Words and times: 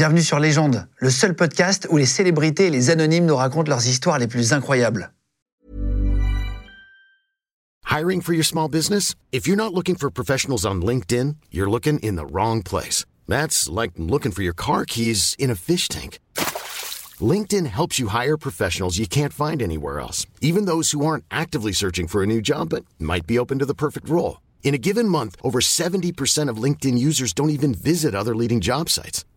Bienvenue 0.00 0.22
sur 0.22 0.38
Légende, 0.38 0.88
le 0.96 1.10
seul 1.10 1.34
podcast 1.34 1.86
où 1.90 1.98
les 1.98 2.06
célébrités 2.06 2.68
et 2.68 2.70
les 2.70 2.88
anonymes 2.88 3.26
nous 3.26 3.36
racontent 3.36 3.68
leurs 3.68 3.86
histoires 3.86 4.18
les 4.18 4.26
plus 4.26 4.54
incroyables. 4.54 5.12
Hiring 7.84 8.22
for 8.22 8.32
your 8.32 8.42
small 8.42 8.66
business? 8.66 9.14
If 9.30 9.46
you're 9.46 9.58
not 9.58 9.74
looking 9.74 9.94
for 9.96 10.10
professionals 10.10 10.64
on 10.64 10.80
LinkedIn, 10.80 11.36
you're 11.50 11.68
looking 11.68 11.98
in 11.98 12.16
the 12.16 12.24
wrong 12.24 12.62
place. 12.62 13.04
That's 13.28 13.68
like 13.68 13.90
looking 13.98 14.32
for 14.32 14.40
your 14.40 14.54
car 14.54 14.86
keys 14.86 15.36
in 15.38 15.50
a 15.50 15.54
fish 15.54 15.86
tank. 15.86 16.18
LinkedIn 17.20 17.66
helps 17.66 17.98
you 17.98 18.08
hire 18.08 18.38
professionals 18.38 18.96
you 18.96 19.06
can't 19.06 19.34
find 19.34 19.60
anywhere 19.60 20.00
else, 20.00 20.24
even 20.40 20.64
those 20.64 20.92
who 20.92 21.04
aren't 21.04 21.24
actively 21.30 21.74
searching 21.74 22.06
for 22.06 22.22
a 22.22 22.26
new 22.26 22.40
job 22.40 22.70
but 22.70 22.86
might 22.98 23.26
be 23.26 23.38
open 23.38 23.58
to 23.58 23.66
the 23.66 23.74
perfect 23.74 24.08
role. 24.08 24.40
In 24.62 24.72
a 24.72 24.78
given 24.78 25.06
month, 25.06 25.36
over 25.42 25.60
70% 25.60 26.48
of 26.48 26.56
LinkedIn 26.56 26.96
users 26.96 27.34
don't 27.34 27.50
even 27.50 27.74
visit 27.74 28.14
other 28.14 28.34
leading 28.34 28.60
job 28.62 28.88
sites. 28.88 29.26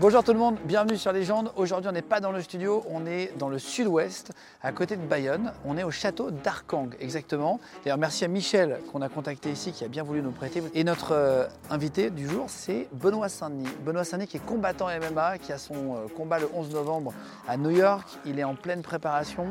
Bonjour 0.00 0.22
tout 0.22 0.32
le 0.32 0.38
monde, 0.38 0.58
bienvenue 0.64 0.96
sur 0.96 1.10
Légende. 1.10 1.50
Aujourd'hui, 1.56 1.88
on 1.88 1.92
n'est 1.92 2.02
pas 2.02 2.20
dans 2.20 2.30
le 2.30 2.40
studio, 2.40 2.84
on 2.88 3.04
est 3.04 3.36
dans 3.36 3.48
le 3.48 3.58
sud-ouest, 3.58 4.30
à 4.62 4.70
côté 4.70 4.94
de 4.94 5.02
Bayonne. 5.02 5.52
On 5.64 5.76
est 5.76 5.82
au 5.82 5.90
château 5.90 6.30
d'Arkang, 6.30 6.90
exactement. 7.00 7.58
D'ailleurs, 7.82 7.98
merci 7.98 8.24
à 8.24 8.28
Michel 8.28 8.78
qu'on 8.92 9.02
a 9.02 9.08
contacté 9.08 9.50
ici, 9.50 9.72
qui 9.72 9.84
a 9.84 9.88
bien 9.88 10.04
voulu 10.04 10.22
nous 10.22 10.30
prêter. 10.30 10.62
Et 10.72 10.84
notre 10.84 11.16
euh, 11.16 11.48
invité 11.68 12.10
du 12.10 12.28
jour, 12.28 12.44
c'est 12.46 12.86
Benoît 12.92 13.28
Saint-Denis. 13.28 13.66
Benoît 13.84 14.04
Saint-Denis 14.04 14.28
qui 14.28 14.36
est 14.36 14.46
combattant 14.46 14.86
MMA, 14.86 15.38
qui 15.38 15.50
a 15.50 15.58
son 15.58 15.74
euh, 15.74 16.06
combat 16.16 16.38
le 16.38 16.48
11 16.54 16.70
novembre 16.70 17.12
à 17.48 17.56
New 17.56 17.70
York. 17.70 18.06
Il 18.24 18.38
est 18.38 18.44
en 18.44 18.54
pleine 18.54 18.82
préparation. 18.82 19.48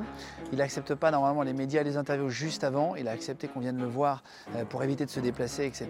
Il 0.54 0.60
n'accepte 0.60 0.96
pas 0.96 1.12
normalement 1.12 1.44
les 1.44 1.52
médias 1.52 1.82
et 1.82 1.84
les 1.84 1.98
interviews 1.98 2.30
juste 2.30 2.64
avant. 2.64 2.96
Il 2.96 3.10
a 3.10 3.12
accepté 3.12 3.50
qu'on 3.50 3.60
vienne 3.60 3.80
le 3.80 3.88
voir 3.88 4.24
euh, 4.56 4.64
pour 4.64 4.82
éviter 4.82 5.06
de 5.06 5.12
se 5.12 5.20
déplacer, 5.20 5.66
etc. 5.66 5.90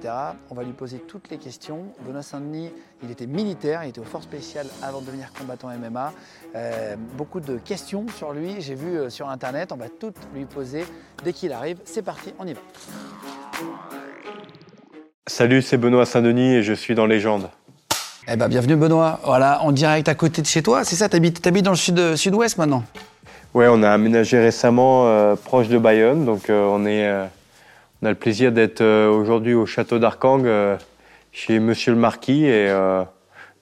On 0.49 0.55
va 0.55 0.63
lui 0.63 0.73
poser 0.73 0.97
toutes 0.97 1.29
les 1.29 1.37
questions. 1.37 1.93
Benoît 2.07 2.23
Saint-Denis, 2.23 2.71
il 3.03 3.11
était 3.11 3.27
militaire, 3.27 3.83
il 3.83 3.89
était 3.89 3.99
aux 3.99 4.05
forces 4.05 4.25
spéciales 4.25 4.67
avant 4.81 5.01
de 5.01 5.05
devenir 5.05 5.31
combattant 5.37 5.69
MMA. 5.69 6.13
Euh, 6.55 6.95
beaucoup 7.15 7.39
de 7.39 7.57
questions 7.57 8.05
sur 8.15 8.33
lui, 8.33 8.55
j'ai 8.59 8.75
vu 8.75 8.97
euh, 8.97 9.09
sur 9.09 9.29
internet, 9.29 9.71
on 9.71 9.75
va 9.75 9.87
toutes 9.87 10.17
lui 10.33 10.45
poser 10.45 10.83
dès 11.23 11.33
qu'il 11.33 11.51
arrive. 11.51 11.77
C'est 11.85 12.01
parti, 12.01 12.33
on 12.39 12.47
y 12.47 12.53
va. 12.53 12.59
Salut, 15.27 15.61
c'est 15.61 15.77
Benoît 15.77 16.05
Saint-Denis 16.05 16.55
et 16.55 16.63
je 16.63 16.73
suis 16.73 16.95
dans 16.95 17.05
Légende. 17.05 17.49
Eh 18.29 18.35
ben, 18.35 18.47
bienvenue 18.47 18.75
Benoît, 18.75 19.19
voilà, 19.23 19.61
en 19.61 19.71
direct 19.71 20.09
à 20.09 20.15
côté 20.15 20.41
de 20.41 20.47
chez 20.47 20.63
toi, 20.63 20.83
c'est 20.83 20.95
ça, 20.95 21.07
t'habites, 21.07 21.45
habites 21.45 21.65
dans 21.65 21.71
le 21.71 21.77
sud, 21.77 22.15
sud-ouest 22.15 22.57
maintenant? 22.57 22.83
Ouais, 23.53 23.67
on 23.69 23.83
a 23.83 23.89
aménagé 23.89 24.39
récemment 24.39 25.07
euh, 25.07 25.35
proche 25.35 25.69
de 25.69 25.77
Bayonne, 25.77 26.25
donc 26.25 26.49
euh, 26.49 26.65
on, 26.65 26.85
est, 26.85 27.09
on 28.01 28.05
a 28.05 28.09
le 28.09 28.15
plaisir 28.15 28.51
d'être 28.51 28.83
aujourd'hui 29.07 29.53
au 29.53 29.65
château 29.65 29.99
d'Arkang 29.99 30.43
chez 31.37 31.59
Monsieur 31.59 31.93
le 31.93 31.99
Marquis 31.99 32.45
et 32.45 32.67
euh, 32.69 33.03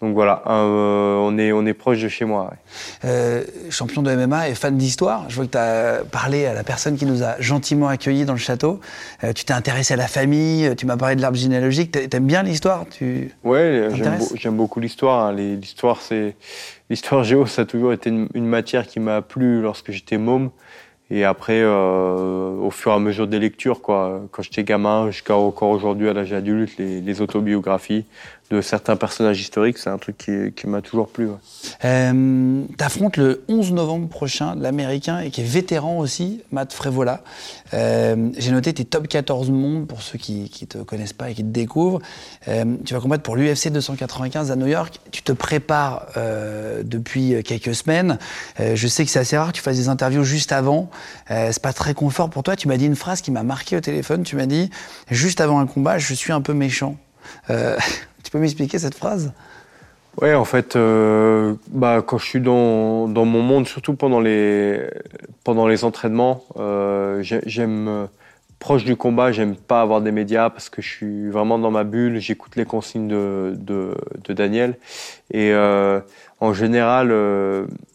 donc 0.02 0.14
voilà, 0.14 0.44
euh, 0.48 1.16
on, 1.16 1.38
est, 1.38 1.52
on 1.52 1.66
est 1.66 1.74
proche 1.74 2.02
de 2.02 2.08
chez 2.10 2.24
moi. 2.26 2.50
ouais. 2.52 2.58
Euh, 3.06 3.44
champion 3.70 4.02
de 4.02 4.14
MMA 4.16 4.50
et 4.50 4.56
fan 4.56 4.78
d'histoire. 4.78 5.26
Je 5.30 5.36
vois 5.36 5.46
que 5.46 5.52
tu 5.52 5.58
as 5.58 6.04
parlé 6.10 6.46
à 6.46 6.54
la 6.54 6.64
personne 6.64 6.96
qui 6.98 7.06
nous 7.06 7.24
a 7.24 7.36
gentiment 7.40 7.88
accueillis 7.88 8.24
dans 8.26 8.34
le 8.34 8.40
château. 8.40 8.80
Euh, 9.24 9.34
tu 9.34 9.44
t'es 9.46 9.54
intéressé 9.54 9.94
à 9.94 9.98
la 9.98 10.08
famille, 10.08 10.74
tu 10.78 10.86
m'as 10.86 10.98
parlé 10.98 11.16
de 11.16 11.22
l'arbre 11.22 11.38
généalogique. 11.38 11.92
T'a- 11.92 12.08
T'aimes 12.08 12.28
bien 12.28 12.44
l'histoire 12.44 12.86
tu... 12.90 13.34
Ouais, 13.44 13.90
j'aime, 14.36 14.56
beaucoup 14.56 14.80
l'histoire. 14.80 15.28
hein. 15.28 15.34
L'histoire, 15.34 16.00
c'est 16.02 16.36
l'histoire 16.90 17.24
géo, 17.24 17.46
ça 17.46 17.64
a 17.64 17.66
toujours 17.66 17.92
été 17.94 18.10
une, 18.10 18.28
une 18.36 18.48
matière 18.48 18.88
qui 18.88 19.00
m'a 19.00 19.22
plu 19.22 19.62
lorsque 19.62 19.92
j'étais 19.92 20.18
môme. 20.18 20.50
Et 21.12 21.24
après, 21.24 21.62
euh, 21.62 22.56
au 22.58 22.72
fur 22.72 22.92
et 22.92 22.96
à 22.96 23.00
mesure 23.00 23.28
des 23.28 23.40
lectures, 23.40 23.82
quoi, 23.82 24.22
quand 24.32 24.42
j'étais 24.42 24.64
gamin, 24.64 25.12
jusqu'à 25.12 25.36
encore 25.36 25.70
aujourd'hui 25.70 26.10
à 26.10 26.14
l'âge 26.14 26.34
adulte, 26.34 26.78
les, 26.78 27.00
les 27.00 27.22
autobiographies 27.22 28.06
de 28.52 28.62
certains 28.62 28.96
personnages 28.96 29.42
historiques, 29.42 29.80
c'est 29.80 29.90
un 29.90 29.98
truc 29.98 30.18
qui, 30.18 30.68
m'a 30.68 30.82
toujours 30.82 31.10
plu. 31.10 31.28
ouais. 31.28 31.36
Euh, 31.84 32.64
le 33.18 33.44
11 33.48 33.72
novembre 33.74 34.08
prochain 34.08 34.56
l'américain 34.56 35.20
et 35.20 35.32
qui 35.32 35.42
est 35.42 35.46
vétéran 35.46 35.98
aussi, 35.98 36.42
Matt 36.52 36.74
Frévola. 36.74 37.22
Euh, 37.74 38.30
J'ai 38.38 38.52
noté 38.52 38.74
tes 38.74 38.86
top 38.86 39.08
14 39.08 39.50
mondes 39.50 39.88
pour 39.88 40.02
ceux 40.02 40.18
qui 40.18 40.52
ne 40.62 40.66
te 40.68 40.78
connaissent 40.80 41.14
pas 41.14 41.30
et 41.30 41.34
qui 41.34 41.44
te 41.44 41.50
découvrent. 41.50 42.00
Euh, 42.48 42.76
tu 42.86 42.94
vas 42.94 43.00
combattre 43.00 43.24
pour 43.24 43.36
l'UFC 43.36 43.70
295 43.70 44.52
à 44.52 44.56
New 44.56 44.68
York. 44.68 45.00
Tu 45.12 45.24
te 45.24 45.32
prépares 45.32 46.08
euh, 46.18 46.84
depuis 46.84 47.44
quelques 47.44 47.74
semaines. 47.74 48.20
Je 48.60 48.88
sais 48.88 49.06
que 49.06 49.12
c'est 49.12 49.20
assez 49.20 49.38
rare 49.38 49.48
que 49.48 49.58
tu 49.58 49.62
fasses 49.62 49.78
des 49.78 49.90
interviews 49.90 50.24
juste 50.24 50.52
avant. 50.52 50.90
C'est 51.30 51.62
pas 51.62 51.74
très 51.74 51.94
confort 51.94 52.30
pour 52.30 52.44
toi. 52.44 52.56
Tu 52.56 52.68
m'as 52.68 52.78
dit 52.78 52.86
une 52.86 52.96
phrase 52.96 53.22
qui 53.22 53.32
m'a 53.32 53.44
marqué 53.44 53.76
au 53.78 53.82
téléphone. 53.82 54.24
Tu 54.24 54.36
m'as 54.36 54.46
dit 54.46 54.70
juste 55.10 55.42
avant 55.42 55.60
un 55.60 55.66
combat, 55.66 55.98
je 55.98 56.14
suis 56.14 56.32
un 56.32 56.42
peu 56.42 56.54
méchant. 56.54 56.98
Euh, 57.50 57.78
tu 58.24 58.32
peux 58.32 58.40
m'expliquer 58.40 58.80
cette 58.80 58.96
phrase? 58.96 59.34
Ouais, 60.22 60.34
en 60.34 60.46
fait, 60.46 60.76
euh, 60.76 61.56
bah, 61.68 62.02
quand 62.06 62.18
je 62.18 62.26
suis 62.26 62.40
dans, 62.40 63.08
mon 63.08 63.42
monde, 63.42 63.68
surtout 63.68 63.96
pendant 63.96 64.22
les, 64.22 64.80
pendant 65.44 65.68
les 65.68 65.84
entraînements, 65.84 66.46
euh, 66.58 67.22
j'ai- 67.22 67.42
j'aime, 67.46 68.08
proche 68.60 68.86
du 68.86 68.96
combat, 68.96 69.34
j'aime 69.34 69.58
pas 69.58 69.82
avoir 69.82 70.00
des 70.00 70.14
médias 70.14 70.50
parce 70.50 70.70
que 70.70 70.82
je 70.82 70.88
suis 70.88 71.30
vraiment 71.30 71.60
dans 71.60 71.72
ma 71.72 71.84
bulle, 71.84 72.20
j'écoute 72.20 72.56
les 72.56 72.64
consignes 72.64 73.10
de, 73.10 73.54
Daniel. 74.30 74.78
Et 75.34 75.54
en 76.40 76.54
général, 76.54 77.14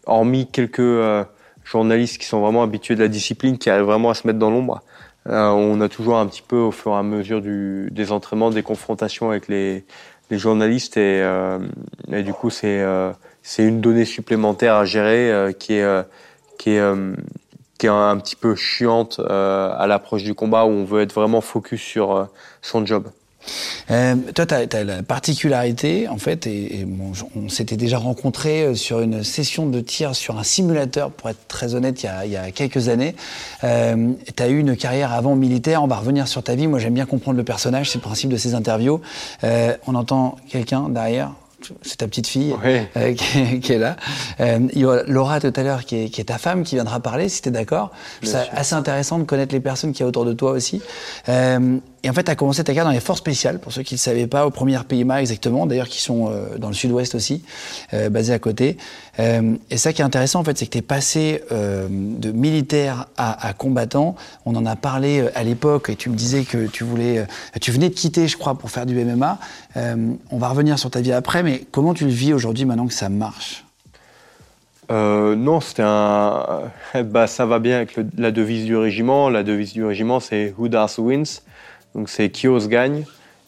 hormis 0.05 0.47
quelques 0.47 1.27
journalistes 1.65 2.19
qui 2.19 2.27
sont 2.27 2.41
vraiment 2.41 2.63
habitués 2.63 2.97
de 2.97 3.01
la 3.01 3.09
discipline, 3.09 3.57
qui 3.57 3.71
arrivent 3.71 3.87
vraiment 3.87 4.11
à 4.11 4.15
se 4.15 4.27
mettre 4.27 4.39
dans 4.39 4.51
l'ombre, 4.51 4.83
on 5.31 5.81
a 5.81 5.89
toujours 5.89 6.19
un 6.19 6.27
petit 6.27 6.43
peu, 6.43 6.57
au 6.57 6.71
fur 6.71 6.93
et 6.93 6.97
à 6.97 7.03
mesure 7.03 7.41
du, 7.41 7.89
des 7.93 8.13
entraînements, 8.13 8.51
des 8.51 8.63
confrontations 8.63 9.31
avec 9.31 9.49
les, 9.49 9.85
les 10.31 10.39
journalistes 10.39 10.97
et, 10.97 11.21
euh, 11.23 11.59
et 12.11 12.23
du 12.23 12.33
coup 12.33 12.51
c'est 12.51 12.81
euh, 12.81 13.13
c'est 13.43 13.65
une 13.65 13.81
donnée 13.81 14.05
supplémentaire 14.05 14.75
à 14.75 14.85
gérer 14.85 15.31
euh, 15.31 15.53
qui 15.53 15.75
est 15.75 15.83
euh, 15.83 16.03
qui 16.59 16.71
est 16.71 16.81
euh, 16.81 17.15
qui 17.79 17.87
est 17.87 17.91
un, 17.91 18.19
petit 18.19 18.37
peu 18.37 18.55
chiante 18.55 19.21
euh, 19.21 19.73
à 19.75 19.87
l'approche 19.87 20.23
du 20.23 20.35
combat 20.35 20.67
où 20.67 20.69
on 20.69 20.85
veut 20.85 21.01
être 21.01 21.15
vraiment 21.15 21.41
focus 21.41 21.81
sur 21.81 22.15
euh, 22.15 22.25
son 22.61 22.85
job. 22.85 23.09
Euh, 23.91 24.15
toi, 24.35 24.47
tu 24.47 24.55
as, 24.77 24.85
la 24.85 25.03
particularité, 25.03 26.09
en 26.09 26.19
fait, 26.19 26.47
et, 26.47 26.81
et 26.81 26.85
bon, 26.85 27.15
j- 27.15 27.23
on 27.37 27.49
s'était 27.49 27.77
déjà 27.77 27.99
rencontrés 27.99 28.63
euh, 28.63 28.75
sur 28.75 29.01
une 29.01 29.25
session 29.25 29.67
de 29.67 29.81
tir 29.81 30.15
sur 30.15 30.39
un 30.39 30.43
simulateur, 30.45 31.11
pour 31.11 31.31
être 31.31 31.49
très 31.49 31.75
honnête, 31.75 32.03
il 32.03 32.07
y 32.07 32.09
a, 32.09 32.27
il 32.27 32.33
y 32.33 32.37
a 32.37 32.51
quelques 32.51 32.89
années. 32.89 33.15
Euh, 33.65 34.13
tu 34.37 34.43
as 34.43 34.49
eu 34.49 34.59
une 34.59 34.77
carrière 34.77 35.13
avant 35.13 35.35
militaire, 35.35 35.83
on 35.83 35.87
va 35.87 35.97
revenir 35.97 36.29
sur 36.29 36.43
ta 36.43 36.55
vie. 36.55 36.67
Moi, 36.67 36.79
j'aime 36.79 36.95
bien 36.95 37.07
comprendre 37.07 37.37
le 37.37 37.45
personnage, 37.45 37.91
c'est 37.91 37.99
le 37.99 38.03
principe 38.03 38.31
de 38.31 38.37
ces 38.37 38.55
interviews. 38.55 39.01
Euh, 39.45 39.77
on 39.87 39.95
entend 39.95 40.37
quelqu'un 40.49 40.89
derrière. 40.89 41.33
C'est 41.83 41.99
ta 41.99 42.07
petite 42.09 42.27
fille 42.27 42.55
euh, 42.97 43.13
qui, 43.15 43.39
est, 43.39 43.61
qui 43.61 43.73
est 43.75 43.79
là. 43.79 43.97
Euh, 44.41 44.61
il 44.73 44.79
y 44.79 44.85
aura 44.87 45.03
Laura 45.07 45.41
tout 45.41 45.53
à 45.55 45.63
l'heure 45.63 45.85
qui 45.85 46.05
est, 46.05 46.09
qui 46.09 46.23
est 46.23 46.25
ta 46.25 46.39
femme 46.39 46.63
qui 46.63 46.77
viendra 46.77 47.01
parler 47.01 47.29
si 47.29 47.43
tu 47.43 47.51
es 47.51 47.53
d'accord. 47.53 47.91
C'est 48.23 48.49
assez 48.53 48.75
intéressant 48.75 49.19
de 49.19 49.25
connaître 49.25 49.53
les 49.55 49.61
personnes 49.61 49.93
qui 49.93 50.03
y 50.03 50.05
a 50.05 50.09
autour 50.09 50.25
de 50.25 50.33
toi 50.33 50.53
aussi. 50.53 50.81
Euh, 51.29 51.77
et 52.03 52.09
en 52.09 52.15
fait, 52.15 52.25
tu 52.25 52.31
as 52.31 52.35
commencé 52.35 52.65
ta 52.65 52.73
carrière 52.73 52.87
dans 52.87 52.93
les 52.93 53.01
forces 53.01 53.19
spéciales, 53.19 53.59
pour 53.59 53.73
ceux 53.73 53.83
qui 53.83 53.95
ne 53.95 53.99
le 53.99 54.01
savaient 54.01 54.27
pas, 54.27 54.47
au 54.47 54.51
premier 54.51 54.79
PIMA 54.89 55.21
exactement, 55.21 55.67
d'ailleurs 55.67 55.89
qui 55.89 56.01
sont 56.01 56.31
euh, 56.31 56.57
dans 56.57 56.69
le 56.69 56.75
sud-ouest 56.75 57.15
aussi, 57.15 57.43
euh, 57.93 58.09
basés 58.09 58.33
à 58.33 58.39
côté. 58.39 58.79
Euh, 59.19 59.57
et 59.69 59.77
ça 59.77 59.93
qui 59.93 60.01
est 60.01 60.05
intéressant, 60.05 60.41
en 60.41 60.45
fait, 60.45 60.57
c'est 60.57 60.65
que 60.65 60.71
tu 60.71 60.79
es 60.79 60.83
passé 60.83 61.43
de 61.51 62.33
militaire 62.33 63.07
à, 63.17 63.53
combattant. 63.53 64.15
On 64.47 64.55
en 64.55 64.65
a 64.65 64.77
parlé 64.77 65.29
à 65.35 65.43
l'époque 65.43 65.91
et 65.91 65.97
tu 65.97 66.09
me 66.09 66.17
disais 66.17 66.45
que 66.45 66.67
tu 66.67 66.85
voulais, 66.85 67.27
tu 67.61 67.71
venais 67.71 67.89
de 67.89 67.95
quitter, 67.95 68.29
je 68.29 68.37
crois, 68.37 68.57
pour 68.57 68.71
faire 68.71 68.87
du 68.87 68.95
MMA. 68.95 69.39
On 69.77 70.39
va 70.39 70.49
revenir 70.49 70.79
sur 70.79 70.91
ta 70.91 71.01
vie 71.01 71.13
après, 71.13 71.43
mais 71.43 71.65
comment 71.71 71.93
tu 71.93 72.05
le 72.05 72.11
vis 72.11 72.33
aujourd'hui 72.33 72.65
maintenant 72.65 72.87
que 72.87 72.95
ça 72.95 73.09
marche? 73.09 73.65
Non, 74.91 75.61
c'était 75.61 75.85
un. 75.85 76.63
Bah, 77.05 77.27
ça 77.27 77.47
va 77.47 77.59
bien 77.59 77.77
avec 77.77 77.99
la 78.17 78.31
devise 78.31 78.65
du 78.65 78.77
régiment. 78.77 79.29
La 79.29 79.43
devise 79.43 79.73
du 79.73 79.85
régiment, 79.85 80.21
c'est 80.21 80.55
Who 80.57 80.69
Does 80.69 80.99
Wins? 80.99 81.43
Donc, 81.95 82.09
c'est 82.09 82.31
qui 82.31 82.49
ose 82.49 82.69
gagne. 82.69 83.05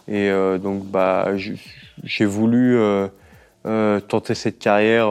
Et 0.08 0.30
euh, 0.30 0.58
donc, 0.58 0.84
bah, 0.84 1.28
j'ai 2.04 2.24
voulu 2.24 2.76
euh, 2.76 3.08
euh, 3.66 4.00
tenter 4.00 4.34
cette 4.34 4.58
carrière 4.58 5.08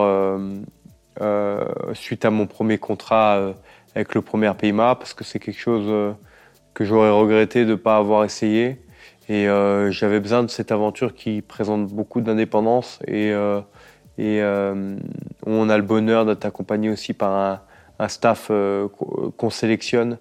suite 1.94 2.26
à 2.26 2.32
mon 2.32 2.48
premier 2.48 2.78
contrat 2.78 3.54
avec 3.96 4.16
le 4.16 4.22
premier 4.22 4.52
PIMA 4.58 4.96
parce 4.96 5.14
que 5.14 5.24
c'est 5.24 5.40
quelque 5.40 5.60
chose 5.60 6.16
que 6.74 6.86
j'aurais 6.86 7.12
regretté 7.12 7.66
de 7.66 7.72
ne 7.72 7.76
pas 7.76 7.98
avoir 7.98 8.24
essayé. 8.24 8.82
Et 9.30 9.46
j'avais 9.92 10.20
besoin 10.20 10.44
de 10.44 10.50
cette 10.50 10.72
aventure 10.72 11.14
qui 11.14 11.42
présente 11.42 11.88
beaucoup 11.88 12.22
d'indépendance 12.22 13.00
et, 13.08 13.34
on 15.46 15.70
a 15.70 15.78
le 15.78 15.84
bonheur 15.84 16.26
d'être 16.26 16.46
accompagné 16.46 16.90
aussi 16.90 17.14
par 17.14 17.62
un, 18.00 18.08
staff 18.08 18.52
qu'on 19.38 19.50
sélectionne 19.52 20.18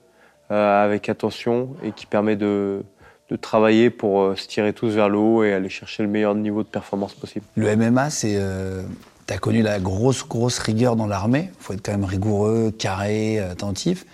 avec 0.50 1.08
attention 1.08 1.70
et 1.82 1.92
qui 1.92 2.04
permet 2.06 2.36
de, 2.36 2.82
de 3.30 3.36
travailler 3.36 3.90
pour 3.90 4.22
euh, 4.22 4.36
se 4.36 4.46
tirer 4.48 4.72
tous 4.72 4.88
vers 4.88 5.08
le 5.08 5.18
haut 5.18 5.44
et 5.44 5.52
aller 5.52 5.68
chercher 5.68 6.02
le 6.02 6.08
meilleur 6.08 6.34
niveau 6.34 6.62
de 6.62 6.68
performance 6.68 7.14
possible. 7.14 7.44
Le 7.54 7.76
MMA, 7.76 8.10
c'est. 8.10 8.36
Euh, 8.36 8.82
tu 9.26 9.34
as 9.34 9.38
connu 9.38 9.62
la 9.62 9.78
grosse, 9.78 10.26
grosse 10.26 10.58
rigueur 10.58 10.96
dans 10.96 11.06
l'armée. 11.06 11.50
Il 11.60 11.62
faut 11.62 11.72
être 11.72 11.84
quand 11.84 11.92
même 11.92 12.04
rigoureux, 12.04 12.72
carré, 12.76 13.38
attentif. 13.38 14.04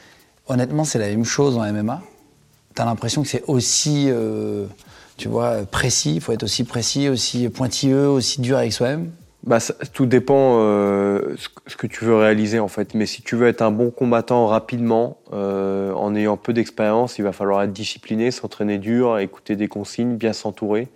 Honnêtement, 0.48 0.84
c'est 0.84 0.98
la 0.98 1.08
même 1.08 1.24
chose 1.24 1.56
en 1.56 1.72
MMA. 1.72 2.02
Tu 2.74 2.82
as 2.82 2.84
l'impression 2.84 3.22
que 3.22 3.28
c'est 3.28 3.42
aussi, 3.46 4.06
euh, 4.08 4.66
tu 5.16 5.28
vois, 5.28 5.62
précis. 5.64 6.16
Il 6.16 6.20
faut 6.20 6.32
être 6.32 6.42
aussi 6.42 6.64
précis, 6.64 7.08
aussi 7.08 7.48
pointilleux, 7.48 8.08
aussi 8.08 8.40
dur 8.40 8.58
avec 8.58 8.72
soi-même. 8.72 9.10
Bah, 9.46 9.58
tout 9.92 10.06
dépend 10.06 10.58
euh, 10.58 11.36
ce 11.68 11.76
que 11.76 11.86
tu 11.86 12.04
veux 12.04 12.16
réaliser 12.16 12.58
en 12.58 12.66
fait. 12.66 12.94
Mais 12.94 13.06
si 13.06 13.22
tu 13.22 13.36
veux 13.36 13.46
être 13.46 13.62
un 13.62 13.70
bon 13.70 13.90
combattant 13.90 14.46
rapidement, 14.48 15.18
euh, 15.32 15.92
en 15.92 16.16
ayant 16.16 16.36
peu 16.36 16.52
d'expérience, 16.52 17.18
il 17.18 17.22
va 17.22 17.32
falloir 17.32 17.62
être 17.62 17.72
discipliné, 17.72 18.32
s'entraîner 18.32 18.78
dur, 18.78 19.18
écouter 19.18 19.54
des 19.54 19.68
consignes, 19.68 20.16
bien 20.16 20.32
s'entourer. 20.32 20.88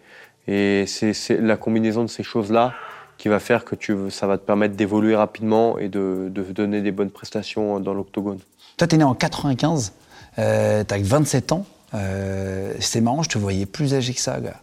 Et 0.49 0.85
c'est 0.87 1.41
la 1.41 1.57
combinaison 1.57 2.03
de 2.03 2.09
ces 2.09 2.25
choses-là 2.25 2.75
qui 3.19 3.29
va 3.29 3.39
faire 3.39 3.65
que 3.65 3.77
tu, 3.77 3.95
ça 4.11 4.27
va 4.27 4.39
te 4.39 4.45
permettre 4.45 4.75
d'évoluer 4.75 5.15
rapidement 5.15 5.79
et 5.79 5.89
de, 5.89 6.33
donner 6.53 6.81
des 6.81 6.91
bonnes 6.91 7.11
prestations 7.11 7.79
dans 7.79 7.95
l'octogone. 7.95 8.39
Toi, 8.79 8.89
tu 8.89 8.95
es 8.95 8.99
né 8.99 9.05
en 9.05 9.15
95, 9.15 9.93
euh, 10.39 10.83
tu 10.83 10.95
as 10.95 10.99
27 10.99 11.53
ans. 11.53 11.67
Euh, 11.93 12.73
c'est 12.81 13.01
marrant, 13.01 13.23
je 13.23 13.29
te 13.29 13.39
voyais 13.39 13.67
plus 13.67 13.95
âgé 13.95 14.15
que 14.15 14.21
ça, 14.21 14.41
gars. 14.41 14.61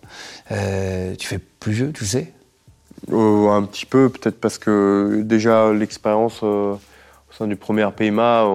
Euh, 0.52 1.14
tu 1.16 1.28
fais 1.28 1.38
plus 1.38 1.72
vieux, 1.72 1.92
tu 1.94 2.06
sais 2.06 2.34
euh, 3.12 3.50
Un 3.50 3.64
petit 3.64 3.86
peu, 3.86 4.10
peut-être 4.10 4.40
parce 4.40 4.58
que 4.58 5.22
déjà 5.24 5.74
l'expérience 5.74 6.44
au 6.44 6.80
sein 7.32 7.48
du 7.48 7.56
premier 7.56 7.90
PMA, 7.96 8.46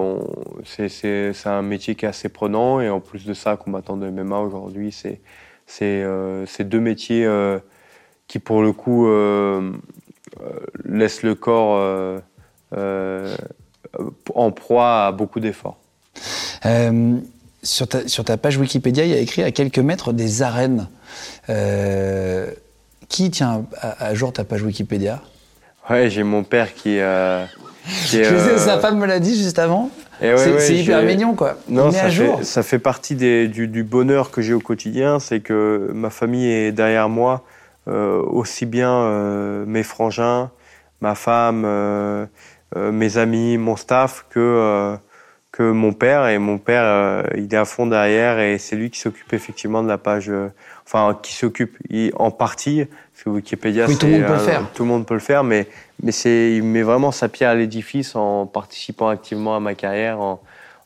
c'est 0.65 1.33
un 1.45 1.61
métier 1.61 1.95
qui 1.95 2.05
est 2.05 2.09
assez 2.09 2.29
prenant. 2.29 2.79
Et 2.81 2.89
en 2.89 2.99
plus 2.99 3.25
de 3.25 3.33
ça, 3.33 3.57
combattant 3.57 3.97
de 3.97 4.09
MMA 4.09 4.39
aujourd'hui, 4.39 4.91
c'est 4.91 5.21
c'est 5.65 6.63
deux 6.63 6.79
métiers 6.79 7.27
qui 8.27 8.39
pour 8.39 8.61
le 8.61 8.73
coup 8.73 9.07
euh, 9.07 9.71
euh, 10.41 10.59
laisse 10.85 11.23
le 11.23 11.35
corps 11.35 11.77
euh, 12.75 13.35
en 14.33 14.51
proie 14.51 15.05
à 15.05 15.11
beaucoup 15.11 15.39
d'efforts. 15.39 15.77
Sur 17.61 17.87
ta, 17.87 18.37
page 18.37 18.57
Wikipédia, 18.57 19.05
il 19.05 19.11
y 19.11 19.13
a 19.13 19.19
écrit 19.19 19.43
à 19.43 19.51
quelques 19.51 19.79
mètres 19.79 20.13
des 20.13 20.41
arènes. 20.41 20.89
Qui 23.13 23.29
tient 23.29 23.65
à, 23.79 24.15
jour 24.15 24.33
ta 24.33 24.43
page 24.43 24.63
Wikipédia? 24.63 25.21
Ouais, 25.87 26.09
j'ai 26.09 26.23
mon 26.23 26.43
père 26.43 26.73
qui. 26.73 26.99
qui 28.07 28.23
sa 28.57 28.79
femme 28.79 28.97
me 28.97 29.05
l'a 29.05 29.19
dit 29.19 29.37
juste 29.37 29.59
avant. 29.59 29.91
c'est 30.19 30.75
hyper 30.75 31.03
mignon, 31.03 31.35
quoi. 31.35 31.57
Non, 31.69 31.91
ça, 31.91 32.05
à 32.05 32.09
jour. 32.09 32.39
Fait, 32.39 32.43
ça 32.43 32.63
fait 32.63 32.79
partie 32.79 33.13
des, 33.13 33.47
du, 33.47 33.67
du, 33.67 33.83
bonheur 33.83 34.31
que 34.31 34.41
j'ai 34.41 34.53
au 34.53 34.59
quotidien, 34.59 35.19
c'est 35.19 35.41
que 35.41 35.91
ma 35.93 36.09
famille 36.09 36.49
est 36.49 36.71
derrière 36.71 37.07
moi 37.07 37.43
euh, 37.87 38.23
aussi 38.23 38.65
bien 38.65 38.91
euh, 38.91 39.65
mes 39.67 39.83
frangins, 39.83 40.49
ma 41.01 41.13
femme, 41.13 41.63
euh, 41.65 42.25
mes 42.75 43.17
amis, 43.17 43.57
mon 43.57 43.75
staff 43.75 44.25
que 44.29 44.97
que 45.51 45.71
mon 45.71 45.93
père 45.93 46.27
et 46.29 46.39
mon 46.39 46.57
père 46.57 47.27
il 47.35 47.43
est 47.43 47.55
à 47.55 47.65
fond 47.65 47.85
derrière 47.85 48.39
et 48.39 48.57
c'est 48.57 48.75
lui 48.75 48.89
qui 48.89 48.99
s'occupe 48.99 49.31
effectivement 49.33 49.83
de 49.83 49.87
la 49.87 49.99
page 49.99 50.31
enfin 50.85 51.17
qui 51.21 51.33
s'occupe 51.33 51.77
en 52.15 52.31
partie 52.31 52.85
parce 52.85 53.23
que 53.23 53.29
Wikipédia 53.29 53.85
oui, 53.87 53.97
tout 53.97 54.05
le 54.05 54.13
monde 54.13 54.25
peut 54.27 54.33
le 54.33 54.39
faire 54.39 54.65
tout 54.73 54.83
le 54.83 54.89
monde 54.89 55.05
peut 55.05 55.13
le 55.13 55.19
faire 55.19 55.43
mais 55.43 55.67
mais 56.01 56.11
c'est 56.11 56.55
il 56.55 56.63
met 56.63 56.81
vraiment 56.81 57.11
sa 57.11 57.29
pierre 57.29 57.51
à 57.51 57.55
l'édifice 57.55 58.15
en 58.15 58.45
participant 58.45 59.07
activement 59.07 59.55
à 59.55 59.59
ma 59.59 59.75
carrière 59.75 60.19
en, 60.19 60.41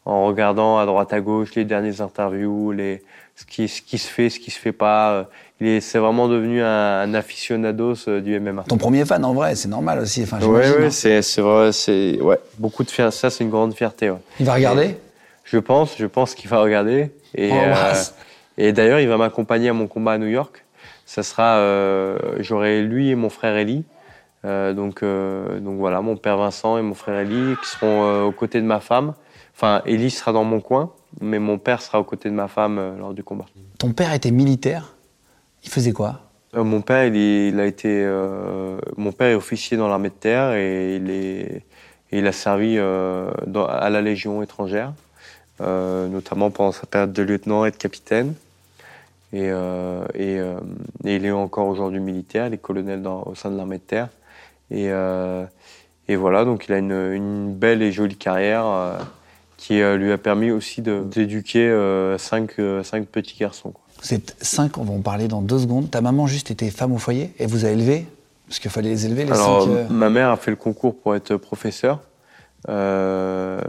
en 0.05 0.25
regardant 0.25 0.77
à 0.77 0.85
droite 0.85 1.13
à 1.13 1.21
gauche 1.21 1.55
les 1.55 1.65
dernières 1.65 2.01
interviews 2.01 2.71
les 2.71 3.03
ce 3.35 3.45
qui 3.45 3.67
ce 3.67 3.81
qui 3.81 3.97
se 3.97 4.07
fait 4.07 4.29
ce 4.29 4.39
qui 4.39 4.51
se 4.51 4.59
fait 4.59 4.71
pas 4.71 5.27
c'est 5.59 5.97
vraiment 5.97 6.27
devenu 6.27 6.61
un, 6.61 7.13
aficionados 7.13 8.07
euh, 8.07 8.21
du 8.21 8.39
MMA. 8.39 8.63
Ton 8.67 8.77
premier 8.77 9.05
fan, 9.05 9.23
en 9.25 9.33
vrai, 9.33 9.55
c'est 9.55 9.67
normal 9.67 9.99
aussi. 9.99 10.23
Enfin, 10.23 10.37
oui, 10.41 10.47
ouais, 10.47 10.91
c'est, 10.91 11.41
vrai, 11.41 11.71
c'est 11.71 12.19
ouais, 12.21 12.37
beaucoup 12.59 12.83
de 12.83 12.91
fierté. 12.91 13.15
Ça, 13.15 13.29
c'est 13.29 13.43
une 13.43 13.49
grande 13.49 13.73
fierté. 13.73 14.11
Il 14.39 14.45
va 14.45 14.53
regarder 14.53 14.97
Je 15.43 15.57
pense, 15.57 15.95
je 15.97 16.05
pense 16.05 16.35
qu'il 16.35 16.49
va 16.49 16.61
regarder. 16.61 17.11
Et, 17.33 17.51
euh, 17.51 17.93
et 18.57 18.73
d'ailleurs, 18.73 18.99
il 18.99 19.07
va 19.07 19.17
m'accompagner 19.17 19.69
à 19.69 19.73
mon 19.73 19.87
combat 19.87 20.13
à 20.13 20.17
New 20.17 20.27
York. 20.27 20.65
Ça 21.05 21.23
sera, 21.23 21.57
euh, 21.57 22.17
j'aurai 22.39 22.81
lui 22.81 23.09
et 23.09 23.15
mon 23.15 23.29
frère 23.29 23.55
Eli. 23.55 23.83
donc, 24.43 25.03
donc 25.03 25.77
voilà, 25.77 26.01
mon 26.01 26.15
père 26.15 26.37
Vincent 26.37 26.77
et 26.77 26.81
mon 26.81 26.93
frère 26.93 27.19
Eli 27.19 27.55
qui 27.61 27.69
seront 27.69 28.23
aux 28.23 28.31
côtés 28.31 28.61
de 28.61 28.65
ma 28.65 28.79
femme. 28.79 29.13
Enfin, 29.55 29.81
Eli 29.85 30.09
sera 30.09 30.31
dans 30.31 30.43
mon 30.43 30.61
coin, 30.61 30.91
mais 31.19 31.39
mon 31.39 31.57
père 31.57 31.81
sera 31.81 31.99
aux 31.99 32.03
côtés 32.03 32.29
de 32.29 32.35
ma 32.35 32.47
femme 32.47 32.97
lors 32.99 33.13
du 33.13 33.23
combat. 33.23 33.45
Ton 33.79 33.91
père 33.91 34.13
était 34.13 34.31
militaire? 34.31 34.95
Il 35.63 35.69
faisait 35.69 35.91
quoi? 35.91 36.21
Euh, 36.55 36.63
Mon 36.63 36.81
père, 36.81 37.05
il, 37.05 37.59
a 37.59 37.65
été, 37.65 37.89
euh, 37.89 38.77
mon 38.95 39.11
père 39.11 39.27
est 39.27 39.35
officier 39.35 39.77
dans 39.77 39.87
l'armée 39.87 40.09
de 40.09 40.13
terre 40.13 40.53
et 40.53 40.95
il, 40.95 41.09
est, 41.09 41.63
il 42.11 42.25
a 42.27 42.31
servi 42.31 42.75
euh, 42.77 43.29
à 43.67 43.89
la 43.89 44.01
Légion 44.01 44.41
étrangère, 44.41 44.93
notamment 45.59 46.51
pendant 46.51 46.71
sa 46.71 46.85
période 46.85 47.13
de 47.13 47.23
lieutenant 47.23 47.65
et 47.65 47.71
de 47.71 47.75
capitaine. 47.75 48.33
Et, 49.33 49.47
et, 49.47 50.41
il 51.03 51.25
est 51.25 51.31
encore 51.31 51.67
aujourd'hui 51.67 51.99
militaire, 51.99 52.47
il 52.47 52.53
est 52.53 52.57
colonel 52.57 53.01
dans, 53.01 53.23
au 53.23 53.35
sein 53.35 53.51
de 53.51 53.57
l'armée 53.57 53.77
de 53.77 53.83
terre. 53.83 54.09
Et, 54.71 54.85
et, 56.07 56.15
voilà, 56.15 56.45
donc 56.45 56.65
il 56.67 56.73
a 56.73 56.77
une, 56.77 56.91
une 56.91 57.53
belle 57.53 57.81
et 57.81 57.91
jolie 57.91 58.15
carrière 58.15 58.99
qui 59.57 59.81
lui 59.81 60.11
a 60.11 60.17
permis 60.17 60.51
aussi 60.51 60.81
d'éduquer 60.81 61.69
cinq, 62.17 62.55
cinq 62.83 63.07
petits 63.07 63.37
garçons. 63.37 63.71
Quoi. 63.71 63.83
Vous 64.03 64.13
êtes 64.13 64.35
cinq, 64.41 64.77
on 64.77 64.83
va 64.83 64.93
en 64.93 65.01
parler 65.01 65.27
dans 65.27 65.41
deux 65.41 65.59
secondes. 65.59 65.89
Ta 65.89 66.01
maman 66.01 66.27
juste 66.27 66.51
était 66.51 66.69
femme 66.69 66.93
au 66.93 66.97
foyer 66.97 67.33
et 67.39 67.45
vous 67.45 67.65
a 67.65 67.69
élevé 67.69 68.05
Parce 68.47 68.59
qu'il 68.59 68.69
fallait 68.69 68.89
les 68.89 69.05
élever, 69.05 69.25
les 69.25 69.31
Alors, 69.31 69.63
cinq, 69.63 69.71
euh, 69.71 69.87
ma 69.89 70.09
mère 70.09 70.29
a 70.29 70.37
fait 70.37 70.51
le 70.51 70.57
concours 70.57 70.95
pour 70.95 71.15
être 71.15 71.35
professeur. 71.37 72.01
Euh, 72.69 73.59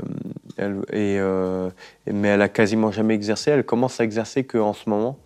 et, 0.58 1.16
euh, 1.18 1.70
mais 2.06 2.28
elle 2.28 2.42
a 2.42 2.48
quasiment 2.48 2.90
jamais 2.90 3.14
exercé. 3.14 3.50
Elle 3.50 3.64
commence 3.64 4.00
à 4.00 4.04
exercer 4.04 4.44
qu'en 4.44 4.74
ce 4.74 4.88
moment. 4.88 5.18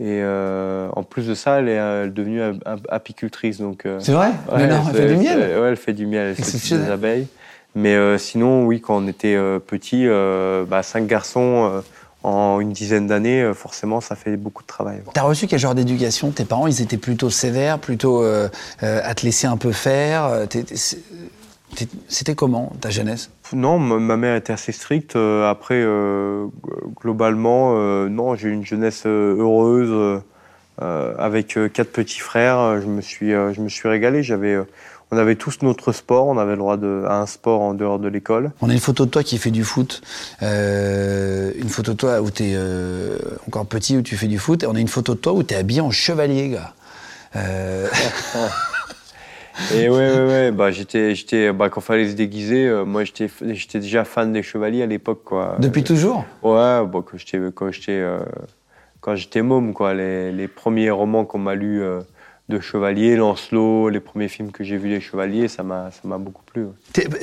Et 0.00 0.22
en 0.22 1.02
plus 1.02 1.26
de 1.26 1.34
ça, 1.34 1.58
elle 1.58 1.68
est 1.68 2.10
devenue 2.10 2.40
apicultrice. 2.88 3.58
Donc, 3.58 3.84
c'est 3.98 4.12
vrai? 4.12 4.30
elle, 4.56 4.72
fait 4.94 5.06
du 5.06 5.16
miel? 5.16 5.38
Ouais, 5.38 5.68
elle 5.68 5.76
fait 5.76 5.92
du 5.92 6.06
miel, 6.06 6.36
elle 6.38 6.44
fait 6.44 6.76
des 6.76 6.90
abeilles. 6.90 7.26
Mais 7.74 7.96
sinon, 8.18 8.64
oui, 8.66 8.80
quand 8.80 8.96
on 8.96 9.06
était 9.08 9.36
petit, 9.66 10.06
bah, 10.68 10.82
cinq 10.82 11.06
garçons 11.06 11.82
en 12.22 12.60
une 12.60 12.72
dizaine 12.72 13.06
d'années, 13.06 13.42
euh, 13.42 13.54
forcément, 13.54 14.00
ça 14.00 14.16
fait 14.16 14.36
beaucoup 14.36 14.62
de 14.62 14.68
travail. 14.68 15.00
T'as 15.14 15.22
reçu 15.22 15.46
quel 15.46 15.58
genre 15.58 15.74
d'éducation? 15.74 16.30
Tes 16.30 16.44
parents, 16.44 16.66
ils 16.66 16.82
étaient 16.82 16.96
plutôt 16.96 17.30
sévères, 17.30 17.78
plutôt 17.78 18.22
euh, 18.22 18.48
euh, 18.82 19.00
à 19.04 19.14
te 19.14 19.24
laisser 19.24 19.46
un 19.46 19.56
peu 19.56 19.72
faire 19.72 20.46
C'était 22.08 22.34
comment 22.34 22.72
ta 22.80 22.90
jeunesse? 22.90 23.30
Non, 23.52 23.78
ma 23.78 24.16
mère 24.16 24.36
était 24.36 24.52
assez 24.52 24.72
stricte. 24.72 25.16
Après, 25.16 25.84
globalement, 27.00 27.74
non, 28.08 28.34
j'ai 28.34 28.48
eu 28.48 28.52
une 28.52 28.64
jeunesse 28.64 29.06
heureuse 29.06 30.22
avec 30.78 31.58
quatre 31.72 31.92
petits 31.92 32.20
frères. 32.20 32.80
Je 32.80 32.86
me 32.86 33.00
suis, 33.00 33.30
je 33.30 33.60
me 33.60 33.68
suis 33.68 33.88
régalé. 33.88 34.22
J'avais 34.22 34.58
on 35.10 35.16
avait 35.16 35.36
tous 35.36 35.62
notre 35.62 35.92
sport, 35.92 36.26
on 36.26 36.36
avait 36.36 36.52
le 36.52 36.58
droit 36.58 36.76
de, 36.76 37.04
à 37.06 37.20
un 37.20 37.26
sport 37.26 37.62
en 37.62 37.72
dehors 37.74 37.98
de 37.98 38.08
l'école. 38.08 38.50
On 38.60 38.68
a 38.68 38.72
une 38.72 38.78
photo 38.78 39.06
de 39.06 39.10
toi 39.10 39.22
qui 39.22 39.38
fait 39.38 39.50
du 39.50 39.64
foot, 39.64 40.02
euh, 40.42 41.50
une 41.56 41.70
photo 41.70 41.92
de 41.92 41.96
toi 41.96 42.20
où 42.20 42.30
tu 42.30 42.44
es 42.44 42.52
euh, 42.54 43.18
encore 43.46 43.64
petit, 43.66 43.96
où 43.96 44.02
tu 44.02 44.16
fais 44.16 44.26
du 44.26 44.38
foot, 44.38 44.64
et 44.64 44.66
on 44.66 44.74
a 44.74 44.80
une 44.80 44.88
photo 44.88 45.14
de 45.14 45.20
toi 45.20 45.32
où 45.32 45.42
tu 45.42 45.54
es 45.54 45.56
habillé 45.56 45.80
en 45.80 45.90
chevalier, 45.90 46.50
gars. 46.50 46.74
Euh... 49.72 49.74
et 49.74 49.88
ouais, 49.88 49.96
ouais, 49.96 50.26
ouais, 50.26 50.50
bah, 50.52 50.70
j'étais, 50.70 51.14
j'étais, 51.14 51.52
bah, 51.52 51.68
quand 51.68 51.80
fallait 51.80 52.08
se 52.08 52.14
déguiser, 52.14 52.66
euh, 52.66 52.84
moi 52.84 53.04
j'étais, 53.04 53.28
j'étais 53.52 53.80
déjà 53.80 54.04
fan 54.04 54.32
des 54.32 54.42
chevaliers 54.42 54.82
à 54.82 54.86
l'époque, 54.86 55.22
quoi. 55.24 55.56
Depuis 55.58 55.84
toujours? 55.84 56.24
Ouais, 56.42 56.84
bah, 56.86 57.02
quand 57.04 57.16
j'étais, 57.16 57.40
quand 57.54 57.70
j'étais, 57.70 58.04
quand 59.00 59.16
j'étais 59.16 59.42
môme, 59.42 59.72
quoi. 59.72 59.94
Les, 59.94 60.32
les 60.32 60.48
premiers 60.48 60.90
romans 60.90 61.24
qu'on 61.24 61.38
m'a 61.38 61.54
lus 61.54 61.82
de 62.48 62.60
Chevalier, 62.60 63.14
Lancelot, 63.16 63.90
les 63.90 64.00
premiers 64.00 64.28
films 64.28 64.52
que 64.52 64.64
j'ai 64.64 64.78
vus 64.78 64.88
des 64.88 65.00
Chevaliers, 65.00 65.48
ça 65.48 65.62
m'a, 65.62 65.90
ça 65.90 66.00
m'a 66.04 66.16
beaucoup 66.16 66.42
plu. 66.44 66.66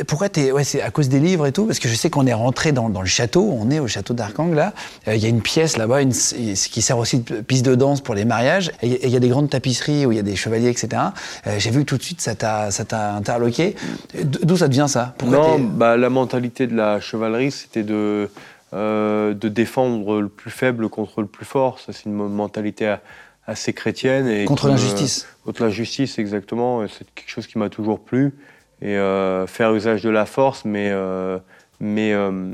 Pourquoi 0.08 0.30
t'es, 0.30 0.52
ouais, 0.52 0.64
c'est 0.64 0.84
à 0.84 0.92
cause 0.92 1.10
des 1.10 1.20
livres 1.20 1.48
et 1.48 1.52
tout? 1.52 1.66
Parce 1.66 1.80
que 1.80 1.88
je 1.88 1.96
sais 1.96 2.12
qu'on 2.12 2.28
est 2.28 2.34
rentré 2.34 2.72
dans, 2.72 2.90
dans, 2.90 3.02
le 3.02 3.08
château, 3.08 3.42
on 3.60 3.72
est 3.72 3.80
au 3.80 3.88
château 3.88 4.14
d'Arcang 4.14 4.54
là. 4.54 4.74
Euh, 5.08 5.16
il 5.16 5.24
y 5.24 5.26
a 5.26 5.30
une 5.30 5.42
pièce 5.42 5.78
là-bas 5.78 6.04
une, 6.04 6.12
qui 6.12 6.82
sert 6.82 7.00
aussi 7.00 7.20
de 7.20 7.42
piste 7.42 7.66
de 7.66 7.74
danse 7.74 8.02
pour 8.02 8.14
les 8.14 8.24
mariages. 8.24 8.72
Et 8.84 9.08
il 9.08 9.10
y 9.10 9.16
a 9.16 9.20
des 9.20 9.30
grandes 9.30 9.50
tapisseries 9.50 10.06
où 10.06 10.12
il 10.12 10.16
y 10.16 10.20
a 10.20 10.24
des 10.24 10.36
chevaliers, 10.36 10.70
etc. 10.70 11.02
Euh, 11.48 11.56
j'ai 11.58 11.72
vu 11.72 11.86
tout 11.86 11.98
de 11.98 12.04
suite, 12.04 12.22
ça 12.22 12.36
t'a, 12.36 12.70
ça 12.70 12.86
t'a 12.86 13.14
interloqué. 13.14 13.76
D'où 14.24 14.58
ça 14.58 14.68
devient 14.68 14.86
ça? 14.88 15.16
Non, 15.26 15.60
bah, 15.60 15.98
la 15.98 16.12
mentalité 16.12 16.68
de 16.68 16.76
la 16.76 17.00
chevalerie, 17.00 17.50
c'était 17.50 17.84
de, 17.84 18.30
euh, 18.74 19.34
de 19.34 19.50
défendre 19.50 20.22
le 20.22 20.30
plus 20.30 20.52
faible 20.52 20.88
contre 20.90 21.22
le 21.22 21.28
plus 21.28 21.46
fort. 21.46 21.80
Ça, 21.80 21.94
c'est 21.94 22.06
une 22.06 22.14
mentalité 22.14 22.88
à, 22.88 23.02
assez 23.48 23.74
chrétienne. 23.74 24.28
Et 24.28 24.46
contre 24.46 24.68
l'injustice. 24.68 25.28
contre 25.44 25.64
l'injustice, 25.64 26.20
exactement. 26.20 26.86
C'est 26.88 27.10
quelque 27.14 27.30
chose 27.30 27.48
qui 27.48 27.58
m'a 27.58 27.70
toujours 27.70 28.00
plu. 28.00 28.34
Et 28.82 28.98
euh, 28.98 29.48
faire 29.48 29.74
usage 29.74 30.02
de 30.02 30.10
la 30.10 30.26
force, 30.26 30.66
mais, 30.66 30.90
euh, 30.92 31.38
mais 31.80 32.14
euh, 32.14 32.54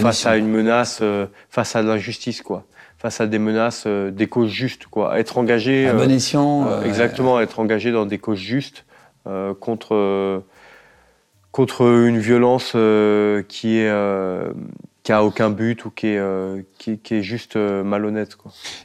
face 0.00 0.26
à 0.26 0.36
une 0.36 0.48
menace, 0.48 1.02
face 1.50 1.76
à 1.76 1.82
l'injustice, 1.82 2.42
quoi. 2.42 2.64
Face 2.98 3.20
à 3.20 3.26
des 3.26 3.40
menaces, 3.40 3.86
des 3.86 4.28
causes 4.28 4.50
justes, 4.50 4.86
quoi. 4.86 5.18
Être 5.18 5.38
engagé. 5.38 5.88
À 5.88 5.94
bon 5.94 6.10
escient. 6.10 6.82
exactement, 6.82 7.40
être 7.40 7.58
engagé 7.58 7.90
dans 7.90 8.06
des 8.06 8.18
causes 8.18 8.38
justes. 8.38 8.84
contre, 9.60 10.42
contre 11.50 11.82
une 11.82 12.18
violence 12.18 12.76
qui 13.48 13.78
est 13.78 13.90
qui 15.02 15.10
a 15.10 15.24
aucun 15.24 15.50
but 15.50 15.84
ou 15.84 15.90
qui 15.90 16.08
est, 16.08 16.18
euh, 16.18 16.62
qui, 16.78 17.00
est 17.10 17.22
juste 17.22 17.56
euh, 17.56 17.82
malhonnête. 17.82 18.36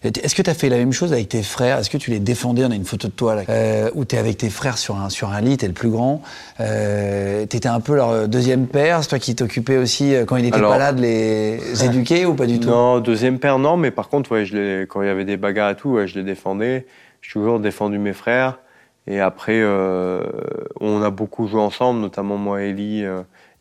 Est-ce 0.03 0.33
que 0.33 0.41
tu 0.41 0.49
as 0.49 0.55
fait 0.55 0.69
la 0.69 0.77
même 0.77 0.91
chose 0.91 1.13
avec 1.13 1.29
tes 1.29 1.43
frères? 1.43 1.77
Est-ce 1.77 1.91
que 1.91 1.97
tu 1.97 2.09
les 2.09 2.19
défendais? 2.19 2.65
On 2.65 2.71
a 2.71 2.75
une 2.75 2.85
photo 2.85 3.07
de 3.07 3.13
toi 3.13 3.35
là, 3.35 3.43
euh, 3.49 3.91
où 3.93 4.03
tu 4.03 4.15
es 4.15 4.17
avec 4.17 4.37
tes 4.37 4.49
frères 4.49 4.79
sur 4.79 4.95
un, 4.95 5.09
sur 5.09 5.29
un 5.29 5.41
lit, 5.41 5.57
tu 5.57 5.65
es 5.65 5.67
le 5.67 5.75
plus 5.75 5.89
grand. 5.89 6.23
Tu 6.57 6.63
étais 6.63 7.67
un 7.67 7.79
peu 7.81 7.95
leur 7.95 8.27
deuxième 8.27 8.65
père, 8.65 9.03
c'est 9.03 9.09
toi 9.09 9.19
qui 9.19 9.35
t'occupais 9.35 9.77
aussi, 9.77 10.15
quand 10.25 10.37
il 10.37 10.49
pas 10.49 10.77
là, 10.77 10.91
de 10.91 11.01
les 11.01 11.59
éduquer 11.85 12.25
ou 12.25 12.33
pas 12.33 12.47
du 12.47 12.59
tout? 12.59 12.69
Non, 12.69 12.99
deuxième 12.99 13.37
père, 13.37 13.59
non, 13.59 13.77
mais 13.77 13.91
par 13.91 14.09
contre, 14.09 14.31
ouais, 14.31 14.45
je 14.45 14.57
les, 14.57 14.87
quand 14.87 15.03
il 15.03 15.07
y 15.07 15.11
avait 15.11 15.25
des 15.25 15.37
bagarres 15.37 15.71
et 15.71 15.75
tout, 15.75 15.89
ouais, 15.89 16.07
je 16.07 16.17
les 16.17 16.23
défendais. 16.23 16.87
J'ai 17.21 17.33
toujours 17.33 17.59
défendu 17.59 17.99
mes 17.99 18.13
frères. 18.13 18.57
Et 19.05 19.19
après, 19.19 19.63
on 19.63 21.01
a 21.01 21.09
beaucoup 21.11 21.47
joué 21.47 21.61
ensemble, 21.61 21.99
notamment 21.99 22.37
moi 22.37 22.63
et 22.63 22.69
Ellie 22.69 23.05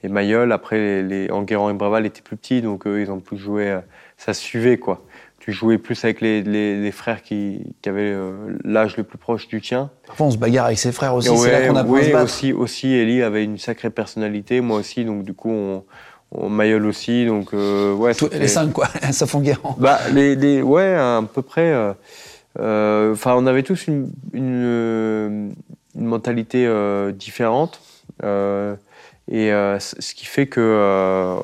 et 0.06 0.08
Mayol. 0.08 0.52
Après, 0.52 1.02
les, 1.02 1.30
Enguerrand 1.30 1.70
et 1.70 1.74
Braval 1.74 2.06
étaient 2.06 2.22
plus 2.22 2.36
petits, 2.36 2.62
donc 2.62 2.86
eux, 2.86 3.00
ils 3.00 3.10
ont 3.10 3.20
plus 3.20 3.36
joué. 3.36 3.70
Euh, 3.70 3.80
ça 4.16 4.32
suivait, 4.32 4.78
quoi. 4.78 5.04
Tu 5.38 5.52
jouais 5.52 5.78
plus 5.78 6.02
avec 6.04 6.20
les, 6.20 6.42
les, 6.42 6.90
frères 6.90 7.22
qui, 7.22 7.74
qui 7.80 7.88
avaient 7.88 8.12
euh, 8.12 8.56
l'âge 8.64 8.96
le 8.96 9.04
plus 9.04 9.18
proche 9.18 9.46
du 9.46 9.60
tien. 9.60 9.90
Parfois, 10.06 10.26
on 10.26 10.30
se 10.30 10.38
bagarre 10.38 10.66
avec 10.66 10.78
ses 10.78 10.90
frères 10.90 11.14
aussi, 11.14 11.36
c'est 11.36 11.52
là 11.52 11.68
qu'on 11.68 11.76
apprend 11.76 11.92
oui, 11.92 12.00
à 12.00 12.04
se 12.04 12.10
battre. 12.10 12.24
aussi, 12.24 12.52
aussi, 12.52 12.92
Ellie 12.92 13.22
avait 13.22 13.44
une 13.44 13.58
sacrée 13.58 13.90
personnalité, 13.90 14.60
moi 14.60 14.78
aussi, 14.78 15.04
donc 15.04 15.24
du 15.24 15.34
coup, 15.34 15.50
on, 15.50 15.84
on 16.32 16.48
Mayol 16.48 16.84
aussi, 16.86 17.26
donc 17.26 17.54
euh, 17.54 17.94
ouais. 17.94 18.12
les 18.32 18.48
cinq, 18.48 18.72
quoi, 18.72 18.88
ça 19.12 19.26
font 19.26 19.38
Enguerrand. 19.38 19.76
Bah, 19.78 20.00
les, 20.12 20.34
les, 20.34 20.62
ouais, 20.62 20.94
à 20.94 21.22
peu 21.32 21.42
près. 21.42 21.72
Enfin, 22.58 23.34
on 23.36 23.46
avait 23.46 23.62
tous 23.62 23.86
une, 23.86 24.10
une, 24.32 25.54
une 25.94 26.06
mentalité 26.06 26.68
différente. 27.14 27.80
Et 29.30 29.52
euh, 29.52 29.78
ce 29.80 30.14
qui 30.14 30.24
fait 30.24 30.46
que 30.46 30.60
euh, 30.60 31.36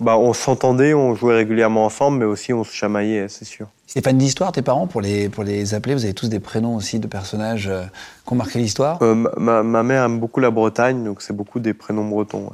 bah, 0.00 0.18
on 0.18 0.32
s'entendait, 0.32 0.92
on 0.92 1.14
jouait 1.14 1.34
régulièrement 1.34 1.86
ensemble, 1.86 2.18
mais 2.18 2.24
aussi 2.24 2.52
on 2.52 2.64
se 2.64 2.72
chamaillait, 2.72 3.28
c'est 3.28 3.46
sûr. 3.46 3.68
Une 3.94 4.18
d'histoire, 4.18 4.52
tes 4.52 4.62
parents, 4.62 4.86
pour 4.86 5.02
les, 5.02 5.28
pour 5.28 5.44
les 5.44 5.74
appeler 5.74 5.94
Vous 5.94 6.04
avez 6.04 6.14
tous 6.14 6.28
des 6.28 6.40
prénoms 6.40 6.76
aussi 6.76 6.98
de 6.98 7.06
personnages 7.06 7.68
euh, 7.68 7.82
qui 8.26 8.32
ont 8.32 8.36
marqué 8.36 8.58
l'histoire 8.58 9.02
ma, 9.02 9.62
ma, 9.62 9.82
mère 9.82 10.04
aime 10.04 10.18
beaucoup 10.18 10.40
la 10.40 10.50
Bretagne, 10.50 11.04
donc 11.04 11.20
c'est 11.20 11.34
beaucoup 11.34 11.60
des 11.60 11.74
prénoms 11.74 12.06
bretons. 12.06 12.50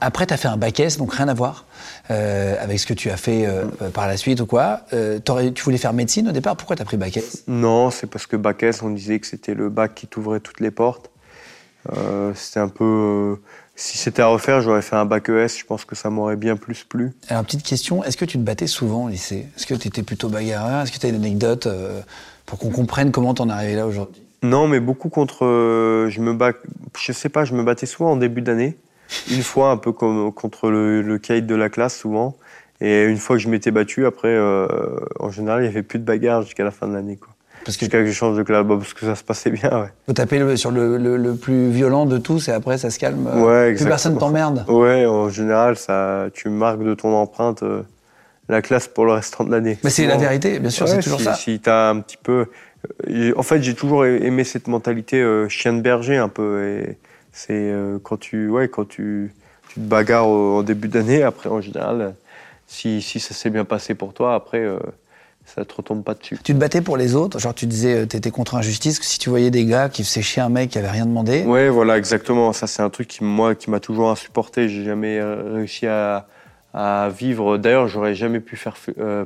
après, 0.00 0.26
tu 0.26 0.34
as 0.34 0.36
fait 0.36 0.48
un 0.48 0.56
bac 0.56 0.78
S, 0.80 0.98
donc 0.98 1.14
rien 1.14 1.28
à 1.28 1.34
voir 1.34 1.64
avec 2.08 2.78
ce 2.78 2.86
que 2.86 2.94
tu 2.94 3.10
as 3.10 3.16
fait 3.16 3.48
par 3.92 4.06
la 4.06 4.16
suite 4.16 4.40
ou 4.40 4.46
quoi. 4.46 4.82
tu 4.90 5.62
voulais 5.62 5.78
faire 5.78 5.92
médecine 5.92 6.28
au 6.28 6.32
départ, 6.32 6.56
pourquoi 6.56 6.76
tu 6.76 6.82
as 6.82 6.84
pris 6.84 6.96
bac 6.96 7.16
S? 7.16 7.44
Non, 7.46 7.90
c'est 7.90 8.08
parce 8.08 8.26
que 8.26 8.36
bac 8.36 8.62
S, 8.62 8.82
on 8.82 8.90
disait 8.90 9.18
que 9.20 9.26
c'était 9.26 9.54
le 9.54 9.68
bac 9.68 9.94
qui 9.94 10.06
t'ouvrait 10.06 10.40
toutes 10.40 10.60
les 10.60 10.70
portes. 10.70 11.10
Euh, 11.92 12.32
c'était 12.34 12.60
un 12.60 12.68
peu. 12.68 12.84
Euh, 12.84 13.36
si 13.76 13.98
c'était 13.98 14.22
à 14.22 14.26
refaire, 14.26 14.60
j'aurais 14.60 14.82
fait 14.82 14.96
un 14.96 15.04
bac 15.04 15.28
ES. 15.28 15.48
Je 15.58 15.64
pense 15.64 15.84
que 15.84 15.94
ça 15.94 16.10
m'aurait 16.10 16.36
bien 16.36 16.56
plus 16.56 16.84
plu. 16.84 17.12
Alors, 17.28 17.44
petite 17.44 17.62
question 17.62 18.04
est-ce 18.04 18.16
que 18.16 18.24
tu 18.24 18.38
te 18.38 18.42
battais 18.42 18.66
souvent 18.66 19.04
au 19.04 19.08
lycée? 19.08 19.46
Est-ce 19.56 19.66
que 19.66 19.74
tu 19.74 19.88
étais 19.88 20.02
plutôt 20.02 20.28
bagarreur 20.28 20.82
Est-ce 20.82 20.92
que 20.92 20.98
tu 20.98 21.06
as 21.06 21.08
une 21.10 21.16
anecdote 21.16 21.66
euh, 21.66 22.00
pour 22.46 22.58
qu'on 22.58 22.70
comprenne 22.70 23.10
comment 23.10 23.34
t'en 23.34 23.48
es 23.48 23.52
arrivé 23.52 23.74
là 23.74 23.86
aujourd'hui? 23.86 24.22
Non, 24.42 24.68
mais 24.68 24.80
beaucoup 24.80 25.08
contre. 25.08 25.44
je 26.08 26.20
me 26.20 26.34
bats. 26.34 26.52
Je 26.98 27.12
sais 27.12 27.28
pas, 27.28 27.44
je 27.44 27.54
me 27.54 27.62
battais 27.62 27.86
souvent 27.86 28.12
en 28.12 28.16
début 28.16 28.42
d'année. 28.42 28.76
Une 29.30 29.42
fois, 29.42 29.70
un 29.70 29.76
peu 29.76 29.92
comme, 29.92 30.32
contre 30.32 30.70
le, 30.70 31.02
le 31.02 31.18
de 31.18 31.54
la 31.54 31.68
classe, 31.68 31.96
souvent. 31.96 32.36
Et 32.80 33.04
une 33.04 33.18
fois 33.18 33.36
que 33.36 33.42
je 33.42 33.48
m'étais 33.48 33.70
battu, 33.70 34.04
après, 34.04 34.36
en 35.20 35.30
général, 35.30 35.60
il 35.60 35.62
n'y 35.62 35.68
avait 35.68 35.84
plus 35.84 35.98
de 35.98 36.04
bagarre 36.04 36.42
jusqu'à 36.42 36.64
la 36.64 36.70
fin 36.70 36.88
de 36.88 36.92
l'année. 36.92 37.18
Parce 37.64 37.76
que, 37.76 38.06
je 38.06 38.12
change 38.12 38.36
de 38.36 38.42
club, 38.42 38.68
parce 38.68 38.94
que 38.94 39.06
ça 39.06 39.14
se 39.14 39.24
passait 39.24 39.50
bien, 39.50 39.70
ouais. 39.70 39.88
Vous 40.06 40.14
tapez 40.14 40.56
sur 40.56 40.70
le, 40.70 40.98
le, 40.98 41.34
plus 41.34 41.70
violent 41.70 42.06
de 42.06 42.18
tous 42.18 42.48
et 42.48 42.52
après 42.52 42.78
ça 42.78 42.90
se 42.90 42.98
calme 42.98 43.26
euh, 43.26 43.42
Ouais, 43.42 43.70
exactement. 43.70 43.76
Plus 43.76 43.86
personne 43.86 44.18
t'emmerde 44.18 44.64
Ouais, 44.68 45.06
en 45.06 45.28
général, 45.30 45.76
ça, 45.76 46.26
tu 46.34 46.48
marques 46.48 46.82
de 46.82 46.94
ton 46.94 47.14
empreinte 47.14 47.62
euh, 47.62 47.82
la 48.48 48.62
classe 48.62 48.88
pour 48.88 49.06
le 49.06 49.12
restant 49.12 49.44
de 49.44 49.50
l'année. 49.50 49.78
Mais 49.82 49.90
c'est 49.90 50.06
la 50.06 50.16
vérité, 50.16 50.58
bien 50.58 50.70
sûr, 50.70 50.86
c'est 50.86 51.00
toujours 51.00 51.18
si, 51.18 51.24
ça. 51.24 51.34
Si 51.34 51.60
t'as 51.60 51.90
un 51.90 52.00
petit 52.00 52.18
peu. 52.22 52.46
Euh, 53.08 53.32
en 53.36 53.42
fait, 53.42 53.62
j'ai 53.62 53.74
toujours 53.74 54.04
aimé 54.04 54.44
cette 54.44 54.68
mentalité 54.68 55.24
chien 55.48 55.72
de 55.72 55.80
berger 55.80 56.16
un 56.16 56.28
peu. 56.28 56.64
Et 56.66 56.98
c'est 57.32 57.72
quand 58.02 58.18
tu, 58.18 58.48
ouais, 58.48 58.68
quand 58.68 58.86
tu, 58.86 59.32
tu 59.68 59.74
te 59.76 59.80
bagarres 59.80 60.28
en 60.28 60.62
début 60.62 60.88
d'année, 60.88 61.22
après 61.22 61.48
en 61.48 61.60
général, 61.60 62.14
si, 62.66 63.00
si 63.00 63.20
ça 63.20 63.32
s'est 63.32 63.50
bien 63.50 63.64
passé 63.64 63.94
pour 63.94 64.12
toi, 64.12 64.34
après 64.34 64.66
ça 65.44 65.64
te 65.64 65.74
retombe 65.74 66.02
pas 66.02 66.14
dessus. 66.14 66.38
Tu 66.42 66.54
te 66.54 66.58
battais 66.58 66.80
pour 66.80 66.96
les 66.96 67.14
autres 67.14 67.38
Genre, 67.38 67.54
tu 67.54 67.66
disais, 67.66 68.02
euh, 68.02 68.06
tu 68.06 68.16
étais 68.16 68.30
contre 68.30 68.54
injustice, 68.54 68.98
que 68.98 69.04
si 69.04 69.18
tu 69.18 69.30
voyais 69.30 69.50
des 69.50 69.64
gars 69.66 69.88
qui 69.88 70.02
faisaient 70.04 70.22
chier 70.22 70.42
un 70.42 70.48
mec 70.48 70.70
qui 70.70 70.78
avait 70.78 70.90
rien 70.90 71.06
demandé 71.06 71.44
Ouais, 71.44 71.68
voilà, 71.68 71.98
exactement. 71.98 72.52
Ça, 72.52 72.66
c'est 72.66 72.82
un 72.82 72.90
truc 72.90 73.08
qui, 73.08 73.24
moi, 73.24 73.54
qui 73.54 73.70
m'a 73.70 73.80
toujours 73.80 74.10
insupporté. 74.10 74.68
J'ai 74.68 74.84
jamais 74.84 75.18
euh, 75.18 75.52
réussi 75.54 75.86
à, 75.86 76.26
à 76.72 77.08
vivre. 77.08 77.58
D'ailleurs, 77.58 77.88
j'aurais 77.88 78.14
jamais 78.14 78.40
pu 78.40 78.56
faire 78.56 78.74
euh, 78.98 79.24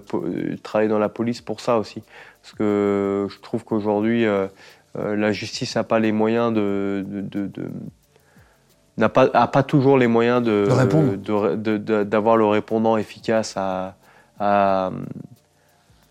travailler 0.63 0.91
dans 0.91 0.99
la 0.99 1.09
police 1.09 1.41
pour 1.41 1.61
ça 1.61 1.79
aussi. 1.79 2.03
Parce 2.43 2.55
que 2.55 3.27
je 3.31 3.39
trouve 3.41 3.65
qu'aujourd'hui, 3.65 4.25
la 4.95 5.33
justice 5.33 5.77
n'a 5.77 5.85
pas 5.85 5.99
les 5.99 6.13
moyens 6.13 6.53
de. 6.55 7.05
de, 7.07 7.47
de, 7.47 7.71
n'a 8.97 9.09
pas, 9.09 9.29
a 9.35 9.47
pas 9.47 9.63
toujours 9.63 9.99
les 9.99 10.07
moyens 10.07 10.43
de, 10.43 12.03
d'avoir 12.05 12.37
le 12.37 12.47
répondant 12.47 12.97
efficace 12.97 13.55
à, 13.57 13.97
à 14.41 14.91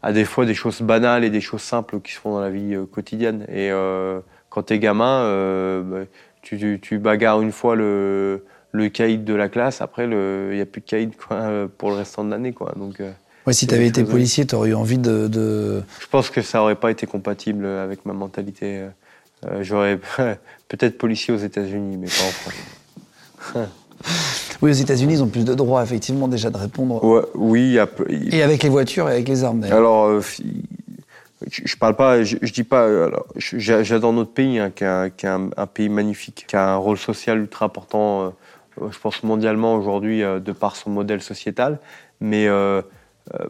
à 0.04 0.14
des 0.14 0.26
fois 0.26 0.46
des 0.46 0.54
choses 0.54 0.82
banales 0.82 1.24
et 1.24 1.30
des 1.30 1.42
choses 1.42 1.62
simples 1.62 2.00
qui 2.02 2.14
se 2.14 2.20
font 2.20 2.34
dans 2.34 2.42
la 2.42 2.50
vie 2.50 2.76
euh, 2.76 2.86
quotidienne. 2.86 3.44
Et 3.50 3.72
euh, 3.72 4.20
quand 4.50 4.64
t'es 4.64 4.80
gamin, 4.80 5.22
euh, 5.24 5.82
bah, 5.82 6.06
tu, 6.42 6.80
tu, 6.82 6.98
bagarres 7.00 7.42
une 7.42 7.52
fois 7.52 7.76
le, 7.76 8.46
le 8.72 8.90
caïd 8.90 9.24
de 9.24 9.34
la 9.34 9.50
classe, 9.50 9.82
après 9.82 10.06
il 10.06 10.56
n'y 10.56 10.62
a 10.62 10.66
plus 10.66 10.82
de 10.82 10.86
caïd 10.86 11.16
quoi, 11.16 11.68
pour 11.78 11.90
le 11.90 11.98
restant 11.98 12.24
de 12.24 12.32
l'année. 12.32 12.54
Quoi. 12.54 12.74
Donc, 12.78 13.02
ouais, 13.46 13.54
si 13.54 13.68
tu 13.68 13.74
avais 13.76 13.88
été 13.88 14.04
policier, 14.04 14.46
tu 14.46 14.56
aurais 14.56 14.70
eu 14.70 14.76
envie 14.76 14.98
de, 14.98 15.28
de, 15.28 15.84
Je 16.00 16.08
pense 16.08 16.30
que 16.30 16.42
ça 16.42 16.60
n'aurait 16.60 16.76
pas 16.76 16.92
été 16.92 17.06
compatible 17.06 17.66
avec 17.66 18.06
ma 18.06 18.14
mentalité. 18.14 18.86
J'aurais 19.60 19.98
peut-être 20.70 20.98
policier 20.98 21.34
aux 21.34 21.38
États-Unis, 21.38 21.98
mais 21.98 22.08
pas 22.08 22.24
en 22.24 22.32
France. 22.32 23.70
Oui, 24.62 24.72
aux 24.72 24.74
États-Unis, 24.74 25.14
ils 25.14 25.24
ont 25.24 25.28
plus 25.28 25.46
de 25.46 25.54
droits, 25.54 25.84
effectivement, 25.84 26.28
déjà 26.28 26.50
de 26.50 26.58
répondre. 26.58 27.30
oui. 27.36 27.78
Et 28.32 28.42
avec 28.42 28.64
les 28.64 28.70
voitures 28.70 29.08
et 29.08 29.14
avec 29.14 29.28
les 29.28 29.44
armes, 29.44 29.60
d'ailleurs. 29.60 29.78
Alors, 29.78 30.06
euh, 30.06 30.22
je, 31.52 31.76
parle 31.76 31.96
pas, 31.96 32.24
je, 32.24 32.38
dis 32.38 32.64
pas. 32.64 32.88
J'adore 33.36 34.14
notre 34.14 34.32
pays, 34.32 34.58
hein, 34.58 34.72
qui 34.76 34.84
est, 34.84 35.26
un, 35.26 35.68
pays 35.72 35.90
magnifique, 35.90 36.46
qui 36.48 36.56
a 36.56 36.74
un 36.74 36.78
rôle 36.78 36.98
social 36.98 37.38
ultra 37.40 37.68
important, 37.68 38.34
euh, 38.82 38.90
je 38.92 38.98
pense 39.00 39.22
mondialement 39.24 39.76
aujourd'hui, 39.76 40.24
euh, 40.24 40.40
de 40.40 40.52
par 40.52 40.76
son 40.76 40.90
modèle 40.90 41.22
sociétal. 41.22 41.80
Mais 42.20 42.48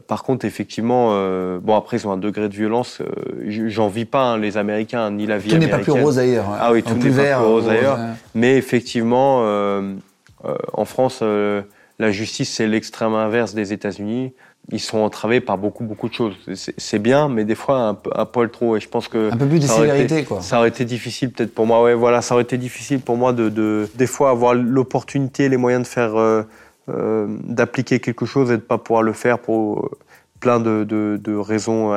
par 0.08 0.24
contre, 0.24 0.46
effectivement, 0.46 1.12
bon 1.60 1.76
après 1.76 1.98
ils 1.98 2.08
ont 2.08 2.12
un 2.12 2.18
degré 2.18 2.50
de 2.50 2.54
violence. 2.54 3.02
J'en 3.48 3.88
vis 3.88 4.04
pas 4.04 4.32
hein, 4.32 4.38
les 4.38 4.58
Américains 4.58 5.10
ni 5.12 5.26
la 5.26 5.38
vie 5.38 5.52
tout 5.52 5.56
américaine. 5.56 5.86
Tout 5.86 5.92
n'est 5.92 5.94
pas 5.94 6.00
plus 6.00 6.04
rose 6.04 6.20
ailleurs. 6.20 6.46
Ah 6.60 6.74
oui, 6.74 6.84
tout 6.84 6.96
n'est 6.96 7.12
pas 7.12 7.38
plus 7.38 7.46
rose 7.46 7.70
ailleurs. 7.70 7.98
Mais 8.36 8.58
effectivement, 8.58 9.44
euh, 9.44 9.94
en 10.44 10.86
France, 10.86 11.20
euh, 11.22 11.62
la 12.00 12.12
justice, 12.12 12.54
c'est 12.54 12.68
l'extrême 12.68 13.14
inverse 13.14 13.54
des 13.54 13.74
États-Unis. 13.74 14.34
Ils 14.72 14.80
sont 14.80 15.00
entravés 15.00 15.40
par 15.40 15.58
beaucoup, 15.58 15.86
beaucoup 15.86 16.10
de 16.10 16.14
choses. 16.14 16.36
C'est 16.56 17.00
bien, 17.00 17.30
mais 17.30 17.46
des 17.46 17.56
fois 17.56 17.98
un, 18.16 18.26
poil 18.26 18.50
trop. 18.50 18.76
Et 18.76 18.80
je 18.80 18.90
pense 18.90 19.08
que 19.08 19.32
un 19.32 19.38
peu 19.38 19.48
plus 19.48 19.60
de 19.60 19.66
sévérité, 19.66 20.26
quoi. 20.26 20.42
Ça 20.42 20.60
aurait 20.60 20.70
été 20.70 20.84
difficile, 20.84 21.32
peut-être 21.32 21.54
pour 21.54 21.66
moi. 21.66 21.82
Ouais, 21.82 21.94
voilà, 21.94 22.22
ça 22.22 22.36
aurait 22.36 22.44
été 22.44 22.58
difficile 22.58 23.00
pour 23.00 23.16
moi 23.16 23.32
de, 23.32 23.88
des 23.96 24.08
fois 24.08 24.30
avoir 24.30 24.54
l'opportunité, 24.54 25.48
les 25.48 25.58
moyens 25.58 25.84
de 25.84 25.88
faire, 25.88 26.18
euh, 26.18 26.44
d'appliquer 26.88 28.00
quelque 28.00 28.26
chose 28.26 28.52
et 28.52 28.58
de 28.58 28.62
pas 28.62 28.78
pouvoir 28.78 29.04
le 29.04 29.14
faire 29.14 29.40
pour 29.40 29.90
plein 30.42 30.60
de, 30.60 31.38
raisons 31.38 31.94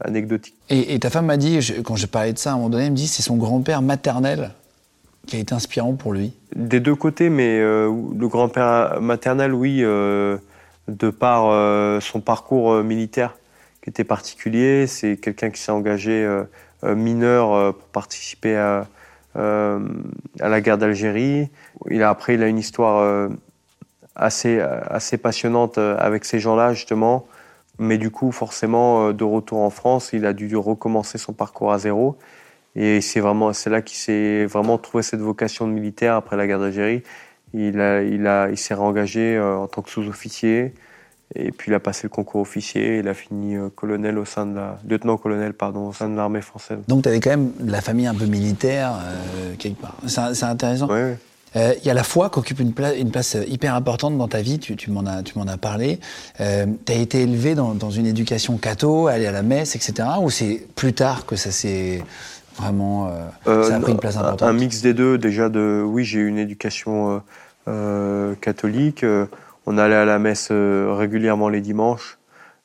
anecdotiques. 0.00 0.56
Et, 0.70 0.98
ta 0.98 1.10
femme 1.10 1.26
m'a 1.26 1.36
dit, 1.36 1.60
quand 1.84 1.96
j'ai 1.96 2.06
parlé 2.06 2.32
de 2.32 2.38
ça 2.38 2.50
à 2.50 2.52
un 2.54 2.56
moment 2.56 2.70
donné, 2.70 2.86
elle 2.86 2.92
me 2.92 2.96
dit 2.96 3.06
c'est 3.06 3.22
son 3.22 3.36
grand-père 3.36 3.82
maternel 3.82 4.52
qui 5.26 5.36
a 5.36 5.38
été 5.38 5.54
inspirant 5.54 5.94
pour 5.94 6.12
lui 6.12 6.32
Des 6.54 6.80
deux 6.80 6.94
côtés, 6.94 7.28
mais 7.28 7.58
euh, 7.58 7.92
le 8.16 8.28
grand-père 8.28 9.00
maternel, 9.00 9.52
oui, 9.52 9.80
euh, 9.82 10.38
de 10.88 11.10
par 11.10 11.48
euh, 11.50 12.00
son 12.00 12.20
parcours 12.20 12.82
militaire 12.82 13.36
qui 13.82 13.90
était 13.90 14.04
particulier. 14.04 14.86
C'est 14.86 15.16
quelqu'un 15.16 15.50
qui 15.50 15.60
s'est 15.60 15.72
engagé 15.72 16.26
mineur 16.82 17.74
pour 17.74 17.88
participer 17.88 18.56
à, 18.56 18.88
à 19.36 19.78
la 20.40 20.60
guerre 20.60 20.78
d'Algérie. 20.78 21.48
Il 21.90 22.02
a, 22.02 22.10
après, 22.10 22.34
il 22.34 22.42
a 22.42 22.48
une 22.48 22.58
histoire 22.58 23.28
assez, 24.16 24.58
assez 24.60 25.18
passionnante 25.18 25.78
avec 25.78 26.24
ces 26.24 26.40
gens-là, 26.40 26.72
justement. 26.72 27.28
Mais 27.78 27.96
du 27.96 28.10
coup, 28.10 28.32
forcément, 28.32 29.12
de 29.12 29.22
retour 29.22 29.60
en 29.60 29.70
France, 29.70 30.10
il 30.12 30.26
a 30.26 30.32
dû 30.32 30.56
recommencer 30.56 31.16
son 31.16 31.32
parcours 31.32 31.72
à 31.72 31.78
zéro. 31.78 32.18
Et 32.76 33.00
c'est 33.00 33.20
vraiment, 33.20 33.52
c'est 33.52 33.70
là 33.70 33.82
qu'il 33.82 33.96
s'est 33.96 34.44
vraiment 34.46 34.78
trouvé 34.78 35.02
cette 35.02 35.20
vocation 35.20 35.66
de 35.66 35.72
militaire 35.72 36.14
après 36.14 36.36
la 36.36 36.46
guerre 36.46 36.60
d'Algérie. 36.60 37.02
Il 37.54 37.80
a, 37.80 38.02
il 38.02 38.26
a, 38.26 38.48
il 38.50 38.58
s'est 38.58 38.74
réengagé 38.74 39.36
euh, 39.36 39.56
en 39.56 39.66
tant 39.66 39.82
que 39.82 39.90
sous-officier. 39.90 40.74
Et 41.34 41.50
puis 41.50 41.72
il 41.72 41.74
a 41.74 41.80
passé 41.80 42.02
le 42.04 42.10
concours 42.10 42.40
officier, 42.40 42.98
il 42.98 43.08
a 43.08 43.14
fini 43.14 43.56
colonel 43.74 44.16
au 44.16 44.24
sein 44.24 44.46
de 44.46 44.54
la 44.54 44.78
lieutenant-colonel 44.88 45.54
pardon 45.54 45.88
au 45.88 45.92
sein 45.92 46.08
de 46.08 46.14
l'armée 46.14 46.40
française. 46.40 46.78
Donc 46.86 47.02
tu 47.02 47.08
avais 47.08 47.18
quand 47.18 47.30
même 47.30 47.50
de 47.58 47.72
la 47.72 47.80
famille 47.80 48.06
un 48.06 48.14
peu 48.14 48.26
militaire 48.26 48.92
quelque 49.58 49.80
part. 49.80 49.96
C'est 50.06 50.44
intéressant. 50.44 50.86
Oui, 50.88 51.00
oui. 51.02 51.16
Euh, 51.56 51.74
il 51.80 51.86
y 51.86 51.90
a 51.90 51.94
la 51.94 52.02
foi 52.02 52.28
qui 52.28 52.38
occupe 52.38 52.60
une, 52.60 52.72
place 52.72 53.36
euh, 53.36 53.44
hyper 53.46 53.74
importante 53.74 54.18
dans 54.18 54.28
ta 54.28 54.42
vie, 54.42 54.58
tu, 54.58 54.90
m'en 54.90 55.06
as, 55.06 55.22
as, 55.22 55.56
parlé. 55.56 56.00
Euh, 56.40 56.66
tu 56.84 56.92
as 56.92 56.96
été 56.96 57.22
élevé 57.22 57.54
dans, 57.54 57.90
une 57.90 58.06
éducation 58.06 58.58
catho, 58.58 59.06
aller 59.06 59.26
à 59.26 59.32
la 59.32 59.42
messe, 59.42 59.74
etc. 59.74 60.08
Ou 60.20 60.30
c'est 60.30 60.66
plus 60.74 60.92
tard 60.92 61.24
que 61.24 61.36
ça 61.36 61.50
s'est 61.50 62.02
vraiment 62.58 63.10
ça 63.44 63.76
a 63.76 63.80
pris 63.80 63.92
une 63.92 63.98
place 63.98 64.16
importante 64.16 64.48
Un 64.48 64.52
mix 64.52 64.82
des 64.82 64.94
deux, 64.94 65.18
déjà 65.18 65.48
de 65.48 65.82
oui, 65.84 66.04
j'ai 66.04 66.20
eu 66.20 66.28
une 66.28 66.38
éducation 66.38 67.22
catholique. 68.40 69.04
on 69.66 69.78
allait 69.78 69.94
à 69.94 70.04
la 70.04 70.18
messe 70.18 70.50
régulièrement 70.50 71.48
les 71.48 71.60
dimanches 71.60 72.18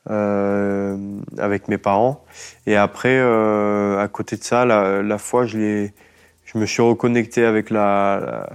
avec 0.08 1.68
mes 1.68 1.78
parents. 1.78 2.24
Et 2.68 2.76
après, 2.76 3.20
à 3.20 4.08
côté 4.12 4.38
de 4.38 4.44
ça, 4.44 4.66
la, 4.66 5.18
foi, 5.18 5.46
je, 5.46 5.88
je 6.46 6.58
me 6.58 6.66
suis 6.66 6.82
reconnecté 6.82 7.46
avec 7.46 7.70
la 7.70 8.48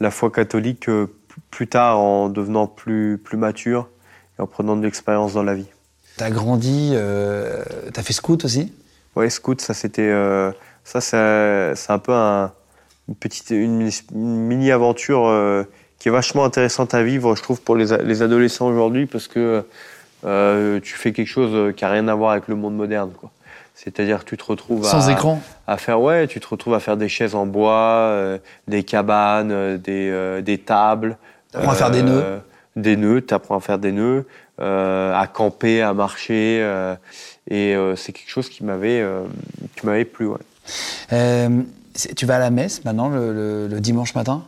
la 0.00 0.10
foi 0.10 0.30
catholique 0.30 0.88
euh, 0.88 1.06
plus 1.50 1.68
tard 1.68 1.98
en 1.98 2.28
devenant 2.28 2.66
plus, 2.66 3.18
plus 3.18 3.36
mature 3.36 3.88
et 4.38 4.42
en 4.42 4.46
prenant 4.46 4.76
de 4.76 4.82
l'expérience 4.82 5.34
dans 5.34 5.42
la 5.42 5.54
vie. 5.54 5.68
As 6.18 6.30
grandi, 6.30 6.92
euh, 6.94 7.62
as 7.94 8.02
fait 8.02 8.12
scout 8.12 8.44
aussi? 8.44 8.72
Oui, 9.16 9.30
scout, 9.30 9.60
ça 9.60 9.74
c'était, 9.74 10.10
euh, 10.10 10.50
ça 10.86 11.74
c'est 11.74 11.92
un 11.92 11.98
peu 11.98 12.12
une 12.12 13.14
petite, 13.18 13.50
une, 13.50 13.90
mini 14.12 14.70
aventure 14.70 15.26
euh, 15.26 15.64
qui 15.98 16.08
est 16.08 16.12
vachement 16.12 16.44
intéressante 16.44 16.94
à 16.94 17.02
vivre, 17.02 17.36
je 17.36 17.42
trouve, 17.42 17.60
pour 17.60 17.76
les, 17.76 17.96
les 18.04 18.22
adolescents 18.22 18.68
aujourd'hui, 18.68 19.06
parce 19.06 19.28
que 19.28 19.64
tu 20.22 20.94
fais 20.94 21.12
quelque 21.12 21.28
chose 21.28 21.74
qui 21.74 21.84
a 21.84 21.90
rien 21.90 22.08
à 22.08 22.14
voir 22.14 22.32
avec 22.32 22.48
le 22.48 22.56
monde 22.56 22.76
moderne, 22.76 23.10
quoi. 23.18 23.30
C'est-à-dire 23.76 24.20
que 24.20 24.30
tu 24.30 24.38
te 24.38 24.44
retrouves 24.44 24.84
Sans 24.84 25.08
à, 25.08 25.12
écran. 25.12 25.40
à 25.66 25.76
faire 25.76 26.00
ouais, 26.00 26.26
tu 26.26 26.40
te 26.40 26.48
retrouves 26.48 26.72
à 26.72 26.80
faire 26.80 26.96
des 26.96 27.10
chaises 27.10 27.34
en 27.34 27.44
bois, 27.44 28.08
euh, 28.08 28.38
des 28.66 28.82
cabanes, 28.82 29.52
euh, 29.52 29.76
des, 29.76 30.08
euh, 30.10 30.40
des 30.40 30.56
tables. 30.56 31.18
Tu 31.52 31.58
apprends 31.58 31.72
à 31.72 31.74
faire 31.74 31.90
des 31.90 32.02
nœuds. 32.02 32.40
Des 32.74 32.96
nœuds, 32.96 33.24
tu 33.24 33.34
apprends 33.34 33.58
à 33.58 33.60
faire 33.60 33.78
des 33.78 33.92
nœuds, 33.92 34.26
à 34.58 35.26
camper, 35.32 35.82
à 35.82 35.92
marcher, 35.92 36.58
et 37.50 37.74
c'est 37.96 38.12
quelque 38.12 38.30
chose 38.30 38.50
qui 38.50 38.64
m'avait 38.64 39.02
qui 39.76 39.86
m'avait 39.86 40.04
plu. 40.04 40.26
Ouais. 40.26 40.38
Tu 41.08 42.26
vas 42.26 42.36
à 42.36 42.38
la 42.38 42.50
messe 42.50 42.84
maintenant 42.84 43.08
le, 43.08 43.68
le 43.68 43.80
dimanche 43.80 44.14
matin? 44.14 44.44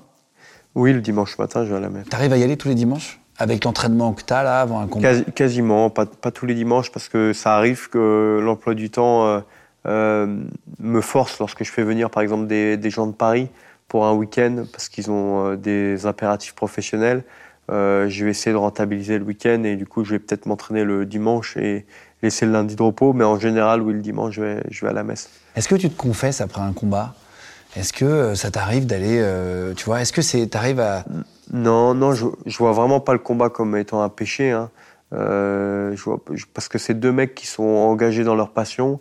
Oui, 0.74 0.92
le 0.92 1.00
dimanche 1.00 1.38
matin, 1.38 1.64
je 1.64 1.70
vais 1.70 1.76
à 1.76 1.80
la 1.80 1.88
messe. 1.88 2.06
Tu 2.08 2.14
arrives 2.14 2.32
à 2.32 2.36
y 2.36 2.42
aller 2.42 2.56
tous 2.56 2.68
les 2.68 2.74
dimanches? 2.74 3.20
Avec 3.36 3.64
l'entraînement 3.64 4.12
que 4.12 4.22
tu 4.22 4.32
as 4.32 4.42
là 4.42 4.60
avant 4.60 4.80
un 4.80 4.86
combat? 4.86 5.22
Quasiment, 5.34 5.90
pas, 5.90 6.06
pas, 6.06 6.30
tous 6.30 6.46
les 6.46 6.54
dimanches 6.54 6.90
parce 6.90 7.08
que 7.08 7.32
ça 7.32 7.56
arrive 7.56 7.88
que 7.88 8.40
l'emploi 8.42 8.74
du 8.74 8.90
temps 8.90 9.26
euh, 9.26 9.40
euh, 9.86 10.42
me 10.80 11.00
force 11.00 11.38
lorsque 11.38 11.64
je 11.64 11.70
fais 11.70 11.84
venir 11.84 12.10
par 12.10 12.22
exemple 12.22 12.46
des, 12.46 12.76
des 12.76 12.90
gens 12.90 13.06
de 13.06 13.12
Paris 13.12 13.48
pour 13.86 14.06
un 14.06 14.12
week-end 14.12 14.64
parce 14.72 14.88
qu'ils 14.88 15.10
ont 15.10 15.52
euh, 15.52 15.56
des 15.56 16.04
impératifs 16.04 16.54
professionnels. 16.54 17.22
je 17.68 18.24
vais 18.24 18.30
essayer 18.30 18.52
de 18.52 18.56
rentabiliser 18.56 19.18
le 19.18 19.24
week-end 19.24 19.62
et 19.64 19.76
du 19.76 19.86
coup 19.86 20.04
je 20.04 20.10
vais 20.10 20.18
peut-être 20.18 20.46
m'entraîner 20.46 20.84
le 20.84 21.06
dimanche 21.06 21.56
et 21.56 21.86
laisser 22.22 22.46
le 22.46 22.52
lundi 22.52 22.74
de 22.74 22.82
repos, 22.82 23.12
mais 23.12 23.24
en 23.24 23.38
général, 23.38 23.82
oui, 23.82 23.94
le 23.94 24.00
dimanche, 24.00 24.34
je 24.34 24.42
vais, 24.42 24.62
je 24.70 24.84
vais 24.84 24.90
à 24.90 24.94
la 24.94 25.04
messe. 25.04 25.30
Est-ce 25.58 25.68
que 25.68 25.74
tu 25.74 25.90
te 25.90 25.96
confesses 25.96 26.40
après 26.40 26.62
un 26.62 26.72
combat? 26.72 27.14
Est-ce 27.76 27.92
que 27.92 28.34
ça 28.34 28.50
t'arrive 28.50 28.86
d'aller, 28.86 29.22
tu 29.76 29.84
vois, 29.84 30.00
est-ce 30.00 30.12
que 30.12 30.22
c'est, 30.22 30.46
t'arrives 30.46 30.80
à 30.80 31.04
non, 31.52 31.94
non, 31.94 32.12
je, 32.12 32.26
je 32.46 32.58
vois 32.58 32.72
vraiment 32.72 33.00
pas 33.00 33.12
le 33.12 33.18
combat 33.18 33.48
comme 33.48 33.76
étant 33.76 34.02
un 34.02 34.08
péché. 34.08 34.50
Hein. 34.50 34.70
Euh, 35.14 35.96
je 35.96 36.02
vois, 36.02 36.20
parce 36.52 36.68
que 36.68 36.78
c'est 36.78 36.94
deux 36.94 37.12
mecs 37.12 37.34
qui 37.34 37.46
sont 37.46 37.62
engagés 37.62 38.24
dans 38.24 38.34
leur 38.34 38.50
passion 38.50 39.00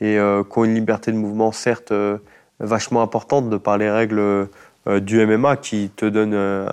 et 0.00 0.16
euh, 0.16 0.44
qui 0.44 0.58
ont 0.58 0.64
une 0.64 0.74
liberté 0.74 1.10
de 1.10 1.16
mouvement, 1.16 1.50
certes, 1.50 1.90
euh, 1.90 2.18
vachement 2.60 3.02
importante 3.02 3.50
de 3.50 3.56
par 3.56 3.78
les 3.78 3.90
règles 3.90 4.20
euh, 4.20 5.00
du 5.00 5.24
MMA 5.26 5.56
qui 5.56 5.90
te 5.94 6.04
donnent 6.04 6.34
euh, 6.34 6.68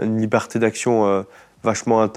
une 0.00 0.20
liberté 0.20 0.58
d'action 0.58 1.24
vachement 1.62 2.08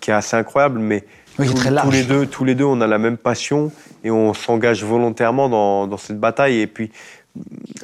qui 0.00 0.10
est 0.10 0.14
assez 0.14 0.36
incroyable, 0.36 0.78
mais 0.78 1.04
oui, 1.38 1.48
tous, 1.48 1.54
très 1.54 1.70
large. 1.70 1.88
tous, 1.88 1.92
les 1.92 2.04
deux, 2.04 2.26
tous 2.26 2.44
les 2.44 2.54
deux, 2.54 2.64
on 2.64 2.80
a 2.80 2.86
la 2.86 2.98
même 2.98 3.16
passion 3.16 3.70
et 4.04 4.10
on 4.10 4.34
s'engage 4.34 4.84
volontairement 4.84 5.48
dans, 5.48 5.86
dans 5.86 5.96
cette 5.96 6.18
bataille. 6.18 6.60
Et 6.60 6.66
puis, 6.66 6.90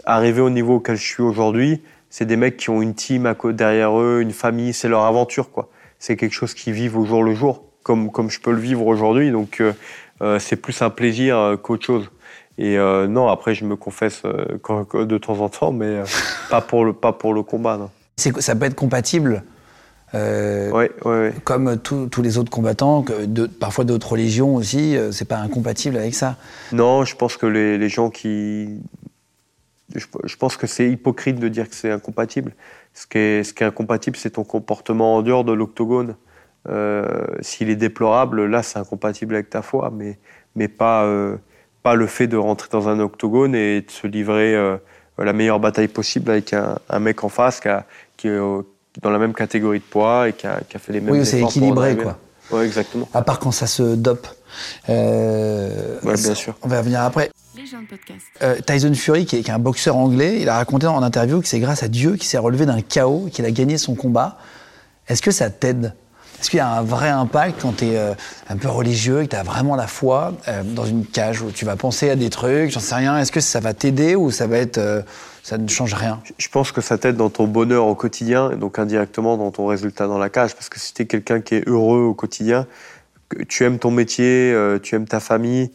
arriver 0.05 0.41
au 0.41 0.51
niveau 0.51 0.77
auquel 0.77 0.97
je 0.97 1.07
suis 1.07 1.23
aujourd'hui, 1.23 1.83
c'est 2.11 2.27
des 2.27 2.37
mecs 2.37 2.57
qui 2.57 2.71
ont 2.71 2.81
une 2.81 2.95
team 2.95 3.27
à 3.27 3.35
côté 3.35 3.57
derrière 3.57 3.99
eux, 3.99 4.21
une 4.21 4.33
famille, 4.33 4.73
c'est 4.73 4.89
leur 4.89 5.03
aventure 5.03 5.51
quoi. 5.51 5.69
C'est 5.99 6.17
quelque 6.17 6.33
chose 6.33 6.55
qu'ils 6.55 6.73
vivent 6.73 6.97
au 6.97 7.05
jour 7.05 7.25
le 7.25 7.35
jour, 7.35 7.65
comme 7.83 8.11
comme 8.11 8.31
je 8.31 8.41
peux 8.41 8.53
le 8.53 8.61
vivre 8.61 8.87
aujourd'hui. 8.87 9.31
Donc 9.31 9.61
euh, 9.61 9.73
euh 10.23 10.39
c'est 10.39 10.57
plus 10.57 10.81
un 10.83 10.91
plaisir 10.91 11.37
euh, 11.37 11.57
qu'autre 11.57 11.85
chose. 11.85 12.11
Et 12.57 12.79
euh, 12.79 13.09
non, 13.09 13.29
après 13.29 13.55
je 13.55 13.65
me 13.65 13.75
confesse 13.75 14.23
de 14.23 15.19
temps 15.19 15.41
en 15.41 15.49
temps, 15.49 15.73
mais 15.73 16.03
pas 16.51 16.61
pour 16.61 16.85
le 16.85 16.93
pas 16.93 17.13
pour 17.13 17.35
le 17.35 17.43
combat. 17.43 17.79
Non. 17.79 17.91
Ça 18.17 18.55
peut 18.55 18.67
être 18.67 18.77
compatible. 18.77 19.43
Euh, 20.15 20.71
ouais, 20.71 20.91
ouais, 21.05 21.33
Comme 21.45 21.77
tous 21.79 22.23
les 22.23 22.39
autres 22.39 22.51
combattants, 22.51 23.05
de, 23.27 23.47
parfois 23.47 23.85
d'autres 23.85 24.13
religions 24.13 24.55
aussi, 24.55 24.97
c'est 25.11 25.27
pas 25.27 25.39
incompatible 25.39 25.97
avec 25.97 26.15
ça. 26.15 26.37
Non, 26.73 27.05
je 27.05 27.17
pense 27.17 27.37
que 27.37 27.47
les, 27.47 27.79
les 27.79 27.89
gens 27.89 28.11
qui 28.11 28.81
je, 29.95 30.37
pense 30.37 30.57
que 30.57 30.67
c'est 30.67 30.91
hypocrite 30.91 31.39
de 31.39 31.49
dire 31.49 31.69
que 31.69 31.75
c'est 31.75 31.91
incompatible. 31.91 32.53
Ce 32.95 33.07
qui 33.07 33.19
est, 33.19 33.45
ce 33.45 33.53
qui 33.53 33.63
est 33.63 33.67
incompatible, 33.67 34.17
c'est 34.17 34.31
ton 34.31 34.45
comportement 34.45 35.17
en 35.17 35.23
dehors 35.23 35.45
de 35.45 35.53
l'octogone. 35.53 36.17
Euh, 36.69 37.27
S'il 37.41 37.71
est 37.71 37.77
déplorable, 37.77 38.47
là, 38.47 38.63
c'est 38.63 38.79
incompatible 38.79 39.35
avec 39.35 39.51
ta 39.51 39.63
foi, 39.63 39.93
mais, 39.95 40.19
mais 40.57 40.69
pas, 40.69 41.05
euh, 41.05 41.37
pas 41.83 41.95
le 41.95 42.07
fait 42.07 42.27
de 42.27 42.37
rentrer 42.37 42.69
dans 42.71 42.89
un 42.89 43.01
octogone 43.01 43.55
et 43.55 43.83
de 43.83 43.91
se 43.91 44.07
livrer 44.07 44.55
euh, 44.55 44.77
la 45.19 45.33
meilleure 45.33 45.61
bataille 45.61 45.89
possible 45.89 46.31
avec 46.31 46.53
un, 46.53 46.79
un 46.89 46.99
mec 46.99 47.23
en 47.23 47.29
face 47.29 47.61
qui, 47.61 47.69
a, 47.69 47.85
qui 48.17 48.29
dans 49.03 49.11
la 49.11 49.19
même 49.19 49.35
catégorie 49.35 49.79
de 49.79 49.85
poids 49.85 50.29
et 50.29 50.33
qui 50.33 50.47
a, 50.47 50.61
qui 50.69 50.77
a 50.77 50.81
fait 50.81 50.93
les 50.93 51.01
mêmes 51.01 51.15
Oui, 51.15 51.27
c'est 51.27 51.41
équilibré, 51.41 51.97
quoi. 51.97 52.19
Ouais, 52.51 52.67
exactement. 52.67 53.09
À 53.15 53.23
part 53.23 53.39
quand 53.39 53.51
ça 53.51 53.67
se 53.67 53.95
dope. 53.95 54.29
Euh, 54.89 55.99
ouais, 56.03 56.15
bien 56.15 56.35
sûr. 56.35 56.55
On 56.63 56.69
va 56.69 56.79
revenir 56.79 57.01
après. 57.01 57.31
Euh, 58.43 58.61
Tyson 58.67 58.93
Fury, 58.95 59.27
qui 59.27 59.37
est, 59.37 59.51
un 59.51 59.59
boxeur 59.59 59.97
anglais, 59.97 60.41
il 60.41 60.49
a 60.49 60.57
raconté 60.57 60.87
en 60.87 61.03
interview 61.03 61.41
que 61.41 61.49
c'est 61.49 61.61
grâce 61.61 61.83
à 61.83 61.89
Dieu 61.89 62.13
qu'il 62.17 62.25
s'est 62.25 62.39
relevé 62.39 62.67
d'un 62.67 62.81
chaos, 62.81 63.29
qu'il 63.33 63.45
a 63.45 63.51
gagné 63.51 63.79
son 63.79 63.95
combat. 63.95 64.39
Est-ce 65.09 65.23
que 65.23 65.31
ça 65.31 65.51
t'aide? 65.51 65.95
Est-ce 66.41 66.51
qu'il 66.51 66.59
y 66.59 66.61
a 66.61 66.69
un 66.69 66.83
vrai 66.83 67.09
impact 67.09 67.63
quand 67.63 67.79
tu 67.79 67.87
es 67.87 67.97
euh, 67.97 68.13
un 68.49 68.57
peu 68.57 68.69
religieux 68.69 69.23
et 69.23 69.25
que 69.27 69.31
tu 69.31 69.37
as 69.37 69.43
vraiment 69.43 69.77
la 69.77 69.87
foi 69.87 70.35
euh, 70.49 70.63
dans 70.63 70.85
une 70.85 71.07
cage 71.07 71.41
où 71.41 71.51
tu 71.51 71.65
vas 71.65 71.77
penser 71.77 72.11
à 72.11 72.17
des 72.17 72.29
trucs, 72.29 72.71
j'en 72.71 72.81
sais 72.81 72.97
rien? 72.97 73.19
Est-ce 73.19 73.33
que 73.33 73.41
ça 73.41 73.61
va 73.61 73.73
t'aider 73.73 74.15
ou 74.15 74.31
ça 74.31 74.47
va 74.47 74.59
être 74.59 75.05
ça 75.45 75.59
ne 75.59 75.69
change 75.69 75.95
rien 75.95 76.21
Je 76.39 76.49
pense 76.49 76.73
que 76.73 76.81
ça 76.81 76.99
t'aide 76.99 77.17
dans 77.17 77.31
ton 77.31 77.47
bonheur 77.47 77.87
au 77.87 77.95
quotidien 77.95 78.51
et 78.51 78.57
donc 78.57 78.81
indirectement 78.81 79.37
dans 79.37 79.53
ton 79.53 79.67
résultat 79.67 80.09
dans 80.09 80.19
la 80.19 80.31
cage. 80.31 80.55
Parce 80.55 80.69
que 80.69 80.81
si 80.81 80.93
tu 80.95 81.03
es 81.03 81.07
quelqu'un 81.07 81.41
qui 81.41 81.55
est 81.55 81.69
heureux 81.69 82.01
au 82.01 82.15
quotidien, 82.15 82.67
tu 83.49 83.63
aimes 83.65 83.79
ton 83.79 83.91
métier, 83.91 84.57
tu 84.83 84.95
aimes 84.95 85.07
ta 85.07 85.21
famille, 85.21 85.71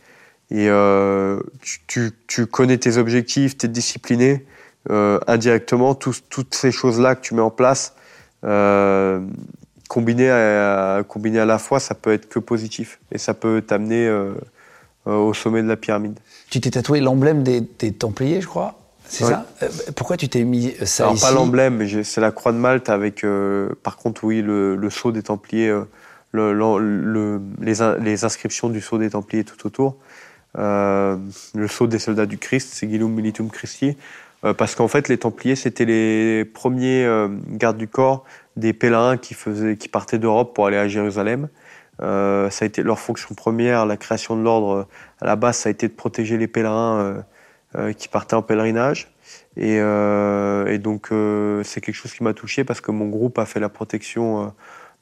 et 0.51 0.67
euh, 0.69 1.39
tu, 1.87 2.11
tu, 2.27 2.45
connais 2.47 2.77
tes 2.77 2.97
objectifs, 2.97 3.57
tu 3.57 3.67
es 3.67 3.69
discipliné, 3.69 4.45
euh, 4.89 5.19
indirectement, 5.27 5.93
toutes 5.93 6.55
ces 6.55 6.71
choses-là 6.71 7.15
que 7.15 7.21
tu 7.21 7.35
mets 7.35 7.41
en 7.41 7.51
place, 7.51 7.93
euh, 8.43 9.19
combinées 9.89 10.29
à, 10.29 11.03
combiné 11.07 11.39
à 11.39 11.45
la 11.45 11.59
fois, 11.59 11.79
ça 11.79 11.93
peut 11.93 12.13
être 12.13 12.27
que 12.29 12.39
positif. 12.39 12.99
Et 13.11 13.19
ça 13.19 13.35
peut 13.35 13.61
t'amener 13.61 14.07
euh, 14.07 14.33
euh, 15.07 15.15
au 15.15 15.33
sommet 15.33 15.61
de 15.61 15.67
la 15.67 15.77
pyramide. 15.77 16.19
Tu 16.49 16.59
t'es 16.61 16.71
tatoué 16.71 16.99
l'emblème 16.99 17.43
des, 17.43 17.61
des, 17.61 17.91
Templiers, 17.91 18.41
je 18.41 18.47
crois 18.47 18.75
c'est 19.09 19.25
ça 19.25 19.45
euh, 19.63 19.67
Pourquoi 19.95 20.15
tu 20.15 20.29
t'es 20.29 20.43
mis 20.43 20.73
ça 20.85 21.03
Alors, 21.03 21.15
ici 21.15 21.25
pas 21.25 21.31
l'emblème, 21.31 21.77
mais 21.77 22.03
c'est 22.03 22.21
la 22.21 22.31
croix 22.31 22.53
de 22.53 22.57
Malte 22.57 22.89
avec, 22.89 23.25
par 23.83 23.97
contre, 23.97 24.23
oui, 24.23 24.41
le, 24.41 24.75
le 24.75 24.89
sceau 24.89 25.11
des 25.11 25.23
Templiers, 25.23 25.77
le, 26.31 26.53
le, 26.53 27.41
les, 27.61 27.73
les, 27.99 28.23
inscriptions 28.23 28.69
du 28.69 28.81
sceau 28.81 28.97
des 28.97 29.09
Templiers 29.09 29.43
tout 29.43 29.67
autour. 29.67 29.97
Euh, 30.57 31.17
le 31.53 31.67
sceau 31.67 31.87
des 31.87 31.99
soldats 31.99 32.25
du 32.25 32.37
Christ, 32.37 32.69
c'est 32.73 32.89
Gilum 32.89 33.11
Militum 33.11 33.49
Christi, 33.49 33.97
euh, 34.43 34.53
parce 34.53 34.75
qu'en 34.75 34.87
fait, 34.87 35.07
les 35.07 35.17
Templiers, 35.17 35.55
c'était 35.55 35.85
les 35.85 36.45
premiers 36.45 37.05
euh, 37.05 37.27
gardes 37.49 37.77
du 37.77 37.87
corps 37.87 38.25
des 38.55 38.73
pèlerins 38.73 39.17
qui, 39.17 39.33
faisaient, 39.33 39.77
qui 39.77 39.87
partaient 39.87 40.17
d'Europe 40.17 40.53
pour 40.55 40.67
aller 40.67 40.77
à 40.77 40.87
Jérusalem. 40.87 41.49
ça 41.99 42.49
a 42.61 42.65
été 42.65 42.81
leur 42.83 42.99
fonction 42.99 43.35
première, 43.35 43.85
la 43.85 43.97
création 43.97 44.35
de 44.35 44.41
l'ordre. 44.41 44.87
À 45.21 45.25
la 45.25 45.35
base, 45.35 45.57
ça 45.57 45.69
a 45.69 45.71
été 45.71 45.87
de 45.87 45.93
protéger 45.93 46.37
les 46.37 46.47
pèlerins 46.47 47.23
qui 47.97 48.07
partaient 48.07 48.35
en 48.35 48.41
pèlerinage. 48.41 49.11
Et, 49.57 49.75
et 49.75 50.77
donc, 50.79 51.09
c'est 51.63 51.81
quelque 51.81 51.95
chose 51.95 52.13
qui 52.13 52.23
m'a 52.23 52.33
touché 52.33 52.63
parce 52.63 52.81
que 52.81 52.91
mon 52.91 53.07
groupe 53.07 53.37
a 53.37 53.45
fait 53.45 53.59
la 53.59 53.69
protection 53.69 54.53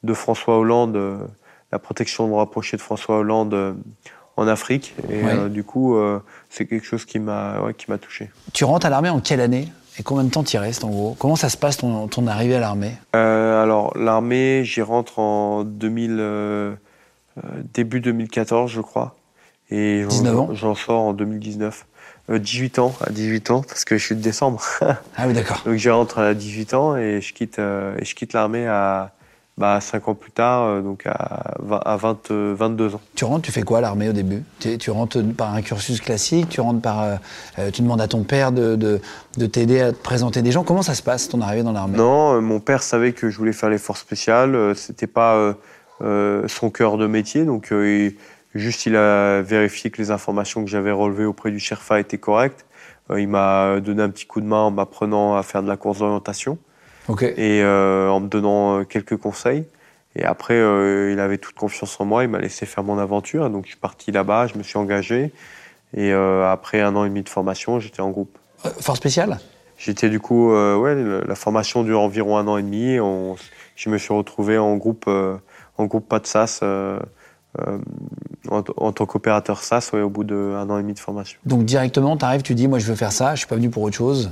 de 0.02 0.14
François 0.14 0.58
Hollande, 0.58 1.28
la 1.72 1.78
protection 1.78 2.28
de 2.28 2.34
rapprocher 2.34 2.76
de 2.76 2.82
François 2.82 3.18
Hollande 3.18 3.76
en 4.38 4.46
Afrique. 4.46 4.94
Et 5.10 5.24
euh, 5.24 5.48
du 5.48 5.64
coup, 5.64 5.96
euh, 5.96 6.20
c'est 6.48 6.66
quelque 6.66 6.86
chose 6.86 7.04
qui 7.04 7.18
m'a 7.18 7.56
qui 7.76 7.90
m'a 7.90 7.98
touché. 7.98 8.30
Tu 8.52 8.64
rentres 8.64 8.86
à 8.86 8.90
l'armée 8.90 9.08
en 9.08 9.20
quelle 9.20 9.40
année 9.40 9.68
Et 9.98 10.04
combien 10.04 10.24
de 10.24 10.30
temps 10.30 10.44
tu 10.44 10.56
restes 10.58 10.84
en 10.84 10.90
gros? 10.90 11.16
Comment 11.18 11.36
ça 11.36 11.48
se 11.48 11.56
passe 11.56 11.76
ton, 11.76 12.06
ton 12.06 12.26
arrivée 12.28 12.54
à 12.54 12.60
l'armée? 12.60 12.94
Alors, 13.12 13.92
l'armée, 13.98 14.62
j'y 14.64 14.80
rentre 14.80 15.18
en 15.18 15.64
2000, 15.64 16.76
début 17.74 18.00
2014, 18.00 18.70
je 18.70 18.80
crois. 18.80 19.16
Et 19.70 20.04
j'en 20.52 20.74
sors 20.74 21.02
en 21.02 21.12
2019. 21.12 21.84
18 22.28 22.78
ans, 22.78 22.94
à 23.00 23.10
18 23.10 23.50
ans, 23.50 23.62
parce 23.62 23.84
que 23.84 23.96
je 23.96 24.04
suis 24.04 24.16
de 24.16 24.20
décembre. 24.20 24.62
ah 24.80 25.26
oui, 25.26 25.32
d'accord. 25.32 25.62
Donc 25.64 25.76
je 25.76 25.90
rentre 25.90 26.18
à 26.18 26.34
18 26.34 26.74
ans 26.74 26.96
et 26.96 27.20
je 27.20 27.32
quitte, 27.32 27.58
et 27.58 28.04
je 28.04 28.14
quitte 28.14 28.32
l'armée 28.32 28.66
à, 28.66 29.12
bah, 29.58 29.80
5 29.80 30.08
ans 30.08 30.14
plus 30.14 30.30
tard, 30.30 30.62
euh, 30.64 30.80
donc 30.80 31.04
à, 31.06 31.56
20, 31.58 32.30
22 32.30 32.94
ans. 32.94 33.00
Tu 33.16 33.24
rentres, 33.24 33.42
tu 33.42 33.52
fais 33.52 33.62
quoi 33.62 33.78
à 33.78 33.80
l'armée 33.80 34.08
au 34.08 34.12
début? 34.12 34.44
Tu, 34.60 34.90
rentres 34.90 35.18
par 35.36 35.52
un 35.52 35.62
cursus 35.62 36.00
classique, 36.00 36.48
tu 36.48 36.60
rentres 36.60 36.80
par, 36.80 37.02
euh, 37.02 37.16
euh, 37.58 37.70
tu 37.72 37.82
demandes 37.82 38.00
à 38.00 38.06
ton 38.06 38.22
père 38.22 38.52
de, 38.52 38.76
de, 38.76 39.46
t'aider 39.46 39.80
à 39.80 39.92
te 39.92 39.98
présenter 39.98 40.42
des 40.42 40.52
gens. 40.52 40.62
Comment 40.62 40.82
ça 40.82 40.94
se 40.94 41.02
passe 41.02 41.28
ton 41.28 41.40
arrivée 41.40 41.64
dans 41.64 41.72
l'armée? 41.72 41.98
Non, 41.98 42.40
mon 42.40 42.60
père 42.60 42.84
savait 42.84 43.12
que 43.12 43.30
je 43.30 43.36
voulais 43.36 43.52
faire 43.52 43.68
les 43.68 43.78
forces 43.78 44.00
spéciales. 44.00 44.76
C'était 44.76 45.08
pas 45.08 45.54
son 46.00 46.70
cœur 46.70 46.96
de 46.96 47.06
métier, 47.08 47.44
donc 47.44 47.72
juste 48.58 48.86
il 48.86 48.96
a 48.96 49.42
vérifié 49.42 49.90
que 49.90 49.98
les 49.98 50.10
informations 50.10 50.64
que 50.64 50.70
j'avais 50.70 50.92
relevées 50.92 51.24
auprès 51.24 51.50
du 51.50 51.58
Sherfa 51.58 52.00
étaient 52.00 52.18
correctes. 52.18 52.66
il 53.16 53.28
m'a 53.28 53.80
donné 53.80 54.02
un 54.02 54.10
petit 54.10 54.26
coup 54.26 54.40
de 54.40 54.46
main 54.46 54.62
en 54.62 54.70
m'apprenant 54.70 55.36
à 55.36 55.42
faire 55.42 55.62
de 55.62 55.68
la 55.68 55.76
course 55.76 55.98
d'orientation 55.98 56.58
et 57.36 57.62
euh, 57.62 58.08
en 58.08 58.20
me 58.20 58.28
donnant 58.28 58.80
euh, 58.80 58.84
quelques 58.84 59.16
conseils. 59.16 59.64
Et 60.16 60.24
après, 60.24 60.54
euh, 60.54 61.12
il 61.12 61.20
avait 61.20 61.38
toute 61.38 61.54
confiance 61.54 61.98
en 62.00 62.04
moi, 62.04 62.24
il 62.24 62.30
m'a 62.30 62.38
laissé 62.38 62.66
faire 62.66 62.84
mon 62.84 62.98
aventure. 62.98 63.48
Donc 63.50 63.64
je 63.64 63.70
suis 63.70 63.78
parti 63.78 64.10
là-bas, 64.10 64.46
je 64.46 64.58
me 64.58 64.62
suis 64.62 64.78
engagé. 64.78 65.32
Et 65.96 66.12
après 66.12 66.82
un 66.82 66.94
an 66.96 67.06
et 67.06 67.08
demi 67.08 67.22
de 67.22 67.30
formation, 67.30 67.80
j'étais 67.80 68.02
en 68.02 68.10
groupe. 68.10 68.36
Force 68.78 68.98
spéciale? 68.98 69.38
J'étais 69.78 70.10
du 70.10 70.20
coup, 70.20 70.52
ouais, 70.52 70.94
la 71.26 71.34
formation 71.34 71.82
dure 71.82 72.00
environ 72.00 72.36
un 72.36 72.46
an 72.46 72.58
et 72.58 72.62
demi. 72.62 73.00
On, 73.00 73.36
je 73.74 73.88
me 73.88 73.96
suis 73.96 74.12
retrouvé 74.12 74.58
en 74.58 74.76
groupe, 74.76 75.06
en 75.08 75.84
groupe 75.86 76.06
pas 76.06 76.20
de 77.58 77.70
SAS, 78.50 78.62
en, 78.76 78.92
tant 78.92 79.06
qu'opérateur 79.06 79.62
SAS, 79.62 79.92
au 79.94 80.08
bout 80.08 80.24
d'un 80.24 80.68
an 80.70 80.78
et 80.78 80.82
demi 80.82 80.94
de 80.94 80.98
formation. 80.98 81.38
Donc 81.44 81.64
directement, 81.64 82.16
tu 82.16 82.24
arrives, 82.24 82.42
tu 82.42 82.54
dis, 82.54 82.68
moi 82.68 82.78
je 82.78 82.86
veux 82.86 82.94
faire 82.94 83.12
ça, 83.12 83.34
je 83.34 83.40
suis 83.40 83.46
pas 83.46 83.56
venu 83.56 83.70
pour 83.70 83.82
autre 83.82 83.96
chose. 83.96 84.30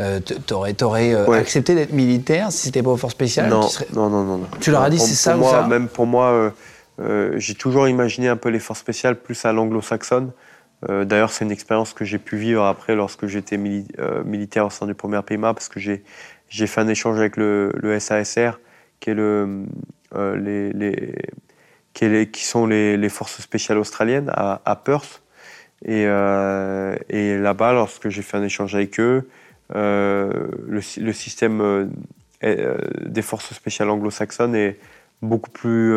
Euh, 0.00 0.20
t'aurais 0.20 0.82
aurais, 0.82 1.14
euh, 1.14 1.30
accepté 1.32 1.74
d'être 1.74 1.92
militaire 1.92 2.52
si 2.52 2.66
c'était 2.66 2.82
pas 2.82 2.90
au 2.90 2.98
force 2.98 3.14
spéciales 3.14 3.48
non, 3.48 3.66
non, 3.94 4.10
non, 4.10 4.24
non, 4.24 4.40
Tu 4.60 4.70
leur 4.70 4.82
as 4.82 4.90
dit 4.90 4.98
c'est 4.98 5.14
ça 5.14 5.38
ou 5.38 5.44
ça? 5.44 5.66
Même 5.66 5.88
pour 5.88 6.06
moi, 6.06 6.52
euh, 7.00 7.32
j'ai 7.36 7.54
toujours 7.54 7.88
imaginé 7.88 8.28
un 8.28 8.36
peu 8.36 8.50
les 8.50 8.58
forces 8.58 8.80
spéciales 8.80 9.16
plus 9.16 9.44
à 9.44 9.52
l'anglo-saxonne. 9.52 10.32
D'ailleurs, 10.86 11.30
c'est 11.30 11.44
une 11.44 11.50
expérience 11.50 11.94
que 11.94 12.04
j'ai 12.04 12.18
pu 12.18 12.36
vivre 12.36 12.62
après 12.62 12.94
lorsque 12.94 13.26
j'étais 13.26 13.56
militaire 13.56 14.66
au 14.66 14.70
sein 14.70 14.86
du 14.86 14.94
premier 14.94 15.20
PMA 15.22 15.52
parce 15.52 15.68
que 15.68 15.80
j'ai 15.80 16.66
fait 16.66 16.80
un 16.80 16.86
échange 16.86 17.18
avec 17.18 17.36
le, 17.36 17.72
le 17.74 17.98
SASR, 17.98 18.60
qui 19.00 19.10
est 19.10 19.14
le, 19.14 19.64
les, 20.14 20.72
les, 20.74 21.14
qui, 21.96 22.44
sont 22.44 22.66
les, 22.66 23.08
forces 23.08 23.40
spéciales 23.40 23.78
australiennes 23.78 24.30
à, 24.34 24.82
Perth. 24.84 25.22
Et, 25.84 26.02
et 26.02 27.38
là-bas, 27.38 27.72
lorsque 27.72 28.08
j'ai 28.08 28.22
fait 28.22 28.36
un 28.36 28.42
échange 28.42 28.74
avec 28.74 29.00
eux, 29.00 29.26
euh, 29.74 30.48
le, 30.68 31.12
système 31.12 31.60
euh, 31.60 31.86
euh, 32.44 32.76
des 33.04 33.22
forces 33.22 33.52
spéciales 33.52 33.90
anglo-saxonnes 33.90 34.54
est 34.54 34.78
beaucoup 35.22 35.50
plus 35.50 35.96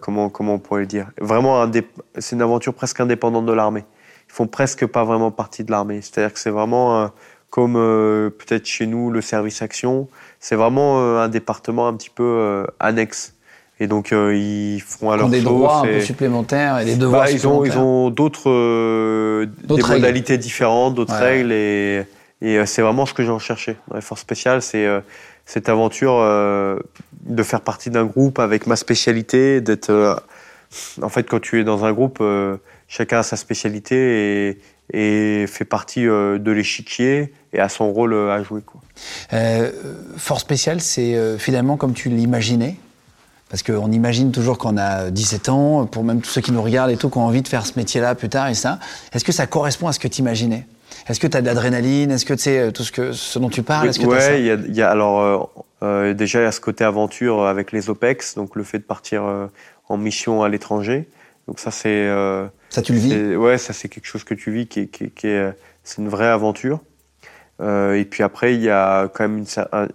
comment, 0.00 0.28
comment 0.28 0.54
on 0.54 0.58
pourrait 0.58 0.80
le 0.80 0.86
dire? 0.86 1.10
Vraiment, 1.20 1.70
c'est 2.18 2.34
une 2.34 2.42
aventure 2.42 2.74
presque 2.74 3.00
indépendante 3.00 3.46
de 3.46 3.52
l'armée. 3.52 3.84
Ils 4.28 4.32
font 4.32 4.46
presque 4.46 4.86
pas 4.86 5.04
vraiment 5.04 5.30
partie 5.30 5.64
de 5.64 5.70
l'armée. 5.70 6.02
C'est-à-dire 6.02 6.32
que 6.32 6.40
c'est 6.40 6.50
vraiment 6.50 7.10
comme 7.50 7.74
peut-être 7.74 8.66
chez 8.66 8.86
nous 8.86 9.10
le 9.10 9.20
service 9.20 9.62
action. 9.62 10.08
C'est 10.40 10.56
vraiment 10.56 11.18
un 11.18 11.28
département 11.28 11.88
un 11.88 11.94
petit 11.94 12.10
peu 12.10 12.66
annexe. 12.78 13.34
Et 13.80 13.86
donc 13.86 14.10
ils 14.12 14.80
font 14.80 15.10
alors 15.10 15.28
des 15.28 15.40
droits 15.40 15.80
un 15.80 15.82
peu 15.84 16.00
supplémentaires 16.00 16.80
et 16.80 16.84
des 16.84 16.96
devoirs 16.96 17.24
bah, 17.24 17.30
ils 17.30 17.46
ont 17.46 17.64
ils 17.64 17.78
ont 17.78 18.10
d'autres 18.10 19.44
des 19.44 19.82
modalités 19.82 20.38
différentes, 20.38 20.94
d'autres 20.94 21.14
règles. 21.14 21.52
Et, 21.52 22.04
et 22.40 22.58
euh, 22.58 22.66
c'est 22.66 22.82
vraiment 22.82 23.06
ce 23.06 23.14
que 23.14 23.22
j'ai 23.22 23.30
recherché 23.30 23.76
dans 23.88 23.96
les 23.96 24.02
forces 24.02 24.20
spéciales. 24.20 24.62
C'est 24.62 24.86
euh, 24.86 25.00
cette 25.44 25.68
aventure 25.68 26.18
euh, 26.18 26.78
de 27.22 27.42
faire 27.42 27.60
partie 27.60 27.90
d'un 27.90 28.04
groupe 28.04 28.38
avec 28.38 28.66
ma 28.66 28.76
spécialité, 28.76 29.60
d'être. 29.60 30.22
en 31.02 31.08
fait, 31.08 31.24
quand 31.24 31.40
tu 31.40 31.60
es 31.60 31.64
dans 31.64 31.84
un 31.84 31.92
groupe, 31.92 32.22
chacun 32.86 33.20
a 33.20 33.22
sa 33.22 33.36
spécialité 33.36 34.48
et, 34.48 34.58
et 34.92 35.46
fait 35.46 35.64
partie 35.64 36.04
de 36.04 36.50
l'échiquier 36.50 37.32
et 37.52 37.60
a 37.60 37.68
son 37.68 37.92
rôle 37.92 38.14
à 38.14 38.42
jouer. 38.42 38.62
Quoi. 38.62 38.80
force 40.16 40.42
spéciale, 40.42 40.80
c'est 40.80 41.38
finalement 41.38 41.76
comme 41.76 41.92
tu 41.92 42.08
l'imaginais 42.08 42.76
parce 43.50 43.62
qu'on 43.62 43.90
imagine 43.90 44.30
toujours 44.30 44.58
qu'on 44.58 44.76
a 44.76 45.10
17 45.10 45.48
ans, 45.48 45.86
pour 45.86 46.04
même 46.04 46.20
tous 46.20 46.30
ceux 46.30 46.40
qui 46.40 46.52
nous 46.52 46.62
regardent 46.62 46.90
et 46.90 46.96
tout, 46.96 47.08
qui 47.08 47.18
ont 47.18 47.24
envie 47.24 47.42
de 47.42 47.48
faire 47.48 47.64
ce 47.64 47.72
métier-là 47.76 48.14
plus 48.14 48.28
tard 48.28 48.48
et 48.48 48.54
ça. 48.54 48.78
Est-ce 49.12 49.24
que 49.24 49.32
ça 49.32 49.46
correspond 49.46 49.88
à 49.88 49.92
ce 49.92 49.98
que 49.98 50.08
tu 50.08 50.20
imaginais 50.20 50.66
Est-ce 51.08 51.18
que 51.18 51.26
tu 51.26 51.36
as 51.36 51.40
de 51.40 51.46
l'adrénaline? 51.46 52.10
Est-ce 52.10 52.26
que 52.26 52.34
tu 52.34 52.42
sais 52.42 52.72
tout 52.72 52.84
ce, 52.84 52.92
que, 52.92 53.12
ce 53.12 53.38
dont 53.38 53.48
tu 53.48 53.62
parles? 53.62 53.90
Oui, 53.98 54.04
ouais, 54.04 54.42
y, 54.42 54.82
a 54.82 54.90
alors 54.90 55.20
euh, 55.20 55.38
euh, 55.82 56.14
déjà 56.14 56.40
il 56.40 56.42
y 56.42 56.46
a 56.46 56.52
ce 56.52 56.60
côté 56.60 56.84
aventure 56.84 57.46
avec 57.46 57.72
les 57.72 57.88
OPEX, 57.88 58.34
donc 58.34 58.54
le 58.54 58.64
fait 58.64 58.78
de 58.78 58.84
partir 58.84 59.24
euh, 59.24 59.46
en 59.88 59.96
mission 59.96 60.42
à 60.42 60.48
l'étranger. 60.50 61.08
Donc 61.48 61.58
ça 61.58 61.72
c'est. 61.72 62.06
ça 62.68 62.82
tu 62.82 62.92
le 62.92 62.98
vis? 62.98 63.36
Ouais, 63.36 63.58
ça 63.58 63.72
c'est 63.72 63.88
quelque 63.88 64.06
chose 64.06 64.22
que 64.22 64.34
tu 64.34 64.52
vis 64.52 64.68
qui, 64.68 64.86
qui, 64.88 65.10
qui 65.10 65.26
est, 65.26 65.52
c'est 65.82 66.00
une 66.00 66.08
vraie 66.08 66.28
aventure. 66.28 66.78
et 67.60 68.06
puis 68.08 68.22
après 68.22 68.54
il 68.54 68.62
y 68.62 68.70
a 68.70 69.08
quand 69.08 69.26
même 69.26 69.38
une, 69.38 69.46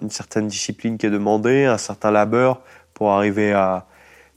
une 0.01 0.09
certaine 0.09 0.47
discipline 0.47 0.97
qui 0.97 1.05
est 1.05 1.11
demandée, 1.11 1.63
un 1.63 1.77
certain 1.77 2.11
labeur 2.11 2.61
pour 2.93 3.11
arriver 3.11 3.53
à, 3.53 3.85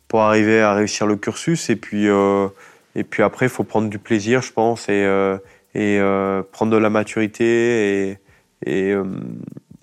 pour 0.09 0.23
arriver 0.23 0.61
à 0.61 0.75
réussir 0.75 1.07
le 1.07 1.17
cursus. 1.17 1.71
Et 1.71 1.77
puis, 1.77 2.09
euh, 2.09 2.49
et 2.95 3.05
puis 3.05 3.23
après, 3.23 3.47
il 3.47 3.51
faut 3.51 3.65
prendre 3.65 3.89
du 3.89 3.99
plaisir, 3.99 4.43
je 4.43 4.53
pense, 4.53 4.89
et, 4.89 5.05
euh, 5.05 5.39
et 5.75 5.99
euh, 6.01 6.43
prendre 6.43 6.73
de 6.73 6.77
la 6.77 6.91
maturité 6.91 8.11
et, 8.11 8.19
et, 8.65 8.95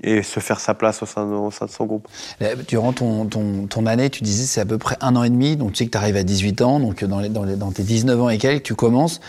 et, 0.04 0.22
se 0.24 0.40
faire 0.40 0.60
sa 0.60 0.74
place 0.74 1.02
au 1.02 1.06
sein 1.06 1.26
de, 1.26 1.52
sein 1.52 1.66
de 1.66 1.72
son 1.72 1.86
groupe. 1.86 2.08
Durant 2.68 2.94
ton, 2.94 3.26
ton, 3.26 3.68
ton 3.68 3.86
année, 3.86 4.10
tu 4.10 4.24
disais 4.24 4.46
c'est 4.46 4.62
à 4.62 4.66
peu 4.66 4.78
près 4.78 4.98
un 5.02 5.16
an 5.16 5.24
et 5.24 5.30
demi, 5.30 5.56
donc 5.56 5.72
tu 5.72 5.78
sais 5.80 5.86
que 5.86 5.92
tu 5.92 5.98
arrives 5.98 6.18
à 6.18 6.24
18 6.24 6.62
ans, 6.62 6.80
donc 6.80 7.04
dans, 7.04 7.20
les, 7.20 7.30
dans, 7.30 7.44
les, 7.44 7.56
dans 7.56 7.72
tes 7.72 7.84
19 7.84 8.22
ans 8.22 8.30
et 8.30 8.38
quelques, 8.38 8.64
tu 8.64 8.76
commences. 8.76 9.22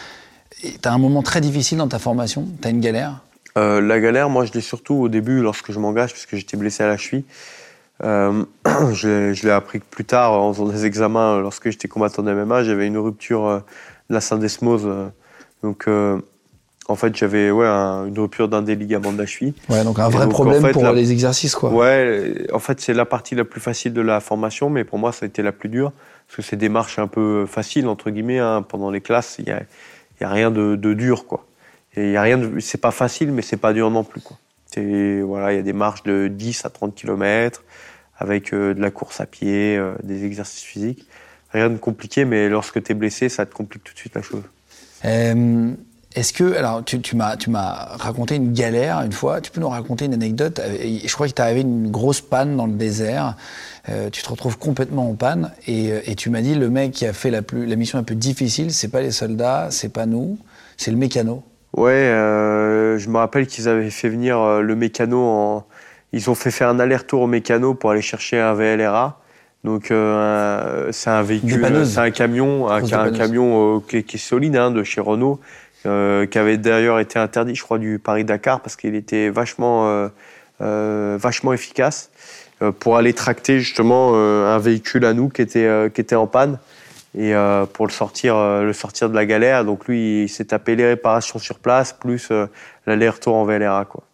Tu 0.60 0.70
as 0.84 0.92
un 0.92 0.98
moment 0.98 1.22
très 1.22 1.40
difficile 1.40 1.78
dans 1.78 1.88
ta 1.88 1.98
formation? 1.98 2.46
Tu 2.60 2.68
as 2.68 2.70
une 2.70 2.80
galère? 2.80 3.20
La 3.56 4.00
galère, 4.00 4.28
moi, 4.30 4.44
je 4.44 4.52
l'ai 4.52 4.60
surtout 4.60 4.94
au 4.94 5.08
début 5.08 5.40
lorsque 5.40 5.70
je 5.70 5.78
m'engage, 5.78 6.12
puisque 6.12 6.34
j'étais 6.34 6.56
blessé 6.56 6.82
à 6.82 6.88
la 6.88 6.96
cheville. 6.96 7.24
Euh, 8.02 8.44
je, 8.92 9.42
l'ai 9.42 9.52
appris 9.52 9.78
plus 9.78 10.04
tard 10.04 10.32
en 10.32 10.52
faisant 10.52 10.66
des 10.66 10.84
examens 10.86 11.40
lorsque 11.40 11.70
j'étais 11.70 11.88
combattant 11.88 12.22
de 12.22 12.32
MMA. 12.32 12.64
J'avais 12.64 12.86
une 12.86 12.98
rupture 12.98 13.46
euh, 13.46 13.58
de 14.10 14.14
la 14.14 14.20
syndesmose. 14.20 14.84
Euh, 14.86 15.08
donc, 15.62 15.88
en 16.86 16.96
fait, 16.96 17.16
j'avais 17.16 17.50
ouais, 17.50 17.66
une 17.66 18.18
rupture 18.18 18.48
d'un 18.48 18.62
des 18.62 18.74
ligaments 18.76 19.12
de 19.12 19.18
la 19.18 19.26
cheville. 19.26 19.54
Ouais, 19.68 19.84
donc 19.84 19.98
un 19.98 20.08
vrai 20.08 20.28
problème 20.28 20.70
pour 20.70 20.90
les 20.92 21.12
exercices, 21.12 21.54
quoi. 21.54 21.70
Ouais, 21.70 22.46
en 22.52 22.58
fait, 22.58 22.80
c'est 22.80 22.92
la 22.92 23.06
partie 23.06 23.34
la 23.34 23.44
plus 23.44 23.60
facile 23.60 23.92
de 23.92 24.02
la 24.02 24.20
formation, 24.20 24.68
mais 24.68 24.84
pour 24.84 24.98
moi, 24.98 25.12
ça 25.12 25.24
a 25.24 25.28
été 25.28 25.42
la 25.42 25.52
plus 25.52 25.68
dure. 25.68 25.92
Parce 26.26 26.36
que 26.36 26.42
c'est 26.42 26.56
des 26.56 26.68
marches 26.68 26.98
un 26.98 27.06
peu 27.06 27.46
faciles, 27.46 27.86
entre 27.88 28.10
guillemets. 28.10 28.38
Hein. 28.38 28.62
Pendant 28.62 28.90
les 28.90 29.00
classes, 29.00 29.36
il 29.38 29.46
n'y 29.46 29.52
a, 29.52 29.62
y 30.20 30.24
a 30.24 30.28
rien 30.28 30.50
de, 30.50 30.76
dur, 30.76 31.26
quoi. 31.26 31.46
Et 31.96 32.12
y 32.12 32.16
a 32.16 32.22
rien 32.22 32.38
de, 32.38 32.60
c'est 32.60 32.80
pas 32.80 32.90
facile, 32.90 33.32
mais 33.32 33.42
c'est 33.42 33.56
pas 33.56 33.72
dur 33.72 33.90
non 33.90 34.04
plus, 34.04 34.20
quoi. 34.20 34.36
Voilà, 34.76 35.52
il 35.52 35.56
y 35.56 35.58
a 35.58 35.62
des 35.62 35.72
marches 35.72 36.02
de 36.02 36.28
10 36.28 36.64
à 36.64 36.70
30 36.70 36.94
km 36.94 37.62
avec 38.18 38.52
euh, 38.52 38.74
de 38.74 38.80
la 38.80 38.90
course 38.90 39.20
à 39.20 39.26
pied, 39.26 39.76
euh, 39.76 39.94
des 40.02 40.24
exercices 40.24 40.62
physiques. 40.62 41.06
Rien 41.52 41.70
de 41.70 41.76
compliqué, 41.76 42.24
mais 42.24 42.48
lorsque 42.48 42.82
tu 42.82 42.92
es 42.92 42.94
blessé, 42.94 43.28
ça 43.28 43.46
te 43.46 43.54
complique 43.54 43.84
tout 43.84 43.94
de 43.94 43.98
suite 43.98 44.14
la 44.14 44.22
chose. 44.22 44.42
Euh, 45.04 45.72
est-ce 46.14 46.32
que, 46.32 46.56
alors 46.56 46.84
tu, 46.84 47.00
tu 47.00 47.16
m'as 47.16 47.96
raconté 47.96 48.36
une 48.36 48.52
galère 48.52 49.00
une 49.00 49.12
fois, 49.12 49.40
tu 49.40 49.50
peux 49.50 49.60
nous 49.60 49.68
raconter 49.68 50.04
une 50.04 50.14
anecdote 50.14 50.60
Je 50.80 51.12
crois 51.12 51.26
qu'il 51.26 51.34
t'est 51.34 51.42
arrivé 51.42 51.62
une 51.62 51.90
grosse 51.90 52.20
panne 52.20 52.56
dans 52.56 52.66
le 52.66 52.74
désert, 52.74 53.36
tu 54.12 54.22
te 54.22 54.28
retrouves 54.28 54.58
complètement 54.58 55.10
en 55.10 55.14
panne 55.14 55.50
et, 55.66 56.10
et 56.10 56.14
tu 56.14 56.30
m'as 56.30 56.40
dit 56.40 56.54
le 56.54 56.70
mec 56.70 56.92
qui 56.92 57.06
a 57.06 57.12
fait 57.12 57.30
la, 57.30 57.42
plus, 57.42 57.66
la 57.66 57.76
mission 57.76 57.98
un 57.98 58.04
peu 58.04 58.14
difficile, 58.14 58.72
c'est 58.72 58.88
pas 58.88 59.00
les 59.00 59.10
soldats, 59.10 59.68
c'est 59.70 59.92
pas 59.92 60.06
nous, 60.06 60.38
c'est 60.76 60.90
le 60.90 60.96
mécano. 60.96 61.42
Ouais, 61.76 61.90
euh, 61.90 62.98
je 62.98 63.08
me 63.08 63.18
rappelle 63.18 63.46
qu'ils 63.48 63.68
avaient 63.68 63.90
fait 63.90 64.08
venir 64.08 64.60
le 64.60 64.76
mécano 64.76 65.18
en, 65.20 65.66
ils 66.14 66.30
ont 66.30 66.36
fait 66.36 66.52
faire 66.52 66.68
un 66.68 66.78
aller-retour 66.78 67.22
au 67.22 67.26
mécano 67.26 67.74
pour 67.74 67.90
aller 67.90 68.00
chercher 68.00 68.38
un 68.38 68.54
VLRA. 68.54 69.20
Donc 69.64 69.90
euh, 69.90 70.92
c'est 70.92 71.10
un 71.10 71.22
véhicule, 71.22 71.86
c'est 71.86 71.98
un 71.98 72.10
camion, 72.10 72.68
un, 72.68 72.82
camion 73.10 73.78
euh, 73.78 73.80
qui, 73.80 73.96
est 73.96 74.16
solide 74.18 74.56
hein, 74.56 74.70
de 74.70 74.84
chez 74.84 75.00
Renault, 75.00 75.40
euh, 75.86 76.26
qui 76.26 76.38
avait 76.38 76.56
d'ailleurs 76.56 76.98
été 76.98 77.18
interdit, 77.18 77.54
je 77.54 77.62
crois, 77.62 77.78
du 77.78 77.98
Paris-Dakar 77.98 78.60
parce 78.60 78.76
qu'il 78.76 78.94
était 78.94 79.28
vachement, 79.28 80.10
vachement 80.60 81.52
efficace 81.52 82.10
pour 82.78 82.96
aller 82.96 83.12
tracter 83.12 83.60
justement 83.60 84.14
un 84.14 84.58
véhicule 84.58 85.04
à 85.04 85.12
nous 85.12 85.28
qui 85.28 85.42
était, 85.42 85.90
qui 85.94 86.00
était 86.00 86.14
en 86.14 86.26
panne. 86.26 86.58
et 87.16 87.34
pour 87.72 87.86
le 87.86 87.92
sortir, 87.92 88.36
le 88.36 88.72
sortir 88.72 89.10
de 89.10 89.14
la 89.14 89.26
galère. 89.26 89.64
Donc 89.64 89.86
lui, 89.86 90.24
il 90.24 90.28
s'est 90.28 90.46
tapé 90.46 90.76
les 90.76 90.86
réparations 90.86 91.38
sur 91.38 91.58
place, 91.58 91.92
plus 91.92 92.30
l'aller-retour 92.86 93.34
en 93.34 93.44
VLRA. 93.44 93.84
Quoi. 93.84 94.04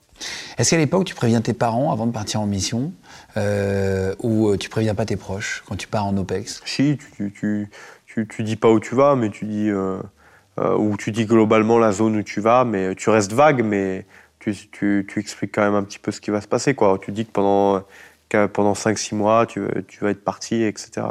Est-ce 0.58 0.70
qu'à 0.70 0.76
l'époque, 0.76 1.04
tu 1.04 1.14
préviens 1.14 1.40
tes 1.40 1.54
parents 1.54 1.92
avant 1.92 2.06
de 2.06 2.12
partir 2.12 2.40
en 2.40 2.46
mission 2.46 2.92
ou 3.36 4.56
tu 4.58 4.68
préviens 4.68 4.94
pas 4.94 5.04
tes 5.04 5.16
proches 5.16 5.62
quand 5.68 5.76
tu 5.76 5.86
pars 5.86 6.06
en 6.06 6.16
OPEX? 6.16 6.62
Si, 6.64 6.98
tu, 7.16 7.32
tu, 7.32 7.70
tu, 8.06 8.26
tu, 8.26 8.42
dis 8.42 8.56
pas 8.56 8.70
où 8.70 8.80
tu 8.80 8.94
vas, 8.94 9.14
mais 9.14 9.30
tu 9.30 9.44
dis, 9.44 9.70
ou 10.58 10.96
tu 10.98 11.10
dis 11.10 11.24
globalement 11.24 11.78
la 11.78 11.90
zone 11.90 12.16
où 12.16 12.22
tu 12.22 12.40
vas, 12.40 12.64
mais 12.64 12.94
tu 12.94 13.08
restes 13.08 13.32
vague, 13.32 13.64
mais 13.64 14.04
tu, 14.40 15.06
expliques 15.16 15.54
quand 15.54 15.62
même 15.62 15.74
un 15.74 15.82
petit 15.82 15.98
peu 15.98 16.10
ce 16.10 16.20
qui 16.20 16.30
va 16.30 16.40
se 16.40 16.48
passer. 16.48 16.74
Tu 17.02 17.12
dis 17.12 17.26
que 17.26 17.30
pendant, 17.30 17.82
pendant 18.52 18.72
5-6 18.72 19.14
mois, 19.14 19.46
tu, 19.46 19.60
vas 20.00 20.10
être 20.10 20.24
parti, 20.24 20.62
etc. 20.62 21.06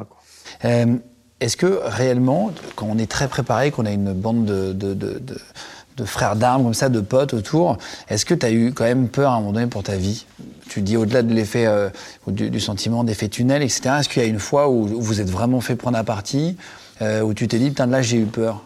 Euh, 0.65 0.95
Est-ce 1.39 1.57
que 1.57 1.79
réellement, 1.83 2.51
quand 2.75 2.87
on 2.89 2.97
est 2.97 3.09
très 3.09 3.27
préparé, 3.27 3.71
qu'on 3.71 3.85
a 3.85 3.91
une 3.91 4.13
bande 4.13 4.45
de, 4.45 6.05
frères 6.05 6.35
d'armes 6.35 6.63
comme 6.63 6.73
ça, 6.73 6.89
de 6.89 7.01
potes 7.01 7.33
autour, 7.33 7.77
est-ce 8.09 8.25
que 8.25 8.33
tu 8.33 8.45
as 8.45 8.51
eu 8.51 8.73
quand 8.73 8.85
même 8.85 9.09
peur 9.09 9.31
à 9.31 9.35
un 9.35 9.39
moment 9.39 9.53
donné 9.53 9.67
pour 9.67 9.83
ta 9.83 9.97
vie? 9.97 10.25
Tu 10.69 10.81
dis 10.81 10.97
au-delà 10.97 11.23
de 11.23 11.33
l'effet, 11.33 11.65
euh, 11.65 11.89
du, 12.27 12.59
sentiment 12.59 13.03
d'effet 13.03 13.27
tunnel, 13.27 13.61
etc. 13.61 13.81
Est-ce 13.99 14.09
qu'il 14.09 14.21
y 14.21 14.25
a 14.25 14.29
une 14.29 14.39
fois 14.39 14.69
où 14.69 14.85
vous 15.01 15.21
êtes 15.21 15.29
vraiment 15.29 15.61
fait 15.61 15.75
prendre 15.75 15.97
à 15.97 16.03
partie, 16.03 16.57
euh, 17.01 17.21
où 17.21 17.33
tu 17.33 17.47
t'es 17.47 17.59
dit, 17.59 17.69
putain, 17.69 17.85
là 17.85 18.01
j'ai 18.01 18.17
eu 18.17 18.25
peur? 18.25 18.63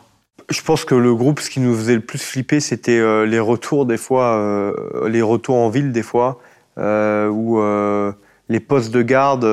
Je 0.49 0.61
pense 0.61 0.85
que 0.85 0.95
le 0.95 1.15
groupe, 1.15 1.39
ce 1.39 1.49
qui 1.49 1.59
nous 1.59 1.75
faisait 1.75 1.95
le 1.95 2.01
plus 2.01 2.21
flipper, 2.21 2.59
c'était 2.59 2.99
euh, 2.99 3.25
les 3.25 3.39
retours 3.39 3.85
des 3.85 3.97
fois, 3.97 4.37
euh, 4.37 5.07
les 5.07 5.21
retours 5.21 5.55
en 5.55 5.69
ville 5.69 5.91
des 5.91 6.03
fois, 6.03 6.39
euh, 6.77 7.27
où 7.27 7.61
les 8.49 8.59
postes 8.59 8.93
de 8.93 9.01
garde 9.01 9.45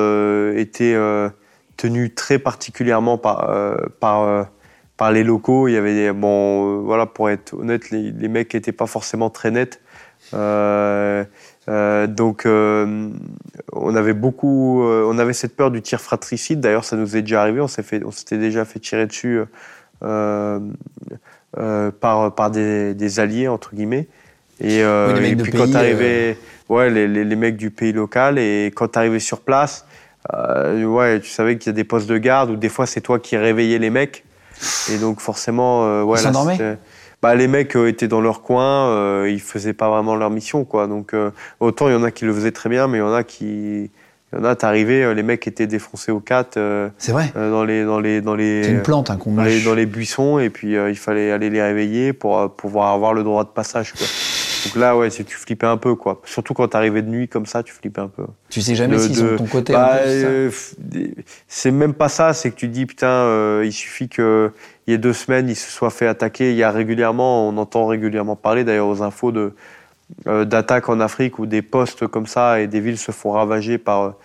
étaient 0.55 0.97
tenus 1.77 2.13
très 2.15 2.39
particulièrement 2.39 3.17
par, 3.17 3.49
par, 3.99 5.11
les 5.11 5.23
locaux. 5.23 5.67
Il 5.67 5.73
y 5.73 5.77
avait 5.77 6.13
bon, 6.13 6.81
voilà, 6.83 7.05
pour 7.05 7.29
être 7.29 7.53
honnête, 7.53 7.89
les, 7.91 8.27
mecs 8.27 8.53
n'étaient 8.53 8.71
pas 8.71 8.87
forcément 8.87 9.29
très 9.29 9.51
nets. 9.51 9.81
donc, 10.33 12.45
on 12.45 13.95
avait 13.95 14.13
beaucoup, 14.13 14.83
on 14.83 15.17
avait 15.17 15.33
cette 15.33 15.55
peur 15.55 15.71
du 15.71 15.81
tir 15.81 16.01
fratricide. 16.01 16.59
D'ailleurs, 16.59 16.85
ça 16.85 16.97
nous 16.97 17.15
est 17.15 17.21
déjà 17.21 17.41
arrivé. 17.41 17.61
On 17.61 17.67
s'était 17.67 18.37
déjà 18.37 18.65
fait 18.65 18.79
tirer 18.79 19.07
dessus 19.07 19.41
par, 20.01 20.59
par 22.35 22.51
des, 22.51 22.93
des, 22.93 23.19
alliés, 23.19 23.47
entre 23.47 23.73
guillemets. 23.73 24.07
Et, 24.61 24.83
euh, 24.83 25.15
et 25.23 25.35
puis 25.35 25.51
quand 25.51 25.67
tu 25.67 25.75
arrivais, 25.75 26.37
ouais, 26.69 26.89
les, 26.89 27.07
les, 27.07 27.23
les, 27.23 27.35
mecs 27.35 27.57
du 27.57 27.71
pays 27.71 27.93
local, 27.93 28.37
et 28.37 28.71
quand 28.75 28.89
tu 28.89 28.99
arrivais 28.99 29.19
sur 29.19 29.39
place, 29.39 29.85
euh, 30.33 30.83
ouais, 30.83 31.19
tu 31.19 31.29
savais 31.29 31.57
qu'il 31.57 31.71
y 31.71 31.71
a 31.71 31.75
des 31.75 31.83
postes 31.83 32.07
de 32.07 32.17
garde 32.17 32.51
où 32.51 32.55
des 32.55 32.69
fois 32.69 32.85
c'est 32.85 33.01
toi 33.01 33.19
qui 33.19 33.37
réveillais 33.37 33.79
les 33.79 33.89
mecs. 33.89 34.23
Et 34.91 34.97
donc 34.97 35.19
forcément, 35.19 35.85
euh, 35.85 36.03
ouais, 36.03 36.21
là, 36.21 36.77
bah, 37.23 37.33
les 37.33 37.47
mecs 37.47 37.75
euh, 37.75 37.87
étaient 37.87 38.07
dans 38.07 38.21
leur 38.21 38.43
coin, 38.43 39.25
ils 39.25 39.41
faisaient 39.41 39.73
pas 39.73 39.89
vraiment 39.89 40.15
leur 40.15 40.29
mission, 40.29 40.63
quoi. 40.63 40.85
Donc 40.85 41.15
autant 41.59 41.87
il 41.87 41.93
y 41.93 41.95
en 41.95 42.03
a 42.03 42.11
qui 42.11 42.25
le 42.25 42.33
faisaient 42.33 42.51
très 42.51 42.69
bien, 42.69 42.87
mais 42.87 42.99
il 42.99 43.01
y 43.01 43.03
en 43.03 43.13
a 43.13 43.23
qui 43.23 43.89
il 44.33 44.39
y 44.39 44.41
en 44.41 44.45
a, 44.45 44.55
t'arrivais, 44.55 45.03
euh, 45.03 45.13
les 45.13 45.23
mecs 45.23 45.45
étaient 45.45 45.67
défoncés 45.67 46.11
au 46.11 46.21
4. 46.21 46.55
Euh, 46.55 46.89
c'est 46.97 47.11
vrai. 47.11 47.33
Euh, 47.35 47.51
dans 47.51 47.65
les, 47.65 47.83
dans 47.83 47.99
les, 47.99 48.21
dans 48.21 48.35
les. 48.35 48.63
C'est 48.63 48.71
une 48.71 48.81
plante, 48.81 49.09
hein, 49.09 49.17
qu'on 49.17 49.33
dans 49.33 49.43
les, 49.43 49.61
dans 49.61 49.73
les 49.73 49.85
buissons, 49.85 50.39
et 50.39 50.49
puis 50.49 50.73
il 50.75 50.95
fallait 50.95 51.31
aller 51.31 51.49
les 51.49 51.61
réveiller 51.61 52.13
pour 52.13 52.49
pouvoir 52.55 52.93
avoir 52.93 53.13
le 53.13 53.23
droit 53.23 53.43
de 53.43 53.49
passage, 53.49 53.93
quoi. 53.93 54.07
Donc 54.63 54.75
là, 54.75 54.95
ouais, 54.95 55.09
tu 55.09 55.23
flippais 55.25 55.65
un 55.65 55.77
peu, 55.77 55.95
quoi. 55.95 56.21
Surtout 56.23 56.53
quand 56.53 56.67
t'arrivais 56.67 57.01
de 57.01 57.09
nuit 57.09 57.27
comme 57.27 57.47
ça, 57.47 57.63
tu 57.63 57.73
flippais 57.73 57.99
un 57.99 58.07
peu. 58.07 58.23
Tu 58.49 58.61
sais 58.61 58.75
jamais 58.75 58.99
s'ils 58.99 59.15
sont 59.15 59.25
de 59.25 59.37
ton 59.37 59.47
côté. 59.47 59.73
Bah, 59.73 59.99
c'est 61.47 61.71
même 61.71 61.95
pas 61.95 62.09
ça, 62.09 62.33
c'est 62.33 62.51
que 62.51 62.55
tu 62.55 62.67
dis, 62.67 62.85
putain, 62.85 63.63
il 63.63 63.73
suffit 63.73 64.07
qu'il 64.07 64.51
y 64.87 64.93
ait 64.93 64.99
deux 64.99 65.13
semaines, 65.13 65.49
ils 65.49 65.55
se 65.55 65.69
soient 65.69 65.89
fait 65.89 66.07
attaquer. 66.07 66.51
Il 66.51 66.57
y 66.57 66.63
a 66.63 66.71
régulièrement, 66.71 67.49
on 67.49 67.57
entend 67.57 67.87
régulièrement 67.87 68.35
parler, 68.35 68.63
d'ailleurs, 68.63 68.87
aux 68.87 69.01
infos 69.01 69.31
de 69.31 69.53
d'attaques 70.25 70.89
en 70.89 70.99
Afrique 70.99 71.39
où 71.39 71.45
des 71.45 71.61
postes 71.61 72.07
comme 72.07 72.27
ça 72.27 72.59
et 72.59 72.67
des 72.67 72.79
villes 72.79 72.97
se 72.97 73.11
font 73.11 73.31
ravager 73.31 73.77
par, 73.77 74.15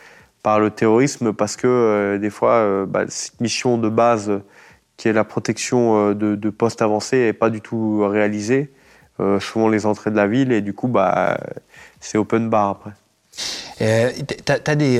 par 0.42 0.60
le 0.60 0.70
terrorisme 0.70 1.32
parce 1.32 1.56
que 1.56 1.66
euh, 1.66 2.18
des 2.18 2.30
fois, 2.30 2.52
euh, 2.52 2.86
bah, 2.86 3.04
cette 3.08 3.40
mission 3.40 3.78
de 3.78 3.88
base 3.88 4.40
qui 4.96 5.08
est 5.08 5.12
la 5.12 5.24
protection 5.24 6.12
de, 6.14 6.50
postes 6.50 6.80
avancés 6.80 7.18
n'est 7.18 7.32
pas 7.34 7.50
du 7.50 7.60
tout 7.60 8.06
réalisée. 8.08 8.72
souvent 9.40 9.68
les 9.68 9.84
entrées 9.84 10.10
de 10.10 10.16
la 10.16 10.26
ville 10.26 10.52
et 10.52 10.62
du 10.62 10.72
coup, 10.72 10.88
bah, 10.88 11.38
c'est 12.00 12.16
open 12.16 12.48
bar 12.48 12.70
après. 12.70 12.92
T'as 14.44 14.74
des 14.74 14.98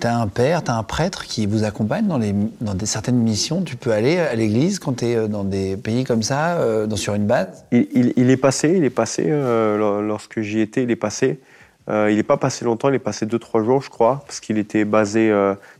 tu 0.00 0.06
as 0.06 0.18
un 0.18 0.26
père, 0.26 0.64
tu 0.64 0.70
as 0.70 0.76
un 0.76 0.82
prêtre 0.82 1.24
qui 1.24 1.46
vous 1.46 1.64
accompagne 1.64 2.06
dans, 2.06 2.18
les, 2.18 2.34
dans 2.60 2.76
certaines 2.84 3.18
missions. 3.18 3.62
Tu 3.62 3.76
peux 3.76 3.92
aller 3.92 4.18
à 4.18 4.34
l'église 4.34 4.78
quand 4.78 4.98
tu 4.98 5.06
es 5.06 5.16
euh, 5.16 5.28
dans 5.28 5.44
des 5.44 5.76
pays 5.76 6.04
comme 6.04 6.22
ça, 6.22 6.58
euh, 6.58 6.86
dans, 6.86 6.96
sur 6.96 7.14
une 7.14 7.26
base? 7.26 7.64
Il, 7.70 8.30
est 8.30 8.36
passé, 8.36 8.74
il 8.76 8.84
est 8.84 8.90
passé, 8.90 9.24
euh, 9.26 10.00
lorsque 10.02 10.40
j'y 10.40 10.60
étais, 10.60 10.82
il 10.82 10.90
est 10.90 10.96
passé. 10.96 11.40
il 11.88 12.16
n'est 12.16 12.22
pas 12.22 12.36
passé 12.36 12.64
longtemps, 12.64 12.88
il 12.88 12.94
est 12.94 12.98
passé 12.98 13.26
2-3 13.26 13.64
jours, 13.64 13.82
je 13.82 13.90
crois, 13.90 14.22
parce 14.26 14.40
qu'il 14.40 14.58
était 14.58 14.84
basé 14.84 15.32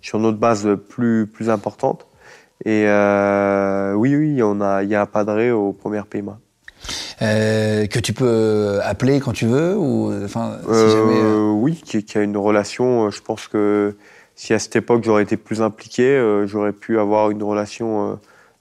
sur 0.03 0.19
notre 0.19 0.39
base 0.39 0.69
plus, 0.89 1.27
plus 1.27 1.51
importante. 1.51 2.07
Et 2.65 2.85
oui, 3.95 4.17
oui, 4.17 4.31
il 4.33 4.89
y 4.89 4.95
a 4.95 5.03
un 5.03 5.07
padré 5.07 5.51
au 5.51 5.73
premier 5.73 6.03
PMA. 6.09 6.39
Que 7.21 7.99
tu 7.99 8.13
peux 8.13 8.81
appeler 8.83 9.21
quand 9.21 9.33
tu 9.33 9.47
veux 9.47 9.77
ou 9.77 10.13
enfin 10.25 10.59
si 10.65 10.91
jamais, 10.91 11.23
oui 11.53 11.81
qui, 11.85 12.05
qui, 12.05 12.19
a 12.19 12.23
une 12.23 12.37
relation 12.37 13.11
je 13.11 13.21
pense 13.21 13.49
que 13.49 13.95
si 14.41 14.55
à 14.55 14.59
cette 14.59 14.75
époque 14.75 15.05
j'aurais 15.05 15.23
été 15.23 15.37
plus 15.37 15.61
impliqué, 15.61 16.03
euh, 16.03 16.47
j'aurais 16.47 16.73
pu 16.73 16.99
avoir 16.99 17.31
une 17.31 17.43
relation. 17.43 18.13
Euh, 18.13 18.15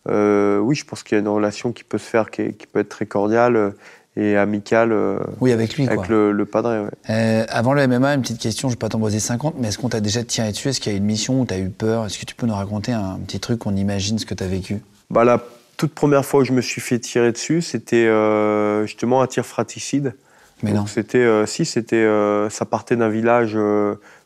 euh, 0.10 0.60
oui, 0.60 0.76
je 0.76 0.84
pense 0.84 1.04
qu'il 1.04 1.16
y 1.16 1.18
a 1.18 1.22
une 1.22 1.30
relation 1.30 1.72
qui 1.72 1.86
peut 1.86 1.98
se 1.98 2.04
faire, 2.04 2.32
qui, 2.32 2.52
peut 2.52 2.82
être 2.82 2.90
très 2.90 3.06
cordiale 3.06 3.74
et 4.18 4.36
amicale. 4.36 4.94
oui, 5.40 5.54
avec 5.54 5.78
lui. 5.78 5.88
Avec 5.88 6.10
Le, 6.10 6.34
le, 6.34 6.44
ouais. 6.44 7.46
avant 7.48 7.74
le 7.74 7.88
MMA, 7.88 8.16
une 8.16 8.22
petite 8.22 8.42
question, 8.42 8.68
je 8.68 8.74
ne 8.74 8.76
vais 8.76 8.80
pas 8.80 8.90
t'emboiser 8.90 9.20
50, 9.20 9.56
mais 9.58 9.70
est-ce 9.70 9.78
qu'on 9.78 9.88
t'a 9.88 10.02
déjà 10.02 10.22
tiré 10.24 10.52
dessus? 10.52 10.68
Est-ce 10.68 10.82
qu'il 10.82 10.92
y 10.92 10.96
a 10.96 10.98
une 10.98 11.06
mission 11.06 11.40
où 11.40 11.46
tu 11.46 11.54
as 11.54 11.60
eu 11.60 11.70
peur? 11.70 12.06
Est-ce 12.06 12.20
que 12.20 12.26
tu 12.26 12.36
peux 12.36 12.46
nous 12.46 12.56
raconter 12.56 12.92
un 12.92 13.18
petit 13.26 13.40
truc 13.40 13.60
qu'on 13.60 13.78
imagine 13.78 14.20
ce 14.20 14.26
que 14.26 14.34
tu 14.34 14.44
as 14.44 14.48
vécu? 14.48 14.82
Bah, 15.10 15.24
La 15.24 15.42
toute 15.80 15.94
première 15.96 16.26
fois 16.26 16.42
où 16.42 16.44
je 16.44 16.52
me 16.52 16.62
suis 16.62 16.82
fait 16.82 17.00
tirer 17.00 17.32
dessus, 17.32 17.62
c'était 17.62 18.08
justement 18.86 19.22
un 19.22 19.28
tir 19.28 19.46
fratricide. 19.46 20.14
Mais 20.62 20.74
non. 20.74 20.86
C'était, 20.86 21.46
si, 21.48 21.64
c'était, 21.64 22.06
ça 22.50 22.66
partait 22.66 22.98
d'un 22.98 23.10
village 23.10 23.58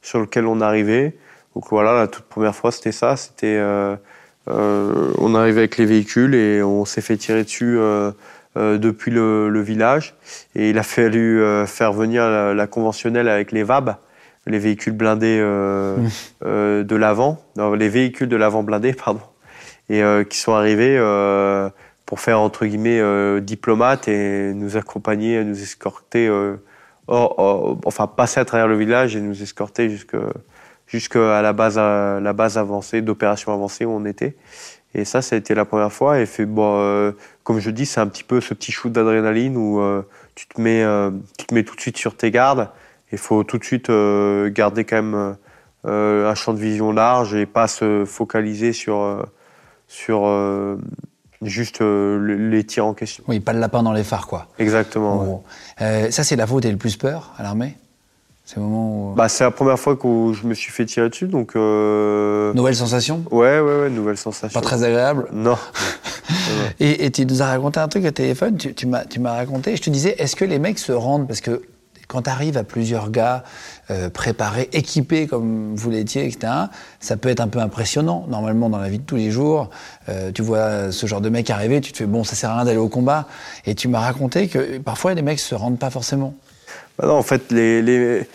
sur 0.02 0.20
lequel 0.20 0.48
on 0.48 0.62
arrivait. 0.62 1.16
Donc 1.56 1.66
voilà, 1.70 1.94
la 1.94 2.08
toute 2.08 2.26
première 2.26 2.56
fois, 2.56 2.72
c'était 2.72 2.92
ça. 2.92 3.16
C'était, 3.16 3.58
euh, 3.58 3.96
euh, 4.50 5.14
on 5.20 5.36
arrivait 5.36 5.60
avec 5.60 5.78
les 5.78 5.86
véhicules 5.86 6.36
et 6.36 6.64
on 6.64 6.86
s'est 6.86 7.02
fait 7.02 7.18
tirer 7.18 7.44
dessus 7.44 7.78
euh, 7.78 8.12
euh 8.58 8.78
depuis 8.78 9.12
le, 9.12 9.50
le, 9.50 9.62
village. 9.62 10.16
Et 10.56 10.70
il 10.70 10.78
a 10.78 10.84
fallu 10.84 11.42
euh, 11.42 11.66
faire 11.66 11.94
venir 11.94 12.24
la, 12.24 12.54
la, 12.54 12.68
conventionnelle 12.68 13.30
avec 13.30 13.52
les 13.52 13.64
VAB, 13.64 13.96
les 14.48 14.60
véhicules 14.60 14.94
blindés 14.94 15.40
mmh. 15.40 16.44
de 16.84 16.96
l'avant, 16.96 17.42
les 17.78 17.90
véhicules 17.90 18.28
de 18.28 18.36
l'avant 18.36 18.64
blindés, 18.64 18.94
pardon, 18.94 19.22
et 19.90 20.02
qui 20.30 20.38
sont 20.38 20.54
arrivés 20.54 20.98
pour 22.06 22.20
faire 22.20 22.40
entre 22.40 22.66
guillemets 22.66 23.42
diplomate 23.42 24.08
et 24.08 24.54
nous 24.54 24.78
accompagner, 24.78 25.44
nous 25.44 25.62
escorter. 25.62 26.30
enfin 27.08 28.08
passer 28.08 28.40
à 28.40 28.46
travers 28.46 28.68
le 28.68 28.78
village 28.78 29.16
et 29.16 29.22
nous 29.22 29.42
escorter 29.42 29.90
jusque 29.90 30.16
jusqu'à 30.88 31.42
la 31.42 31.54
base, 31.54 31.78
avancée, 32.58 33.02
d'opération 33.02 33.52
avancée 33.52 33.86
où 33.86 33.92
on 33.92 34.06
était. 34.06 34.36
Et 34.96 35.06
ça, 35.06 35.22
ça 35.24 35.36
a 35.36 35.40
été 35.40 35.56
la 35.56 35.66
première 35.66 35.92
fois. 35.92 36.20
Et 36.20 36.26
fait, 36.26 36.48
euh, 36.48 37.12
comme 37.44 37.60
je 37.60 37.72
dis, 37.72 37.86
c'est 37.86 38.00
un 38.00 38.08
petit 38.08 38.24
peu 38.24 38.42
ce 38.42 38.54
petit 38.54 38.72
shoot 38.72 38.92
d'adrénaline 38.92 39.58
où 39.58 39.82
euh, 39.82 40.04
tu, 40.36 40.48
te 40.48 40.62
mets, 40.62 40.84
euh, 40.84 41.10
tu 41.38 41.48
te 41.48 41.54
mets 41.56 41.64
tout 41.64 41.76
de 41.76 41.82
suite 41.82 41.98
sur 41.98 42.16
tes 42.16 42.30
gardes. 42.30 42.70
Il 43.12 43.18
faut 43.18 43.44
tout 43.44 43.58
de 43.58 43.64
suite 43.64 43.92
garder 44.56 44.86
quand 44.86 44.96
même 44.96 45.36
un 45.84 46.36
champ 46.36 46.54
de 46.54 46.60
vision 46.60 46.92
large 46.92 47.36
et 47.36 47.46
pas 47.46 47.68
se 47.68 48.06
focaliser 48.06 48.74
sur, 48.74 49.28
sur 49.88 50.28
juste 51.42 51.82
les 51.82 52.64
tirs 52.64 52.86
en 52.86 52.94
question. 52.94 53.24
Oui, 53.28 53.40
pas 53.40 53.54
le 53.54 53.60
lapin 53.60 53.84
dans 53.84 53.94
les 53.94 54.04
phares, 54.04 54.28
quoi. 54.28 54.48
Exactement. 54.60 55.44
ça, 55.80 56.24
c'est 56.24 56.36
la 56.36 56.48
faute 56.48 56.66
et 56.66 56.72
le 56.72 56.78
plus 56.78 56.98
peur 56.98 57.34
à 57.38 57.44
l'armée 57.44 57.76
c'est 58.46 58.60
où... 58.60 59.14
bah, 59.16 59.30
c'est 59.30 59.46
la 59.46 59.52
première 59.52 59.80
fois 59.80 59.96
que 59.96 60.34
je 60.34 60.46
me 60.46 60.54
suis 60.54 60.72
fait 60.72 60.86
tirer 60.86 61.10
dessus, 61.10 61.28
donc. 61.28 61.56
Euh... 61.56 62.54
Nouvelle 62.54 62.76
sensation? 62.76 63.24
Ouais, 63.32 63.60
ouais, 63.60 63.82
ouais, 63.82 63.90
nouvelle 63.90 64.18
sensation. 64.18 64.60
Pas 64.60 64.66
très 64.66 64.84
agréable? 64.84 65.30
Non. 65.32 65.58
et, 66.80 67.06
et, 67.06 67.12
tu 67.12 67.26
nous 67.26 67.42
as 67.42 67.48
raconté 67.48 67.80
un 67.80 67.88
truc 67.88 68.04
à 68.06 68.12
téléphone, 68.12 68.58
tu, 68.58 68.74
tu 68.76 68.88
m'as 68.88 69.34
raconté, 69.34 69.78
je 69.78 69.82
te 69.82 69.90
disais, 69.90 70.16
est-ce 70.18 70.36
que 70.36 70.44
les 70.44 70.60
mecs 70.60 70.80
se 70.80 70.92
rendent, 70.92 71.26
parce 71.26 71.40
que 71.40 71.62
quand 72.10 72.24
tu 72.24 72.30
arrives 72.30 72.58
à 72.58 72.64
plusieurs 72.64 73.12
gars 73.12 73.44
euh, 73.92 74.10
préparés, 74.10 74.70
équipés 74.72 75.28
comme 75.28 75.76
vous 75.76 75.90
l'étiez, 75.90 76.26
etc., 76.26 76.54
ça 77.02 77.18
peut 77.18 77.28
être 77.28 77.42
un 77.42 77.50
peu 77.50 77.60
impressionnant. 77.60 78.26
Normalement, 78.30 78.70
dans 78.70 78.78
la 78.78 78.88
vie 78.88 79.00
de 79.00 79.04
tous 79.04 79.18
les 79.18 79.30
jours, 79.30 79.70
euh, 80.08 80.32
tu 80.32 80.42
vois 80.42 80.94
ce 80.94 81.06
genre 81.06 81.20
de 81.20 81.28
mec 81.28 81.50
arriver, 81.50 81.82
tu 81.82 81.92
te 81.92 81.98
fais 81.98 82.06
bon, 82.06 82.24
ça 82.24 82.36
sert 82.36 82.50
à 82.50 82.56
rien 82.56 82.66
d'aller 82.66 82.78
au 82.78 82.88
combat. 82.88 83.28
Et 83.66 83.76
tu 83.76 83.90
m'as 83.90 84.00
raconté 84.00 84.48
que 84.48 84.78
parfois 84.78 85.14
les 85.14 85.22
mecs 85.22 85.40
se 85.40 85.54
rendent 85.54 85.80
pas 85.80 85.90
forcément. 85.90 86.34
Bah 86.98 87.08
non, 87.08 87.16
en 87.16 87.24
fait, 87.24 87.52
les, 87.52 88.26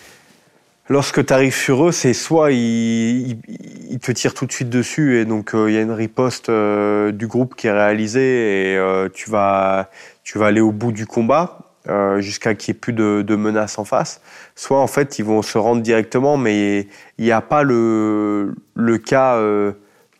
lorsque 0.90 1.24
tu 1.24 1.32
arrives 1.32 1.56
sur 1.56 1.88
eux, 1.88 1.92
c'est 1.92 2.12
soit 2.12 2.52
ils, 2.52 3.38
te 4.02 4.12
tirent 4.12 4.34
tout 4.34 4.44
de 4.44 4.52
suite 4.52 4.68
dessus 4.68 5.18
et 5.18 5.24
donc 5.24 5.52
il 5.54 5.72
y 5.72 5.78
a 5.78 5.80
une 5.80 5.92
riposte 5.92 6.50
du 6.50 7.26
groupe 7.26 7.54
qui 7.56 7.68
est 7.68 7.72
réalisée 7.72 8.74
et 8.74 9.08
tu 9.14 9.30
vas 9.30 9.88
tu 10.24 10.38
vas 10.38 10.46
aller 10.46 10.61
au 10.61 10.72
bout 10.72 10.92
du 10.92 11.06
combat 11.06 11.67
euh, 11.88 12.20
jusqu'à 12.20 12.55
qu'il 12.55 12.72
n'y 12.72 12.77
ait 12.77 12.81
plus 12.81 12.92
de, 12.92 13.22
de, 13.22 13.37
menaces 13.37 13.79
en 13.79 13.85
face. 13.85 14.20
Soit 14.55 14.79
en 14.79 14.87
fait 14.87 15.18
ils 15.18 15.24
vont 15.24 15.42
se 15.42 15.59
rendre 15.59 15.83
directement, 15.83 16.37
mais 16.37 16.88
il 17.18 17.24
n'y 17.24 17.33
a 17.33 17.40
pas 17.40 17.62
le, 17.62 18.55
le 18.74 18.98
cas 18.98 19.37
euh, 19.37 19.72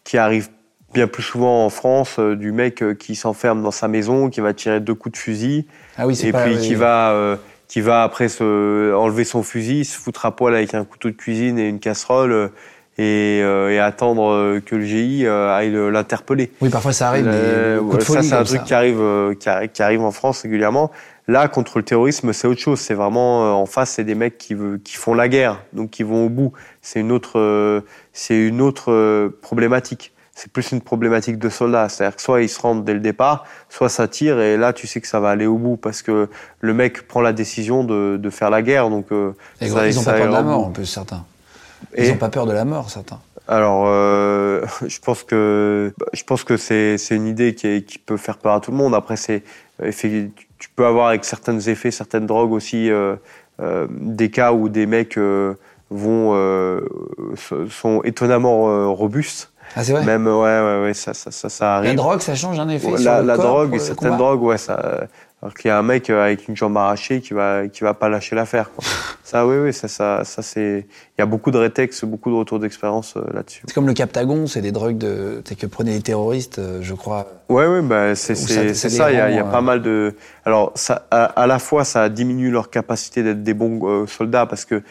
qui 0.05 0.19
arrive 0.19 0.49
bien 0.95 1.07
plus 1.07 1.23
souvent 1.23 1.65
en 1.65 1.71
France 1.71 2.17
euh, 2.19 2.35
du 2.35 2.53
mec 2.53 2.83
qui 2.99 3.15
s'enferme 3.15 3.63
dans 3.63 3.71
sa 3.71 3.89
maison, 3.89 4.31
qui 4.31 4.41
va 4.41 4.55
tirer 4.55 4.81
deux 4.81 4.95
coups 4.95 5.15
de 5.15 5.19
fusil, 5.19 5.67
ah 5.97 6.07
oui, 6.07 6.19
et 6.25 6.33
puis 6.33 6.59
qui 6.59 6.75
va 6.75 7.39
qui 7.69 7.83
va 7.83 8.03
après 8.03 8.29
se 8.29 8.95
enlever 8.95 9.25
son 9.25 9.43
fusil, 9.43 9.85
se 9.85 9.99
foutre 9.99 10.25
à 10.25 10.35
poil 10.35 10.55
avec 10.55 10.73
un 10.73 10.85
couteau 10.85 11.11
de 11.11 11.17
cuisine 11.17 11.59
et 11.59 11.69
une 11.69 11.81
casserole 11.81 12.51
et, 12.99 13.41
euh, 13.43 13.71
et, 13.71 13.79
attendre 13.79 14.59
que 14.61 14.75
le 14.75 14.85
GI 14.85 15.25
euh, 15.25 15.55
aille 15.55 15.73
l'interpeller. 15.73 16.51
Oui, 16.61 16.69
parfois 16.69 16.93
ça 16.93 17.09
arrive. 17.09 17.27
mais 17.27 18.01
ça, 18.01 18.23
c'est 18.23 18.35
un 18.35 18.45
truc 18.45 18.65
qui 18.65 18.75
arrive, 18.75 19.37
qui, 19.39 19.83
arrive, 19.83 20.03
en 20.03 20.11
France 20.11 20.43
régulièrement. 20.43 20.91
Là, 21.29 21.47
contre 21.49 21.79
le 21.79 21.85
terrorisme, 21.85 22.33
c'est 22.33 22.49
autre 22.49 22.61
chose. 22.61 22.81
C'est 22.81 22.95
vraiment 22.95 23.61
en 23.61 23.67
face, 23.67 23.91
c'est 23.91 24.05
des 24.05 24.15
mecs 24.15 24.39
qui, 24.39 24.57
font 24.95 25.13
la 25.15 25.29
guerre, 25.29 25.63
donc 25.75 25.91
qui 25.91 26.03
vont 26.03 26.25
au 26.25 26.31
bout. 26.31 26.53
C'est 26.81 27.01
une 27.01 27.13
autre, 27.13 27.85
c'est 28.15 28.35
une 28.35 28.63
autre 28.63 29.29
problématique. 29.43 30.13
C'est 30.35 30.51
plus 30.51 30.73
une 30.73 30.81
problématique 30.81 31.39
de 31.39 31.49
soldats. 31.49 31.91
C'est-à-dire 31.91 32.17
que 32.17 32.23
soit 32.23 32.41
ils 32.41 32.49
se 32.49 32.61
rendent 32.61 32.85
dès 32.85 32.95
le 32.95 33.01
départ, 33.01 33.45
soit 33.69 33.91
ça 33.91 34.09
tire 34.09 34.41
et 34.41 34.57
là, 34.57 34.73
tu 34.73 34.87
sais 34.87 35.01
que 35.01 35.09
ça 35.09 35.21
va 35.21 35.31
aller 35.31 35.47
au 35.47 35.59
bout 35.59 35.77
parce 35.77 36.01
que 36.01 36.31
le 36.61 36.75
mec 36.75 37.07
prend 37.09 37.21
la 37.21 37.35
décision 37.35 37.85
de, 37.85 38.17
de 38.17 38.31
faire 38.31 38.49
la 38.49 38.63
guerre. 38.63 38.89
Donc, 38.89 39.09
et 39.61 39.69
ça, 39.69 39.87
ils 39.87 39.99
ont 39.99 40.05
pas 40.05 40.13
peur 40.13 40.29
de 40.29 40.33
la 40.33 40.43
mort, 40.43 40.67
un 40.67 40.71
peu 40.71 40.85
certains. 40.85 41.25
Ils 41.97 42.09
n'ont 42.09 42.17
pas 42.17 42.31
peur 42.31 42.47
de 42.47 42.53
la 42.53 42.65
mort, 42.65 42.89
certains. 42.89 43.21
Alors, 43.49 43.85
euh, 43.87 44.65
je 44.87 44.99
pense 45.01 45.25
que 45.25 45.93
je 46.13 46.23
pense 46.23 46.45
que 46.45 46.57
c'est 46.57 46.97
une 47.11 47.27
idée 47.27 47.55
qui, 47.55 47.83
qui, 47.83 47.99
peut 47.99 48.17
faire 48.17 48.39
peur 48.39 48.55
à 48.55 48.61
tout 48.61 48.71
le 48.71 48.77
monde. 48.77 48.95
Après, 48.95 49.17
c'est 49.17 49.43
tu 50.59 50.69
peux 50.75 50.87
avoir 50.87 51.09
avec 51.09 51.25
certains 51.25 51.59
effets, 51.59 51.91
certaines 51.91 52.27
drogues 52.27 52.53
aussi, 52.53 52.91
euh, 52.91 53.17
euh, 53.61 53.87
des 53.91 54.31
cas 54.31 54.53
où 54.53 54.69
des 54.69 54.87
mecs 54.87 55.19
vont 55.91 56.81
sont 57.71 58.03
étonnamment 58.05 58.95
robustes. 58.95 59.53
Ah, 59.77 59.85
c'est 59.85 59.93
vrai? 59.93 60.05
Même 60.05 60.27
ouais, 60.27 60.33
ouais, 60.33 60.83
ouais, 60.83 60.95
ça, 60.95 61.13
ça, 61.13 61.31
ça, 61.31 61.77
arrive. 61.77 61.91
La 61.91 61.97
drogue, 61.97 62.21
ça 62.21 62.35
change 62.35 62.59
un 62.59 62.71
effet. 62.71 62.91
La, 62.91 62.99
sur 62.99 63.21
le 63.21 63.27
la 63.27 63.37
corps 63.37 63.45
drogue, 63.45 63.79
certaines 63.79 64.17
drogues, 64.17 64.43
ouais, 64.43 64.57
ça 64.57 65.09
alors 65.41 65.55
qu'il 65.55 65.69
y 65.69 65.71
a 65.71 65.79
un 65.79 65.83
mec 65.83 66.11
euh, 66.11 66.25
avec 66.25 66.49
une 66.49 66.57
jambe 66.57 66.77
arrachée 66.77 67.21
qui 67.21 67.33
va 67.33 67.69
qui 67.69 67.85
va 67.85 67.95
pas 67.95 68.09
lâcher 68.09 68.35
l'affaire. 68.35 68.71
ça, 69.23 69.47
oui, 69.47 69.57
oui, 69.59 69.73
ça, 69.73 69.87
ça, 69.87 70.25
ça 70.25 70.43
c'est. 70.43 70.87
Il 71.17 71.21
y 71.21 71.23
a 71.23 71.27
beaucoup 71.27 71.53
de 71.53 71.59
rétextes, 71.59 72.05
beaucoup 72.05 72.31
de 72.31 72.35
retours 72.35 72.59
d'expérience 72.59 73.15
euh, 73.17 73.23
là-dessus. 73.33 73.63
C'est 73.67 73.75
comme 73.75 73.87
le 73.87 73.95
Captagon, 73.95 74.49
c'est 74.49 74.63
des 74.63 74.73
drogues 74.73 74.99
de 74.99 75.43
que 75.59 75.67
prenaient 75.67 75.93
les 75.93 76.03
terroristes, 76.03 76.59
euh, 76.59 76.81
je 76.83 76.95
crois. 76.95 77.29
Oui, 77.49 77.65
oui, 77.67 77.83
bah 77.83 78.17
c'est 78.17 78.35
ça. 78.35 79.13
Il 79.13 79.17
y 79.17 79.21
a, 79.21 79.31
y 79.31 79.39
a 79.39 79.45
pas 79.45 79.61
mal 79.61 79.81
de. 79.81 80.17
Alors, 80.45 80.73
ça, 80.75 81.07
à, 81.13 81.47
la 81.47 81.59
fois, 81.61 81.85
ça 81.85 82.09
diminue 82.09 82.51
leur 82.51 82.69
capacité 82.69 83.23
d'être 83.23 83.43
des 83.43 83.55
bons 83.55 84.07
soldats 84.07 84.47
parce 84.47 84.65
que 84.65 84.83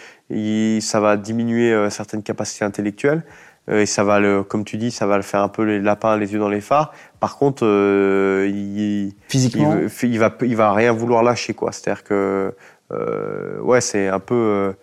ça 0.81 0.99
va 0.99 1.17
diminuer 1.17 1.89
certaines 1.89 2.23
capacités 2.23 2.63
intellectuelles. 2.63 3.23
Et 3.69 3.85
ça 3.85 4.03
va 4.05 4.19
le, 4.19 4.43
comme 4.43 4.63
tu 4.63 4.77
dis, 4.77 4.91
ça 4.91 5.07
va 5.07 5.17
le 5.17 5.23
faire 5.23 5.41
un 5.41 5.49
peu 5.49 5.63
les 5.63 5.81
lapins 5.81 6.15
les 6.15 6.31
yeux 6.31 6.39
dans 6.39 6.47
les 6.47 6.61
phares. 6.61 6.93
Par 7.19 7.37
contre, 7.37 7.65
euh, 7.65 8.49
il, 8.49 9.13
physiquement, 9.27 9.75
il, 9.77 10.09
il, 10.09 10.19
va, 10.19 10.35
il 10.41 10.55
va 10.55 10.73
rien 10.73 10.91
vouloir 10.91 11.23
lâcher 11.23 11.53
quoi. 11.53 11.71
C'est-à-dire 11.71 12.03
que, 12.03 12.53
euh, 12.91 13.59
ouais, 13.61 13.81
c'est 13.81 14.07
un 14.07 14.19
peu, 14.19 14.73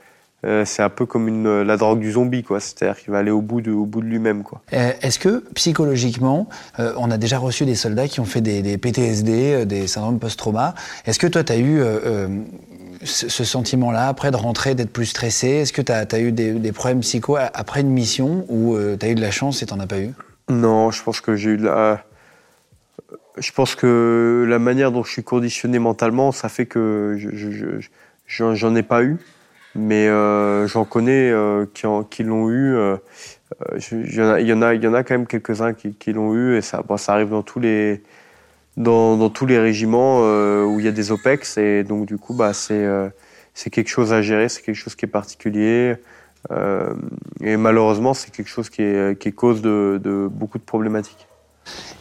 euh, 0.44 0.64
c'est 0.64 0.82
un 0.82 0.90
peu 0.90 1.06
comme 1.06 1.28
une, 1.28 1.62
la 1.62 1.76
drogue 1.76 2.00
du 2.00 2.12
zombie 2.12 2.42
quoi. 2.42 2.60
C'est-à-dire 2.60 3.00
qu'il 3.00 3.12
va 3.12 3.18
aller 3.18 3.30
au 3.30 3.40
bout 3.40 3.60
de, 3.60 3.70
au 3.70 3.86
bout 3.86 4.00
de 4.00 4.06
lui-même 4.06 4.42
quoi. 4.42 4.62
Est-ce 4.70 5.18
que 5.18 5.44
psychologiquement, 5.54 6.48
on 6.78 7.10
a 7.10 7.18
déjà 7.18 7.38
reçu 7.38 7.64
des 7.64 7.76
soldats 7.76 8.08
qui 8.08 8.20
ont 8.20 8.24
fait 8.24 8.40
des, 8.40 8.62
des 8.62 8.78
PTSD, 8.78 9.66
des 9.66 9.86
syndromes 9.86 10.18
post-trauma? 10.18 10.74
Est-ce 11.06 11.18
que 11.18 11.26
toi, 11.26 11.44
tu 11.44 11.52
as 11.52 11.58
eu 11.58 11.82
ce 13.04 13.44
sentiment-là, 13.44 14.08
après 14.08 14.30
de 14.30 14.36
rentrer, 14.36 14.74
d'être 14.74 14.92
plus 14.92 15.06
stressé? 15.06 15.48
Est-ce 15.48 15.72
que 15.72 15.82
tu 15.82 15.92
as, 15.92 16.20
eu 16.20 16.32
des, 16.32 16.72
problèmes 16.72 17.00
psycho 17.00 17.36
après 17.36 17.80
une 17.80 17.90
mission 17.90 18.44
ou 18.48 18.74
euh, 18.74 18.96
tu 18.98 19.06
as 19.06 19.10
eu 19.10 19.14
de 19.14 19.20
la 19.20 19.30
chance 19.30 19.62
et 19.62 19.66
tu 19.66 19.74
as 19.74 19.86
pas 19.86 19.98
eu? 19.98 20.12
Non, 20.48 20.90
je 20.90 21.02
pense 21.02 21.20
que 21.20 21.36
j'ai 21.36 21.50
eu 21.50 21.56
de 21.56 21.64
la. 21.64 22.04
Je 23.36 23.50
pense 23.52 23.74
que 23.74 24.44
la 24.48 24.58
manière 24.58 24.92
dont 24.92 25.02
je 25.02 25.10
suis 25.10 25.24
conditionné 25.24 25.78
mentalement, 25.78 26.30
ça 26.30 26.48
fait 26.48 26.66
que 26.66 27.16
je, 27.18 27.80
j'en 28.28 28.74
ai 28.76 28.82
pas 28.82 29.02
eu, 29.02 29.18
mais 29.74 30.06
euh, 30.08 30.66
j'en 30.68 30.84
connais 30.84 31.30
euh, 31.30 31.66
qui, 32.10 32.22
l'ont 32.22 32.50
eu. 32.50 32.76
Il 33.80 34.14
y, 34.14 34.52
en 34.52 34.62
a, 34.62 35.02
quand 35.02 35.14
même 35.14 35.26
quelques-uns 35.26 35.74
qui, 35.74 36.12
l'ont 36.12 36.34
eu, 36.34 36.56
et 36.56 36.60
ça, 36.60 36.82
arrive 37.08 37.30
dans 37.30 37.42
tous 37.42 37.58
les, 37.58 38.00
régiments 39.58 40.20
euh, 40.22 40.64
où 40.64 40.78
il 40.78 40.84
y 40.84 40.88
a 40.88 40.92
des 40.92 41.10
OPEX. 41.10 41.58
Et 41.58 41.82
donc, 41.82 42.06
du 42.06 42.18
coup, 42.18 42.34
bah, 42.34 42.52
c'est 42.52 43.70
quelque 43.70 43.88
chose 43.88 44.12
à 44.12 44.22
gérer, 44.22 44.48
c'est 44.48 44.62
quelque 44.62 44.76
chose 44.76 44.94
qui 44.94 45.06
est 45.06 45.08
particulier. 45.08 45.94
Et 47.40 47.56
malheureusement, 47.56 48.14
c'est 48.14 48.30
quelque 48.30 48.48
chose 48.48 48.70
qui 48.70 48.82
est, 48.82 49.34
cause 49.34 49.60
de, 49.60 50.28
beaucoup 50.30 50.58
de 50.58 50.64
problématiques. 50.64 51.26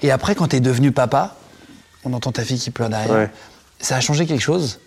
Et 0.02 0.12
après, 0.12 0.36
quand 0.36 0.48
tu 0.50 0.56
es 0.58 0.60
devenu 0.60 0.92
papa, 0.92 1.36
on 2.04 2.14
entend 2.14 2.32
ta 2.32 2.44
fille 2.44 2.60
qui 2.60 2.72
pleure 2.72 2.90
derrière. 2.90 3.30
Ça 3.80 3.96
a 3.96 4.00
changé 4.00 4.26
quelque 4.26 4.42
chose? 4.42 4.80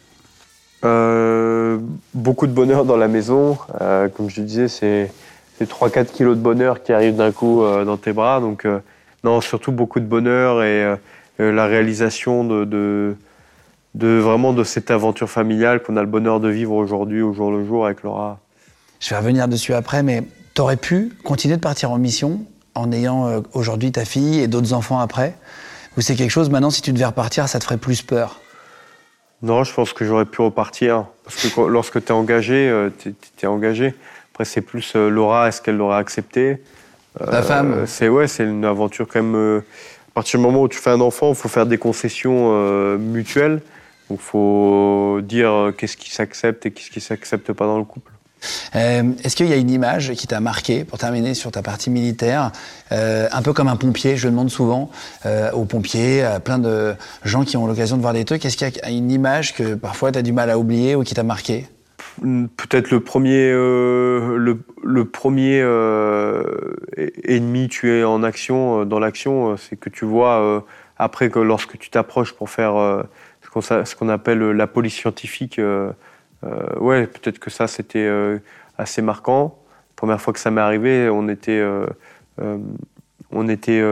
Beaucoup 2.15 2.47
de 2.47 2.53
bonheur 2.53 2.85
dans 2.85 2.97
la 2.97 3.09
maison. 3.09 3.59
comme 4.17 4.31
je 4.31 4.37
te 4.37 4.41
disais, 4.41 4.69
c'est 4.69 5.11
3-4 5.61 6.07
kilos 6.07 6.37
de 6.37 6.43
bonheur 6.43 6.83
qui 6.83 6.93
arrivent 6.93 7.17
d'un 7.17 7.33
coup 7.33 7.63
dans 7.85 7.97
tes 7.97 8.13
bras. 8.13 8.41
Donc, 8.41 8.67
non, 9.25 9.41
surtout 9.41 9.73
beaucoup 9.73 9.99
de 9.99 10.05
bonheur 10.05 10.63
et 10.63 10.97
euh, 11.41 11.53
la 11.53 11.67
réalisation 11.67 12.45
de, 12.45 12.65
de, 13.95 14.07
vraiment 14.07 14.53
de 14.53 14.65
cette 14.65 14.91
aventure 14.91 15.29
familiale 15.29 15.83
qu'on 15.83 15.97
a 15.97 16.01
le 16.01 16.07
bonheur 16.07 16.41
de 16.41 16.49
vivre 16.49 16.73
aujourd'hui, 16.73 17.23
au 17.23 17.33
jour 17.33 17.51
le 17.51 17.65
jour, 17.65 17.87
avec 17.87 18.03
Laura. 18.03 18.39
Je 19.01 19.11
vais 19.11 19.19
revenir 19.19 19.49
dessus 19.49 19.75
après, 19.75 20.03
mais 20.03 20.23
tu 20.55 20.61
aurais 20.63 20.77
pu 20.77 21.13
continuer 21.25 21.57
de 21.57 21.61
partir 21.61 21.91
en 21.91 21.99
mission 21.99 22.41
en 22.77 22.93
ayant 22.93 23.27
euh, 23.27 23.41
aujourd'hui 23.53 23.93
ta 23.93 24.05
fille 24.05 24.41
et 24.41 24.49
d'autres 24.49 24.73
enfants 24.73 25.01
après 25.01 25.35
Ou 25.97 26.01
c'est 26.01 26.15
quelque 26.15 26.31
chose, 26.31 26.51
maintenant, 26.51 26.71
si 26.71 26.83
tu 26.83 26.93
devais 26.93 27.07
repartir, 27.07 27.49
ça 27.49 27.59
te 27.59 27.65
ferait 27.65 27.79
plus 27.79 28.03
peur 28.03 28.41
Non, 29.43 29.65
je 29.65 29.73
pense 29.73 29.93
que 29.93 30.05
j'aurais 30.05 30.27
pu 30.27 30.41
repartir. 30.43 31.07
Parce 31.25 31.37
que 31.37 31.61
lorsque 31.63 32.05
tu 32.05 32.09
es 32.09 32.13
engagé, 32.13 32.69
euh, 32.69 32.91
tu 32.99 33.15
es, 33.43 33.47
engagé. 33.47 33.95
Après, 34.33 34.45
c'est 34.45 34.61
plus 34.61 34.95
Laura, 34.95 35.49
est-ce 35.49 35.61
qu'elle 35.63 35.77
l'aurait 35.77 35.99
accepté 35.99 36.63
Ta 37.19 37.43
femme 37.43 37.87
C'est 37.87 38.09
ouais, 38.09 38.29
c'est 38.29 38.45
une 38.45 38.67
aventure 38.67 39.09
quand 39.09 39.23
même 39.23 39.63
à 40.17 40.21
partir 40.21 40.41
du 40.41 40.47
moment 40.47 40.63
où 40.63 40.69
tu 40.69 40.79
fais 40.79 40.89
un 40.89 41.03
enfant, 41.03 41.29
il 41.29 41.35
faut 41.35 41.51
faire 41.51 41.67
des 41.67 41.77
concessions 41.77 42.49
euh, 42.55 42.97
mutuelles. 42.97 43.61
Donc 44.09 44.19
il 44.19 44.25
faut 44.25 45.21
dire 45.23 45.53
euh, 45.53 45.73
qu'est-ce 45.73 45.99
qui 45.99 46.11
s'accepte 46.11 46.65
et 46.65 46.71
qu'est-ce 46.71 46.89
qui 46.89 47.03
s'accepte 47.03 47.53
pas 47.53 47.67
dans 47.67 47.77
le 47.77 47.85
couple. 47.85 48.13
Euh, 48.75 49.03
est-ce 49.25 49.37
qu'il 49.37 49.47
y 49.47 49.53
a 49.53 49.57
une 49.57 49.71
image 49.71 50.13
qui 50.15 50.27
t'a 50.27 50.41
marqué, 50.41 50.85
pour 50.85 50.99
terminer 50.99 51.35
sur 51.35 51.51
ta 51.51 51.63
partie 51.63 51.91
militaire, 51.91 52.53
un 52.91 53.43
peu 53.43 53.53
comme 53.53 53.69
un 53.69 53.77
pompier, 53.77 54.17
je 54.17 54.29
demande 54.29 54.51
souvent 54.51 54.91
aux 55.53 55.65
pompiers, 55.65 56.23
à 56.23 56.41
plein 56.41 56.59
de 56.59 56.95
gens 57.25 57.45
qui 57.45 57.57
ont 57.57 57.67
l'occasion 57.67 57.97
de 57.97 58.03
voir 58.03 58.13
des 58.13 58.25
trucs, 58.25 58.45
est-ce 58.45 58.57
qu'il 58.57 58.69
y 58.69 58.81
a 58.81 58.91
une 58.91 59.11
image 59.11 59.55
que 59.55 59.75
parfois 59.75 60.13
tu 60.13 60.19
as 60.19 60.23
du 60.23 60.33
mal 60.33 60.51
à 60.51 60.59
oublier 60.59 60.95
ou 60.95 61.03
qui 61.03 61.15
t'a 61.15 61.23
marqué? 61.23 61.67
Peut-être 62.23 62.91
le 62.91 63.01
premier, 63.01 63.51
le, 63.51 65.05
premier 65.05 65.61
ennemi 67.25 67.69
tué 67.69 68.05
en 68.05 68.23
action, 68.23 68.81
euh, 68.81 68.85
dans 68.85 68.99
l'action, 68.99 69.53
euh, 69.53 69.57
c'est 69.57 69.77
que 69.77 69.91
tu 69.91 70.05
vois 70.05 70.41
euh, 70.41 70.61
après 70.99 71.31
que 71.31 71.39
lorsque 71.39 71.79
tu 71.79 71.91
t'approches 71.91 72.33
pour 72.33 72.49
faire 72.51 73.05
ce 73.43 73.95
qu'on 73.97 74.09
appelle 74.09 74.39
la 74.39 74.67
police 74.67 74.95
scientifique, 74.95 75.61
ouais, 76.81 77.07
peut-être 77.07 77.39
que 77.39 77.51
ça 77.51 77.67
c'était 77.67 78.11
assez 78.79 79.03
marquant. 79.03 79.59
première 79.97 80.21
fois 80.21 80.33
que 80.33 80.41
ça 80.41 80.51
m'est 80.51 80.61
arrivé, 80.61 81.09
on 81.11 81.29
était, 81.29 81.65
on 83.31 83.49
était 83.49 83.83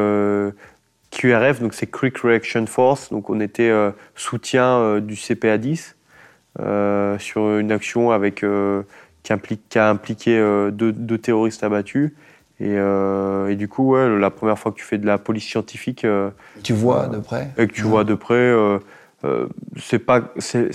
QRF, 1.10 1.60
donc 1.60 1.74
c'est 1.74 1.86
Quick 1.86 2.18
Reaction 2.18 2.66
Force, 2.66 3.10
donc 3.10 3.30
on 3.30 3.40
était 3.40 3.72
soutien 4.14 5.00
du 5.00 5.16
CPA 5.16 5.58
10 5.58 5.96
sur 7.18 7.58
une 7.58 7.72
action 7.72 8.10
avec 8.10 8.44
qui, 9.22 9.32
implique, 9.32 9.68
qui 9.68 9.78
a 9.78 9.88
impliqué 9.88 10.38
deux, 10.72 10.92
deux, 10.92 11.18
terroristes 11.18 11.64
abattus. 11.64 12.12
Euh, 12.60 13.48
et, 13.48 13.56
du 13.56 13.68
coup, 13.68 13.94
ouais, 13.94 14.18
la 14.18 14.30
première 14.30 14.58
fois 14.58 14.72
que 14.72 14.78
tu 14.78 14.84
fais 14.84 14.98
de 14.98 15.06
la 15.06 15.18
police 15.18 15.44
scientifique, 15.44 16.05
euh, 16.05 16.30
tu 16.62 16.72
vois 16.72 17.09
de 17.09 17.18
près, 17.18 17.50
et 17.59 17.66
que 17.66 17.72
tu 17.72 17.82
vois 17.82 18.05
de 18.05 18.14
près, 18.14 18.55
euh, 19.25 19.47
c'est 19.79 19.99
pas, 19.99 20.22
c'est, 20.39 20.72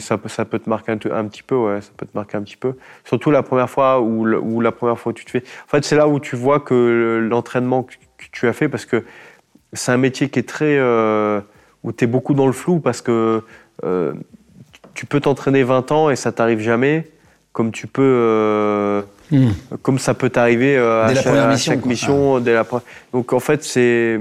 ça, 0.00 0.18
ça, 0.26 0.44
peut 0.44 0.58
te 0.58 0.68
marquer 0.68 0.92
un, 0.92 0.96
petit 0.96 1.42
peu, 1.42 1.56
ouais, 1.56 1.80
ça 1.80 1.90
peut 1.96 2.06
te 2.06 2.16
marquer 2.16 2.38
un 2.38 2.42
petit 2.42 2.56
peu. 2.56 2.74
Surtout 3.04 3.30
la 3.30 3.42
première 3.42 3.68
fois 3.68 4.00
ou 4.00 4.26
ou 4.26 4.60
la 4.60 4.72
première 4.72 4.98
fois 4.98 5.12
tu 5.12 5.24
te 5.24 5.30
fais. 5.30 5.42
En 5.66 5.70
fait, 5.70 5.84
c'est 5.84 5.96
là 5.96 6.08
où 6.08 6.20
tu 6.20 6.36
vois 6.36 6.60
que 6.60 7.26
l'entraînement 7.28 7.82
que, 7.82 7.94
tu 8.32 8.48
as 8.48 8.52
fait, 8.52 8.68
parce 8.68 8.86
que 8.86 9.04
c'est 9.72 9.92
un 9.92 9.98
métier 9.98 10.30
qui 10.30 10.38
est 10.38 10.48
très, 10.48 10.78
où 11.82 11.92
tu 11.92 12.04
es 12.04 12.06
beaucoup 12.06 12.34
dans 12.34 12.46
le 12.46 12.52
flou, 12.52 12.80
parce 12.80 13.02
que 13.02 13.42
tu 14.94 15.06
peux 15.06 15.20
t'entraîner 15.20 15.62
20 15.62 15.92
ans 15.92 16.10
et 16.10 16.16
ça 16.16 16.32
t'arrive 16.32 16.60
jamais. 16.60 17.10
comme 17.52 17.72
tu 17.72 17.86
peux, 17.88 19.02
hmm. 19.32 19.50
comme 19.82 19.98
ça 19.98 20.14
peut 20.14 20.30
t'arriver 20.30 20.78
à, 20.78 21.12
chaque, 21.14 21.84
mission, 21.84 22.40
dès 22.40 22.54
la 22.54 22.64
Donc 23.12 23.32
en 23.34 23.40
fait, 23.40 23.64
c'est, 23.64 24.18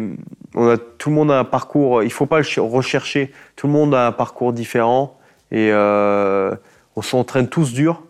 on 0.55 0.69
a 0.69 0.77
tout 0.77 1.09
le 1.09 1.15
monde 1.15 1.31
a 1.31 1.39
un 1.39 1.43
parcours. 1.43 2.03
Il 2.03 2.11
faut 2.11 2.25
pas 2.25 2.39
le 2.39 2.61
rechercher. 2.61 3.31
Tout 3.55 3.67
le 3.67 3.73
monde 3.73 3.93
a 3.93 4.07
un 4.07 4.11
parcours 4.11 4.53
différent 4.53 5.17
et 5.51 5.71
on 5.73 7.01
s'entraîne 7.01 7.47
tous 7.47 7.73
dur 7.73 8.03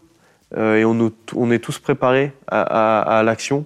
et 0.55 0.83
on, 0.85 1.51
est 1.51 1.59
tous 1.59 1.79
préparés 1.79 2.31
à, 2.47 3.21
l'action. 3.25 3.65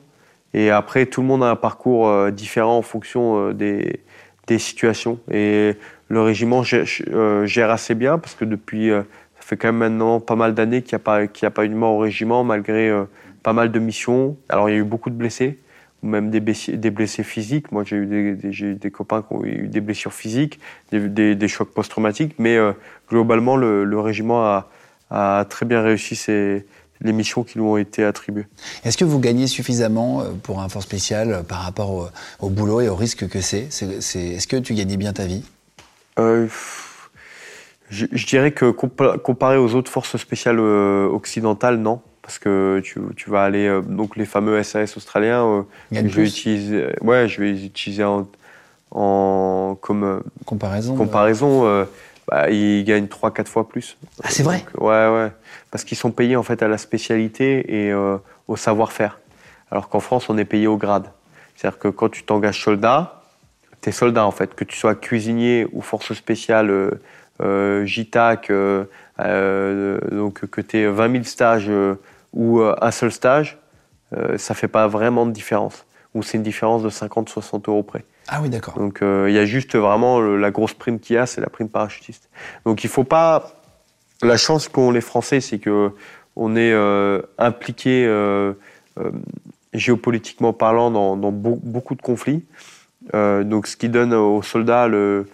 Et 0.53 0.71
après, 0.71 1.05
tout 1.05 1.21
le 1.21 1.28
monde 1.28 1.43
a 1.43 1.51
un 1.51 1.55
parcours 1.55 2.32
différent 2.32 2.78
en 2.78 2.82
fonction 2.82 3.51
des, 3.51 3.99
situations. 4.57 5.19
Et 5.32 5.76
le 6.13 6.21
régiment 6.21 6.63
euh, 6.74 7.45
gère, 7.45 7.71
assez 7.71 7.95
bien 7.95 8.17
parce 8.17 8.36
que 8.36 8.45
depuis, 8.45 8.91
euh, 8.91 9.01
ça 9.36 9.41
fait 9.41 9.57
quand 9.57 9.69
même 9.69 9.78
maintenant 9.78 10.19
pas 10.19 10.36
mal 10.36 10.53
d'années 10.53 10.82
qu'il 10.82 10.95
n'y 10.95 11.01
a, 11.01 11.03
pas, 11.03 11.21
a 11.21 11.49
pas 11.49 11.65
eu 11.65 11.69
de 11.69 11.74
mort 11.74 11.95
au 11.95 11.99
régiment 11.99 12.43
malgré 12.43 12.89
euh, 12.89 13.05
pas 13.41 13.53
mal 13.53 13.71
de 13.71 13.80
missions. 13.80 14.38
Alors 14.47 14.69
il 14.69 14.74
y 14.74 14.76
a 14.76 14.80
eu 14.80 14.84
beaucoup 14.84 15.09
de 15.09 15.15
blessés, 15.15 15.59
ou 16.03 16.07
même 16.07 16.29
des 16.29 16.39
blessés, 16.39 16.77
des 16.77 16.91
blessés 16.91 17.23
physiques. 17.23 17.71
Moi 17.71 17.83
j'ai 17.85 17.95
eu 17.95 18.05
des, 18.05 18.73
des, 18.75 18.91
copains 18.91 19.21
qui 19.21 19.33
ont 19.33 19.43
eu 19.43 19.67
des 19.67 19.81
blessures 19.81 20.13
physiques, 20.13 20.59
des, 20.91 21.47
chocs 21.47 21.73
post-traumatiques, 21.73 22.35
mais 22.37 22.57
globalement 23.09 23.55
le, 23.55 23.99
régiment 23.99 24.43
a, 24.43 24.69
a, 25.09 25.45
très 25.49 25.65
bien 25.65 25.81
réussi 25.81 26.15
ses, 26.15 26.65
les 27.01 27.13
missions 27.13 27.43
qui 27.43 27.57
lui 27.57 27.65
ont 27.65 27.77
été 27.77 28.03
attribuées. 28.03 28.45
Est-ce 28.83 28.97
que 28.97 29.05
vous 29.05 29.19
gagnez 29.19 29.47
suffisamment 29.47 30.23
pour 30.43 30.61
un 30.61 30.69
force 30.69 30.85
spécial 30.85 31.43
par 31.47 31.59
rapport 31.59 32.11
au, 32.39 32.49
boulot 32.49 32.81
et 32.81 32.89
au 32.89 32.95
risque 32.95 33.27
que 33.27 33.41
c'est? 33.41 33.67
Est-ce 33.69 34.47
que 34.47 34.57
tu 34.57 34.73
gagnais 34.73 34.97
bien 34.97 35.13
ta 35.13 35.25
vie? 35.25 35.43
Euh, 36.19 36.47
je, 37.89 38.25
dirais 38.25 38.51
que 38.51 38.71
comparé 38.71 39.57
aux 39.57 39.75
autres 39.75 39.91
forces 39.91 40.17
spéciales 40.17 40.59
euh, 40.59 41.07
occidentales, 41.07 41.77
non. 41.77 42.01
Parce 42.24 42.39
que 42.39 42.82
tu, 42.84 42.99
tu 43.15 43.30
vas 43.30 43.43
aller, 43.43 43.67
euh, 43.67 43.82
donc 43.82 44.15
les 44.15 44.26
fameux 44.26 44.61
SAS 44.63 44.97
australiens, 44.97 45.65
je 45.91 45.99
vais, 45.99 46.26
utiliser, 46.26 46.88
ouais, 47.01 47.28
je 47.28 47.41
vais 47.41 47.51
les 47.51 47.65
utiliser 47.65 48.03
en, 48.03 48.28
en 48.91 49.78
comme 49.80 50.24
comparaison. 50.45 50.95
comparaison 50.95 51.86
bah, 52.30 52.49
ils 52.49 52.86
gagnent 52.86 53.05
3-4 53.05 53.47
fois 53.47 53.67
plus. 53.67 53.97
Ah, 54.24 54.28
c'est 54.30 54.43
vrai 54.43 54.63
Ouais, 54.78 55.09
ouais. 55.09 55.32
Parce 55.69 55.84
qu'ils 55.84 55.97
sont 55.97 56.11
payés 56.11 56.38
en 56.38 56.43
fait 56.43 56.63
à 56.63 56.69
la 56.69 56.78
spécialité 56.78 57.88
et 57.88 57.93
au 57.93 58.55
savoir-faire. 58.55 59.19
Alors 59.71 59.89
qu'en 59.89 59.99
France, 59.99 60.30
on 60.30 60.38
est 60.38 60.45
payé 60.45 60.67
au 60.67 60.78
grade. 60.78 61.07
C'est-à-dire 61.55 61.80
que 61.80 61.88
quand 61.88 62.09
tu 62.09 62.24
t'engages 62.24 62.63
soldat, 62.63 63.24
tes 63.82 63.91
soldats 63.91 64.26
en 64.26 64.32
fait, 64.32 64.55
que 64.55 64.63
tu 64.63 64.78
sois 64.78 64.95
cuisinier 64.95 65.67
ou 65.71 65.82
force 65.82 66.13
spéciale, 66.13 66.69
euh, 66.69 66.91
euh 67.41 67.86
JTAC, 67.86 68.49
euh, 68.49 68.86
euh, 69.19 69.99
donc 70.11 70.45
que 70.45 70.61
tu 70.61 70.78
aies 70.78 70.88
20 70.88 71.11
000 71.11 71.24
stages 71.24 71.71
ou 72.34 72.61
un 72.61 72.91
seul 72.91 73.11
stage, 73.11 73.59
ça 74.38 74.53
fait 74.53 74.67
pas 74.67 74.88
vraiment 74.88 75.25
de 75.25 75.31
différence. 75.31 75.86
Ou 76.13 76.21
c'est 76.21 76.38
une 76.38 76.43
différence 76.43 76.84
de 76.84 76.89
50-60 76.89 77.67
euros 77.69 77.84
près. 77.84 78.05
Ah 78.27 78.39
oui, 78.41 78.49
d'accord. 78.49 78.75
Donc 78.75 78.99
il 79.01 79.31
y 79.31 79.39
a 79.39 79.45
juste 79.45 79.75
vraiment 79.75 80.19
la 80.19 80.51
grosse 80.51 80.73
prime 80.73 80.99
qu'il 80.99 81.15
y 81.15 81.19
a, 81.19 81.25
c'est 81.25 81.41
la 81.41 81.49
prime 81.49 81.69
parachutiste. 81.69 82.29
Donc 82.65 82.84
il 82.84 82.89
faut 82.89 83.03
pas. 83.03 83.51
La 84.21 84.38
chance 84.38 84.67
qu'ont 84.67 84.91
les 84.91 85.01
Français, 85.01 85.41
c'est 85.41 85.59
que 85.59 85.91
on 86.36 86.55
est 86.55 86.73
impliqué 87.38 88.07
géopolitiquement 89.73 90.53
parlant 90.53 90.91
dans, 90.91 91.17
dans 91.17 91.31
beaucoup 91.31 91.95
de 91.95 92.01
conflits. 92.01 92.43
Euh, 93.13 93.43
donc, 93.43 93.67
ce 93.67 93.75
qui 93.75 93.89
donne 93.89 94.13
aux 94.13 94.41
soldats 94.41 94.88
le, 94.88 95.27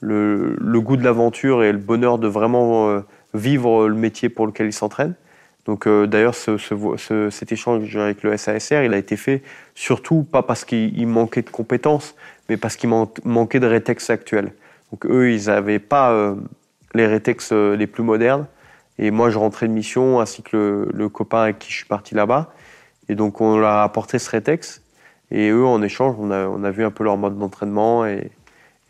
le, 0.00 0.80
goût 0.80 0.96
de 0.96 1.04
l'aventure 1.04 1.64
et 1.64 1.72
le 1.72 1.78
bonheur 1.78 2.18
de 2.18 2.28
vraiment 2.28 2.88
euh, 2.88 3.00
vivre 3.34 3.88
le 3.88 3.94
métier 3.94 4.28
pour 4.28 4.46
lequel 4.46 4.66
ils 4.66 4.72
s'entraînent. 4.72 5.14
Donc, 5.66 5.86
euh, 5.86 6.06
d'ailleurs, 6.06 6.34
ce, 6.34 6.56
ce, 6.58 7.30
cet 7.30 7.52
échange 7.52 7.96
avec 7.96 8.22
le 8.22 8.36
SASR, 8.36 8.84
il 8.84 8.94
a 8.94 8.98
été 8.98 9.16
fait 9.16 9.42
surtout 9.74 10.22
pas 10.22 10.42
parce 10.42 10.64
qu'il 10.64 11.06
manquait 11.06 11.42
de 11.42 11.50
compétences, 11.50 12.14
mais 12.48 12.56
parce 12.56 12.76
qu'il 12.76 12.90
manquait 13.24 13.60
de 13.60 13.66
rétextes 13.66 14.10
actuels. 14.10 14.52
Donc, 14.92 15.06
eux, 15.06 15.32
ils 15.32 15.46
n'avaient 15.46 15.80
pas 15.80 16.34
les 16.94 17.06
rétextes 17.06 17.52
les 17.52 17.86
plus 17.88 18.04
modernes. 18.04 18.46
Et 18.98 19.10
moi, 19.10 19.30
je 19.30 19.38
rentrais 19.38 19.66
de 19.68 19.72
mission, 19.72 20.20
ainsi 20.20 20.42
que 20.42 20.88
le, 20.92 21.08
copain 21.08 21.42
avec 21.42 21.58
qui 21.58 21.70
je 21.70 21.76
suis 21.76 21.86
parti 21.86 22.14
là-bas. 22.14 22.52
Et 23.08 23.14
donc, 23.14 23.40
on 23.40 23.58
leur 23.58 23.70
a 23.70 23.82
apporté 23.82 24.18
ce 24.18 24.30
rétexte. 24.30 24.82
Et 25.30 25.50
eux, 25.50 25.66
en 25.66 25.82
échange, 25.82 26.14
on 26.18 26.30
a, 26.30 26.70
vu 26.70 26.84
un 26.84 26.90
peu 26.90 27.04
leur 27.04 27.16
mode 27.16 27.38
d'entraînement 27.38 28.06
et, 28.06 28.30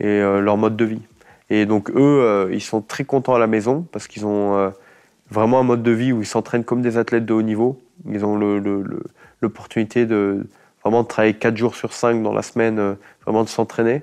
euh, 0.03 0.41
leur 0.41 0.57
mode 0.57 0.77
de 0.77 0.85
vie. 0.85 1.03
Et 1.49 1.64
donc 1.64 1.91
eux, 1.91 2.20
euh, 2.22 2.51
ils 2.53 2.61
sont 2.61 2.83
très 2.83 3.05
contents 3.05 3.35
à 3.35 3.39
la 3.39 3.47
maison 3.47 3.87
parce 3.93 4.09
qu'ils 4.09 4.27
ont 4.27 4.57
euh, 4.57 4.70
vraiment 5.31 5.61
un 5.61 5.62
mode 5.62 5.83
de 5.83 5.91
vie 5.91 6.12
où 6.12 6.20
ils 6.20 6.27
s'entraînent 6.27 6.64
comme 6.64 6.83
des 6.83 6.99
athlètes 6.99 7.27
de 7.27 7.33
haut 7.33 7.43
niveau. 7.43 7.81
Ils 8.09 8.24
ont 8.24 8.37
l'opportunité 9.41 10.07
de 10.07 10.47
vraiment 10.83 11.03
de 11.03 11.09
travailler 11.09 11.35
4 11.35 11.57
jours 11.57 11.74
sur 11.74 11.93
5 11.93 12.22
dans 12.22 12.33
la 12.33 12.43
semaine, 12.43 12.97
vraiment 13.24 13.43
de 13.43 13.49
s'entraîner. 13.49 14.03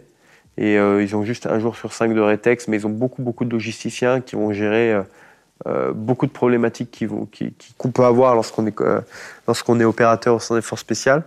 Et 0.57 0.76
ils 0.76 1.15
ont 1.15 1.24
juste 1.24 1.47
un 1.47 1.59
jour 1.59 1.76
sur 1.76 1.93
5 1.93 2.13
de 2.13 2.19
rétex, 2.19 2.67
mais 2.67 2.78
ils 2.78 2.88
ont 2.88 2.91
beaucoup, 2.91 3.21
beaucoup 3.21 3.45
de 3.45 3.51
logisticiens 3.51 4.19
qui 4.19 4.36
vont 4.36 4.51
gérer 4.51 5.01
beaucoup 5.95 6.26
de 6.26 6.32
problématiques 6.32 7.05
qu'on 7.78 7.91
peut 7.91 8.03
avoir 8.03 8.36
lorsqu'on 8.36 8.67
est, 8.67 9.82
est 9.82 9.86
opérateur 9.86 10.36
au 10.36 10.39
sein 10.39 10.55
des 10.55 10.61
forces 10.61 10.82
spéciales. 10.82 11.24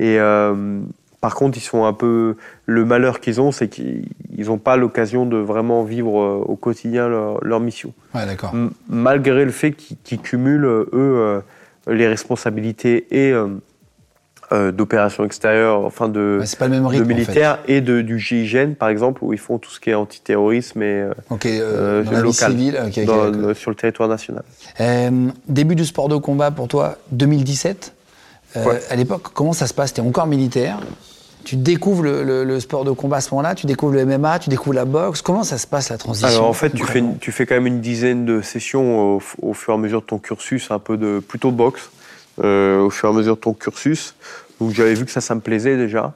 Et 0.00 0.18
euh, 0.18 0.80
par 1.20 1.34
contre, 1.34 1.58
ils 1.58 1.62
sont 1.62 1.84
un 1.84 1.92
peu. 1.92 2.36
Le 2.66 2.84
malheur 2.84 3.20
qu'ils 3.20 3.40
ont, 3.40 3.52
c'est 3.52 3.68
qu'ils 3.68 4.04
n'ont 4.38 4.58
pas 4.58 4.76
l'occasion 4.76 5.26
de 5.26 5.36
vraiment 5.36 5.82
vivre 5.82 6.20
euh, 6.20 6.44
au 6.46 6.56
quotidien 6.56 7.08
leur, 7.08 7.60
mission. 7.60 7.92
Ouais, 8.14 8.26
d'accord. 8.26 8.54
Malgré 8.88 9.44
le 9.44 9.50
fait 9.50 9.72
qu'ils 9.72 10.20
cumulent, 10.20 10.64
eux, 10.64 10.88
euh, 10.92 11.40
les 11.88 12.08
responsabilités 12.08 13.06
et 13.10 13.34
d'opérations 14.72 15.24
extérieures, 15.24 15.84
enfin 15.84 16.08
de, 16.08 16.42
pas 16.58 16.64
le 16.64 16.72
même 16.72 16.86
rythme, 16.86 17.06
militaires 17.06 17.60
et 17.68 17.80
de, 17.80 18.00
du 18.00 18.18
GIGN, 18.18 18.74
par 18.74 18.88
exemple, 18.88 19.22
où 19.22 19.32
ils 19.32 19.38
font 19.38 19.58
tout 19.58 19.70
ce 19.70 19.78
qui 19.78 19.90
est 19.90 19.94
antiterrorisme 19.94 20.82
et 20.82 21.08
local, 21.30 23.54
sur 23.54 23.70
le 23.70 23.76
territoire 23.76 24.08
national. 24.08 24.42
début 25.46 25.76
du 25.76 25.84
sport 25.84 26.08
de 26.08 26.16
combat 26.16 26.50
pour 26.50 26.66
toi, 26.66 26.96
2017 27.12 27.94
euh, 28.56 28.78
à 28.88 28.96
l'époque, 28.96 29.28
comment 29.32 29.52
ça 29.52 29.66
se 29.66 29.74
passe? 29.74 29.94
Tu 29.94 30.00
es 30.00 30.04
encore 30.04 30.26
militaire? 30.26 30.80
Tu 31.44 31.56
découvres 31.56 32.02
le, 32.02 32.60
sport 32.60 32.84
de 32.84 32.90
combat 32.90 33.18
à 33.18 33.20
ce 33.20 33.30
moment-là, 33.34 33.54
tu 33.54 33.66
découvres 33.66 33.94
le 33.94 34.04
MMA, 34.04 34.38
tu 34.38 34.50
découvres 34.50 34.74
la 34.74 34.84
boxe. 34.84 35.22
Comment 35.22 35.44
ça 35.44 35.58
se 35.58 35.66
passe 35.66 35.88
la 35.88 35.98
transition 35.98 36.28
Alors 36.28 36.48
en 36.48 36.52
fait, 36.52 36.70
tu 36.70 36.84
fais, 36.84 37.02
tu 37.20 37.32
fais 37.32 37.46
quand 37.46 37.54
même 37.54 37.66
une 37.66 37.80
dizaine 37.80 38.24
de 38.24 38.40
sessions 38.40 39.20
au, 39.42 39.52
fur 39.54 39.72
et 39.72 39.76
à 39.76 39.78
mesure 39.78 40.02
de 40.02 40.06
ton 40.06 40.18
cursus, 40.18 40.70
un 40.70 40.78
peu 40.78 40.96
de 40.96 41.20
plutôt 41.20 41.50
boxe, 41.50 41.90
euh, 42.42 42.80
au 42.80 42.90
fur 42.90 43.08
et 43.08 43.12
à 43.12 43.14
mesure 43.14 43.36
de 43.36 43.40
ton 43.40 43.54
cursus. 43.54 44.14
Donc 44.60 44.72
j'avais 44.72 44.94
vu 44.94 45.04
que 45.04 45.10
ça, 45.10 45.20
ça 45.20 45.34
me 45.34 45.40
plaisait 45.40 45.76
déjà. 45.76 46.14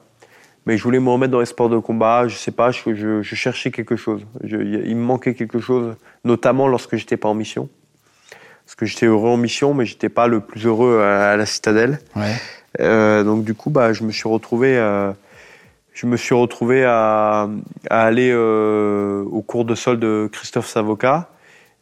Mais 0.67 0.79
je 0.79 0.83
voulais 0.83 1.01
me 1.01 1.11
remettre 1.11 1.33
dans 1.33 1.41
les 1.41 1.47
sports 1.47 1.69
de 1.69 1.79
combat. 1.79 2.27
Je 2.27 2.37
sais 2.37 2.51
pas, 2.51 2.71
je, 2.71 2.95
je, 2.95 3.23
je 3.23 3.35
cherchais 3.35 3.71
quelque 3.71 3.97
chose. 3.97 4.23
il 4.43 4.97
me 4.97 5.05
manquait 5.05 5.35
quelque 5.35 5.61
chose, 5.61 5.95
notamment 6.25 6.69
lorsque 6.69 6.97
j'étais 6.97 7.19
pas 7.19 7.29
en 7.29 7.35
mission 7.35 7.69
parce 8.65 8.75
que 8.77 8.87
j'étais 8.87 9.07
heureux 9.07 9.31
en 9.31 9.37
mission, 9.37 9.75
mais 9.75 9.85
j'étais 9.85 10.09
pas 10.09 10.27
le 10.27 10.41
plus 10.41 10.67
heureux 10.67 11.01
à, 11.01 11.37
la 11.37 11.47
citadelle. 11.47 11.99
Ouais. 12.17 12.35
Euh, 12.81 13.23
donc 13.25 13.45
du 13.45 13.55
coup, 13.55 13.71
bah, 13.71 13.93
je 13.93 14.03
me 14.05 14.13
suis 14.13 14.29
retrouvé, 14.29 14.77
euh, 14.77 15.13
je 15.93 16.07
me 16.07 16.17
suis 16.17 16.35
retrouvé 16.35 16.85
à, 16.85 17.49
à 17.91 18.03
aller 18.03 18.31
euh, 18.33 19.23
au 19.25 19.43
cours 19.43 19.65
de 19.65 19.75
sol 19.75 19.99
de 19.99 20.29
Christophe 20.33 20.67
Savoca, 20.67 21.29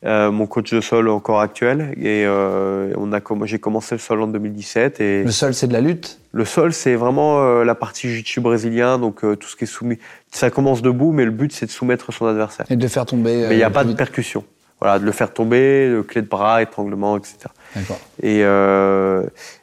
euh, 0.05 0.31
mon 0.31 0.47
coach 0.47 0.73
de 0.73 0.81
sol 0.81 1.09
encore 1.09 1.41
actuel. 1.41 1.95
Et 1.99 2.25
euh, 2.27 2.93
on 2.97 3.13
a, 3.13 3.21
j'ai 3.45 3.59
commencé 3.59 3.95
le 3.95 4.01
sol 4.01 4.23
en 4.23 4.27
2017. 4.27 5.01
Et 5.01 5.25
le 5.25 5.31
sol, 5.31 5.55
c'est 5.55 5.69
de 5.69 5.73
la 5.73 5.81
lutte? 5.81 6.19
Le 6.33 6.45
sol, 6.45 6.73
c'est 6.73 6.95
vraiment 6.95 7.63
la 7.63 7.75
partie 7.75 8.09
jiu-jitsu 8.09 8.41
brésilien, 8.41 8.99
donc 8.99 9.21
tout 9.21 9.49
ce 9.49 9.57
qui 9.57 9.65
est 9.65 9.67
soumis. 9.67 9.99
Ça 10.31 10.51
commence 10.51 10.81
debout, 10.83 11.13
mais 11.13 11.25
le 11.25 11.31
but, 11.31 11.53
c'est 11.53 11.67
de 11.67 11.71
soumettre 11.71 12.13
son 12.13 12.27
adversaire. 12.27 12.67
Et 12.71 12.77
de 12.77 12.89
faire 12.89 13.05
tomber. 13.07 13.47
Mais 13.49 13.55
il 13.55 13.59
n'y 13.59 13.63
a 13.63 13.71
pas 13.71 13.85
de 13.85 13.93
percussion 13.93 14.45
voilà, 14.83 14.99
de 14.99 15.05
le 15.05 15.13
faire 15.13 15.33
tomber, 15.33 15.89
le 15.89 16.03
clé 16.03 16.23
de 16.23 16.27
bras, 16.27 16.61
étranglement, 16.61 17.17
etc. 17.17 17.37
Et, 18.21 18.41
euh, 18.43 19.23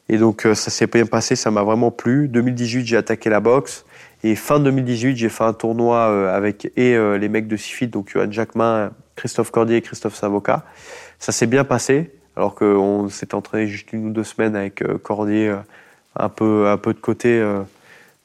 et 0.10 0.18
donc 0.18 0.46
euh, 0.46 0.56
ça 0.56 0.72
s'est 0.72 0.88
bien 0.88 1.06
passé, 1.06 1.36
ça 1.36 1.52
m'a 1.52 1.64
vraiment 1.64 1.92
plu. 1.92 2.28
2018, 2.28 2.86
j'ai 2.86 2.98
attaqué 2.98 3.30
la 3.30 3.40
boxe. 3.40 3.86
Et 4.24 4.36
fin 4.36 4.60
2018, 4.60 5.16
j'ai 5.16 5.30
fait 5.30 5.44
un 5.44 5.54
tournoi 5.54 5.98
euh, 6.10 6.36
avec 6.36 6.72
et 6.76 6.96
euh, 6.96 7.18
les 7.18 7.30
mecs 7.30 7.48
de 7.48 7.56
Sifit, 7.56 7.88
donc 7.88 8.10
Johan 8.10 8.32
Jacquemin, 8.32 8.92
Christophe 9.16 9.52
Cordier 9.52 9.78
et 9.78 9.82
Christophe 9.82 10.16
Savoca. 10.16 10.66
Ça 11.20 11.32
s'est 11.32 11.48
bien 11.48 11.64
passé, 11.64 12.12
alors 12.36 12.56
qu'on 12.56 13.08
s'était 13.08 13.36
entraîné 13.36 13.68
juste 13.68 13.94
une 13.94 14.08
ou 14.08 14.10
deux 14.10 14.24
semaines 14.24 14.56
avec 14.56 14.84
Cordier 15.04 15.54
un 16.16 16.30
peu, 16.30 16.68
un 16.68 16.78
peu 16.78 16.94
de 16.94 17.00
côté 17.00 17.42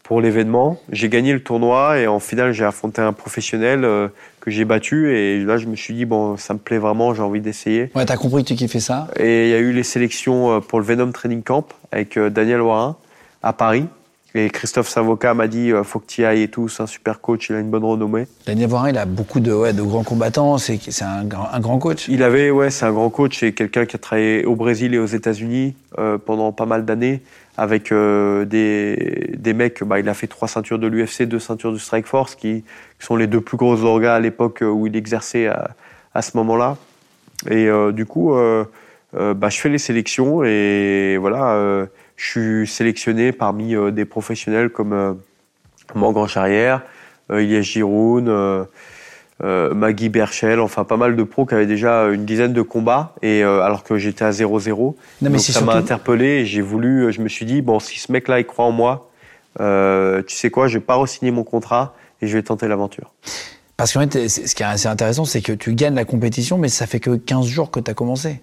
pour 0.04 0.20
l'événement. 0.20 0.78
J'ai 0.92 1.08
gagné 1.08 1.32
le 1.32 1.42
tournoi 1.42 1.98
et 1.98 2.06
en 2.06 2.20
finale, 2.20 2.52
j'ai 2.52 2.64
affronté 2.64 3.00
un 3.00 3.12
professionnel 3.12 3.84
euh, 3.84 4.08
que 4.40 4.50
j'ai 4.50 4.66
battu. 4.66 5.16
Et 5.16 5.42
là, 5.42 5.56
je 5.56 5.66
me 5.66 5.74
suis 5.74 5.94
dit, 5.94 6.04
bon, 6.04 6.36
ça 6.36 6.54
me 6.54 6.58
plaît 6.60 6.78
vraiment, 6.78 7.14
j'ai 7.14 7.22
envie 7.22 7.40
d'essayer. 7.40 7.90
Ouais, 7.96 8.04
t'as 8.04 8.18
compris 8.18 8.44
que 8.44 8.48
tu 8.48 8.54
kiffais 8.54 8.80
ça 8.80 9.08
Et 9.16 9.46
il 9.46 9.50
y 9.50 9.54
a 9.54 9.58
eu 9.58 9.72
les 9.72 9.82
sélections 9.82 10.52
euh, 10.52 10.60
pour 10.60 10.78
le 10.78 10.84
Venom 10.84 11.10
Training 11.10 11.42
Camp 11.42 11.66
avec 11.90 12.18
euh, 12.18 12.28
Daniel 12.28 12.60
Warin 12.60 12.96
à 13.42 13.54
Paris. 13.54 13.86
Et 14.36 14.50
Christophe 14.50 14.88
Savoca 14.88 15.32
m'a 15.32 15.46
dit 15.46 15.70
faut 15.84 16.00
que 16.00 16.08
tu 16.08 16.24
ailles 16.24 16.42
et 16.42 16.48
tout, 16.48 16.68
c'est 16.68 16.82
un 16.82 16.88
super 16.88 17.20
coach, 17.20 17.50
il 17.50 17.54
a 17.54 17.60
une 17.60 17.70
bonne 17.70 17.84
renommée. 17.84 18.26
Daniel 18.46 18.68
Voirin, 18.68 18.88
il 18.88 18.98
a 18.98 19.06
beaucoup 19.06 19.38
de, 19.38 19.52
ouais, 19.52 19.72
de 19.72 19.80
grands 19.80 20.02
combattants, 20.02 20.58
c'est 20.58 20.80
un, 21.02 21.20
un, 21.20 21.60
grand 21.60 21.78
coach. 21.78 22.08
Il 22.08 22.24
avait, 22.24 22.50
ouais, 22.50 22.70
c'est 22.70 22.84
un 22.84 22.90
grand 22.90 23.10
coach, 23.10 23.38
c'est 23.38 23.52
quelqu'un 23.52 23.86
qui 23.86 23.94
a 23.94 24.00
travaillé 24.00 24.44
au 24.44 24.56
Brésil 24.56 24.92
et 24.92 24.98
aux 24.98 25.06
États-Unis 25.06 25.76
euh, 26.00 26.18
pendant 26.18 26.50
pas 26.50 26.66
mal 26.66 26.84
d'années 26.84 27.22
avec 27.56 27.92
euh, 27.92 28.44
des, 28.44 29.30
des 29.36 29.54
mecs. 29.54 29.82
Bah, 29.84 30.00
il 30.00 30.08
a 30.08 30.14
fait 30.14 30.26
trois 30.26 30.48
ceintures 30.48 30.78
de 30.78 30.86
l'UFC, 30.86 31.22
deux 31.22 31.38
ceintures 31.38 31.72
du 31.72 31.78
Strike 31.78 32.06
Force, 32.06 32.34
qui, 32.34 32.64
sont 32.98 33.16
les 33.16 33.26
deux 33.26 33.40
plus 33.40 33.58
grosses 33.58 33.82
orgas 33.82 34.14
à 34.14 34.20
l'époque 34.20 34.62
où 34.62 34.86
il 34.86 34.96
exerçait 34.96 35.46
à, 35.46 35.70
à 36.14 36.22
ce 36.22 36.36
moment-là. 36.38 36.78
Et 37.50 37.68
du 37.92 38.06
coup, 38.06 38.32
bah, 39.12 39.48
je 39.50 39.60
fais 39.60 39.68
les 39.68 39.76
sélections 39.76 40.42
et 40.42 41.18
voilà 41.20 41.86
je 42.16 42.26
suis 42.26 42.66
sélectionné 42.66 43.32
parmi 43.32 43.74
euh, 43.74 43.90
des 43.90 44.04
professionnels 44.04 44.70
comme 44.70 44.92
euh, 44.92 45.14
Morgan 45.94 46.26
Charrière, 46.26 46.82
euh, 47.30 47.42
Ilyes 47.42 47.62
Giroun, 47.62 48.66
Maggie 49.42 50.08
Berchel, 50.08 50.60
enfin 50.60 50.84
pas 50.84 50.96
mal 50.96 51.16
de 51.16 51.22
pros 51.22 51.44
qui 51.44 51.54
avaient 51.54 51.66
déjà 51.66 52.04
une 52.06 52.24
dizaine 52.24 52.52
de 52.52 52.62
combats, 52.62 53.14
et 53.20 53.42
alors 53.42 53.82
que 53.82 53.98
j'étais 53.98 54.24
à 54.24 54.30
0-0. 54.30 54.94
Donc 55.20 55.38
ça 55.40 55.60
m'a 55.60 55.74
interpellé 55.74 56.26
et 56.26 56.46
j'ai 56.46 56.62
voulu, 56.62 57.12
je 57.12 57.20
me 57.20 57.28
suis 57.28 57.44
dit, 57.44 57.60
bon, 57.60 57.78
si 57.78 57.98
ce 57.98 58.10
mec-là, 58.12 58.38
il 58.38 58.46
croit 58.46 58.64
en 58.64 58.72
moi, 58.72 59.10
tu 59.58 60.34
sais 60.34 60.50
quoi, 60.50 60.68
je 60.68 60.78
vais 60.78 60.84
pas 60.84 60.94
re-signer 60.94 61.30
mon 61.30 61.44
contrat 61.44 61.94
et 62.22 62.26
je 62.26 62.36
vais 62.36 62.42
tenter 62.42 62.68
l'aventure. 62.68 63.12
Parce 63.76 63.92
qu'en 63.92 64.00
fait, 64.08 64.28
ce 64.28 64.54
qui 64.54 64.62
est 64.62 64.66
assez 64.66 64.86
intéressant, 64.86 65.24
c'est 65.24 65.42
que 65.42 65.52
tu 65.52 65.74
gagnes 65.74 65.96
la 65.96 66.04
compétition, 66.04 66.58
mais 66.58 66.68
ça 66.68 66.86
fait 66.86 67.00
que 67.00 67.16
15 67.16 67.46
jours 67.46 67.70
que 67.70 67.80
tu 67.80 67.90
as 67.90 67.94
commencé. 67.94 68.40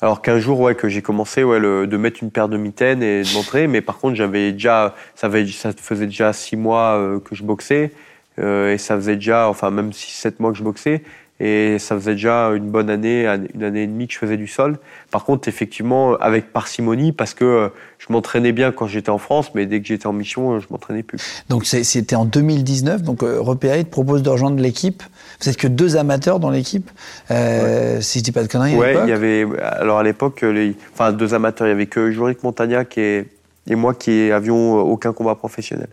Alors 0.00 0.22
qu'un 0.22 0.38
jour, 0.38 0.60
ouais, 0.60 0.74
que 0.74 0.88
j'ai 0.88 1.02
commencé 1.02 1.42
ouais, 1.44 1.60
de 1.60 1.96
mettre 1.96 2.22
une 2.22 2.30
paire 2.30 2.48
de 2.48 2.56
mitaines 2.56 3.02
et 3.02 3.22
de 3.22 3.34
montrer, 3.34 3.66
mais 3.66 3.80
par 3.80 3.98
contre, 3.98 4.14
j'avais 4.14 4.52
déjà, 4.52 4.94
ça, 5.14 5.28
ça 5.52 5.72
faisait 5.76 6.06
déjà 6.06 6.32
six 6.32 6.56
mois 6.56 6.96
euh, 6.96 7.20
que 7.20 7.34
je 7.34 7.42
boxais, 7.42 7.92
euh, 7.92 7.96
et 8.40 8.78
ça 8.78 8.96
faisait 8.96 9.16
déjà, 9.16 9.48
enfin 9.48 9.70
même 9.70 9.92
six, 9.92 10.12
sept 10.12 10.40
mois 10.40 10.52
que 10.52 10.58
je 10.58 10.62
boxais, 10.62 11.02
et 11.40 11.78
ça 11.78 11.94
faisait 11.94 12.12
déjà 12.12 12.50
une 12.50 12.70
bonne 12.70 12.90
année, 12.90 13.26
une 13.54 13.62
année 13.64 13.84
et 13.84 13.86
demie 13.86 14.06
que 14.06 14.12
je 14.12 14.18
faisais 14.18 14.36
du 14.36 14.46
sol. 14.46 14.78
Par 15.10 15.24
contre, 15.24 15.48
effectivement, 15.48 16.14
avec 16.16 16.52
parcimonie, 16.52 17.12
parce 17.12 17.32
que 17.32 17.44
euh, 17.44 17.68
je 17.98 18.12
m'entraînais 18.12 18.52
bien 18.52 18.72
quand 18.72 18.86
j'étais 18.86 19.08
en 19.08 19.16
France, 19.16 19.54
mais 19.54 19.64
dès 19.64 19.80
que 19.80 19.86
j'étais 19.86 20.06
en 20.06 20.12
mission, 20.12 20.60
je 20.60 20.66
m'entraînais 20.70 21.02
plus. 21.02 21.18
Donc 21.48 21.64
c'était 21.64 22.14
en 22.14 22.26
2019, 22.26 23.02
donc 23.02 23.20
Repéré 23.22 23.84
te 23.84 23.90
propose 23.90 24.22
de 24.22 24.28
rejoindre 24.28 24.60
l'équipe. 24.60 25.02
Vous 25.40 25.48
êtes 25.48 25.56
que 25.56 25.66
deux 25.66 25.96
amateurs 25.96 26.40
dans 26.40 26.50
l'équipe, 26.50 26.90
euh, 27.30 28.02
si 28.02 28.18
je 28.18 28.24
dis 28.24 28.32
pas 28.32 28.42
de 28.42 28.48
conneries. 28.48 28.76
Ouais, 28.76 28.96
il 29.04 29.08
y 29.08 29.12
avait. 29.12 29.46
Alors 29.62 29.98
à 29.98 30.02
l'époque, 30.02 30.44
enfin 30.92 31.12
deux 31.12 31.32
amateurs, 31.32 31.66
il 31.66 31.70
y 31.70 31.72
avait 31.72 31.86
que 31.86 32.10
Joric 32.10 32.42
Montagnac 32.42 32.98
et, 32.98 33.28
et 33.66 33.74
moi 33.76 33.94
qui 33.94 34.30
avions 34.30 34.78
aucun 34.80 35.14
combat 35.14 35.36
professionnel. 35.36 35.88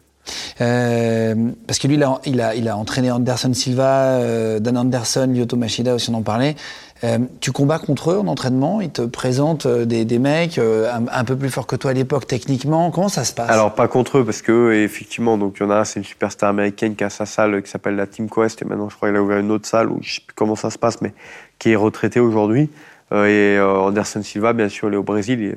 Euh, 0.61 1.35
parce 1.65 1.79
que 1.79 1.87
lui, 1.87 1.99
il 2.25 2.69
a, 2.69 2.77
entraîné 2.77 3.11
Anderson 3.11 3.53
Silva, 3.53 4.19
euh, 4.19 4.59
Dan 4.59 4.77
Anderson, 4.77 5.29
Lyoto 5.31 5.55
Machida 5.55 5.95
aussi, 5.95 6.09
on 6.09 6.15
en 6.15 6.21
parlait. 6.21 6.55
Euh, 7.03 7.19
tu 7.41 7.51
combats 7.51 7.77
contre 7.77 8.11
eux 8.11 8.17
en 8.17 8.27
entraînement? 8.27 8.81
Ils 8.81 8.89
te 8.89 9.03
présentent 9.03 9.67
des, 9.67 10.19
mecs 10.19 10.59
un, 10.59 11.23
peu 11.23 11.35
plus 11.35 11.49
forts 11.49 11.67
que 11.67 11.75
toi 11.75 11.91
à 11.91 11.93
l'époque 11.93 12.25
techniquement 12.25 12.89
Comment 12.89 13.09
ça 13.09 13.23
se 13.23 13.33
passe? 13.33 13.51
Alors, 13.51 13.75
pas 13.75 13.87
contre 13.87 14.19
eux, 14.19 14.25
parce 14.25 14.41
que 14.41 14.71
effectivement, 14.73 15.37
donc 15.37 15.57
il 15.59 15.63
y 15.63 15.65
en 15.65 15.69
a 15.69 15.75
un, 15.75 15.83
c'est 15.83 15.99
une 15.99 16.05
superstar 16.05 16.49
américaine 16.49 16.95
qui 16.95 17.03
a 17.03 17.09
sa 17.09 17.27
salle 17.27 17.61
qui 17.61 17.69
s'appelle 17.69 17.95
la 17.95 18.07
Team 18.07 18.29
Quest, 18.29 18.61
et 18.61 18.65
maintenant 18.65 18.89
je 18.89 18.95
crois 18.95 19.09
qu'il 19.09 19.17
a 19.17 19.21
ouvert 19.21 19.37
une 19.37 19.51
autre 19.51 19.67
salle, 19.67 19.91
où 19.91 19.99
je 20.01 20.15
sais 20.15 20.21
plus 20.25 20.33
comment 20.33 20.55
ça 20.55 20.71
se 20.71 20.79
passe, 20.79 21.01
mais 21.01 21.13
qui 21.59 21.71
est 21.71 21.75
retraité 21.75 22.19
aujourd'hui. 22.19 22.69
et 23.11 23.59
Anderson 23.59 24.23
Silva, 24.23 24.53
bien 24.53 24.69
sûr, 24.69 24.87
il 24.87 24.95
est 24.95 24.97
au 24.97 25.03
Brésil. 25.03 25.55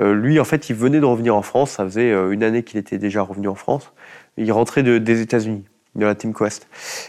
Lui, 0.00 0.40
en 0.40 0.44
fait, 0.44 0.68
il 0.68 0.74
venait 0.74 1.00
de 1.00 1.06
revenir 1.06 1.36
en 1.36 1.42
France. 1.42 1.70
Ça 1.70 1.84
faisait 1.84 2.10
une 2.10 2.42
année 2.42 2.64
qu'il 2.64 2.78
était 2.78 2.98
déjà 2.98 3.22
revenu 3.22 3.46
en 3.48 3.54
France. 3.54 3.92
Il 4.42 4.52
rentrait 4.52 4.82
des 4.82 5.20
États-Unis, 5.20 5.64
de 5.94 6.06
la 6.06 6.14
Team 6.14 6.32
Quest. 6.34 6.66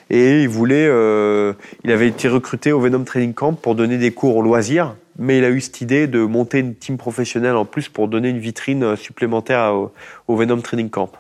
Et 0.10 0.42
il 0.42 0.50
voulait, 0.50 0.88
euh, 0.88 1.54
il 1.84 1.92
avait 1.92 2.08
été 2.08 2.28
recruté 2.28 2.72
au 2.72 2.80
Venom 2.80 3.04
Training 3.04 3.34
Camp 3.34 3.54
pour 3.54 3.76
donner 3.76 3.98
des 3.98 4.12
cours 4.12 4.36
au 4.36 4.42
loisir, 4.42 4.96
mais 5.18 5.38
il 5.38 5.46
a 5.46 5.50
eu 5.50 5.62
cette 5.62 5.82
idée 5.82 6.08
de 6.08 6.20
monter 6.22 6.60
une 6.60 6.76
team 6.76 6.98
professionnelle 6.98 7.56
en 7.56 7.66
plus 7.66 7.90
pour 7.90 8.08
donner 8.08 8.30
une 8.30 8.40
vitrine 8.40 8.96
supplémentaire 8.96 9.74
au, 10.28 10.36
Venom 10.36 10.62
Training 10.62 10.90
Camp. 10.90 11.12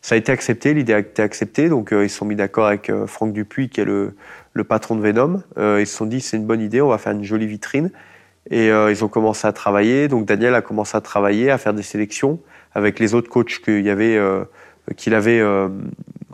Ça 0.00 0.14
a 0.14 0.18
été 0.18 0.30
accepté, 0.30 0.74
l'idée 0.74 0.94
a 0.94 1.00
été 1.00 1.22
acceptée, 1.22 1.68
donc 1.68 1.92
euh, 1.92 2.04
ils 2.04 2.10
se 2.10 2.18
sont 2.18 2.24
mis 2.24 2.36
d'accord 2.36 2.66
avec 2.66 2.88
euh, 2.88 3.06
Franck 3.06 3.32
Dupuis, 3.32 3.68
qui 3.68 3.80
est 3.80 3.84
le, 3.84 4.14
le 4.52 4.64
patron 4.64 4.96
de 4.96 5.00
Venom. 5.00 5.42
ils 5.56 5.86
se 5.86 5.96
sont 5.96 6.06
dit 6.06 6.20
c'est 6.20 6.36
une 6.36 6.46
bonne 6.46 6.60
idée, 6.60 6.80
on 6.80 6.88
va 6.88 6.98
faire 6.98 7.12
une 7.12 7.24
jolie 7.24 7.46
vitrine. 7.46 7.90
Et 8.50 8.68
ils 8.68 9.04
ont 9.04 9.08
commencé 9.08 9.46
à 9.46 9.52
travailler. 9.52 10.08
Donc 10.08 10.24
Daniel 10.24 10.54
a 10.54 10.62
commencé 10.62 10.96
à 10.96 11.02
travailler, 11.02 11.50
à 11.50 11.58
faire 11.58 11.74
des 11.74 11.82
sélections 11.82 12.40
avec 12.72 12.98
les 12.98 13.12
autres 13.12 13.28
coachs 13.28 13.60
qu'il 13.62 13.82
y 13.82 13.90
avait 13.90 14.18
qu'il 14.96 15.14
avait 15.14 15.40
euh, 15.40 15.68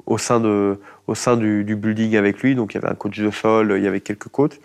au 0.07 0.19
sein, 0.19 0.41
de, 0.41 0.79
au 1.07 1.15
sein 1.15 1.37
du, 1.37 1.65
building 1.77 2.17
avec 2.17 2.43
lui. 2.43 2.55
Donc 2.55 2.75
il 2.75 2.77
y 2.77 2.79
avait 2.79 2.93
un 2.93 2.95
coach 2.95 3.19
de 3.19 3.31
sol, 3.31 3.75
il 3.77 3.85
y 3.85 3.87
avait 3.87 4.01
quelques 4.01 4.29
coachs. 4.29 4.61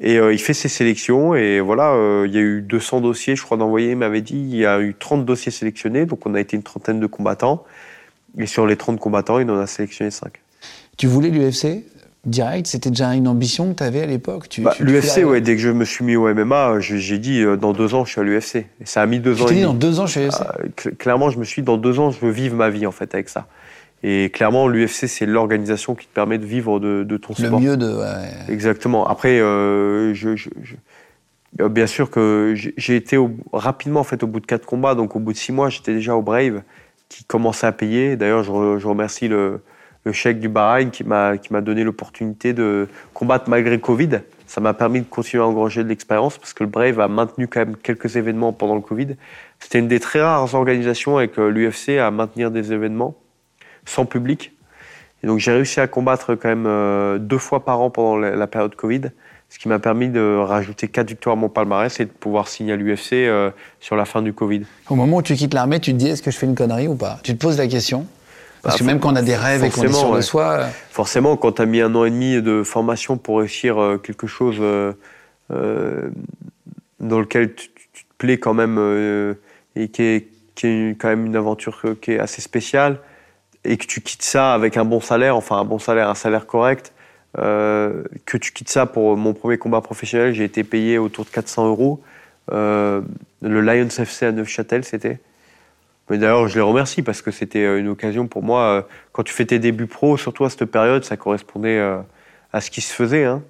Et 0.00 0.18
euh, 0.18 0.32
il 0.32 0.40
fait 0.40 0.54
ses 0.54 0.68
sélections 0.68 1.36
et 1.36 1.60
voilà, 1.60 1.92
euh, 1.92 2.24
il 2.26 2.34
y 2.34 2.38
a 2.38 2.40
eu 2.40 2.62
200 2.62 3.00
dossiers, 3.00 3.36
je 3.36 3.42
crois 3.42 3.56
d'envoyer, 3.56 3.92
il 3.92 3.96
m'avait 3.96 4.22
dit, 4.22 4.34
il 4.34 4.56
y 4.56 4.66
a 4.66 4.80
eu 4.80 4.92
30 4.92 5.24
dossiers 5.24 5.52
sélectionnés, 5.52 6.04
donc 6.04 6.26
on 6.26 6.34
a 6.34 6.40
été 6.40 6.56
une 6.56 6.64
trentaine 6.64 6.98
de 6.98 7.06
combattants. 7.06 7.64
Et 8.36 8.46
sur 8.46 8.66
les 8.66 8.76
30 8.76 8.98
combattants, 8.98 9.38
il 9.38 9.48
en 9.50 9.58
a 9.58 9.68
sélectionné 9.68 10.10
5. 10.10 10.32
Tu 10.96 11.06
voulais 11.06 11.30
l'UFC 11.30 11.84
direct 12.26 12.66
C'était 12.66 12.90
déjà 12.90 13.14
une 13.14 13.28
ambition 13.28 13.72
que 13.72 13.78
tu 13.78 13.82
avais 13.82 14.02
à 14.02 14.06
l'époque 14.06 14.48
bah, 14.58 14.74
L'UFC, 14.80 15.24
ouais, 15.24 15.40
dès 15.40 15.54
que 15.54 15.60
je 15.60 15.70
me 15.70 15.84
suis 15.84 16.04
mis 16.04 16.16
au 16.16 16.32
MMA, 16.32 16.80
j'ai 16.80 17.18
dit 17.18 17.44
dans 17.60 17.72
deux 17.72 17.94
ans, 17.94 18.04
je 18.04 18.10
suis 18.10 18.20
à 18.20 18.24
l'UFC. 18.24 18.56
Et 18.56 18.66
ça 18.84 19.02
a 19.02 19.06
mis 19.06 19.20
deux 19.20 19.42
ans. 19.42 19.46
Tu 19.46 19.54
dit 19.54 19.62
dans 19.62 19.74
deux 19.74 20.00
ans, 20.00 20.06
je 20.06 20.12
suis 20.12 20.20
à 20.20 20.24
l'UFC 20.24 20.40
ah, 20.40 20.90
Clairement, 20.98 21.30
je 21.30 21.38
me 21.38 21.44
suis 21.44 21.62
dit, 21.62 21.66
dans 21.66 21.76
deux 21.76 21.98
ans, 22.00 22.10
je 22.10 22.20
veux 22.20 22.32
vivre 22.32 22.56
ma 22.56 22.70
vie 22.70 22.86
en 22.86 22.92
fait 22.92 23.14
avec 23.14 23.28
ça. 23.28 23.46
Et 24.06 24.28
clairement, 24.28 24.68
l'UFC, 24.68 25.06
c'est 25.08 25.24
l'organisation 25.24 25.94
qui 25.94 26.06
te 26.06 26.12
permet 26.12 26.36
de 26.36 26.44
vivre 26.44 26.78
de, 26.78 27.04
de 27.04 27.16
ton 27.16 27.34
sport. 27.34 27.58
Le 27.58 27.64
mieux 27.64 27.76
de. 27.78 28.00
Exactement. 28.50 29.06
Après, 29.06 29.40
euh, 29.40 30.12
je, 30.12 30.36
euh, 31.60 31.68
bien 31.68 31.86
sûr 31.86 32.10
que 32.10 32.54
j'ai 32.54 32.96
été 32.96 33.16
rapidement 33.52 34.00
en 34.00 34.04
fait 34.04 34.22
au 34.22 34.26
bout 34.26 34.40
de 34.40 34.46
quatre 34.46 34.66
combats, 34.66 34.94
donc 34.94 35.16
au 35.16 35.20
bout 35.20 35.32
de 35.32 35.38
six 35.38 35.52
mois, 35.52 35.70
j'étais 35.70 35.94
déjà 35.94 36.16
au 36.16 36.22
Brave, 36.22 36.62
qui 37.08 37.24
commençait 37.24 37.66
à 37.66 37.72
payer. 37.72 38.16
D'ailleurs, 38.16 38.42
je, 38.42 38.86
remercie 38.86 39.28
le, 39.28 39.62
le 40.04 40.12
chèque 40.12 40.38
du 40.38 40.48
Bahreïn 40.48 40.90
qui 40.90 41.04
m'a 41.04 41.60
donné 41.60 41.82
l'opportunité 41.82 42.52
de 42.52 42.88
combattre 43.12 43.48
malgré 43.48 43.80
Covid. 43.80 44.20
Ça 44.46 44.60
m'a 44.60 44.74
permis 44.74 45.00
de 45.00 45.06
continuer 45.06 45.42
à 45.42 45.46
engranger 45.46 45.82
de 45.82 45.88
l'expérience 45.88 46.38
parce 46.38 46.52
que 46.52 46.62
le 46.62 46.70
Brave 46.70 47.00
a 47.00 47.08
maintenu 47.08 47.48
quand 47.48 47.60
même 47.60 47.76
quelques 47.76 48.16
événements 48.16 48.52
pendant 48.52 48.74
le 48.74 48.82
Covid. 48.82 49.16
C'était 49.58 49.78
une 49.78 49.88
des 49.88 50.00
très 50.00 50.20
rares 50.20 50.54
organisations 50.54 51.16
avec 51.16 51.38
euh, 51.38 51.48
l'UFC 51.48 51.98
à 51.98 52.10
maintenir 52.10 52.50
des 52.50 52.72
événements 52.72 53.16
sans 53.86 54.04
public. 54.04 54.52
Et 55.22 55.26
donc 55.26 55.38
j'ai 55.38 55.52
réussi 55.52 55.80
à 55.80 55.86
combattre 55.86 56.34
quand 56.34 56.48
même 56.48 56.66
euh, 56.66 57.18
deux 57.18 57.38
fois 57.38 57.64
par 57.64 57.80
an 57.80 57.88
pendant 57.88 58.16
la, 58.16 58.46
période 58.46 58.74
Covid, 58.74 59.02
ce 59.48 59.58
qui 59.58 59.68
m'a 59.68 59.78
permis 59.78 60.10
de 60.10 60.36
rajouter 60.36 60.88
quatre 60.88 61.08
victoires 61.08 61.34
à 61.34 61.38
mon 61.38 61.48
palmarès 61.48 61.98
et 61.98 62.04
de 62.04 62.10
pouvoir 62.10 62.48
signer 62.48 62.74
à 62.74 62.76
l'UFC 62.76 63.12
euh, 63.14 63.50
sur 63.80 63.96
la 63.96 64.04
fin 64.04 64.20
du 64.20 64.34
Covid. 64.34 64.64
Au 64.90 64.94
moment 64.94 65.16
où 65.16 65.22
tu 65.22 65.34
quittes 65.34 65.54
l'armée, 65.54 65.80
tu 65.80 65.92
te 65.92 65.96
dis 65.96 66.08
est-ce 66.08 66.22
que 66.22 66.30
je 66.30 66.36
fais 66.36 66.46
une 66.46 66.54
connerie 66.54 66.88
ou 66.88 66.94
pas? 66.94 67.18
Tu 67.22 67.32
te 67.32 67.38
poses 67.38 67.56
la 67.56 67.66
question 67.66 68.06
parce 68.64 68.76
bah, 68.76 68.78
que 68.80 68.84
même 68.84 68.98
quand 68.98 69.12
on 69.12 69.16
a 69.16 69.22
des 69.22 69.36
rêves 69.36 69.62
et 69.62 69.70
qu'on 69.70 69.82
est 69.82 69.92
sûr 69.92 70.14
de 70.16 70.20
soi. 70.20 70.50
Euh, 70.52 70.66
forcément, 70.90 71.36
quand 71.36 71.52
tu 71.52 71.62
as 71.62 71.66
mis 71.66 71.80
un 71.80 71.94
an 71.94 72.04
et 72.04 72.10
demi 72.10 72.42
de 72.42 72.62
formation 72.62 73.16
pour 73.16 73.38
réussir 73.38 73.98
quelque 74.02 74.26
chose 74.26 74.56
dans 75.50 77.20
lequel 77.20 77.54
tu, 77.54 77.68
te 77.68 77.72
plais 78.18 78.38
quand 78.38 78.54
même 78.54 78.78
et 79.76 79.88
qui 79.88 80.02
est, 80.02 80.28
qui 80.54 80.66
est, 80.66 80.98
quand 80.98 81.08
même 81.08 81.26
une 81.26 81.36
aventure 81.36 81.80
qui 82.00 82.12
est 82.12 82.18
assez 82.18 82.40
spéciale, 82.40 82.98
et 83.64 83.76
que 83.76 83.86
tu 83.86 84.00
quittes 84.00 84.22
ça 84.22 84.54
avec 84.54 84.76
un 84.76 84.84
bon 84.84 85.00
salaire, 85.00 85.36
enfin 85.36 85.58
un 85.58 85.64
bon 85.64 85.78
salaire, 85.78 86.08
un 86.08 86.14
salaire 86.14 86.46
correct, 86.46 86.92
euh, 87.38 88.04
que 88.26 88.36
tu 88.36 88.52
quittes 88.52 88.68
ça 88.68 88.86
pour 88.86 89.16
mon 89.16 89.32
premier 89.32 89.58
combat 89.58 89.80
professionnel, 89.80 90.34
j'ai 90.34 90.44
été 90.44 90.62
payé 90.62 90.98
autour 90.98 91.24
de 91.24 91.30
400 91.30 91.68
euros. 91.68 92.02
Euh, 92.52 93.00
le 93.42 93.60
Lions 93.60 93.88
FC 93.88 94.26
à 94.26 94.32
Neufchâtel, 94.32 94.84
c'était. 94.84 95.18
Mais 96.10 96.18
d'ailleurs, 96.18 96.48
je 96.48 96.54
les 96.56 96.60
remercie 96.60 97.02
parce 97.02 97.22
que 97.22 97.30
c'était 97.30 97.64
euh, 97.64 97.80
une 97.80 97.88
occasion 97.88 98.26
pour 98.26 98.42
moi. 98.42 98.86
Quand 99.12 99.22
tu 99.22 99.32
fais 99.32 99.46
tes 99.46 99.58
débuts 99.58 99.86
pro, 99.86 100.16
surtout 100.16 100.44
à 100.44 100.50
cette 100.50 100.64
période, 100.66 101.04
ça 101.04 101.16
correspondait 101.16 101.80
à 102.52 102.60
ce 102.60 102.70
qui 102.70 102.80
se 102.80 102.92
faisait. 102.92 103.24
Hein. 103.24 103.42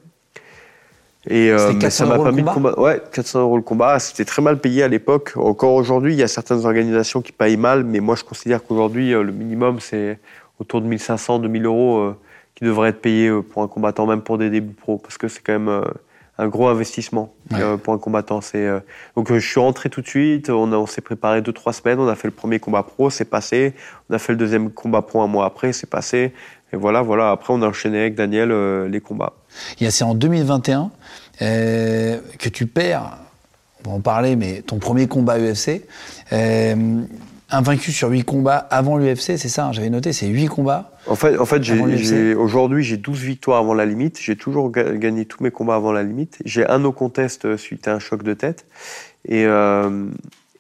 Et 1.29 1.51
euh, 1.51 1.91
ça 1.91 2.05
m'a 2.05 2.19
permis 2.19 2.43
de 2.43 2.49
combattre. 2.49 2.79
Ouais, 2.79 3.01
400 3.13 3.41
euros 3.41 3.57
le 3.57 3.63
combat. 3.63 3.99
C'était 3.99 4.27
très 4.27 4.43
mal 4.43 4.59
payé 4.59 4.83
à 4.83 4.89
l'époque. 4.89 5.33
Encore 5.37 5.73
aujourd'hui, 5.73 6.13
il 6.13 6.19
y 6.19 6.23
a 6.23 6.29
certaines 6.29 6.67
organisations 6.67 7.23
qui 7.23 7.33
payent 7.33 7.57
mal, 7.57 7.85
mais 7.85 8.01
moi 8.01 8.15
je 8.15 8.25
considère 8.25 8.63
qu'aujourd'hui, 8.63 9.15
euh, 9.15 9.23
le 9.23 9.33
minimum, 9.33 9.81
c'est 9.81 10.19
autour 10.59 10.83
de 10.83 10.87
1500, 10.87 11.39
2000 11.39 11.65
euros 11.65 11.99
euh, 11.99 12.17
qui 12.55 12.65
devraient 12.65 12.91
être 12.91 13.01
payés 13.01 13.29
euh, 13.29 13.41
pour 13.41 13.63
un 13.63 13.69
combattant, 13.69 14.07
même 14.07 14.21
pour 14.21 14.37
des 14.37 14.51
débuts 14.51 14.75
pro, 14.75 14.99
parce 14.99 15.17
que 15.17 15.29
c'est 15.29 15.41
quand 15.43 15.59
même 15.59 15.83
un 16.39 16.49
gros 16.49 16.69
investissement 16.69 17.33
pour 17.83 17.95
un 17.95 17.99
combattant. 17.99 18.41
C'est 18.41 18.69
donc 19.17 19.33
je 19.33 19.39
suis 19.39 19.61
rentré 19.61 19.89
tout 19.89 20.01
de 20.01 20.09
suite. 20.09 20.51
On, 20.51 20.73
on 20.73 20.87
s'est 20.87 21.01
préparé 21.01 21.43
deux 21.43 21.53
trois 21.53 21.73
semaines. 21.73 22.01
On 22.01 22.09
a 22.09 22.17
fait 22.17 22.29
le 22.29 22.35
premier 22.35 22.59
combat 22.59 22.83
pro, 22.83 23.11
c'est 23.11 23.25
passé. 23.25 23.75
On 24.11 24.15
a 24.15 24.19
fait 24.19 24.33
le 24.33 24.39
deuxième 24.39 24.71
combat 24.71 25.03
pro 25.03 25.23
un 25.23 25.29
mois 25.29 25.47
après, 25.47 25.73
c'est 25.73 25.89
passé. 25.89 26.33
Et 26.73 26.77
voilà, 26.77 27.03
voilà. 27.03 27.31
Après, 27.31 27.53
on 27.53 27.63
a 27.63 27.69
enchaîné 27.69 28.01
avec 28.01 28.17
Daniel 28.17 28.53
les 28.87 29.01
combats. 29.01 29.35
C'est 29.79 30.05
en 30.05 30.15
2021 30.15 30.91
euh, 31.43 32.21
que 32.39 32.49
tu 32.49 32.67
perds, 32.67 33.19
on 33.85 33.91
va 33.91 33.97
en 33.97 34.01
parler, 34.01 34.37
mais 34.37 34.63
ton 34.63 34.79
premier 34.79 35.09
combat 35.09 35.39
UFC. 35.39 35.83
Invaincu 37.51 37.93
sur 37.93 38.09
8 38.09 38.25
combats 38.25 38.57
avant 38.57 38.97
l'UFC, 38.97 39.37
c'est 39.37 39.49
ça, 39.49 39.67
hein, 39.67 39.73
j'avais 39.73 39.91
noté, 39.91 40.13
c'est 40.13 40.27
8 40.27 40.47
combats. 40.47 40.91
En 41.07 41.15
fait, 41.15 41.39
en 41.39 41.45
fait 41.45 41.63
aujourd'hui, 42.37 42.83
j'ai 42.83 42.97
12 42.97 43.21
victoires 43.21 43.59
avant 43.59 43.75
la 43.75 43.85
limite. 43.85 44.19
J'ai 44.21 44.37
toujours 44.37 44.71
gagné 44.71 45.27
tous 45.27 45.43
mes 45.43 45.51
combats 45.51 45.77
avant 45.77 45.93
la 45.93 46.03
limite. 46.03 46.39
J'ai 46.45 46.67
un 46.67 46.79
no 46.79 46.93
contest 46.93 47.45
euh, 47.45 47.57
suite 47.57 47.87
à 47.87 47.95
un 47.95 47.99
choc 47.99 48.23
de 48.23 48.33
tête. 48.33 48.67
Et, 49.29 49.45
euh, 49.47 50.07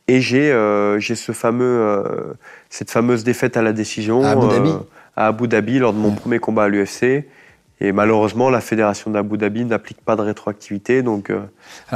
et 0.09 0.21
j'ai 0.21 0.53
euh, 0.53 1.01
ce 1.01 1.33
fameux, 1.33 1.65
euh, 1.65 2.35
cette 2.71 2.91
fameuse 2.91 3.25
défaite 3.25 3.57
à 3.57 3.63
la 3.63 3.73
décision 3.73 4.23
à 4.23 4.31
Abu 4.31 4.49
Dhabi, 4.49 4.71
à 5.17 5.29
Abu 5.29 5.49
Dhabi 5.49 5.79
lors 5.79 5.93
de 5.93 5.99
mon 5.99 6.13
premier 6.13 6.39
combat 6.39 6.65
à 6.65 6.69
l'UFC. 6.69 7.25
Et 7.81 7.93
malheureusement, 7.93 8.51
la 8.51 8.61
fédération 8.61 9.11
d'Abu 9.11 9.37
Dhabi 9.37 9.65
n'applique 9.65 10.01
pas 10.01 10.15
de 10.17 10.23
rétroactivité. 10.23 11.03
Donc, 11.03 11.33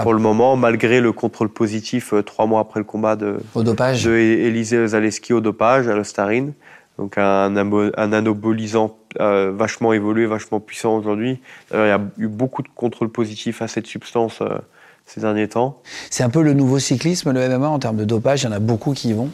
pour 0.03 0.13
le 0.13 0.19
moment, 0.19 0.57
malgré 0.57 1.01
le 1.01 1.13
contrôle 1.13 1.49
positif 1.49 2.13
trois 2.27 2.47
mois 2.47 2.61
après 2.61 2.81
le 2.81 2.85
combat 2.85 3.15
de, 3.15 3.39
au 3.55 3.63
dopage. 3.63 4.05
de 4.05 4.13
Élisée 4.13 4.89
Zaleski 4.89 5.33
au 5.33 5.41
dopage, 5.41 5.87
à 5.89 5.95
l'ostarine, 5.95 6.53
donc 6.99 7.17
un, 7.17 7.57
un 7.57 8.13
anabolisant 8.13 8.99
euh, 9.21 9.53
vachement 9.55 9.93
évolué, 9.93 10.27
vachement 10.27 10.61
puissant 10.61 10.97
aujourd'hui. 10.97 11.41
il 11.73 11.79
y 11.79 11.81
a 11.81 12.01
eu 12.19 12.27
beaucoup 12.27 12.63
de 12.63 12.69
contrôle 12.75 13.09
positif 13.09 13.63
à 13.63 13.69
cette 13.69 13.87
substance 13.87 14.41
euh, 14.43 14.59
ces 15.07 15.21
derniers 15.21 15.49
temps. 15.49 15.81
C'est 16.11 16.23
un 16.25 16.29
peu 16.29 16.43
le 16.43 16.53
nouveau 16.53 16.79
cyclisme, 16.79 17.33
le 17.33 17.49
MMA, 17.49 17.69
en 17.69 17.79
termes 17.79 17.97
de 17.97 18.05
dopage. 18.05 18.43
Il 18.43 18.47
y 18.47 18.49
en 18.49 18.53
a 18.53 18.59
beaucoup 18.59 18.93
qui 18.93 19.09
y 19.09 19.13
vont. 19.15 19.31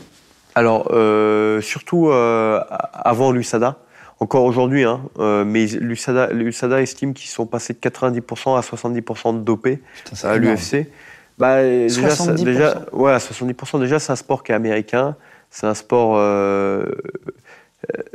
Alors, 0.55 0.88
euh, 0.92 1.61
surtout 1.61 2.11
avant 2.12 3.32
l'USADA. 3.32 3.78
Encore 4.20 4.44
aujourd'hui, 4.44 4.84
hein, 4.84 5.00
mais 5.44 5.66
l'USADA 5.66 6.80
estime 6.80 7.14
qu'ils 7.14 7.30
sont 7.30 7.46
passés 7.46 7.74
de 7.74 7.78
90% 7.78 8.56
à 8.56 8.60
70% 8.60 9.38
de 9.38 9.44
dopés 9.44 9.80
à 10.22 10.36
l'UFC. 10.36 10.86
Bah, 11.36 11.62
déjà, 11.62 12.08
70%. 12.08 12.44
déjà, 12.44 12.86
ouais, 12.92 13.16
70%. 13.16 13.80
Déjà, 13.80 13.98
c'est 13.98 14.12
un 14.12 14.16
sport 14.16 14.44
qui 14.44 14.52
est 14.52 14.54
américain. 14.54 15.16
C'est 15.50 15.66
un 15.66 15.74
sport 15.74 16.16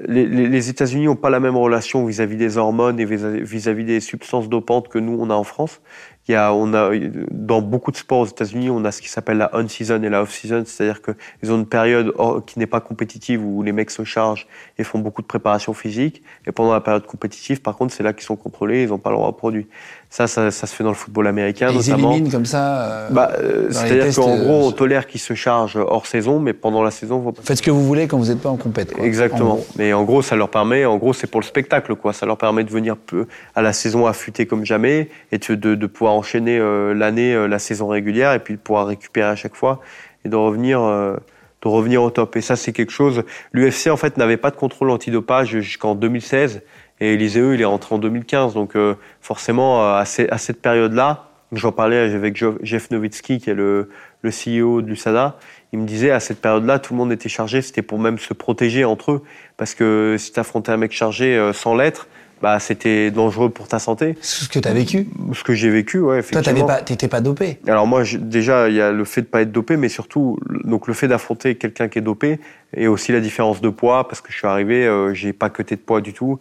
les, 0.07 0.25
les 0.25 0.69
États-Unis 0.69 1.05
n'ont 1.05 1.15
pas 1.15 1.29
la 1.29 1.39
même 1.39 1.57
relation 1.57 2.05
vis-à-vis 2.05 2.37
des 2.37 2.57
hormones 2.57 2.99
et 2.99 3.05
vis-à-vis 3.05 3.83
des 3.83 3.99
substances 3.99 4.49
dopantes 4.49 4.87
que 4.87 4.99
nous, 4.99 5.17
on 5.19 5.29
a 5.29 5.33
en 5.33 5.43
France. 5.43 5.81
Dans 6.30 7.61
beaucoup 7.61 7.91
de 7.91 7.97
sports 7.97 8.19
aux 8.19 8.25
États-Unis, 8.27 8.69
on 8.69 8.86
a 8.86 8.91
ce 8.91 9.01
qui 9.01 9.09
s'appelle 9.09 9.38
la 9.38 9.49
on-season 9.53 10.03
et 10.03 10.09
la 10.09 10.21
off-season, 10.21 10.63
c'est-à-dire 10.65 11.01
qu'ils 11.01 11.51
ont 11.51 11.57
une 11.57 11.65
période 11.65 12.13
qui 12.45 12.59
n'est 12.59 12.67
pas 12.67 12.82
compétitive 12.82 13.43
où 13.43 13.63
les 13.63 13.71
mecs 13.71 13.89
se 13.89 14.03
chargent 14.03 14.47
et 14.77 14.84
font 14.84 14.99
beaucoup 14.99 15.21
de 15.23 15.27
préparation 15.27 15.73
physique. 15.73 16.21
Et 16.45 16.51
pendant 16.51 16.73
la 16.73 16.82
période 16.82 17.05
compétitive, 17.05 17.61
par 17.61 17.75
contre, 17.75 17.93
c'est 17.93 18.03
là 18.03 18.13
qu'ils 18.13 18.25
sont 18.25 18.36
contrôlés, 18.36 18.84
ils 18.84 18.89
n'ont 18.89 18.99
pas 18.99 19.09
le 19.09 19.15
droit 19.15 19.32
de 19.32 19.38
produit. 19.38 19.67
Ça, 20.12 20.26
ça, 20.26 20.49
ça, 20.49 20.66
se 20.66 20.74
fait 20.76 20.84
dans 20.84 20.89
le 20.89 20.95
football 20.95 21.28
américain, 21.28 21.70
et 21.70 21.76
notamment. 21.76 22.10
Ils 22.10 22.16
éliminent 22.16 22.32
comme 22.32 22.45
ça. 22.45 22.82
Euh, 22.82 23.10
bah, 23.12 23.32
euh, 23.38 23.68
C'est-à-dire 23.70 24.16
qu'en 24.16 24.32
euh, 24.32 24.43
gros, 24.43 24.68
on 24.68 24.72
tolère 24.72 25.05
qu'ils 25.05 25.20
se 25.22 25.36
chargent 25.36 25.78
hors 25.78 26.07
saison, 26.07 26.39
mais 26.39 26.53
pendant 26.53 26.82
la 26.82 26.89
saison, 26.89 27.20
vous 27.20 27.32
faites 27.43 27.57
ce 27.57 27.62
que 27.62 27.70
vous 27.70 27.86
voulez 27.86 28.07
quand 28.07 28.18
vous 28.18 28.30
n'êtes 28.30 28.41
pas 28.41 28.49
en 28.49 28.57
compète. 28.57 28.95
Exactement. 28.99 29.60
mais 29.78 29.93
en 29.93 30.03
gros, 30.03 30.24
ça 30.24 30.36
leur 30.36 30.49
permet, 30.49 30.84
en 30.84 30.97
gros, 30.97 31.14
c'est 31.14 31.28
pour 31.28 31.41
le 31.41 31.45
spectacle, 31.45 31.95
quoi. 31.95 32.12
Ça 32.14 32.26
leur 32.26 32.39
permet 32.39 32.64
de 32.64 32.72
venir 32.72 32.97
peu 32.97 33.28
à 33.55 33.62
la 33.62 33.72
saison 33.72 34.07
affûtée 34.07 34.47
comme 34.47 34.66
jamais 34.66 35.10
et 35.32 35.38
de, 35.38 35.53
de, 35.53 35.76
de 35.76 35.88
pouvoir 35.88 36.16
enchaîner 36.16 36.57
l'année, 36.95 37.47
la 37.47 37.60
saison 37.60 37.88
régulière, 37.88 38.34
et 38.34 38.39
puis 38.39 38.55
de 38.55 38.60
pouvoir 38.60 38.88
récupérer 38.88 39.30
à 39.30 39.36
chaque 39.36 39.55
fois 39.55 39.80
et 40.26 40.30
de 40.30 40.36
revenir. 40.36 40.80
de 40.80 41.68
revenir 41.68 42.01
au 42.01 42.10
top. 42.10 42.36
Et 42.36 42.41
ça, 42.41 42.55
c'est 42.55 42.72
quelque 42.72 42.93
chose. 42.93 43.24
L'UFC, 43.51 43.89
en 43.91 43.97
fait, 43.97 44.18
n'avait 44.18 44.38
pas 44.38 44.49
de 44.49 44.55
contrôle 44.55 44.89
antidopage 44.89 45.60
jusqu'en 45.60 45.93
2016. 45.93 46.62
Et 47.01 47.13
Eliseo, 47.13 47.53
il 47.53 47.61
est 47.61 47.65
rentré 47.65 47.95
en 47.95 47.99
2015. 47.99 48.53
Donc 48.53 48.75
euh, 48.75 48.95
forcément, 49.21 49.83
euh, 49.83 50.01
à, 50.01 50.05
cette 50.05 50.61
période-là, 50.61 51.29
j'en 51.51 51.71
parlais 51.71 51.97
avec 51.97 52.43
Jeff 52.61 52.91
Nowitzki, 52.91 53.39
qui 53.39 53.49
est 53.49 53.55
le, 53.55 53.89
le 54.21 54.29
CEO 54.29 54.81
de 54.81 54.87
l'USADA, 54.87 55.37
il 55.71 55.79
me 55.79 55.85
disait 55.85 56.11
à 56.11 56.19
cette 56.19 56.41
période-là, 56.41 56.79
tout 56.79 56.93
le 56.93 56.97
monde 56.97 57.11
était 57.11 57.29
chargé, 57.29 57.61
c'était 57.61 57.81
pour 57.81 57.99
même 57.99 58.17
se 58.17 58.33
protéger 58.33 58.85
entre 58.85 59.11
eux. 59.11 59.23
Parce 59.57 59.75
que 59.75 60.15
si 60.17 60.31
tu 60.31 60.39
affrontais 60.39 60.71
un 60.71 60.77
mec 60.77 60.91
chargé 60.91 61.37
euh, 61.37 61.53
sans 61.53 61.75
l'être, 61.75 62.07
bah, 62.41 62.59
c'était 62.59 63.11
dangereux 63.11 63.49
pour 63.49 63.67
ta 63.67 63.79
santé. 63.79 64.17
Ce 64.21 64.47
que 64.47 64.59
tu 64.59 64.67
as 64.67 64.73
vécu 64.73 65.07
Ce 65.33 65.43
que 65.43 65.53
j'ai 65.53 65.69
vécu, 65.69 65.99
ouais, 65.99 66.19
effectivement. 66.19 66.65
Toi, 66.65 66.81
tu 66.85 66.93
n'étais 66.93 67.09
pas 67.09 67.19
dopé 67.19 67.59
Alors 67.67 67.85
moi, 67.85 68.03
déjà, 68.17 68.69
il 68.69 68.75
y 68.75 68.81
a 68.81 68.91
le 68.91 69.03
fait 69.03 69.21
de 69.21 69.27
pas 69.27 69.41
être 69.41 69.51
dopé, 69.51 69.75
mais 69.75 69.89
surtout 69.89 70.39
donc 70.63 70.87
le 70.87 70.93
fait 70.93 71.09
d'affronter 71.09 71.55
quelqu'un 71.55 71.89
qui 71.89 71.99
est 71.99 72.03
dopé, 72.03 72.39
et 72.73 72.87
aussi 72.87 73.11
la 73.11 73.19
différence 73.19 73.59
de 73.61 73.69
poids, 73.69 74.07
parce 74.07 74.21
que 74.21 74.31
je 74.31 74.37
suis 74.37 74.47
arrivé, 74.47 74.87
euh, 74.87 75.13
j'ai 75.13 75.33
pas 75.33 75.49
coté 75.49 75.75
de 75.75 75.81
poids 75.81 75.99
du 75.99 76.13
tout. 76.13 76.39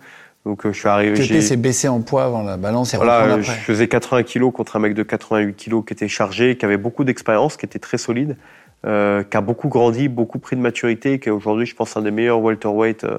Donc 0.49 0.65
euh, 0.65 0.73
je 0.73 0.79
suis 0.79 0.89
arrivé. 0.89 1.13
TP 1.13 1.43
s'est 1.43 1.59
baissé 1.59 1.89
en 1.89 2.01
poids 2.01 2.25
avant 2.25 2.43
la 2.43 2.57
balance 2.57 2.95
et 2.95 2.97
voilà, 2.97 3.39
Je 3.43 3.51
faisais 3.51 3.87
80 3.87 4.23
kg 4.23 4.51
contre 4.51 4.77
un 4.77 4.79
mec 4.79 4.95
de 4.95 5.03
88 5.03 5.55
kg 5.55 5.85
qui 5.85 5.93
était 5.93 6.09
chargé, 6.09 6.57
qui 6.57 6.65
avait 6.65 6.79
beaucoup 6.79 7.05
d'expérience, 7.05 7.59
qui 7.59 7.67
était 7.67 7.79
très 7.79 7.99
solide, 7.99 8.39
euh, 8.87 9.23
qui 9.25 9.37
a 9.37 9.43
beaucoup 9.43 9.69
grandi, 9.69 10.09
beaucoup 10.09 10.39
pris 10.39 10.57
de 10.57 10.63
maturité, 10.63 11.19
qui 11.19 11.29
est 11.29 11.33
aujourd'hui, 11.33 11.67
je 11.67 11.75
pense, 11.75 11.99
un 11.99 12.01
des 12.01 12.11
meilleurs 12.11 12.41
welterweight. 12.41 13.05
Euh, 13.05 13.19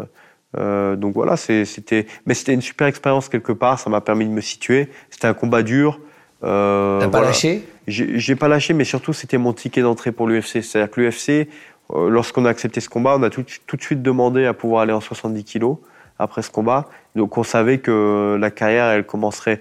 euh, 0.58 0.96
donc 0.96 1.14
voilà, 1.14 1.38
c'était, 1.38 2.08
mais 2.26 2.34
c'était 2.34 2.56
une 2.56 2.64
super 2.64 2.88
expérience 2.88 3.30
quelque 3.30 3.52
part. 3.52 3.78
Ça 3.80 3.92
m'a 3.92 4.02
permis 4.02 4.26
de 4.26 4.32
me 4.32 4.42
situer. 4.42 4.90
C'était 5.12 5.28
un 5.28 5.36
combat 5.36 5.62
dur. 5.62 6.00
Euh, 6.44 7.00
T'as 7.00 7.10
pas 7.10 7.22
lâché? 7.22 7.62
J'ai 7.86 8.36
pas 8.36 8.48
lâché, 8.48 8.74
mais 8.74 8.86
surtout 8.86 9.14
c'était 9.14 9.38
mon 9.38 9.54
ticket 9.54 9.84
d'entrée 9.84 10.12
pour 10.12 10.26
l'UFC. 10.26 10.64
C'est-à-dire 10.64 10.90
que 10.90 11.02
l'UFC, 11.02 11.48
lorsqu'on 11.94 12.46
a 12.46 12.50
accepté 12.50 12.82
ce 12.82 12.90
combat, 12.90 13.16
on 13.20 13.22
a 13.22 13.30
tout, 13.30 13.46
tout, 13.68 13.78
de 13.78 13.82
suite 13.84 14.02
demandé 14.02 14.46
à 14.46 14.56
pouvoir 14.56 14.82
aller 14.82 14.94
en 14.94 15.02
70 15.02 15.44
kilos 15.44 15.78
après 16.20 16.42
ce 16.42 16.52
combat. 16.52 16.88
Donc 17.16 17.38
on 17.38 17.44
savait 17.44 17.80
que 17.80 18.38
la 18.40 18.52
carrière, 18.52 18.86
elle 18.88 19.06
commencerait. 19.06 19.60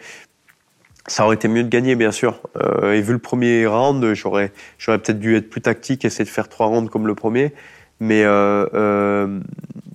Ça 1.06 1.24
aurait 1.24 1.36
été 1.36 1.48
mieux 1.48 1.62
de 1.62 1.68
gagner, 1.68 1.94
bien 1.94 2.12
sûr. 2.12 2.40
Euh, 2.61 2.92
et 2.92 3.00
vu 3.00 3.14
le 3.14 3.18
premier 3.18 3.66
round, 3.66 4.12
j'aurais, 4.12 4.52
j'aurais 4.78 4.98
peut-être 4.98 5.18
dû 5.18 5.36
être 5.36 5.48
plus 5.48 5.62
tactique, 5.62 6.04
essayer 6.04 6.24
de 6.24 6.28
faire 6.28 6.48
trois 6.48 6.66
rounds 6.66 6.90
comme 6.90 7.06
le 7.06 7.14
premier. 7.14 7.54
Mais 8.00 8.24
euh, 8.24 8.66
euh, 8.74 9.40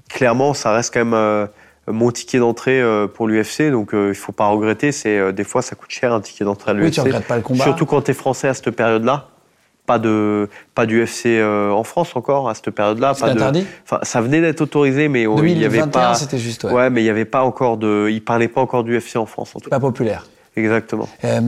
clairement, 0.09 0.55
ça 0.55 0.73
reste 0.73 0.93
quand 0.93 1.05
même 1.05 1.49
mon 1.87 2.11
ticket 2.11 2.39
d'entrée 2.39 2.81
pour 3.13 3.27
l'UFC. 3.27 3.69
Donc 3.69 3.89
il 3.93 3.99
ne 3.99 4.13
faut 4.13 4.31
pas 4.31 4.47
regretter. 4.47 4.91
C'est 4.91 5.31
des 5.33 5.43
fois, 5.43 5.61
ça 5.61 5.75
coûte 5.75 5.91
cher 5.91 6.13
un 6.13 6.21
ticket 6.21 6.45
d'entrée 6.45 6.71
à 6.71 6.73
l'UFC. 6.73 6.85
Oui, 6.85 6.91
tu 6.91 7.01
regrettes 7.01 7.27
pas 7.27 7.35
le 7.35 7.43
combat. 7.43 7.63
Surtout 7.63 7.85
quand 7.85 8.01
tu 8.01 8.11
es 8.11 8.13
français 8.15 8.47
à 8.47 8.53
cette 8.55 8.71
période-là 8.71 9.27
pas 9.85 9.99
de 9.99 10.49
pas 10.75 10.85
d'UFC 10.85 11.25
euh, 11.25 11.71
en 11.71 11.83
France 11.83 12.15
encore 12.15 12.49
à 12.49 12.55
cette 12.55 12.69
période-là. 12.71 13.13
C'était 13.13 13.31
interdit. 13.31 13.65
Enfin, 13.83 13.99
ça 14.03 14.21
venait 14.21 14.41
d'être 14.41 14.61
autorisé, 14.61 15.07
mais 15.07 15.23
il 15.23 15.57
y 15.57 15.65
avait 15.65 15.85
pas. 15.87 16.13
c'était 16.15 16.37
juste. 16.37 16.63
Ouais. 16.63 16.73
ouais. 16.73 16.89
mais 16.89 17.01
il 17.01 17.05
y 17.05 17.09
avait 17.09 17.25
pas 17.25 17.43
encore 17.43 17.77
de. 17.77 18.09
Il 18.11 18.23
parlait 18.23 18.47
pas 18.47 18.61
encore 18.61 18.83
d'UFC 18.83 19.17
en 19.17 19.25
France. 19.25 19.55
En 19.55 19.59
tout 19.59 19.69
Pas 19.69 19.79
populaire. 19.79 20.25
Exactement. 20.55 21.09
Euh, 21.23 21.41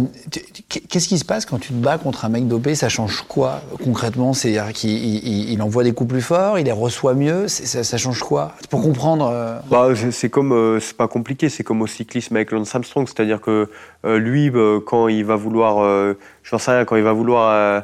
Qu'est-ce 0.89 1.07
qui 1.07 1.19
se 1.19 1.25
passe 1.25 1.45
quand 1.45 1.59
tu 1.59 1.69
te 1.69 1.73
bats 1.73 1.99
contre 1.99 2.25
un 2.25 2.29
mec 2.29 2.47
dopé? 2.47 2.73
Ça 2.73 2.89
change 2.89 3.23
quoi 3.27 3.61
concrètement? 3.83 4.33
C'est-à-dire 4.33 4.73
qu'il 4.73 4.89
il, 4.91 5.61
envoie 5.61 5.83
des 5.83 5.93
coups 5.93 6.09
plus 6.09 6.21
forts, 6.21 6.57
il 6.57 6.65
les 6.65 6.71
reçoit 6.71 7.13
mieux? 7.13 7.47
Ça, 7.47 7.83
ça, 7.83 7.97
change 7.97 8.21
quoi? 8.21 8.53
Pour 8.71 8.81
comprendre. 8.81 9.29
Euh... 9.31 9.59
Bah, 9.69 9.89
c'est 10.09 10.29
comme, 10.29 10.53
euh, 10.53 10.79
c'est 10.79 10.97
pas 10.97 11.07
compliqué. 11.07 11.49
C'est 11.49 11.63
comme 11.63 11.83
au 11.83 11.87
cyclisme 11.87 12.35
avec 12.35 12.51
Lance 12.51 12.73
Armstrong, 12.73 13.07
c'est-à-dire 13.07 13.41
que 13.41 13.69
euh, 14.05 14.17
lui, 14.17 14.51
quand 14.87 15.07
il 15.07 15.23
va 15.23 15.35
vouloir, 15.35 16.15
j'en 16.43 16.57
sais 16.57 16.71
rien, 16.71 16.85
quand 16.85 16.95
il 16.95 17.03
va 17.03 17.13
vouloir 17.13 17.51
euh, 17.51 17.81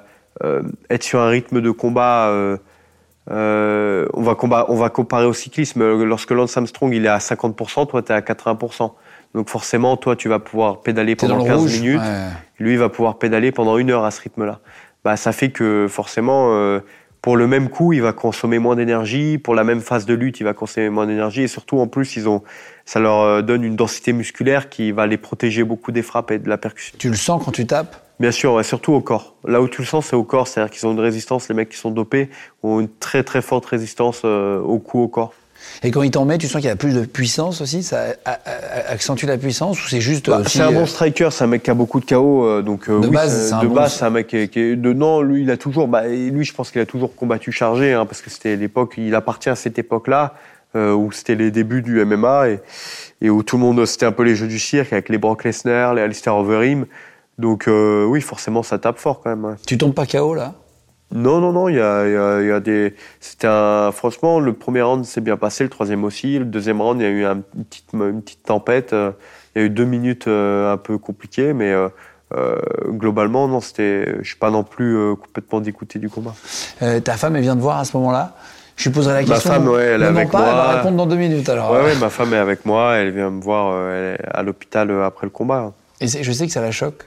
être 0.89 1.03
sur 1.03 1.19
un 1.19 1.29
rythme 1.29 1.61
de 1.61 1.71
combat. 1.71 2.29
Euh, 2.29 2.57
euh, 3.29 4.07
on, 4.13 4.23
va 4.23 4.35
combat, 4.35 4.65
on 4.69 4.75
va 4.75 4.89
comparer 4.89 5.25
au 5.25 5.33
cyclisme. 5.33 6.03
Lorsque 6.03 6.31
Lance 6.31 6.57
Armstrong 6.57 6.93
il 6.93 7.05
est 7.05 7.09
à 7.09 7.19
50%, 7.19 7.87
toi 7.87 8.01
tu 8.01 8.11
es 8.11 8.15
à 8.15 8.21
80%. 8.21 8.91
Donc 9.33 9.49
forcément, 9.49 9.97
toi 9.97 10.15
tu 10.15 10.29
vas 10.29 10.39
pouvoir 10.39 10.81
pédaler 10.81 11.15
pendant 11.15 11.43
15 11.43 11.79
minutes. 11.79 12.01
Lui 12.59 12.73
il 12.73 12.79
va 12.79 12.89
pouvoir 12.89 13.17
pédaler 13.17 13.51
pendant 13.51 13.77
une 13.77 13.91
heure 13.91 14.05
à 14.05 14.11
ce 14.11 14.21
rythme-là. 14.21 14.59
Bah, 15.03 15.17
ça 15.17 15.31
fait 15.31 15.49
que 15.49 15.87
forcément, 15.89 16.79
pour 17.21 17.37
le 17.37 17.47
même 17.47 17.69
coup, 17.69 17.93
il 17.93 18.01
va 18.01 18.13
consommer 18.13 18.59
moins 18.59 18.75
d'énergie. 18.75 19.37
Pour 19.37 19.55
la 19.55 19.63
même 19.63 19.81
phase 19.81 20.05
de 20.05 20.13
lutte, 20.13 20.39
il 20.39 20.43
va 20.43 20.53
consommer 20.53 20.89
moins 20.89 21.07
d'énergie. 21.07 21.43
Et 21.43 21.47
surtout, 21.47 21.79
en 21.79 21.87
plus, 21.87 22.15
ils 22.15 22.27
ont, 22.27 22.43
ça 22.85 22.99
leur 22.99 23.41
donne 23.41 23.63
une 23.63 23.75
densité 23.75 24.13
musculaire 24.13 24.69
qui 24.69 24.91
va 24.91 25.07
les 25.07 25.17
protéger 25.17 25.63
beaucoup 25.63 25.91
des 25.91 26.01
frappes 26.01 26.31
et 26.31 26.39
de 26.39 26.49
la 26.49 26.57
percussion. 26.57 26.95
Tu 26.99 27.09
le 27.09 27.15
sens 27.15 27.43
quand 27.43 27.51
tu 27.51 27.65
tapes? 27.65 27.95
Bien 28.21 28.31
sûr, 28.31 28.59
et 28.59 28.63
surtout 28.63 28.93
au 28.93 29.01
corps. 29.01 29.33
Là 29.47 29.63
où 29.63 29.67
tu 29.67 29.81
le 29.81 29.87
sens, 29.87 30.05
c'est 30.05 30.15
au 30.15 30.23
corps. 30.23 30.47
C'est-à-dire 30.47 30.69
qu'ils 30.69 30.85
ont 30.85 30.91
une 30.91 30.99
résistance, 30.99 31.49
les 31.49 31.55
mecs 31.55 31.69
qui 31.69 31.77
sont 31.77 31.89
dopés 31.89 32.29
ont 32.61 32.79
une 32.79 32.87
très 32.87 33.23
très 33.23 33.41
forte 33.41 33.65
résistance 33.65 34.21
euh, 34.25 34.61
au 34.61 34.77
cou, 34.77 34.99
au 34.99 35.07
corps. 35.07 35.33
Et 35.81 35.89
quand 35.89 36.03
il 36.03 36.11
t'en 36.11 36.25
met, 36.25 36.37
tu 36.37 36.47
sens 36.47 36.61
qu'il 36.61 36.69
y 36.69 36.71
a 36.71 36.75
plus 36.75 36.93
de 36.93 37.03
puissance 37.03 37.61
aussi? 37.61 37.81
Ça 37.81 38.13
accentue 38.87 39.25
la 39.25 39.39
puissance 39.39 39.83
ou 39.83 39.89
c'est 39.89 40.01
juste. 40.01 40.29
Bah, 40.29 40.43
c'est 40.45 40.61
un 40.61 40.71
bon 40.71 40.83
euh, 40.83 40.85
striker, 40.85 41.29
c'est 41.31 41.45
un 41.45 41.47
mec 41.47 41.63
qui 41.63 41.71
a 41.71 41.73
beaucoup 41.73 41.99
de 41.99 42.05
KO. 42.05 42.45
Euh, 42.45 42.61
donc, 42.61 42.87
de 42.87 43.07
base, 43.07 43.47
c'est 43.47 43.53
un, 43.55 43.63
de 43.63 43.67
base, 43.67 43.95
c'est 43.95 44.05
un 44.05 44.11
mec 44.11 44.27
qui 44.27 44.37
est, 44.37 44.75
de 44.75 44.93
non, 44.93 45.23
lui, 45.23 45.41
il 45.41 45.49
a 45.49 45.57
toujours. 45.57 45.87
Bah, 45.87 46.07
lui, 46.07 46.45
je 46.45 46.53
pense 46.53 46.69
qu'il 46.69 46.81
a 46.81 46.85
toujours 46.85 47.15
combattu 47.15 47.51
chargé, 47.51 47.93
hein, 47.93 48.05
parce 48.05 48.21
que 48.21 48.29
c'était 48.29 48.55
l'époque. 48.55 48.93
Il 48.97 49.15
appartient 49.15 49.49
à 49.49 49.55
cette 49.55 49.79
époque-là. 49.79 50.35
où 50.75 51.11
c'était 51.11 51.35
les 51.35 51.49
débuts 51.49 51.81
du 51.81 52.05
MMA 52.05 52.49
et, 52.49 52.59
et 53.21 53.29
où 53.31 53.41
tout 53.41 53.57
le 53.57 53.63
monde, 53.63 53.83
c'était 53.87 54.05
un 54.05 54.11
peu 54.11 54.23
les 54.23 54.35
jeux 54.35 54.47
du 54.47 54.59
cirque 54.59 54.93
avec 54.93 55.09
les 55.09 55.17
Brock 55.17 55.43
Lesnar, 55.43 55.95
les 55.95 56.03
Alistair 56.03 56.35
Overeem. 56.35 56.85
Donc 57.37 57.67
euh, 57.67 58.05
oui, 58.05 58.21
forcément, 58.21 58.63
ça 58.63 58.77
tape 58.77 58.97
fort 58.99 59.21
quand 59.21 59.35
même. 59.35 59.55
Tu 59.65 59.77
tombes 59.77 59.93
pas 59.93 60.05
KO 60.05 60.33
là? 60.33 60.53
Non, 61.13 61.41
non, 61.41 61.51
non, 61.51 61.67
il 61.67 61.75
y 61.75 61.81
a, 61.81 62.07
y, 62.07 62.45
y 62.47 62.51
a, 62.51 62.59
des. 62.61 62.95
C'était 63.19 63.47
un. 63.49 63.91
Franchement, 63.91 64.39
le 64.39 64.53
premier 64.53 64.81
round 64.81 65.03
s'est 65.03 65.19
bien 65.19 65.35
passé, 65.37 65.63
le 65.63 65.69
troisième 65.69 66.03
aussi. 66.05 66.39
Le 66.39 66.45
deuxième 66.45 66.79
round, 66.81 67.01
il 67.01 67.03
y 67.03 67.07
a 67.07 67.09
eu 67.09 67.25
une, 67.25 67.43
petite, 67.65 67.87
une 67.93 68.21
petite 68.21 68.43
tempête. 68.43 68.93
Euh, 68.93 69.11
il 69.55 69.59
y 69.59 69.63
a 69.63 69.65
eu 69.65 69.69
deux 69.69 69.83
minutes 69.83 70.27
euh, 70.29 70.71
un 70.71 70.77
peu 70.77 70.97
compliquées, 70.97 71.51
mais 71.51 71.73
globalement, 72.87 73.49
non, 73.49 73.59
c'était. 73.59 74.15
Je 74.21 74.27
suis 74.27 74.37
pas 74.37 74.51
non 74.51 74.63
plus 74.63 75.15
complètement 75.17 75.59
dégoûté 75.59 75.99
du 75.99 76.09
combat. 76.09 76.33
ta 76.79 77.17
femme, 77.17 77.35
elle 77.35 77.41
vient 77.41 77.57
de 77.57 77.61
voir 77.61 77.79
à 77.79 77.83
ce 77.85 77.97
moment-là? 77.97 78.35
Je 78.77 78.85
lui 78.87 78.95
poserai 78.95 79.13
la 79.15 79.21
Ma 79.21 79.33
question. 79.33 79.51
femme, 79.51 79.67
ouais, 79.67 79.83
elle 79.83 80.01
est 80.01 80.05
avec 80.05 80.31
pas, 80.31 80.39
Elle 80.39 80.45
va 80.45 80.53
moi. 80.53 80.71
répondre 80.75 80.97
dans 80.97 81.05
deux 81.07 81.17
minutes 81.17 81.49
alors. 81.49 81.71
Ouais, 81.71 81.83
ouais, 81.83 81.95
ma 81.99 82.09
femme 82.09 82.33
est 82.33 82.37
avec 82.37 82.65
moi, 82.65 82.95
elle 82.95 83.11
vient 83.11 83.29
me 83.29 83.41
voir 83.41 83.75
à 84.33 84.43
l'hôpital 84.43 84.89
après 85.03 85.25
le 85.27 85.31
combat. 85.31 85.73
Et 85.99 86.07
je 86.07 86.31
sais 86.31 86.47
que 86.47 86.53
ça 86.53 86.61
la 86.61 86.71
choque. 86.71 87.03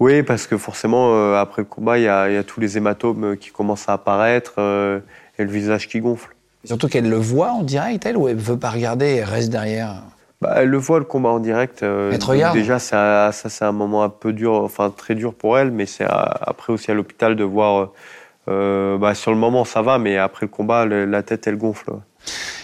Oui, 0.00 0.22
parce 0.22 0.46
que 0.46 0.56
forcément, 0.58 1.14
euh, 1.14 1.36
après 1.36 1.62
le 1.62 1.66
combat, 1.66 1.98
il 1.98 2.04
y, 2.04 2.08
a 2.08 2.28
il 2.28 2.34
y 2.34 2.36
a 2.36 2.42
tous 2.42 2.60
les 2.60 2.76
hématomes 2.76 3.24
euh, 3.24 3.36
qui 3.36 3.50
commencent 3.50 3.88
à 3.88 3.92
apparaître 3.94 4.54
euh, 4.58 4.98
et 5.38 5.44
le 5.44 5.50
visage 5.50 5.88
qui 5.88 6.00
gonfle. 6.00 6.34
Surtout 6.64 6.88
qu'elle 6.88 7.08
le 7.08 7.16
voit 7.16 7.52
en 7.52 7.62
direct, 7.62 8.04
elle, 8.06 8.16
ou 8.16 8.28
elle 8.28 8.36
veut 8.36 8.58
pas 8.58 8.70
regarder 8.70 9.06
et 9.06 9.24
reste 9.24 9.50
derrière? 9.50 10.02
Bah, 10.40 10.54
elle 10.56 10.68
le 10.70 10.78
voit 10.78 10.98
le 10.98 11.04
combat 11.04 11.28
en 11.30 11.38
direct. 11.38 11.82
euh, 11.82 12.10
Elle 12.12 12.18
te 12.18 12.26
regarde? 12.26 12.56
Déjà, 12.56 12.78
ça, 12.80 13.30
ça 13.32 13.48
c'est 13.48 13.64
un 13.64 13.72
moment 13.72 14.02
un 14.02 14.08
peu 14.08 14.32
dur, 14.32 14.54
enfin 14.54 14.90
très 14.90 15.14
dur 15.14 15.34
pour 15.34 15.56
elle, 15.58 15.70
mais 15.70 15.86
c'est 15.86 16.04
après 16.08 16.72
aussi 16.72 16.90
à 16.90 16.94
l'hôpital 16.94 17.36
de 17.36 17.44
voir. 17.44 17.90
bah, 18.48 19.14
sur 19.14 19.30
le 19.30 19.36
moment, 19.36 19.64
ça 19.64 19.82
va, 19.82 19.98
mais 19.98 20.16
après 20.18 20.46
le 20.46 20.50
combat, 20.50 20.84
le- 20.84 21.04
la 21.04 21.22
tête, 21.22 21.46
elle 21.46 21.56
gonfle. 21.58 21.90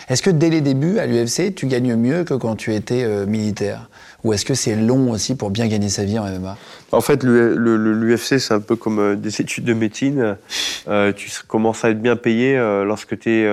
Est-ce 0.09 0.23
que 0.23 0.31
dès 0.31 0.51
les 0.51 0.61
débuts 0.61 0.99
à 0.99 1.07
l'UFC, 1.07 1.55
tu 1.55 1.67
gagnes 1.67 1.95
mieux 1.95 2.25
que 2.25 2.35
quand 2.35 2.57
tu 2.57 2.75
étais 2.75 3.05
militaire? 3.27 3.89
Ou 4.29 4.35
est-ce 4.35 4.45
que 4.45 4.53
c'est 4.53 4.77
long 4.77 5.11
aussi 5.11 5.37
pour 5.37 5.49
bien 5.49 5.69
gagner 5.69 5.89
sa 5.89 6.05
vie 6.05 6.19
en 6.19 6.27
MMA 6.27 6.59
En 6.93 7.01
fait, 7.01 7.25
l'UFC, 7.25 8.39
c'est 8.39 8.53
un 8.53 8.61
peu 8.61 8.77
comme 8.77 8.99
euh, 8.99 9.17
des 9.17 9.41
études 9.41 9.65
de 9.65 9.73
médecine. 9.73 10.37
Euh, 10.87 11.13
tu 11.13 11.31
commences 11.47 11.85
à 11.85 11.91
être 11.91 12.01
bien 12.01 12.17
payé 12.17 12.57
euh, 12.57 12.83
lorsque 12.83 13.19
t'es, 13.19 13.47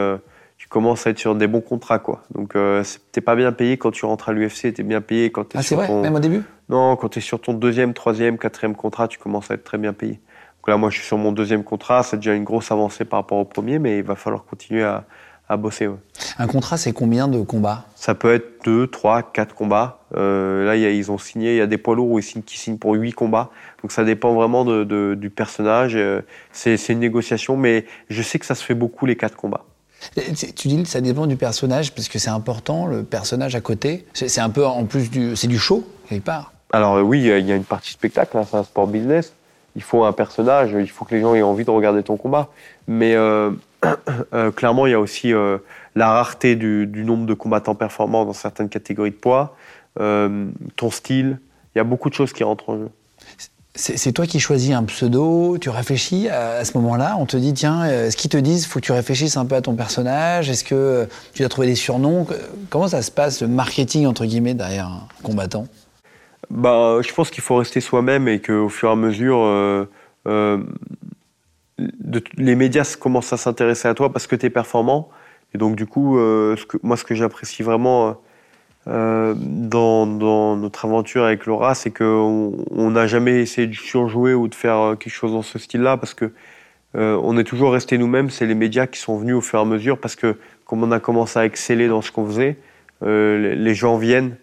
tu 0.58 0.70
commences 0.70 1.06
à 1.06 1.10
être 1.10 1.20
sur 1.20 1.36
des 1.36 1.48
bons 1.48 1.60
contrats. 1.60 2.00
Quoi. 2.00 2.24
Donc, 2.34 2.56
euh, 2.56 2.82
t'es 3.12 3.20
pas 3.20 3.36
bien 3.36 3.52
payé 3.52 3.78
quand 3.78 3.92
tu 3.92 4.06
rentres 4.06 4.30
à 4.30 4.34
l'UFC, 4.34 4.74
t'es 4.74 4.84
bien 4.84 5.02
payé 5.02 5.32
quand 5.32 5.44
t'es 5.44 5.58
Ah, 5.58 5.62
c'est 5.62 5.70
sur 5.70 5.78
vrai, 5.78 5.88
ton... 5.88 6.02
même 6.02 6.16
au 6.16 6.20
début? 6.20 6.44
Non, 6.70 6.96
quand 6.96 7.10
tu 7.10 7.20
es 7.20 7.22
sur 7.22 7.42
ton 7.42 7.54
deuxième, 7.54 7.94
troisième, 7.94 8.38
quatrième 8.38 8.76
contrat, 8.76 9.10
tu 9.10 9.20
commences 9.20 9.52
à 9.52 9.56
être 9.56 9.66
très 9.66 9.78
bien 9.78 9.92
payé. 9.92 10.14
Donc 10.14 10.70
là, 10.70 10.78
moi, 10.78 10.90
je 10.90 10.98
suis 10.98 11.06
sur 11.06 11.18
mon 11.18 11.34
deuxième 11.34 11.64
contrat, 11.64 12.04
c'est 12.04 12.18
déjà 12.18 12.34
une 12.34 12.46
grosse 12.46 12.72
avancée 12.72 13.04
par 13.04 13.20
rapport 13.20 13.38
au 13.38 13.46
premier, 13.46 13.80
mais 13.80 14.00
il 14.00 14.04
va 14.04 14.16
falloir 14.16 14.46
continuer 14.46 14.84
à, 14.84 15.04
à 15.48 15.58
bosser. 15.58 15.88
ouais. 15.88 15.98
Un 16.38 16.48
contrat, 16.48 16.78
c'est 16.78 16.92
combien 16.92 17.28
de 17.28 17.42
combats? 17.42 17.86
Ça 17.96 18.16
peut 18.16 18.34
être 18.34 18.64
deux, 18.66 18.88
trois, 18.88 19.22
quatre 19.24 19.54
combats. 19.56 20.00
Euh, 20.16 20.66
là, 20.66 20.76
il 20.76 20.82
y 20.82 20.86
a- 20.86 20.92
ils 20.92 21.12
ont 21.12 21.18
signé, 21.18 21.54
il 21.54 21.58
y 21.58 21.62
a 21.62 21.68
des 21.68 21.78
poids 21.78 21.96
lourds 21.96 22.10
où 22.12 22.20
ils 22.20 22.24
signent, 22.24 22.42
qui 22.42 22.58
signent 22.58 22.78
pour 22.78 22.94
huit 22.94 23.14
combats. 23.14 23.50
Donc 23.82 23.92
ça 23.92 24.04
dépend 24.04 24.34
vraiment 24.34 24.66
de- 24.66 24.84
de- 24.84 25.16
du 25.16 25.30
personnage. 25.30 25.96
Euh, 25.96 26.22
C'est 26.52 26.78
une 26.90 27.00
négociation, 27.00 27.58
mais 27.58 27.86
je 28.10 28.22
sais 28.22 28.40
que 28.40 28.46
ça 28.46 28.56
se 28.56 28.64
fait 28.64 28.74
beaucoup 28.74 29.06
les 29.06 29.16
quatre 29.16 29.36
combats. 29.36 29.66
Et 30.18 30.36
c'est- 30.36 30.54
Tu 30.54 30.68
dis 30.68 30.82
que 30.82 30.90
ça 30.90 31.02
dépend 31.02 31.28
du 31.28 31.36
personnage, 31.36 31.94
parce 31.94 32.10
que 32.10 32.20
c'est 32.20 32.30
important, 32.30 32.88
le 32.88 33.04
personnage 33.04 33.56
à 33.56 33.62
côté. 33.62 34.06
C'est 34.14 34.42
un 34.42 34.50
peu 34.50 34.66
en 34.66 34.86
plus 34.86 35.10
du. 35.10 35.36
C'est 35.36 35.48
du 35.48 35.58
show, 35.60 35.86
quelque 36.10 36.26
part. 36.26 36.52
Alors 36.72 36.98
oui, 37.06 37.20
il 37.20 37.26
y 37.28 37.32
a- 37.32 37.38
il 37.38 37.46
y 37.48 37.52
a 37.52 37.56
une 37.56 37.64
partie 37.64 37.92
spectacle, 37.92 38.38
hein, 38.38 38.46
c'est 38.50 38.58
un 38.58 38.64
sport 38.64 38.88
business. 38.88 39.34
Il 39.78 39.84
faut 39.84 40.04
un 40.06 40.14
personnage, 40.14 40.72
il 40.78 40.90
faut 40.90 41.04
que 41.06 41.14
les 41.14 41.22
gens 41.22 41.36
aient 41.36 41.42
envie 41.42 41.66
de 41.66 41.70
regarder 41.72 42.02
ton 42.02 42.16
combat. 42.18 42.48
Mais 42.88 43.16
euh, 43.16 43.52
euh, 44.34 44.52
clairement, 44.52 44.88
il 44.88 44.92
y 44.92 44.94
a 44.94 45.00
aussi 45.00 45.34
euh, 45.34 45.58
la 45.96 46.10
rareté 46.10 46.56
du, 46.56 46.88
du 46.88 47.04
nombre 47.04 47.26
de 47.26 47.34
combattants 47.34 47.76
performants 47.76 48.26
dans 48.26 48.34
certaines 48.34 48.70
catégories 48.70 49.12
de 49.12 49.16
poids, 49.16 49.56
ton 49.98 50.92
style. 50.92 51.40
Il 51.74 51.78
y 51.78 51.82
a 51.82 51.84
beaucoup 51.84 52.10
de 52.10 52.16
choses 52.16 52.34
qui 52.34 52.44
rentrent 52.44 52.70
en 52.70 52.78
jeu. 52.78 52.90
C'est 53.78 54.14
toi 54.14 54.26
qui 54.26 54.40
choisis 54.40 54.74
un 54.74 54.86
pseudo, 54.86 55.58
tu 55.58 55.70
réfléchis 55.70 56.30
à, 56.30 56.52
à 56.52 56.66
ce 56.66 56.78
moment-là, 56.78 57.18
on 57.20 57.26
te 57.26 57.36
dit, 57.36 57.54
tiens, 57.54 57.86
euh, 57.86 58.10
ce 58.10 58.16
qu'ils 58.16 58.30
te 58.30 58.38
disent, 58.38 58.66
faut 58.68 58.80
que 58.80 58.86
tu 58.86 58.94
réfléchisses 58.94 59.36
un 59.36 59.46
peu 59.46 59.56
à 59.56 59.62
ton 59.62 59.76
personnage, 59.76 60.50
est-ce 60.50 60.64
que 60.64 60.76
euh, 60.76 61.06
tu 61.34 61.44
as 61.44 61.50
trouvé 61.50 61.68
des 61.68 61.76
surnoms 61.76 62.26
Comment 62.70 62.88
ça 62.88 63.02
se 63.02 63.12
passe, 63.12 63.42
le 63.42 63.50
marketing, 63.50 64.06
entre 64.06 64.24
guillemets, 64.24 64.54
derrière 64.54 64.88
un 64.88 65.08
combattant? 65.24 65.68
Bah, 66.50 67.00
je 67.06 67.14
pense 67.14 67.30
qu'il 67.30 67.44
faut 67.44 67.58
rester 67.58 67.82
soi-même 67.82 68.30
et 68.30 68.40
qu'au 68.40 68.70
fur 68.70 68.88
et 68.88 68.92
à 68.94 68.96
mesure, 68.96 69.40
euh, 69.44 69.86
de- 71.80 72.24
les 72.38 72.56
médias 72.56 72.96
commencent 73.00 73.34
à 73.34 73.38
s'intéresser 73.38 73.88
à 73.88 73.94
toi 73.94 74.12
parce 74.12 74.28
que 74.28 74.36
tu 74.36 74.46
es 74.46 74.50
performant. 74.50 75.10
Et 75.54 75.58
donc, 75.58 75.76
du 75.76 75.86
coup, 75.86 76.18
euh, 76.18 76.56
ce 76.58 76.66
que, 76.66 76.78
moi, 76.84 76.98
ce 76.98 77.04
que 77.04 77.16
j'apprécie 77.16 77.64
vraiment 77.64 78.18
euh, 78.88 79.34
dans, 79.38 80.06
dans 80.06 80.56
notre 80.58 80.86
aventure 80.86 81.24
avec 81.24 81.46
Laura, 81.46 81.74
c'est 81.76 81.92
qu'on 81.92 82.54
on 82.70 82.92
n'a 82.92 83.08
jamais 83.08 83.42
essayé 83.42 83.68
de 83.68 83.74
surjouer 83.74 84.34
ou 84.34 84.48
de 84.48 84.56
faire 84.56 84.78
euh, 84.80 84.96
quelque 84.96 85.14
chose 85.14 85.32
dans 85.32 85.42
ce 85.42 85.58
style-là 85.58 85.98
parce 85.98 86.14
que 86.14 86.32
euh, 86.96 87.20
on 87.24 87.38
est 87.38 87.44
toujours 87.44 87.74
resté 87.74 87.98
nous-mêmes. 87.98 88.30
C'est 88.30 88.46
les 88.46 88.56
médias 88.56 88.86
qui 88.88 89.00
sont 89.00 89.18
venus 89.18 89.36
au 89.36 89.42
fur 89.42 89.60
et 89.60 89.62
à 89.62 89.66
mesure 89.66 90.00
parce 90.00 90.16
que, 90.16 90.38
comme 90.66 90.84
on 90.84 90.92
a 90.92 91.00
commencé 91.00 91.40
à 91.40 91.46
exceller 91.46 91.88
dans 91.88 92.02
ce 92.02 92.12
qu'on 92.12 92.26
faisait, 92.26 92.58
euh, 93.04 93.38
les- 93.42 93.56
les 93.56 93.74
gens 93.76 93.98
viennent 93.98 94.38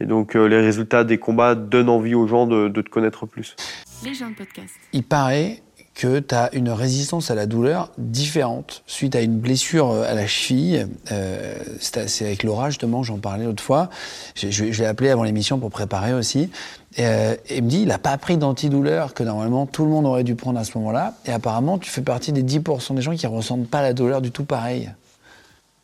et 0.00 0.04
donc 0.06 0.34
euh, 0.36 0.46
les 0.46 0.60
résultats 0.60 1.04
des 1.04 1.18
combats 1.18 1.54
donnent 1.54 1.88
envie 1.88 2.14
aux 2.14 2.26
gens 2.26 2.46
de, 2.46 2.68
de 2.68 2.82
te 2.82 2.88
connaître 2.90 3.24
plus. 3.26 3.56
Les 4.04 4.14
gens 4.14 4.30
de 4.30 4.34
podcast. 4.34 4.74
Il 4.92 5.04
paraît 5.04 5.58
que 6.00 6.18
tu 6.18 6.34
as 6.34 6.48
une 6.54 6.70
résistance 6.70 7.30
à 7.30 7.34
la 7.34 7.44
douleur 7.44 7.90
différente 7.98 8.82
suite 8.86 9.14
à 9.14 9.20
une 9.20 9.38
blessure 9.38 9.90
euh, 9.90 10.10
à 10.10 10.14
la 10.14 10.26
cheville. 10.26 10.88
Euh, 11.12 11.54
c'est 11.78 12.24
avec 12.24 12.42
Laura, 12.42 12.70
justement, 12.70 13.02
j'en 13.02 13.18
parlais 13.18 13.44
l'autre 13.44 13.62
fois. 13.62 13.90
Je, 14.34 14.64
l'ai 14.64 14.86
appelé 14.86 15.10
avant 15.10 15.24
l'émission 15.24 15.58
pour 15.58 15.68
préparer 15.68 16.14
aussi. 16.14 16.48
Et, 16.96 17.04
euh, 17.04 17.34
il 17.50 17.64
me 17.64 17.68
dit, 17.68 17.82
il 17.82 17.88
n'a 17.88 17.98
pas 17.98 18.16
pris 18.16 18.38
d'antidouleur 18.38 19.12
que 19.12 19.22
normalement 19.22 19.66
tout 19.66 19.84
le 19.84 19.90
monde 19.90 20.06
aurait 20.06 20.24
dû 20.24 20.36
prendre 20.36 20.58
à 20.58 20.64
ce 20.64 20.78
moment-là. 20.78 21.12
Et 21.26 21.32
apparemment, 21.32 21.76
tu 21.76 21.90
fais 21.90 22.00
partie 22.00 22.32
des 22.32 22.42
10% 22.42 22.94
des 22.94 23.02
gens 23.02 23.14
qui 23.14 23.26
ne 23.26 23.32
ressentent 23.32 23.68
pas 23.68 23.82
la 23.82 23.92
douleur 23.92 24.22
du 24.22 24.30
tout 24.30 24.44
pareil. 24.44 24.90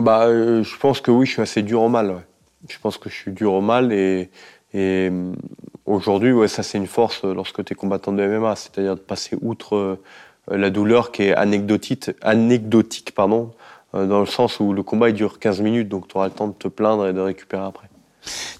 Bah, 0.00 0.24
euh, 0.28 0.62
je 0.62 0.78
pense 0.78 1.02
que 1.02 1.10
oui, 1.10 1.26
je 1.26 1.32
suis 1.32 1.42
assez 1.42 1.62
dur 1.62 1.82
au 1.82 1.90
mal. 1.90 2.22
Je 2.70 2.78
pense 2.80 2.96
que 2.96 3.10
je 3.10 3.14
suis 3.14 3.32
dur 3.32 3.52
au 3.52 3.60
mal 3.60 3.92
et, 3.92 4.30
et 4.76 5.08
euh, 5.10 5.32
aujourd'hui, 5.86 6.34
ça 6.50 6.62
c'est 6.62 6.76
une 6.76 6.86
force 6.86 7.24
euh, 7.24 7.32
lorsque 7.32 7.64
tu 7.64 7.72
es 7.72 7.76
combattant 7.76 8.12
de 8.12 8.26
MMA, 8.26 8.56
c'est-à-dire 8.56 8.94
de 8.94 9.00
passer 9.00 9.34
outre 9.40 9.74
euh, 9.74 9.98
la 10.50 10.68
douleur 10.68 11.12
qui 11.12 11.22
est 11.22 11.34
anecdotique, 11.34 12.10
anecdotique 12.20 13.14
pardon, 13.14 13.52
dans 13.94 14.20
le 14.20 14.26
sens 14.26 14.60
où 14.60 14.74
le 14.74 14.82
combat 14.82 15.10
dure 15.12 15.38
15 15.38 15.62
minutes, 15.62 15.88
donc 15.88 16.08
tu 16.08 16.16
auras 16.18 16.26
le 16.26 16.34
temps 16.34 16.48
de 16.48 16.52
te 16.52 16.68
plaindre 16.68 17.06
et 17.06 17.14
de 17.14 17.20
récupérer 17.20 17.64
après. 17.64 17.88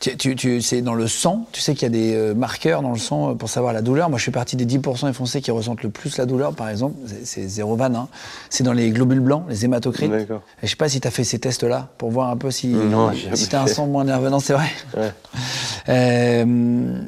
Tu, 0.00 0.16
tu, 0.16 0.36
tu- 0.36 0.62
c'est 0.62 0.80
dans 0.82 0.94
le 0.94 1.08
sang, 1.08 1.46
tu 1.52 1.60
sais 1.60 1.74
qu'il 1.74 1.82
y 1.82 1.86
a 1.86 1.88
des 1.90 2.14
euh, 2.14 2.34
marqueurs 2.34 2.82
dans 2.82 2.92
le 2.92 2.98
sang 2.98 3.30
euh, 3.30 3.34
pour 3.34 3.48
savoir 3.48 3.72
la 3.72 3.82
douleur. 3.82 4.08
Moi, 4.10 4.18
je 4.18 4.24
fais 4.24 4.30
partie 4.30 4.56
des 4.56 4.66
10% 4.66 5.06
des 5.06 5.12
Français 5.12 5.40
qui 5.40 5.50
ressentent 5.50 5.82
le 5.82 5.90
plus 5.90 6.16
la 6.18 6.26
douleur, 6.26 6.54
par 6.54 6.68
exemple. 6.68 6.94
C'est- 7.24 7.46
zéro 7.48 7.76
vanne. 7.76 7.96
hein. 7.96 8.08
C'est 8.50 8.64
dans 8.64 8.72
les 8.72 8.90
globules 8.90 9.20
blancs, 9.20 9.44
les 9.48 9.64
hématocrites. 9.64 10.12
Et 10.12 10.26
je 10.62 10.66
sais 10.68 10.76
pas 10.76 10.88
si 10.88 11.00
tu 11.00 11.08
as 11.08 11.10
fait 11.10 11.24
ces 11.24 11.38
tests-là 11.38 11.88
pour 11.98 12.10
voir 12.10 12.30
un 12.30 12.36
peu 12.36 12.50
si, 12.50 12.68
Non, 12.68 13.12
j'ai 13.12 13.18
si 13.18 13.24
jamais 13.24 13.36
tu 13.48 13.56
as 13.56 13.62
un 13.62 13.66
sang 13.66 13.86
moins 13.86 14.04
nerveux. 14.04 14.30
Non, 14.30 14.40
c'est 14.40 14.52
vrai. 14.54 14.68
Ouais. 14.96 15.10
Euh, 15.88 16.98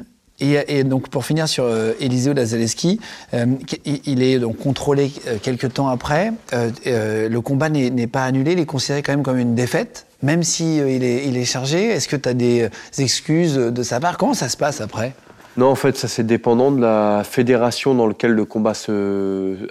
et, 0.41 0.79
et 0.79 0.83
donc, 0.85 1.09
pour 1.09 1.25
finir 1.25 1.49
sur 1.49 1.65
euh, 1.65 1.91
Eliseo 1.99 2.31
Lazaleski, 2.33 2.99
euh, 3.33 3.45
il, 3.85 3.99
il 4.05 4.23
est 4.23 4.39
donc 4.39 4.57
contrôlé 4.57 5.11
euh, 5.27 5.37
quelques 5.41 5.73
temps 5.73 5.89
après. 5.89 6.31
Euh, 6.53 6.69
euh, 6.87 7.27
le 7.29 7.41
combat 7.41 7.69
n'est 7.69 8.07
pas 8.07 8.23
annulé, 8.23 8.53
il 8.53 8.59
est 8.59 8.65
considéré 8.65 9.03
quand 9.03 9.11
même 9.11 9.23
comme 9.23 9.37
une 9.37 9.53
défaite, 9.55 10.05
même 10.21 10.43
si 10.43 10.79
euh, 10.79 10.89
il, 10.89 11.03
est, 11.03 11.45
chargé. 11.45 11.85
Est-ce 11.87 12.07
que 12.07 12.15
tu 12.15 12.29
as 12.29 12.33
des 12.33 12.63
euh, 12.63 13.01
excuses 13.01 13.55
de 13.55 13.83
sa 13.83 13.99
part? 13.99 14.17
Comment 14.17 14.33
ça 14.33 14.49
se 14.49 14.57
passe 14.57 14.81
après? 14.81 15.13
Non, 15.57 15.67
en 15.67 15.75
fait, 15.75 15.97
ça 15.97 16.07
c'est 16.07 16.25
dépendant 16.25 16.71
de 16.71 16.79
la 16.81 17.23
fédération 17.25 17.93
dans 17.93 18.07
laquelle 18.07 18.31
le 18.31 18.45
combat 18.45 18.73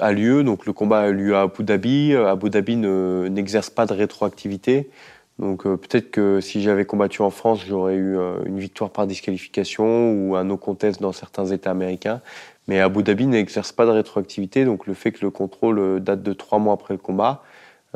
a 0.01 0.13
lieu. 0.13 0.43
Donc 0.43 0.67
le 0.67 0.73
combat 0.73 1.01
a 1.01 1.11
lieu 1.11 1.37
à 1.37 1.43
Abu 1.43 1.63
Dhabi. 1.63 2.13
Euh, 2.13 2.31
Abu 2.31 2.51
Dhabi 2.51 2.77
ne- 2.77 3.29
n'exerce 3.31 3.71
pas 3.71 3.87
de 3.87 3.93
rétroactivité. 3.95 4.91
Donc 5.39 5.67
euh, 5.67 5.77
peut-être 5.77 6.11
que 6.11 6.41
si 6.41 6.63
j'avais 6.63 6.85
combattu 6.85 7.23
en 7.23 7.31
France, 7.31 7.61
j'aurais 7.67 7.95
eu 7.95 8.19
euh, 8.19 8.39
une 8.45 8.59
victoire 8.59 8.91
par 8.91 9.07
disqualification 9.07 10.13
ou 10.13 10.35
un 10.37 10.45
no 10.45 10.57
contest 10.57 11.01
dans 11.01 11.13
certains 11.13 11.47
États 11.47 11.71
américains. 11.71 12.21
Mais 12.67 12.81
Abu 12.81 13.03
Dhabi 13.03 13.27
n'exerce 13.27 13.73
pas 13.73 13.87
de 13.87 13.91
rétroactivité. 13.91 14.65
Donc 14.65 14.87
le 14.87 14.95
fait 14.95 15.13
que 15.13 15.21
le 15.23 15.31
contrôle 15.31 15.79
euh, 15.79 16.01
date 16.01 16.23
de 16.23 16.33
trois 16.33 16.59
mois 16.59 16.75
après 16.75 16.95
le 16.95 16.99
combat, 16.99 17.43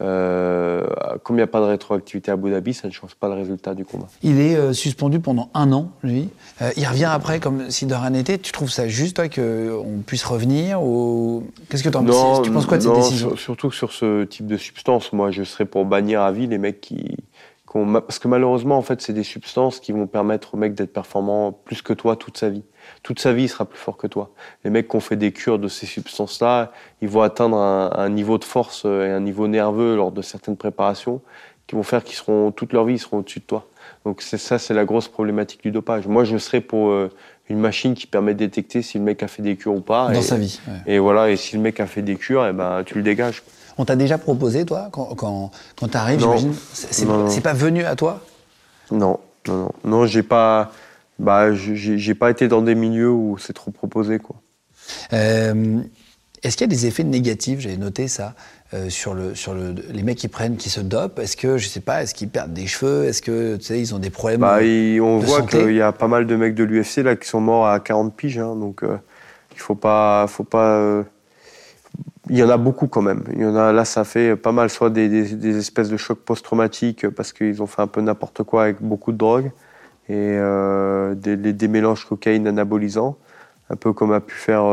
euh, 0.00 0.86
comme 1.22 1.36
il 1.36 1.40
n'y 1.40 1.42
a 1.44 1.46
pas 1.46 1.60
de 1.60 1.66
rétroactivité 1.66 2.30
à 2.30 2.34
Abu 2.34 2.50
Dhabi, 2.50 2.72
ça 2.74 2.88
ne 2.88 2.92
change 2.92 3.14
pas 3.14 3.28
le 3.28 3.34
résultat 3.34 3.74
du 3.74 3.84
combat. 3.84 4.06
Il 4.22 4.40
est 4.40 4.56
euh, 4.56 4.72
suspendu 4.72 5.20
pendant 5.20 5.50
un 5.54 5.70
an, 5.72 5.90
lui. 6.02 6.28
Euh, 6.62 6.70
il 6.76 6.86
revient 6.86 7.10
après 7.12 7.40
comme 7.40 7.70
si 7.70 7.86
de 7.86 7.94
rien 7.94 8.10
n'était. 8.10 8.38
Tu 8.38 8.52
trouves 8.52 8.70
ça 8.70 8.88
juste, 8.88 9.16
toi, 9.16 9.28
qu'on 9.28 10.02
puisse 10.06 10.24
revenir 10.24 10.82
ou... 10.82 11.44
Qu'est-ce 11.68 11.82
que 11.84 11.88
tu 11.90 11.96
en 11.96 12.04
penses 12.04 12.42
Tu 12.42 12.50
penses 12.50 12.66
quoi 12.66 12.78
de 12.78 12.82
cette 12.82 12.94
décision 12.94 13.28
sur- 13.30 13.38
Surtout 13.38 13.68
que 13.68 13.74
sur 13.74 13.92
ce 13.92 14.24
type 14.24 14.46
de 14.46 14.56
substance, 14.56 15.12
moi, 15.12 15.30
je 15.30 15.42
serais 15.44 15.66
pour 15.66 15.84
bannir 15.84 16.22
à 16.22 16.32
vie 16.32 16.46
les 16.46 16.58
mecs 16.58 16.80
qui, 16.80 16.96
qui 17.70 17.76
ont 17.76 17.84
ma- 17.84 18.00
parce 18.00 18.18
que 18.18 18.28
malheureusement, 18.28 18.78
en 18.78 18.82
fait, 18.82 19.02
c'est 19.02 19.12
des 19.12 19.24
substances 19.24 19.78
qui 19.78 19.92
vont 19.92 20.06
permettre 20.06 20.54
au 20.54 20.56
mec 20.56 20.74
d'être 20.74 20.92
performant 20.92 21.52
plus 21.52 21.82
que 21.82 21.92
toi 21.92 22.16
toute 22.16 22.38
sa 22.38 22.48
vie. 22.48 22.62
Toute 23.02 23.18
sa 23.20 23.32
vie, 23.32 23.44
il 23.44 23.48
sera 23.48 23.64
plus 23.64 23.78
fort 23.78 23.96
que 23.96 24.06
toi. 24.06 24.30
Les 24.64 24.70
mecs 24.70 24.88
qui 24.88 24.96
ont 24.96 25.00
fait 25.00 25.16
des 25.16 25.32
cures 25.32 25.58
de 25.58 25.68
ces 25.68 25.86
substances-là, 25.86 26.72
ils 27.00 27.08
vont 27.08 27.22
atteindre 27.22 27.56
un, 27.56 27.90
un 27.94 28.08
niveau 28.08 28.38
de 28.38 28.44
force 28.44 28.82
euh, 28.84 29.06
et 29.06 29.10
un 29.10 29.20
niveau 29.20 29.48
nerveux 29.48 29.96
lors 29.96 30.12
de 30.12 30.22
certaines 30.22 30.56
préparations 30.56 31.20
qui 31.66 31.76
vont 31.76 31.82
faire 31.82 32.02
qu'ils 32.04 32.16
seront 32.16 32.50
toute 32.50 32.72
leur 32.72 32.84
vie, 32.84 32.94
ils 32.94 32.98
seront 32.98 33.18
au-dessus 33.18 33.38
de 33.40 33.44
toi. 33.44 33.66
Donc 34.04 34.20
c'est 34.20 34.38
ça, 34.38 34.58
c'est 34.58 34.74
la 34.74 34.84
grosse 34.84 35.08
problématique 35.08 35.62
du 35.62 35.70
dopage. 35.70 36.06
Moi, 36.06 36.24
je 36.24 36.36
serais 36.36 36.60
pour 36.60 36.88
euh, 36.90 37.10
une 37.48 37.58
machine 37.58 37.94
qui 37.94 38.06
permet 38.06 38.34
de 38.34 38.38
détecter 38.40 38.82
si 38.82 38.98
le 38.98 39.04
mec 39.04 39.22
a 39.22 39.28
fait 39.28 39.42
des 39.42 39.56
cures 39.56 39.74
ou 39.74 39.80
pas. 39.80 40.08
dans 40.08 40.18
et, 40.18 40.22
sa 40.22 40.36
vie 40.36 40.60
ouais. 40.66 40.94
et 40.94 40.98
voilà, 40.98 41.30
et 41.30 41.36
si 41.36 41.56
le 41.56 41.62
mec 41.62 41.78
a 41.80 41.86
fait 41.86 42.02
des 42.02 42.16
cures, 42.16 42.46
eh 42.46 42.52
ben, 42.52 42.82
tu 42.84 42.94
le 42.94 43.02
dégages. 43.02 43.42
On 43.78 43.84
t'a 43.84 43.96
déjà 43.96 44.18
proposé, 44.18 44.66
toi, 44.66 44.88
quand, 44.92 45.14
quand, 45.14 45.50
quand 45.76 45.88
tu 45.88 45.96
arrives, 45.96 46.20
Non. 46.20 46.36
j'imagine 46.36 46.54
c'est 47.28 47.40
pas 47.40 47.54
venu 47.54 47.84
à 47.84 47.96
toi? 47.96 48.20
Non, 48.90 49.18
non, 49.48 49.54
non. 49.56 49.70
Non, 49.84 50.06
j'ai 50.06 50.22
pas, 50.22 50.72
bah, 51.18 51.54
j'ai 51.54 52.14
pas 52.14 52.30
été 52.30 52.48
dans 52.48 52.62
des 52.62 52.74
milieux 52.74 53.10
où 53.10 53.38
c'est 53.38 53.52
trop 53.52 53.70
proposé, 53.70 54.18
quoi. 54.18 54.36
Euh, 55.12 55.80
Est-ce 56.42 56.56
qu'il 56.56 56.66
y 56.66 56.70
a 56.70 56.74
des 56.74 56.86
effets 56.86 57.04
négatifs 57.04 57.60
J'avais 57.60 57.76
noté 57.76 58.08
ça. 58.08 58.34
Euh, 58.74 58.88
sur, 58.88 59.12
le, 59.12 59.34
sur 59.34 59.52
le, 59.52 59.74
les 59.92 60.02
mecs 60.02 60.16
qui 60.16 60.28
prennent, 60.28 60.56
qui 60.56 60.70
se 60.70 60.80
dopent? 60.80 61.18
Est-ce 61.18 61.36
que, 61.36 61.58
je 61.58 61.68
sais 61.68 61.80
pas, 61.80 62.02
est-ce 62.02 62.14
qu'ils 62.14 62.30
perdent 62.30 62.54
des 62.54 62.66
cheveux? 62.66 63.04
Est-ce 63.04 63.20
que, 63.20 63.56
tu 63.56 63.64
sais, 63.64 63.78
ils 63.78 63.94
ont 63.94 63.98
des 63.98 64.08
problèmes 64.08 64.40
bah, 64.40 64.60
On 64.62 65.18
voit 65.18 65.42
qu'il 65.42 65.74
y 65.74 65.82
a 65.82 65.92
pas 65.92 66.08
mal 66.08 66.26
de 66.26 66.34
mecs 66.36 66.54
de 66.54 66.64
l'UFC 66.64 66.98
là 66.98 67.14
qui 67.14 67.28
sont 67.28 67.40
morts 67.40 67.66
à 67.66 67.80
40 67.80 68.16
piges, 68.16 68.38
hein, 68.38 68.56
donc 68.56 68.82
euh, 68.82 68.96
il 69.52 69.58
faut 69.58 69.74
pas, 69.74 70.26
faut 70.26 70.44
pas. 70.44 71.04
Il 72.30 72.38
y 72.38 72.42
en 72.42 72.48
a 72.48 72.56
beaucoup 72.56 72.86
quand 72.86 73.02
même. 73.02 73.24
Il 73.34 73.42
y 73.42 73.44
en 73.44 73.54
a 73.56 73.72
là, 73.72 73.84
ça 73.84 74.04
fait 74.04 74.36
pas 74.36 74.52
mal, 74.52 74.70
soit 74.70 74.88
des, 74.88 75.08
des, 75.34 75.58
espèces 75.58 75.90
de 75.90 75.98
chocs 75.98 76.20
post-traumatiques 76.20 77.10
parce 77.10 77.34
qu'ils 77.34 77.62
ont 77.62 77.66
fait 77.66 77.82
un 77.82 77.86
peu 77.86 78.00
n'importe 78.00 78.42
quoi 78.42 78.62
avec 78.62 78.80
beaucoup 78.80 79.12
de 79.12 79.18
drogue 79.18 79.52
et 80.08 80.36
des, 81.16 81.36
des, 81.36 81.68
mélanges 81.68 82.04
cocaïne 82.04 82.46
anabolisants, 82.46 83.16
un 83.70 83.76
peu 83.76 83.92
comme 83.92 84.12
a 84.12 84.20
pu 84.20 84.34
faire 84.34 84.64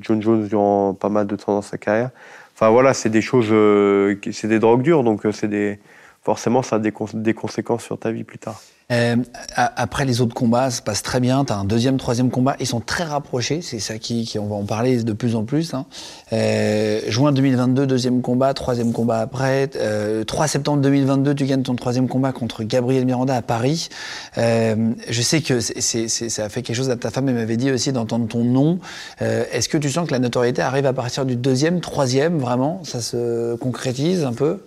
John 0.00 0.22
Jones 0.22 0.46
durant 0.46 0.94
pas 0.94 1.08
mal 1.08 1.26
de 1.26 1.36
temps 1.36 1.54
dans 1.54 1.62
sa 1.62 1.78
carrière. 1.78 2.10
Enfin 2.54 2.70
voilà, 2.70 2.94
c'est 2.94 3.08
des 3.08 3.22
choses, 3.22 3.48
euh, 3.50 4.14
c'est 4.30 4.46
des 4.46 4.58
drogues 4.58 4.82
dures, 4.82 5.02
donc 5.02 5.26
euh, 5.26 5.32
c'est 5.32 5.48
des, 5.48 5.80
forcément 6.22 6.62
ça 6.62 6.76
a 6.76 6.78
des, 6.78 6.92
conséquences 6.92 7.82
sur 7.82 7.98
ta 7.98 8.12
vie 8.12 8.24
plus 8.24 8.38
tard. 8.38 8.60
Euh, 8.90 9.16
après 9.56 10.04
les 10.04 10.20
autres 10.20 10.34
combats, 10.34 10.70
ça 10.70 10.78
se 10.78 10.82
passe 10.82 11.02
très 11.02 11.18
bien. 11.18 11.44
Tu 11.44 11.52
as 11.52 11.56
un 11.56 11.64
deuxième, 11.64 11.96
troisième 11.96 12.30
combat. 12.30 12.56
Ils 12.60 12.66
sont 12.66 12.80
très 12.80 13.04
rapprochés. 13.04 13.62
C'est 13.62 13.78
ça 13.78 13.96
qui, 13.96 14.24
qui, 14.24 14.38
on 14.38 14.46
va 14.46 14.56
en 14.56 14.64
parler 14.64 15.02
de 15.02 15.12
plus 15.14 15.34
en 15.34 15.44
plus. 15.44 15.72
Hein. 15.72 15.86
Euh, 16.32 17.00
juin 17.08 17.32
2022, 17.32 17.86
deuxième 17.86 18.20
combat, 18.20 18.52
troisième 18.52 18.92
combat 18.92 19.20
après. 19.20 19.70
Euh, 19.76 20.24
3 20.24 20.46
septembre 20.46 20.82
2022, 20.82 21.34
tu 21.34 21.46
gagnes 21.46 21.62
ton 21.62 21.74
troisième 21.74 22.06
combat 22.06 22.32
contre 22.32 22.64
Gabriel 22.64 23.06
Miranda 23.06 23.34
à 23.34 23.42
Paris. 23.42 23.88
Euh, 24.36 24.92
je 25.08 25.22
sais 25.22 25.40
que 25.40 25.60
ça 25.60 26.44
a 26.44 26.48
fait 26.50 26.60
quelque 26.62 26.76
chose 26.76 26.90
à 26.90 26.96
ta 26.96 27.10
femme. 27.10 27.28
Elle 27.30 27.36
m'avait 27.36 27.56
dit 27.56 27.70
aussi 27.70 27.92
d'entendre 27.92 28.28
ton 28.28 28.44
nom. 28.44 28.78
Euh, 29.22 29.44
est-ce 29.52 29.70
que 29.70 29.78
tu 29.78 29.90
sens 29.90 30.06
que 30.06 30.12
la 30.12 30.18
notoriété 30.18 30.60
arrive 30.60 30.86
à 30.86 30.92
partir 30.92 31.24
du 31.24 31.36
deuxième, 31.36 31.80
troisième, 31.80 32.38
vraiment? 32.38 32.82
Ça 32.84 33.00
se 33.00 33.54
concrétise 33.56 34.24
un 34.24 34.34
peu? 34.34 34.58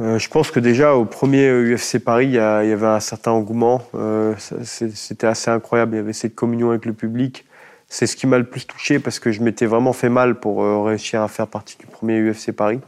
Euh, 0.00 0.18
je 0.18 0.28
pense 0.28 0.50
que 0.50 0.60
déjà 0.60 0.94
au 0.94 1.04
premier 1.04 1.50
UFC 1.50 1.98
Paris, 1.98 2.26
il 2.26 2.32
y, 2.32 2.38
avait 2.38 2.86
un 2.86 3.00
certain 3.00 3.32
engouement. 3.32 3.82
Euh, 3.94 4.34
c'était 4.38 5.26
assez 5.26 5.50
incroyable. 5.50 5.94
Il 5.94 5.96
y 5.98 6.00
avait 6.00 6.12
cette 6.12 6.34
communion 6.34 6.70
avec 6.70 6.86
le 6.86 6.92
public. 6.92 7.44
C'est 7.88 8.06
ce 8.06 8.16
qui 8.16 8.26
m'a 8.26 8.38
le 8.38 8.44
plus 8.44 8.66
touché 8.66 8.98
parce 8.98 9.18
que 9.18 9.30
je 9.32 9.42
m'étais 9.42 9.66
vraiment 9.66 9.92
fait 9.92 10.08
mal 10.08 10.40
pour 10.40 10.62
euh, 10.62 10.82
réussir 10.82 11.20
à 11.20 11.28
faire 11.28 11.46
partie 11.46 11.76
du 11.76 11.86
premier 11.86 12.20
UFC 12.20 12.52
Paris. 12.52 12.80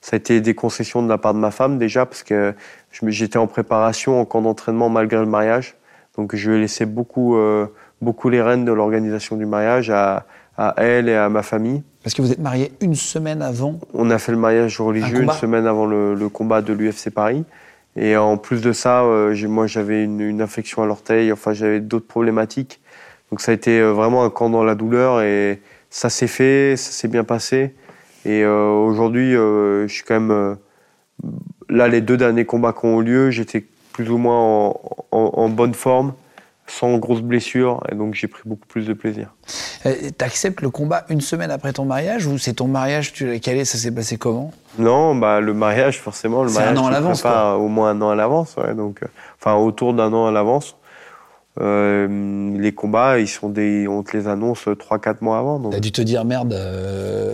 Ça 0.00 0.14
a 0.14 0.18
été 0.18 0.40
des 0.40 0.54
concessions 0.54 1.02
de 1.02 1.08
la 1.08 1.18
part 1.18 1.34
de 1.34 1.38
ma 1.38 1.50
femme 1.50 1.78
déjà 1.78 2.06
parce 2.06 2.22
que 2.22 2.54
j'étais 3.06 3.38
en 3.38 3.46
préparation, 3.46 4.20
en 4.20 4.24
camp 4.24 4.42
d'entraînement 4.42 4.88
malgré 4.88 5.18
le 5.18 5.26
mariage. 5.26 5.76
Donc 6.16 6.36
je 6.36 6.50
lui 6.50 6.58
ai 6.58 6.60
laissé 6.60 6.86
beaucoup, 6.86 7.36
beaucoup 8.00 8.28
les 8.28 8.42
rênes 8.42 8.64
de 8.64 8.72
l'organisation 8.72 9.36
du 9.36 9.46
mariage 9.46 9.90
à 9.90 10.26
elle 10.76 11.08
et 11.08 11.14
à 11.14 11.28
ma 11.28 11.44
famille. 11.44 11.84
Parce 12.02 12.14
que 12.14 12.22
vous 12.22 12.32
êtes 12.32 12.40
marié 12.40 12.72
une 12.80 12.94
semaine 12.94 13.42
avant 13.42 13.78
On 13.94 14.10
a 14.10 14.18
fait 14.18 14.32
le 14.32 14.38
mariage 14.38 14.80
religieux 14.80 15.22
une 15.22 15.30
semaine 15.30 15.66
avant 15.66 15.86
le, 15.86 16.28
combat 16.28 16.60
de 16.60 16.72
l'UFC 16.72 17.10
Paris. 17.10 17.44
Et 17.96 18.16
en 18.16 18.38
plus 18.38 18.62
de 18.62 18.72
ça, 18.72 19.02
euh, 19.02 19.36
moi 19.48 19.66
j'avais 19.66 20.04
une, 20.04 20.40
infection 20.40 20.82
à 20.82 20.86
l'orteil, 20.86 21.30
enfin 21.30 21.52
j'avais 21.52 21.80
d'autres 21.80 22.06
problématiques. 22.06 22.80
Donc 23.30 23.40
ça 23.40 23.52
a 23.52 23.54
été 23.54 23.80
euh, 23.80 23.92
vraiment 23.92 24.24
un 24.24 24.30
camp 24.30 24.48
dans 24.48 24.64
la 24.64 24.74
douleur 24.74 25.20
et 25.20 25.60
ça 25.90 26.08
s'est 26.08 26.26
fait, 26.26 26.74
ça 26.76 26.90
s'est 26.90 27.08
bien 27.08 27.24
passé. 27.24 27.74
Et 28.24 28.42
euh, 28.42 28.70
aujourd'hui, 28.70 29.32
je 29.32 29.86
suis 29.88 30.04
quand 30.04 30.18
même. 30.18 30.56
là, 31.68 31.88
les 31.88 32.00
deux 32.00 32.16
derniers 32.16 32.46
combats 32.46 32.72
qui 32.72 32.86
ont 32.86 33.00
eu 33.02 33.04
lieu, 33.04 33.30
j'étais 33.30 33.64
plus 33.92 34.10
ou 34.10 34.16
moins 34.16 34.74
en 35.10 35.48
bonne 35.50 35.74
forme 35.74 36.14
sans 36.78 36.96
grosses 36.98 37.20
blessures, 37.20 37.80
et 37.90 37.94
donc 37.94 38.14
j'ai 38.14 38.28
pris 38.28 38.42
beaucoup 38.46 38.66
plus 38.66 38.86
de 38.86 38.94
plaisir. 38.94 39.34
Euh, 39.84 39.94
tu 40.16 40.24
acceptes 40.24 40.62
le 40.62 40.70
combat 40.70 41.04
une 41.10 41.20
semaine 41.20 41.50
après 41.50 41.72
ton 41.72 41.84
mariage, 41.84 42.26
ou 42.26 42.38
c'est 42.38 42.54
ton 42.54 42.66
mariage, 42.66 43.12
tu 43.12 43.26
l'as 43.26 43.38
calé, 43.40 43.64
ça 43.64 43.76
s'est 43.76 43.90
passé 43.90 44.16
comment? 44.16 44.52
Non, 44.78 45.14
bah, 45.14 45.40
le 45.40 45.52
mariage, 45.52 46.00
forcément, 46.00 46.42
le 46.42 46.50
mariage, 46.50 46.78
un 46.78 46.80
an 46.80 46.86
à 46.86 46.90
l'avance, 46.90 47.24
au 47.24 47.68
moins 47.68 47.90
un 47.90 48.00
an 48.00 48.10
à 48.10 48.14
l'avance, 48.14 48.56
donc, 48.76 49.02
euh, 49.02 49.06
enfin 49.38 49.54
autour 49.54 49.92
d'un 49.92 50.12
an 50.12 50.26
à 50.26 50.32
l'avance. 50.32 50.76
Euh, 51.60 52.58
les 52.58 52.72
combats, 52.72 53.18
ils 53.18 53.28
sont 53.28 53.50
des, 53.50 53.86
on 53.86 54.02
te 54.02 54.16
les 54.16 54.26
annonce 54.26 54.66
3-4 54.66 55.16
mois 55.20 55.38
avant. 55.38 55.58
Donc. 55.58 55.72
T'as 55.72 55.80
dû 55.80 55.92
te 55.92 56.00
dire 56.00 56.24
merde, 56.24 56.58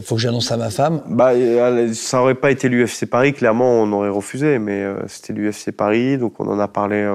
faut 0.03 0.17
que 0.17 0.21
j'annonce 0.21 0.51
à 0.51 0.57
ma 0.57 0.71
femme. 0.71 1.03
Bah, 1.07 1.31
ça 1.95 2.21
aurait 2.21 2.35
pas 2.35 2.51
été 2.51 2.69
l'UFC 2.69 3.07
Paris, 3.07 3.33
clairement, 3.35 3.71
on 3.83 3.93
aurait 3.93 4.09
refusé, 4.09 4.59
mais 4.59 4.85
c'était 5.07 5.33
l'UFC 5.33 5.71
Paris, 5.71 6.19
donc 6.19 6.41
on 6.41 6.49
en 6.49 6.59
a 6.59 6.67
parlé 6.67 7.09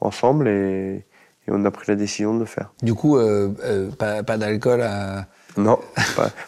ensemble 0.00 0.48
et 0.48 1.04
et 1.48 1.50
on 1.52 1.64
a 1.64 1.70
pris 1.70 1.84
la 1.88 1.94
décision 1.94 2.34
de 2.34 2.40
le 2.40 2.44
faire. 2.44 2.70
Du 2.82 2.94
coup, 2.94 3.16
euh, 3.16 3.50
euh, 3.64 3.90
pas, 3.90 4.36
d'alcool 4.36 4.82
à... 4.82 5.26
Non, 5.56 5.78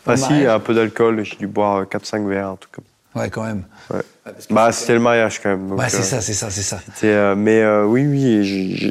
pas, 0.05 0.17
si, 0.17 0.47
un 0.47 0.61
peu 0.61 0.75
d'alcool, 0.75 1.25
j'ai 1.25 1.37
dû 1.37 1.47
boire 1.47 1.85
4-5 1.85 2.29
verres, 2.29 2.51
en 2.51 2.57
tout 2.57 2.69
cas. 2.71 2.83
Ouais, 3.19 3.31
quand 3.31 3.43
même. 3.43 3.65
Ouais. 3.93 4.03
Bah, 4.51 4.71
c'était 4.71 4.93
le 4.93 5.01
mariage 5.01 5.41
quand 5.43 5.49
même. 5.49 5.73
ouais, 5.73 5.89
c'est 5.89 5.99
euh, 5.99 6.03
ça, 6.03 6.21
c'est 6.21 6.35
ça, 6.35 6.51
c'est 6.51 6.63
ça. 6.63 7.35
mais 7.35 7.67
oui, 7.83 8.07
oui, 8.07 8.45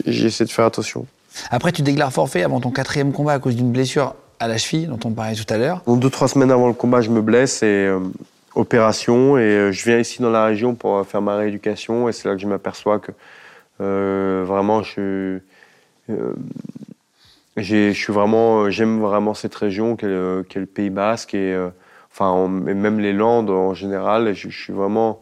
j'ai 0.06 0.26
essayé 0.26 0.46
de 0.46 0.52
faire 0.52 0.66
attention. 0.66 1.06
Après, 1.52 1.72
tu 1.72 1.84
déclares 1.84 2.12
forfait 2.12 2.44
avant 2.44 2.60
ton 2.60 2.72
quatrième 2.72 3.14
combat 3.14 3.34
à 3.34 3.40
cause 3.40 3.56
d'une 3.56 3.72
blessure 3.72 4.16
à 4.40 4.48
la 4.48 4.58
cheville, 4.58 4.88
dont 4.88 5.00
on 5.06 5.12
parlait 5.12 5.36
tout 5.36 5.54
à 5.54 5.58
l'heure. 5.58 5.84
Deux, 5.88 6.10
trois 6.10 6.28
semaines 6.28 6.52
avant 6.52 6.68
le 6.68 6.74
combat, 6.74 7.02
je 7.02 7.12
me 7.12 7.22
blesse 7.22 7.62
et 7.64 7.90
opération. 8.56 9.38
Et 9.38 9.72
je 9.72 9.84
viens 9.86 10.00
ici 10.00 10.22
dans 10.22 10.32
la 10.32 10.46
région 10.46 10.76
pour 10.76 11.06
faire 11.06 11.22
ma 11.22 11.38
rééducation. 11.38 12.10
Et 12.10 12.12
c'est 12.12 12.28
là 12.28 12.36
que 12.36 12.42
je 12.42 12.48
m'aperçois 12.48 13.00
que 13.00 13.12
vraiment, 13.80 14.84
je 14.84 14.96
euh, 15.00 15.40
je 17.62 17.92
suis 17.94 18.14
vraiment, 18.14 18.70
j'aime 18.70 19.00
vraiment 19.00 19.34
cette 19.34 19.56
région 19.56 19.96
qu'est 19.96 20.08
le, 20.08 20.46
Pays 20.74 20.90
Basque 20.90 21.34
et 21.34 21.54
euh, 21.54 21.70
enfin 22.12 22.48
même 22.48 23.00
les 23.00 23.14
Landes 23.14 23.50
en 23.50 23.74
général. 23.74 24.34
Je, 24.34 24.50
suis 24.50 24.74
vraiment, 24.74 25.22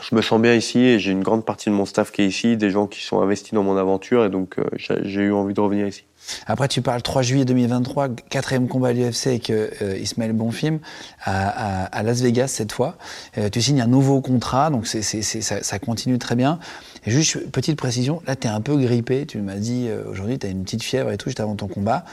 je 0.00 0.14
me 0.14 0.22
sens 0.22 0.40
bien 0.40 0.54
ici 0.54 0.78
et 0.80 0.98
j'ai 0.98 1.12
une 1.12 1.22
grande 1.22 1.44
partie 1.44 1.70
de 1.70 1.74
mon 1.74 1.86
staff 1.86 2.12
qui 2.12 2.22
est 2.22 2.26
ici, 2.26 2.56
des 2.56 2.70
gens 2.70 2.86
qui 2.86 3.02
sont 3.02 3.20
investis 3.20 3.52
dans 3.52 3.62
mon 3.62 3.76
aventure 3.76 4.24
et 4.24 4.30
donc 4.30 4.58
euh, 4.58 4.64
j'ai 4.76 5.22
eu 5.22 5.32
envie 5.32 5.54
de 5.54 5.60
revenir 5.60 5.86
ici. 5.86 6.04
Après, 6.46 6.68
tu 6.68 6.82
parles 6.82 7.02
3 7.02 7.22
juillet 7.22 7.44
2023, 7.44 8.10
quatrième 8.30 8.68
combat 8.68 8.88
à 8.88 8.92
l'UFC 8.92 9.26
avec 9.26 9.50
euh, 9.50 9.70
Ismaël 10.00 10.32
Bonfim 10.32 10.78
à, 11.24 11.86
à, 11.86 12.02
Las 12.04 12.22
Vegas 12.22 12.46
cette 12.46 12.70
fois. 12.70 12.96
tu 13.50 13.60
signes 13.60 13.80
un 13.80 13.88
nouveau 13.88 14.20
contrat, 14.20 14.70
donc 14.70 14.86
ça, 14.86 15.78
continue 15.80 16.18
très 16.18 16.36
bien. 16.36 16.60
Et 17.04 17.10
juste, 17.10 17.50
petite 17.50 17.76
précision, 17.76 18.22
là, 18.26 18.36
tu 18.36 18.46
es 18.46 18.50
un 18.50 18.60
peu 18.60 18.76
grippé. 18.76 19.26
Tu 19.26 19.38
m'as 19.38 19.56
dit, 19.56 19.88
euh, 19.88 20.02
aujourd'hui, 20.08 20.38
tu 20.38 20.46
as 20.46 20.50
une 20.50 20.62
petite 20.62 20.82
fièvre 20.82 21.10
et 21.10 21.16
tout, 21.16 21.28
juste 21.28 21.40
avant 21.40 21.56
ton 21.56 21.66
combat. 21.66 22.04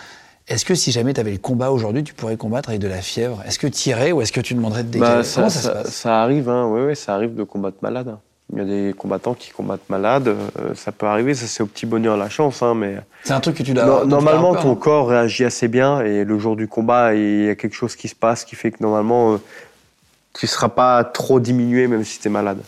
Est-ce 0.47 0.65
que 0.65 0.73
si 0.73 0.91
jamais 0.91 1.13
tu 1.13 1.19
avais 1.19 1.31
le 1.31 1.37
combat 1.37 1.69
aujourd'hui, 1.69 2.03
tu 2.03 2.15
pourrais 2.15 2.37
combattre 2.37 2.69
avec 2.69 2.81
de 2.81 2.87
la 2.87 3.01
fièvre? 3.01 3.43
Est-ce 3.45 3.59
que 3.59 3.67
tu 3.67 3.89
irais 3.89 4.11
ou 4.11 4.21
est-ce 4.21 4.31
que 4.31 4.41
tu 4.41 4.55
demanderais 4.55 4.83
de 4.83 4.89
décaler 4.89 5.17
bah, 5.17 5.23
ça, 5.23 5.47
ça, 5.49 5.61
se 5.61 5.67
passe? 5.67 5.89
ça, 5.89 6.23
arrive, 6.23 6.49
hein. 6.49 6.67
ouais, 6.67 6.85
ouais, 6.87 6.95
ça 6.95 7.13
arrive 7.13 7.35
de 7.35 7.43
combattre 7.43 7.77
malade. 7.83 8.07
Hein. 8.07 8.19
Il 8.51 8.57
y 8.57 8.61
a 8.61 8.65
des 8.65 8.95
combattants 8.97 9.35
qui 9.35 9.51
combattent 9.51 9.87
malade, 9.89 10.27
euh, 10.27 10.73
ça 10.73 10.91
peut 10.91 11.05
arriver, 11.05 11.35
ça 11.35 11.45
c'est 11.45 11.61
au 11.61 11.67
petit 11.67 11.85
bonheur 11.85 12.17
la 12.17 12.29
chance, 12.29 12.63
hein, 12.63 12.73
mais... 12.73 12.95
C'est 13.23 13.33
un 13.33 13.39
truc 13.41 13.57
que 13.57 13.61
tu 13.61 13.75
dois... 13.75 14.05
normalement, 14.05 14.55
ton 14.55 14.73
corps 14.73 15.07
réagit 15.07 15.45
assez 15.45 15.67
bien, 15.67 16.01
et 16.01 16.23
le 16.23 16.39
jour 16.39 16.55
du 16.55 16.67
combat, 16.67 17.13
il 17.13 17.45
y 17.45 17.49
a 17.49 17.53
quelque 17.53 17.75
chose 17.75 17.95
qui 17.95 18.07
se 18.07 18.15
passe 18.15 18.45
qui 18.45 18.55
fait 18.55 18.71
que 18.71 18.81
normalement, 18.81 19.33
euh, 19.33 19.37
tu 20.33 20.45
ne 20.45 20.49
seras 20.49 20.69
pas 20.69 21.03
trop 21.03 21.39
diminué 21.39 21.87
même 21.87 22.03
si 22.03 22.19
tu 22.19 22.27
es 22.27 22.31
malade 22.31 22.63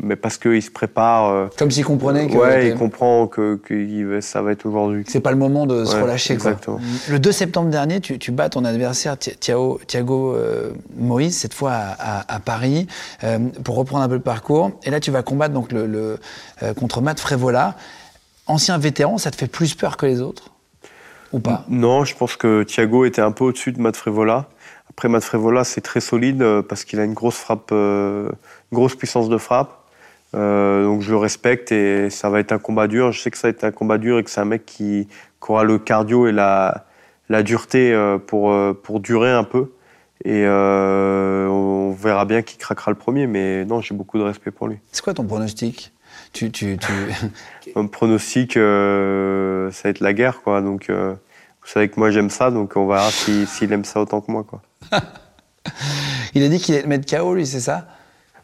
mais 0.00 0.16
parce 0.16 0.38
qu'il 0.38 0.62
se 0.62 0.70
prépare. 0.70 1.30
Euh, 1.30 1.46
Comme 1.58 1.70
s'il 1.70 1.84
comprenait 1.84 2.26
que. 2.28 2.36
Ouais, 2.36 2.68
il 2.68 2.74
comprend 2.74 3.26
que, 3.26 3.56
que, 3.56 4.20
ça 4.20 4.42
va 4.42 4.52
être 4.52 4.66
aujourd'hui. 4.66 5.04
C'est 5.08 5.20
pas 5.20 5.30
le 5.30 5.36
moment 5.36 5.66
de 5.66 5.84
se 5.84 5.96
relâcher. 5.96 6.34
Exactement. 6.34 6.80
Le 7.08 7.18
2 7.18 7.32
septembre 7.32 7.70
dernier, 7.70 8.00
tu, 8.00 8.18
tu 8.18 8.30
bats 8.30 8.48
ton 8.48 8.64
adversaire 8.64 9.16
Thiago, 9.18 9.80
Thiago 9.86 10.34
euh, 10.34 10.70
Moïse, 10.96 11.36
cette 11.36 11.54
fois 11.54 11.72
à, 11.72 12.34
à, 12.34 12.40
Paris, 12.40 12.86
euh, 13.24 13.38
pour 13.64 13.76
reprendre 13.76 14.04
un 14.04 14.08
peu 14.08 14.14
le 14.14 14.20
parcours. 14.20 14.70
Et 14.84 14.90
là, 14.90 15.00
tu 15.00 15.10
vas 15.10 15.22
combattre 15.22 15.54
donc 15.54 15.72
le, 15.72 15.86
le 15.86 16.18
contre 16.74 17.00
Matt 17.00 17.20
Frévola. 17.20 17.76
Ancien 18.46 18.78
vétéran, 18.78 19.18
ça 19.18 19.30
te 19.30 19.36
fait 19.36 19.46
plus 19.46 19.74
peur 19.74 19.96
que 19.96 20.06
les 20.06 20.20
autres? 20.22 20.50
Ou 21.32 21.40
pas? 21.40 21.64
Non, 21.68 22.04
je 22.04 22.16
pense 22.16 22.36
que 22.36 22.62
Thiago 22.62 23.04
était 23.04 23.20
un 23.20 23.32
peu 23.32 23.44
au-dessus 23.44 23.72
de 23.72 23.80
Matt 23.80 23.96
Frévola. 23.96 24.48
Après, 24.88 25.08
Matt 25.08 25.22
Frévola, 25.22 25.64
c'est 25.64 25.82
très 25.82 26.00
solide 26.00 26.62
parce 26.66 26.84
qu'il 26.84 26.98
a 26.98 27.04
une 27.04 27.12
grosse 27.12 27.36
frappe, 27.36 27.74
grosse 28.72 28.94
puissance 28.94 29.28
de 29.28 29.36
frappe. 29.36 29.77
Euh, 30.34 30.84
donc 30.84 31.00
je 31.00 31.10
le 31.10 31.16
respecte 31.16 31.72
et 31.72 32.10
ça 32.10 32.28
va 32.28 32.40
être 32.40 32.52
un 32.52 32.58
combat 32.58 32.86
dur. 32.86 33.12
Je 33.12 33.20
sais 33.20 33.30
que 33.30 33.38
ça 33.38 33.48
va 33.48 33.50
être 33.50 33.64
un 33.64 33.70
combat 33.70 33.98
dur 33.98 34.18
et 34.18 34.24
que 34.24 34.30
c'est 34.30 34.40
un 34.40 34.46
mec 34.46 34.66
qui, 34.66 35.08
aura 35.48 35.64
le 35.64 35.78
cardio 35.78 36.26
et 36.26 36.32
la, 36.32 36.86
la 37.28 37.42
dureté 37.42 37.92
euh, 37.92 38.18
pour, 38.18 38.52
euh, 38.52 38.74
pour 38.74 39.00
durer 39.00 39.32
un 39.32 39.44
peu. 39.44 39.72
Et 40.24 40.44
on 40.46 41.92
verra 41.92 42.24
bien 42.24 42.42
qui 42.42 42.56
craquera 42.56 42.90
le 42.90 42.96
premier, 42.96 43.26
mais 43.26 43.64
non, 43.64 43.80
j'ai 43.80 43.94
beaucoup 43.94 44.18
de 44.18 44.24
respect 44.24 44.50
pour 44.50 44.66
lui. 44.66 44.78
C'est 44.90 45.02
quoi 45.02 45.14
ton 45.14 45.24
pronostic? 45.24 45.92
Tu, 46.32 46.50
tu, 46.50 46.76
tu... 46.76 46.92
Mon 47.76 47.86
pronostic, 47.86 48.54
ça 48.54 48.60
va 48.60 49.90
être 49.90 50.00
la 50.00 50.12
guerre, 50.12 50.42
quoi. 50.42 50.60
Donc, 50.60 50.90
vous 50.90 51.68
savez 51.72 51.88
que 51.88 52.00
moi 52.00 52.10
j'aime 52.10 52.30
ça, 52.30 52.50
donc 52.50 52.76
on 52.76 52.88
verra 52.88 53.10
s'il 53.10 53.72
aime 53.72 53.84
ça 53.84 54.00
autant 54.00 54.20
que 54.20 54.32
moi, 54.32 54.42
quoi. 54.42 54.60
Il 56.34 56.42
a 56.42 56.48
dit 56.48 56.58
qu'il 56.58 56.74
allait 56.74 56.82
te 56.82 56.88
mettre 56.88 57.16
KO, 57.16 57.34
lui, 57.34 57.46
c'est 57.46 57.60
ça? 57.60 57.86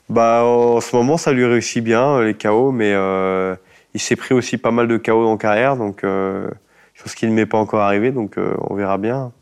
Bah, 0.08 0.44
en 0.44 0.80
ce 0.80 0.94
moment, 0.94 1.16
ça 1.16 1.32
lui 1.32 1.44
réussit 1.44 1.82
bien, 1.82 2.22
les 2.22 2.34
KO, 2.34 2.72
mais 2.72 2.92
euh, 2.92 3.56
il 3.94 4.00
s'est 4.00 4.16
pris 4.16 4.34
aussi 4.34 4.58
pas 4.58 4.70
mal 4.70 4.88
de 4.88 4.96
KO 4.96 5.26
en 5.26 5.36
carrière, 5.36 5.76
donc 5.76 6.04
euh, 6.04 6.48
chose 6.94 7.14
qui 7.14 7.26
ne 7.26 7.32
m'est 7.32 7.46
pas 7.46 7.58
encore 7.58 7.80
arrivé, 7.80 8.10
donc 8.10 8.36
euh, 8.38 8.54
on 8.68 8.74
verra 8.74 8.98
bien. 8.98 9.32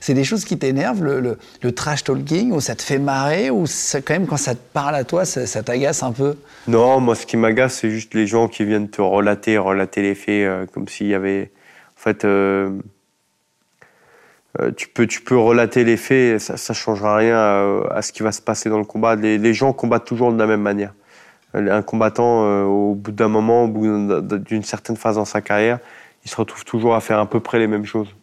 C'est 0.00 0.14
des 0.14 0.24
choses 0.24 0.44
qui 0.44 0.58
t'énervent, 0.58 1.02
le, 1.02 1.38
le, 1.60 1.72
trash 1.72 2.04
talking, 2.04 2.52
ou 2.52 2.60
ça 2.60 2.76
te 2.76 2.82
fait 2.82 2.98
marrer, 2.98 3.50
ou 3.50 3.64
quand 3.92 4.10
même 4.14 4.26
quand 4.26 4.36
ça 4.36 4.54
te 4.54 4.60
parle 4.72 4.94
à 4.94 5.04
toi, 5.04 5.24
ça, 5.24 5.62
t'agace 5.62 6.02
un 6.02 6.12
peu? 6.12 6.36
Non, 6.68 7.00
moi 7.00 7.14
ce 7.14 7.26
qui 7.26 7.36
m'agace, 7.36 7.74
c'est 7.80 7.90
juste 7.90 8.14
les 8.14 8.26
gens 8.26 8.48
qui 8.48 8.64
viennent 8.64 8.88
te 8.88 9.02
relater, 9.02 9.58
relater 9.58 10.02
les 10.02 10.14
faits, 10.14 10.46
euh, 10.46 10.66
comme 10.72 10.86
s'il 10.88 11.08
y 11.08 11.14
avait. 11.14 11.50
En 11.98 12.00
fait, 12.00 12.24
euh, 12.24 12.70
euh, 12.70 12.80
tu, 14.76 14.88
peux, 14.88 15.06
tu 15.06 15.20
peux 15.20 15.36
relater 15.36 15.84
les 15.84 15.96
faits, 15.96 16.38
ça 16.38 16.54
ne 16.54 16.74
changera 16.74 17.16
rien 17.16 17.36
à, 17.90 18.02
ce 18.02 18.12
qui 18.12 18.22
va 18.22 18.32
se 18.32 18.40
passer 18.40 18.68
dans 18.68 18.78
le 18.78 18.84
combat. 18.84 19.16
Les, 19.16 19.38
les, 19.38 19.54
gens 19.54 19.72
combattent 19.72 20.06
toujours 20.06 20.32
de 20.32 20.38
la 20.38 20.46
même 20.46 20.62
manière. 20.62 20.94
Un 21.54 21.82
combattant, 21.82 22.64
au 22.64 22.94
bout 22.94 23.12
d'un 23.12 23.28
moment, 23.28 23.64
au 23.64 23.68
bout 23.68 24.20
d'une 24.38 24.62
certaine 24.62 24.96
phase 24.96 25.16
dans 25.16 25.24
sa 25.24 25.40
carrière, 25.40 25.78
il 26.26 26.28
se 26.30 26.36
retrouve 26.36 26.64
toujours 26.64 26.94
à 26.94 27.00
faire 27.00 27.20
à 27.20 27.30
peu 27.30 27.40
près 27.40 27.58
les 27.58 27.68
mêmes 27.68 27.84
choses. 27.86 28.14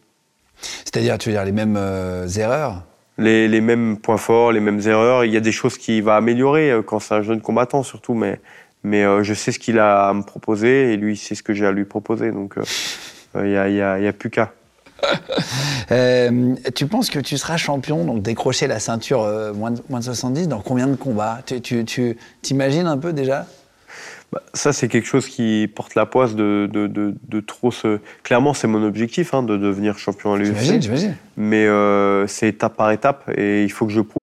C'est-à-dire, 0.60 1.18
tu 1.18 1.30
veux 1.30 1.36
dire 1.36 1.46
les 1.46 1.52
mêmes 1.52 1.78
euh, 1.78 2.28
erreurs? 2.28 2.84
Les, 3.18 3.48
les, 3.48 3.62
mêmes 3.62 3.98
points 3.98 4.18
forts, 4.18 4.52
les 4.52 4.60
mêmes 4.60 4.82
erreurs. 4.86 5.24
Il 5.24 5.32
y 5.32 5.38
a 5.38 5.40
des 5.40 5.52
choses 5.52 5.78
qu'il 5.78 6.04
va 6.04 6.16
améliorer 6.16 6.72
euh, 6.72 6.82
quand 6.82 7.00
c'est 7.00 7.14
un 7.14 7.22
jeune 7.22 7.42
combattant 7.42 7.84
surtout, 7.84 8.14
mais, 8.14 8.40
mais 8.84 9.04
euh, 9.04 9.24
je 9.24 9.34
sais 9.34 9.52
ce 9.52 9.60
qu'il 9.60 9.80
a 9.80 10.10
à 10.10 10.14
me 10.14 10.24
proposer 10.24 10.94
et 10.94 10.98
lui, 10.98 11.16
c'est 11.16 11.36
ce 11.36 11.44
que 11.44 11.54
j'ai 11.54 11.66
à 11.66 11.72
lui 11.72 11.86
proposer. 11.86 12.32
Donc, 12.32 12.56
il 13.36 13.44
n'y 13.44 13.56
a, 13.56 13.70
y 13.70 13.82
a, 13.82 14.00
y 14.00 14.08
a, 14.08 14.14
plus 14.14 14.30
qu'à. 14.30 14.52
Tu 16.76 16.88
penses 16.88 17.10
que 17.10 17.20
tu 17.20 17.38
seras 17.38 17.58
champion, 17.58 18.06
donc 18.06 18.22
décrocher 18.22 18.68
la 18.68 18.80
ceinture 18.80 19.22
moins, 19.56 19.72
de, 19.72 19.82
moins, 19.90 20.00
de, 20.00 20.06
70 20.06 20.48
dans 20.48 20.60
combien 20.60 20.88
de 20.88 20.96
combats? 20.96 21.40
Tu 21.46 21.86
t'imagines 22.42 22.88
un 22.88 22.98
peu 22.98 23.14
déjà? 23.14 23.46
Bah, 24.34 24.42
ça, 24.56 24.74
c'est 24.74 24.88
quelque 24.88 25.06
chose 25.06 25.28
qui 25.28 25.72
porte 25.76 25.94
la 25.94 26.08
poisse 26.08 26.34
de, 26.34 26.68
de, 26.72 26.88
de, 26.88 27.40
trop 27.40 27.70
se. 27.70 28.00
Clairement, 28.24 28.56
c'est 28.56 28.68
mon 28.68 28.84
objectif 28.84 29.36
hein, 29.36 29.44
de 29.44 29.58
devenir 29.58 30.00
champion 30.00 30.34
à 30.34 30.38
l'UFC. 30.40 30.82
J'imagine, 30.82 31.16
Mais 31.38 31.68
euh, 31.68 32.26
c'est 32.26 32.48
étape 32.48 32.76
par 32.76 32.90
étape 32.90 33.30
et 33.38 33.64
il 33.64 33.72
faut 33.72 33.86
que 33.86 33.92
je 33.92 34.02
prouve. 34.02 34.23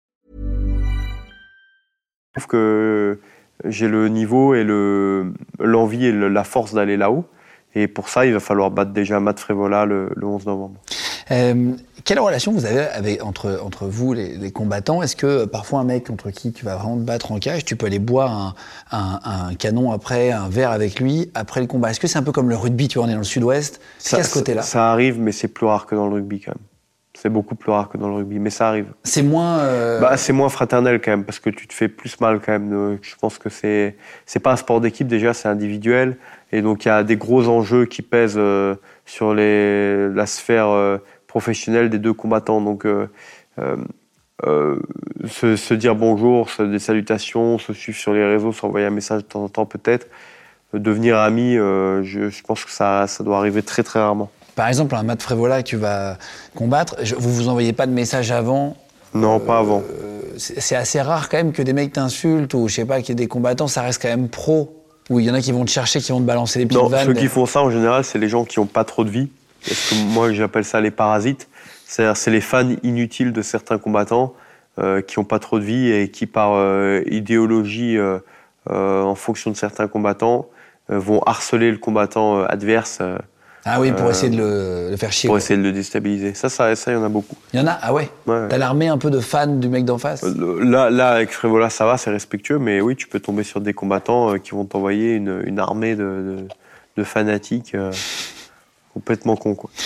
Je 2.35 2.39
trouve 2.39 2.47
que 2.47 3.19
j'ai 3.65 3.87
le 3.87 4.07
niveau 4.07 4.55
et 4.55 4.63
le 4.63 5.33
l'envie 5.59 6.05
et 6.05 6.11
le, 6.11 6.29
la 6.29 6.43
force 6.43 6.73
d'aller 6.73 6.97
là-haut 6.97 7.25
et 7.73 7.87
pour 7.87 8.09
ça, 8.09 8.25
il 8.25 8.33
va 8.33 8.39
falloir 8.39 8.69
battre 8.69 8.91
déjà 8.91 9.19
Matt 9.19 9.39
Frévola 9.39 9.85
le, 9.85 10.09
le 10.15 10.27
11 10.27 10.45
novembre. 10.45 10.75
Euh, 11.31 11.71
quelle 12.03 12.19
relation 12.19 12.51
vous 12.51 12.65
avez 12.65 12.81
avec, 12.81 13.23
entre, 13.23 13.61
entre 13.63 13.85
vous, 13.85 14.13
les, 14.13 14.51
combattants? 14.51 15.01
Est-ce 15.01 15.15
que 15.15 15.25
euh, 15.25 15.47
parfois 15.47 15.79
un 15.79 15.83
mec 15.85 16.07
contre 16.07 16.31
qui 16.31 16.51
tu 16.51 16.65
vas 16.65 16.75
vraiment 16.75 16.97
te 16.97 17.03
battre 17.03 17.31
en 17.31 17.39
cage, 17.39 17.63
tu 17.63 17.77
peux 17.77 17.85
aller 17.85 17.99
boire 17.99 18.55
un, 18.91 19.19
un, 19.23 19.53
canon 19.55 19.91
après, 19.91 20.31
un 20.31 20.49
verre 20.49 20.71
avec 20.71 20.99
lui 20.99 21.31
après 21.33 21.61
le 21.61 21.67
combat? 21.67 21.91
Est-ce 21.91 22.01
que 22.01 22.07
c'est 22.07 22.17
un 22.17 22.23
peu 22.23 22.33
comme 22.33 22.49
le 22.49 22.57
rugby 22.57 22.89
Tu 22.89 22.97
vois, 22.97 23.07
on 23.07 23.09
est 23.09 23.13
dans 23.13 23.19
le 23.19 23.23
sud-ouest? 23.23 23.79
C'est 23.99 24.17
à 24.17 24.23
ce 24.23 24.33
côté-là? 24.33 24.63
Ça 24.63 24.91
arrive, 24.91 25.19
mais 25.19 25.31
c'est 25.31 25.47
plus 25.47 25.65
rare 25.65 25.85
que 25.85 25.95
dans 25.95 26.07
le 26.07 26.15
rugby 26.15 26.41
quand 26.41 26.51
même. 26.51 26.65
C'est 27.21 27.29
beaucoup 27.29 27.53
plus 27.53 27.71
rare 27.71 27.87
que 27.87 27.97
dans 27.97 28.07
le 28.07 28.15
rugby, 28.15 28.39
mais 28.39 28.49
ça 28.49 28.67
arrive. 28.67 28.87
C'est 29.03 29.21
moins. 29.21 29.59
Euh, 29.59 29.99
bah, 29.99 30.17
c'est 30.17 30.33
moins 30.33 30.49
fraternel 30.49 30.99
quand 30.99 31.11
même, 31.11 31.23
parce 31.23 31.39
que 31.39 31.51
tu 31.51 31.67
te 31.67 31.73
fais 31.73 31.87
plus 31.87 32.19
mal 32.19 32.39
quand 32.39 32.51
même. 32.51 32.97
Je 33.01 33.15
pense 33.15 33.37
que 33.37 33.49
c'est 33.49 33.95
c'est 34.25 34.39
pas 34.39 34.53
un 34.53 34.55
sport 34.55 34.81
d'équipe 34.81 35.07
déjà, 35.07 35.33
c'est 35.33 35.47
individuel, 35.47 36.17
et 36.51 36.63
donc 36.63 36.85
il 36.85 36.87
y 36.87 36.91
a 36.91 37.03
des 37.03 37.17
gros 37.17 37.47
enjeux 37.47 37.85
qui 37.85 38.01
pèsent 38.01 38.35
euh, 38.37 38.75
sur 39.05 39.35
les 39.35 40.09
la 40.09 40.25
sphère 40.25 40.99
professionnel 41.31 41.89
des 41.89 41.97
deux 41.97 42.13
combattants. 42.13 42.59
Donc, 42.59 42.85
euh, 42.85 43.07
euh, 43.57 43.77
euh, 44.45 44.77
se, 45.25 45.73
dire 45.73 45.95
bonjour, 45.95 46.49
des 46.59 46.79
salutations, 46.79 47.57
se 47.57 47.71
suivre 47.71 47.97
sur 47.97 48.11
les 48.11 48.25
réseaux, 48.25 48.51
s'envoyer 48.51 48.85
un 48.85 48.91
message 48.91 49.21
de 49.21 49.27
temps 49.27 49.43
en 49.43 49.47
temps 49.47 49.65
peut-être, 49.65 50.07
devenir 50.73 51.17
ami, 51.17 51.55
je, 51.55 52.43
pense 52.43 52.65
que 52.65 52.71
ça, 52.71 53.07
ça 53.07 53.23
doit 53.23 53.37
arriver 53.37 53.63
très 53.63 53.83
très 53.83 53.99
rarement. 53.99 54.29
Par 54.61 54.67
exemple, 54.67 54.93
un 54.93 55.01
Matt 55.01 55.23
Frévola 55.23 55.63
que 55.63 55.67
tu 55.67 55.75
vas 55.75 56.19
combattre, 56.53 56.95
vous 57.17 57.33
vous 57.33 57.47
envoyez 57.49 57.73
pas 57.73 57.87
de 57.87 57.93
message 57.93 58.31
avant 58.31 58.77
Non, 59.15 59.39
pas 59.39 59.57
avant. 59.57 59.81
c'est 60.37 60.75
assez 60.75 61.01
rare 61.01 61.29
quand 61.29 61.37
même 61.37 61.51
que 61.51 61.63
des 61.63 61.73
mecs 61.73 61.93
t'insultent 61.93 62.53
ou 62.53 62.67
je 62.67 62.75
sais 62.75 62.85
pas, 62.85 62.99
qu'il 62.99 63.09
y 63.09 63.11
ait 63.13 63.15
des 63.15 63.27
combattants, 63.27 63.67
ça 63.67 63.81
reste 63.81 63.99
quand 63.99 64.09
même 64.09 64.29
pro. 64.29 64.71
Ou 65.09 65.19
il 65.19 65.25
y 65.25 65.31
en 65.31 65.33
a 65.33 65.41
qui 65.41 65.51
vont 65.51 65.65
te 65.65 65.71
chercher, 65.71 65.99
qui 65.99 66.11
vont 66.11 66.19
te 66.19 66.27
balancer 66.27 66.59
des 66.59 66.67
pieds 66.67 66.77
de 66.79 66.95
Ceux 66.95 67.15
qui 67.15 67.25
font 67.25 67.47
ça 67.47 67.63
en 67.63 67.71
général, 67.71 68.03
c'est 68.03 68.19
les 68.19 68.29
gens 68.29 68.45
qui 68.45 68.59
n'ont 68.59 68.67
pas 68.67 68.83
trop 68.83 69.03
de 69.03 69.09
vie 69.09 69.29
que 69.63 69.95
moi 70.13 70.31
j'appelle 70.31 70.63
ça 70.63 70.79
les 70.79 70.91
parasites. 70.91 71.47
C'est-à-dire 71.87 72.15
c'est 72.15 72.29
les 72.29 72.39
fans 72.39 72.69
inutiles 72.83 73.33
de 73.33 73.41
certains 73.41 73.79
combattants 73.79 74.35
euh, 74.77 75.01
qui 75.01 75.19
n'ont 75.19 75.25
pas 75.25 75.39
trop 75.39 75.57
de 75.57 75.63
vie 75.63 75.91
et 75.91 76.11
qui 76.11 76.27
par 76.27 76.51
euh, 76.53 77.01
idéologie 77.07 77.97
euh, 77.97 78.19
en 78.67 79.15
fonction 79.15 79.49
de 79.49 79.55
certains 79.55 79.87
combattants 79.87 80.45
vont 80.87 81.19
harceler 81.23 81.71
le 81.71 81.79
combattant 81.79 82.43
adverse. 82.43 83.01
Ah 83.63 83.79
oui, 83.79 83.91
pour 83.91 84.09
essayer 84.09 84.35
de 84.35 84.89
le, 84.89 84.97
faire 84.97 85.11
chier. 85.11 85.27
Pour 85.27 85.37
essayer 85.37 85.57
de 85.57 85.63
le 85.63 85.71
déstabiliser. 85.71 86.33
Ça, 86.33 86.49
ça, 86.49 86.75
ça, 86.75 86.91
il 86.91 86.95
y 86.95 86.97
en 86.97 87.03
a 87.03 87.09
beaucoup. 87.09 87.35
Il 87.53 87.59
y 87.59 87.63
en 87.63 87.67
a 87.67 87.77
Ah 87.81 87.93
ouais, 87.93 88.09
T'as 88.25 88.57
l'armée 88.57 88.87
un 88.87 88.97
peu 88.97 89.11
de 89.11 89.19
fans 89.19 89.47
du 89.47 89.69
mec 89.69 89.85
d'en 89.85 89.97
face? 89.97 90.23
Là, 90.23 90.89
là, 90.89 91.09
avec 91.09 91.31
Frévola, 91.31 91.69
ça 91.69 91.85
va, 91.85 91.97
c'est 91.97 92.09
respectueux, 92.09 92.57
mais 92.57 92.81
oui, 92.81 92.95
tu 92.95 93.07
peux 93.07 93.19
tomber 93.19 93.43
sur 93.43 93.61
des 93.61 93.73
combattants 93.73 94.37
qui 94.39 94.51
vont 94.51 94.65
t'envoyer 94.65 95.13
une, 95.13 95.43
une, 95.45 95.59
armée 95.59 95.95
de, 95.95 96.03
de, 96.03 96.47
de 96.97 97.03
fanatiques 97.03 97.75
complètement 98.93 99.35
con. 99.35 99.55
Quoi. 99.55 99.69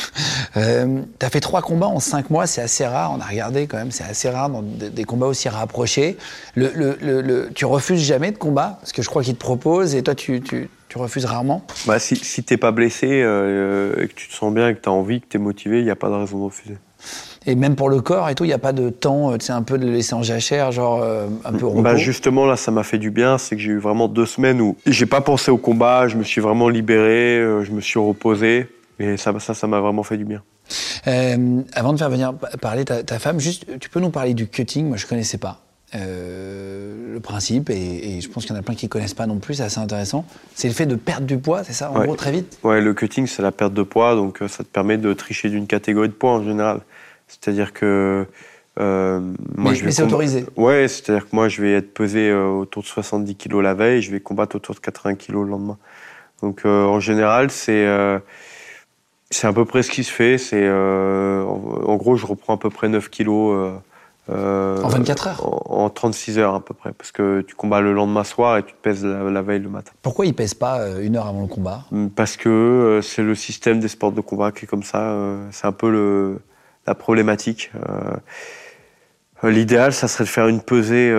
Euh, 0.57 1.01
tu 1.19 1.25
as 1.25 1.29
fait 1.29 1.41
trois 1.41 1.61
combats 1.61 1.87
en 1.87 1.99
cinq 1.99 2.29
mois, 2.29 2.47
c'est 2.47 2.61
assez 2.61 2.87
rare. 2.87 3.11
On 3.13 3.19
a 3.19 3.25
regardé 3.25 3.67
quand 3.67 3.75
même, 3.75 3.91
c'est 3.91 4.05
assez 4.05 4.29
rare 4.29 4.49
dans 4.49 4.61
des, 4.61 5.03
combats 5.03 5.25
aussi 5.25 5.49
rapprochés. 5.49 6.15
Le, 6.55 6.71
le, 6.73 7.49
tu 7.53 7.65
refuses 7.65 7.99
jamais 8.01 8.31
de 8.31 8.37
combat? 8.37 8.77
Parce 8.79 8.93
que 8.93 9.01
je 9.01 9.09
crois 9.09 9.21
qu'ils 9.21 9.33
te 9.33 9.39
proposent 9.39 9.95
et 9.95 10.01
toi, 10.01 10.15
tu, 10.15 10.39
tu, 10.39 10.69
tu 10.95 11.01
refuses 11.01 11.25
rarement 11.25 11.61
bah, 11.87 11.99
Si, 11.99 12.15
si 12.15 12.41
t'es 12.43 12.55
pas 12.55 12.71
blessé 12.71 13.21
euh, 13.21 14.01
et 14.01 14.07
que 14.07 14.13
tu 14.13 14.29
te 14.29 14.33
sens 14.33 14.53
bien, 14.53 14.69
et 14.69 14.75
que 14.75 14.81
tu 14.81 14.87
as 14.87 14.93
envie, 14.93 15.19
que 15.19 15.27
tu 15.27 15.35
es 15.35 15.39
motivé, 15.39 15.79
il 15.79 15.83
n'y 15.83 15.91
a 15.91 15.95
pas 15.97 16.07
de 16.07 16.13
raison 16.13 16.39
de 16.39 16.43
refuser. 16.45 16.77
Et 17.45 17.55
même 17.55 17.75
pour 17.75 17.89
le 17.89 17.99
corps 17.99 18.29
et 18.29 18.35
tout, 18.35 18.45
il 18.45 18.47
n'y 18.47 18.53
a 18.53 18.59
pas 18.59 18.71
de 18.71 18.89
temps, 18.89 19.31
euh, 19.31 19.37
tu 19.37 19.47
sais, 19.47 19.51
un 19.51 19.61
peu 19.61 19.77
de 19.77 19.85
le 19.85 19.91
laisser 19.91 20.13
en 20.13 20.23
jachère, 20.23 20.71
genre 20.71 21.01
euh, 21.03 21.27
un 21.43 21.51
peu 21.51 21.65
repos. 21.65 21.81
Bah 21.81 21.97
justement, 21.97 22.45
là, 22.45 22.55
ça 22.55 22.71
m'a 22.71 22.83
fait 22.83 22.97
du 22.97 23.11
bien. 23.11 23.37
C'est 23.37 23.57
que 23.57 23.61
j'ai 23.61 23.71
eu 23.71 23.77
vraiment 23.77 24.07
deux 24.07 24.25
semaines 24.25 24.61
où 24.61 24.77
j'ai 24.87 25.05
pas 25.05 25.19
pensé 25.19 25.51
au 25.51 25.57
combat, 25.57 26.07
je 26.07 26.15
me 26.15 26.23
suis 26.23 26.39
vraiment 26.39 26.69
libéré, 26.69 27.39
je 27.63 27.71
me 27.71 27.81
suis 27.81 27.99
reposé. 27.99 28.67
Et 28.97 29.17
ça, 29.17 29.37
ça, 29.39 29.53
ça 29.53 29.67
m'a 29.67 29.81
vraiment 29.81 30.03
fait 30.03 30.17
du 30.17 30.23
bien. 30.23 30.41
Euh, 31.07 31.61
avant 31.73 31.91
de 31.91 31.97
faire 31.97 32.09
venir 32.09 32.33
parler 32.61 32.85
ta, 32.85 33.03
ta, 33.03 33.19
femme, 33.19 33.39
juste, 33.39 33.65
tu 33.79 33.89
peux 33.89 33.99
nous 33.99 34.09
parler 34.09 34.33
du 34.33 34.47
cutting? 34.47 34.87
Moi, 34.87 34.97
je 34.97 35.05
connaissais 35.05 35.37
pas 35.37 35.64
euh, 35.95 37.13
le 37.13 37.19
principe, 37.19 37.69
et, 37.69 38.19
je 38.21 38.29
pense 38.29 38.45
qu'il 38.45 38.53
y 38.53 38.57
en 38.57 38.59
a 38.59 38.63
plein 38.63 38.75
qui 38.75 38.89
connaissent 38.89 39.13
pas 39.13 39.25
non 39.25 39.39
plus. 39.39 39.55
C'est 39.55 39.63
assez 39.63 39.79
intéressant. 39.79 40.25
C'est 40.53 40.67
le 40.67 40.73
fait 40.73 40.85
de 40.85 40.95
perdre 40.95 41.25
du 41.25 41.37
poids, 41.37 41.63
c'est 41.63 41.73
ça, 41.73 41.91
en 41.91 42.03
gros, 42.03 42.15
très 42.15 42.31
vite? 42.31 42.59
Ouais, 42.63 42.81
le 42.81 42.93
cutting, 42.93 43.27
c'est 43.27 43.41
la 43.41 43.51
perte 43.51 43.73
de 43.73 43.83
poids, 43.83 44.15
donc 44.15 44.41
euh, 44.41 44.47
ça 44.47 44.63
te 44.63 44.69
permet 44.69 44.97
de 44.97 45.13
tricher 45.13 45.49
d'une 45.49 45.67
catégorie 45.67 46.09
de 46.09 46.13
poids 46.13 46.31
en 46.31 46.43
général. 46.43 46.81
C'est-à-dire 47.27 47.73
que 47.73 48.25
euh, 48.79 49.19
moi, 49.55 49.71
mais, 49.71 49.75
je 49.75 49.81
vais 49.81 49.85
mais 49.85 49.91
c'est 49.91 50.03
autorisé. 50.03 50.45
Ouais, 50.57 50.87
c'est-à-dire 50.87 51.29
que 51.29 51.35
moi, 51.35 51.47
je 51.47 51.61
vais 51.61 51.73
être 51.73 51.93
pesé 51.93 52.29
euh, 52.29 52.47
autour 52.47 52.83
de 52.83 52.87
70 52.87 53.35
kg 53.35 53.61
la 53.61 53.73
veille, 53.73 54.01
je 54.01 54.11
vais 54.11 54.19
combattre 54.19 54.55
autour 54.57 54.75
de 54.75 54.79
80 54.81 55.15
kg 55.15 55.33
le 55.33 55.43
lendemain. 55.45 55.77
Donc, 56.41 56.65
en 56.65 56.99
général, 56.99 57.49
c'est 57.49 57.87
c'est 59.31 59.47
à 59.47 59.53
peu 59.53 59.65
près 59.65 59.83
ce 59.83 59.89
qui 59.89 60.03
se 60.03 60.11
fait. 60.11 60.37
C'est 60.37 60.69
en, 60.69 61.95
gros, 61.95 62.17
je 62.17 62.25
reprends 62.25 62.55
à 62.55 62.57
peu 62.57 62.69
près 62.69 62.89
9 62.89 63.09
kilos. 63.09 63.71
Euh, 64.29 64.81
en 64.81 64.87
24 64.87 65.27
heures 65.27 65.71
en, 65.71 65.89
36 65.89 66.39
heures 66.39 66.55
à 66.55 66.65
peu 66.65 66.73
près, 66.73 66.91
parce 66.93 67.11
que 67.11 67.41
tu 67.41 67.53
combats 67.53 67.81
le 67.81 67.93
lendemain 67.93 68.23
soir 68.23 68.57
et 68.57 68.63
tu 68.63 68.73
te 68.73 68.81
pèses 68.81 69.05
la, 69.05 69.41
veille 69.41 69.59
le 69.59 69.69
matin. 69.69 69.91
Pourquoi 70.01 70.25
ils 70.25 70.33
pèsent 70.33 70.55
pas 70.55 70.79
euh, 70.79 71.01
une 71.01 71.15
heure 71.15 71.27
avant 71.27 71.41
le 71.41 71.47
combat? 71.47 71.83
Hum, 71.91 72.09
Parce 72.09 72.35
que 72.35 73.01
c'est 73.03 73.21
le 73.21 73.35
système 73.35 73.79
des 73.79 73.87
sports 73.87 74.11
de 74.11 74.21
combat 74.21 74.51
qui 74.51 74.65
est 74.65 74.67
comme 74.67 74.83
ça. 74.83 75.15
c'est 75.51 75.67
un 75.67 75.71
peu 75.71 75.91
le, 75.91 76.39
la 76.87 76.95
problématique. 76.95 77.71
L'idéal, 79.43 79.93
ça 79.93 80.07
serait 80.07 80.23
de 80.23 80.29
faire 80.29 80.47
une 80.47 80.61
pesée, 80.61 81.13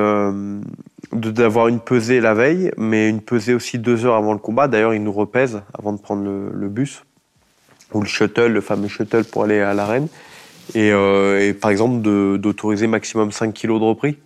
d'avoir 1.13 1.69
une 1.69 1.79
pesée 1.79 2.21
la 2.21 2.35
veille, 2.35 2.73
mais 2.77 3.09
une 3.09 3.21
pesée 3.21 3.55
aussi 3.55 3.79
deux 3.79 4.05
heures 4.05 4.17
avant 4.17 4.33
le 4.33 4.41
combat. 4.41 4.67
D'ailleurs, 4.67 4.95
ils 4.95 5.03
nous 5.03 5.13
repèsent 5.13 5.63
avant 5.79 5.93
de 5.93 6.01
prendre 6.01 6.25
le 6.25 6.69
bus 6.69 7.05
ou 7.93 8.01
le 8.01 8.07
shuttle, 8.07 8.49
le 8.49 8.61
fameux 8.61 8.89
shuttle 8.89 9.25
pour 9.25 9.45
aller 9.45 9.61
à 9.61 9.75
l'arène. 9.75 10.09
Et, 10.75 10.91
euh, 10.93 11.41
et, 11.49 11.53
par 11.55 11.71
exemple 11.71 12.01
d'autoriser 12.39 12.87
maximum 12.87 13.31
5 13.33 13.53
kilos 13.55 13.81
de 13.81 13.85
repris, 13.85 14.17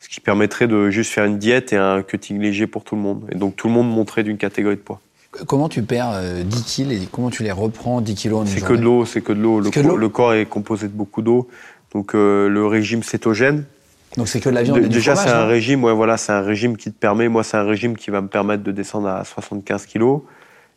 ce 0.00 0.08
qui 0.08 0.20
permettrait 0.20 0.68
de 0.68 0.90
juste 0.90 1.12
faire 1.12 1.24
une 1.24 1.38
diète 1.38 1.72
et 1.72 1.76
un 1.76 2.02
cutting 2.02 2.40
léger 2.40 2.66
pour 2.66 2.84
tout 2.84 2.94
le 2.96 3.02
monde. 3.02 3.24
Et 3.32 3.34
donc 3.36 3.56
tout 3.56 3.66
le 3.68 3.74
monde 3.74 3.90
monterait 3.90 4.22
d'une 4.22 4.38
catégorie 4.38 4.76
de 4.76 4.80
poids. 4.80 5.00
Comment 5.46 5.68
tu 5.68 5.82
perds 5.82 6.20
10 6.44 6.62
kilos 6.64 6.92
et 7.02 7.08
comment 7.10 7.30
tu 7.30 7.42
les 7.42 7.52
reprends 7.52 8.00
10 8.00 8.14
kilos 8.14 8.46
C'est 8.48 8.62
que 8.62 8.74
de 8.74 8.82
l'eau, 8.82 9.04
c'est 9.06 9.22
que 9.22 9.32
de 9.32 9.40
l'eau. 9.40 9.60
Le, 9.60 9.70
co- 9.70 10.08
corps 10.10 10.34
est 10.34 10.44
composé 10.46 10.88
de 10.88 10.92
beaucoup 10.92 11.22
d'eau. 11.22 11.48
Donc 11.94 12.14
euh, 12.14 12.48
le 12.48 12.66
régime 12.66 13.02
cétogène. 13.02 13.64
Donc 14.18 14.28
c'est 14.28 14.40
que 14.40 14.50
de 14.50 14.54
la 14.54 14.62
viande 14.62 14.78
de- 14.78 14.84
et 14.84 14.88
du 14.88 14.94
déjà, 14.96 15.16
c'est 15.16 15.30
un 15.30 15.46
régime. 15.46 15.84
Ouais, 15.84 15.94
voilà, 15.94 16.16
c'est 16.18 16.32
un 16.32 16.42
régime 16.42 16.76
qui 16.76 16.92
te 16.92 16.98
permet. 16.98 17.28
Moi, 17.28 17.44
c'est 17.44 17.56
un 17.56 17.64
régime 17.64 17.96
qui 17.96 18.10
va 18.10 18.20
me 18.20 18.28
permettre 18.28 18.62
de 18.62 18.72
descendre 18.72 19.08
à 19.08 19.24
75 19.24 19.86
kilos. 19.86 20.20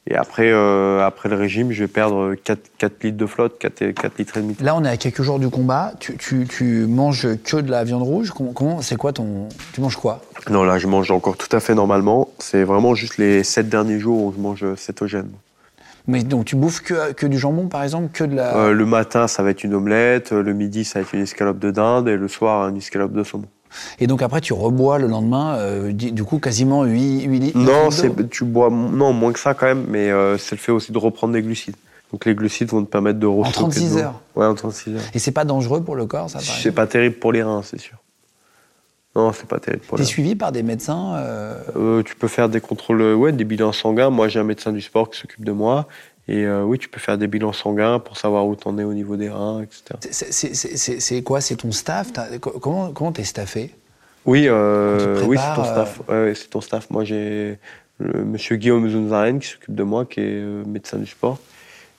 Et 0.07 0.15
après, 0.15 0.51
euh, 0.51 1.03
après 1.03 1.29
le 1.29 1.35
régime, 1.35 1.71
je 1.71 1.83
vais 1.83 1.87
perdre 1.87 2.35
4, 2.35 2.59
4 2.77 3.03
litres 3.03 3.17
de 3.17 3.25
flotte, 3.25 3.57
4, 3.57 3.81
et- 3.81 3.93
4 3.93 4.17
litres 4.19 4.37
et 4.37 4.41
demi. 4.41 4.55
Là, 4.61 4.75
on 4.75 4.83
est 4.83 4.89
à 4.89 4.97
quelques 4.97 5.23
jours 5.23 5.39
du 5.39 5.49
combat. 5.49 5.93
Tu, 5.99 6.15
tu, 6.17 6.45
tu 6.47 6.85
manges 6.87 7.27
que 7.43 7.57
de 7.57 7.71
la 7.71 7.83
viande 7.83 8.03
rouge? 8.03 8.29
Comment, 8.29 8.53
comment- 8.53 8.81
c'est 8.83 8.97
quoi 8.97 9.13
ton. 9.13 9.49
Tu 9.73 9.81
manges 9.81 9.97
quoi? 9.97 10.21
Non, 10.51 10.63
là, 10.63 10.77
je 10.77 10.85
mange 10.85 11.09
encore 11.09 11.37
tout 11.37 11.53
à 11.55 11.59
fait 11.59 11.73
normalement. 11.73 12.29
C'est 12.37 12.63
vraiment 12.63 12.93
juste 12.93 13.17
les 13.17 13.43
7 13.43 13.67
derniers 13.67 13.99
jours 13.99 14.23
où 14.25 14.33
je 14.35 14.39
mange 14.39 14.75
cétogène. 14.75 15.31
Mais 16.07 16.21
donc 16.21 16.45
tu 16.45 16.55
bouffes 16.55 16.81
que, 16.81 17.13
que 17.13 17.25
du 17.25 17.39
jambon, 17.39 17.67
par 17.67 17.81
exemple, 17.81 18.09
que 18.13 18.23
de 18.23 18.35
la. 18.35 18.55
Euh, 18.57 18.73
le 18.73 18.85
matin, 18.85 19.27
ça 19.27 19.41
va 19.41 19.49
être 19.49 19.63
une 19.63 19.73
omelette. 19.73 20.33
Le 20.33 20.53
midi, 20.53 20.85
ça 20.85 20.99
va 20.99 21.03
être 21.03 21.13
une 21.15 21.21
escalope 21.21 21.57
de 21.57 21.71
dinde. 21.71 22.07
Et 22.09 22.15
le 22.15 22.27
soir, 22.27 22.69
une 22.69 22.77
escalope 22.77 23.11
de 23.13 23.23
saumon. 23.23 23.47
Et 23.99 24.07
donc 24.07 24.21
après, 24.21 24.41
tu 24.41 24.53
rebois 24.53 24.97
le 24.99 25.07
lendemain, 25.07 25.55
euh, 25.57 25.91
du 25.91 26.23
coup, 26.23 26.39
quasiment 26.39 26.83
8, 26.83 27.23
8 27.23 27.39
litres. 27.39 27.57
Non, 27.57 27.91
c'est, 27.91 28.29
tu 28.29 28.45
bois 28.45 28.69
non, 28.69 29.13
moins 29.13 29.33
que 29.33 29.39
ça 29.39 29.53
quand 29.53 29.65
même, 29.65 29.85
mais 29.89 30.09
euh, 30.11 30.37
c'est 30.37 30.55
le 30.55 30.59
fait 30.61 30.71
aussi 30.71 30.91
de 30.91 30.97
reprendre 30.97 31.33
des 31.33 31.41
glucides. 31.41 31.75
Donc 32.11 32.25
les 32.25 32.35
glucides 32.35 32.69
vont 32.69 32.83
te 32.83 32.89
permettre 32.89 33.19
de 33.19 33.25
restocker 33.27 33.53
36 33.53 33.89
de 33.89 33.95
l'eau. 33.95 34.01
heures 34.03 34.21
Ouais, 34.35 34.45
en 34.45 34.53
36 34.53 34.95
heures. 34.95 35.01
Et 35.13 35.19
c'est 35.19 35.31
pas 35.31 35.43
dangereux 35.45 35.81
pour 35.83 35.95
le 35.95 36.05
corps, 36.05 36.29
ça, 36.29 36.39
C'est 36.39 36.71
pas 36.71 36.87
terrible 36.87 37.15
pour 37.15 37.31
les 37.31 37.43
reins, 37.43 37.61
c'est 37.63 37.79
sûr. 37.79 37.97
Non, 39.15 39.31
c'est 39.31 39.47
pas 39.47 39.59
terrible 39.59 39.83
pour 39.85 39.97
T'es 39.97 40.03
les 40.03 40.05
reins. 40.07 40.11
suivi 40.11 40.35
par 40.35 40.51
des 40.51 40.61
médecins 40.63 41.15
euh, 41.15 41.55
Euh, 41.77 42.03
tu 42.03 42.15
peux 42.15 42.27
faire 42.27 42.49
des 42.49 42.59
contrôles, 42.61 43.01
ouais, 43.15 43.31
des 43.31 43.45
bilans 43.45 43.71
sanguins. 43.71 44.09
Moi, 44.09 44.27
j'ai 44.27 44.39
un 44.39 44.43
médecin 44.43 44.71
du 44.71 44.81
sport 44.81 45.09
qui 45.09 45.19
s'occupe 45.19 45.43
de 45.45 45.51
moi. 45.53 45.87
Et 46.27 46.43
euh, 46.45 46.63
oui, 46.63 46.79
tu 46.79 46.89
peux 46.89 46.99
faire 46.99 47.17
des 47.19 47.27
bilans 47.27 47.53
sanguins 47.53 47.99
pour 47.99 48.17
savoir 48.17 48.47
où 48.47 48.55
t'en 48.55 48.77
es 48.79 48.83
au 48.83 48.93
niveau 48.93 49.15
des 49.15 49.29
reins, 49.29 49.61
etc. 49.61 49.99
c'est- 50.09 51.21
quoi? 51.23 51.39
C'est 51.41 51.55
ton 51.57 51.71
staff? 51.71 52.11
Comment 52.61 52.91
comment 52.91 53.11
t'es 53.11 53.23
staffé? 53.23 53.75
Oui, 54.25 54.47
euh, 54.47 55.19
Tu 55.19 55.25
oui, 55.25 55.37
c'est 55.37 55.53
ton 55.53 55.61
prépares, 55.61 55.87
staff. 55.87 56.01
Ouais, 56.09 56.23
ouais, 56.23 56.33
c'est 56.35 56.49
ton 56.49 56.61
staff. 56.61 56.89
Moi, 56.89 57.03
j'ai 57.03 57.59
le 57.99 58.25
monsieur 58.25 58.55
Guillaume 58.55 58.89
Zunzaren 58.89 59.39
qui 59.39 59.47
s'occupe 59.49 59.75
de 59.75 59.83
moi, 59.83 60.05
qui 60.05 60.19
est 60.19 60.23
euh, 60.41 60.63
médecin 60.65 60.97
du 60.97 61.05
sport 61.05 61.37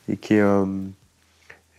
et 0.09 0.16
qui 0.16 0.35
est 0.35 0.41
euh, 0.41 0.64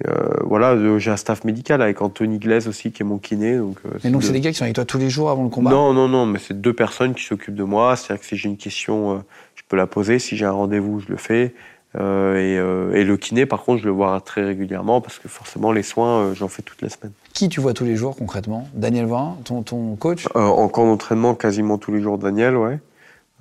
euh, 0.07 0.29
voilà. 0.43 0.71
euh, 0.71 0.99
J'ai 0.99 1.11
un 1.11 1.17
staff 1.17 1.43
médical 1.43 1.81
avec 1.81 2.01
Anthony 2.01 2.39
Glaise 2.39 2.69
aussi, 2.69 2.93
qui 2.93 3.01
est 3.03 3.05
mon 3.05 3.17
kiné. 3.17 3.57
Donc, 3.57 3.77
euh, 3.85 3.89
Et 4.05 4.09
donc 4.09 4.23
c'est 4.23 4.31
des 4.31 4.39
gars 4.39 4.51
qui 4.51 4.57
sont 4.57 4.63
avec 4.63 4.75
toi 4.75 4.85
tous 4.85 4.99
les 4.99 5.09
jours 5.09 5.29
avant 5.29 5.43
le 5.43 5.49
combat? 5.49 5.69
Non, 5.69 5.91
non, 5.93 6.07
non, 6.07 6.25
mais 6.25 6.39
c'est 6.39 6.59
deux 6.59 6.73
personnes 6.73 7.13
qui 7.13 7.23
s'occupent 7.25 7.55
de 7.55 7.63
moi. 7.63 7.97
C'est-à-dire 7.97 8.21
que 8.21 8.27
si 8.27 8.37
j'ai 8.37 8.47
une 8.47 8.57
question, 8.57 9.15
euh, 9.15 9.19
je 9.55 9.63
peux 9.67 9.75
la 9.75 9.87
poser. 9.87 10.17
Si 10.19 10.37
j'ai 10.37 10.45
un 10.45 10.51
rendez-vous, 10.51 11.01
je 11.01 11.07
le 11.09 11.17
fais. 11.17 11.53
Euh, 11.95 12.35
et, 12.35 12.57
euh, 12.57 12.93
et 12.95 13.03
le 13.03 13.17
kiné, 13.17 13.45
par 13.45 13.63
contre, 13.63 13.81
je 13.81 13.85
le 13.85 13.91
vois 13.91 14.19
très 14.21 14.43
régulièrement 14.43 15.01
parce 15.01 15.19
que 15.19 15.27
forcément, 15.27 15.71
les 15.71 15.83
soins, 15.83 16.19
euh, 16.19 16.33
j'en 16.35 16.47
fais 16.47 16.61
toutes 16.61 16.81
les 16.81 16.89
semaines. 16.89 17.13
Qui 17.33 17.49
tu 17.49 17.59
vois 17.59 17.73
tous 17.73 17.85
les 17.85 17.95
jours 17.95 18.15
concrètement? 18.15 18.67
Daniel 18.73 19.05
Vorin, 19.05 19.37
ton, 19.45 19.63
ton 19.63 19.95
coach? 19.95 20.27
Euh, 20.35 20.39
en 20.39 20.67
camp 20.67 20.85
d'entraînement, 20.85 21.33
quasiment 21.33 21.77
tous 21.77 21.91
les 21.91 22.01
jours, 22.01 22.17
Daniel, 22.17 22.55
ouais. 22.55 22.79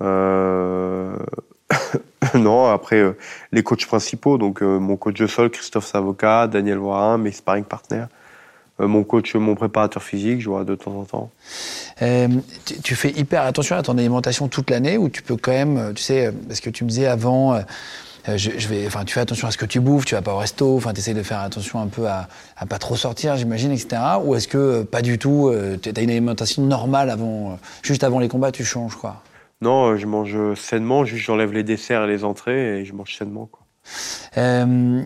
Euh, 0.01 1.15
non, 2.35 2.67
après, 2.67 2.97
euh, 2.97 3.17
les 3.51 3.63
coachs 3.63 3.85
principaux, 3.85 4.37
donc 4.37 4.61
euh, 4.61 4.79
mon 4.79 4.95
coach 4.95 5.15
de 5.15 5.27
sol, 5.27 5.49
Christophe 5.49 5.85
Savoca, 5.85 6.47
Daniel 6.47 6.77
Voirin, 6.77 7.17
mes 7.17 7.31
sparring 7.31 7.65
partners. 7.65 8.05
Euh, 8.79 8.87
mon 8.87 9.03
coach, 9.03 9.35
mon 9.35 9.55
préparateur 9.55 10.03
physique, 10.03 10.39
je 10.41 10.49
vois 10.49 10.63
de 10.63 10.75
temps 10.75 10.97
en 10.97 11.03
temps. 11.03 11.31
Euh, 12.01 12.27
tu, 12.65 12.79
tu 12.81 12.95
fais 12.95 13.09
hyper 13.11 13.43
attention 13.43 13.75
à 13.75 13.81
ton 13.81 13.97
alimentation 13.97 14.47
toute 14.47 14.69
l'année 14.69 14.97
ou 14.97 15.09
tu 15.09 15.21
peux 15.21 15.35
quand 15.35 15.51
même, 15.51 15.93
tu 15.95 16.03
sais, 16.03 16.31
parce 16.47 16.59
que 16.59 16.69
tu 16.69 16.83
me 16.83 16.89
disais 16.89 17.07
avant, 17.07 17.59
je, 18.35 18.51
je 18.57 18.67
vais, 18.67 18.85
enfin, 18.87 19.05
tu 19.05 19.13
fais 19.13 19.21
attention 19.21 19.47
à 19.47 19.51
ce 19.51 19.57
que 19.57 19.65
tu 19.65 19.79
bouffes, 19.79 20.05
tu 20.05 20.15
vas 20.15 20.21
pas 20.21 20.33
au 20.33 20.37
resto, 20.37 20.75
enfin, 20.75 20.91
tu 20.93 20.99
essaies 20.99 21.13
de 21.13 21.23
faire 21.23 21.39
attention 21.39 21.79
un 21.79 21.87
peu 21.87 22.07
à, 22.07 22.27
à 22.57 22.65
pas 22.65 22.79
trop 22.79 22.95
sortir, 22.97 23.37
j'imagine, 23.37 23.71
etc. 23.71 24.01
Ou 24.23 24.35
est-ce 24.35 24.47
que 24.49 24.57
euh, 24.57 24.83
pas 24.83 25.01
du 25.01 25.17
tout, 25.17 25.53
tu 25.81 25.89
as 25.95 26.01
une 26.01 26.09
alimentation 26.09 26.63
normale 26.63 27.09
avant, 27.09 27.51
euh, 27.51 27.55
juste 27.83 28.03
avant 28.03 28.19
les 28.19 28.27
combats, 28.27 28.51
tu 28.51 28.65
changes 28.65 28.95
quoi? 28.95 29.23
Non, 29.61 29.91
euh, 29.91 29.97
je 29.97 30.05
mange 30.05 30.35
sainement, 30.55 31.05
juste 31.05 31.25
j'enlève 31.25 31.53
les 31.53 31.63
desserts 31.63 32.03
et 32.03 32.07
les 32.07 32.23
entrées 32.23 32.79
et 32.81 32.85
je 32.85 32.93
mange 32.93 33.15
sainement. 33.15 33.47
Quoi. 33.51 33.61
Euh, 34.37 35.03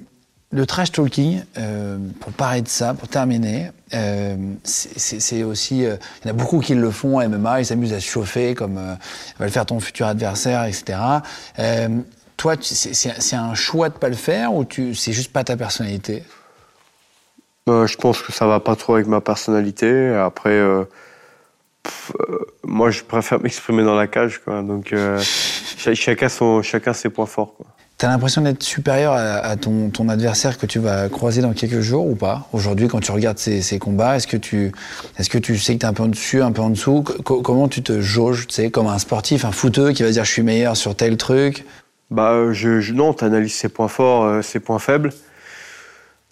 le 0.54 0.66
trash 0.66 0.92
talking, 0.92 1.42
euh, 1.58 1.98
pour 2.20 2.34
parler 2.34 2.62
de 2.62 2.68
ça, 2.68 2.94
pour 2.94 3.08
terminer, 3.08 3.72
euh, 3.94 4.36
c'est- 4.66 5.44
aussi. 5.44 5.86
euh, 5.86 5.96
Il 6.24 6.28
y 6.28 6.32
en 6.32 6.34
a 6.34 6.38
beaucoup 6.38 6.60
qui 6.60 6.76
le 6.76 6.92
font 6.92 7.20
à 7.20 7.26
MMA, 7.30 7.62
ils 7.62 7.66
s'amusent 7.66 7.94
à 7.94 8.02
se 8.02 8.06
chauffer, 8.08 8.54
comme 8.56 8.78
euh, 8.78 8.96
va 9.40 9.46
le 9.46 9.52
faire 9.52 9.66
ton 9.66 9.80
futur 9.80 10.08
adversaire, 10.08 10.66
etc. 10.66 10.98
Toi, 12.42 12.56
c'est 12.60 13.36
un 13.36 13.54
choix 13.54 13.90
de 13.90 13.94
pas 13.94 14.10
le 14.10 14.16
faire 14.16 14.52
ou 14.56 14.66
c'est 14.96 15.12
juste 15.12 15.32
pas 15.32 15.44
ta 15.44 15.56
personnalité? 15.56 16.24
Euh, 17.70 17.86
je 17.86 17.96
pense 17.98 18.20
que 18.24 18.32
ça 18.32 18.48
va 18.48 18.60
pas 18.60 18.76
trop 18.76 18.96
avec 18.96 19.06
ma 19.06 19.22
personnalité. 19.22 20.10
Après, 20.16 20.50
euh, 20.50 20.86
pff, 21.84 22.14
euh, 22.20 22.40
moi, 22.64 22.90
je 22.90 23.04
préfère 23.04 23.40
m'exprimer 23.44 23.84
dans 23.84 23.94
la 23.94 24.08
cage. 24.08 24.42
Quoi. 24.44 24.64
Donc, 24.64 24.88
ch- 24.90 25.94
chacun, 25.94 26.30
son, 26.30 26.64
chacun 26.64 26.94
ses 26.94 27.10
points 27.10 27.28
forts. 27.28 27.54
Quoi. 27.56 27.68
T'as 28.00 28.08
l'impression 28.10 28.42
d'être 28.42 28.64
supérieur 28.64 29.14
à, 29.14 29.20
à 29.36 29.56
ton, 29.56 29.92
ton 29.92 30.10
adversaire 30.10 30.58
que 30.58 30.66
tu 30.66 30.80
vas 30.80 31.10
croiser 31.10 31.44
dans 31.44 31.54
quelques 31.54 31.82
jours 31.82 32.08
ou 32.08 32.16
pas? 32.16 32.48
Aujourd'hui, 32.54 32.88
quand 32.88 33.02
tu 33.02 33.12
regardes 33.12 33.38
ces, 33.38 33.62
ces 33.62 33.78
combats, 33.78 34.16
est-ce 34.16 34.26
que 34.26 34.38
tu, 34.38 34.72
est-ce 35.20 35.30
que 35.30 35.38
tu 35.38 35.60
sais 35.60 35.76
que 35.76 35.82
t'es 35.82 35.86
un 35.86 35.94
peu 35.94 36.02
en 36.02 36.08
dessus, 36.08 36.42
un 36.42 36.52
peu 36.52 36.64
en 36.64 36.72
dessous? 36.72 37.04
Co- 37.04 37.44
Comment 37.44 37.68
tu 37.68 37.84
te 37.84 38.02
jauges, 38.02 38.48
tu 38.48 38.56
sais, 38.56 38.72
comme 38.72 38.88
un 38.88 38.98
sportif, 38.98 39.46
un 39.46 39.52
footeux 39.52 39.92
qui 39.92 40.02
va 40.02 40.10
dire 40.10 40.26
je 40.26 40.32
suis 40.32 40.42
meilleur 40.42 40.76
sur 40.76 40.96
tel 40.96 41.16
truc 41.18 41.64
Bah, 42.12 42.32
euh, 42.34 42.54
je, 42.54 42.80
je, 42.82 42.94
non, 42.94 43.14
tu 43.14 43.24
analyses 43.24 43.54
ses 43.56 43.70
points 43.70 43.88
forts, 43.88 44.24
euh, 44.26 44.42
ses 44.42 44.60
points 44.60 44.80
faibles. 44.80 45.12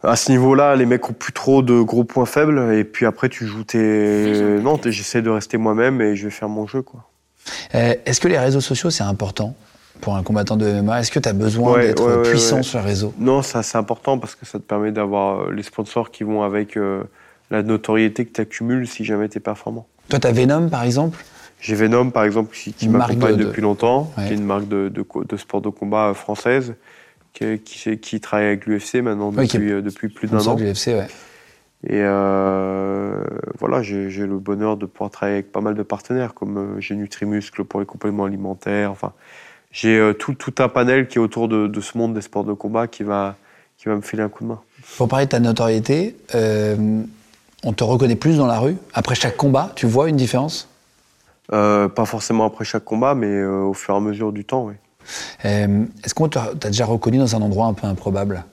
À 0.03 0.15
ce 0.15 0.31
niveau-là, 0.31 0.75
les 0.75 0.85
mecs 0.85 1.09
ont 1.09 1.13
plus 1.13 1.33
trop 1.33 1.61
de 1.61 1.81
gros 1.81 2.03
points 2.03 2.25
faibles. 2.25 2.73
Et 2.73 2.83
puis 2.83 3.05
après, 3.05 3.27
tu 3.29 3.45
joues 3.45 3.63
tes. 3.63 4.59
Non, 4.61 4.77
t'es- 4.77 4.91
j'essaie 4.91 5.21
de 5.21 5.29
rester 5.29 5.57
moi-même 5.57 6.01
et 6.01 6.15
je 6.15 6.25
vais 6.25 6.31
faire 6.31 6.47
mon 6.49 6.67
jeu. 6.67 6.81
Quoi. 6.81 7.05
Euh, 7.75 7.95
Est-ce 8.05 8.19
que 8.21 8.27
les 8.27 8.37
réseaux 8.37 8.61
sociaux, 8.61 8.89
c'est 8.89 9.03
important 9.03 9.55
pour 10.01 10.15
un 10.15 10.23
combattant 10.23 10.55
de 10.55 10.65
MMA 10.81 11.01
Est-ce 11.01 11.11
que 11.11 11.19
tu 11.19 11.27
as 11.27 11.33
besoin 11.33 11.73
Ouais, 11.73 11.87
d'être 11.87 12.05
ouais, 12.07 12.15
ouais, 12.23 12.29
puissant 12.29 12.57
ouais. 12.57 12.63
sur 12.63 12.79
les 12.79 12.85
réseaux? 12.85 13.13
Non, 13.17 13.41
ça 13.41 13.63
c'est 13.63 13.77
important 13.77 14.17
parce 14.17 14.35
que 14.35 14.45
ça 14.45 14.57
te 14.59 14.63
permet 14.63 14.91
d'avoir 14.91 15.41
euh, 15.41 15.51
les 15.51 15.63
sponsors 15.63 16.11
qui 16.11 16.23
vont 16.23 16.43
avec 16.43 16.77
euh, 16.77 17.03
la 17.51 17.61
notoriété 17.63 18.25
que 18.25 18.31
tu 18.33 18.39
accumules 18.41 18.87
si 18.87 19.03
jamais 19.03 19.27
tu 19.27 19.37
es 19.37 19.41
performant. 19.41 19.85
Toi, 20.07 20.19
tu 20.19 20.27
as 20.27 20.31
Venom, 20.31 20.69
par 20.69 20.83
exemple? 20.83 21.23
J'ai 21.61 21.75
Venom, 21.75 22.09
par 22.09 22.23
exemple, 22.23 22.55
qui, 22.55 22.71
qui 22.73 22.87
m'accompagne 22.87 23.35
de- 23.35 23.43
de- 23.43 23.43
depuis 23.49 23.61
longtemps, 23.61 24.11
Ouais. 24.17 24.27
qui 24.27 24.33
est 24.33 24.37
une 24.37 24.45
marque 24.45 24.67
de, 24.67 24.87
de, 24.89 25.05
de 25.27 25.37
sport 25.37 25.61
de 25.61 25.69
combat 25.69 26.13
française, 26.13 26.75
qui, 27.33 27.59
qui, 27.59 27.97
qui 27.97 28.19
travaille 28.21 28.47
avec 28.47 28.65
l'UFC 28.65 28.95
maintenant 29.01 29.31
est 29.33 29.53
depuis, 29.53 29.71
euh, 29.71 29.81
depuis 29.81 30.07
plus 30.09 30.27
d'un 30.27 30.39
an. 30.39 30.55
du 30.55 30.63
UFC, 30.71 30.87
ouais. 30.87 31.07
Et 31.87 32.01
euh, 32.01 33.23
voilà, 33.57 33.81
j'ai 33.81 34.09
j'ai 34.09 34.25
le 34.25 34.37
bonheur 34.37 34.75
de 34.77 34.85
pouvoir 34.85 35.09
travailler 35.11 35.37
avec 35.39 35.51
pas 35.51 35.61
mal 35.61 35.75
de 35.75 35.83
partenaires, 35.83 36.33
comme 36.33 36.57
euh, 36.57 36.79
j'ai 36.81 36.95
Nutrimuscle 36.95 37.63
pour 37.63 37.79
les 37.79 37.85
compléments 37.85 38.25
alimentaires. 38.25 38.91
Enfin, 38.91 39.13
j'ai 39.71 40.13
tout, 40.17 40.33
tout 40.33 40.53
un 40.59 40.67
panel 40.67 41.07
qui 41.07 41.17
est 41.19 41.21
autour 41.21 41.47
de, 41.47 41.67
de 41.67 41.81
ce 41.81 41.97
monde 41.97 42.13
des 42.13 42.21
sports 42.21 42.43
de 42.43 42.53
combat 42.53 42.87
qui 42.87 43.03
va, 43.03 43.35
qui 43.77 43.87
va 43.87 43.95
me 43.95 44.01
filer 44.01 44.23
un 44.23 44.29
coup 44.29 44.43
de 44.43 44.49
main. 44.49 44.59
Pour 44.97 45.07
parler 45.07 45.25
de 45.25 45.29
ta 45.31 45.39
notoriété, 45.39 46.17
euh, 46.35 47.01
on 47.63 47.71
te 47.73 47.83
reconnaît 47.83 48.15
plus 48.15 48.37
dans 48.37 48.47
la 48.47 48.59
rue 48.59 48.75
Après 48.93 49.15
chaque 49.15 49.37
combat, 49.37 49.71
tu 49.75 49.85
vois 49.85 50.09
une 50.09 50.15
différence? 50.17 50.67
Pas 51.49 52.05
forcément 52.05 52.45
après 52.45 52.65
chaque 52.65 52.83
combat, 52.83 53.15
mais 53.15 53.27
euh, 53.27 53.63
au 53.63 53.73
fur 53.73 53.93
et 53.93 53.97
à 53.97 53.99
mesure 53.99 54.31
du 54.31 54.45
temps, 54.45 54.65
oui. 54.65 54.75
Euh, 55.45 55.85
Est-ce 56.03 56.13
qu'on 56.13 56.29
t'a 56.29 56.53
déjà 56.53 56.85
reconnu 56.85 57.17
dans 57.17 57.35
un 57.35 57.41
endroit 57.41 57.65
un 57.67 57.73
peu 57.73 57.87
improbable? 57.87 58.43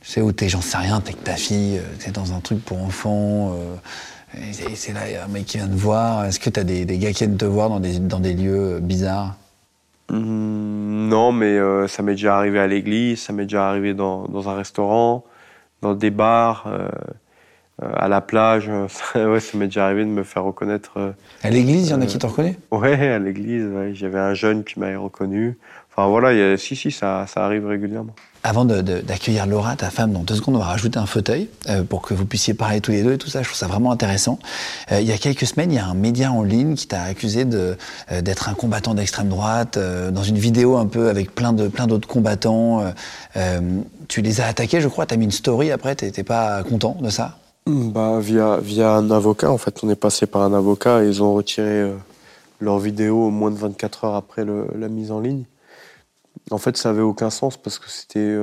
Tu 0.00 0.10
sais, 0.10 0.22
où 0.22 0.32
t'es, 0.32 0.48
j'en 0.48 0.62
sais 0.62 0.78
rien, 0.78 1.00
t'es 1.00 1.10
avec 1.10 1.24
ta 1.24 1.34
fille, 1.34 1.78
euh, 1.78 1.82
t'es 1.98 2.10
dans 2.10 2.32
un 2.32 2.40
truc 2.40 2.64
pour 2.64 2.82
enfants, 2.82 3.52
euh, 3.54 3.74
c'est 4.74 4.92
là, 4.92 5.08
il 5.08 5.12
y 5.12 5.16
a 5.16 5.24
un 5.24 5.28
mec 5.28 5.46
qui 5.46 5.58
vient 5.58 5.68
te 5.68 5.74
voir. 5.74 6.24
Est-ce 6.24 6.38
que 6.38 6.50
t'as 6.50 6.64
des, 6.64 6.84
des 6.84 6.98
gars 6.98 7.12
qui 7.12 7.24
viennent 7.24 7.36
te 7.36 7.44
voir 7.44 7.68
dans 7.68 7.80
des, 7.80 7.98
dans 7.98 8.20
des 8.20 8.34
lieux 8.34 8.76
euh, 8.76 8.80
bizarres? 8.80 9.36
Hum, 10.10 11.08
non, 11.08 11.32
mais 11.32 11.58
euh, 11.58 11.88
ça 11.88 12.02
m'est 12.02 12.12
déjà 12.12 12.36
arrivé 12.36 12.58
à 12.58 12.66
l'église, 12.66 13.20
ça 13.20 13.32
m'est 13.32 13.44
déjà 13.44 13.68
arrivé 13.68 13.92
dans, 13.92 14.26
dans 14.28 14.48
un 14.48 14.54
restaurant, 14.54 15.24
dans 15.82 15.94
des 15.94 16.10
bars, 16.10 16.64
euh, 16.66 16.88
euh, 16.88 16.88
à 17.82 18.08
la 18.08 18.20
plage. 18.20 18.70
Ça, 18.88 19.30
ouais, 19.30 19.40
ça 19.40 19.56
m'est 19.58 19.66
déjà 19.66 19.84
arrivé 19.86 20.04
de 20.04 20.10
me 20.10 20.22
faire 20.24 20.44
reconnaître. 20.44 20.92
euh, 20.96 21.12
À 21.42 21.50
l'église, 21.50 21.88
il 21.88 21.90
y 21.90 21.94
en 21.94 22.00
a 22.00 22.04
Euh, 22.04 22.06
qui 22.06 22.18
te 22.18 22.26
reconnaissent 22.26 22.56
Ouais, 22.70 23.08
à 23.08 23.18
l'église, 23.18 23.64
ouais. 23.66 23.92
j'avais 23.94 24.18
un 24.18 24.34
jeune 24.34 24.64
qui 24.64 24.78
m'avait 24.80 24.96
reconnu. 24.96 25.56
Enfin 25.96 26.08
voilà, 26.08 26.32
il 26.32 26.38
y 26.38 26.42
a- 26.42 26.56
si, 26.56 26.76
si, 26.76 26.90
ça, 26.90 27.26
ça 27.26 27.44
arrive 27.44 27.66
régulièrement. 27.66 28.12
Avant 28.44 28.64
d'accueillir 28.64 29.46
Laura, 29.46 29.74
ta 29.74 29.90
femme, 29.90 30.12
dans 30.12 30.22
deux 30.22 30.36
secondes, 30.36 30.54
on 30.54 30.60
va 30.60 30.66
rajouter 30.66 30.98
un 30.98 31.06
fauteuil 31.06 31.48
euh, 31.68 31.82
pour 31.82 32.02
que 32.02 32.14
vous 32.14 32.24
puissiez 32.24 32.54
parler 32.54 32.80
tous 32.80 32.92
les 32.92 33.02
deux 33.02 33.12
et 33.14 33.18
tout 33.18 33.28
ça. 33.28 33.42
Je 33.42 33.48
trouve 33.48 33.58
ça 33.58 33.66
vraiment 33.66 33.90
intéressant. 33.90 34.38
Euh, 34.92 35.00
il 35.00 35.08
y 35.08 35.12
a 35.12 35.18
quelques 35.18 35.44
semaines, 35.44 35.72
il 35.72 35.74
y 35.74 35.78
a 35.80 35.86
un 35.86 35.94
média 35.94 36.30
en 36.30 36.44
ligne 36.44 36.74
qui 36.76 36.86
t'a 36.86 37.02
accusé 37.02 37.44
de, 37.44 37.76
euh, 38.12 38.20
d'être 38.22 38.48
un 38.48 38.54
combattant 38.54 38.94
d'extrême 38.94 39.28
droite. 39.28 39.76
euh, 39.76 40.12
dans 40.12 40.22
une 40.22 40.38
vidéo 40.38 40.76
un 40.76 40.86
peu 40.86 41.08
avec 41.08 41.34
plein, 41.34 41.52
de, 41.52 41.66
plein 41.66 41.88
d'autres 41.88 42.06
combattants, 42.08 42.80
euh, 42.80 42.90
euh, 43.36 43.60
tu 44.06 44.22
les 44.22 44.40
as 44.40 44.46
attaqués, 44.46 44.80
je 44.80 44.88
crois. 44.88 45.04
Tu 45.04 45.14
as 45.14 45.16
mis 45.16 45.24
une 45.24 45.32
story 45.32 45.72
après. 45.72 45.96
Tu 45.96 46.04
n'étais 46.04 46.22
pas 46.22 46.62
content 46.62 46.96
de 47.00 47.10
ça? 47.10 47.36
Bah, 47.68 48.18
via, 48.20 48.58
via 48.58 48.94
un 48.94 49.10
avocat, 49.10 49.50
en 49.50 49.58
fait, 49.58 49.84
on 49.84 49.90
est 49.90 49.96
passé 49.96 50.26
par 50.26 50.42
un 50.42 50.54
avocat 50.54 51.04
et 51.04 51.08
ils 51.08 51.22
ont 51.22 51.34
retiré 51.34 51.82
euh, 51.82 51.94
leur 52.60 52.78
vidéo 52.78 53.30
moins 53.30 53.50
de 53.50 53.58
24 53.58 54.04
heures 54.04 54.14
après 54.14 54.44
la 54.44 54.88
mise 54.88 55.12
en 55.12 55.20
ligne. 55.20 55.44
en 56.50 56.58
fait, 56.58 56.76
ça 56.78 56.90
avait 56.90 57.02
aucun 57.02 57.30
sens 57.30 57.56
parce 57.58 57.78
que 57.78 57.90
c'était 57.90 58.36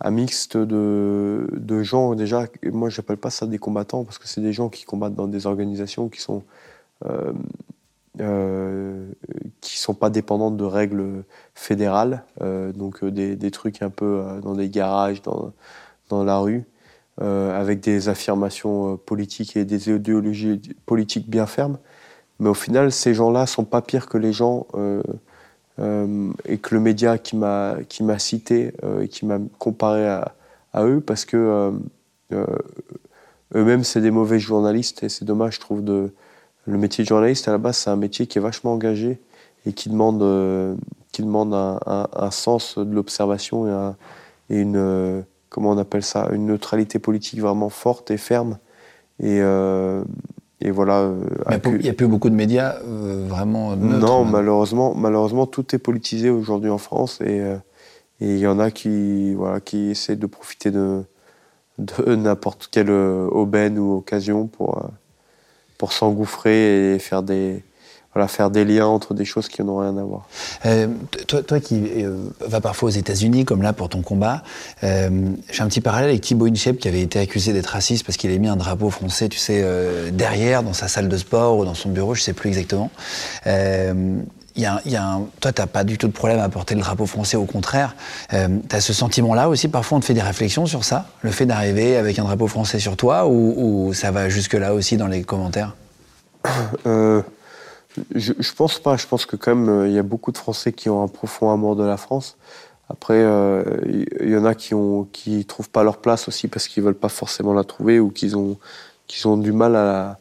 un 0.00 0.10
mixte 0.10 0.56
de, 0.56 1.82
gens. 1.82 2.14
Déjà, 2.14 2.46
moi, 2.64 2.88
j'appelle 2.90 3.16
pas 3.16 3.30
ça 3.30 3.46
des 3.46 3.58
combattants 3.58 4.04
parce 4.04 4.18
que 4.18 4.28
c'est 4.28 4.40
des 4.40 4.52
gens 4.52 4.68
qui 4.68 4.84
combattent 4.84 5.16
dans 5.16 5.26
des 5.26 5.46
organisations 5.46 6.08
qui 6.08 6.20
sont 6.20 6.44
euh, 8.20 9.06
sont 9.62 9.94
pas 9.94 10.10
dépendantes 10.10 10.56
de 10.56 10.64
règles 10.64 11.22
fédérales, 11.54 12.24
euh, 12.40 12.72
donc 12.72 13.04
euh, 13.04 13.12
des, 13.12 13.50
trucs 13.52 13.80
un 13.80 13.90
peu 13.90 14.24
dans 14.42 14.54
des 14.54 14.68
garages, 14.68 15.22
dans 15.22 16.24
la 16.24 16.38
rue, 16.38 16.64
avec 17.20 17.80
des 17.80 18.08
affirmations 18.08 18.96
politiques 18.96 19.56
et 19.56 19.64
des 19.64 19.90
idéologies 19.90 20.60
politiques 20.86 21.28
bien 21.28 21.46
fermes. 21.46 21.78
Mais 22.38 22.48
au 22.48 22.54
final, 22.54 22.92
ces 22.92 23.14
gens-là 23.14 23.46
sont 23.46 23.64
pas 23.64 23.82
pires 23.82 24.08
que 24.08 24.18
les 24.18 24.32
gens 24.32 24.66
et 25.78 26.58
que 26.58 26.74
le 26.74 26.80
média 26.80 27.18
qui 27.18 27.36
m'a 27.36 27.78
cité 28.18 28.72
et 29.00 29.08
qui 29.08 29.26
m'a 29.26 29.38
comparé 29.58 30.06
à, 30.06 30.84
eux, 30.84 31.00
parce 31.00 31.24
que 31.24 31.72
eux-mêmes 33.54 33.84
c'est 33.84 34.00
des 34.00 34.12
mauvais 34.12 34.38
journalistes 34.38 35.02
et 35.02 35.08
c'est 35.08 35.24
dommage, 35.24 35.56
je 35.56 35.60
trouve, 35.60 35.82
de 35.82 36.12
le 36.68 36.78
métier 36.78 37.02
de 37.02 37.08
journaliste, 37.08 37.48
à 37.48 37.52
la 37.52 37.58
base, 37.58 37.78
c'est 37.78 37.90
un 37.90 37.96
métier 37.96 38.26
qui 38.26 38.38
est 38.38 38.40
vachement 38.40 38.74
engagé 38.74 39.18
et 39.66 39.72
qui 39.72 39.88
demande, 39.88 40.22
euh, 40.22 40.74
qui 41.12 41.22
demande 41.22 41.54
un, 41.54 42.30
sens 42.30 42.78
de 42.78 42.94
l'observation 42.94 43.94
et, 44.50 44.60
une, 44.60 44.76
euh, 44.76 45.22
comment 45.48 45.70
on 45.70 45.78
appelle 45.78 46.02
ça, 46.02 46.28
une 46.32 46.46
neutralité 46.46 46.98
politique 46.98 47.40
vraiment 47.40 47.68
forte 47.68 48.10
et 48.10 48.16
ferme. 48.16 48.58
Et, 49.20 49.40
euh, 49.40 50.04
et 50.60 50.70
voilà. 50.70 51.10
il 51.50 51.78
n'y 51.78 51.88
a, 51.88 51.92
plus 51.92 52.06
beaucoup 52.06 52.30
de 52.30 52.34
médias 52.34 52.78
vraiment 52.82 53.76
neutres. 53.76 54.06
Non, 54.06 54.24
malheureusement, 54.24 54.94
malheureusement, 54.94 55.46
tout 55.46 55.74
est 55.74 55.78
politisé 55.78 56.30
aujourd'hui 56.30 56.70
en 56.70 56.78
France 56.78 57.20
et 57.20 57.42
il 58.20 58.38
y 58.38 58.46
en 58.46 58.58
a 58.58 58.70
qui, 58.70 59.34
voilà, 59.34 59.60
qui 59.60 59.90
essaient 59.90 60.16
de 60.16 60.26
profiter 60.26 60.70
de, 60.70 61.02
de 61.78 62.14
n'importe 62.16 62.68
quelle 62.70 62.90
aubaine 62.90 63.78
ou 63.78 63.96
occasion 63.96 64.46
pour 64.46 64.90
pour 65.78 65.92
s'engouffrer 65.92 66.94
et 66.94 66.98
faire 66.98 67.22
des, 67.22 67.62
voilà, 68.14 68.28
faire 68.28 68.50
des 68.50 68.64
liens 68.64 68.86
entre 68.86 69.14
des 69.14 69.24
choses 69.24 69.48
qui 69.48 69.62
n'ont 69.62 69.78
rien 69.78 69.96
à 69.96 70.02
voir. 70.02 70.26
Euh, 70.66 70.88
toi, 71.26 71.42
toi 71.42 71.60
qui 71.60 71.82
euh, 72.02 72.16
vas 72.40 72.60
parfois 72.60 72.88
aux 72.88 72.92
États-Unis, 72.92 73.44
comme 73.44 73.62
là 73.62 73.72
pour 73.72 73.88
ton 73.88 74.02
combat, 74.02 74.42
euh, 74.82 75.30
j'ai 75.50 75.62
un 75.62 75.68
petit 75.68 75.80
parallèle 75.80 76.10
avec 76.10 76.22
Thibaut 76.22 76.46
Inchep 76.46 76.78
qui 76.78 76.88
avait 76.88 77.02
été 77.02 77.18
accusé 77.18 77.52
d'être 77.52 77.66
raciste 77.66 78.04
parce 78.04 78.16
qu'il 78.16 78.30
avait 78.30 78.38
mis 78.38 78.48
un 78.48 78.56
drapeau 78.56 78.90
français, 78.90 79.28
tu 79.28 79.38
sais, 79.38 79.64
derrière 80.12 80.62
dans 80.62 80.72
sa 80.72 80.88
salle 80.88 81.08
de 81.08 81.16
sport 81.16 81.58
ou 81.58 81.64
dans 81.64 81.74
son 81.74 81.90
bureau, 81.90 82.14
je 82.14 82.22
sais 82.22 82.32
plus 82.32 82.48
exactement 82.48 82.90
y 84.58 84.66
a, 84.66 84.80
y 84.84 84.96
a 84.96 85.04
un, 85.04 85.26
toi, 85.40 85.52
tu 85.52 85.60
n'as 85.62 85.66
pas 85.66 85.84
du 85.84 85.98
tout 85.98 86.08
de 86.08 86.12
problème 86.12 86.40
à 86.40 86.48
porter 86.48 86.74
le 86.74 86.80
drapeau 86.80 87.06
français, 87.06 87.36
au 87.36 87.44
contraire. 87.44 87.94
Euh, 88.32 88.48
tu 88.68 88.76
as 88.76 88.80
ce 88.80 88.92
sentiment-là 88.92 89.48
aussi, 89.48 89.68
parfois 89.68 89.98
on 89.98 90.00
te 90.00 90.06
fait 90.06 90.14
des 90.14 90.22
réflexions 90.22 90.66
sur 90.66 90.84
ça, 90.84 91.06
le 91.22 91.30
fait 91.30 91.46
d'arriver 91.46 91.96
avec 91.96 92.18
un 92.18 92.24
drapeau 92.24 92.48
français 92.48 92.78
sur 92.78 92.96
toi, 92.96 93.26
ou, 93.26 93.92
ça 93.94 94.10
va 94.10 94.28
jusque-là 94.28 94.74
aussi 94.74 94.96
dans 94.96 95.06
les 95.06 95.22
commentaires? 95.22 95.74
Euh, 96.86 97.22
je, 98.14 98.52
pense 98.54 98.78
pas, 98.78 98.96
je 98.96 99.06
pense 99.06 99.26
que 99.26 99.36
quand 99.36 99.54
même, 99.54 99.86
il 99.86 99.92
y 99.92 99.98
a 99.98 100.02
beaucoup 100.02 100.32
de 100.32 100.38
Français 100.38 100.72
qui 100.72 100.88
ont 100.88 101.02
un 101.02 101.08
profond 101.08 101.52
amour 101.52 101.76
de 101.76 101.84
la 101.84 101.96
France. 101.96 102.36
Après, 102.90 103.20
il 103.20 103.24
euh, 103.24 104.04
y, 104.22 104.36
en 104.36 104.44
a 104.44 104.54
qui 104.54 104.74
ont 104.74 105.06
trouvent 105.46 105.70
pas 105.70 105.84
leur 105.84 105.98
place 105.98 106.28
aussi 106.28 106.48
parce 106.48 106.68
qu'ils 106.68 106.82
veulent 106.82 106.94
pas 106.94 107.10
forcément 107.10 107.52
la 107.52 107.64
trouver 107.64 108.00
ou 108.00 108.10
qu'ils 108.10 108.36
ont, 108.36 108.56
ont 109.24 109.36
du 109.36 109.52
mal 109.52 109.76
à 109.76 110.18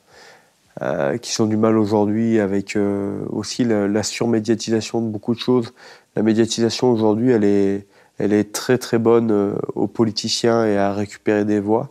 euh, 0.83 1.17
qui 1.17 1.31
sont 1.31 1.47
du 1.47 1.57
mal 1.57 1.75
aujourd'hui 1.75 2.39
avec 2.39 2.75
euh, 2.75 3.25
aussi 3.29 3.63
la, 3.63 4.03
surmédiatisation 4.03 5.01
de 5.01 5.07
beaucoup 5.07 5.33
de 5.33 5.39
choses. 5.39 5.73
La 6.15 6.21
médiatisation 6.21 6.91
aujourd'hui, 6.91 7.31
elle 7.31 7.45
est, 7.45 7.87
elle 8.19 8.31
est 8.31 8.53
très 8.53 8.77
très 8.77 8.99
bonne 8.99 9.31
euh, 9.31 9.55
aux 9.73 9.87
politiciens 9.87 10.65
et 10.65 10.77
à 10.77 10.93
récupérer 10.93 11.45
des 11.45 11.59
voix. 11.59 11.89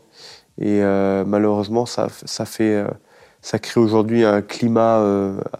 Et 0.60 0.80
malheureusement, 1.26 1.84
ça 1.84 2.08
fait, 2.46 2.82
ça 3.46 3.60
crée 3.60 3.80
aujourd'hui 3.80 4.24
un 4.24 4.42
climat 4.42 5.00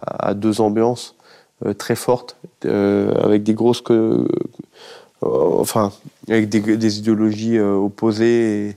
à 0.01 0.33
deux 0.33 0.59
ambiances 0.59 1.15
très 1.77 1.95
fortes, 1.95 2.35
avec 2.65 3.43
des 3.43 3.53
grosses, 3.53 3.81
enfin, 5.21 5.93
avec 6.27 6.49
des, 6.49 6.75
des 6.75 6.99
idéologies 6.99 7.57
opposées 7.59 8.75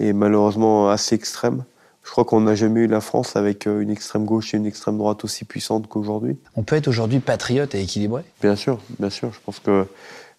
et, 0.00 0.08
et 0.08 0.12
malheureusement 0.14 0.88
assez 0.88 1.14
extrêmes. 1.14 1.64
Je 2.02 2.10
crois 2.12 2.24
qu'on 2.24 2.40
n'a 2.40 2.54
jamais 2.54 2.80
eu 2.80 2.86
la 2.86 3.00
France 3.00 3.34
avec 3.34 3.66
euh, 3.66 3.80
une 3.80 3.90
extrême 3.90 4.24
gauche 4.24 4.54
et 4.54 4.58
une 4.58 4.66
extrême 4.66 4.96
droite 4.96 5.24
aussi 5.24 5.44
puissante 5.44 5.88
qu'aujourd'hui. 5.88 6.38
On 6.54 6.62
peut 6.62 6.76
être 6.76 6.86
aujourd'hui 6.86 7.18
patriote 7.18 7.74
et 7.74 7.82
équilibré? 7.82 8.22
Bien 8.40 8.54
sûr, 8.54 8.78
bien 9.00 9.10
sûr. 9.10 9.32
Je 9.32 9.40
pense 9.44 9.58
que, 9.58 9.86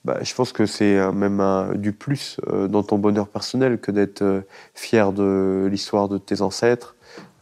bah, 0.05 0.17
je 0.21 0.33
pense 0.33 0.53
que 0.53 0.65
c'est 0.65 0.97
même 1.11 1.43
du 1.75 1.91
plus 1.91 2.39
euh, 2.47 2.69
dans 2.69 2.83
ton 2.83 2.97
bonheur 2.97 3.27
personnel 3.27 3.79
que 3.79 3.91
d'être 3.91 4.21
euh, 4.21 4.41
fier 4.75 5.11
de 5.11 5.67
l'histoire 5.69 6.07
de 6.07 6.17
tes 6.17 6.41
ancêtres, 6.41 6.95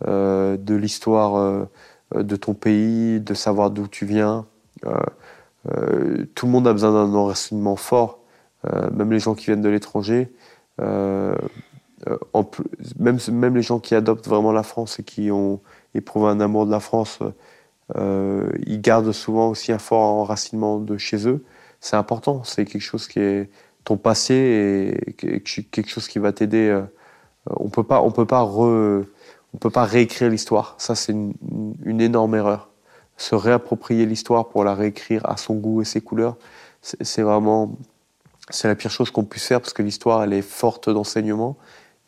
de 0.04 0.76
l'histoire 0.76 1.68
de 2.16 2.36
ton 2.36 2.54
pays, 2.54 3.20
de 3.20 3.34
savoir 3.34 3.72
d'où 3.72 3.88
tu 3.88 4.06
viens. 4.06 4.46
tout 4.84 6.46
le 6.46 6.52
monde 6.52 6.68
a 6.68 6.74
besoin 6.74 6.92
d'un 6.92 7.14
enracinement 7.14 7.76
fort, 7.76 8.20
même 8.92 9.12
les 9.12 9.20
gens 9.20 9.36
qui 9.36 9.46
viennent 9.46 9.62
de 9.62 9.70
l'étranger. 9.70 10.32
Euh, 12.08 12.18
en 12.34 12.50
même, 13.00 13.18
même 13.32 13.56
les 13.56 13.62
gens 13.62 13.80
qui 13.80 13.96
adoptent 13.96 14.28
vraiment 14.28 14.52
la 14.52 14.64
France 14.64 15.00
et 15.00 15.04
qui 15.04 15.32
ont 15.32 15.62
éprouvé 15.94 16.28
un 16.30 16.40
amour 16.40 16.66
de 16.66 16.72
la 16.72 16.80
France, 16.80 17.20
euh, 17.98 18.50
ils 18.66 18.82
gardent 18.82 19.12
souvent 19.12 19.50
aussi 19.50 19.72
un 19.72 19.80
fort 19.80 20.02
enracinement 20.02 20.80
de 20.80 20.98
chez 20.98 21.28
eux. 21.28 21.44
C'est 21.80 21.96
important, 21.96 22.44
c'est 22.44 22.66
quelque 22.66 22.82
chose 22.82 23.08
qui 23.08 23.20
est 23.20 23.50
ton 23.84 23.98
passé 23.98 24.98
et 25.08 25.42
quelque 25.44 25.90
chose 25.90 26.08
qui 26.08 26.20
va 26.20 26.32
t'aider. 26.34 26.70
Euh, 26.70 26.84
on 27.58 27.70
peut 27.70 27.84
pas, 27.84 28.02
on 28.02 28.12
peut 28.12 28.26
pas 28.26 28.44
on 29.56 29.58
peut 29.58 29.70
pas 29.70 29.86
réécrire 29.86 30.30
l'histoire. 30.30 30.76
Ça, 30.78 30.96
c'est 30.96 31.14
une, 31.14 31.34
une, 31.86 32.02
énorme 32.02 32.36
erreur. 32.36 32.68
Se 33.16 33.36
réapproprier 33.36 34.06
l'histoire 34.06 34.50
pour 34.50 34.66
la 34.66 34.76
réécrire 34.76 35.26
à 35.30 35.38
son 35.38 35.56
goût 35.56 35.82
et 35.82 35.86
ses 35.86 36.02
couleurs, 36.02 36.36
c'est 36.82 37.22
vraiment, 37.22 37.78
c'est 38.50 38.68
la 38.68 38.76
pire 38.76 38.92
chose 38.92 39.12
qu'on 39.12 39.24
puisse 39.24 39.46
faire 39.46 39.62
parce 39.62 39.72
que 39.72 39.82
l'histoire, 39.82 40.24
elle 40.24 40.34
est 40.34 40.42
forte 40.42 40.90
d'enseignement 40.90 41.56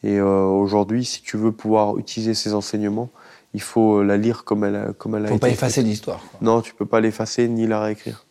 et 0.03 0.17
euh, 0.17 0.43
aujourd'hui, 0.43 1.05
si 1.05 1.21
tu 1.21 1.37
veux 1.37 1.53
pouvoir 1.53 1.97
utiliser 1.97 2.33
ces 2.33 2.53
enseignements, 2.53 3.09
il 3.53 3.61
faut 3.61 3.99
euh, 3.99 4.03
la 4.03 4.17
lire 4.17 4.43
comme 4.43 4.65
elle, 4.65 4.93
comme 4.97 5.15
elle 5.15 5.23
a 5.23 5.27
été. 5.27 5.31
Il 5.31 5.35
ne 5.35 5.37
faut 5.37 5.39
pas 5.39 5.49
effacer 5.49 5.83
l'histoire. 5.83 6.19
Non, 6.41 6.61
tu 6.61 6.73
ne 6.73 6.77
peux 6.77 6.85
pas 6.85 6.99
l'effacer 6.99 7.47
ni 7.47 7.65
la 7.65 7.79
réécrire. 7.79 8.25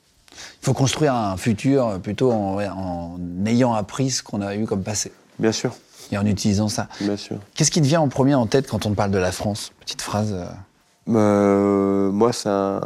Il 0.60 0.66
faut 0.66 0.74
construire 0.74 1.14
un 1.14 1.38
futur 1.38 1.98
plutôt 2.02 2.30
en, 2.30 2.60
en 2.60 3.18
ayant 3.47 3.72
appris 3.72 4.10
ce 4.10 4.22
qu'on 4.22 4.43
a 4.43 4.55
eu 4.55 4.66
comme 4.66 4.82
passé. 4.82 5.10
Bien 5.38 5.52
sûr. 5.52 5.74
Et 6.12 6.19
en 6.19 6.27
utilisant 6.27 6.69
ça. 6.69 6.89
Bien 7.01 7.16
sûr. 7.16 7.39
Qu'est-ce 7.55 7.70
qui 7.70 7.81
te 7.81 7.87
vient 7.87 8.01
en 8.01 8.09
premier 8.09 8.35
en 8.35 8.47
tête 8.47 8.69
quand 8.69 8.87
on 8.87 8.95
parle 8.95 9.11
de 9.11 9.19
la 9.19 9.33
France? 9.33 9.73
Petite 9.81 10.03
phrase. 10.03 10.33
Euh. 10.33 10.47
Euh, 11.09 12.11
moi, 12.11 12.33
c'est 12.33 12.49
un, 12.49 12.81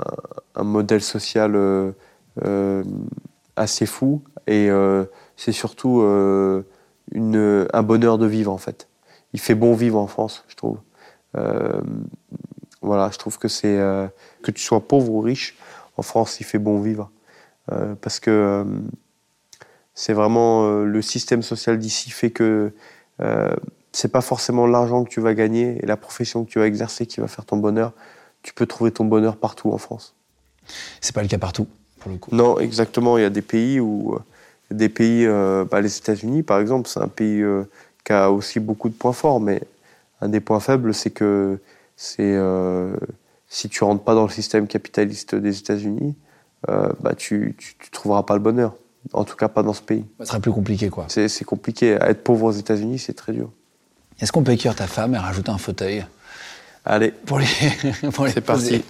un, 0.55 0.65
modèle 0.65 1.03
social 1.03 1.55
euh, 1.57 1.93
euh, 2.45 2.85
assez 3.57 3.87
fou 3.87 4.23
et 4.47 4.69
c'est 5.37 5.53
surtout 5.53 6.01
une, 7.13 7.69
un 7.73 7.83
bonheur 7.83 8.19
de 8.19 8.27
vivre 8.27 8.53
en 8.53 8.59
fait. 8.59 8.89
Il 9.33 9.41
fait 9.41 9.55
bon 9.55 9.75
vivre 9.75 9.99
en 9.99 10.07
France, 10.07 10.45
je 10.49 10.57
trouve. 10.57 10.79
Voilà, 12.83 13.11
je 13.13 13.19
trouve 13.19 13.39
que 13.39 13.49
c'est 13.49 13.77
que 14.43 14.51
tu 14.51 14.63
sois 14.63 14.81
pauvre 14.81 15.13
ou 15.13 15.21
riche, 15.21 15.57
en 15.97 16.03
France, 16.03 16.41
il 16.41 16.45
fait 16.45 16.59
bon 16.59 16.81
vivre 16.81 17.11
parce 18.01 18.19
que 18.19 18.65
c'est 19.95 20.15
vraiment 20.15 20.69
le 20.83 21.03
système 21.03 21.43
social 21.43 21.79
d'ici 21.79 22.11
fait 22.11 22.31
que 22.31 22.73
c'est 23.93 24.13
pas 24.13 24.21
forcément 24.21 24.67
l'argent 24.67 25.05
que 25.05 25.11
tu 25.11 25.21
vas 25.21 25.35
gagner 25.35 25.79
et 25.83 25.87
la 25.87 25.97
profession 25.97 26.45
que 26.45 26.51
tu 26.51 26.59
vas 26.59 26.67
exercer 26.67 27.07
qui 27.07 27.21
va 27.21 27.29
faire 27.29 27.45
ton 27.45 27.57
bonheur. 27.57 27.93
Tu 28.43 28.55
peux 28.55 28.67
trouver 28.67 28.91
ton 28.91 29.05
bonheur 29.05 29.37
partout 29.37 29.71
en 29.73 29.79
France. 29.79 30.15
C'est 31.01 31.15
pas 31.15 31.23
le 31.23 31.29
cas 31.29 31.39
partout, 31.39 31.67
pour 31.99 32.11
le 32.11 32.19
coup. 32.19 32.35
Non, 32.35 32.59
exactement. 32.59 33.19
Il 33.19 33.23
y 33.23 33.25
a 33.25 33.31
des 33.31 33.43
pays 33.43 33.81
où 33.81 34.19
des 34.71 34.89
pays, 34.89 35.27
euh, 35.27 35.65
bah, 35.65 35.81
les 35.81 35.97
États-Unis 35.97 36.43
par 36.43 36.61
exemple, 36.61 36.89
c'est 36.89 37.01
un 37.01 37.09
pays 37.09 37.43
euh, 37.43 37.65
qui 38.05 38.13
a 38.13 38.31
aussi 38.31 38.61
beaucoup 38.61 38.89
de 38.89 38.95
points 38.95 39.13
forts, 39.13 39.41
mais 39.41 39.63
un 40.21 40.29
des 40.29 40.41
points 40.41 40.61
faibles, 40.61 40.95
c'est 40.95 41.11
que 41.11 41.59
c'est 41.97 42.23
euh, 42.23 42.95
si 43.49 43.69
tu 43.69 43.85
rentres 43.85 44.05
pas 44.05 44.15
dans 44.15 44.25
le 44.25 44.31
système 44.31 44.67
capitaliste 44.67 45.35
des 45.35 45.59
États-Unis, 45.59 46.15
bah, 46.69 47.15
tu, 47.17 47.57
tu, 47.59 47.91
trouveras 47.91 48.23
pas 48.23 48.35
le 48.35 48.41
bonheur. 48.41 48.75
En 49.13 49.25
tout 49.25 49.37
cas, 49.37 49.49
pas 49.49 49.63
dans 49.63 49.73
ce 49.73 49.83
pays. 49.83 50.05
Ça 50.21 50.27
serait 50.27 50.41
plus 50.41 50.53
compliqué, 50.53 50.91
quoi. 50.91 51.07
C'est 51.09 51.45
compliqué. 51.45 51.99
Être 52.01 52.23
pauvre 52.23 52.47
aux 52.47 52.53
États-Unis, 52.53 52.99
c'est 52.99 53.15
très 53.15 53.33
dur. 53.33 53.51
Est-ce 54.21 54.33
qu'on 54.33 54.43
peut 54.43 54.53
écrire 54.53 54.75
ta 54.75 54.87
femme 54.87 55.15
et 55.15 55.19
rajouter 55.19 55.51
un 55.51 55.59
fauteuil? 55.59 56.05
Allez. 56.85 57.11
Pour 57.11 57.39
les, 57.39 57.47
pour 58.13 58.25
les 58.25 58.33
C'est 58.33 58.41
parti. 58.41 58.83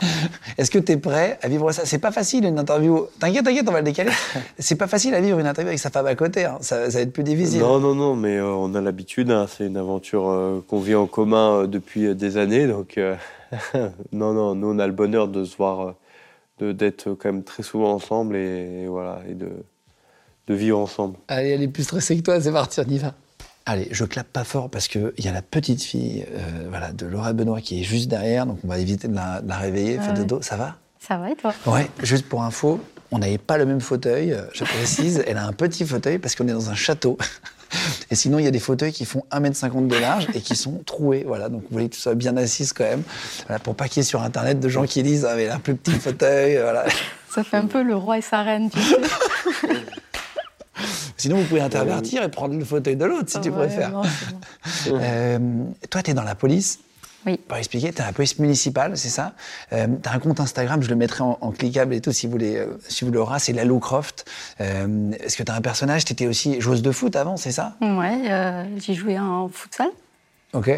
Est-ce 0.57 0.70
que 0.70 0.78
tu 0.78 0.93
es 0.93 0.97
prêt 0.97 1.39
à 1.43 1.49
vivre 1.49 1.73
ça? 1.73 1.85
C'est 1.85 1.99
pas 1.99 2.12
facile 2.12 2.45
une 2.45 2.59
interview. 2.59 3.07
T'inquiète, 3.19 3.45
t'inquiète, 3.45 3.66
on 3.69 3.73
va 3.73 3.81
le 3.81 3.85
décaler. 3.85 4.12
C'est 4.59 4.77
pas 4.77 4.87
facile 4.87 5.15
à 5.15 5.20
vivre 5.20 5.39
une 5.39 5.47
interview 5.47 5.69
avec 5.69 5.81
sa 5.81 5.91
femme 5.91 6.07
à 6.07 6.15
côté. 6.15 6.45
Hein. 6.45 6.59
Ça, 6.61 6.89
va 6.89 7.01
être 7.01 7.12
plus 7.12 7.24
difficile. 7.24 7.61
Non, 7.61 7.81
non, 7.81 7.95
non, 7.95 8.15
mais 8.15 8.37
euh, 8.37 8.47
on 8.47 8.74
a 8.74 8.81
l'habitude. 8.81 9.31
Hein. 9.31 9.47
C'est 9.49 9.66
une 9.66 9.77
aventure 9.77 10.28
euh, 10.28 10.65
qu'on 10.69 10.78
vit 10.78 10.95
en 10.95 11.07
commun 11.07 11.62
euh, 11.62 11.66
depuis 11.66 12.15
des 12.15 12.37
années. 12.37 12.69
Donc, 12.69 12.99
non, 14.12 14.32
non, 14.35 14.55
nous, 14.55 14.69
on 14.69 14.78
a 14.78 14.87
le 14.87 14.93
bonheur 14.93 15.27
de 15.27 15.45
se 15.45 15.57
voir, 15.57 15.95
d'être 16.61 17.15
quand 17.15 17.32
même 17.32 17.43
très 17.43 17.65
souvent 17.65 17.93
ensemble 17.93 18.37
et, 18.37 18.87
voilà, 18.87 19.20
et 19.28 19.35
de, 19.35 19.49
de 20.51 20.55
vivre 20.56 20.78
ensemble. 20.78 21.16
Allez, 21.28 21.51
elle 21.51 21.62
est 21.62 21.68
plus 21.68 21.85
stressée 21.85 22.16
que 22.16 22.22
toi, 22.22 22.40
c'est 22.40 22.51
parti, 22.52 22.81
on 22.81 22.90
y 22.90 22.98
va. 22.98 23.14
Allez, 23.66 23.86
je 23.93 24.05
clappe 24.05 24.27
pas 24.32 24.43
fort 24.43 24.68
parce 24.68 24.89
qu'il 24.89 25.12
y 25.18 25.28
a 25.28 25.32
la 25.32 25.43
petite 25.43 25.82
fille 25.82 26.24
euh, 26.35 26.66
voilà, 26.68 26.93
de 26.93 27.06
Laura 27.06 27.32
Benoît 27.32 27.60
qui 27.60 27.81
est 27.81 27.85
juste 27.85 28.09
derrière, 28.09 28.47
donc 28.47 28.59
on 28.64 28.68
va 28.68 28.78
éviter 28.78 29.06
de 29.06 29.14
la, 29.14 29.40
de 29.43 29.48
la 29.48 29.59
réveiller. 29.59 29.98
Ah 30.01 30.02
Fais 30.02 30.10
ouais. 30.10 30.16
dodo, 30.16 30.43
ça 30.43 30.56
va? 30.56 30.77
Ça 30.98 31.18
va 31.18 31.31
et 31.31 31.36
toi? 31.36 31.55
Ouais, 31.66 31.89
juste 32.02 32.27
pour 32.27 32.43
info, 32.43 32.81
on 33.12 33.18
n'avait 33.18 33.39
pas 33.39 33.59
le 33.59 33.66
même 33.66 33.81
fauteuil, 33.81 34.32
euh, 34.32 34.43
je 34.52 34.64
précise. 34.64 35.22
Elle 35.27 35.36
a 35.36 35.47
un 35.47 35.52
petit 35.52 35.86
fauteuil 35.86 36.18
parce 36.18 36.35
qu'on 36.35 36.48
est 36.48 36.52
dans 36.52 36.70
un 36.70 36.74
château. 36.74 37.16
Et 38.10 38.16
sinon, 38.16 38.40
il 38.40 38.44
y 38.44 38.48
a 38.48 38.51
des 38.51 38.59
fauteuils 38.59 38.90
qui 38.90 39.05
font 39.05 39.22
1m50 39.31 39.86
de 39.86 39.94
large 39.94 40.27
et 40.35 40.40
qui 40.40 40.56
sont 40.56 40.82
troués. 40.85 41.22
Voilà, 41.24 41.48
donc 41.48 41.62
vous 41.62 41.68
voulez 41.70 41.89
que 41.89 41.94
tu 41.94 42.01
sois 42.01 42.16
bien 42.16 42.36
assise 42.36 42.72
quand 42.72 42.82
même. 42.82 43.05
Voilà, 43.47 43.60
pour 43.60 43.77
pas 43.77 43.86
qu'il 43.86 43.98
y 43.98 44.01
ait 44.01 44.09
sur 44.09 44.20
Internet 44.22 44.59
de 44.59 44.68
gens 44.68 44.85
qui 44.85 45.05
disent 45.05 45.24
Ah, 45.24 45.36
mais 45.36 45.48
un 45.48 45.60
plus 45.60 45.77
petit 45.77 45.97
fauteuil. 45.97 46.59
Voilà. 46.60 46.86
Ça 47.32 47.44
fait 47.44 47.59
un 47.59 47.66
peu 47.66 47.85
le 47.85 47.94
roi 47.94 48.18
et 48.18 48.22
sa 48.22 48.43
reine, 48.43 48.70
tu 48.70 48.81
sais. 48.81 48.97
Sinon, 51.16 51.36
vous 51.39 51.44
pouvez 51.44 51.61
intervertir 51.61 52.23
et 52.23 52.31
prendre 52.31 52.55
le 52.55 52.65
fauteuil 52.65 52.97
de 52.97 53.05
l'autre 53.05 53.28
si 53.31 53.40
tu 53.40 53.51
Ouais, 53.51 53.57
préfères. 53.66 53.90
non, 53.90 54.02
c'est 54.05 54.90
bon. 54.93 54.98
Euh, 55.02 55.39
toi, 55.90 56.02
tu 56.02 56.11
es 56.11 56.15
dans 56.15 56.23
la 56.23 56.35
police. 56.35 56.81
Oui. 57.27 57.36
Pour 57.36 57.59
expliquer, 57.59 57.89
tu 57.90 57.97
es 57.97 57.98
dans 57.98 58.07
la 58.07 58.12
police 58.15 58.39
municipale, 58.39 58.97
c'est 58.97 59.11
ça 59.11 59.35
euh, 59.74 59.86
Tu 60.02 60.09
as 60.09 60.12
un 60.12 60.19
compte 60.19 60.40
Instagram, 60.40 60.82
je 60.82 60.89
le 60.89 60.97
mettrai 60.97 61.23
en, 61.23 61.36
en 61.43 61.51
cliquable 61.51 61.93
et 61.94 62.01
tout 62.01 62.12
si 62.12 62.24
vous, 62.27 62.32
voulez, 62.32 62.57
euh, 62.57 62.78
si 62.89 63.05
vous 63.05 63.11
l'aurez, 63.12 63.39
c'est 63.40 63.52
Lalou 63.52 63.78
Croft. 63.78 64.24
Euh, 64.62 65.11
Est-ce 65.20 65.36
que 65.36 65.43
tu 65.43 65.52
as 65.52 65.55
un 65.55 65.61
personnage? 65.61 66.07
Tu 66.07 66.15
étais 66.15 66.27
aussi 66.27 66.61
joueuse 66.62 66.81
de 66.81 66.90
foot 66.93 67.15
avant, 67.16 67.36
c'est 67.36 67.52
ça? 67.52 67.74
Ouais, 67.82 68.23
euh, 68.31 68.65
j'ai 68.78 68.94
joué 68.94 69.19
en 69.19 69.48
futsal. 69.48 69.89
Ok. 70.55 70.69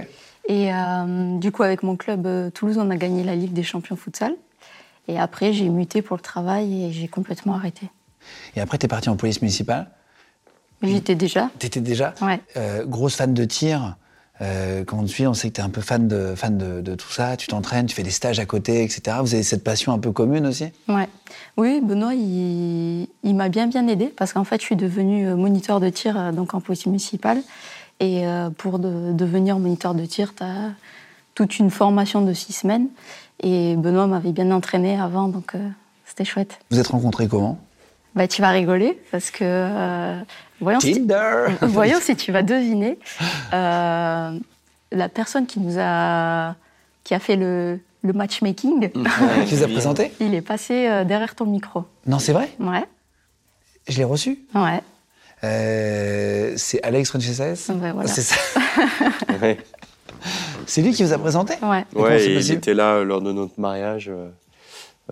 Et 0.48 0.74
euh, 0.74 1.38
du 1.38 1.52
coup, 1.52 1.62
avec 1.62 1.84
mon 1.84 1.94
club 1.94 2.26
euh, 2.26 2.50
Toulouse, 2.50 2.76
on 2.78 2.90
a 2.90 2.96
gagné 2.96 3.22
la 3.22 3.36
Ligue 3.36 3.52
des 3.52 3.62
champions 3.62 3.94
futsal. 3.94 4.34
Et 5.06 5.20
après, 5.20 5.52
j'ai 5.52 5.68
muté 5.68 6.02
pour 6.02 6.16
le 6.16 6.22
travail 6.22 6.86
et 6.86 6.92
j'ai 6.92 7.06
complètement 7.06 7.54
arrêté. 7.54 7.88
Et 8.56 8.60
après, 8.60 8.78
tu 8.78 8.86
es 8.86 8.88
parti 8.88 9.08
en 9.08 9.16
police 9.16 9.40
municipale. 9.42 9.88
Mais 10.82 10.88
J'étais 10.88 11.14
déjà. 11.14 11.50
Tu 11.58 11.66
étais 11.66 11.80
déjà 11.80 12.14
Ouais. 12.22 12.40
euh, 12.56 12.84
grosse 12.84 13.14
fan 13.16 13.32
de 13.34 13.44
tir. 13.44 13.96
Euh, 14.40 14.82
quand 14.84 14.98
on 14.98 15.02
te 15.04 15.08
suit, 15.08 15.26
on 15.28 15.34
sait 15.34 15.50
que 15.50 15.54
tu 15.54 15.60
es 15.60 15.64
un 15.64 15.68
peu 15.70 15.80
fan 15.82 16.08
de, 16.08 16.34
fan 16.34 16.58
de, 16.58 16.80
de 16.80 16.94
tout 16.96 17.12
ça. 17.12 17.36
Tu 17.36 17.46
t'entraînes, 17.46 17.86
tu 17.86 17.94
fais 17.94 18.02
des 18.02 18.10
stages 18.10 18.40
à 18.40 18.46
côté, 18.46 18.82
etc. 18.82 19.18
Vous 19.20 19.34
avez 19.34 19.44
cette 19.44 19.62
passion 19.62 19.92
un 19.92 19.98
peu 20.00 20.10
commune 20.10 20.46
aussi? 20.46 20.66
Ouais. 20.88 21.08
Oui, 21.56 21.80
Benoît, 21.80 22.14
il, 22.14 23.06
il 23.22 23.34
m'a 23.36 23.48
bien 23.48 23.68
bien 23.68 23.86
aidé 23.86 24.06
parce 24.06 24.32
qu'en 24.32 24.42
fait, 24.42 24.60
je 24.60 24.66
suis 24.66 24.74
devenue 24.76 25.28
euh, 25.28 25.36
moniteur 25.36 25.78
de 25.78 25.88
tir 25.90 26.18
euh, 26.18 26.32
donc 26.32 26.54
en 26.54 26.60
police 26.60 26.86
municipale. 26.86 27.40
Et 28.00 28.26
euh, 28.26 28.50
pour 28.50 28.80
de- 28.80 29.12
devenir 29.12 29.58
moniteur 29.60 29.94
de 29.94 30.04
tir, 30.06 30.34
tu 30.34 30.42
as 30.42 30.70
toute 31.36 31.60
une 31.60 31.70
formation 31.70 32.22
de 32.22 32.32
six 32.32 32.52
semaines. 32.52 32.88
Et 33.44 33.76
Benoît 33.76 34.08
m'avait 34.08 34.32
bien 34.32 34.50
entraîné 34.50 34.98
avant, 34.98 35.28
donc 35.28 35.52
c'était 36.04 36.24
chouette. 36.24 36.58
Vous 36.70 36.80
êtes 36.80 36.88
rencontrés 36.88 37.28
comment? 37.28 37.58
Bah, 38.14 38.28
tu 38.28 38.42
vas 38.42 38.50
rigoler 38.50 39.00
parce 39.10 39.30
que 39.30 39.38
euh, 39.42 40.20
voyons, 40.60 40.80
si, 40.80 40.94
Tinder 40.94 41.46
voyons 41.62 41.98
si 42.00 42.14
tu 42.14 42.30
vas 42.32 42.42
deviner. 42.42 42.98
Euh, 43.54 44.38
la 44.90 45.08
personne 45.08 45.46
qui 45.46 45.60
nous 45.60 45.76
a 45.78 46.54
qui 47.04 47.14
a 47.14 47.18
fait 47.18 47.36
le, 47.36 47.80
le 48.02 48.12
matchmaking, 48.12 48.90
Qui 49.46 49.54
vous 49.56 49.62
a 49.62 49.68
présenté 49.68 50.12
il 50.20 50.34
est 50.34 50.42
passé 50.42 50.86
euh, 50.88 51.04
derrière 51.04 51.34
ton 51.34 51.46
micro. 51.46 51.84
Non, 52.06 52.18
c'est 52.18 52.32
vrai? 52.32 52.50
Ouais, 52.60 52.84
Je 53.88 53.96
l'ai 53.98 54.04
reçu? 54.04 54.40
Ouais. 54.54 54.80
Euh, 55.44 56.52
c'est 56.56 56.82
Alex 56.84 57.10
Renchesses 57.10 57.68
Ouais, 57.70 57.92
voilà. 57.92 58.08
C'est 58.08 58.22
ça. 58.22 58.36
Ouais, 59.40 59.58
C'est 60.66 60.82
lui 60.82 60.92
qui 60.92 61.02
vous 61.02 61.12
a 61.12 61.18
présenté? 61.18 61.54
Ouais. 61.62 61.84
Ouais, 61.96 62.24
il 62.24 62.52
était 62.52 62.74
là 62.74 63.02
lors 63.02 63.20
de 63.22 63.32
notre 63.32 63.58
mariage 63.58 64.08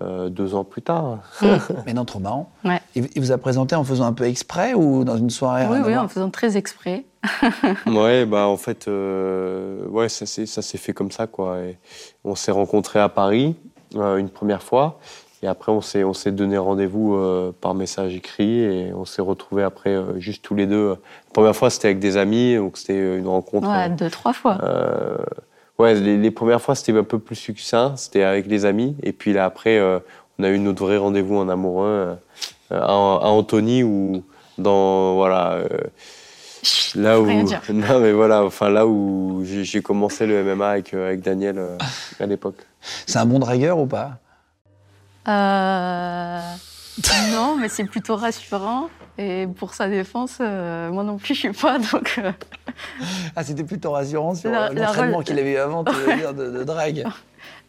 euh, 0.01 0.29
deux 0.29 0.55
ans 0.55 0.63
plus 0.63 0.81
tard. 0.81 1.19
Mais 1.85 1.93
non, 1.93 2.05
trop 2.05 2.19
marrant. 2.19 2.51
Ouais. 2.63 2.79
Il, 2.95 3.09
il 3.15 3.21
vous 3.21 3.31
a 3.31 3.37
présenté 3.37 3.75
en 3.75 3.83
faisant 3.83 4.05
un 4.05 4.13
peu 4.13 4.23
exprès 4.25 4.73
ou 4.73 5.03
dans 5.03 5.17
une 5.17 5.29
soirée 5.29 5.67
Oui, 5.69 5.79
oui, 5.85 5.97
en 5.97 6.07
faisant 6.07 6.29
très 6.29 6.57
exprès. 6.57 7.05
Ouais, 7.85 8.25
bah 8.25 8.47
en 8.47 8.57
fait, 8.57 8.87
euh, 8.87 9.85
ouais, 9.87 10.09
ça 10.09 10.25
s'est 10.25 10.45
ça 10.45 10.61
s'est 10.61 10.77
fait 10.77 10.93
comme 10.93 11.11
ça 11.11 11.27
quoi. 11.27 11.59
Et 11.59 11.77
on 12.23 12.35
s'est 12.35 12.51
rencontrés 12.51 12.99
à 12.99 13.09
Paris 13.09 13.55
euh, 13.95 14.17
une 14.17 14.29
première 14.29 14.63
fois, 14.63 14.99
et 15.43 15.47
après 15.47 15.71
on 15.71 15.81
s'est 15.81 16.03
on 16.03 16.13
s'est 16.13 16.31
donné 16.31 16.57
rendez-vous 16.57 17.15
euh, 17.15 17.53
par 17.59 17.75
message 17.75 18.15
écrit 18.15 18.61
et 18.61 18.93
on 18.93 19.05
s'est 19.05 19.21
retrouvés 19.21 19.63
après 19.63 19.91
euh, 19.91 20.19
juste 20.19 20.43
tous 20.43 20.55
les 20.55 20.65
deux. 20.65 20.89
La 20.89 20.97
première 21.33 21.55
fois 21.55 21.69
c'était 21.69 21.89
avec 21.89 21.99
des 21.99 22.17
amis, 22.17 22.55
donc 22.55 22.77
c'était 22.77 23.17
une 23.17 23.27
rencontre. 23.27 23.69
Ouais, 23.69 23.89
deux, 23.89 24.09
trois 24.09 24.33
fois. 24.33 24.57
Ouais, 25.81 25.95
les, 25.95 26.17
les 26.17 26.31
premières 26.31 26.61
fois 26.61 26.75
c'était 26.75 26.97
un 26.97 27.03
peu 27.03 27.19
plus 27.19 27.35
succinct, 27.35 27.95
c'était 27.97 28.23
avec 28.23 28.47
les 28.47 28.65
amis, 28.65 28.95
et 29.03 29.11
puis 29.11 29.33
là 29.33 29.45
après 29.45 29.77
euh, 29.77 29.99
on 30.39 30.43
a 30.43 30.49
eu 30.49 30.59
notre 30.59 30.83
vrai 30.85 30.97
rendez-vous 30.97 31.37
en 31.37 31.49
amoureux 31.49 31.85
euh, 32.71 32.79
à, 32.79 32.85
à 32.85 33.27
Antony 33.29 33.83
ou 33.83 34.23
dans 34.57 35.15
voilà. 35.15 35.53
euh, 35.53 35.67
Là 36.93 37.19
où, 37.19 37.25
Rien 37.25 37.43
dire. 37.43 37.61
non 37.73 37.99
mais 37.99 38.11
voilà, 38.11 38.43
enfin 38.43 38.69
là 38.69 38.85
où 38.85 39.41
j'ai 39.43 39.63
j'ai 39.63 39.81
commencé 39.81 40.27
le 40.27 40.43
MMA 40.43 40.69
avec, 40.69 40.93
euh, 40.93 41.07
avec 41.07 41.21
Daniel 41.21 41.57
euh, 41.57 41.77
à 42.19 42.25
l'époque. 42.27 42.57
C'est 43.07 43.17
un 43.17 43.25
bon 43.25 43.39
dragueur 43.39 43.79
ou 43.79 43.87
pas? 43.87 44.19
Euh, 45.27 46.39
non, 47.31 47.55
mais 47.59 47.67
c'est 47.69 47.85
plutôt 47.85 48.15
rassurant. 48.15 48.89
Et 49.17 49.47
pour 49.57 49.73
sa 49.73 49.87
défense, 49.89 50.37
euh, 50.39 50.89
moi 50.91 51.03
non 51.03 51.17
plus, 51.17 51.35
je 51.35 51.39
suis 51.39 51.51
pas. 51.51 51.77
Donc, 51.79 52.15
euh, 52.17 52.31
Ah, 53.35 53.43
c'était 53.43 53.63
plutôt 53.63 53.91
rassurant 53.91 54.33
sur 54.35 54.49
euh, 54.53 54.69
l'entraînement 54.69 55.17
rel- 55.17 55.25
qu'il 55.25 55.37
avait 55.39 55.53
eu 55.53 55.57
avant, 55.57 55.83
tu 55.83 55.93
veux 55.93 56.15
dire, 56.15 56.33
de, 56.33 56.49
de 56.49 56.63
drague. 56.63 57.03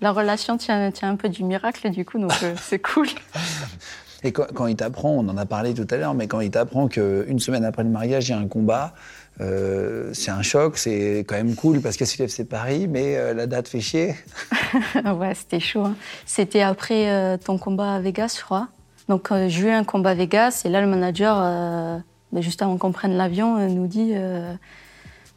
la 0.00 0.12
relation 0.12 0.56
tient, 0.56 0.90
tient 0.92 1.10
un 1.10 1.16
peu 1.16 1.28
du 1.28 1.44
miracle, 1.44 1.90
du 1.90 2.04
coup, 2.04 2.18
donc 2.18 2.32
euh, 2.42 2.54
c'est 2.60 2.78
cool. 2.78 3.08
Et 4.24 4.30
quand, 4.30 4.46
quand 4.54 4.68
il 4.68 4.76
t'apprend, 4.76 5.10
on 5.10 5.28
en 5.28 5.36
a 5.36 5.46
parlé 5.46 5.74
tout 5.74 5.86
à 5.90 5.96
l'heure, 5.96 6.14
mais 6.14 6.28
quand 6.28 6.38
il 6.40 6.50
t'apprend 6.52 6.86
qu'une 6.86 7.40
semaine 7.40 7.64
après 7.64 7.82
le 7.82 7.88
mariage, 7.90 8.28
il 8.28 8.30
y 8.30 8.34
a 8.34 8.38
un 8.38 8.46
combat, 8.46 8.94
euh, 9.40 10.10
c'est 10.14 10.30
un 10.30 10.42
choc, 10.42 10.78
c'est 10.78 11.24
quand 11.26 11.34
même 11.34 11.56
cool 11.56 11.80
parce 11.80 11.96
que 11.96 12.04
c'est 12.04 12.22
l'UFC 12.22 12.48
Paris, 12.48 12.86
mais 12.88 13.16
euh, 13.16 13.34
la 13.34 13.48
date 13.48 13.66
fait 13.66 13.80
chier. 13.80 14.14
ouais, 15.04 15.34
c'était 15.34 15.58
chaud. 15.58 15.86
hein. 15.86 15.96
C'était 16.24 16.62
après 16.62 17.10
euh, 17.10 17.36
ton 17.36 17.58
combat 17.58 17.94
à 17.96 18.00
Vegas, 18.00 18.36
je 18.38 18.44
crois. 18.44 18.68
Donc, 19.08 19.30
euh, 19.32 19.48
j'ai 19.48 19.68
eu 19.68 19.70
un 19.70 19.84
combat 19.84 20.10
à 20.10 20.14
Vegas, 20.14 20.62
et 20.64 20.68
là, 20.68 20.80
le 20.80 20.86
manager, 20.86 21.36
euh, 21.40 21.98
ben, 22.32 22.42
juste 22.42 22.62
avant 22.62 22.76
qu'on 22.78 22.92
prenne 22.92 23.14
l'avion, 23.16 23.56
euh, 23.58 23.66
nous 23.66 23.86
dit 23.86 24.12
euh, 24.14 24.54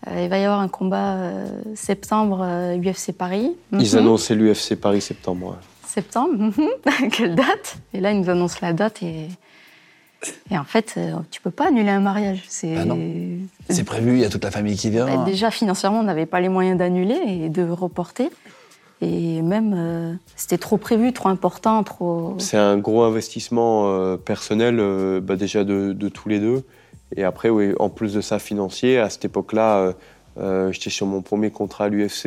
euh, 0.07 0.23
il 0.23 0.29
va 0.29 0.37
y 0.37 0.43
avoir 0.43 0.59
un 0.59 0.67
combat 0.67 1.13
euh, 1.15 1.47
septembre 1.75 2.41
euh, 2.43 2.77
UFC 2.77 3.11
Paris. 3.11 3.51
Ils 3.73 3.77
Mhm. 3.93 3.97
annonçaient 3.97 4.35
l'UFC 4.35 4.75
Paris 4.75 5.01
septembre. 5.01 5.47
ouais. 5.47 5.55
Septembre, 5.87 6.33
mhm. 6.37 7.09
quelle 7.11 7.35
date? 7.35 7.77
Et 7.93 7.99
là, 7.99 8.11
ils 8.11 8.19
nous 8.21 8.29
annoncent 8.29 8.59
la 8.61 8.73
date, 8.73 9.01
et, 9.01 9.27
et 10.51 10.57
en 10.57 10.63
fait, 10.63 10.93
euh, 10.97 11.13
tu 11.31 11.41
peux 11.41 11.51
pas 11.51 11.67
annuler 11.69 11.89
un 11.89 11.99
mariage. 12.01 12.43
C'est 12.47 12.75
Bah 12.75 12.85
non. 12.85 12.99
C'est 13.69 13.83
prévu, 13.83 14.13
il 14.13 14.19
y 14.19 14.25
a 14.25 14.29
toute 14.29 14.43
la 14.43 14.51
famille 14.51 14.75
qui 14.77 14.89
vient. 14.89 15.05
Bah, 15.05 15.23
déjà, 15.25 15.51
financièrement, 15.51 15.99
on 15.99 16.03
n'avait 16.03 16.25
pas 16.27 16.39
les 16.39 16.49
moyens 16.49 16.77
d'annuler 16.77 17.17
et 17.27 17.49
de 17.49 17.67
reporter. 17.67 18.29
Et 19.01 19.41
même, 19.41 19.73
euh, 19.75 20.13
c'était 20.35 20.57
trop 20.57 20.77
prévu, 20.77 21.11
trop 21.11 21.29
important, 21.29 21.83
trop. 21.83 22.35
C'est 22.39 22.57
un 22.57 22.77
gros 22.77 23.03
investissement 23.03 23.89
euh, 23.89 24.15
personnel 24.17 24.79
euh, 24.79 25.19
bah, 25.19 25.35
déjà 25.35 25.63
de, 25.63 25.93
de 25.93 26.09
tous 26.09 26.29
les 26.29 26.39
deux. 26.39 26.63
Et 27.15 27.23
après, 27.23 27.49
oui, 27.49 27.73
en 27.79 27.89
plus 27.89 28.13
de 28.13 28.21
ça, 28.21 28.39
financier, 28.39 28.97
à 28.97 29.09
cette 29.09 29.25
époque-là, 29.25 29.77
euh, 29.77 29.93
euh, 30.37 30.71
j'étais 30.71 30.89
sur 30.89 31.05
mon 31.05 31.21
premier 31.21 31.51
contrat 31.51 31.85
à 31.85 31.89
l'UFC. 31.89 32.25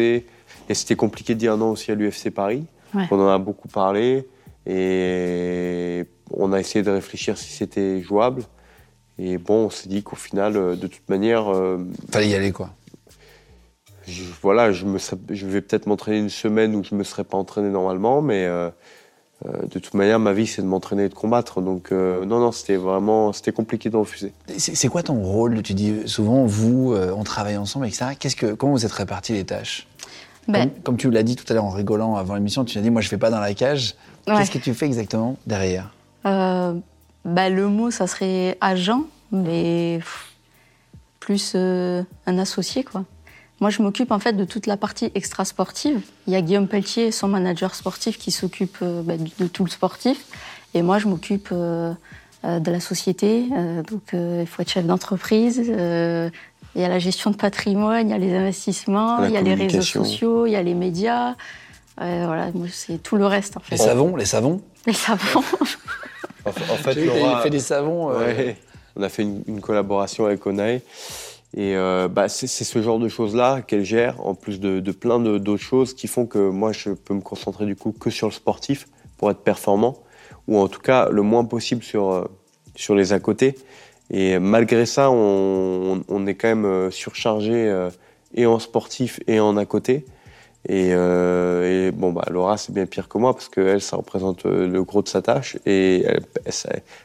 Et 0.69 0.75
c'était 0.75 0.97
compliqué 0.97 1.35
de 1.35 1.39
dire 1.39 1.57
non 1.57 1.71
aussi 1.71 1.91
à 1.91 1.95
l'UFC 1.95 2.31
Paris. 2.31 2.65
Ouais. 2.95 3.05
On 3.11 3.21
en 3.21 3.29
a 3.29 3.39
beaucoup 3.39 3.69
parlé. 3.69 4.29
Et 4.67 6.05
on 6.31 6.53
a 6.53 6.61
essayé 6.61 6.83
de 6.83 6.91
réfléchir 6.91 7.39
si 7.39 7.51
c'était 7.53 8.03
jouable. 8.03 8.43
Et 9.19 9.37
bon, 9.37 9.67
on 9.67 9.71
s'est 9.71 9.89
dit 9.89 10.03
qu'au 10.03 10.17
final, 10.17 10.57
euh, 10.57 10.77
de 10.77 10.87
toute 10.87 11.09
manière, 11.09 11.53
euh, 11.53 11.79
Fallait 12.11 12.29
y 12.29 12.35
aller, 12.35 12.53
quoi. 12.53 12.71
Je, 14.09 14.23
voilà, 14.43 14.73
je, 14.73 14.85
me, 14.85 14.99
serais- 14.99 15.19
je 15.31 15.47
vais 15.47 15.61
peut-être 15.61 15.87
m'entraîner 15.87 16.19
une 16.19 16.31
semaine 16.31 16.75
où 16.75 16.83
je 16.85 16.95
ne 16.95 16.99
me 16.99 17.05
serais 17.05 17.25
pas 17.25 17.37
entraîné 17.37 17.69
normalement, 17.69 18.23
mais 18.23 18.47
euh, 18.47 18.71
euh, 19.47 19.63
de 19.67 19.79
toute 19.79 19.95
manière, 19.95 20.19
ma 20.19 20.33
vie, 20.33 20.47
c'est 20.47 20.63
de 20.63 20.67
m'entraîner 20.67 21.05
et 21.05 21.09
de 21.09 21.15
combattre. 21.15 21.61
Donc, 21.61 21.93
euh, 21.93 22.25
non, 22.25 22.41
non, 22.41 22.51
c'était 22.53 22.77
vraiment 22.77 23.33
c'était 23.33 23.53
compliqué 23.53 23.91
de 23.91 23.97
refuser. 23.97 24.33
C'est 24.57 24.75
c'est 24.75 24.89
quoi 24.89 25.03
ton 25.03 25.23
rôle? 25.23 25.63
Tu 25.63 25.75
dis 25.75 26.03
souvent, 26.07 26.45
vous, 26.45 26.93
euh, 26.93 27.13
on 27.17 27.25
travaille 27.25 27.57
ensemble, 27.57 27.87
etc. 27.87 28.07
Qu'est-ce 28.19 28.37
que, 28.37 28.55
comment 28.55 28.73
vous 28.73 28.85
êtes 28.85 28.93
répartis 28.93 29.33
les 29.35 29.45
tâches? 29.45 29.87
Ben, 30.49 30.71
comme, 30.71 30.81
comme 30.83 30.97
tu 30.97 31.11
l'as 31.11 31.23
dit 31.23 31.37
tout 31.37 31.45
à 31.51 31.55
l'heure 31.55 31.65
en 31.67 31.71
rigolant 31.71 32.17
avant 32.17 32.35
l'émission, 32.35 32.65
tu 32.65 32.79
as 32.79 32.81
dit, 32.81 32.91
moi, 32.91 33.03
je 33.03 33.09
fais 33.09 33.19
pas 33.19 33.31
dans 33.31 33.41
la 33.41 33.53
cage. 33.55 33.95
Ouais. 34.27 34.37
Qu'est-ce 34.39 34.51
que 34.51 34.59
tu 34.59 34.73
fais 34.75 34.87
exactement 34.87 35.37
derrière? 35.47 35.93
Euh, 36.27 36.73
ben, 37.25 37.55
le 37.55 37.69
mot, 37.69 37.91
ça 37.91 38.07
serait 38.07 38.57
agent, 38.63 39.03
mais 39.31 39.99
pff, 39.99 40.33
plus 41.21 41.53
euh, 41.55 42.03
un 42.27 42.39
associé, 42.39 42.83
quoi. 42.83 43.05
Moi, 43.61 43.71
je 43.71 43.83
m'occupe 43.83 44.13
en 44.13 44.19
fait 44.21 44.35
de 44.35 44.45
toute 44.45 44.67
la 44.67 44.77
partie 44.77 45.11
extra-sportive. 45.15 46.01
Il 46.27 46.33
y 46.33 46.37
a 46.37 46.41
Guillaume 46.43 46.69
Pelletier, 46.69 47.11
son 47.11 47.29
manager 47.29 47.75
sportif, 47.75 48.17
qui 48.19 48.31
s'occupe 48.31 48.79
euh, 48.83 49.03
ben, 49.03 49.19
de 49.39 49.47
tout 49.47 49.65
le 49.65 49.71
sportif. 49.71 50.27
Et 50.75 50.83
moi, 50.83 50.99
je 50.99 51.09
m'occupe 51.09 51.49
euh, 51.53 51.93
euh, 52.45 52.61
de 52.61 52.71
la 52.71 52.79
société. 52.81 53.47
Euh, 53.57 53.83
donc, 53.83 54.03
euh, 54.15 54.39
il 54.43 54.47
faut 54.47 54.63
être 54.63 54.71
chef 54.71 54.85
d'entreprise. 54.87 55.61
Euh, 55.69 56.31
il 56.77 56.83
y 56.83 56.85
a 56.85 56.89
la 56.89 56.99
gestion 57.01 57.31
de 57.33 57.37
patrimoine, 57.37 58.09
il 58.09 58.11
y 58.13 58.15
a 58.15 58.19
les 58.19 58.33
investissements, 58.35 59.19
La 59.21 59.29
il 59.29 59.35
y 59.35 59.37
a 59.37 59.41
les 59.43 59.55
réseaux 59.55 59.81
sociaux, 59.83 60.47
il 60.47 60.53
y 60.53 60.57
a 60.57 60.63
les 60.63 60.75
médias. 60.75 61.35
Euh, 62.01 62.23
voilà, 62.27 62.51
c'est 62.71 63.03
tout 63.03 63.17
le 63.17 63.27
reste, 63.27 63.57
en 63.57 63.61
fait. 63.61 63.73
Les 63.75 63.83
savons, 63.83 64.15
les 64.15 64.25
savons 64.27 64.61
Les 64.87 64.93
savants. 64.93 65.43
En, 66.45 66.53
fait, 66.53 66.95
Laura- 66.95 67.31
t'avais 67.31 67.43
fait 67.43 67.51
des 67.51 67.59
savons. 67.59 68.11
euh, 68.13 68.19
Ouais. 68.21 68.57
on 68.95 69.03
a 69.03 69.09
fait 69.09 69.23
une, 69.23 69.61
collaboration 69.61 70.27
avec 70.27 70.47
Onae. 70.47 70.79
Et 71.57 71.77
euh, 71.77 72.09
bah, 72.09 72.29
c'est 72.29 72.47
ce 72.47 72.83
genre 72.83 72.99
de 72.99 73.09
choses-là 73.09 73.63
qu'elle 73.63 73.85
gère, 73.85 74.25
en 74.27 74.35
plus 74.35 74.61
de, 74.61 74.81
plein 74.93 75.19
d'autres 75.19 75.57
choses 75.57 75.95
qui 75.95 76.07
font 76.07 76.27
que 76.27 76.39
moi, 76.39 76.73
je 76.73 76.91
peux 76.91 77.15
me 77.15 77.21
concentrer 77.21 77.67
du 77.67 77.75
coup 77.75 77.93
que 77.93 78.11
sur 78.11 78.29
le 78.29 78.33
sportif 78.33 78.87
pour 79.17 79.31
être 79.31 79.41
performant, 79.41 79.97
ou 80.47 80.59
en 80.59 80.69
tout 80.69 80.81
cas 80.81 81.09
le 81.09 81.23
moins 81.23 81.45
possible 81.45 81.83
sur, 81.83 82.11
euh, 82.11 82.25
sur 82.77 82.95
les 82.95 83.13
à 83.13 83.19
côté. 83.19 83.57
Et 84.11 84.39
malgré 84.39 84.87
ça, 84.87 85.11
on, 85.11 86.27
est 86.27 86.35
quand 86.35 86.49
même 86.49 86.91
surchargé 86.91 87.89
et 88.35 88.47
en 88.47 88.59
sportif 88.59 89.21
et 89.27 89.39
en 89.39 89.59
à 89.59 89.67
côté. 89.67 90.07
Et, 90.69 90.91
euh, 90.93 91.93
bon, 91.93 92.13
bah, 92.13 92.25
Laura, 92.31 92.57
c'est 92.57 92.73
bien 92.73 92.87
pire 92.87 93.09
que 93.09 93.17
moi 93.19 93.33
parce 93.33 93.49
qu'elle, 93.49 93.81
ça 93.81 93.97
représente 93.97 94.45
euh, 94.47 94.67
le 94.67 94.83
gros 94.83 95.03
de 95.03 95.09
sa 95.09 95.23
tâche 95.23 95.57
et 95.67 96.05
elle, 96.05 96.23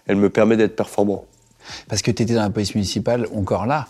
elle 0.08 0.16
me 0.18 0.30
permet 0.30 0.58
d'être 0.58 0.76
performant. 0.76 1.26
Parce 1.88 2.02
que 2.02 2.12
tu 2.12 2.24
étais 2.24 2.34
dans 2.34 2.42
la 2.42 2.50
police 2.50 2.76
municipale 2.76 3.28
encore 3.34 3.66
là. 3.66 3.88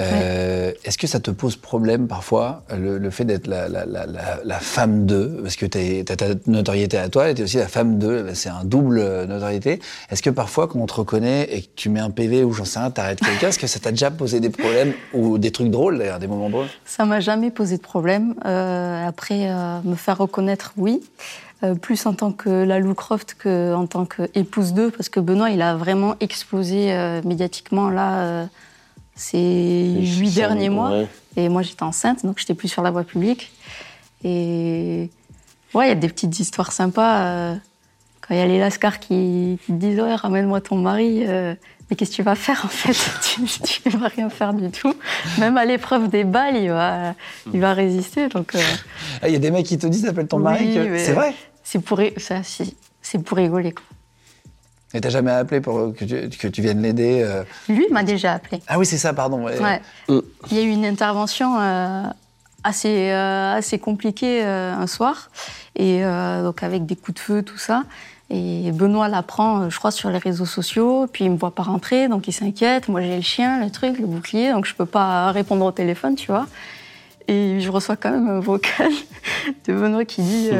Euh, 0.00 0.72
est-ce 0.84 0.96
que 0.96 1.06
ça 1.06 1.20
te 1.20 1.30
pose 1.30 1.56
problème 1.56 2.06
parfois, 2.06 2.62
le, 2.76 3.10
fait 3.10 3.24
d'être 3.24 3.46
la, 3.46 4.60
femme 4.60 5.06
d'eux 5.06 5.40
Parce 5.42 5.56
que 5.56 5.66
tu 5.66 6.04
as 6.10 6.16
ta 6.16 6.26
notoriété 6.46 6.96
à 6.96 7.08
toi, 7.08 7.30
et 7.30 7.34
tu 7.34 7.42
es 7.42 7.44
aussi 7.44 7.58
la 7.58 7.68
femme 7.68 7.98
d'eux, 7.98 8.28
c'est 8.34 8.48
un 8.48 8.64
double 8.64 9.24
notoriété. 9.26 9.80
Est-ce 10.10 10.22
que 10.22 10.30
parfois, 10.30 10.68
quand 10.68 10.78
on 10.78 10.86
te 10.86 10.94
reconnaît 10.94 11.48
et 11.50 11.62
que 11.62 11.68
tu 11.76 11.88
mets 11.88 12.00
un 12.00 12.10
PV 12.10 12.44
ou 12.44 12.52
j'en 12.52 12.64
sais 12.64 12.78
rien, 12.78 12.90
t'arrêtes 12.90 13.20
quelqu'un, 13.20 13.48
est-ce 13.48 13.58
que 13.58 13.66
ça 13.66 13.78
t'a 13.78 13.90
déjà 13.90 14.10
posé 14.10 14.40
des 14.40 14.50
problèmes 14.50 14.92
ou 15.12 15.38
des 15.38 15.50
trucs 15.50 15.70
drôles 15.70 15.98
d'ailleurs, 15.98 16.18
des 16.18 16.26
moments 16.26 16.50
drôles? 16.50 16.68
Ça 16.84 17.04
m'a 17.04 17.20
jamais 17.20 17.50
posé 17.50 17.76
de 17.76 17.82
problème. 17.82 18.34
Euh, 18.46 19.06
après, 19.06 19.50
euh, 19.50 19.80
me 19.84 19.96
faire 19.96 20.18
reconnaître, 20.18 20.72
oui. 20.76 21.02
plus 21.82 22.06
en 22.06 22.14
tant 22.14 22.32
que 22.32 22.48
la 22.48 22.78
Lou 22.78 22.94
Croft 22.94 23.36
qu'en 23.42 23.86
tant 23.86 24.06
qu'épouse 24.06 24.72
d'eux, 24.72 24.90
parce 24.90 25.08
que 25.10 25.20
Benoît, 25.20 25.50
il 25.50 25.60
a 25.60 25.76
vraiment 25.76 26.14
explosé 26.20 27.20
médiatiquement 27.24 27.90
là 27.90 28.48
ces 29.20 30.00
huit 30.18 30.34
derniers 30.34 30.70
mois. 30.70 31.02
Et 31.36 31.48
moi, 31.48 31.62
j'étais 31.62 31.82
enceinte, 31.82 32.24
donc 32.24 32.38
j'étais 32.38 32.54
plus 32.54 32.68
sur 32.68 32.82
la 32.82 32.90
voie 32.90 33.04
publique. 33.04 33.52
Et 34.24 35.10
ouais, 35.74 35.86
il 35.86 35.88
y 35.88 35.92
a 35.92 35.94
des 35.94 36.08
petites 36.08 36.40
histoires 36.40 36.72
sympas. 36.72 37.20
Euh, 37.20 37.54
quand 38.20 38.34
il 38.34 38.38
y 38.38 38.40
a 38.40 38.46
les 38.46 38.58
Lascars 38.58 38.98
qui, 38.98 39.58
te 39.66 39.72
disent 39.72 40.00
Ouais, 40.00 40.14
ramène-moi 40.14 40.60
ton 40.62 40.76
mari. 40.76 41.24
Euh, 41.26 41.54
mais 41.88 41.96
qu'est-ce 41.96 42.12
que 42.12 42.16
tu 42.16 42.22
vas 42.22 42.34
faire 42.34 42.62
en 42.64 42.68
fait? 42.68 42.96
Tu, 43.62 43.88
ne 43.88 43.96
vas 43.98 44.08
rien 44.08 44.30
faire 44.30 44.54
du 44.54 44.70
tout. 44.70 44.94
Même 45.38 45.56
à 45.56 45.64
l'épreuve 45.64 46.08
des 46.08 46.24
balles, 46.24 46.56
il 46.56 46.70
va, 46.70 47.14
il 47.52 47.60
va 47.60 47.74
résister. 47.74 48.28
Donc, 48.28 48.54
euh. 48.54 48.60
ah, 49.22 49.28
il 49.28 49.32
y 49.34 49.36
a 49.36 49.38
des 49.38 49.50
mecs 49.50 49.66
qui 49.66 49.76
te 49.76 49.86
disent 49.86 50.06
appelle 50.06 50.28
ton 50.28 50.38
mari. 50.38 50.78
C'est 50.98 51.12
vrai? 51.12 51.34
C'est 51.62 51.80
pour, 51.80 52.00
c'est 52.18 53.18
pour 53.22 53.36
rigoler. 53.36 53.72
Quoi. 53.72 53.84
Et 54.92 55.00
t'as 55.00 55.08
jamais 55.08 55.30
appelé 55.30 55.60
pour 55.60 55.94
que 55.94 56.04
tu, 56.04 56.36
que 56.36 56.48
tu 56.48 56.62
viennes 56.62 56.82
l'aider 56.82 57.22
euh 57.24 57.44
Lui 57.68 57.86
m'a 57.90 58.02
déjà 58.02 58.32
appelé. 58.32 58.60
Ah 58.66 58.78
oui, 58.78 58.86
c'est 58.86 58.98
ça, 58.98 59.12
pardon. 59.12 59.44
Ouais. 59.44 59.80
Il 60.08 60.56
y 60.56 60.58
a 60.58 60.62
eu 60.62 60.70
une 60.70 60.84
intervention 60.84 61.60
euh, 61.60 62.02
assez, 62.64 63.10
euh, 63.10 63.54
assez 63.54 63.78
compliquée 63.78 64.42
un 64.42 64.86
soir, 64.86 65.30
et 65.76 66.02
donc 66.42 66.62
avec 66.62 66.86
des 66.86 66.96
coups 66.96 67.14
de 67.14 67.20
feu, 67.20 67.42
tout 67.42 67.58
ça. 67.58 67.84
Et 68.32 68.70
Benoît 68.72 69.08
l'apprend, 69.08 69.70
je 69.70 69.76
crois, 69.76 69.90
sur 69.90 70.08
les 70.10 70.18
réseaux 70.18 70.46
sociaux, 70.46 71.08
puis 71.12 71.24
il 71.24 71.32
me 71.32 71.36
voit 71.36 71.52
pas 71.52 71.64
rentrer, 71.64 72.06
donc 72.08 72.28
il 72.28 72.32
s'inquiète. 72.32 72.88
Moi, 72.88 73.00
j'ai 73.00 73.16
le 73.16 73.22
chien, 73.22 73.64
le 73.64 73.70
truc, 73.70 73.98
le 73.98 74.06
bouclier, 74.06 74.52
donc 74.52 74.66
je 74.66 74.74
peux 74.74 74.86
pas 74.86 75.32
répondre 75.32 75.64
au 75.64 75.72
téléphone, 75.72 76.14
tu 76.14 76.28
vois. 76.28 76.46
Et 77.26 77.60
je 77.60 77.70
reçois 77.70 77.96
quand 77.96 78.10
même 78.10 78.28
un 78.28 78.40
vocal 78.40 78.90
de 79.66 79.72
Benoît 79.72 80.04
qui 80.04 80.22
dit 80.22 80.50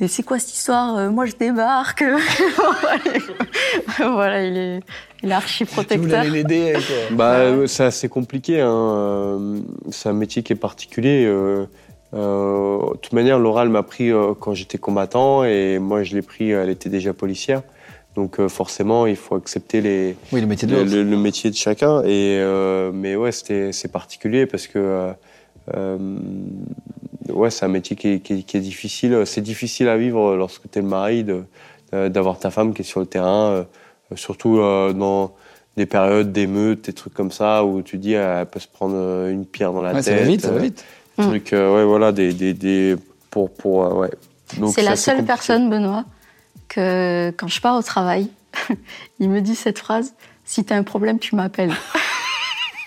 et 0.00 0.06
c'est 0.06 0.22
quoi 0.22 0.38
cette 0.38 0.54
histoire 0.54 0.96
euh, 0.96 1.10
Moi, 1.10 1.26
je 1.26 1.34
débarque. 1.34 2.04
voilà, 3.98 4.44
il 4.44 4.56
est, 4.56 4.80
il 5.24 5.30
est 5.30 5.34
archi 5.34 5.64
protecteur. 5.64 6.24
Tu 6.24 6.30
l'aider 6.30 6.74
bah, 7.10 7.66
C'est 7.66 7.84
assez 7.84 8.08
compliqué. 8.08 8.60
Hein. 8.60 8.70
Euh, 8.70 9.60
c'est 9.90 10.08
un 10.08 10.12
métier 10.12 10.42
qui 10.44 10.52
est 10.52 10.56
particulier. 10.56 11.24
Euh, 11.26 11.66
de 12.12 12.96
toute 12.98 13.12
manière, 13.12 13.40
Laura, 13.40 13.64
m'a 13.64 13.82
pris 13.82 14.10
quand 14.40 14.54
j'étais 14.54 14.78
combattant 14.78 15.44
et 15.44 15.78
moi, 15.78 16.04
je 16.04 16.14
l'ai 16.14 16.22
pris, 16.22 16.50
elle 16.50 16.70
était 16.70 16.88
déjà 16.88 17.12
policière. 17.12 17.62
Donc 18.14 18.44
forcément, 18.48 19.06
il 19.06 19.16
faut 19.16 19.34
accepter 19.34 19.80
les, 19.80 20.16
oui, 20.32 20.40
le, 20.40 20.46
métier 20.46 20.66
de 20.66 20.74
le, 20.74 21.02
le, 21.04 21.16
métier 21.16 21.50
de 21.50 21.54
chacun. 21.54 22.02
Et, 22.04 22.42
mais 22.94 23.14
ouais, 23.14 23.30
c'est 23.32 23.92
particulier 23.92 24.46
parce 24.46 24.68
que 24.68 25.12
ouais, 27.30 27.50
c'est 27.50 27.64
un 27.64 27.68
métier 27.68 27.96
qui 27.96 28.08
est, 28.08 28.56
difficile. 28.56 29.22
C'est 29.26 29.40
difficile 29.40 29.88
à 29.88 29.96
vivre 29.96 30.36
lorsque 30.36 30.70
tu 30.70 30.78
es 30.78 30.82
le 30.82 30.88
mari, 30.88 31.24
d'avoir 31.92 32.38
ta 32.38 32.50
femme 32.50 32.74
qui 32.74 32.82
est 32.82 32.84
sur 32.84 33.00
le 33.00 33.06
terrain, 33.06 33.66
euh, 34.12 34.16
surtout 34.16 34.58
euh, 34.58 34.92
dans 34.92 35.34
des 35.76 35.86
périodes 35.86 36.32
d'émeutes, 36.32 36.86
des 36.86 36.92
trucs 36.92 37.14
comme 37.14 37.30
ça, 37.30 37.64
où 37.64 37.82
tu 37.82 37.98
dis 37.98 38.14
elle 38.14 38.46
peut 38.46 38.60
se 38.60 38.68
prendre 38.68 38.96
euh, 38.96 39.30
une 39.30 39.46
pierre 39.46 39.72
dans 39.72 39.82
la 39.82 39.94
tête. 39.94 40.04
Ça 40.04 40.16
va 40.16 40.22
vite, 40.22 40.40
ça 40.42 40.50
va 40.50 40.58
vite. 40.58 40.84
Des 41.18 41.24
trucs, 41.24 41.50
ouais, 41.52 41.84
voilà, 41.84 42.12
des, 42.12 42.32
des, 42.32 42.96
pour, 43.30 43.52
pour, 43.52 43.96
ouais. 43.96 44.10
C'est 44.72 44.82
la 44.82 44.96
seule 44.96 45.24
personne, 45.24 45.68
Benoît, 45.68 46.04
que 46.68 47.30
quand 47.36 47.48
je 47.48 47.60
pars 47.60 47.76
au 47.76 47.82
travail, 47.82 48.28
il 49.18 49.28
me 49.28 49.40
dit 49.40 49.56
cette 49.56 49.78
phrase 49.78 50.14
si 50.44 50.64
tu 50.64 50.72
as 50.72 50.76
un 50.76 50.84
problème, 50.84 51.18
tu 51.18 51.34
m'appelles. 51.34 51.74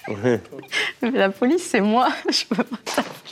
Mais 0.23 1.11
la 1.11 1.30
police, 1.30 1.63
c'est 1.63 1.81
moi. 1.81 2.09
Je 2.30 2.45
peux 2.45 2.63
pas. 2.63 2.77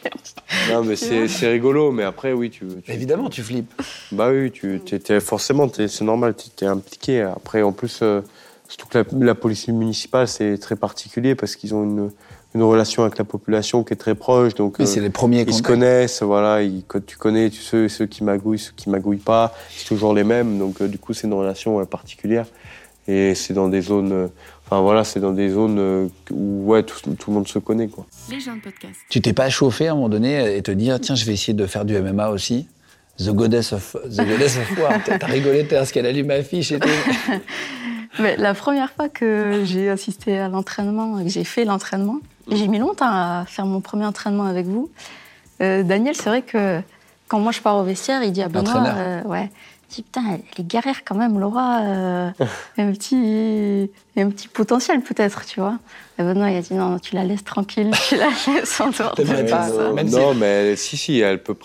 Non, 0.71 0.83
mais 0.83 0.95
c'est 0.95 1.47
rigolo. 1.47 1.91
Mais 1.91 2.03
après, 2.03 2.33
oui, 2.33 2.49
tu. 2.49 2.65
Évidemment, 2.87 3.29
tu 3.29 3.41
flippes. 3.43 3.73
Bah 4.11 4.29
oui, 4.31 4.51
tu, 4.51 4.81
es, 4.91 5.19
forcément, 5.19 5.69
c'est 5.73 6.01
normal, 6.01 6.35
tu 6.35 6.65
es 6.65 6.67
impliqué. 6.67 7.21
Après, 7.21 7.61
en 7.61 7.71
plus, 7.71 7.99
euh, 8.01 8.21
surtout 8.67 8.87
que 8.87 9.03
la, 9.19 9.35
police 9.35 9.67
municipale, 9.67 10.27
c'est 10.27 10.57
très 10.57 10.75
particulier 10.75 11.35
parce 11.35 11.55
qu'ils 11.55 11.73
ont 11.75 11.83
une, 11.83 12.11
une, 12.55 12.63
relation 12.63 13.03
avec 13.03 13.17
la 13.17 13.23
population 13.23 13.83
qui 13.83 13.93
est 13.93 13.97
très 13.97 14.15
proche. 14.15 14.55
Donc, 14.55 14.77
oui, 14.79 14.87
c'est 14.87 15.01
les 15.01 15.09
premiers 15.09 15.41
Ils 15.41 15.53
se 15.53 15.63
connaissent, 15.63 16.23
voilà. 16.23 16.61
Ils, 16.61 16.83
tu 17.05 17.17
connais 17.17 17.49
tu 17.49 17.61
sais, 17.61 17.89
ceux 17.89 18.05
qui 18.05 18.23
magouillent, 18.23 18.59
ceux 18.59 18.73
qui 18.75 18.89
magouillent 18.89 19.17
pas. 19.17 19.53
C'est 19.69 19.87
toujours 19.87 20.13
les 20.13 20.23
mêmes. 20.23 20.59
Donc, 20.59 20.81
euh, 20.81 20.87
du 20.87 20.97
coup, 20.97 21.13
c'est 21.13 21.27
une 21.27 21.33
relation 21.33 21.83
particulière. 21.85 22.45
Et 23.07 23.33
c'est 23.33 23.53
dans 23.53 23.69
des 23.69 23.81
zones 23.81 24.29
Enfin 24.71 24.81
voilà, 24.81 25.03
c'est 25.03 25.19
dans 25.19 25.31
des 25.31 25.49
zones 25.49 25.79
euh, 25.79 26.07
où 26.29 26.67
ouais, 26.67 26.83
tout, 26.83 26.95
le 27.27 27.33
monde 27.33 27.47
se 27.47 27.57
connaît. 27.57 27.87
Quoi. 27.87 28.05
Les 28.29 28.39
gens 28.39 28.55
de 28.55 28.61
podcast. 28.61 28.99
Tu 29.09 29.19
t'es 29.19 29.33
pas 29.33 29.49
chauffé 29.49 29.87
à 29.87 29.93
un 29.93 29.95
moment 29.95 30.09
donné 30.09 30.57
et 30.57 30.61
te 30.61 30.69
dire 30.69 30.99
tiens, 30.99 31.15
je 31.15 31.25
vais 31.25 31.33
essayer 31.33 31.53
de 31.55 31.65
faire 31.65 31.85
du 31.85 31.97
MMA 31.97 32.29
aussi? 32.29 32.67
The 33.17 33.31
Goddess 33.31 33.73
of, 33.73 33.95
the 34.05 34.17
goddess 34.17 34.57
of 34.57 34.77
War. 34.77 34.93
T'as 35.03 35.25
rigolé 35.25 35.63
parce 35.63 35.91
qu'elle 35.91 36.05
a 36.05 36.11
lu 36.11 36.23
ma 36.23 36.43
fiche 36.43 36.71
et 36.71 36.79
tout. 36.79 36.87
Mais 38.19 38.37
la 38.37 38.53
première 38.53 38.91
fois 38.91 39.09
que 39.09 39.63
j'ai 39.65 39.89
assisté 39.89 40.37
à 40.37 40.49
l'entraînement, 40.49 41.23
que 41.23 41.29
j'ai 41.29 41.43
fait 41.43 41.65
l'entraînement, 41.65 42.19
j'ai 42.51 42.67
mis 42.67 42.77
longtemps 42.77 43.09
à 43.09 43.45
faire 43.47 43.65
mon 43.65 43.81
premier 43.81 44.05
entraînement 44.05 44.45
avec 44.45 44.67
vous. 44.67 44.91
Euh, 45.61 45.81
Daniel, 45.81 46.15
c'est 46.15 46.29
vrai 46.29 46.43
que 46.43 46.79
quand 47.27 47.39
moi 47.39 47.51
je 47.51 47.61
pars 47.61 47.75
au 47.75 47.83
vestiaire, 47.83 48.23
il 48.23 48.31
dit 48.31 48.41
à 48.41 48.49
Benoît, 48.49 48.85
euh, 48.87 49.23
ouais, 49.23 49.49
dis, 49.89 50.03
putain, 50.03 50.21
elle 50.33 50.41
est 50.57 50.67
guerrière 50.67 51.03
quand 51.05 51.15
même, 51.15 51.39
Laura. 51.39 51.81
Euh, 51.81 52.29
un, 52.77 52.91
petit, 52.91 53.89
un 54.17 54.29
petit 54.29 54.47
potentiel 54.47 55.01
peut-être, 55.01 55.45
tu 55.45 55.59
vois. 55.59 55.77
Et 56.17 56.23
Benoît, 56.23 56.49
il 56.51 56.57
a 56.57 56.61
dit, 56.61 56.73
non, 56.73 56.99
tu 56.99 57.15
la 57.15 57.23
laisses 57.23 57.43
tranquille, 57.43 57.91
tu 58.07 58.15
la 58.15 58.29
laisses 58.53 58.79
en 58.81 58.89
dehors. 58.89 59.15
pas 59.15 60.03
non, 60.03 60.03
non 60.03 60.33
mais 60.33 60.75
si, 60.75 60.97
si, 60.97 61.19
elle 61.19 61.41
peut, 61.41 61.55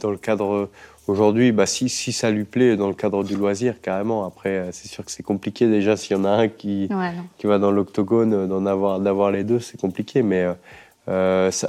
dans 0.00 0.10
le 0.10 0.18
cadre. 0.18 0.70
Aujourd'hui, 1.06 1.52
bah, 1.52 1.64
si, 1.64 1.88
si 1.88 2.12
ça 2.12 2.30
lui 2.30 2.44
plaît 2.44 2.76
dans 2.76 2.88
le 2.88 2.94
cadre 2.94 3.24
du 3.24 3.34
loisir, 3.34 3.80
carrément. 3.80 4.26
Après, 4.26 4.68
c'est 4.72 4.88
sûr 4.88 5.02
que 5.02 5.10
c'est 5.10 5.22
compliqué 5.22 5.66
déjà 5.66 5.96
s'il 5.96 6.14
y 6.14 6.20
en 6.20 6.26
a 6.26 6.28
un 6.28 6.48
qui, 6.48 6.90
qui 7.38 7.46
va 7.46 7.58
dans 7.58 7.70
l'octogone, 7.70 8.46
d'en 8.46 8.66
avoir, 8.66 9.00
d'avoir 9.00 9.30
les 9.30 9.42
deux, 9.42 9.58
c'est 9.58 9.80
compliqué. 9.80 10.22
Mais 10.22 10.46
euh, 11.08 11.50
ça, 11.50 11.68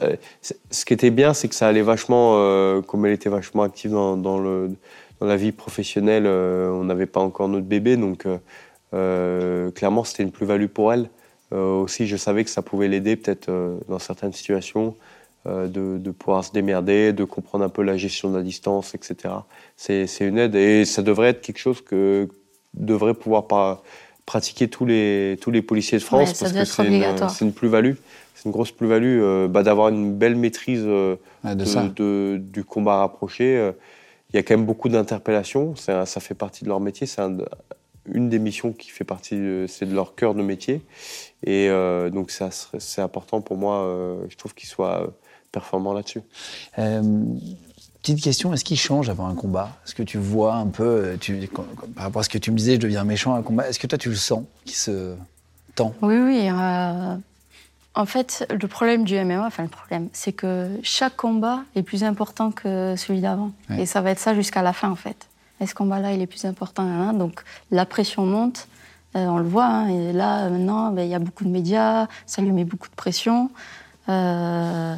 ce 0.70 0.86
qui 0.86 0.94
était 0.94 1.12
bien, 1.12 1.34
c'est 1.34 1.48
que 1.48 1.56
ça 1.56 1.68
allait 1.68 1.82
vachement, 1.82 2.34
euh, 2.36 2.82
comme 2.82 3.06
elle 3.06 3.14
était 3.14 3.30
vachement 3.30 3.64
active 3.64 3.92
dans, 3.92 4.18
dans 4.18 4.38
le 4.38 4.72
dans 5.20 5.28
la 5.28 5.36
vie 5.36 5.52
professionnelle, 5.52 6.26
euh, 6.26 6.70
on 6.72 6.86
n'avait 6.86 7.06
pas 7.06 7.20
encore 7.20 7.50
notre 7.50 7.66
bébé, 7.66 7.98
donc 7.98 8.26
euh, 8.26 8.38
euh, 8.94 9.72
clairement 9.72 10.04
c'était 10.04 10.24
une 10.24 10.32
plus-value 10.32 10.68
pour 10.68 10.94
elle. 10.94 11.10
aussi, 11.52 12.08
je 12.08 12.16
savais 12.16 12.44
que 12.44 12.50
ça 12.50 12.62
pouvait 12.62 12.88
l'aider 12.88 13.16
peut-être 13.16 13.50
dans 13.88 14.00
certaines 14.00 14.34
situations. 14.34 14.96
de, 15.46 16.12
pouvoir 16.12 16.44
se 16.44 16.52
démerder, 16.52 17.12
de 17.12 17.24
comprendre 17.24 17.64
un 17.66 17.70
peu 17.70 17.82
la 17.82 17.98
gestion 17.98 18.30
de 18.30 18.38
la 18.38 18.44
distance, 18.44 18.94
etc. 18.94 19.34
C'est 19.78 20.06
une 20.20 20.38
aide 20.38 20.56
et 20.56 20.86
ça 20.86 21.02
devrait 21.02 21.30
être 21.30 21.42
quelque 21.42 21.60
chose 21.60 21.82
que 21.82 22.30
devraient 22.76 23.16
pouvoir 23.16 23.48
pas 23.48 23.82
pratiquer 24.28 24.68
tous 24.68 24.86
les, 24.86 25.40
tous 25.42 25.50
les 25.50 25.64
policiers 25.64 25.98
de 25.98 26.04
France 26.04 26.34
parce 26.34 26.54
que 26.54 26.66
c'est 26.66 26.86
une, 26.86 27.04
une 27.42 27.54
plus-value. 27.54 27.96
C'est 28.36 28.46
une 28.46 28.52
grosse 28.52 28.72
plus-value 28.72 29.48
bah, 29.48 29.64
d'avoir 29.64 29.90
une 29.90 30.14
belle 30.14 30.36
maîtrise 30.36 30.84
de, 30.84 32.38
du 32.38 32.64
combat 32.64 33.00
rapproché 33.00 33.72
il 34.32 34.36
y 34.36 34.40
a 34.40 34.44
quand 34.44 34.56
même 34.56 34.66
beaucoup 34.66 34.90
d'interpellations. 34.90 35.76
Ça, 35.76 36.06
fait 36.06 36.36
partie 36.36 36.64
de 36.64 36.70
leur 36.70 36.80
métier. 36.80 37.08
C'est 37.08 37.22
une 38.12 38.30
des 38.30 38.40
missions 38.40 38.72
qui 38.74 38.90
fait 38.90 39.04
partie, 39.04 39.66
c'est 39.68 39.86
de 39.86 39.94
leur 39.94 40.16
cœur 40.16 40.34
de 40.36 40.42
métier. 40.42 40.82
Et 41.44 41.70
euh, 41.70 42.10
donc, 42.10 42.32
c'est 42.32 43.02
important 43.02 43.42
pour 43.42 43.58
moi, 43.58 43.84
euh, 43.84 44.26
je 44.30 44.36
trouve, 44.36 44.54
qu'ils 44.54 44.70
soient 44.70 45.14
performants 45.52 45.94
là-dessus. 45.94 46.22
Euh, 46.78 47.02
Petite 48.02 48.22
question, 48.22 48.54
est-ce 48.54 48.64
qu'il 48.64 48.80
change 48.80 49.10
avant 49.10 49.28
un 49.28 49.36
combat? 49.36 49.78
Est-ce 49.86 49.94
que 49.94 50.04
tu 50.04 50.18
vois 50.18 50.56
un 50.56 50.68
peu, 50.68 50.84
euh, 50.84 51.18
tu, 51.18 51.50
par 51.96 52.06
rapport 52.06 52.22
à 52.22 52.24
ce 52.24 52.30
que 52.30 52.38
tu 52.38 52.50
me 52.50 52.58
disais, 52.58 52.76
je 52.76 52.80
deviens 52.80 53.04
méchant 53.04 53.36
à 53.36 53.40
un 53.40 53.42
combat, 53.42 53.68
est-ce 53.68 53.78
que 53.78 53.88
toi 53.88 53.98
tu 53.98 54.10
le 54.10 54.16
sens 54.16 54.46
qui 54.64 54.74
se 54.74 55.16
tend? 55.76 55.94
Oui, 56.02 56.16
oui. 56.16 56.48
En 57.96 58.06
fait, 58.06 58.46
le 58.50 58.68
problème 58.68 59.04
du 59.04 59.16
MMA, 59.16 59.46
enfin 59.46 59.64
le 59.64 59.70
problème, 59.70 60.10
c'est 60.14 60.32
que 60.32 60.70
chaque 60.84 61.16
combat 61.16 61.62
est 61.76 61.84
plus 61.84 62.04
important 62.04 62.52
que 62.52 62.96
celui 62.96 63.20
d'avant. 63.22 63.52
Ouais. 63.70 63.82
Et 63.82 63.86
ça 63.86 64.02
va 64.02 64.12
être 64.12 64.20
ça 64.20 64.34
jusqu'à 64.36 64.62
la 64.62 64.74
fin, 64.74 64.90
en 64.90 64.96
fait. 64.96 65.28
Et 65.60 65.68
ce 65.68 65.74
combat-là, 65.76 66.14
il 66.14 66.22
est 66.22 66.28
plus 66.28 66.46
important. 66.46 66.84
hein, 66.84 67.14
donc 67.14 67.42
la 67.72 67.86
pression 67.86 68.26
monte, 68.26 68.68
euh, 69.16 69.26
on 69.26 69.38
le 69.40 69.48
voit. 69.48 69.66
hein, 69.66 69.88
et 69.88 70.14
là, 70.14 70.50
maintenant, 70.50 70.92
ben, 70.92 71.02
il 71.04 71.10
y 71.10 71.16
a 71.16 71.20
beaucoup 71.20 71.44
de 71.44 71.50
médias, 71.50 72.08
ça 72.26 72.42
lui 72.42 72.52
met 72.52 72.64
beaucoup 72.64 72.88
de 72.90 72.96
pression. 72.96 73.50
euh, 74.08 74.96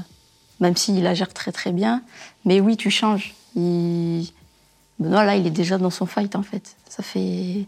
même 0.59 0.77
s'il 0.77 1.01
la 1.01 1.13
gère 1.15 1.33
très 1.33 1.51
très 1.51 1.71
bien. 1.71 2.03
Mais 2.45 2.61
oui, 2.61 2.77
tu 2.77 2.91
changes. 2.91 3.33
Il... 3.55 4.29
Benoît, 4.99 5.25
là, 5.25 5.35
il 5.35 5.47
est 5.47 5.49
déjà 5.51 5.79
dans 5.79 5.89
son 5.89 6.05
fight, 6.05 6.35
en 6.35 6.43
fait. 6.43 6.75
Ça 6.87 7.01
fait... 7.01 7.65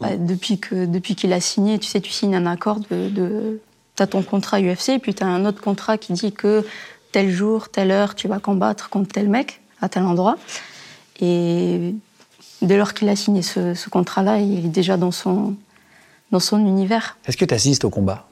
Bah, 0.00 0.16
depuis 0.16 0.58
que 0.58 0.84
depuis 0.86 1.14
qu'il 1.14 1.32
a 1.32 1.40
signé, 1.40 1.78
tu 1.78 1.86
sais, 1.86 2.00
tu 2.00 2.10
signes 2.10 2.34
un 2.34 2.46
accord 2.46 2.80
de, 2.90 3.08
de 3.08 3.60
tu 3.96 4.02
as 4.02 4.06
ton 4.06 4.22
contrat 4.22 4.60
UFC, 4.60 4.98
puis 5.00 5.14
tu 5.14 5.22
as 5.22 5.26
un 5.26 5.44
autre 5.44 5.60
contrat 5.60 5.98
qui 5.98 6.12
dit 6.12 6.32
que 6.32 6.64
tel 7.12 7.30
jour, 7.30 7.68
telle 7.68 7.90
heure, 7.90 8.14
tu 8.14 8.26
vas 8.28 8.38
combattre 8.38 8.88
contre 8.90 9.12
tel 9.12 9.28
mec 9.28 9.60
à 9.80 9.88
tel 9.88 10.04
endroit. 10.04 10.36
Et 11.20 11.94
dès 12.62 12.76
lors 12.78 12.94
qu'il 12.94 13.08
a 13.08 13.16
signé 13.16 13.42
ce, 13.42 13.74
ce 13.74 13.88
contrat-là, 13.90 14.38
il 14.38 14.66
est 14.66 14.68
déjà 14.68 14.96
dans 14.96 15.10
son 15.12 15.54
dans 16.30 16.40
son 16.40 16.58
univers. 16.60 17.18
Est-ce 17.26 17.36
que 17.36 17.44
tu 17.44 17.52
assistes 17.52 17.84
au 17.84 17.90
combat? 17.90 18.26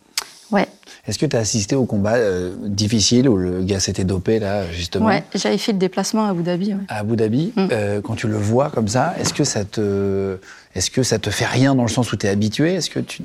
Ouais, 0.50 0.66
Est-ce 1.06 1.18
que 1.18 1.26
tu 1.26 1.36
as 1.36 1.40
assisté 1.40 1.76
au 1.76 1.84
combat 1.84 2.14
euh, 2.14 2.54
difficile 2.66 3.28
où 3.28 3.36
le 3.36 3.62
gars 3.62 3.78
s'était 3.78 4.04
dopé 4.04 4.38
là 4.40 4.64
justement? 4.72 5.06
Ouais. 5.06 5.22
J'avais 5.34 5.58
fait 5.58 5.72
le 5.72 5.78
déplacement 5.78 6.24
à 6.26 6.30
Abu 6.30 6.42
Dhabi. 6.42 6.72
ouais. 6.74 6.80
à 6.88 7.00
Abu 7.00 7.14
Dhabi 7.16 7.52
Mm. 7.54 7.68
Euh, 7.70 8.00
Quand 8.00 8.14
tu 8.16 8.26
le 8.26 8.36
vois 8.38 8.70
comme 8.70 8.88
ça, 8.88 9.14
est-ce 9.20 9.32
que 9.34 9.44
ça 9.44 9.64
te, 9.66 10.38
est-ce 10.74 10.90
que 10.90 11.02
ça 11.02 11.18
te 11.20 11.28
fait 11.30 11.44
rien 11.44 11.74
dans 11.74 11.82
le 11.82 11.88
sens 11.88 12.10
où 12.12 12.16
tu 12.16 12.26
es 12.26 12.30
habitué? 12.30 12.74
Est-ce 12.74 12.88
que 12.90 12.98
tu 13.00 13.22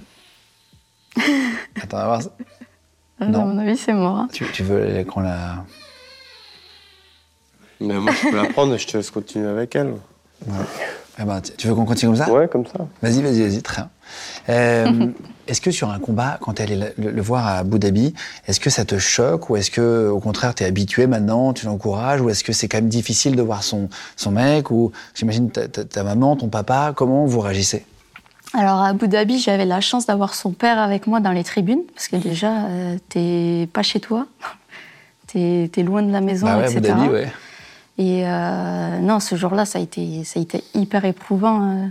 Attends, 1.81 1.97
on 1.97 2.01
va 2.01 2.05
voir. 2.07 2.21
ça. 2.21 2.29
Ah, 3.19 3.25
Non. 3.25 3.41
À 3.41 3.45
mon 3.45 3.57
avis, 3.57 3.77
c'est 3.77 3.93
mort. 3.93 4.17
hein. 4.17 4.27
Tu, 4.33 4.45
tu 4.51 4.63
veux 4.63 5.03
qu'on 5.05 5.21
la 5.21 5.63
Mais 7.79 7.93
moi, 7.95 8.13
je 8.13 8.29
peux 8.29 8.35
la 8.35 8.45
prendre 8.45 8.73
et 8.73 8.77
je 8.77 8.87
te 8.87 8.97
laisse 8.97 9.11
continuer 9.11 9.47
avec 9.47 9.75
elle. 9.75 9.93
Eh 11.17 11.23
ben, 11.23 11.39
tu- 11.41 11.67
veux 11.67 11.75
qu'on 11.75 11.85
continue 11.85 12.11
comme 12.11 12.25
ça 12.25 12.31
Ouais, 12.31 12.47
comme 12.47 12.65
ça. 12.65 12.85
Vas-y, 13.01 13.21
vas-y, 13.21 13.41
vas-y, 13.47 13.61
très 13.61 13.81
bien. 13.83 13.89
Euh, 14.49 15.07
est-ce 15.47 15.61
que 15.61 15.71
sur 15.71 15.89
un 15.89 15.99
combat, 15.99 16.37
quand 16.41 16.55
tu 16.55 16.61
allais 16.61 16.75
le, 16.75 16.93
le- 17.05 17.11
le 17.11 17.21
voir 17.21 17.47
à 17.47 17.57
Abu 17.59 17.79
Dhabi, 17.79 18.13
est-ce 18.47 18.59
que 18.59 18.69
ça 18.69 18.83
te 18.83 18.97
choque 18.97 19.49
ou 19.49 19.55
est-ce 19.55 19.71
que 19.71 20.09
au 20.09 20.19
contraire 20.19 20.53
tu 20.53 20.63
es 20.63 20.65
habitué 20.67 21.07
maintenant, 21.07 21.53
tu 21.53 21.65
l'encourages 21.67 22.19
ou 22.21 22.29
est-ce 22.29 22.43
que 22.43 22.51
c'est 22.51 22.67
quand 22.67 22.77
même 22.77 22.89
difficile 22.89 23.35
de 23.37 23.41
voir 23.41 23.63
son, 23.63 23.87
son 24.17 24.31
mec 24.31 24.71
ou 24.71 24.91
j'imagine 25.13 25.49
ta, 25.51 25.67
ta- 25.69 25.85
ta 25.85 26.03
maman, 26.03 26.35
ton 26.35 26.49
papa, 26.49 26.91
comment 26.95 27.25
vous 27.25 27.39
réagissez? 27.39 27.85
Alors 28.57 28.79
à 28.81 28.87
Abu 28.89 29.07
Dhabi, 29.07 29.39
j'avais 29.39 29.65
la 29.65 29.81
chance 29.81 30.05
d'avoir 30.05 30.33
son 30.33 30.51
père 30.51 30.79
avec 30.79 31.07
moi 31.07 31.19
dans 31.19 31.31
les 31.31 31.43
tribunes, 31.43 31.81
parce 31.93 32.07
que 32.07 32.15
déjà, 32.15 32.65
euh, 32.67 32.97
t'es 33.09 33.67
pas 33.73 33.83
chez 33.83 33.99
toi, 33.99 34.27
t'es 35.27 35.69
es 35.75 35.83
loin 35.83 36.01
de 36.03 36.11
la 36.11 36.21
maison, 36.21 36.47
Bah 36.47 36.57
ouais, 36.59 36.63
etc. 36.71 36.77
Abu 36.77 36.87
Dhabi, 37.01 37.09
ouais. 37.13 37.31
Et 37.97 38.23
euh, 38.25 38.99
non, 38.99 39.19
ce 39.19 39.35
jour-là, 39.35 39.65
ça, 39.65 39.79
a 39.79 39.81
été- 39.81 40.23
ça 40.25 40.39
a 40.39 40.43
été 40.43 40.63
hyper 40.73 41.05
éprouvant. 41.05 41.61
euh. 41.69 41.85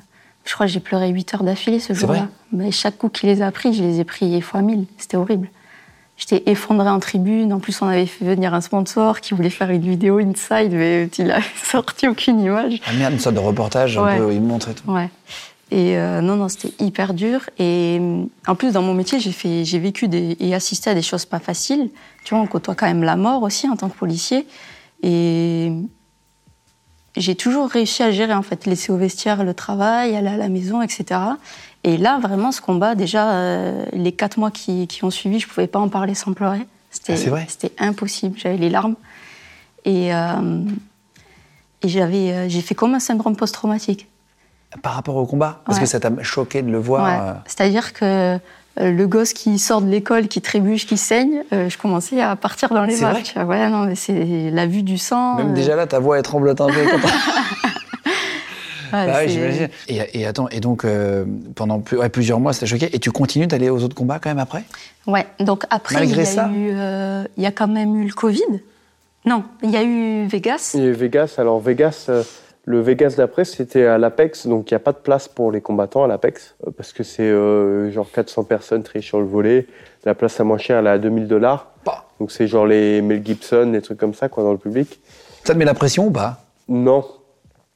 Je 0.45 0.53
crois 0.53 0.67
que 0.67 0.73
j'ai 0.73 0.81
pleuré 0.81 1.09
8 1.09 1.33
heures 1.35 1.43
d'affilée 1.43 1.81
ce 1.81 1.95
jour-là. 1.95 2.29
Mais 2.53 2.71
chaque 2.71 2.99
coup 2.99 3.09
qu'il 3.09 3.31
les 3.31 3.41
a 3.41 3.51
pris, 3.51 3.73
je 3.73 3.83
les 3.83 4.01
ai 4.01 4.05
pris 4.05 4.39
fois 4.43 4.61
mille. 4.61 4.85
C'était 4.99 5.17
horrible. 5.17 5.49
J'étais 6.19 6.43
effondrée 6.51 6.91
en 6.91 7.01
tribune. 7.01 7.51
En 7.55 7.59
plus, 7.61 7.81
on 7.81 7.89
avait 7.89 8.05
fait 8.05 8.27
venir 8.27 8.53
un 8.53 8.61
sponsor 8.61 9.21
qui 9.23 9.33
voulait 9.33 9.49
faire 9.49 9.71
une 9.71 9.81
vidéo 9.81 10.19
inside, 10.19 10.73
mais 10.73 11.09
il 11.19 11.31
a 11.31 11.41
sorti 11.65 12.07
aucune 12.09 12.41
image. 12.41 12.81
Ah 12.87 12.93
merde, 12.93 13.15
une 13.15 13.19
sorte 13.19 13.35
de 13.37 13.41
reportage 13.41 13.97
un 13.97 14.05
Ouais. 14.05 14.19
peu, 14.19 14.35
il 14.35 14.43
me 14.43 14.47
montrait 14.49 14.75
tout. 14.75 14.91
Ouais. 14.91 15.09
Et 15.75 15.99
euh, 15.99 16.21
non, 16.21 16.37
non, 16.37 16.49
c'était 16.49 16.73
hyper 16.79 17.15
dur. 17.15 17.51
Et 17.59 17.99
euh, 18.01 18.23
en 18.47 18.55
plus, 18.55 18.73
dans 18.73 18.83
mon 18.83 18.95
métier, 18.95 19.19
j'ai 19.19 19.33
fait, 19.33 19.65
j'ai 19.65 19.81
vécu 19.81 20.07
des, 20.07 20.37
et 20.39 20.55
assisté 20.55 20.89
à 20.89 20.95
des 20.95 21.03
choses 21.03 21.25
pas 21.25 21.41
faciles. 21.41 21.91
Tu 22.25 22.33
vois, 22.33 22.45
on 22.45 22.47
côtoie 22.47 22.77
quand 22.77 22.87
même 22.87 23.03
la 23.03 23.17
mort 23.17 23.43
aussi 23.43 23.69
en 23.69 23.75
tant 23.75 23.89
que 23.89 23.97
policier. 23.97 24.47
Et 25.03 25.73
j'ai 27.17 27.35
toujours 27.35 27.69
réussi 27.69 28.05
à 28.05 28.13
gérer, 28.13 28.35
en 28.35 28.43
fait, 28.43 28.67
laisser 28.67 28.93
au 28.93 28.97
vestiaire 28.97 29.43
le 29.43 29.53
travail, 29.53 30.15
aller 30.15 30.29
à 30.29 30.37
la 30.37 30.49
maison, 30.49 30.81
etc. 30.81 31.21
Et 31.83 31.97
là, 31.97 32.21
vraiment, 32.21 32.53
ce 32.53 32.61
combat, 32.61 32.95
déjà, 32.95 33.33
euh, 33.33 33.85
les 33.93 34.13
quatre 34.13 34.39
mois 34.39 34.53
qui, 34.53 34.87
qui 34.87 35.03
ont 35.03 35.11
suivi, 35.11 35.41
je 35.41 35.49
pouvais 35.49 35.67
pas 35.67 35.81
en 35.81 35.89
parler 35.89 36.15
sans 36.15 36.35
pleurer. 36.35 36.69
C'était, 36.93 37.17
Ah, 37.33 37.41
C'était 37.49 37.73
impossible. 37.79 38.39
J'avais 38.39 38.59
les 38.59 38.71
larmes. 38.71 38.95
Et, 39.85 40.15
euh, 40.15 40.63
et 41.83 41.89
j'avais, 41.89 42.49
j'ai 42.49 42.61
fait 42.61 42.77
comme 42.77 42.95
un 42.95 43.01
syndrome 43.01 43.35
post-traumatique. 43.35 44.07
Par 44.83 44.95
rapport 44.95 45.17
au 45.17 45.27
combat 45.27 45.61
Parce 45.65 45.79
Ouais. 45.79 45.85
que 45.85 45.89
ça 45.91 46.01
t'a 46.01 46.11
choqué 46.23 46.63
de 46.63 46.71
le 46.71 46.79
voir 46.79 47.05
Ouais. 47.05 47.19
euh, 47.31 47.33
C'est-à-dire 47.47 47.93
que 47.93 48.05
euh, 48.35 48.39
le 48.91 49.07
gosse 49.07 49.33
qui 49.33 49.59
sort 49.61 49.81
de 49.83 49.89
l'école, 49.89 50.27
qui 50.29 50.41
trébuche, 50.41 50.87
qui 50.87 50.97
saigne, 50.97 51.45
euh, 51.53 51.69
je 51.69 51.79
commençais 51.79 52.21
à 52.21 52.35
partir 52.35 52.71
dans 52.71 52.83
les 52.85 52.97
C'est 52.97 53.05
vrai 53.05 53.23
vaches. 53.23 53.37
Ouais, 53.47 53.69
non, 53.69 53.87
mais 53.87 53.95
c'est 53.95 54.51
la 54.51 54.67
vue 54.67 54.83
du 54.83 54.99
sang. 54.99 55.37
Même 55.37 55.51
euh, 55.51 55.55
déjà 55.55 55.77
là, 55.77 55.87
ta 55.87 56.01
voix 56.01 56.19
quand 56.87 56.99
t'as- 56.99 57.07
ouais, 58.93 59.07
Bah 59.07 59.27
j'imagine. 59.29 59.69
Et, 59.89 60.21
et 60.21 60.27
attends, 60.27 60.49
et 60.49 60.59
donc 60.61 60.85
euh, 60.85 61.25
pendant 61.55 61.79
plus- 61.81 61.99
ouais, 61.99 62.09
plusieurs 62.09 62.41
mois, 62.41 62.53
c'était 62.53 62.67
choqué. 62.67 62.95
Et 62.95 62.99
tu 62.99 63.11
continues 63.13 63.47
d'aller 63.47 63.71
aux 63.71 63.83
autres 63.85 63.95
combats 63.95 64.19
quand 64.19 64.31
même 64.31 64.39
après? 64.41 64.65
Ouais, 65.07 65.27
donc 65.41 65.65
après, 65.71 65.95
Malgré 65.97 66.23
il 66.23 66.27
y, 66.27 66.29
a 66.29 66.33
ça? 66.33 66.49
eu, 66.53 66.71
euh, 66.73 67.25
il 67.37 67.43
y 67.43 67.47
a 67.47 67.53
quand 67.53 67.69
même 67.69 67.95
eu 68.03 68.07
le 68.07 68.13
Covid? 68.13 68.43
Non, 69.25 69.45
il 69.63 69.71
y 69.71 69.77
a 69.77 69.83
eu 69.85 70.27
Vegas? 70.27 70.73
Il 70.75 70.81
y 70.81 70.83
a 70.83 70.87
eu 70.89 70.93
Vegas. 70.93 71.35
Alors, 71.39 71.61
Vegas, 71.61 72.07
euh, 72.09 72.23
le 72.67 72.81
Vegas 72.81 73.15
d'après, 73.17 73.45
c'était 73.45 73.85
à 73.87 73.99
l'Apex. 73.99 74.47
Donc, 74.47 74.71
il 74.71 74.75
n'y 74.75 74.77
a 74.77 74.81
pas 74.81 74.93
de 74.93 74.99
place 74.99 75.29
pour 75.29 75.53
les 75.53 75.61
combattants 75.61 76.05
à 76.05 76.07
l'Apex. 76.07 76.55
euh, 76.67 76.71
Parce 76.77 76.93
que 76.93 77.03
c'est 77.03 77.23
euh, 77.23 77.91
genre 77.91 78.11
400 78.11 78.45
personnes 78.45 78.83
triées 78.83 79.03
sur 79.03 79.19
le 79.21 79.27
volet. 79.27 79.67
La 80.05 80.15
place 80.15 80.39
la 80.39 80.45
moins 80.45 80.59
chère, 80.59 80.79
elle 80.79 80.87
est 80.87 80.91
à 80.91 80.99
2000 80.99 81.29
dollars. 81.29 81.73
Bah. 81.85 82.07
Donc, 82.21 82.31
c'est 82.33 82.47
genre 82.47 82.67
les 82.67 83.03
Mel 83.03 83.25
Gibson, 83.25 83.67
des 83.73 83.83
trucs 83.83 83.99
comme 83.99 84.15
ça, 84.15 84.29
quoi, 84.29 84.43
dans 84.43 84.53
le 84.53 84.59
public. 84.59 85.01
Ça 85.45 85.53
te 85.53 85.59
met 85.59 85.65
la 85.67 85.75
pression 85.75 86.07
ou 86.07 86.11
pas? 86.11 86.39
Non. 86.69 87.05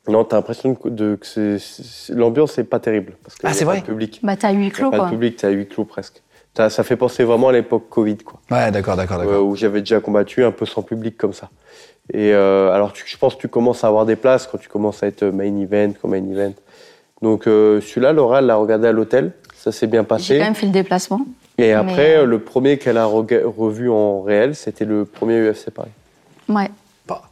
Non, 0.08 0.24
t'as 0.24 0.36
l'impression 0.36 0.74
que, 0.74 0.88
de- 0.88 1.16
que 1.16 1.26
c'est- 1.26 1.58
c'est- 1.58 2.14
l'ambiance 2.14 2.56
n'est 2.56 2.64
pas 2.64 2.78
terrible. 2.80 3.12
Parce 3.22 3.36
que 3.36 3.46
Ah, 3.46 3.52
c'est 3.52 3.66
vrai? 3.66 3.82
public. 3.82 4.20
Bah, 4.22 4.36
t'as 4.36 4.52
huis 4.52 4.70
clos, 4.70 4.90
pas 4.90 4.96
quoi. 4.96 5.06
de 5.06 5.10
public, 5.10 5.36
t'as 5.36 5.50
huis 5.50 5.66
clos 5.68 5.84
presque. 5.84 6.22
T'as- 6.54 6.70
Ça 6.70 6.82
fait 6.82 6.96
penser 6.96 7.24
vraiment 7.24 7.48
à 7.48 7.52
l'époque 7.52 7.90
Covid, 7.90 8.16
quoi. 8.18 8.40
Ouais, 8.50 8.70
d'accord, 8.70 8.96
d'accord, 8.96 9.18
euh, 9.20 9.24
d'accord. 9.26 9.44
où 9.46 9.54
j'avais 9.54 9.80
déjà 9.80 10.00
combattu 10.00 10.42
un 10.44 10.50
peu 10.50 10.64
sans 10.64 10.80
public 10.80 11.18
comme 11.18 11.34
ça. 11.34 11.50
Et 12.12 12.32
euh, 12.32 12.72
alors, 12.72 12.92
tu- 12.92 13.04
je 13.06 13.16
pense 13.18 13.34
que 13.34 13.40
tu 13.40 13.48
commences 13.48 13.84
à 13.84 13.88
avoir 13.88 14.06
des 14.06 14.16
places 14.16 14.46
quand 14.46 14.58
tu 14.58 14.68
commences 14.68 15.02
à 15.02 15.06
être 15.06 15.24
main 15.24 15.54
event, 15.60 15.92
comme 16.00 16.12
main 16.12 16.16
event. 16.30 16.54
Donc, 17.22 17.46
euh, 17.46 17.80
celui-là, 17.80 18.12
Laura, 18.12 18.38
elle 18.38 18.46
l'a 18.46 18.56
regardé 18.56 18.88
à 18.88 18.92
l'hôtel. 18.92 19.32
Ça 19.56 19.72
s'est 19.72 19.86
bien 19.88 20.02
J'ai 20.02 20.06
passé. 20.06 20.38
quand 20.38 20.44
même 20.44 20.54
fait 20.54 20.66
le 20.66 20.72
déplacement. 20.72 21.20
Et 21.58 21.72
après, 21.72 22.18
euh, 22.18 22.24
le 22.24 22.38
premier 22.38 22.78
qu'elle 22.78 22.96
a 22.96 23.04
revu 23.06 23.90
en 23.90 24.22
réel, 24.22 24.54
c'était 24.54 24.84
le 24.84 25.04
premier 25.04 25.34
UFC 25.50 25.70
Paris. 25.70 25.90
Ouais. 26.48 26.70
Bah. 27.06 27.22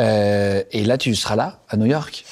Euh, 0.00 0.62
et 0.72 0.84
là, 0.84 0.98
tu 0.98 1.14
seras 1.14 1.36
là, 1.36 1.58
à 1.68 1.76
New 1.76 1.86
York? 1.86 2.24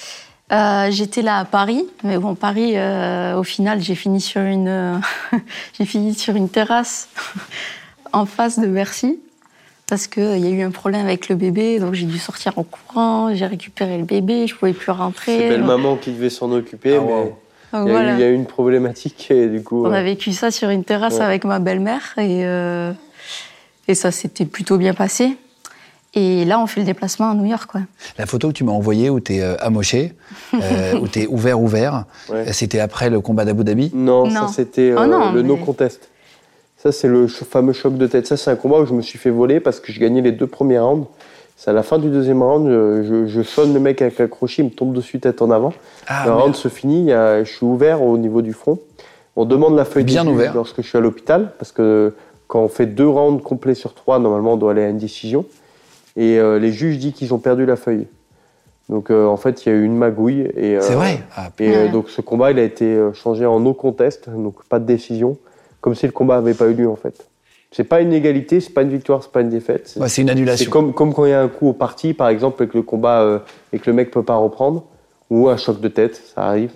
Euh, 0.51 0.89
J'étais 0.91 1.23
là 1.23 1.39
à 1.39 1.45
Paris, 1.45 1.87
mais 2.03 2.19
bon, 2.19 2.35
Paris, 2.35 2.73
euh, 2.77 3.37
au 3.37 3.45
final, 3.45 3.81
j'ai 3.81 3.95
fini 3.95 4.21
sur 4.21 4.41
une, 4.41 5.01
j'ai 5.79 5.85
fini 5.85 6.15
sur 6.15 6.35
une 6.35 6.49
terrasse 6.49 7.09
en 8.13 8.27
face 8.27 8.59
de 8.59 8.67
Bercy 8.67 9.21
parce 9.89 10.07
qu'il 10.07 10.39
y 10.39 10.47
a 10.47 10.51
eu 10.51 10.63
un 10.63 10.71
problème 10.71 11.05
avec 11.07 11.29
le 11.29 11.35
bébé, 11.37 11.79
donc 11.79 11.95
j'ai 11.95 12.07
dû 12.07 12.19
sortir 12.19 12.53
en 12.59 12.63
courant, 12.65 13.35
j'ai 13.35 13.47
récupéré 13.47 13.97
le 13.99 14.05
bébé, 14.05 14.47
je 14.47 14.55
pouvais 14.55 14.73
plus 14.73 14.93
rentrer. 14.93 15.39
C'est 15.39 15.49
belle 15.49 15.59
donc- 15.61 15.67
maman 15.69 15.97
qui 15.97 16.13
devait 16.13 16.31
s'en 16.31 16.51
occuper, 16.53 16.97
Ah, 16.97 17.01
mais 17.01 17.13
wow. 17.13 17.33
il 17.73 17.77
y, 17.77 17.81
a 17.81 17.81
eu- 17.87 17.91
voilà. 17.91 18.13
il 18.15 18.21
y 18.21 18.23
a 18.23 18.29
eu 18.29 18.35
une 18.35 18.47
problématique 18.47 19.31
et 19.31 19.47
du 19.49 19.63
coup. 19.63 19.85
On 19.87 19.91
euh, 19.91 19.95
a 19.95 20.03
vécu 20.03 20.33
ça 20.33 20.51
sur 20.51 20.69
une 20.71 20.85
terrasse 20.85 21.15
Ouais. 21.19 21.25
avec 21.25 21.45
ma 21.45 21.59
belle-mère 21.59 22.15
et, 22.19 22.45
euh, 22.45 22.93
et 23.89 23.95
ça 23.95 24.11
s'était 24.11 24.45
plutôt 24.45 24.77
bien 24.77 24.95
passé. 24.95 25.37
Et 26.15 26.45
là, 26.47 26.59
on 26.59 26.67
fait 26.67 26.81
le 26.81 26.87
déplacement 26.87 27.31
à 27.31 27.35
New 27.35 27.45
York, 27.45 27.71
quoi. 27.71 27.83
La 28.17 28.25
photo 28.27 28.49
que 28.49 28.55
tu 28.55 28.65
m'as 28.65 28.73
envoyée 28.73 29.11
où 29.11 29.21
tu 29.21 29.35
es 29.35 29.43
amoché, 29.61 30.15
euh, 30.55 30.99
où 31.03 31.07
tu 31.07 31.21
es 31.21 31.27
ouvert, 31.27 31.61
ouvert, 31.61 32.05
Ouais. 32.31 32.51
c'était 32.55 32.81
après 32.81 33.11
le 33.11 33.21
combat 33.21 33.45
d'Abu 33.45 33.63
Dhabi? 33.63 33.91
Non, 33.95 34.27
Non. 34.27 34.49
ça 34.49 34.53
c'était 34.55 34.95
Oh 34.97 35.01
euh, 35.01 35.33
le 35.33 35.43
mais- 35.43 35.49
no 35.49 35.57
contest. 35.59 36.09
Ça 36.79 36.93
c'est 36.93 37.09
le 37.09 37.27
fameux 37.27 37.73
choc 37.73 37.97
de 37.97 38.07
tête. 38.07 38.27
Ça 38.27 38.37
c'est 38.37 38.51
un 38.51 38.57
combat 38.57 38.79
où 38.81 38.87
je 38.87 38.95
me 38.95 39.03
suis 39.03 39.19
fait 39.19 39.31
voler 39.31 39.61
parce 39.61 39.81
que 39.81 39.93
je 39.93 39.99
gagnais 40.01 40.21
les 40.23 40.33
deux 40.33 40.47
premiers 40.47 40.79
rounds. 40.79 41.07
C'est 41.57 41.71
à 41.71 41.73
la 41.75 41.83
fin 41.83 41.99
du 41.99 42.09
deuxième 42.09 42.41
round, 42.43 42.69
je, 42.69 43.03
je- 43.03 43.27
je 43.27 43.43
sonne 43.43 43.75
le 43.75 43.81
mec 43.81 44.01
avec 44.01 44.21
un 44.21 44.29
crochet, 44.29 44.63
il 44.63 44.67
me 44.67 44.71
tombe 44.71 44.93
dessus 44.93 45.19
tête 45.19 45.43
en 45.43 45.51
avant. 45.51 45.73
Ah, 46.07 46.23
le 46.25 46.31
merde. 46.31 46.43
round 46.43 46.55
se 46.55 46.69
finit, 46.69 47.09
je 47.11 47.43
suis 47.45 47.67
ouvert 47.67 48.03
au 48.03 48.17
niveau 48.17 48.43
du 48.43 48.53
front. 48.53 48.79
On 49.35 49.45
demande 49.45 49.77
la 49.77 49.85
feuille 49.85 50.05
Bien 50.05 50.27
ouvert. 50.27 50.55
lorsque 50.55 50.83
je 50.83 50.89
suis 50.89 50.99
à 50.99 51.01
l'hôpital 51.01 51.53
parce 51.59 51.73
que 51.73 52.15
quand 52.47 52.61
on 52.61 52.69
fait 52.69 52.87
deux 52.87 53.09
rounds 53.09 53.43
complets 53.43 53.75
sur 53.75 53.95
trois, 53.95 54.19
normalement 54.21 54.53
on 54.53 54.57
doit 54.57 54.71
aller 54.71 54.85
à 54.85 54.89
une 54.89 54.99
décision. 54.99 55.45
Et 56.17 56.39
euh, 56.39 56.59
les 56.61 56.73
juges 56.73 56.99
disent 56.99 57.13
qu'ils 57.13 57.35
ont 57.35 57.39
perdu 57.39 57.67
la 57.67 57.77
feuille. 57.77 58.07
Donc 58.89 59.11
euh, 59.11 59.27
en 59.27 59.37
fait 59.37 59.67
il 59.67 59.69
y 59.69 59.73
a 59.73 59.75
eu 59.75 59.85
une 59.85 59.97
magouille. 59.97 60.49
et, 60.57 60.77
euh, 60.77 60.81
C'est 60.81 60.95
vrai 60.95 61.21
ah, 61.37 61.51
et 61.59 61.75
euh, 61.77 61.85
Ouais. 61.87 61.89
donc 61.91 62.09
ce 62.09 62.21
combat, 62.21 62.53
il 62.53 62.59
a 62.61 62.63
été 62.63 62.85
euh, 62.87 63.13
changé 63.13 63.47
en 63.47 63.59
no 63.61 63.75
contest, 63.75 64.31
donc 64.31 64.65
pas 64.69 64.79
de 64.79 64.87
décision, 64.87 65.37
comme 65.81 65.95
si 65.95 66.07
le 66.07 66.13
combat 66.13 66.37
n'avait 66.37 66.55
pas 66.55 66.67
eu 66.67 66.75
lieu 66.75 66.89
en 66.89 66.97
fait. 66.97 67.27
C'est 67.71 67.85
pas 67.85 68.01
une 68.01 68.13
égalité, 68.15 68.61
c'est 68.61 68.73
pas 68.73 68.83
une 68.83 68.89
victoire, 68.91 69.23
c'est 69.23 69.31
pas 69.33 69.43
une 69.43 69.51
défaite. 69.51 69.95
Ouais, 70.01 70.09
c'est 70.09 70.23
une 70.23 70.31
annulation. 70.31 70.65
C'est 70.65 70.71
comme, 70.71 70.95
comme 70.95 71.13
quand 71.13 71.27
il 71.27 71.31
y 71.31 71.35
a 71.35 71.43
un 71.43 71.49
coup 71.49 71.69
au 71.69 71.73
parti, 71.75 72.15
par 72.15 72.29
exemple, 72.31 72.63
et 72.63 72.67
que 72.69 72.79
le 72.79 72.83
combat 72.83 73.21
euh, 73.21 73.39
et 73.75 73.79
que 73.79 73.91
le 73.91 73.95
mec 73.95 74.11
peut 74.11 74.23
pas 74.23 74.37
reprendre, 74.37 74.85
ou 75.29 75.49
un 75.51 75.57
choc 75.59 75.79
de 75.81 75.89
tête, 75.89 76.17
ça 76.35 76.45
arrive. 76.47 76.73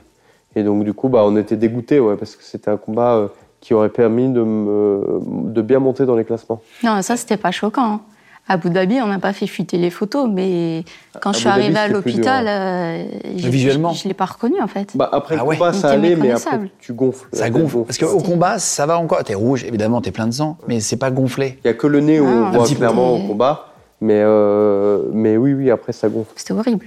Et 0.55 0.63
donc 0.63 0.85
du 0.85 0.93
coup, 0.93 1.09
bah, 1.09 1.23
on 1.25 1.35
était 1.39 1.57
dégoûtés, 1.57 1.99
ouais, 1.99 2.17
parce 2.17 2.37
que 2.37 2.45
c'était 2.45 2.71
un 2.71 2.77
combat 2.77 3.15
euh, 3.17 3.29
qui 3.61 3.73
aurait 3.73 3.89
permis 3.89 4.29
de, 4.29 4.43
me- 4.43 5.21
de 5.51 5.63
bien 5.63 5.79
monter 5.79 6.05
dans 6.05 6.15
les 6.17 6.25
classements. 6.25 6.61
Non, 6.85 7.01
ça, 7.01 7.17
c'était 7.17 7.39
pas 7.39 7.53
choquant. 7.53 8.01
À 8.49 8.55
Abu 8.55 8.71
Dhabi, 8.71 9.01
on 9.01 9.07
n'a 9.07 9.21
pas 9.21 9.33
fait 9.33 9.47
fuiter 9.47 9.79
les 9.79 9.91
photos, 9.91 10.29
mais 10.31 10.85
quand 11.21 11.31
À 11.31 11.33
je 11.33 11.39
suis 11.39 11.45
Dhabi, 11.47 11.61
arrivée 11.61 11.79
à 11.79 11.89
l'hôpital, 11.89 12.47
euh, 12.49 13.05
Visuellement. 13.37 13.93
je, 13.93 14.03
je 14.03 14.09
l'ai 14.09 14.15
pas 14.15 14.25
reconnu 14.25 14.61
en 14.61 14.67
fait. 14.67 14.91
Bah, 14.97 15.09
après 15.13 15.37
Ah 15.39 15.45
le 15.49 15.53
combat, 15.57 15.73
ça 15.73 15.91
allait, 15.91 16.17
mais 16.17 16.33
après 16.33 16.59
tu 16.81 16.93
gonfles. 16.93 17.29
Ça 17.33 17.49
gonfle. 17.51 17.85
Parce 17.85 17.99
qu'au 17.99 18.19
combat, 18.21 18.59
ça 18.59 18.85
va 18.85 18.99
encore. 18.99 19.23
T'es 19.23 19.35
rouge, 19.35 19.63
évidemment, 19.65 20.01
t'es 20.01 20.11
plein 20.11 20.27
de 20.27 20.33
sang, 20.35 20.59
mais 20.67 20.81
c'est 20.81 20.97
pas 20.97 21.11
gonflé. 21.13 21.59
Il 21.65 21.69
y 21.69 21.71
a 21.71 21.75
que 21.75 21.87
le 21.87 22.01
nez 22.01 22.19
où 22.21 22.27
Ah, 22.27 22.51
on 22.53 22.59
voit 22.59 22.67
clairement 22.67 23.15
au 23.15 23.27
combat, 23.29 23.73
mais, 24.01 24.21
euh, 24.21 25.03
mais 25.13 25.37
oui, 25.37 25.55
oui, 25.55 25.71
après 25.71 25.93
ça 25.93 26.09
gonfle. 26.09 26.33
C'était 26.35 26.53
horrible. 26.53 26.87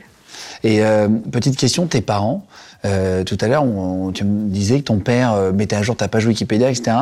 Et 0.64 0.84
euh, 0.84 1.08
petite 1.32 1.58
question, 1.58 1.86
tes 1.88 2.02
parents, 2.02 2.46
euh, 2.84 3.24
tout 3.24 3.38
à 3.40 3.48
l'heure, 3.48 3.64
tu 4.14 4.26
me 4.26 4.50
disais 4.50 4.80
que 4.80 4.86
ton 4.86 5.00
père 5.00 5.34
euh, 5.34 5.52
mettait 5.54 5.76
à 5.76 5.82
jour 5.84 5.96
ta 5.96 6.08
page 6.10 6.26
Wikipédia, 6.26 6.70
etc. 6.70 6.98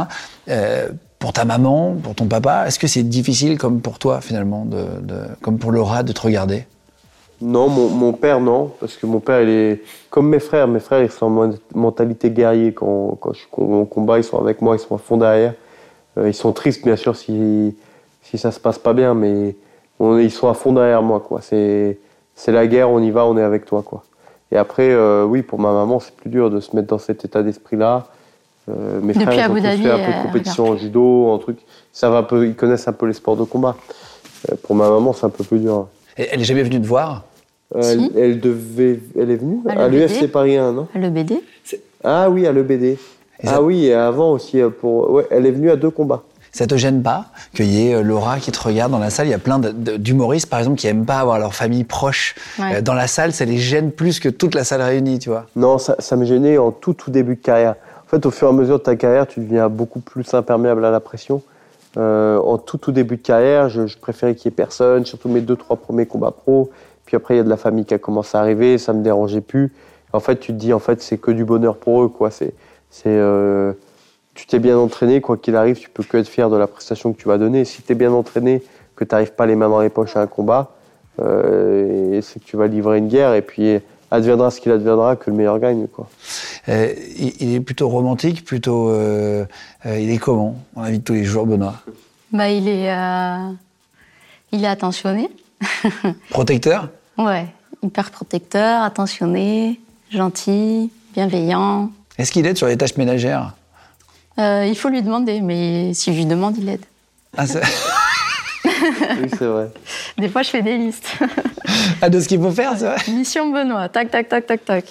Pour 1.23 1.31
ta 1.31 1.45
maman, 1.45 1.95
pour 2.03 2.15
ton 2.15 2.25
papa, 2.25 2.67
est-ce 2.67 2.77
que 2.77 2.85
c'est 2.85 3.03
difficile 3.03 3.57
comme 3.57 3.79
pour 3.79 3.97
toi 3.97 4.19
finalement, 4.19 4.65
de, 4.65 4.83
comme 5.41 5.57
pour 5.57 5.71
Laura, 5.71 6.03
de 6.03 6.11
te 6.11 6.19
regarder? 6.19 6.65
Non, 7.39 7.69
mon, 7.69 8.11
père, 8.11 8.41
non, 8.41 8.71
parce 8.81 8.97
que 8.97 9.05
mon 9.05 9.21
père, 9.21 9.41
il 9.41 9.47
est 9.47 9.83
comme 10.09 10.27
mes 10.27 10.41
frères. 10.41 10.67
Mes 10.67 10.81
frères, 10.81 11.01
ils 11.01 11.09
sont 11.09 11.27
en 11.27 11.51
mentalité 11.73 12.29
guerrier. 12.29 12.73
Quand, 12.73 13.17
quand 13.21 13.31
je 13.31 13.39
suis 13.39 13.47
au 13.55 13.85
combat, 13.85 14.17
ils 14.17 14.25
sont 14.25 14.37
avec 14.37 14.61
moi, 14.61 14.75
ils 14.75 14.79
sont 14.79 14.95
à 14.95 14.97
fond 14.97 15.15
derrière. 15.15 15.53
Euh, 16.17 16.27
ils 16.27 16.33
sont 16.33 16.51
tristes, 16.51 16.83
bien 16.83 16.97
sûr, 16.97 17.15
si, 17.15 17.73
si 18.21 18.37
ça 18.37 18.51
se 18.51 18.59
passe 18.59 18.77
pas 18.77 18.91
bien, 18.91 19.13
mais 19.13 19.55
ils 20.01 20.29
sont 20.29 20.49
à 20.49 20.53
fond 20.53 20.73
derrière 20.73 21.03
moi, 21.03 21.21
quoi. 21.21 21.39
C'est, 21.39 21.99
c'est 22.35 22.51
la 22.51 22.67
guerre, 22.67 22.89
on 22.89 22.99
y 22.99 23.11
va, 23.11 23.25
on 23.25 23.37
est 23.37 23.43
avec 23.43 23.63
toi, 23.63 23.81
quoi. 23.81 24.03
Et 24.51 24.57
après, 24.57 24.89
euh, 24.91 25.23
oui, 25.23 25.41
pour 25.41 25.57
ma 25.57 25.71
maman, 25.71 26.01
c'est 26.01 26.17
plus 26.17 26.29
dur 26.29 26.49
de 26.49 26.59
se 26.59 26.75
mettre 26.75 26.89
dans 26.89 26.97
cet 26.97 27.23
état 27.23 27.43
d'esprit-là. 27.43 28.07
Euh, 28.69 28.99
mes 29.01 29.13
Depuis 29.13 29.25
frères, 29.25 29.49
ils 29.49 29.51
ont 29.51 29.55
tous 29.55 29.61
fait 29.61 29.91
un 29.91 29.97
peu 29.97 30.03
euh, 30.11 30.17
de 30.19 30.25
compétition 30.27 30.69
en 30.69 30.77
judo, 30.77 31.29
en 31.29 31.37
truc. 31.37 31.57
Ils 31.59 31.97
savent 31.97 32.15
un 32.15 32.23
peu, 32.23 32.47
ils 32.47 32.55
connaissent 32.55 32.87
un 32.87 32.93
peu 32.93 33.07
les 33.07 33.13
sports 33.13 33.35
de 33.35 33.43
combat. 33.43 33.75
Euh, 34.51 34.55
pour 34.63 34.75
ma 34.75 34.89
maman, 34.89 35.13
c'est 35.13 35.25
un 35.25 35.29
peu 35.29 35.43
plus 35.43 35.59
dur. 35.59 35.87
Elle 36.15 36.39
est 36.41 36.45
jamais 36.45 36.63
venue 36.63 36.81
te 36.81 36.87
voir? 36.87 37.23
Euh, 37.75 37.81
Si. 37.81 38.11
elle, 38.15 38.23
elle 38.23 38.39
devait, 38.39 38.99
elle 39.19 39.31
est 39.31 39.35
venue 39.35 39.59
À 39.67 39.83
à 39.83 39.87
l'EBD. 39.89 40.09
l'UFC 40.11 40.31
Paris 40.31 40.57
1, 40.57 40.71
non 40.73 40.87
Le 40.95 41.09
BD 41.09 41.41
Ah 42.03 42.29
oui, 42.29 42.45
à 42.47 42.51
l'EBD. 42.53 42.97
Ça- 43.43 43.53
Ah 43.55 43.61
oui, 43.61 43.87
et 43.87 43.93
avant 43.93 44.31
aussi 44.31 44.61
euh, 44.61 44.69
pour. 44.69 45.09
Ouais, 45.11 45.27
elle 45.31 45.45
est 45.45 45.51
venue 45.51 45.69
à 45.71 45.75
deux 45.75 45.89
combats. 45.89 46.23
Ça 46.55 46.67
te 46.67 46.77
gêne 46.77 47.01
pas 47.01 47.25
qu'il 47.55 47.65
y 47.65 47.87
ait 47.89 47.95
euh, 47.95 48.03
Laura 48.03 48.37
qui 48.39 48.51
te 48.51 48.61
regarde 48.61 48.91
dans 48.91 48.99
la 48.99 49.09
salle? 49.09 49.25
Il 49.25 49.31
y 49.31 49.33
a 49.33 49.39
plein 49.39 49.59
d'humoristes, 49.59 50.47
par 50.49 50.59
exemple, 50.59 50.77
qui 50.77 50.85
aiment 50.87 51.05
pas 51.05 51.17
avoir 51.17 51.39
leur 51.39 51.55
famille 51.55 51.83
proche 51.83 52.35
Ouais. 52.59 52.75
euh, 52.77 52.81
dans 52.81 52.93
la 52.93 53.07
salle. 53.07 53.33
Ça 53.33 53.43
les 53.43 53.57
gêne 53.57 53.91
plus 53.91 54.19
que 54.19 54.29
toute 54.29 54.53
la 54.53 54.63
salle 54.63 54.81
réunie, 54.83 55.17
tu 55.17 55.29
vois. 55.29 55.47
Non, 55.55 55.79
ça, 55.79 55.95
ça 55.97 56.15
me 56.15 56.25
gênait 56.25 56.59
en 56.59 56.71
tout 56.71 56.93
tout 56.93 57.09
début 57.09 57.35
de 57.35 57.41
carrière. 57.41 57.75
Fait, 58.13 58.27
au 58.27 58.29
fur 58.29 58.47
et 58.47 58.51
à 58.51 58.53
mesure 58.53 58.77
de 58.77 58.83
ta 58.83 58.95
carrière, 58.95 59.25
tu 59.25 59.39
deviens 59.39 59.69
beaucoup 59.69 59.99
plus 59.99 60.35
imperméable 60.35 60.85
à 60.85 60.91
la 60.91 60.99
pression. 60.99 61.41
Euh, 61.97 62.37
en 62.37 62.59
tout 62.59 62.77
tout 62.77 62.91
début 62.91 63.17
de 63.17 63.23
carrière, 63.23 63.69
je, 63.69 63.97
préférais 63.97 64.35
qu'il 64.35 64.51
y 64.51 64.53
ait 64.53 64.55
personne, 64.55 65.03
surtout 65.03 65.29
mes 65.29 65.41
deux 65.41 65.55
trois 65.55 65.77
premiers 65.77 66.05
combats 66.05 66.29
pro. 66.29 66.69
Puis 67.05 67.17
après, 67.17 67.33
il 67.33 67.37
y 67.37 67.39
a 67.39 67.43
de 67.43 67.49
la 67.49 67.57
famille 67.57 67.85
qui 67.85 67.95
a 67.95 67.97
commencé 67.97 68.37
à 68.37 68.41
arriver, 68.41 68.77
ça 68.77 68.93
me 68.93 69.01
dérangeait 69.01 69.41
plus. 69.41 69.73
En 70.11 70.19
fait, 70.19 70.35
tu 70.35 70.53
te 70.53 70.57
dis, 70.59 70.73
en 70.73 70.79
fait, 70.79 71.01
c'est 71.01 71.17
que 71.17 71.31
du 71.31 71.43
bonheur 71.43 71.75
pour 71.75 72.03
eux, 72.03 72.07
quoi. 72.07 72.29
C'est, 72.29 72.53
c'est, 72.91 73.05
euh, 73.07 73.73
tu 74.35 74.45
t'es 74.45 74.59
bien 74.59 74.77
entraîné, 74.77 75.19
quoi 75.19 75.35
qu'il 75.35 75.55
arrive, 75.55 75.79
tu 75.79 75.89
peux 75.89 76.03
que 76.03 76.17
être 76.17 76.27
fier 76.27 76.51
de 76.51 76.55
la 76.55 76.67
prestation 76.67 77.13
que 77.13 77.17
tu 77.17 77.27
vas 77.27 77.39
donner. 77.39 77.65
Si 77.65 77.81
tu 77.81 77.93
es 77.93 77.95
bien 77.95 78.11
entraîné, 78.11 78.61
que 78.95 79.05
tu 79.05 79.15
n'arrives 79.15 79.33
pas 79.33 79.47
les 79.47 79.55
mains 79.55 79.69
dans 79.69 79.81
les 79.81 79.89
poches 79.89 80.15
à 80.17 80.21
un 80.21 80.27
combat, 80.27 80.69
euh, 81.19 82.21
c'est 82.21 82.39
que 82.39 82.45
tu 82.45 82.57
vas 82.57 82.67
livrer 82.67 82.99
une 82.99 83.07
guerre, 83.07 83.33
et 83.33 83.41
puis 83.41 83.79
adviendra 84.13 84.51
ce 84.51 84.61
qu'il 84.61 84.71
adviendra, 84.71 85.15
que 85.15 85.29
le 85.29 85.35
meilleur 85.35 85.59
gagne, 85.59 85.87
quoi. 85.87 86.07
Euh, 86.69 86.93
il, 87.17 87.33
il 87.41 87.53
est 87.55 87.59
plutôt 87.59 87.89
romantique, 87.89 88.45
plutôt. 88.45 88.89
euh, 88.89 89.45
euh, 89.85 89.99
il 89.99 90.09
est 90.11 90.17
comment 90.17 90.55
dans 90.75 90.83
la 90.83 90.91
vie 90.91 90.99
de 90.99 91.03
tous 91.03 91.13
les 91.13 91.23
jours, 91.25 91.45
Benoît? 91.45 91.75
Bah, 92.31 92.49
il, 92.49 92.67
est, 92.67 92.91
euh, 92.91 93.49
il 94.51 94.63
est 94.63 94.67
attentionné. 94.67 95.29
Protecteur? 96.29 96.89
Ouais, 97.17 97.47
hyper 97.81 98.11
protecteur, 98.11 98.81
attentionné, 98.83 99.79
gentil, 100.09 100.91
bienveillant. 101.13 101.89
Est-ce 102.17 102.31
qu'il 102.31 102.45
aide 102.45 102.57
sur 102.57 102.67
les 102.67 102.77
tâches 102.77 102.97
ménagères? 102.97 103.53
Euh, 104.39 104.65
il 104.67 104.75
faut 104.75 104.89
lui 104.89 105.01
demander, 105.01 105.41
mais 105.41 105.93
si 105.93 106.11
je 106.13 106.17
lui 106.17 106.25
demande, 106.25 106.57
il 106.57 106.69
aide. 106.69 106.85
ah, 107.37 107.45
c'est- 107.47 107.61
Oui, 109.21 109.29
c'est 109.29 109.45
vrai. 109.45 109.69
Des 110.17 110.29
fois, 110.29 110.41
je 110.43 110.49
fais 110.49 110.61
des 110.61 110.77
listes. 110.77 111.07
Ah, 112.01 112.09
de 112.09 112.19
ce 112.19 112.27
qu'il 112.27 112.41
faut 112.41 112.51
faire, 112.51 112.73
c'est 112.77 112.85
vrai? 112.85 112.97
Mission 113.09 113.49
Benoît, 113.51 113.89
tac, 113.89 114.11
tac, 114.11 114.27
tac, 114.29 114.45
tac, 114.45 114.65
tac. 114.65 114.85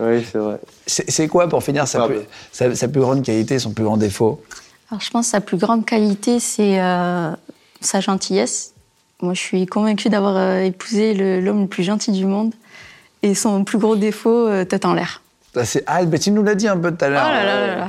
Oui, 0.00 0.24
c'est 0.30 0.38
vrai. 0.38 0.58
C'est 0.86 1.26
quoi, 1.28 1.48
pour 1.48 1.62
finir, 1.62 1.86
sa 1.88 2.04
Ah, 2.04 2.06
plus, 2.06 2.16
bah. 2.18 2.22
sa- 2.52 2.74
sa 2.74 2.88
plus 2.88 3.00
grande 3.00 3.24
qualité, 3.24 3.58
son 3.58 3.72
plus 3.72 3.84
grand 3.84 3.96
défaut? 3.96 4.42
Alors, 4.90 5.00
je 5.00 5.10
pense 5.10 5.26
que 5.26 5.30
sa 5.32 5.40
plus 5.40 5.56
grande 5.58 5.84
qualité, 5.84 6.38
c'est 6.40 6.80
euh, 6.80 7.30
sa 7.80 8.00
gentillesse. 8.00 8.72
Moi, 9.20 9.34
je 9.34 9.40
suis 9.40 9.66
convaincue 9.66 10.08
d'avoir 10.08 10.36
euh, 10.36 10.60
épousé 10.62 11.14
l'homme 11.40 11.62
le 11.62 11.66
plus 11.66 11.82
gentil 11.82 12.12
du 12.12 12.24
monde. 12.24 12.54
Et 13.22 13.34
son 13.34 13.64
plus 13.64 13.78
gros 13.78 13.96
défaut, 13.96 14.46
euh, 14.46 14.64
tête 14.64 14.84
en 14.84 14.94
l'air. 14.94 15.22
Ah, 15.88 16.04
mais 16.04 16.20
tu 16.20 16.30
nous 16.30 16.44
l'as 16.44 16.54
dit 16.54 16.68
un 16.68 16.76
peu 16.76 16.92
tout 16.92 17.04
à 17.04 17.08
Oh 17.08 17.10
l'heure. 17.10 17.32
là 17.32 17.44
là 17.44 17.66
là 17.66 17.76
là. 17.76 17.88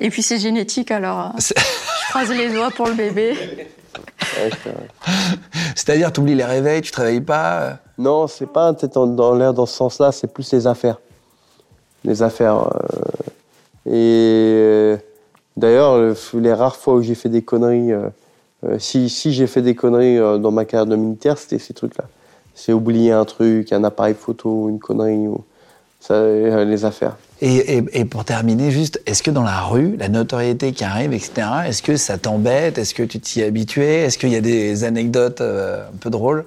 Et 0.00 0.08
puis, 0.08 0.22
c'est 0.22 0.38
génétique, 0.38 0.90
alors 0.90 1.34
C'est- 1.38 1.54
je 1.58 2.08
croise 2.10 2.30
les 2.30 2.48
doigts 2.50 2.70
pour 2.70 2.88
le 2.88 2.94
bébé. 2.94 3.36
Ouais. 4.42 4.50
C'est-à-dire, 5.76 6.12
tu 6.12 6.20
oublies 6.20 6.34
les 6.34 6.44
réveils, 6.44 6.80
tu 6.82 6.90
travailles 6.90 7.20
pas 7.20 7.60
euh, 7.62 7.72
Non, 7.98 8.26
c'est 8.26 8.46
pas 8.46 8.66
un 8.68 8.74
tête 8.74 8.96
en- 8.96 9.06
dans 9.06 9.34
l'air 9.34 9.52
dans 9.54 9.66
ce 9.66 9.74
sens-là, 9.76 10.12
c'est 10.12 10.26
plus 10.32 10.52
les 10.52 10.66
affaires. 10.66 10.98
Les 12.04 12.22
affaires. 12.22 12.58
euh, 12.66 12.70
Et 13.86 13.92
euh, 14.56 14.96
d'ailleurs, 15.56 15.98
le- 15.98 16.16
les 16.34 16.52
rares 16.52 16.76
fois 16.76 16.94
où 16.94 17.02
j'ai 17.02 17.14
fait 17.14 17.28
des 17.28 17.42
conneries, 17.42 17.92
euh, 17.92 18.08
si, 18.78 19.08
si 19.10 19.32
j'ai 19.32 19.46
fait 19.46 19.60
des 19.62 19.74
conneries 19.74 20.16
dans 20.40 20.50
ma 20.50 20.64
carrière 20.64 20.86
de 20.86 20.96
militaire, 20.96 21.36
c'était 21.38 21.58
ces 21.58 21.74
trucs-là. 21.74 22.04
C'est 22.54 22.72
oublier 22.72 23.12
un 23.12 23.24
truc, 23.24 23.72
un 23.72 23.84
appareil 23.84 24.14
photo, 24.14 24.68
une 24.70 24.78
connerie, 24.78 25.26
ou 25.28 25.44
ça, 26.00 26.24
les 26.64 26.84
affaires. 26.84 27.16
Et, 27.46 28.06
pour 28.06 28.24
terminer, 28.24 28.70
juste, 28.70 29.02
est-ce 29.04 29.22
que 29.22 29.30
dans 29.30 29.42
la 29.42 29.60
rue, 29.60 29.96
la 29.98 30.08
notoriété 30.08 30.72
qui 30.72 30.82
arrive, 30.82 31.12
etc., 31.12 31.46
est-ce 31.66 31.82
que 31.82 31.96
ça 31.96 32.16
t'embête? 32.16 32.78
Est-ce 32.78 32.94
que 32.94 33.02
tu 33.02 33.20
t'y 33.20 33.42
es 33.42 33.44
habitué? 33.44 33.96
Est-ce 34.04 34.16
qu'il 34.16 34.30
y 34.30 34.36
a 34.36 34.40
des 34.40 34.82
anecdotes 34.84 35.42
euh, 35.42 35.86
un 35.86 35.96
peu 35.98 36.08
drôles? 36.08 36.46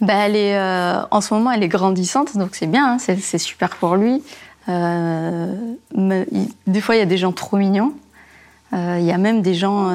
Bah, 0.00 0.14
elle 0.26 0.34
est, 0.34 0.58
euh, 0.58 1.02
en 1.12 1.20
ce 1.20 1.32
moment, 1.32 1.52
elle 1.52 1.62
est 1.62 1.68
grandissante, 1.68 2.36
donc 2.36 2.56
c'est 2.56 2.66
bien, 2.66 2.94
hein, 2.94 2.98
c'est 2.98 3.38
super 3.38 3.76
pour 3.76 3.94
lui. 3.94 4.24
Euh, 4.68 5.54
des 5.94 6.80
fois, 6.80 6.96
il 6.96 6.98
y 6.98 7.02
a 7.02 7.06
des 7.06 7.16
gens 7.16 7.30
trop 7.30 7.56
mignons. 7.56 7.92
Il 8.72 9.04
y 9.04 9.12
a 9.12 9.18
même 9.18 9.40
des 9.40 9.54
gens 9.54 9.90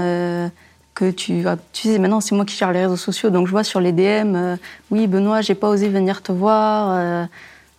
que 0.95 1.12
tu, 1.12 1.44
tu 1.74 1.90
sais, 1.90 2.00
maintenant 2.00 2.22
c'est 2.22 2.34
moi 2.34 2.45
qui 2.45 2.56
gère 2.56 2.72
les 2.72 2.84
réseaux 2.84 2.95
sociaux, 2.95 3.30
donc 3.30 3.48
je 3.48 3.52
vois 3.52 3.64
sur 3.64 3.82
les 3.82 3.91
DM, 3.91 4.58
oui 4.90 5.06
Benoît, 5.08 5.41
j'ai 5.41 5.54
pas 5.54 5.70
osé 5.70 5.90
venir 5.90 6.24
te 6.24 6.32
voir. 6.32 7.28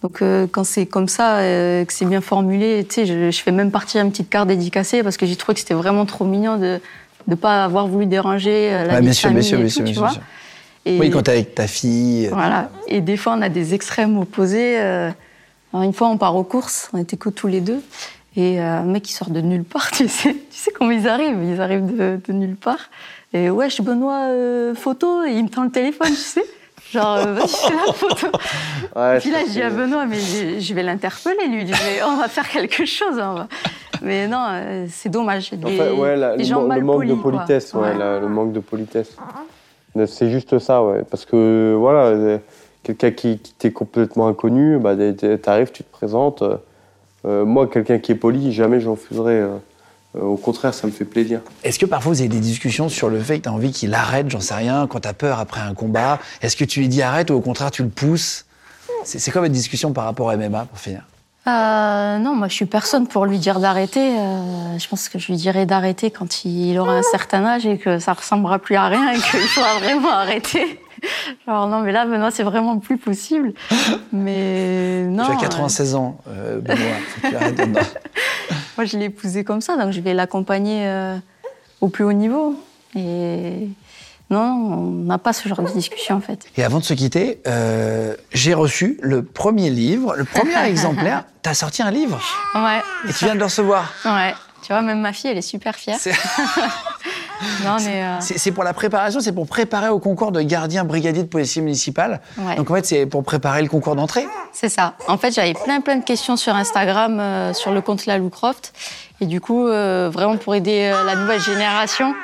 Donc 0.04 0.20
euh, 0.20 0.46
quand 0.52 0.64
c'est 0.64 0.84
comme 0.84 1.08
ça, 1.08 1.38
euh, 1.38 1.82
que 1.86 1.92
c'est 1.94 2.04
bien 2.04 2.20
formulé, 2.20 2.84
tu 2.86 2.94
sais, 2.94 3.06
je, 3.06 3.30
je 3.30 3.42
fais 3.42 3.52
même 3.52 3.70
partir 3.70 4.02
une 4.04 4.10
petite 4.10 4.28
carte 4.28 4.48
dédicacée 4.48 5.02
parce 5.02 5.16
que 5.16 5.24
j'ai 5.24 5.34
trouvé 5.34 5.54
que 5.54 5.60
c'était 5.60 5.72
vraiment 5.72 6.04
trop 6.04 6.26
mignon 6.26 6.58
de 6.58 6.78
ne 7.26 7.34
pas 7.34 7.64
avoir 7.64 7.86
voulu 7.86 8.04
déranger 8.04 8.68
euh, 8.70 8.84
la 8.84 8.92
Ouais, 8.94 9.00
vie 9.00 9.00
bien 9.06 9.10
de 9.10 9.16
sûr, 9.16 9.30
bien 9.30 9.40
famille 9.40 9.48
sûr, 9.48 9.58
et 9.58 9.62
bien 9.62 9.68
tout, 9.68 9.74
sûr, 9.74 9.82
bien 9.84 9.92
tu 9.92 9.94
sûr, 9.94 10.02
vois. 10.02 10.10
bien 10.10 10.14
sûr. 10.20 10.22
Et- 10.84 10.98
Oui, 11.00 11.08
quand 11.08 11.22
t'es 11.22 11.30
avec 11.32 11.54
ta 11.54 11.66
fille. 11.66 12.28
voilà. 12.30 12.68
Et 12.86 13.00
des 13.00 13.16
fois, 13.16 13.32
on 13.32 13.40
a 13.40 13.48
des 13.48 13.72
extrêmes 13.72 14.18
opposés. 14.18 14.76
alors, 14.76 15.82
une 15.84 15.94
fois, 15.94 16.08
on 16.08 16.18
part 16.18 16.36
aux 16.36 16.44
courses, 16.44 16.90
on 16.92 16.98
était 16.98 17.16
que 17.16 17.30
tous 17.30 17.46
les 17.46 17.62
deux. 17.62 17.80
Et 18.36 18.60
euh, 18.60 18.80
un 18.80 18.82
mec 18.82 19.04
qui 19.04 19.14
sort 19.14 19.30
de 19.30 19.40
nulle 19.40 19.64
part, 19.64 19.90
tu 19.92 20.06
sais, 20.08 20.32
tu 20.34 20.38
sais 20.50 20.70
comment 20.72 20.90
ils 20.90 21.08
arrivent 21.08 21.38
Ils 21.42 21.62
arrivent 21.62 21.96
de, 21.96 22.20
de 22.26 22.32
nulle 22.34 22.56
part. 22.56 22.90
Et 23.32 23.48
ouais, 23.48 23.70
je 23.70 23.80
Benoît, 23.80 24.26
euh, 24.28 24.74
photo. 24.74 25.24
Et 25.24 25.32
il 25.32 25.44
me 25.44 25.48
tend 25.48 25.64
le 25.64 25.70
téléphone, 25.70 26.08
tu 26.10 26.14
sais. 26.16 26.44
Genre, 26.92 27.16
euh, 27.16 27.32
vas-y, 27.34 27.48
fais 27.48 27.74
la 27.86 27.92
photo. 27.92 28.26
Ouais, 28.96 29.18
Puis 29.18 29.30
là, 29.32 29.38
je 29.46 29.50
dis 29.50 29.62
à 29.62 29.70
Benoît, 29.70 30.06
mais 30.06 30.20
je, 30.20 30.60
je 30.60 30.74
vais 30.74 30.82
l'interpeller, 30.84 31.48
lui. 31.48 31.66
Je 31.66 31.72
vais- 31.72 32.02
on 32.06 32.16
va 32.16 32.28
faire 32.28 32.48
quelque 32.48 32.84
chose. 32.86 33.18
on 33.18 33.34
va- 33.34 33.48
Mais 34.02 34.28
non, 34.28 34.46
euh, 34.50 34.86
c'est 34.88 35.08
dommage. 35.08 35.50
En 35.52 35.68
Les- 35.68 35.76
fait, 35.76 35.90
ouais, 35.90 36.16
la- 36.16 36.32
les 36.36 36.38
le, 36.38 36.44
gens 36.44 36.60
man- 36.60 36.68
mal 36.68 36.78
le 36.80 36.84
manque 36.84 36.96
polis, 36.98 37.16
de 37.16 37.20
politesse, 37.22 37.74
ouais, 37.74 37.80
Ouais. 37.80 37.94
la- 37.98 38.20
le 38.20 38.28
manque 38.28 38.52
de 38.52 38.60
politesse. 38.60 39.16
C'est 40.06 40.30
juste 40.30 40.58
ça, 40.60 40.82
ouais. 40.84 41.02
Parce 41.10 41.24
que, 41.24 41.74
voilà, 41.78 42.06
euh, 42.06 42.38
quelqu'un 42.82 43.10
qui, 43.10 43.38
qui 43.38 43.52
t'est 43.54 43.72
complètement 43.72 44.28
inconnu, 44.28 44.78
bah, 44.78 44.94
t'arrives, 45.42 45.72
tu 45.72 45.82
te 45.84 45.90
présentes. 45.90 46.42
euh, 47.26 47.44
moi, 47.44 47.66
quelqu'un 47.66 47.98
qui 47.98 48.12
est 48.12 48.16
poli, 48.16 48.52
jamais 48.52 48.78
j'en 48.80 48.92
refuserai. 48.92 49.40
euh, 49.40 49.48
au 50.20 50.36
contraire, 50.36 50.74
ça 50.74 50.86
me 50.86 50.92
fait 50.92 51.04
plaisir. 51.04 51.40
Est-ce 51.62 51.78
que 51.78 51.86
parfois 51.86 52.12
vous 52.12 52.20
avez 52.20 52.28
des 52.28 52.40
discussions 52.40 52.88
sur 52.88 53.08
le 53.08 53.20
fait 53.20 53.38
que 53.38 53.44
tu 53.44 53.48
as 53.48 53.52
envie 53.52 53.72
qu'il 53.72 53.94
arrête, 53.94 54.30
j'en 54.30 54.40
sais 54.40 54.54
rien, 54.54 54.86
quand 54.86 55.00
tu 55.00 55.08
as 55.08 55.14
peur 55.14 55.38
après 55.40 55.60
un 55.60 55.74
combat 55.74 56.20
Est-ce 56.42 56.56
que 56.56 56.64
tu 56.64 56.80
lui 56.80 56.88
dis 56.88 57.02
arrête 57.02 57.30
ou 57.30 57.34
au 57.34 57.40
contraire 57.40 57.70
tu 57.70 57.82
le 57.82 57.88
pousses? 57.88 58.46
C'est 59.04 59.30
quoi 59.30 59.42
votre 59.42 59.52
discussion 59.52 59.92
par 59.92 60.04
rapport 60.04 60.30
à 60.30 60.36
MMA 60.36 60.64
pour 60.66 60.78
finir? 60.78 61.02
Euh, 61.46 62.18
non, 62.18 62.34
moi 62.34 62.48
je 62.48 62.54
suis 62.54 62.64
personne 62.64 63.06
pour 63.06 63.26
lui 63.26 63.38
dire 63.38 63.60
d'arrêter. 63.60 64.18
Euh, 64.18 64.78
je 64.78 64.88
pense 64.88 65.10
que 65.10 65.18
je 65.18 65.26
lui 65.26 65.36
dirais 65.36 65.66
d'arrêter 65.66 66.10
quand 66.10 66.46
il 66.46 66.78
aura 66.78 66.94
un 66.94 67.02
certain 67.02 67.44
âge 67.44 67.66
et 67.66 67.76
que 67.76 67.98
ça 67.98 68.14
ressemblera 68.14 68.58
plus 68.58 68.76
à 68.76 68.86
rien 68.88 69.12
et 69.12 69.16
qu'il 69.16 69.40
faudra 69.54 69.78
vraiment 69.78 70.10
arrêter. 70.10 70.80
Alors 71.46 71.66
non, 71.68 71.80
mais 71.80 71.92
là, 71.92 72.06
Benoît, 72.06 72.30
c'est 72.30 72.42
vraiment 72.42 72.78
plus 72.78 72.98
possible. 72.98 73.52
Mais 74.12 75.04
non. 75.08 75.24
Tu 75.26 75.32
as 75.32 75.36
96 75.36 75.94
ans, 75.94 76.18
euh, 76.28 76.60
Benoît. 76.60 76.78
tu. 77.22 77.28
Moi, 78.76 78.84
je 78.86 78.98
l'ai 78.98 79.06
épousé 79.06 79.44
comme 79.44 79.60
ça, 79.60 79.76
donc 79.76 79.92
je 79.92 80.00
vais 80.00 80.14
l'accompagner 80.14 80.86
euh, 80.86 81.16
au 81.80 81.88
plus 81.88 82.04
haut 82.04 82.12
niveau. 82.12 82.56
Et 82.96 83.68
non, 84.30 84.40
on 84.40 84.90
n'a 85.04 85.18
pas 85.18 85.32
ce 85.32 85.48
genre 85.48 85.62
de 85.62 85.70
discussion 85.70 86.16
en 86.16 86.20
fait. 86.20 86.46
Et 86.56 86.64
avant 86.64 86.78
de 86.80 86.84
se 86.84 86.94
quitter, 86.94 87.40
euh, 87.46 88.14
j'ai 88.32 88.54
reçu 88.54 88.98
le 89.02 89.22
premier 89.22 89.70
livre, 89.70 90.14
le 90.16 90.24
premier 90.24 90.58
exemplaire. 90.66 91.24
Tu 91.42 91.50
as 91.50 91.54
sorti 91.54 91.82
un 91.82 91.90
livre 91.90 92.20
Ouais. 92.54 92.80
et 93.08 93.12
tu 93.12 93.24
viens 93.26 93.34
de 93.34 93.38
le 93.40 93.44
recevoir. 93.44 93.92
Ouais. 94.04 94.34
Tu 94.62 94.72
vois, 94.72 94.80
même 94.80 95.00
ma 95.00 95.12
fille, 95.12 95.30
elle 95.30 95.36
est 95.36 95.42
super 95.42 95.74
fière. 95.76 95.98
Euh, 97.64 98.16
C'est 98.20 98.52
pour 98.52 98.64
la 98.64 98.72
préparation, 98.72 99.20
c'est 99.20 99.32
pour 99.32 99.46
préparer 99.46 99.88
au 99.88 99.98
concours 99.98 100.32
de 100.32 100.40
gardien 100.42 100.84
brigadier 100.84 101.22
de 101.22 101.28
policier 101.28 101.62
municipal. 101.62 102.20
Ouais. 102.38 102.56
Donc 102.56 102.70
en 102.70 102.74
fait, 102.74 102.86
c'est 102.86 103.06
pour 103.06 103.22
préparer 103.24 103.62
le 103.62 103.68
concours 103.68 103.96
d'entrée. 103.96 104.26
c'est 104.52 104.68
ça. 104.68 104.94
En 105.08 105.18
fait, 105.18 105.32
j'avais 105.32 105.54
plein 105.54 105.80
plein 105.80 105.96
de 105.96 106.04
questions 106.04 106.36
sur 106.36 106.54
Instagram, 106.54 107.18
euh, 107.20 107.52
sur 107.52 107.72
le 107.72 107.80
compte 107.80 108.06
La 108.06 108.18
Croft. 108.30 108.72
Et 109.20 109.26
du 109.26 109.40
coup, 109.40 109.66
euh, 109.66 110.10
vraiment 110.12 110.36
pour 110.36 110.54
aider 110.54 110.92
la 111.06 111.14
nouvelle 111.14 111.40
génération, 111.40 112.14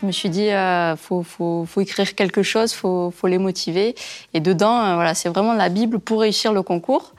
je 0.00 0.06
me 0.06 0.12
suis 0.12 0.28
dit, 0.28 0.50
euh, 0.50 0.96
faut, 0.96 1.22
faut, 1.22 1.64
faut 1.66 1.80
écrire 1.80 2.14
quelque 2.14 2.42
chose, 2.42 2.72
faut, 2.72 3.12
faut 3.16 3.26
les 3.26 3.38
motiver. 3.38 3.94
Et 4.34 4.40
dedans, 4.40 4.94
voilà, 4.94 5.14
c'est 5.14 5.28
vraiment 5.28 5.54
la 5.54 5.68
Bible 5.68 5.98
pour 5.98 6.20
réussir 6.20 6.52
le 6.52 6.62
concours. 6.62 7.12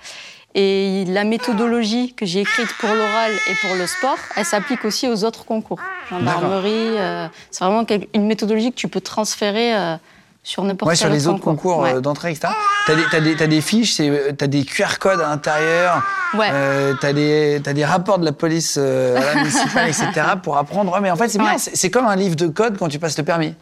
Et 0.61 1.05
la 1.07 1.23
méthodologie 1.23 2.13
que 2.15 2.25
j'ai 2.25 2.41
écrite 2.41 2.67
pour 2.81 2.89
l'oral 2.89 3.31
et 3.49 3.53
pour 3.61 3.75
le 3.75 3.87
sport, 3.87 4.17
elle 4.35 4.43
s'applique 4.43 4.83
aussi 4.83 5.07
aux 5.07 5.23
autres 5.23 5.45
concours. 5.45 5.79
Gendarmerie, 6.09 6.97
euh, 6.97 7.27
c'est 7.49 7.63
vraiment 7.63 7.85
une 8.13 8.27
méthodologie 8.27 8.71
que 8.71 8.75
tu 8.75 8.89
peux 8.89 8.99
transférer 8.99 9.73
euh, 9.73 9.95
sur 10.43 10.63
n'importe 10.63 10.89
Ouais, 10.89 10.95
quel 10.95 10.97
sur 10.97 11.09
les 11.09 11.27
autres 11.29 11.39
concours 11.39 11.77
Ouais. 11.79 11.93
euh, 11.95 12.01
d'entrée, 12.01 12.31
etc. 12.31 12.51
T'as 12.87 13.19
des, 13.21 13.35
des, 13.35 13.47
des 13.47 13.61
fiches, 13.61 13.93
c'est- 13.93 14.35
t'as 14.37 14.47
des 14.47 14.65
QR 14.65 14.97
codes 14.99 15.21
à 15.21 15.29
l'intérieur, 15.29 16.03
Ouais. 16.33 16.49
euh, 16.51 16.93
t'as 16.99 17.13
des, 17.13 17.59
des 17.59 17.85
rapports 17.85 18.19
de 18.19 18.25
la 18.25 18.33
police 18.33 18.75
euh, 18.77 19.17
municipale, 19.35 19.87
etc. 19.87 20.11
pour 20.43 20.57
apprendre. 20.57 20.99
Mais 21.01 21.09
en 21.09 21.15
fait, 21.15 21.29
c'est 21.29 21.39
bien, 21.39 21.57
c'est 21.57 21.89
comme 21.89 22.05
un 22.07 22.17
livre 22.17 22.35
de 22.35 22.47
code 22.47 22.77
quand 22.77 22.89
tu 22.89 22.99
passes 22.99 23.17
le 23.17 23.23
permis. 23.23 23.53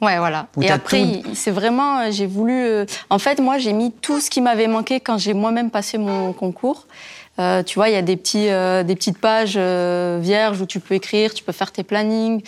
Ouais, 0.00 0.18
voilà. 0.18 0.46
Où 0.56 0.62
et 0.62 0.70
après, 0.70 1.20
tout- 1.22 1.30
c'est 1.34 1.50
vraiment, 1.50 1.98
euh, 2.00 2.10
j'ai 2.10 2.26
voulu. 2.26 2.52
euh, 2.64 2.84
en 3.10 3.18
fait, 3.18 3.40
moi, 3.40 3.58
j'ai 3.58 3.72
mis 3.72 3.92
tout 3.92 4.20
ce 4.20 4.30
qui 4.30 4.40
m'avait 4.40 4.66
manqué 4.68 5.00
quand 5.00 5.18
j'ai 5.18 5.34
moi-même 5.34 5.70
passé 5.70 5.98
mon 5.98 6.32
concours. 6.32 6.86
Euh, 7.38 7.62
tu 7.62 7.76
vois, 7.78 7.88
il 7.88 7.92
y 7.94 7.96
a 7.96 8.02
des, 8.02 8.16
petits, 8.16 8.48
euh, 8.50 8.82
des 8.82 8.94
petites 8.94 9.18
pages 9.18 9.56
vierges 9.56 10.60
où 10.60 10.66
tu 10.66 10.80
peux 10.80 10.94
écrire, 10.94 11.32
tu 11.34 11.42
peux 11.42 11.52
faire 11.52 11.72
tes 11.72 11.82
plannings. 11.82 12.42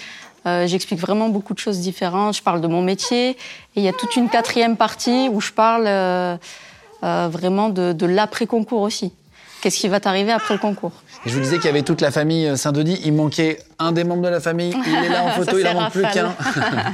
J'explique 0.47 1.01
vraiment 1.01 1.31
beaucoup 1.31 1.55
de 1.55 1.59
choses 1.59 1.79
différentes. 1.81 2.37
Je 2.37 2.43
parle 2.43 2.61
de 2.61 2.67
mon 2.67 2.83
métier. 2.83 3.31
Et 3.31 3.37
il 3.77 3.83
y 3.83 3.89
a 3.89 3.95
toute 3.95 4.15
une 4.17 4.29
quatrième 4.29 4.77
partie 4.77 5.31
où 5.33 5.41
je 5.41 5.51
parle 5.53 5.85
vraiment 7.03 7.71
de, 7.71 7.93
de 7.95 8.07
l'après-concours 8.07 8.83
aussi. 8.83 9.13
Qu'est-ce 9.65 9.78
qui 9.81 9.89
va 9.89 9.99
t'arriver 9.99 10.31
après 10.31 10.53
le 10.53 10.61
concours 10.61 10.93
je 11.24 11.32
vous 11.32 11.41
disais 11.41 11.57
qu'il 11.57 11.65
y 11.65 11.69
avait 11.70 11.81
toute 11.81 12.03
la 12.03 12.11
famille 12.11 12.47
euh, 12.47 12.57
Saint-Denis. 12.57 13.01
Il 13.03 13.15
manquait 13.15 13.59
un 13.78 13.93
des 13.93 14.05
membres 14.05 14.20
de 14.20 14.28
la 14.28 14.41
famille. 14.41 14.77
Il 14.86 14.95
est 14.95 15.09
là 15.09 15.23
en 15.24 15.31
photo, 15.31 15.57
il 15.59 15.62
c'est 15.62 15.70
en 15.70 15.81
manque 15.81 15.93
plus 15.93 16.05
Raphaël. 16.05 16.27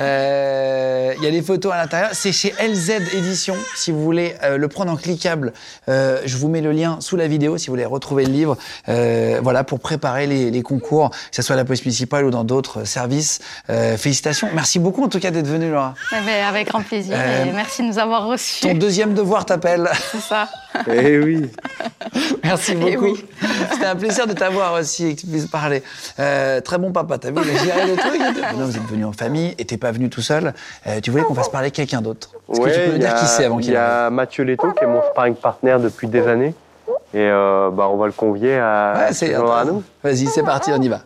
Euh, 0.00 1.12
Il 1.18 1.24
y 1.24 1.26
a 1.26 1.30
des 1.30 1.42
photos 1.42 1.72
à 1.72 1.76
l'intérieur. 1.78 2.10
C'est 2.12 2.32
chez 2.32 2.54
LZ 2.60 2.90
Édition. 3.14 3.56
Si 3.74 3.90
vous 3.90 4.02
voulez 4.02 4.34
euh, 4.42 4.56
le 4.56 4.68
prendre 4.68 4.92
en 4.92 4.96
cliquable, 4.96 5.52
euh, 5.88 6.20
je 6.24 6.36
vous 6.36 6.48
mets 6.48 6.60
le 6.60 6.72
lien 6.72 6.98
sous 7.00 7.16
la 7.16 7.26
vidéo 7.26 7.58
si 7.58 7.66
vous 7.66 7.72
voulez 7.72 7.84
retrouver 7.84 8.24
le 8.24 8.32
livre. 8.32 8.56
Euh, 8.88 9.40
voilà, 9.42 9.64
pour 9.64 9.80
préparer 9.80 10.26
les, 10.26 10.50
les 10.50 10.62
concours, 10.62 11.10
que 11.10 11.16
ce 11.36 11.42
soit 11.42 11.54
à 11.54 11.56
la 11.56 11.64
police 11.64 11.84
municipale 11.84 12.24
ou 12.24 12.30
dans 12.30 12.44
d'autres 12.44 12.84
services. 12.84 13.40
Euh, 13.70 13.96
félicitations. 13.96 14.48
Merci 14.54 14.78
beaucoup 14.78 15.02
en 15.04 15.08
tout 15.08 15.20
cas 15.20 15.30
d'être 15.30 15.46
venu, 15.48 15.70
Laura. 15.70 15.94
Eh 16.12 16.24
ben, 16.24 16.46
Avec 16.46 16.68
grand 16.68 16.82
plaisir. 16.82 17.14
Euh, 17.18 17.44
et 17.46 17.52
merci 17.52 17.82
de 17.82 17.88
nous 17.88 17.98
avoir 17.98 18.26
reçus. 18.26 18.60
Ton 18.62 18.74
deuxième 18.74 19.14
devoir 19.14 19.44
t'appelle. 19.46 19.88
C'est 20.12 20.20
ça. 20.20 20.48
Eh 20.92 21.18
oui. 21.18 21.50
Merci 22.44 22.72
Eh 22.72 22.76
beaucoup. 22.76 23.04
oui. 23.14 23.24
C'était 23.72 23.86
un 23.86 23.96
plaisir 23.96 24.26
de 24.26 24.32
t'avoir 24.32 24.74
aussi 24.74 25.06
et 25.06 25.14
que 25.16 25.20
tu 25.22 25.26
puisses 25.26 25.46
parler. 25.46 25.82
Euh, 26.18 26.60
très 26.60 26.78
bon 26.78 26.92
papa, 26.92 27.18
t'as 27.18 27.30
vu, 27.30 27.36
il 27.44 27.56
a 27.56 27.64
géré 27.64 27.86
le 27.86 27.96
truc. 27.96 28.20
Non, 28.58 28.66
vous 28.66 28.76
êtes 28.76 28.86
venu 28.88 29.04
en 29.04 29.12
famille 29.12 29.54
et 29.58 29.64
t'es 29.64 29.76
pas 29.76 29.87
venu 29.92 30.08
tout 30.10 30.20
seul. 30.22 30.52
Euh, 30.86 31.00
tu 31.00 31.10
voulais 31.10 31.22
qu'on 31.24 31.34
fasse 31.34 31.48
parler 31.48 31.70
quelqu'un 31.70 32.00
d'autre. 32.02 32.30
Est-ce 32.52 32.60
que 32.60 32.68
tu 32.68 32.80
peux 32.80 32.86
nous 32.86 32.92
il 32.92 32.96
y 32.96 32.98
dire 33.00 33.14
a- 33.14 33.18
qui 33.18 33.26
c'est 33.26 33.44
avant 33.44 33.58
Il 33.58 33.64
qu'il 33.64 33.72
y 33.74 33.76
arrive 33.76 34.06
a 34.06 34.10
Mathieu 34.10 34.44
Leto 34.44 34.72
qui 34.72 34.84
est 34.84 34.86
mon 34.88 35.02
sparring 35.10 35.34
partner 35.34 35.76
depuis 35.80 36.06
des 36.08 36.26
années. 36.26 36.54
Et 37.14 37.18
euh, 37.18 37.70
bah, 37.70 37.88
on 37.90 37.96
va 37.96 38.06
le 38.06 38.12
convier 38.12 38.56
à, 38.58 39.08
Ouais, 39.10 39.34
à 39.34 39.64
nous. 39.64 39.82
Vas-y, 40.02 40.26
c'est 40.26 40.42
parti, 40.42 40.70
on 40.74 40.80
y 40.80 40.88
va. 40.88 41.00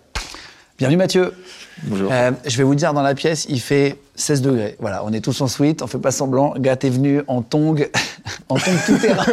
Bienvenue 0.79 0.97
Mathieu. 0.99 1.33
Bonjour. 1.85 2.11
Euh, 2.13 2.31
je 2.47 2.57
vais 2.57 2.63
vous 2.65 2.75
dire, 2.75 2.93
dans 2.93 3.03
la 3.03 3.15
pièce, 3.15 3.47
il 3.49 3.61
fait 3.61 3.97
16 4.15 4.43
degrés. 4.43 4.77
Voilà, 4.79 5.05
on 5.05 5.13
est 5.13 5.21
tous 5.21 5.41
en 5.41 5.49
suite, 5.49 5.83
on 5.83 5.87
fait 5.87 5.99
pas 5.99 6.11
semblant. 6.11 6.55
Gars, 6.59 6.77
t'es 6.77 6.91
venu 6.91 7.23
en 7.27 7.43
tongue, 7.43 7.91
en 8.49 8.57
tongue 8.57 8.79
tout 8.87 8.97
terrain. 8.99 9.25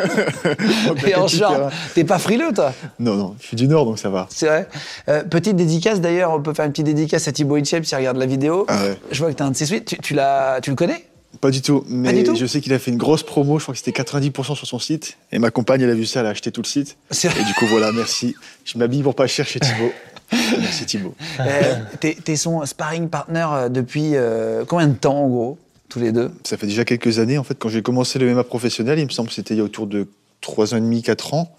Et 1.07 1.15
en 1.15 1.27
short. 1.27 1.71
T'es 1.93 2.03
pas 2.03 2.17
frileux, 2.17 2.51
toi? 2.53 2.73
Non, 2.99 3.15
non, 3.15 3.35
je 3.39 3.47
suis 3.47 3.55
du 3.55 3.67
Nord, 3.67 3.85
donc 3.85 3.99
ça 3.99 4.09
va. 4.09 4.27
C'est 4.29 4.47
vrai? 4.47 4.67
Euh, 5.09 5.23
petite 5.23 5.55
dédicace 5.55 6.01
d'ailleurs, 6.01 6.31
on 6.31 6.41
peut 6.41 6.53
faire 6.53 6.65
une 6.65 6.71
petite 6.71 6.85
dédicace 6.85 7.27
à 7.27 7.31
Thibaut 7.31 7.57
Hitchep 7.57 7.85
s'il 7.85 7.97
regarde 7.97 8.17
la 8.17 8.25
vidéo. 8.25 8.65
Ah 8.67 8.83
ouais. 8.83 8.97
Je 9.11 9.19
vois 9.19 9.31
que 9.31 9.35
t'as 9.35 9.45
un 9.45 9.51
de 9.51 9.55
ses 9.55 9.65
suites. 9.65 9.85
Tu, 9.85 9.97
tu 9.99 10.13
l'as, 10.13 10.59
tu 10.61 10.71
le 10.71 10.75
connais? 10.75 11.05
Pas 11.41 11.51
du 11.51 11.61
tout, 11.61 11.85
mais 11.87 12.11
du 12.11 12.23
tout 12.23 12.35
je 12.35 12.47
sais 12.47 12.59
qu'il 12.59 12.73
a 12.73 12.79
fait 12.79 12.89
une 12.89 12.97
grosse 12.97 13.21
promo, 13.21 13.59
je 13.59 13.63
crois 13.63 13.73
que 13.73 13.79
c'était 13.79 14.01
90% 14.01 14.55
sur 14.55 14.65
son 14.65 14.79
site. 14.79 15.15
Et 15.31 15.37
ma 15.37 15.51
compagne, 15.51 15.81
elle 15.81 15.89
a 15.91 15.93
vu 15.93 16.07
ça, 16.07 16.21
elle 16.21 16.25
a 16.25 16.29
acheté 16.29 16.51
tout 16.51 16.61
le 16.61 16.67
site. 16.67 16.97
Et 17.23 17.43
du 17.43 17.53
coup, 17.53 17.67
voilà, 17.67 17.91
merci. 17.91 18.35
Je 18.65 18.77
m'habille 18.79 19.03
pour 19.03 19.13
pas 19.13 19.27
cher 19.27 19.47
chez 19.47 19.59
Thibaut. 19.59 19.91
merci 20.59 20.85
Thibaut. 20.85 21.15
Euh, 21.39 21.79
T'es 21.99 22.35
son 22.35 22.65
sparring 22.65 23.09
partner 23.09 23.47
euh, 23.51 23.69
depuis 23.69 24.11
euh, 24.15 24.63
combien 24.67 24.87
de 24.87 24.93
temps 24.93 25.17
en 25.17 25.27
gros, 25.27 25.57
tous 25.89 25.99
les 25.99 26.11
deux? 26.11 26.31
Ça 26.43 26.57
fait 26.57 26.67
déjà 26.67 26.85
quelques 26.85 27.19
années, 27.19 27.37
en 27.37 27.43
fait, 27.43 27.55
quand 27.57 27.69
j'ai 27.69 27.81
commencé 27.81 28.19
le 28.19 28.33
MMA 28.33 28.43
professionnel, 28.43 28.99
il 28.99 29.05
me 29.05 29.11
semble 29.11 29.29
que 29.29 29.35
c'était 29.35 29.55
il 29.55 29.57
y 29.57 29.61
a 29.61 29.63
autour 29.63 29.87
de 29.87 30.07
3 30.41 30.73
ans 30.73 30.77
et 30.77 30.81
demi, 30.81 31.01
4 31.01 31.33
ans, 31.33 31.51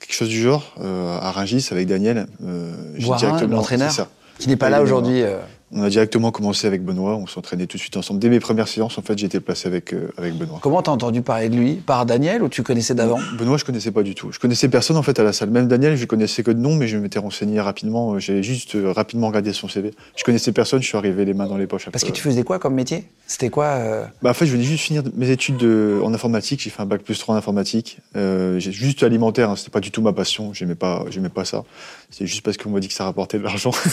quelque 0.00 0.14
chose 0.14 0.28
du 0.28 0.40
genre, 0.40 0.74
euh, 0.80 1.18
à 1.20 1.30
Rungis 1.30 1.68
avec 1.70 1.86
Daniel. 1.86 2.26
J'ai 2.96 3.06
Boirin, 3.06 3.46
l'entraîneur, 3.46 4.08
qui 4.38 4.48
n'est 4.48 4.56
pas 4.56 4.70
là 4.70 4.82
aujourd'hui. 4.82 5.22
On 5.72 5.82
a 5.84 5.88
directement 5.88 6.32
commencé 6.32 6.66
avec 6.66 6.84
Benoît, 6.84 7.14
on 7.14 7.28
s'entraînait 7.28 7.68
tout 7.68 7.76
de 7.76 7.80
suite 7.80 7.96
ensemble. 7.96 8.18
Dès 8.18 8.28
mes 8.28 8.40
premières 8.40 8.66
séances, 8.66 8.98
en 8.98 9.02
fait, 9.02 9.16
j'ai 9.16 9.26
été 9.26 9.38
placé 9.38 9.68
avec, 9.68 9.92
euh, 9.94 10.10
avec 10.16 10.34
Benoît. 10.34 10.58
Comment 10.60 10.82
t'as 10.82 10.90
entendu 10.90 11.22
parler 11.22 11.48
de 11.48 11.54
lui? 11.56 11.74
Par 11.74 12.06
Daniel 12.06 12.42
ou 12.42 12.48
tu 12.48 12.64
connaissais 12.64 12.92
d'avant? 12.96 13.20
Benoît, 13.38 13.56
je 13.56 13.64
connaissais 13.64 13.92
pas 13.92 14.02
du 14.02 14.16
tout. 14.16 14.32
Je 14.32 14.40
connaissais 14.40 14.68
personne 14.68 14.96
en 14.96 15.02
fait 15.04 15.20
à 15.20 15.22
la 15.22 15.32
salle. 15.32 15.50
Même 15.50 15.68
Daniel, 15.68 15.96
je 15.96 16.04
connaissais 16.06 16.42
que 16.42 16.50
de 16.50 16.58
nom, 16.58 16.74
mais 16.74 16.88
je 16.88 16.96
m'étais 16.98 17.20
renseigné 17.20 17.60
rapidement. 17.60 18.14
Euh, 18.14 18.18
J'ai 18.18 18.42
juste 18.42 18.74
euh, 18.74 18.90
rapidement 18.90 19.28
regardé 19.28 19.52
son 19.52 19.68
CV. 19.68 19.92
Je 20.16 20.24
connaissais 20.24 20.50
personne. 20.50 20.82
Je 20.82 20.88
suis 20.88 20.96
arrivé 20.96 21.24
les 21.24 21.34
mains 21.34 21.46
dans 21.46 21.56
les 21.56 21.68
poches. 21.68 21.88
Parce 21.88 22.02
que 22.02 22.10
tu 22.10 22.20
faisais 22.20 22.42
quoi 22.42 22.58
comme 22.58 22.74
métier? 22.74 23.04
C'était 23.28 23.48
quoi 23.50 23.66
euh, 23.66 24.04
Bah, 24.22 24.30
en 24.30 24.34
fait, 24.34 24.46
je 24.46 24.52
venais 24.52 24.64
juste 24.64 24.82
finir 24.82 25.04
mes 25.14 25.30
études 25.30 25.56
de- 25.56 26.00
en 26.02 26.12
informatique. 26.12 26.60
J'ai 26.62 26.70
fait 26.70 26.82
un 26.82 26.86
bac 26.86 27.02
plus 27.02 27.16
3 27.16 27.36
en 27.36 27.38
informatique. 27.38 27.98
J'ai 28.16 28.72
juste 28.72 29.04
alimentaire. 29.04 29.50
Hein, 29.50 29.54
C'était 29.56 29.70
pas 29.70 29.78
du 29.80 29.92
tout 29.92 30.02
ma 30.02 30.12
passion. 30.12 30.52
J'aimais 30.52 30.74
pas, 30.74 31.04
pas 31.32 31.44
ça. 31.44 31.62
C'est 32.10 32.26
juste 32.26 32.42
parce 32.42 32.56
qu'on 32.56 32.70
m'a 32.70 32.80
dit 32.80 32.88
que 32.88 32.94
ça 32.94 33.04
rapportait 33.04 33.38
de 33.38 33.44
l'argent. 33.44 33.70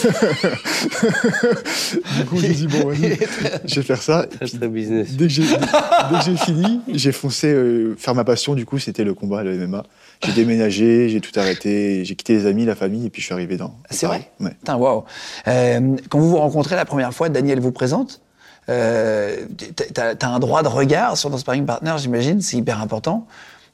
du 2.18 2.26
coup, 2.26 2.38
j'ai 2.40 2.50
dit 2.50 2.68
bon, 2.68 2.90
vas-y, 2.90 3.18
je 3.66 3.76
vais 3.76 3.82
faire 3.84 4.02
ça. 4.02 4.24
Très, 4.26 4.48
très 4.48 4.68
business. 4.68 5.12
Dès 5.16 5.28
que 5.28 5.34
j'ai 5.34 6.36
fini, 6.36 6.82
j'ai 6.88 7.12
foncé 7.12 7.48
euh, 7.48 7.96
faire 7.98 8.16
ma 8.16 8.24
passion. 8.24 8.56
Du 8.56 8.66
coup, 8.66 8.80
c'était 8.80 9.04
le 9.04 9.14
combat, 9.14 9.44
le 9.44 9.56
MMA. 9.68 9.84
J'ai 10.26 10.32
déménagé, 10.34 11.10
j'ai 11.10 11.22
tout 11.22 11.38
arrêté, 11.40 12.04
j'ai 12.06 12.16
quitté 12.16 12.34
les 12.34 12.48
amis, 12.48 12.66
la 12.66 12.76
famille, 12.76 13.06
et 13.06 13.10
puis 13.12 13.22
je 13.22 13.28
suis 13.28 13.34
arrivé 13.34 13.56
dans. 13.56 13.76
C'est 13.92 14.08
vrai? 14.08 14.32
Ouais. 14.40 14.50
Putain, 14.52 14.78
waouh 14.78 15.04
Euh, 15.48 15.96
Quand 16.10 16.20
vous 16.20 16.30
vous 16.32 16.38
rencontrez 16.38 16.76
la 16.76 16.86
première 16.86 17.14
fois, 17.14 17.30
Daniel 17.30 17.60
vous 17.60 17.72
présente? 17.72 18.22
Euh, 18.70 19.46
t'as 19.94 20.16
t'as 20.16 20.28
un 20.28 20.40
droit 20.40 20.62
de 20.64 20.68
regard 20.68 21.16
sur 21.18 21.30
ton 21.32 21.38
sparring 21.38 21.66
partner, 21.66 21.94
j'imagine, 22.00 22.42
c'est 22.42 22.58
hyper 22.58 22.82
important. 22.82 23.28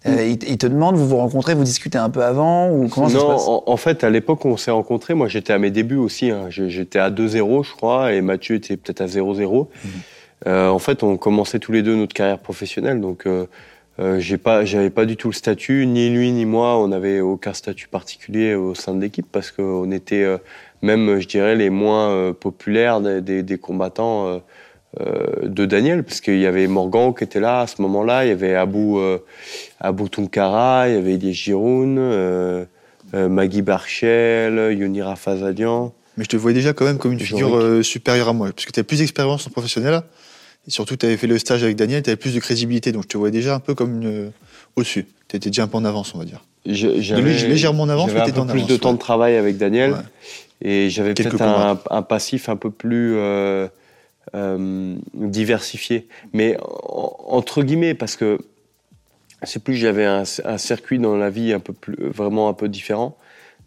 Euh, 0.05 0.25
il, 0.25 0.37
te- 0.37 0.45
il 0.45 0.57
te 0.57 0.67
demande, 0.67 0.95
vous 0.97 1.07
vous 1.07 1.15
rencontrez, 1.17 1.55
vous 1.55 1.63
discutez 1.63 1.97
un 1.97 2.09
peu 2.09 2.23
avant 2.23 2.69
ou 2.69 2.89
comment 2.89 3.07
ça 3.07 3.13
se 3.19 3.23
non, 3.23 3.27
passe? 3.29 3.47
en, 3.47 3.63
en 3.65 3.77
fait, 3.77 4.03
à 4.03 4.09
l'époque 4.09 4.43
où 4.43 4.49
on 4.49 4.57
s'est 4.57 4.71
rencontrés, 4.71 5.13
moi 5.13 5.29
j'étais 5.29 5.53
à 5.53 5.59
mes 5.59 5.71
débuts 5.71 5.95
aussi. 5.95 6.29
hein. 6.29 6.47
J'étais 6.49 6.99
à 6.99 7.09
2-0, 7.09 7.63
je 7.63 7.71
crois, 7.71 8.11
et 8.13 8.21
Mathieu 8.21 8.55
était 8.55 8.75
peut-être 8.75 9.01
à 9.01 9.05
0-0. 9.07 9.67
Euh, 10.45 10.67
en 10.67 10.79
fait, 10.79 11.03
on 11.03 11.15
commençait 11.15 11.59
tous 11.59 11.71
les 11.71 11.81
deux 11.83 11.95
notre 11.95 12.13
carrière 12.13 12.39
professionnelle, 12.39 12.99
donc 12.99 13.25
euh, 13.25 13.45
euh, 13.99 14.19
j'ai 14.19 14.37
pas, 14.37 14.65
j'avais 14.65 14.89
pas 14.89 15.05
du 15.05 15.15
tout 15.15 15.29
le 15.29 15.33
statut, 15.33 15.85
ni 15.85 16.09
lui 16.09 16.31
ni 16.31 16.45
moi, 16.45 16.77
on 16.79 16.89
n'avait 16.89 17.21
aucun 17.21 17.53
statut 17.53 17.87
particulier 17.87 18.55
au 18.55 18.75
sein 18.75 18.93
de 18.95 18.99
l'équipe 19.01 19.27
parce 19.31 19.51
qu'on 19.51 19.89
était 19.91 20.23
euh, 20.23 20.37
même, 20.81 21.19
je 21.21 21.27
dirais, 21.29 21.55
les 21.55 21.69
moins 21.69 22.09
euh, 22.09 22.33
populaires 22.33 22.99
des, 22.99 23.21
des- 23.21 23.43
des 23.43 23.57
combattants. 23.57 24.27
euh, 24.27 24.39
euh, 25.01 25.47
de 25.47 25.65
Daniel, 25.65 26.03
parce 26.03 26.21
qu'il 26.21 26.37
y 26.37 26.45
avait 26.45 26.67
Morgan 26.67 27.15
qui 27.17 27.23
était 27.23 27.39
là 27.39 27.61
à 27.61 27.65
ce 27.67 27.81
moment-là, 27.81 28.25
il 28.25 28.27
y 28.27 28.31
avait 28.31 28.53
Abou, 28.53 28.99
euh, 28.99 29.17
Abou 29.83 30.07
Tunkara, 30.09 30.87
il 30.89 30.95
y 30.95 30.97
avait 30.97 31.13
Elias 31.15 31.33
Giroun, 31.33 31.97
euh, 31.99 32.65
euh, 33.13 33.29
Magui 33.29 33.61
Barchel, 33.61 34.75
Yoni 34.77 35.01
Rafazadian. 35.01 35.93
Mais 36.17 36.23
je 36.23 36.29
te 36.29 36.37
voyais 36.37 36.55
déjà 36.55 36.73
quand 36.73 36.85
même 36.85 36.97
comme 36.97 37.11
une 37.11 37.19
figure 37.19 37.55
euh, 37.57 37.83
supérieure 37.83 38.29
à 38.29 38.33
moi, 38.33 38.49
parce 38.51 38.65
que 38.65 38.71
tu 38.71 38.79
as 38.79 38.83
plus 38.83 38.99
d'expérience 38.99 39.45
en 39.45 39.49
professionnel. 39.49 40.01
Et 40.67 40.71
surtout, 40.71 40.95
tu 40.95 41.05
avais 41.05 41.17
fait 41.17 41.27
le 41.27 41.37
stage 41.37 41.63
avec 41.63 41.75
Daniel, 41.75 42.01
tu 42.01 42.09
avais 42.09 42.17
plus 42.17 42.33
de 42.33 42.39
crédibilité, 42.39 42.93
donc 42.93 43.03
je 43.03 43.07
te 43.09 43.17
voyais 43.17 43.33
déjà 43.33 43.55
un 43.55 43.59
peu 43.59 43.75
comme 43.75 44.01
une... 44.01 44.31
au-dessus. 44.77 45.05
Tu 45.27 45.35
étais 45.35 45.49
déjà 45.49 45.63
un 45.63 45.67
peu 45.67 45.77
en 45.77 45.85
avance, 45.85 46.15
on 46.15 46.19
va 46.19 46.25
dire. 46.25 46.41
J'avais- 46.65 47.47
légèrement 47.47 47.83
en 47.83 47.89
avance, 47.89 48.09
mais 48.13 48.21
en 48.21 48.23
plus 48.45 48.59
avance, 48.61 48.67
de 48.67 48.77
temps 48.77 48.89
ouais. 48.89 48.95
de 48.95 48.99
travail 48.99 49.35
avec 49.35 49.57
Daniel. 49.57 49.91
Ouais. 49.91 49.97
Et 50.61 50.89
j'avais 50.89 51.13
peut-être 51.13 51.41
un, 51.41 52.01
passif 52.03 52.47
un 52.47 52.55
peu 52.55 52.69
plus 52.69 53.15
euh, 53.17 53.67
euh, 54.33 54.95
diversifié. 55.13 56.07
Mais 56.31 56.55
en- 56.61 57.17
entre 57.27 57.63
guillemets, 57.63 57.95
parce 57.95 58.15
que 58.15 58.37
c'est 59.45 59.63
plus 59.63 59.75
j'avais 59.75 60.05
un, 60.05 60.23
un 60.45 60.57
circuit 60.57 60.99
dans 60.99 61.15
la 61.17 61.29
vie 61.29 61.53
un 61.53 61.59
peu 61.59 61.73
plus, 61.73 61.95
vraiment 61.99 62.49
un 62.49 62.53
peu 62.53 62.67
différent. 62.69 63.17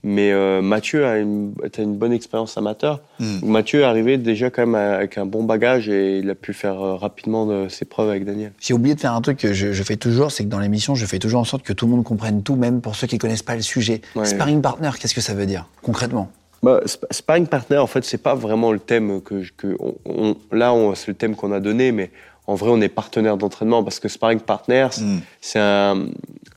Mais 0.03 0.31
euh, 0.31 0.63
Mathieu 0.63 1.05
a 1.05 1.19
une, 1.19 1.53
a 1.65 1.81
une 1.83 1.97
bonne 1.97 2.13
expérience 2.13 2.57
amateur. 2.57 3.01
Mm. 3.19 3.39
Où 3.43 3.47
Mathieu 3.49 3.81
est 3.81 3.85
arrivé 3.85 4.19
déjà 4.19 4.51
quand 4.51 4.65
même 4.65 4.75
avec 4.77 5.19
un 5.19 5.27
bon 5.27 5.43
bagage 5.43 5.89
et 5.89 6.19
il 6.19 6.31
a 6.31 6.37
pu 6.37 6.53
faire 6.53 6.81
euh, 6.81 6.95
rapidement 6.95 7.45
de- 7.47 7.69
ses 7.69 7.87
preuves 7.87 8.11
avec 8.11 8.25
Daniel. 8.25 8.53
J'ai 8.61 8.73
oublié 8.75 8.95
de 8.95 9.01
faire 9.01 9.15
un 9.15 9.21
truc 9.21 9.39
que 9.39 9.53
je, 9.53 9.73
je 9.73 9.83
fais 9.83 9.97
toujours, 9.97 10.31
c'est 10.31 10.45
que 10.45 10.49
dans 10.49 10.61
l'émission, 10.61 10.95
je 10.95 11.07
fais 11.07 11.19
toujours 11.19 11.41
en 11.41 11.45
sorte 11.45 11.65
que 11.65 11.73
tout 11.73 11.87
le 11.87 11.93
monde 11.93 12.05
comprenne 12.05 12.43
tout, 12.45 12.55
même 12.55 12.83
pour 12.83 12.95
ceux 12.95 13.09
qui 13.09 13.19
connaissent 13.19 13.43
pas 13.43 13.57
le 13.57 13.63
sujet. 13.63 14.01
Ouais. 14.15 14.27
Sparring 14.27 14.61
partner, 14.63 14.91
qu'est-ce 15.01 15.15
que 15.15 15.21
ça 15.21 15.35
veut 15.35 15.47
dire 15.47 15.67
concrètement? 15.83 16.31
Bah, 16.63 16.81
sp- 16.87 17.07
sparring 17.11 17.47
partner, 17.49 17.79
en 17.79 17.87
fait, 17.89 18.05
c'est 18.05 18.23
pas 18.23 18.35
vraiment 18.37 18.71
le 18.71 18.79
thème 18.79 19.21
que, 19.23 19.43
je- 19.43 19.53
que 19.57 19.77
on- 19.81 19.97
on- 20.05 20.37
là, 20.53 20.73
c'est 20.95 21.09
le 21.09 21.15
thème 21.15 21.35
qu'on 21.35 21.51
a 21.53 21.59
donné, 21.59 21.91
mais 21.91 22.11
en 22.47 22.55
vrai, 22.55 22.71
on 22.71 22.81
est 22.81 22.89
partenaire 22.89 23.37
d'entraînement 23.37 23.83
parce 23.83 23.99
que 24.01 24.09
sparring 24.09 24.41
partner, 24.41 24.89
c- 24.91 25.03
Mm. 25.03 25.21
c'est 25.41 25.59
un, 25.59 26.07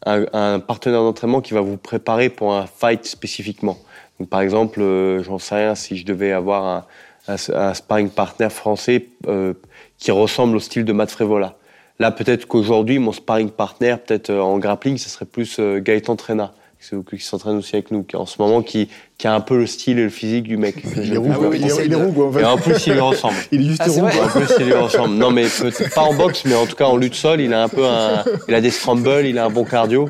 un- 0.06 0.26
un 0.34 0.60
partenaire 0.60 1.02
d'entraînement 1.02 1.42
qui 1.42 1.54
va 1.54 1.62
vous 1.62 1.78
préparer 1.78 2.30
pour 2.30 2.54
un 2.56 2.66
fight 2.68 3.06
spécifiquement. 3.06 3.78
Donc, 4.20 4.30
par 4.30 4.42
exemple, 4.42 4.82
euh, 4.82 5.24
j'en 5.24 5.40
sais 5.40 5.56
rien, 5.56 5.76
si 5.76 5.98
je 5.98 6.06
devais 6.06 6.32
avoir 6.32 6.66
un, 6.66 6.86
un- 7.34 7.54
un 7.56 7.74
sparring 7.74 8.10
partner 8.10 8.50
français 8.50 9.08
euh, 9.28 9.54
qui 9.98 10.12
ressemble 10.12 10.56
au 10.56 10.60
style 10.60 10.86
de 10.86 10.94
Matt 10.94 11.10
Frévola. 11.12 11.56
Là, 12.00 12.12
peut-être 12.12 12.46
qu'aujourd'hui, 12.48 12.98
mon 13.00 13.12
sparring 13.12 13.50
partner, 13.50 13.96
peut-être 14.06 14.30
euh, 14.30 14.42
en 14.42 14.58
grappling, 14.60 14.98
ce 14.98 15.10
serait 15.10 15.26
plus 15.26 15.60
Gaëtan 15.60 16.16
Trena, 16.16 16.54
qui, 16.80 17.20
s'entraîne 17.20 17.58
aussi 17.58 17.76
avec 17.76 17.92
nous, 17.92 18.04
qui 18.04 18.16
en 18.16 18.26
ce 18.26 18.42
moment, 18.42 18.62
qui, 18.62 18.90
qui 19.18 19.28
a 19.28 19.34
un 19.34 19.42
peu 19.42 19.58
le 19.58 19.68
style 19.68 20.00
et 20.00 20.04
le 20.04 20.10
physique 20.10 20.44
du 20.44 20.58
mec. 20.58 20.82
que 20.82 21.00
Il 21.00 21.14
est 21.14 21.18
roux, 21.18 21.32
Ah 21.32 21.38
oui, 21.40 21.58
il, 21.60 21.68
est, 21.68 21.86
il 21.86 21.92
est 21.92 21.96
roux, 21.96 22.12
quoi, 22.12 22.28
en 22.28 22.32
fait. 22.32 22.42
Et 22.42 22.46
en 22.46 22.58
plus, 22.58 22.88
il 22.88 22.94
lui 22.94 23.00
ressemble. 23.00 23.36
Il 23.52 23.62
est 23.62 23.70
juste 23.70 23.82
Ah, 23.84 23.90
c'est 23.90 24.02
roux, 24.02 24.08
quoi. 24.08 24.26
En 24.26 24.30
plus, 24.30 24.56
il 24.60 24.66
lui 24.66 24.74
ressemble. 24.74 25.16
Non, 25.16 25.32
mais 25.32 25.44
peut-être 25.44 25.94
pas 25.94 26.02
en 26.02 26.14
boxe, 26.14 26.44
mais 26.46 26.56
en 26.56 26.66
tout 26.66 26.76
cas 26.76 26.86
en 26.86 26.98
lutte 26.98 27.16
sol, 27.16 27.42
il 27.42 27.54
a 27.54 27.64
un 27.64 27.70
peu 27.70 27.86
un, 27.86 28.24
il 28.48 28.54
a 28.54 28.62
des 28.62 28.72
scrambles, 28.72 29.26
il 29.26 29.38
a 29.38 29.46
un 29.46 29.50
bon 29.50 29.66
cardio. 29.66 30.10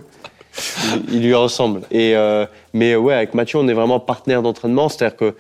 Il, 1.08 1.16
il 1.16 1.22
lui 1.24 1.34
ressemble. 1.34 1.82
Et 1.92 2.16
euh, 2.16 2.46
mais 2.74 2.96
ouais, 2.96 3.14
avec 3.14 3.34
Mathieu, 3.34 3.60
on 3.60 3.68
est 3.68 3.74
vraiment 3.74 4.00
partenaire 4.00 4.42
d'entraînement, 4.42 4.90
c'est-à-dire 4.90 5.18
que 5.18 5.36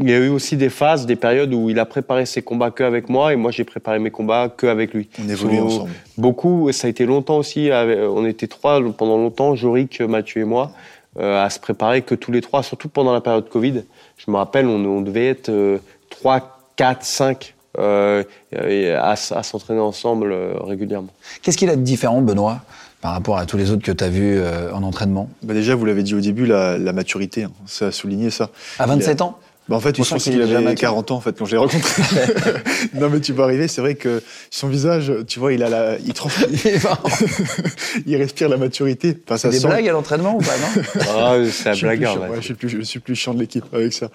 il 0.00 0.10
y 0.10 0.12
a 0.12 0.18
eu 0.18 0.28
aussi 0.28 0.56
des 0.56 0.70
phases, 0.70 1.06
des 1.06 1.16
périodes 1.16 1.52
où 1.52 1.70
il 1.70 1.78
a 1.78 1.86
préparé 1.86 2.26
ses 2.26 2.42
combats 2.42 2.70
que 2.70 2.84
avec 2.84 3.08
moi 3.08 3.32
et 3.32 3.36
moi 3.36 3.50
j'ai 3.50 3.64
préparé 3.64 3.98
mes 3.98 4.10
combats 4.10 4.48
que 4.48 4.66
avec 4.66 4.94
lui. 4.94 5.08
On 5.22 5.28
évolue 5.28 5.56
So, 5.56 5.64
ensemble. 5.64 5.90
Beaucoup, 6.16 6.72
ça 6.72 6.86
a 6.86 6.90
été 6.90 7.04
longtemps 7.06 7.38
aussi. 7.38 7.70
on 7.72 8.24
était 8.24 8.46
trois 8.46 8.80
pendant 8.92 9.16
longtemps, 9.16 9.54
Jorik, 9.54 10.00
Mathieu 10.00 10.42
et 10.42 10.44
moi, 10.44 10.72
euh, 11.18 11.44
à 11.44 11.50
se 11.50 11.58
préparer 11.58 12.02
que 12.02 12.14
tous 12.14 12.32
les 12.32 12.40
trois, 12.40 12.62
surtout 12.62 12.88
pendant 12.88 13.12
la 13.12 13.20
période 13.20 13.48
Covid. 13.48 13.82
Je 14.16 14.30
me 14.30 14.36
rappelle, 14.36 14.66
on, 14.66 14.84
on 14.84 15.00
devait 15.00 15.28
être 15.28 15.48
euh, 15.48 15.78
trois, 16.10 16.60
quatre, 16.76 17.04
cinq 17.04 17.54
euh, 17.78 18.24
à, 18.52 19.16
s'entraîner 19.16 19.80
ensemble 19.80 20.34
régulièrement. 20.60 21.10
Qu'est-ce 21.42 21.56
qu'il 21.56 21.70
a 21.70 21.76
de 21.76 21.82
différent, 21.82 22.22
Benoît, 22.22 22.60
par 23.00 23.12
rapport 23.12 23.38
à 23.38 23.46
tous 23.46 23.56
les 23.56 23.70
autres 23.70 23.82
que 23.82 23.92
tu 23.92 24.02
as 24.02 24.08
vus 24.08 24.38
euh, 24.38 24.72
en 24.72 24.82
entraînement? 24.82 25.28
Bah 25.42 25.54
déjà, 25.54 25.74
vous 25.74 25.84
l'avez 25.84 26.02
dit 26.02 26.14
au 26.14 26.20
début, 26.20 26.46
la, 26.46 26.78
la 26.78 26.92
maturité, 26.92 27.44
hein. 27.44 27.52
ça 27.66 27.86
a 27.86 27.92
souligné 27.92 28.30
ça. 28.30 28.50
À 28.78 28.86
27 28.86 29.20
ans? 29.22 29.38
Bah 29.68 29.76
en 29.76 29.80
fait, 29.80 29.96
je 29.96 30.08
pense 30.08 30.24
qu'il 30.24 30.40
avait 30.40 30.60
mature. 30.60 30.80
40 30.80 31.10
ans 31.10 31.16
en 31.16 31.20
fait 31.20 31.38
quand 31.38 31.44
je 31.44 31.52
l'ai 31.52 31.58
rencontré. 31.58 32.02
non 32.94 33.10
mais 33.10 33.20
tu 33.20 33.34
peux 33.34 33.42
arriver, 33.42 33.68
c'est 33.68 33.80
vrai 33.82 33.94
que 33.96 34.22
son 34.50 34.68
visage, 34.68 35.12
tu 35.26 35.38
vois, 35.38 35.52
il 35.52 35.62
a 35.62 35.68
la, 35.68 35.98
il 35.98 36.12
transpire, 36.14 36.48
Il 38.06 38.16
respire 38.16 38.48
la 38.48 38.56
maturité. 38.56 39.16
Enfin, 39.26 39.36
ça 39.36 39.50
Des 39.50 39.58
sent. 39.58 39.66
blagues 39.66 39.88
à 39.88 39.92
l'entraînement 39.92 40.36
ou 40.36 40.38
pas, 40.40 40.56
non 40.56 40.82
Ah, 41.10 41.36
c'est 41.50 41.68
un 41.70 41.74
suis, 41.74 41.86
plus 41.86 41.96
blagueur. 41.98 42.12
chiant, 42.14 42.22
ouais. 42.28 42.36
je, 42.36 42.40
suis 42.40 42.54
plus, 42.54 42.68
je 42.68 42.80
suis 42.82 43.00
plus 43.00 43.14
chiant 43.14 43.34
de 43.34 43.40
l'équipe 43.40 43.64
avec 43.72 43.92
ça. 43.92 44.08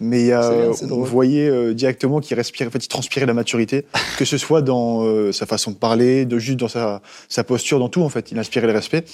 Mais 0.00 0.32
euh, 0.32 0.70
bien, 0.70 0.78
on 0.82 0.86
drôle. 0.86 1.08
voyait 1.08 1.48
euh, 1.48 1.72
directement 1.74 2.20
qu'il 2.20 2.36
respirait, 2.36 2.68
en 2.68 2.72
fait, 2.72 2.84
il 2.84 2.88
transpirait 2.88 3.26
la 3.26 3.34
maturité, 3.34 3.84
que 4.18 4.24
ce 4.24 4.38
soit 4.38 4.62
dans 4.62 5.04
euh, 5.04 5.30
sa 5.32 5.46
façon 5.46 5.70
de 5.70 5.76
parler, 5.76 6.24
de 6.24 6.38
juste 6.38 6.58
dans 6.58 6.68
sa, 6.68 7.00
sa 7.28 7.44
posture, 7.44 7.78
dans 7.78 7.88
tout 7.88 8.02
en 8.02 8.08
fait. 8.08 8.32
Il 8.32 8.38
inspirait 8.38 8.66
le 8.66 8.72
respect. 8.72 9.04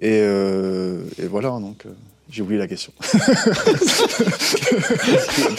Et, 0.00 0.18
euh, 0.22 0.98
et 1.22 1.26
voilà, 1.26 1.50
donc 1.50 1.86
euh, 1.86 1.90
j'ai 2.34 2.42
oublié 2.42 2.58
la 2.58 2.66
question. 2.66 2.92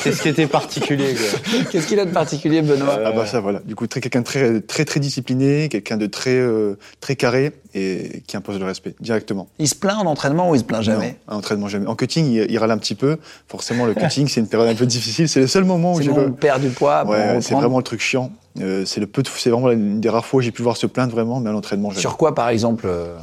Qu'est-ce 0.03 0.21
qui 0.21 0.27
était 0.29 0.47
particulier 0.47 1.15
Qu'est-ce 1.71 1.87
qu'il 1.87 1.99
a 1.99 2.05
de 2.05 2.11
particulier, 2.11 2.61
Benoît 2.61 2.99
Ah 3.05 3.11
bah 3.11 3.25
ça 3.25 3.39
voilà. 3.39 3.59
Du 3.59 3.75
coup, 3.75 3.87
très 3.87 4.01
quelqu'un 4.01 4.19
de 4.19 4.25
très 4.25 4.59
très 4.61 4.83
très 4.83 4.99
discipliné, 4.99 5.69
quelqu'un 5.69 5.95
de 5.95 6.05
très 6.05 6.35
euh, 6.35 6.77
très 6.99 7.15
carré 7.15 7.53
et 7.73 8.23
qui 8.27 8.35
impose 8.35 8.59
le 8.59 8.65
respect 8.65 8.93
directement. 8.99 9.47
Il 9.57 9.69
se 9.69 9.75
plaint 9.75 9.97
en 9.99 10.05
entraînement 10.05 10.49
ou 10.49 10.55
il 10.55 10.59
se 10.59 10.63
plaint 10.65 10.83
jamais 10.83 11.17
Non, 11.29 11.35
en 11.35 11.37
entraînement 11.37 11.67
jamais. 11.69 11.87
En 11.87 11.95
cutting, 11.95 12.25
il, 12.25 12.51
il 12.51 12.57
râle 12.57 12.71
un 12.71 12.77
petit 12.77 12.95
peu. 12.95 13.17
Forcément, 13.47 13.85
le 13.85 13.93
cutting, 13.95 14.27
c'est 14.27 14.41
une 14.41 14.47
période 14.47 14.67
un 14.69 14.75
peu 14.75 14.85
difficile. 14.85 15.29
C'est 15.29 15.39
le 15.39 15.47
seul 15.47 15.63
moment 15.63 15.93
où 15.93 16.01
j'ai 16.01 16.09
bon, 16.09 16.17
le- 16.17 16.27
on 16.27 16.31
perd 16.33 16.61
du 16.61 16.69
poids 16.69 17.05
Ouais, 17.05 17.39
c'est 17.41 17.53
vraiment 17.55 17.77
le 17.77 17.83
truc 17.83 18.01
chiant. 18.01 18.31
Euh, 18.61 18.83
c'est 18.85 18.99
le 18.99 19.07
peu 19.07 19.21
de- 19.23 19.29
c'est 19.35 19.49
vraiment 19.49 19.71
une 19.71 19.99
des 20.01 20.09
rares 20.09 20.25
fois 20.25 20.39
où 20.39 20.41
j'ai 20.41 20.51
pu 20.51 20.61
voir 20.61 20.75
se 20.77 20.87
plaindre 20.87 21.11
vraiment, 21.13 21.39
mais 21.39 21.49
à 21.49 21.53
l'entraînement 21.53 21.89
jamais. 21.89 22.01
Sur 22.01 22.15
quoi, 22.17 22.35
par 22.35 22.49
exemple 22.49 22.85
euh, 22.87 23.13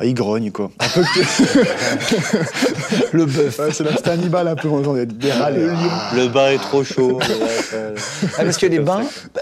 Ah, 0.00 0.04
il 0.06 0.14
grogne 0.14 0.52
quoi. 0.52 0.70
Un 0.78 0.88
peu 0.88 1.02
Le 3.12 3.24
bœuf. 3.26 3.58
Ouais, 3.58 3.72
c'est 3.72 3.84
là, 3.84 3.90
c'était 3.96 4.10
Hannibal 4.10 4.46
un 4.48 4.54
peu, 4.54 4.68
on 4.68 4.78
entend 4.78 4.94
des. 4.94 5.06
Le 5.06 6.28
bain 6.28 6.50
est 6.50 6.58
trop 6.58 6.84
chaud. 6.84 7.18
Ah, 8.38 8.44
parce 8.44 8.56
que 8.58 8.66
les 8.66 8.78
bains, 8.78 9.02
bah, 9.34 9.40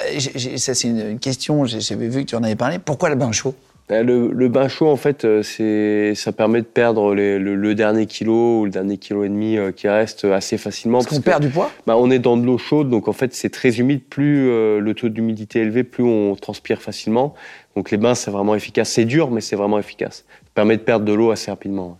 ça 0.56 0.74
c'est 0.74 0.88
une, 0.88 1.10
une 1.12 1.18
question, 1.18 1.64
j'avais 1.66 2.08
vu 2.08 2.24
que 2.24 2.30
tu 2.30 2.36
en 2.36 2.42
avais 2.42 2.56
parlé. 2.56 2.78
Pourquoi 2.78 3.08
le 3.10 3.14
bain 3.14 3.30
chaud? 3.32 3.54
Euh, 3.92 4.02
Le, 4.02 4.30
le 4.32 4.48
bain 4.48 4.68
chaud, 4.68 4.88
en 4.88 4.96
fait, 4.96 5.24
euh, 5.24 5.42
c'est, 5.42 6.14
ça 6.16 6.32
permet 6.32 6.60
de 6.60 6.66
perdre 6.66 7.14
les- 7.14 7.38
le, 7.38 7.54
le 7.54 7.74
dernier 7.74 8.06
kilo 8.06 8.60
ou 8.60 8.64
le 8.64 8.70
dernier 8.70 8.96
kilo 8.98 9.24
et 9.24 9.28
demi 9.28 9.56
euh, 9.58 9.70
qui 9.72 9.88
reste 9.88 10.24
assez 10.24 10.58
facilement. 10.58 10.98
Parce 10.98 11.08
qu'on 11.10 11.18
que- 11.18 11.22
perd 11.24 11.42
du 11.42 11.50
poids? 11.50 11.70
Bah, 11.86 11.96
on 11.96 12.10
est 12.10 12.18
dans 12.18 12.36
de 12.36 12.44
l'eau 12.44 12.58
chaude, 12.58 12.90
donc 12.90 13.08
en 13.08 13.12
fait 13.12 13.34
c'est 13.34 13.50
très 13.50 13.78
humide. 13.78 14.02
Plus 14.08 14.48
euh, 14.48 14.80
le 14.80 14.94
taux 14.94 15.08
d'humidité 15.08 15.60
est 15.60 15.62
élevé, 15.62 15.84
plus 15.84 16.04
on 16.04 16.34
transpire 16.34 16.80
facilement. 16.82 17.34
Donc 17.76 17.90
les 17.90 17.98
bains 17.98 18.14
c'est 18.14 18.30
vraiment 18.30 18.54
efficace. 18.54 18.90
C'est 18.90 19.04
dur, 19.04 19.30
mais 19.30 19.40
c'est 19.40 19.56
vraiment 19.56 19.78
efficace. 19.78 20.24
Permet 20.56 20.78
de 20.78 20.82
perdre 20.82 21.04
de 21.04 21.12
l'eau 21.12 21.30
assez 21.30 21.50
rapidement. 21.50 21.98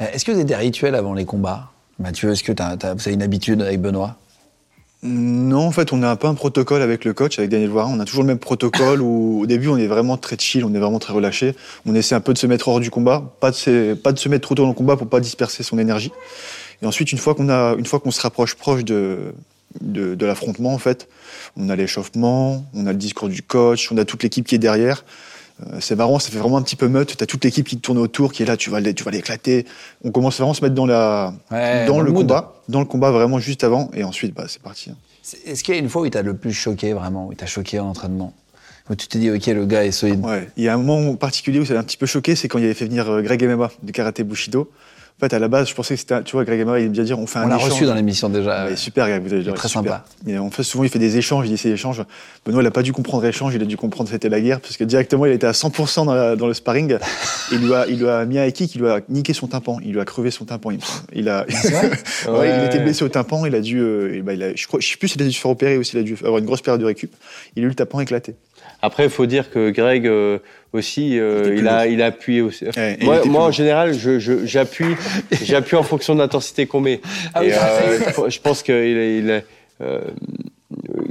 Euh, 0.00 0.06
Est-ce 0.12 0.24
que 0.24 0.30
vous 0.30 0.38
avez 0.38 0.46
des 0.46 0.54
rituels 0.54 0.94
avant 0.94 1.12
les 1.12 1.24
combats 1.24 1.72
Mathieu, 1.98 2.30
est-ce 2.30 2.44
que 2.44 2.52
vous 2.52 2.62
avez 2.62 3.12
une 3.12 3.22
habitude 3.22 3.60
avec 3.62 3.80
Benoît? 3.80 4.16
Non, 5.02 5.66
en 5.66 5.70
fait, 5.72 5.92
on 5.92 6.02
a 6.02 6.08
un 6.08 6.14
peu 6.14 6.28
un 6.28 6.34
protocole 6.34 6.82
avec 6.82 7.04
le 7.04 7.14
coach, 7.14 7.38
avec 7.38 7.50
Daniel 7.50 7.70
Voirin. 7.70 7.90
On 7.92 7.98
a 7.98 8.04
toujours 8.04 8.22
le 8.22 8.28
même 8.28 8.38
protocole 8.38 9.00
où, 9.00 9.40
au 9.42 9.46
début, 9.46 9.68
on 9.68 9.76
est 9.76 9.88
vraiment 9.88 10.16
très 10.18 10.36
chill, 10.38 10.64
on 10.64 10.72
est 10.72 10.78
vraiment 10.78 11.00
très 11.00 11.14
relâché. 11.14 11.56
On 11.84 11.96
essaie 11.96 12.14
un 12.14 12.20
peu 12.20 12.32
de 12.32 12.38
se 12.38 12.46
mettre 12.46 12.68
hors 12.68 12.78
du 12.78 12.90
combat, 12.90 13.34
pas 13.40 13.50
de 13.50 13.56
se, 13.56 13.94
pas 13.94 14.12
de 14.12 14.18
se 14.20 14.28
mettre 14.28 14.42
trop 14.42 14.54
tôt 14.54 14.62
dans 14.62 14.68
le 14.68 14.74
combat 14.74 14.96
pour 14.96 15.08
pas 15.08 15.18
disperser 15.18 15.64
son 15.64 15.78
énergie. 15.78 16.12
Et 16.82 16.86
ensuite, 16.86 17.10
une 17.10 17.18
fois 17.18 17.34
qu'on 17.34 17.48
a, 17.48 17.74
une 17.76 17.86
fois 17.86 17.98
qu'on 17.98 18.12
se 18.12 18.20
rapproche 18.20 18.54
proche 18.54 18.84
de, 18.84 19.34
de, 19.80 20.14
de 20.14 20.26
l'affrontement, 20.26 20.74
en 20.74 20.78
fait, 20.78 21.08
on 21.56 21.70
a 21.70 21.76
l'échauffement, 21.76 22.64
on 22.72 22.86
a 22.86 22.92
le 22.92 22.98
discours 22.98 23.28
du 23.28 23.42
coach, 23.42 23.90
on 23.90 23.96
a 23.96 24.04
toute 24.04 24.22
l'équipe 24.22 24.46
qui 24.46 24.54
est 24.54 24.58
derrière. 24.58 25.04
Euh, 25.62 25.78
c'est 25.80 25.96
marrant, 25.96 26.18
ça 26.18 26.30
fait 26.30 26.38
vraiment 26.38 26.58
un 26.58 26.62
petit 26.62 26.76
peu 26.76 26.88
meute. 26.88 27.16
T'as 27.16 27.24
toute 27.26 27.42
l'équipe 27.44 27.66
qui 27.66 27.76
te 27.76 27.80
tourne 27.80 27.98
autour, 27.98 28.32
qui 28.32 28.42
est 28.42 28.46
là, 28.46 28.56
tu 28.56 28.68
vas, 28.70 28.82
tu 28.82 29.04
vas 29.04 29.10
l'éclater. 29.10 29.64
On 30.04 30.10
commence 30.10 30.36
vraiment 30.36 30.52
à 30.52 30.54
se 30.54 30.62
mettre 30.62 30.74
dans 30.74 30.84
la, 30.86 31.32
Ouais, 31.50 31.86
dans, 31.86 31.94
dans 31.96 32.00
le 32.02 32.12
mood. 32.12 32.22
combat, 32.22 32.54
dans 32.68 32.80
le 32.80 32.84
combat 32.86 33.10
vraiment 33.10 33.38
juste 33.38 33.64
avant, 33.64 33.90
et 33.94 34.04
ensuite, 34.04 34.34
bah, 34.34 34.44
c'est 34.48 34.60
parti. 34.62 34.90
hein. 34.90 34.96
C'est- 35.22 35.46
Est-ce 35.46 35.64
qu'il 35.64 35.74
y 35.74 35.78
a 35.78 35.80
une 35.80 35.88
fois 35.88 36.02
où 36.02 36.04
il 36.04 36.10
t'a 36.10 36.22
le 36.22 36.36
plus 36.36 36.52
choqué, 36.52 36.92
vraiment, 36.92 37.26
où 37.28 37.32
il 37.32 37.36
t'a 37.36 37.46
choqué 37.46 37.78
en 37.80 37.86
entraînement? 37.88 38.32
Où 38.90 38.94
tu 38.94 39.08
t'es 39.08 39.18
dit, 39.18 39.30
ok, 39.30 39.46
le 39.46 39.66
gars 39.66 39.84
est 39.84 39.90
solide 39.92 40.24
Ouais. 40.24 40.48
Il 40.56 40.62
y 40.62 40.68
a 40.68 40.74
un 40.74 40.78
moment 40.78 41.16
particulier 41.16 41.58
où 41.58 41.64
ça 41.64 41.74
m'a 41.74 41.80
un 41.80 41.84
petit 41.84 41.96
peu 41.96 42.06
choqué, 42.06 42.36
c'est 42.36 42.46
quand 42.48 42.58
il 42.58 42.64
avait 42.64 42.74
fait 42.74 42.84
venir 42.84 43.10
euh, 43.10 43.22
Greg 43.22 43.42
MMA 43.42 43.70
du 43.82 43.92
karaté 43.92 44.22
Bushido. 44.22 44.70
En 45.18 45.24
fait, 45.26 45.32
à 45.34 45.38
la 45.38 45.48
base, 45.48 45.66
je 45.70 45.74
pensais 45.74 45.94
que 45.94 46.00
c'était, 46.00 46.22
tu 46.24 46.32
vois, 46.32 46.44
Greg 46.44 46.60
MMA, 46.62 46.78
il 46.80 46.84
aime 46.86 46.92
bien 46.92 47.02
dire, 47.02 47.18
on 47.18 47.26
fait 47.26 47.38
un 47.38 47.44
On 47.44 47.48
l'a 47.48 47.56
échange. 47.56 47.70
reçu 47.72 47.86
dans 47.86 47.94
l'émission 47.94 48.28
déjà. 48.28 48.64
Ouais, 48.64 48.70
ouais. 48.72 48.76
super, 48.76 49.08
Greg, 49.08 49.22
vous 49.22 49.32
allez 49.32 49.44
dire, 49.44 49.54
très 49.54 49.66
super. 49.66 49.82
sympa. 49.84 50.04
Et 50.26 50.36
en 50.36 50.50
fait, 50.50 50.62
souvent, 50.62 50.84
il 50.84 50.90
fait 50.90 50.98
des 50.98 51.16
échanges, 51.16 51.46
il 51.46 51.50
dit 51.52 51.56
ces 51.56 51.70
échanges. 51.70 52.02
Benoît, 52.44 52.62
il 52.62 52.66
a 52.66 52.70
pas 52.70 52.82
dû 52.82 52.92
comprendre 52.92 53.24
échange, 53.24 53.54
il 53.54 53.62
a 53.62 53.64
dû 53.64 53.78
comprendre 53.78 54.10
c'était 54.10 54.28
la 54.28 54.42
guerre, 54.42 54.60
parce 54.60 54.76
que 54.76 54.84
directement, 54.84 55.24
il 55.24 55.32
était 55.32 55.46
à 55.46 55.52
100% 55.52 56.04
dans, 56.04 56.14
la- 56.14 56.36
dans 56.36 56.46
le 56.46 56.52
sparring. 56.52 56.98
il 57.50 57.58
lui 57.60 57.72
a, 57.72 57.86
il 57.88 57.98
lui 57.98 58.08
a 58.10 58.26
mis 58.26 58.38
un 58.38 58.44
il 58.46 58.80
lui 58.82 58.88
a 58.90 59.00
niqué 59.08 59.32
son 59.32 59.46
tympan, 59.46 59.78
il 59.82 59.92
lui 59.94 60.00
a 60.00 60.04
crevé 60.04 60.30
son 60.30 60.44
tympan. 60.44 60.72
Il, 60.72 60.80
il 61.14 61.28
a, 61.30 61.46
Ouais, 61.48 61.90
Ouais. 62.38 62.58
il 62.60 62.66
était 62.66 62.80
blessé 62.80 63.02
au 63.02 63.08
tympan, 63.08 63.46
il 63.46 63.54
a 63.54 63.60
dû, 63.60 63.80
euh, 63.80 64.20
bah, 64.22 64.34
il 64.34 64.42
a, 64.42 64.54
je 64.54 64.66
crois, 64.66 64.80
je 64.80 64.86
sais 64.88 64.98
plus 64.98 65.08
s'il 65.08 65.22
a 65.22 65.24
dû 65.24 65.32
se 65.32 65.40
faire 65.40 65.50
opérer 65.50 65.78
ou 65.78 65.82
s'il 65.82 65.98
a 65.98 66.02
dû 66.02 66.14
avoir 66.20 66.38
une 66.38 66.44
grosse 66.44 66.60
période 66.60 66.80
de 66.82 66.86
récup. 66.86 67.10
Il 67.56 67.62
a 67.62 67.66
eu 67.66 67.68
le 67.70 67.74
tympan 67.74 68.00
éclaté. 68.00 68.34
Après, 68.82 69.04
il 69.04 69.10
faut 69.10 69.26
dire 69.26 69.50
que 69.50 69.70
Greg 69.70 70.06
euh, 70.06 70.38
aussi, 70.72 71.18
euh, 71.18 71.54
Il 71.58 71.66
a, 71.68 71.86
il 71.86 72.02
a 72.02 72.06
appuyé 72.06 72.40
aussi. 72.42 72.64
Ouais, 72.76 72.98
moi, 73.26 73.44
en 73.44 73.50
général, 73.50 73.94
je, 73.94 74.18
je- 74.18 74.44
j'appuie, 74.46 74.94
j'appuie 75.42 75.76
en 75.76 75.82
fonction 75.82 76.14
de 76.14 76.20
l'intensité 76.20 76.66
qu'on 76.66 76.80
met. 76.80 77.00
Ah 77.34 77.42
Et, 77.44 77.48
oui, 77.48 77.52
euh, 77.54 78.28
je 78.30 78.38
pense 78.40 78.62
qu'il 78.62 78.74
il, 78.74 79.42
euh, 79.80 80.00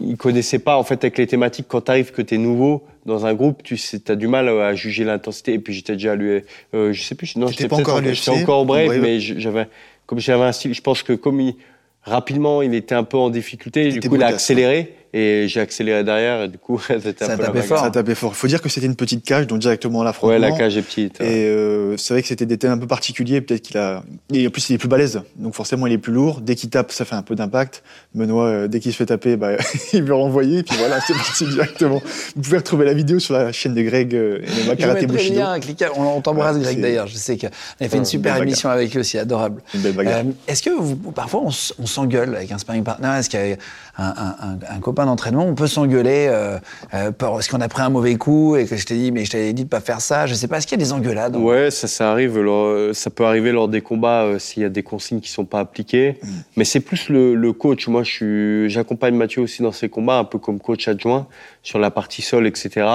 il 0.02 0.18
connaissait 0.18 0.60
pas 0.60 0.78
en 0.78 0.84
fait 0.84 1.04
avec 1.04 1.18
les 1.18 1.28
thématiques. 1.28 1.66
Quand 1.68 1.82
tu 1.82 1.92
arrives, 1.92 2.12
que 2.12 2.22
tu 2.22 2.36
es 2.36 2.38
nouveau 2.38 2.84
dans 3.06 3.26
un 3.26 3.34
groupe, 3.34 3.64
tu 3.64 3.78
as 4.08 4.16
du 4.16 4.28
mal 4.28 4.48
à 4.50 4.74
juger 4.76 5.04
l'intensité. 5.04 5.54
Et 5.54 5.60
puis 5.60 5.74
j'étais 5.74 5.94
déjà 5.94 6.14
à 6.14 6.16
l'UE, 6.16 6.44
euh, 6.74 6.94
je 6.94 7.02
sais 7.02 7.16
plus, 7.16 7.36
non, 7.36 7.48
j'étais 7.48 7.68
pas 7.68 7.78
encore 7.78 8.02
j'étais 8.04 8.30
encore 8.32 8.62
au 8.62 8.66
Brave, 8.66 8.86
Brave. 8.88 9.00
mais 9.02 9.20
j'avais, 9.20 9.68
comme 10.06 10.20
j'avais 10.20 10.44
un 10.44 10.52
style, 10.52 10.74
je 10.74 10.82
pense 10.82 11.04
que 11.04 11.14
comme 11.14 11.40
il, 11.42 11.56
rapidement, 12.04 12.62
il 12.62 12.74
était 12.76 12.96
un 12.96 13.04
peu 13.04 13.18
en 13.18 13.30
difficulté, 13.30 13.90
du 13.90 14.00
coup, 14.00 14.16
il 14.16 14.22
a 14.22 14.26
brutasse, 14.26 14.34
accéléré. 14.34 14.94
Et 15.18 15.48
j'ai 15.48 15.62
accéléré 15.62 16.04
derrière 16.04 16.42
et 16.44 16.48
du 16.50 16.58
coup 16.58 16.78
c'était 16.86 17.26
Ça 17.26 17.34
un 17.34 17.38
peu 17.38 17.46
bagarre. 17.48 17.64
fort. 17.64 17.80
Ça 17.80 17.90
tapait 17.90 18.16
fort. 18.16 18.36
Faut 18.36 18.48
dire 18.48 18.62
que 18.62 18.68
c'était 18.70 18.86
une 18.86 18.96
petite 18.98 19.24
cage, 19.24 19.48
donc 19.48 19.60
directement 19.60 20.00
à 20.00 20.02
Ouais, 20.02 20.06
l'affrontement. 20.08 20.38
la 20.40 20.52
cage 20.52 20.76
est 20.78 20.82
petite. 20.82 21.20
ouais. 21.22 21.26
Et 21.26 21.46
euh, 21.48 21.96
c'est 21.98 22.14
vrai 22.14 22.22
que 22.22 22.28
c'était 22.28 22.46
des 22.46 22.58
thèmes 22.58 22.72
un 22.74 22.78
peu 22.78 22.86
particuliers. 22.88 23.40
Peut-être 23.42 23.62
qu'il 23.62 23.78
a. 23.78 24.04
Et 24.34 24.46
en 24.46 24.50
plus, 24.50 24.70
il 24.70 24.74
est 24.74 24.78
plus 24.78 24.90
balèze. 24.90 25.22
Donc 25.38 25.54
forcément, 25.56 25.88
il 25.88 25.94
est 25.94 25.98
plus 25.98 26.12
lourd. 26.12 26.42
Dès 26.42 26.56
qu'il 26.56 26.70
tape, 26.70 26.92
ça 26.92 27.06
fait 27.06 27.16
un 27.16 27.22
peu 27.22 27.34
d'impact. 27.36 27.82
Benoît, 28.14 28.46
euh, 28.48 28.68
dès 28.68 28.80
qu'il 28.82 28.92
se 28.92 28.98
fait 28.98 29.06
taper, 29.06 29.38
bah, 29.38 29.52
il 29.94 30.04
veut 30.04 30.14
renvoyer. 30.14 30.60
Et 30.60 30.64
puis 30.64 30.76
voilà, 30.78 31.00
c'est 31.00 31.14
parti 31.14 31.46
directement. 31.50 32.02
Vous 32.36 32.42
pouvez 32.42 32.58
retrouver 32.58 32.86
la 32.86 32.94
vidéo 32.94 33.20
sur 33.20 33.34
la 33.36 33.52
chaîne 33.54 33.74
de 33.74 33.82
Greg 33.82 34.14
euh, 34.14 34.40
et 34.44 34.48
Je 34.70 34.74
Karaté 34.74 35.08
Bushido. 35.08 35.40
lien, 35.40 35.60
cliquez- 35.60 35.88
on, 35.96 36.18
on 36.18 36.22
t'embrasse 36.22 36.58
Ouais, 36.58 36.62
Greg 36.64 36.82
d'ailleurs, 36.82 37.08
je 37.08 37.16
sais 37.16 37.38
qu'on 37.38 37.48
a 37.48 37.88
fait 37.88 37.94
une 37.96 38.00
Ouais, 38.00 38.06
super 38.06 38.38
émission 38.38 38.70
avec 38.70 38.92
lui 38.92 39.00
aussi, 39.00 39.18
adorable. 39.18 39.62
Une 39.74 39.82
belle 39.82 39.94
bagarre. 39.94 40.20
Euh, 40.20 40.32
Est-ce 40.48 40.62
que 40.62 40.70
vous, 40.72 40.96
parfois 40.96 41.42
on, 41.44 41.52
s'engueule 41.52 42.36
avec 42.36 42.52
un 42.52 42.58
sparring 42.58 42.84
partner? 42.84 43.10
Est-ce 43.20 43.30
qu'il 43.30 43.40
y 43.40 43.54
a 43.54 43.56
un, 43.98 44.06
un- 44.08 44.36
un- 44.42 44.76
un 44.76 44.80
copain 44.80 45.05
d'entraînement 45.06 45.46
On 45.46 45.56
peut 45.56 45.68
s'engueuler 45.68 46.28
euh, 46.30 46.58
euh, 46.94 47.12
parce 47.12 47.48
qu'on 47.48 47.62
a 47.62 47.68
pris 47.68 47.82
un 47.82 47.90
mauvais 47.90 48.16
coup 48.16 48.56
et 48.56 48.66
que 48.66 48.76
je 48.76 48.86
t'ai 48.86 48.96
dit, 48.96 49.12
mais 49.12 49.26
je 49.26 49.32
t'avais 49.32 49.54
dit 49.54 49.64
de 49.66 49.70
pas 49.70 49.80
faire 49.82 50.02
ça. 50.02 50.26
Je 50.28 50.34
sais 50.34 50.48
pas, 50.48 50.58
est-ce 50.58 50.68
qu'il 50.68 50.80
y 50.80 50.82
a 50.82 50.86
des 50.86 50.94
engueulades 50.94 51.36
Ouais, 51.36 51.72
ça, 51.72 51.88
ça 51.88 52.12
arrive. 52.12 52.40
lors- 52.40 52.94
ça 52.96 53.10
peut 53.10 53.26
arriver 53.26 53.52
lors 53.52 53.68
des 53.68 53.82
combats 53.82 54.24
euh, 54.24 54.40
s'il 54.40 54.64
y 54.64 54.66
a 54.66 54.70
des 54.70 54.84
consignes 54.84 55.20
qui 55.20 55.30
sont 55.30 55.46
pas 55.46 55.60
appliquées. 55.60 56.18
Mm. 56.24 56.28
Mais 56.58 56.66
c'est 56.66 56.80
plus 56.80 57.10
le, 57.10 57.36
le 57.36 57.54
coach. 57.54 57.88
Moi, 57.88 58.04
je 58.04 58.12
suis, 58.12 58.70
j'accompagne 58.70 59.16
Mathieu 59.16 59.42
aussi 59.42 59.62
dans 59.62 59.72
ses 59.72 59.90
combats, 59.90 60.18
un 60.18 60.24
peu 60.26 60.40
comme 60.40 60.60
coach 60.60 60.88
adjoint 60.88 61.28
sur 61.64 61.80
la 61.80 61.92
partie 61.92 62.22
sol, 62.22 62.48
etc. 62.48 62.86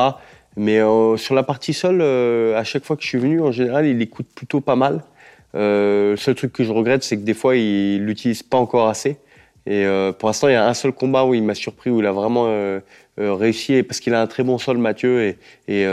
Mais 0.56 0.78
euh, 0.80 1.16
sur 1.16 1.34
la 1.34 1.42
partie 1.44 1.72
sol, 1.72 2.00
euh, 2.00 2.58
à 2.58 2.64
chaque 2.64 2.84
fois 2.84 2.96
que 2.96 3.02
je 3.02 3.08
suis 3.08 3.18
venu, 3.18 3.40
en 3.40 3.52
général, 3.52 3.86
il 3.86 4.02
écoute 4.02 4.26
plutôt 4.34 4.60
pas 4.60 4.74
mal. 4.76 5.02
Euh, 5.54 6.12
le 6.12 6.16
seul 6.16 6.34
truc 6.34 6.52
que 6.52 6.62
je 6.64 6.72
regrette, 6.72 7.02
c'est 7.02 7.16
que 7.16 7.22
des 7.22 7.34
fois, 7.34 7.56
il 7.56 8.04
l'utilise 8.04 8.42
pas 8.42 8.56
encore 8.56 8.88
assez. 8.88 9.16
Et 9.66 9.84
euh, 9.84 10.12
pour 10.12 10.28
l'instant, 10.28 10.48
il 10.48 10.52
y 10.52 10.54
a 10.54 10.66
un 10.66 10.74
seul 10.74 10.92
combat 10.92 11.24
où 11.24 11.34
il 11.34 11.42
m'a 11.42 11.54
surpris, 11.54 11.90
où 11.90 12.00
il 12.00 12.06
a 12.06 12.12
vraiment 12.12 12.46
euh, 12.48 12.80
euh, 13.18 13.34
réussi, 13.34 13.82
parce 13.82 14.00
qu'il 14.00 14.14
a 14.14 14.22
un 14.22 14.26
très 14.26 14.42
bon 14.42 14.58
sol, 14.58 14.78
Mathieu, 14.78 15.36
et, 15.68 15.84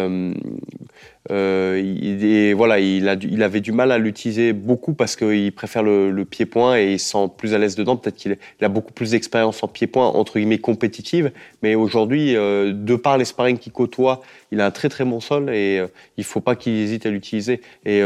il, 1.29 2.53
voilà, 2.55 2.79
il, 2.79 3.09
avait 3.43 3.59
du 3.59 3.73
mal 3.73 3.91
à 3.91 3.97
l'utiliser 3.97 4.53
beaucoup 4.53 4.93
parce 4.93 5.17
qu'il 5.17 5.51
préfère 5.51 5.83
le, 5.83 6.09
le 6.09 6.25
pied-point 6.25 6.77
et 6.77 6.93
il 6.93 6.99
se 6.99 7.11
sent 7.11 7.29
plus 7.37 7.53
à 7.53 7.57
l'aise 7.57 7.75
dedans. 7.75 7.97
Peut-être 7.97 8.15
qu'il 8.15 8.37
il 8.61 8.65
a 8.65 8.69
beaucoup 8.69 8.93
plus 8.93 9.11
d'expérience 9.11 9.61
en 9.61 9.67
pied-point, 9.67 10.07
entre 10.07 10.39
guillemets, 10.39 10.59
compétitive. 10.59 11.31
Mais 11.61 11.75
aujourd'hui, 11.75 12.33
de 12.33 12.95
par 12.95 13.17
les 13.17 13.25
sparring 13.25 13.57
qu'il 13.57 13.73
côtoie, 13.73 14.21
il 14.51 14.61
a 14.61 14.65
un 14.65 14.71
très 14.71 14.87
très 14.87 15.03
bon 15.03 15.19
sol 15.19 15.49
et 15.49 15.81
il 16.15 16.23
faut 16.23 16.39
pas 16.39 16.55
qu'il 16.55 16.73
hésite 16.73 17.05
à 17.05 17.09
l'utiliser. 17.09 17.59
Et 17.85 18.01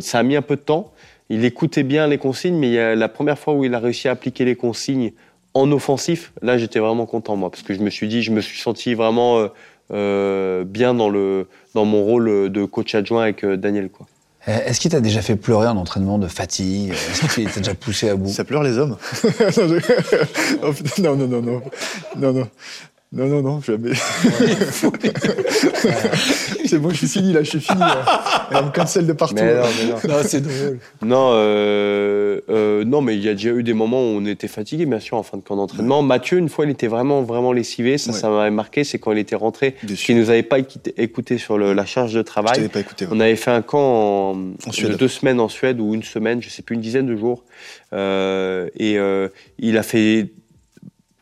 ça 0.00 0.18
a 0.18 0.22
mis 0.24 0.34
un 0.34 0.42
peu 0.42 0.56
de 0.56 0.62
temps. 0.62 0.92
Il 1.28 1.44
écoutait 1.44 1.82
bien 1.82 2.06
les 2.06 2.18
consignes, 2.18 2.56
mais 2.56 2.68
il 2.68 2.74
y 2.74 2.78
a 2.78 2.94
la 2.94 3.08
première 3.08 3.38
fois 3.38 3.54
où 3.54 3.64
il 3.64 3.74
a 3.74 3.78
réussi 3.78 4.08
à 4.08 4.12
appliquer 4.12 4.44
les 4.44 4.56
consignes 4.56 5.12
en 5.54 5.72
offensif, 5.72 6.32
là 6.42 6.58
j'étais 6.58 6.78
vraiment 6.78 7.06
content 7.06 7.34
moi, 7.34 7.50
parce 7.50 7.62
que 7.62 7.72
je 7.72 7.80
me 7.80 7.88
suis 7.90 8.08
dit, 8.08 8.22
je 8.22 8.30
me 8.30 8.40
suis 8.42 8.58
senti 8.60 8.92
vraiment 8.94 9.38
euh, 9.38 9.48
euh, 9.92 10.64
bien 10.64 10.94
dans, 10.94 11.08
le, 11.08 11.48
dans 11.74 11.84
mon 11.84 12.02
rôle 12.02 12.50
de 12.50 12.64
coach 12.64 12.94
adjoint 12.94 13.22
avec 13.22 13.44
euh, 13.44 13.56
Daniel. 13.56 13.88
Quoi. 13.88 14.06
Euh, 14.48 14.58
Est-ce 14.66 14.80
qu'il 14.80 14.90
t'a 14.90 15.00
déjà 15.00 15.22
fait 15.22 15.36
pleurer 15.36 15.66
en 15.66 15.76
entraînement 15.76 16.18
de 16.18 16.28
fatigue? 16.28 16.92
Est-ce 16.92 17.34
qu'il 17.34 17.50
t'a 17.50 17.60
déjà 17.60 17.74
poussé 17.74 18.08
à 18.08 18.16
bout? 18.16 18.28
Ça 18.28 18.44
pleure 18.44 18.62
les 18.62 18.78
hommes. 18.78 18.96
non, 19.56 19.78
Oh, 20.62 20.72
non, 20.98 21.16
non, 21.16 21.26
non, 21.26 21.42
non, 21.42 21.62
non, 22.16 22.32
non. 22.32 22.48
Non, 23.16 23.26
non, 23.26 23.42
non, 23.42 23.60
jamais. 23.62 23.92
c'est 26.66 26.78
bon, 26.78 26.90
je 26.90 26.96
suis 26.96 27.08
fini 27.08 27.32
là, 27.32 27.42
je 27.42 27.50
suis 27.50 27.60
fini. 27.60 27.78
Là. 27.78 28.04
Elle 28.50 28.64
me 28.66 28.70
cancel 28.70 29.06
de 29.06 29.12
partout. 29.12 29.34
Mais 29.36 29.54
non, 29.54 29.62
mais 29.78 29.90
non. 29.90 29.96
Non, 30.16 30.22
c'est 30.24 30.40
drôle. 30.40 30.78
Non, 31.02 31.30
euh, 31.34 32.40
euh, 32.50 32.84
non, 32.84 33.00
mais 33.00 33.16
il 33.16 33.22
y 33.24 33.28
a 33.28 33.32
déjà 33.32 33.50
eu 33.50 33.62
des 33.62 33.72
moments 33.72 34.00
où 34.00 34.16
on 34.18 34.24
était 34.26 34.48
fatigué, 34.48 34.86
bien 34.86 35.00
sûr, 35.00 35.16
en 35.16 35.22
fin 35.22 35.36
de 35.38 35.42
camp 35.42 35.56
d'entraînement. 35.56 36.02
Mathieu, 36.02 36.38
une 36.38 36.48
fois, 36.48 36.64
il 36.64 36.70
était 36.70 36.86
vraiment, 36.88 37.22
vraiment 37.22 37.52
lessivé. 37.52 37.98
Ça, 37.98 38.12
Ouais. 38.12 38.18
ça 38.18 38.28
m'avait 38.28 38.50
marqué. 38.50 38.84
C'est 38.84 38.98
quand 38.98 39.12
il 39.12 39.18
était 39.18 39.36
rentré, 39.36 39.74
qu'il 39.96 40.16
nous 40.18 40.30
avait 40.30 40.42
pas 40.42 40.58
écouté 40.58 41.38
sur 41.38 41.58
le- 41.58 41.72
la 41.72 41.86
charge 41.86 42.12
de 42.12 42.18
Je 42.18 42.22
travail. 42.22 42.56
t'avais 42.56 42.68
pas 42.68 42.80
écouté. 42.80 43.06
ouais. 43.06 43.10
On 43.14 43.20
avait 43.20 43.36
fait 43.36 43.50
un 43.50 43.62
camp 43.62 44.32
en, 44.32 44.36
En 44.66 44.72
Suède. 44.72 44.92
de 44.92 44.96
deux 44.96 45.08
semaines 45.08 45.40
en 45.40 45.48
Suède 45.48 45.80
ou 45.80 45.94
une 45.94 46.02
semaine, 46.02 46.42
je 46.42 46.50
sais 46.50 46.62
plus, 46.62 46.74
une 46.74 46.82
dizaine 46.82 47.06
de 47.06 47.16
jours. 47.16 47.44
Euh, 47.92 48.68
et 48.78 48.98
euh, 48.98 49.28
il 49.58 49.78
a 49.78 49.82
fait 49.82 50.28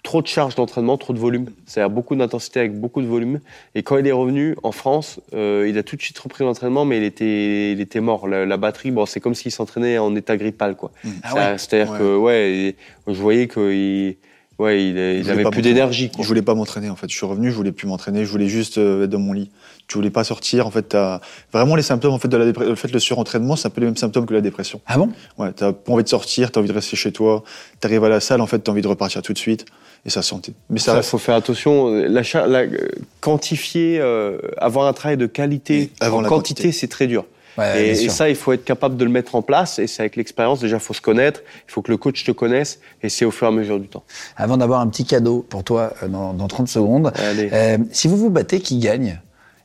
trop 0.05 0.23
de 0.23 0.27
charges 0.29 0.55
d'entraînement, 0.55 0.97
trop 0.99 1.13
de 1.15 1.19
volume. 1.19 1.47
C'est-à-dire 1.67 1.91
beaucoup 1.91 2.15
d'intensité 2.15 2.61
avec 2.61 2.79
beaucoup 2.79 3.01
de 3.03 3.07
volume. 3.07 3.41
Et 3.75 3.83
quand 3.83 3.97
il 3.97 4.07
est 4.07 4.13
revenu 4.13 4.55
en 4.63 4.71
France, 4.71 5.19
euh, 5.33 5.67
il 5.69 5.77
a 5.79 5.83
tout 5.83 5.97
de 5.97 6.03
suite 6.03 6.19
repris 6.19 6.45
l'entraînement, 6.45 6.85
mais 6.85 6.99
il 6.99 7.03
était, 7.05 7.73
il 7.73 7.81
était 7.81 8.01
mort. 8.01 8.29
La, 8.29 8.45
la 8.47 8.57
batterie, 8.59 8.91
bon, 8.93 9.07
c'est 9.07 9.19
comme 9.19 9.35
s'il 9.35 9.51
s'entraînait 9.51 9.99
en 9.99 10.15
état 10.15 10.37
grippal, 10.37 10.77
quoi. 10.77 10.93
Ah 11.25 11.31
Ça- 11.31 11.35
ouais 11.35 11.59
C'est-à-dire 11.59 11.93
Ouais. 11.95 11.99
que, 11.99 12.17
ouais, 12.19 12.77
je 13.09 13.21
voyais 13.21 13.49
qu'il 13.49 14.17
ouais, 14.59 14.85
il, 14.85 14.97
il 15.25 15.31
avait 15.31 15.45
plus 15.51 15.63
d'énergie. 15.63 16.11
Je 16.21 16.23
voulais 16.29 16.43
pas 16.43 16.55
m'entraîner 16.55 16.91
en 16.91 16.97
fait. 16.97 17.09
Je 17.11 17.17
suis 17.17 17.27
revenu, 17.27 17.51
je 17.51 17.57
voulais 17.57 17.73
plus 17.73 17.89
m'entraîner, 17.89 18.25
je 18.25 18.31
voulais 18.31 18.47
juste 18.49 18.79
euh, 18.79 19.05
être 19.05 19.11
dans 19.11 19.19
mon 19.19 19.33
lit. 19.33 19.51
Tu 19.87 19.99
voulais 19.99 20.11
pas 20.11 20.25
sortir. 20.25 20.67
En 20.67 20.71
fait, 20.71 20.83
t'as 20.83 21.21
vraiment 21.53 21.77
les 21.77 21.83
symptômes 21.83 22.15
en 22.15 22.19
fait 22.19 22.29
de 22.29 22.37
la 22.37 22.47
dépression. 22.47 22.71
Le 22.71 22.77
fait 22.77 22.91
le 22.93 22.99
surentraînement, 22.99 23.55
c'est 23.57 23.67
un 23.67 23.71
peu 23.71 23.81
les 23.83 23.87
mêmes 23.87 23.97
symptômes 23.97 24.25
que 24.27 24.33
la 24.35 24.41
dépression. 24.41 24.81
Ah 24.87 24.97
bon? 24.99 25.11
Ouais, 25.39 25.53
t'as 25.53 25.73
pas 25.73 25.93
envie 25.93 26.05
de 26.05 26.09
sortir, 26.09 26.51
t'as 26.51 26.61
envie 26.61 26.69
de 26.71 26.75
rester 26.75 26.97
chez 26.97 27.13
toi. 27.13 27.43
T'arrives 27.81 28.03
à 28.05 28.09
la 28.09 28.21
salle, 28.21 28.41
en 28.41 28.47
fait, 28.47 28.59
t'as 28.61 28.73
envie 28.73 28.81
de 28.83 28.89
repartir 28.89 29.21
tout 29.23 29.33
de 29.35 29.39
suite. 29.39 29.67
Et 30.07 30.11
ça 30.11 30.23
sentait. 30.23 30.53
Mais 30.71 30.79
ça 30.79 30.93
Ça, 30.93 30.95
reste. 30.99 31.11
faut 31.11 31.19
faire 31.19 31.35
attention. 31.35 31.89
La, 31.91 32.23
cha- 32.23 32.47
la- 32.47 32.61
euh, 32.61 32.89
quantifier, 33.21 33.99
euh, 34.01 34.39
avoir 34.59 34.87
un 34.87 34.93
travail 34.93 35.17
de 35.17 35.27
qualité 35.27 35.81
Et 35.83 35.91
avant 36.01 36.19
en 36.19 36.21
la 36.23 36.29
quantité, 36.29 36.73
c'est 36.73 36.89
très 36.89 37.07
dur. 37.07 37.25
Ouais, 37.57 37.87
et, 37.89 37.91
et 38.05 38.09
ça, 38.09 38.29
il 38.29 38.35
faut 38.35 38.53
être 38.53 38.65
capable 38.65 38.97
de 38.97 39.05
le 39.05 39.11
mettre 39.11 39.35
en 39.37 39.43
place. 39.43 39.79
Et 39.79 39.87
c'est 39.87 40.01
avec 40.03 40.17
l'expérience. 40.17 40.61
Déjà, 40.61 40.77
il 40.77 40.81
faut 40.83 40.93
se 40.95 41.01
connaître. 41.01 41.41
Il 41.69 41.73
faut 41.73 41.83
que 41.83 41.91
le 41.91 41.97
coach 41.97 42.25
te 42.25 42.33
connaisse. 42.33 42.81
Et 43.03 43.09
c'est 43.09 43.25
au 43.25 43.31
fur 43.31 43.47
et 43.47 43.51
à 43.51 43.53
mesure 43.53 43.79
du 43.79 43.87
temps. 43.89 44.03
Avant 44.37 44.57
d'avoir 44.57 44.81
un 44.81 44.89
petit 44.89 45.05
cadeau 45.05 45.45
pour 45.49 45.63
toi 45.63 45.93
euh, 46.03 46.09
dans, 46.09 46.35
dans 46.35 46.49
30 46.49 46.69
secondes, 46.69 47.13
Allez. 47.17 47.49
euh, 47.53 47.79
si 47.93 48.09
vous 48.09 48.17
vous 48.17 48.31
battez, 48.31 48.61
qui 48.61 48.79
gagne? 48.79 49.21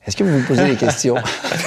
Est-ce 0.07 0.15
que 0.17 0.23
vous 0.23 0.39
vous 0.39 0.47
posez 0.47 0.65
des 0.65 0.75
questions 0.75 1.15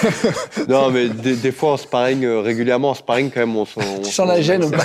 non, 0.68 0.90
mais 0.90 1.09
des, 1.09 1.36
des 1.36 1.52
fois, 1.52 1.72
en 1.72 1.76
sparring, 1.76 2.24
euh, 2.24 2.40
régulièrement, 2.40 2.90
en 2.90 2.94
sparring, 2.94 3.30
quand 3.30 3.40
même, 3.40 3.54
on 3.56 3.64
se. 3.64 3.78
on 3.78 3.98
Tu 4.00 4.06
se- 4.06 4.12
sens 4.12 4.26
la 4.26 4.40
gêne 4.40 4.64
ou 4.64 4.70
pas 4.70 4.84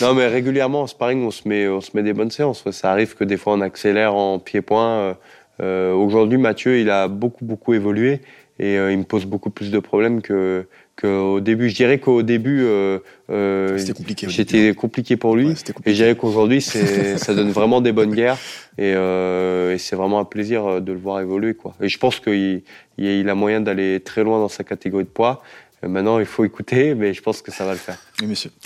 Non, 0.00 0.14
mais 0.14 0.26
régulièrement, 0.26 0.82
en 0.82 0.86
sparring, 0.86 1.24
on 1.26 1.30
se 1.30 1.46
met, 1.48 1.66
on 1.68 1.80
se 1.80 1.90
met 1.94 2.02
des 2.02 2.12
bonnes 2.12 2.30
séances. 2.30 2.64
Ça 2.70 2.92
arrive 2.92 3.14
que 3.14 3.24
des 3.24 3.36
fois, 3.36 3.54
on 3.54 3.60
accélère 3.60 4.14
en 4.14 4.38
pied-point. 4.38 4.88
Euh, 4.98 5.14
euh, 5.60 5.92
Aujourd'hui, 5.92 6.38
Mathieu, 6.38 6.78
il 6.78 6.88
a 6.90 7.08
beaucoup, 7.08 7.44
beaucoup 7.44 7.74
évolué 7.74 8.20
et 8.58 8.78
euh, 8.78 8.92
il 8.92 8.98
me 8.98 9.04
pose 9.04 9.24
beaucoup 9.26 9.50
plus 9.50 9.70
de 9.70 9.78
problèmes 9.78 10.22
que 10.22 10.66
qu'au 11.00 11.40
début. 11.40 11.68
Je 11.68 11.74
dirais 11.74 11.98
qu'au 11.98 12.22
début, 12.22 12.62
euh, 12.62 12.98
euh, 13.30 13.78
C'était 13.78 13.92
compliqué 13.92 14.28
J'étais 14.28 14.74
compliqué 14.74 15.16
pour 15.16 15.36
lui. 15.36 15.48
Ouais, 15.48 15.54
et 15.84 15.90
je 15.90 15.96
dirais 15.96 16.16
qu'aujourd'hui, 16.16 16.60
c'est, 16.60 17.18
ça 17.18 17.34
donne 17.34 17.50
vraiment 17.50 17.80
des 17.80 17.92
bonnes 17.92 18.14
guerres 18.14 18.38
et, 18.78 18.94
euh, 18.94 19.74
et 19.74 19.78
c'est 19.78 19.96
vraiment 19.96 20.18
un 20.20 20.24
plaisir 20.24 20.80
de 20.80 20.92
le 20.92 20.98
voir 20.98 21.20
évoluer, 21.20 21.54
quoi. 21.54 21.74
Et 21.80 21.88
je 21.88 21.98
pense 21.98 22.20
qu'il 22.20 22.62
il, 22.98 23.04
il 23.04 23.28
a 23.28 23.34
moyen 23.34 23.60
d'aller 23.60 24.00
très 24.00 24.24
loin 24.24 24.38
dans 24.38 24.48
sa 24.48 24.64
catégorie 24.64 25.04
de 25.04 25.08
poids. 25.08 25.42
Maintenant, 25.82 26.18
il 26.18 26.24
faut 26.26 26.44
écouter, 26.44 26.94
mais 26.94 27.12
je 27.12 27.22
pense 27.22 27.42
que 27.42 27.52
ça 27.52 27.64
va 27.64 27.72
le 27.72 27.78
faire. 27.78 27.98
Oui, 28.20 28.26
monsieur. 28.26 28.50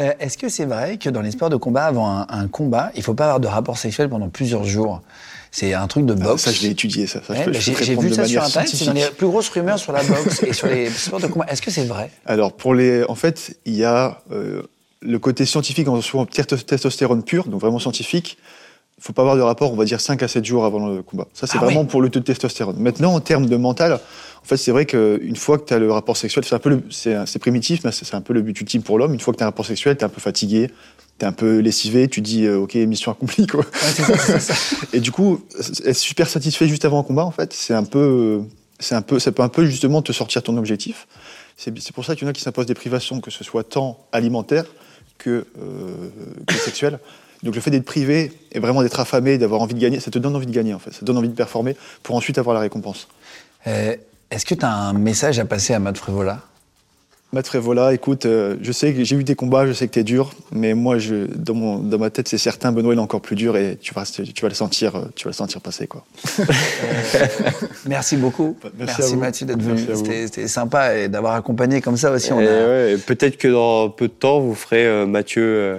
Euh, 0.00 0.12
Est-ce 0.18 0.36
que 0.36 0.48
c'est 0.48 0.64
vrai 0.64 0.98
que 0.98 1.08
dans 1.10 1.22
les 1.22 1.30
sports 1.30 1.48
de 1.48 1.54
combat, 1.54 1.84
avant 1.84 2.08
un, 2.08 2.26
un 2.28 2.48
combat, 2.48 2.90
il 2.96 3.04
faut 3.04 3.14
pas 3.14 3.26
avoir 3.26 3.38
de 3.38 3.46
rapport 3.46 3.78
sexuel 3.78 4.08
pendant 4.08 4.28
plusieurs 4.28 4.64
jours? 4.64 5.00
C'est 5.50 5.72
un 5.74 5.86
truc 5.86 6.04
de 6.06 6.12
Ah, 6.20 6.24
boxe. 6.24 6.42
ça, 6.42 6.52
je 6.52 6.62
l'ai 6.62 6.68
étudié, 6.70 7.06
ça. 7.06 7.20
Ouais, 7.30 7.46
bah, 7.46 7.52
J'ai 7.52 7.96
vu 7.96 8.08
de 8.10 8.14
ça 8.14 8.26
sur 8.26 8.42
Internet, 8.42 8.70
c'est 8.72 8.84
dans 8.84 8.92
les 8.92 9.06
plus 9.16 9.26
grosses 9.26 9.48
rumeurs 9.48 9.78
sur 9.78 9.92
la 9.92 10.02
boxe 10.02 10.42
et 10.42 10.52
sur 10.52 10.66
les 10.68 10.90
sports 10.90 11.20
de 11.20 11.26
combat. 11.26 11.46
Est-ce 11.48 11.62
que 11.62 11.70
c'est 11.70 11.84
vrai? 11.84 12.10
Alors, 12.26 12.52
pour 12.52 12.74
les, 12.74 13.04
en 13.08 13.14
fait, 13.14 13.56
il 13.64 13.74
y 13.74 13.84
a 13.84 14.20
euh, 14.32 14.62
le 15.00 15.18
côté 15.18 15.46
scientifique 15.46 15.88
en 15.88 16.00
soi, 16.02 16.24
testo- 16.32 16.62
testostérone 16.62 17.22
pur, 17.22 17.44
donc 17.48 17.60
vraiment 17.60 17.78
scientifique. 17.78 18.36
Il 18.98 19.04
faut 19.04 19.12
pas 19.12 19.22
avoir 19.22 19.36
de 19.36 19.42
rapport, 19.42 19.72
on 19.72 19.76
va 19.76 19.84
dire 19.84 20.00
5 20.00 20.22
à 20.24 20.28
7 20.28 20.44
jours 20.44 20.64
avant 20.64 20.84
le 20.88 21.02
combat. 21.02 21.28
Ça, 21.32 21.46
c'est 21.46 21.58
Ah 21.58 21.64
vraiment 21.64 21.82
oui. 21.82 21.86
pour 21.86 22.02
le 22.02 22.08
taux 22.10 22.18
de 22.18 22.24
testostérone. 22.24 22.76
Maintenant, 22.80 23.14
en 23.14 23.20
termes 23.20 23.46
de 23.46 23.56
mental, 23.56 23.92
en 23.92 24.44
fait, 24.44 24.56
c'est 24.56 24.72
vrai 24.72 24.86
qu'une 24.86 25.36
fois 25.36 25.56
que 25.58 25.66
tu 25.66 25.72
as 25.74 25.78
le 25.78 25.90
rapport 25.92 26.16
sexuel, 26.16 26.44
c'est 26.44 26.56
un 26.56 26.58
peu 26.58 26.80
c'est 26.90 27.38
primitif, 27.38 27.80
mais 27.84 27.92
c'est 27.92 28.04
c'est 28.04 28.16
un 28.16 28.20
peu 28.20 28.32
le 28.34 28.42
but 28.42 28.60
ultime 28.60 28.82
pour 28.82 28.98
l'homme. 28.98 29.14
Une 29.14 29.20
fois 29.20 29.32
que 29.32 29.38
tu 29.38 29.44
as 29.44 29.46
un 29.46 29.50
rapport 29.50 29.66
sexuel, 29.66 29.96
tu 29.96 30.00
es 30.02 30.04
un 30.04 30.08
peu 30.08 30.20
fatigué, 30.20 30.68
tu 31.18 31.24
es 31.24 31.28
un 31.28 31.32
peu 31.32 31.58
lessivé, 31.58 32.08
tu 32.08 32.20
dis, 32.20 32.46
euh, 32.46 32.58
OK, 32.58 32.74
mission 32.74 33.12
accomplie, 33.12 33.46
quoi. 33.46 33.64
c'est 33.72 34.02
ça, 34.02 34.16
c'est 34.18 34.40
ça. 34.40 34.54
Et 34.92 35.00
du 35.00 35.12
coup, 35.12 35.40
être 35.84 35.96
super 35.96 36.28
satisfait 36.28 36.68
juste 36.68 36.84
avant 36.84 37.00
un 37.00 37.02
combat, 37.02 37.24
en 37.24 37.30
fait, 37.30 37.52
c'est 37.52 37.74
un 37.74 37.84
peu, 37.84 38.42
c'est 38.78 38.94
un 38.94 39.02
peu, 39.02 39.18
ça 39.18 39.32
peut 39.32 39.42
un 39.42 39.48
peu 39.48 39.66
justement 39.66 40.02
te 40.02 40.12
sortir 40.12 40.42
ton 40.42 40.56
objectif. 40.56 41.06
C'est 41.56 41.76
c'est 41.80 41.92
pour 41.92 42.04
ça 42.04 42.14
qu'il 42.14 42.24
y 42.24 42.26
en 42.26 42.30
a 42.30 42.32
qui 42.32 42.42
s'imposent 42.42 42.66
des 42.66 42.74
privations, 42.74 43.20
que 43.20 43.30
ce 43.30 43.42
soit 43.42 43.64
tant 43.64 43.98
alimentaire 44.12 44.64
que, 45.18 45.46
euh, 45.60 46.10
que 46.46 46.54
sexuel. 46.54 47.00
Donc 47.42 47.54
le 47.54 47.60
fait 47.60 47.70
d'être 47.70 47.84
privé 47.84 48.32
et 48.52 48.58
vraiment 48.58 48.82
d'être 48.82 48.98
affamé, 48.98 49.38
d'avoir 49.38 49.60
envie 49.60 49.74
de 49.74 49.80
gagner, 49.80 50.00
ça 50.00 50.10
te 50.10 50.18
donne 50.18 50.34
envie 50.34 50.46
de 50.46 50.52
gagner 50.52 50.74
en 50.74 50.78
fait, 50.78 50.92
ça 50.92 51.00
te 51.00 51.04
donne 51.04 51.18
envie 51.18 51.28
de 51.28 51.34
performer 51.34 51.76
pour 52.02 52.16
ensuite 52.16 52.38
avoir 52.38 52.54
la 52.54 52.60
récompense. 52.60 53.08
Euh, 53.66 53.96
Est-ce 54.30 54.46
que 54.46 54.54
tu 54.54 54.64
as 54.64 54.72
un 54.72 54.92
message 54.92 55.38
à 55.38 55.44
passer 55.44 55.74
à 55.74 55.78
Matt 55.78 55.98
Frévola 55.98 56.42
Frévola, 57.44 57.92
écoute, 57.92 58.24
euh, 58.26 58.56
je 58.62 58.72
sais 58.72 58.92
que 58.94 59.04
j'ai 59.04 59.14
eu 59.14 59.22
des 59.22 59.34
combats, 59.34 59.66
je 59.66 59.72
sais 59.72 59.86
que 59.86 59.92
tu 59.92 60.00
es 60.00 60.04
dur, 60.04 60.30
mais 60.50 60.74
moi, 60.74 60.98
je, 60.98 61.26
dans, 61.36 61.54
mon, 61.54 61.78
dans 61.78 61.98
ma 61.98 62.08
tête, 62.10 62.26
c'est 62.26 62.38
certain, 62.38 62.72
Benoît, 62.72 62.94
il 62.94 62.96
est 62.96 63.00
encore 63.00 63.20
plus 63.20 63.36
dur 63.36 63.56
et 63.56 63.76
tu 63.80 63.92
vas, 63.94 64.04
tu 64.04 64.22
vas 64.42 64.48
le 64.48 64.54
sentir, 64.54 64.96
euh, 64.96 65.00
tu 65.14 65.24
vas 65.24 65.30
le 65.30 65.34
sentir 65.34 65.60
passer, 65.60 65.86
quoi. 65.86 66.04
Merci 67.86 68.16
beaucoup. 68.16 68.56
Merci 68.78 69.02
à 69.02 69.06
vous. 69.06 69.16
Mathieu 69.16 69.46
d'être 69.46 69.62
venu. 69.62 69.84
Merci. 69.86 70.04
C'était 70.26 70.48
sympa 70.48 70.96
et 70.96 71.08
d'avoir 71.08 71.34
accompagné 71.34 71.80
comme 71.80 71.96
ça 71.96 72.10
aussi. 72.10 72.28
Et 72.30 72.32
a... 72.32 72.36
ouais, 72.36 72.96
peut-être 73.06 73.36
que 73.36 73.48
dans 73.48 73.90
peu 73.90 74.08
de 74.08 74.12
temps, 74.12 74.40
vous 74.40 74.54
ferez 74.54 74.86
euh, 74.86 75.06
Mathieu, 75.06 75.42
euh, 75.44 75.78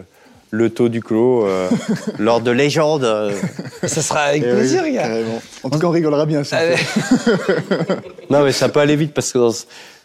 le 0.51 0.69
taux 0.69 0.89
du 0.89 1.01
clos 1.01 1.45
euh, 1.45 1.67
lors 2.19 2.41
de 2.41 2.51
légende. 2.51 3.03
euh. 3.03 3.31
Ça 3.83 4.01
sera 4.01 4.21
avec 4.21 4.43
Eh 4.45 4.49
oui, 4.51 4.57
plaisir, 4.57 4.83
gars. 4.83 5.01
carrément. 5.03 5.41
En 5.63 5.69
tout 5.69 5.79
cas, 5.79 5.87
on 5.87 5.91
rigolera 5.91 6.25
bien. 6.25 6.43
ça. 6.43 6.59
Non, 8.29 8.43
mais 8.43 8.51
ça 8.51 8.69
peut 8.69 8.79
aller 8.79 8.95
vite 8.95 9.13
parce 9.15 9.31
que 9.33 9.39
dans 9.39 9.51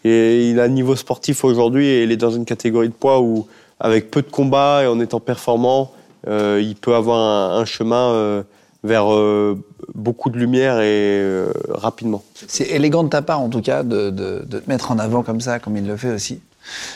et 0.07 0.49
il 0.49 0.59
a 0.59 0.63
un 0.63 0.67
niveau 0.69 0.95
sportif 0.95 1.43
aujourd'hui 1.43 1.87
et 1.87 2.03
il 2.03 2.11
est 2.11 2.17
dans 2.17 2.29
une 2.31 2.45
catégorie 2.45 2.89
de 2.89 2.93
poids 2.93 3.19
où, 3.21 3.47
avec 3.79 4.11
peu 4.11 4.21
de 4.21 4.29
combats 4.29 4.83
et 4.83 4.87
en 4.87 4.99
étant 4.99 5.19
performant, 5.19 5.91
euh, 6.27 6.61
il 6.63 6.75
peut 6.75 6.93
avoir 6.95 7.17
un, 7.19 7.59
un 7.59 7.65
chemin 7.65 8.11
euh, 8.11 8.43
vers 8.83 9.11
euh, 9.13 9.57
beaucoup 9.95 10.29
de 10.29 10.37
lumière 10.37 10.79
et 10.79 10.83
euh, 11.21 11.51
rapidement. 11.69 12.23
C'est 12.47 12.67
élégant 12.69 13.03
de 13.03 13.09
ta 13.09 13.21
part, 13.23 13.39
en 13.41 13.49
tout 13.49 13.61
cas, 13.61 13.81
de, 13.83 14.11
de- 14.11 14.43
de 14.47 14.59
te 14.59 14.69
mettre 14.69 14.91
en 14.91 14.99
avant 14.99 15.23
comme 15.23 15.41
ça, 15.41 15.57
comme 15.59 15.75
il 15.77 15.85
le 15.87 15.97
fait 15.97 16.11
aussi. 16.11 16.39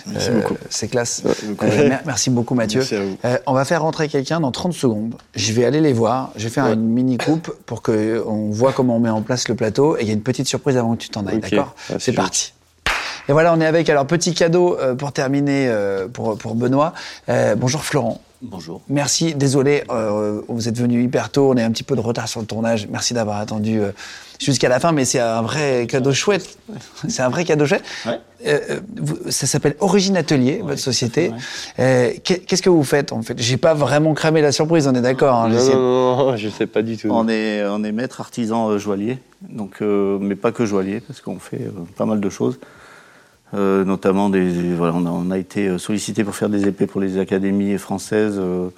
Merci 0.07 0.29
Euh, 0.29 0.41
beaucoup. 0.41 0.55
C'est 0.69 0.87
classe. 0.87 1.21
beaucoup. 1.47 1.65
Euh, 1.65 1.89
merci 2.05 2.29
beaucoup, 2.31 2.55
Mathieu. 2.55 2.79
Merci 2.79 2.95
à 2.95 3.03
vous. 3.03 3.17
Euh, 3.25 3.37
on 3.45 3.53
va 3.53 3.65
faire 3.65 3.81
rentrer 3.83 4.07
quelqu'un 4.07 4.39
dans 4.39 4.51
30 4.51 4.73
secondes. 4.73 5.13
Je 5.35 5.51
vais 5.53 5.63
aller 5.65 5.79
les 5.81 5.93
voir. 5.93 6.31
Je 6.35 6.43
vais 6.45 6.49
faire 6.49 6.67
une 6.71 6.81
mini 6.87 7.17
coupe 7.17 7.51
pour 7.67 7.81
qu'on 7.83 8.49
voit 8.51 8.73
comment 8.73 8.95
on 8.95 8.99
met 8.99 9.09
en 9.11 9.21
place 9.21 9.47
le 9.47 9.53
plateau. 9.55 9.95
Et 9.97 10.01
il 10.01 10.07
y 10.07 10.11
a 10.11 10.13
une 10.13 10.23
petite 10.23 10.47
surprise 10.47 10.75
avant 10.77 10.95
que 10.95 11.01
tu 11.01 11.09
t'en 11.09 11.25
ailles, 11.27 11.39
d'accord? 11.39 11.75
Ah, 11.77 11.93
c'est 11.93 11.99
C'est 12.01 12.13
parti. 12.13 12.53
Et 13.29 13.31
voilà, 13.31 13.53
on 13.53 13.61
est 13.61 13.65
avec, 13.65 13.87
alors, 13.91 14.07
petit 14.07 14.33
cadeau 14.33 14.75
euh, 14.79 14.95
pour 14.95 15.11
terminer 15.11 15.67
euh, 15.69 16.07
pour, 16.07 16.35
pour 16.35 16.55
Benoît. 16.55 16.93
Euh, 17.29 17.53
bonjour 17.53 17.83
Florent. 17.83 18.19
Bonjour. 18.41 18.81
Merci, 18.89 19.35
désolé, 19.35 19.83
euh, 19.91 20.41
vous 20.47 20.67
êtes 20.67 20.77
venu 20.79 21.03
hyper 21.03 21.29
tôt, 21.29 21.51
on 21.51 21.57
est 21.57 21.61
un 21.61 21.69
petit 21.71 21.83
peu 21.83 21.95
de 21.95 21.99
retard 22.01 22.27
sur 22.27 22.39
le 22.39 22.47
tournage. 22.47 22.87
Merci 22.89 23.13
d'avoir 23.13 23.37
attendu 23.37 23.79
euh, 23.81 23.91
jusqu'à 24.39 24.67
la 24.69 24.79
fin, 24.79 24.93
mais 24.93 25.05
c'est 25.05 25.19
un 25.19 25.41
vrai 25.43 25.85
cadeau 25.87 26.11
chouette. 26.13 26.57
C'est 27.07 27.21
un 27.21 27.29
vrai 27.29 27.43
cadeau 27.43 27.67
chouette. 27.67 27.83
Ouais. 28.07 28.19
Euh, 28.47 28.79
vous- 28.97 29.17
ça 29.29 29.45
s'appelle 29.45 29.75
Origine 29.79 30.15
Atelier, 30.17 30.61
votre 30.63 30.79
société. 30.79 31.31
Euh, 31.79 32.11
qu'est- 32.23 32.39
Qu'est-ce 32.39 32.61
que 32.63 32.69
vous 32.69 32.85
faites 32.85 33.11
en 33.11 33.21
fait? 33.21 33.37
J'ai 33.39 33.57
pas 33.57 33.73
vraiment 33.75 34.13
cramé 34.15 34.41
la 34.41 34.53
surprise, 34.53 34.87
on 34.87 34.95
est 34.95 35.01
d'accord. 35.01 35.35
hein, 35.35 35.49
Non, 35.49 35.55
non, 35.65 35.75
non, 35.75 36.15
non, 36.31 36.37
je 36.37 36.49
sais 36.49 36.65
pas 36.65 36.81
du 36.81 36.97
tout. 36.97 37.09
On 37.11 37.27
est, 37.27 37.63
on 37.67 37.83
est 37.83 37.91
maître 37.91 38.21
artisan 38.21 38.69
euh, 38.69 38.77
joaillier, 38.79 39.19
donc, 39.49 39.81
euh, 39.83 40.17
mais 40.19 40.35
pas 40.35 40.51
que 40.53 40.65
joaillier, 40.65 41.01
parce 41.01 41.19
qu'on 41.21 41.37
fait 41.39 41.59
euh, 41.61 41.71
pas 41.97 42.05
mal 42.05 42.21
de 42.21 42.29
choses. 42.29 42.57
Euh, 43.55 43.83
notamment, 43.83 44.29
des, 44.29 44.75
voilà, 44.75 44.93
on, 44.95 45.05
a, 45.05 45.09
on 45.09 45.31
a 45.31 45.37
été 45.39 45.67
euh, 45.67 45.77
sollicité 45.79 46.23
pour 46.23 46.35
faire 46.35 46.49
des 46.49 46.67
épées 46.67 46.85
pour 46.85 47.01
les 47.01 47.17
académies 47.17 47.77
françaises, 47.79 48.39
euh, 48.39 48.69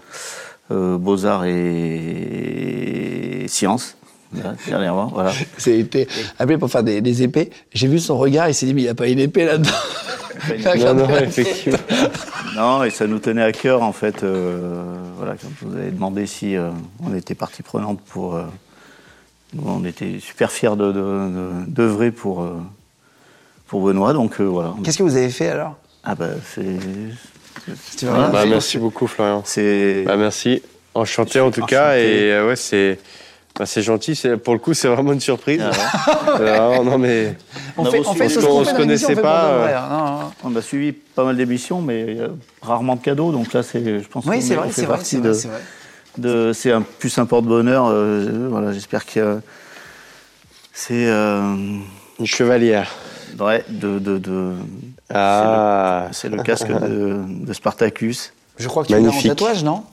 Beaux-Arts 0.97 1.43
et, 1.45 3.45
Sciences, 3.47 3.97
dernièrement. 4.67 5.07
Voilà. 5.13 5.31
J'ai 5.57 5.79
été 5.79 6.07
appelé 6.39 6.57
pour 6.57 6.69
faire 6.69 6.83
des, 6.83 7.01
des 7.01 7.23
épées. 7.23 7.49
J'ai 7.73 7.87
vu 7.87 7.99
son 7.99 8.17
regard, 8.17 8.47
il 8.47 8.53
s'est 8.53 8.65
dit, 8.65 8.73
mais 8.73 8.81
il 8.81 8.85
n'y 8.85 8.89
a 8.89 8.95
pas 8.95 9.07
une 9.07 9.19
épée 9.19 9.45
là-dedans. 9.45 9.69
Non, 10.49 10.95
non, 10.95 11.07
la- 11.07 11.23
effectivement. 11.23 11.77
Non, 12.55 12.83
et 12.83 12.89
ça 12.89 13.05
nous 13.05 13.19
tenait 13.19 13.43
à 13.43 13.51
cœur, 13.51 13.83
en 13.83 13.91
fait, 13.91 14.23
euh, 14.23 14.81
voilà, 15.17 15.33
quand 15.33 15.47
vous 15.61 15.75
avez 15.75 15.91
demandé 15.91 16.25
si 16.25 16.55
euh, 16.55 16.69
on 17.05 17.13
était 17.13 17.35
partie 17.35 17.61
prenante 17.61 17.99
pour... 18.01 18.35
euh, 18.35 18.45
on 19.63 19.85
était 19.85 20.17
super 20.19 20.51
fiers 20.51 20.75
de- 20.77 20.91
de- 20.91 20.93
de- 20.93 21.65
d'œuvrer 21.67 22.09
pour, 22.11 22.41
pour 23.71 23.79
Benoît, 23.79 24.11
donc 24.11 24.41
euh, 24.41 24.43
voilà. 24.43 24.73
Qu'est-ce 24.83 24.97
que 24.97 25.03
vous 25.03 25.15
avez 25.15 25.29
fait 25.29 25.47
alors? 25.47 25.77
Ah 26.03 26.13
bah, 26.13 26.27
c'est... 26.53 26.61
Rien 28.05 28.27
Bah, 28.27 28.43
merci 28.45 28.77
beaucoup, 28.77 29.07
Florian. 29.07 29.43
C'est... 29.45 30.03
Bah, 30.05 30.17
merci. 30.17 30.61
Enchanté 30.93 31.39
en 31.39 31.51
tout 31.51 31.65
cas. 31.65 31.91
Enchanté. 31.91 32.25
Et 32.27 32.31
euh, 32.33 32.47
ouais, 32.49 32.57
c'est 32.57 32.99
bah, 33.57 33.65
c'est 33.65 33.81
gentil. 33.81 34.13
C'est- 34.17 34.35
Pour 34.35 34.53
le 34.55 34.59
coup, 34.59 34.73
c'est 34.73 34.89
vraiment 34.89 35.13
une 35.13 35.21
surprise. 35.21 35.61
Ah 35.63 36.19
Euh, 36.41 36.83
non, 36.83 36.97
mais 36.97 37.37
On 37.77 37.85
fait, 37.85 37.99
on 38.05 38.13
fait 38.13 38.27
ce 38.27 38.39
qu'on 38.39 38.65
se 38.65 38.73
connaissait 38.75 39.15
pas, 39.15 39.45
euh, 39.45 39.77
hein. 39.77 40.31
On 40.43 40.53
a 40.53 40.61
suivi 40.61 40.91
pas 40.91 41.23
mal 41.23 41.37
d'émissions, 41.37 41.81
mais 41.81 42.17
rarement 42.61 42.97
de 42.97 43.01
cadeaux, 43.01 43.31
donc 43.31 43.53
là, 43.53 43.63
c'est, 43.63 44.01
je 44.01 44.07
pense 44.09 44.25
Oui, 44.25 44.41
c'est 44.41 44.51
est- 44.53 44.55
vrai, 44.57 44.67
on 44.67 44.71
c'est 44.71 44.81
fait 44.81 44.87
vrai, 44.87 44.95
partie 44.97 45.09
c'est 45.11 45.17
vrai, 45.19 45.29
de, 45.29 45.33
c'est 45.33 45.47
vrai. 45.47 45.59
de- 46.17 46.51
c'est 46.53 46.71
un 46.73 46.81
plus 46.81 47.17
un 47.17 47.25
porte-bonheur. 47.25 47.85
euh, 47.87 48.47
voilà, 48.49 48.73
j'espère 48.73 49.05
que 49.05 49.39
c'est 50.73 51.07
euh, 51.07 51.41
une 52.19 52.25
chevalière. 52.25 52.91
Ouais, 53.39 53.63
de, 53.69 53.99
de, 53.99 54.17
de- 54.17 54.53
Ah, 55.09 56.07
c'est 56.11 56.29
le 56.29 56.41
casque 56.43 56.67
de, 56.71 57.21
de 57.45 57.53
Spartacus. 57.53 58.33
Je 58.57 58.67
crois 58.67 58.83
que 58.83 58.93
tu 58.93 58.99
l'as 58.99 59.09
en 59.09 59.21
tatouage, 59.21 59.63
non? 59.63 59.83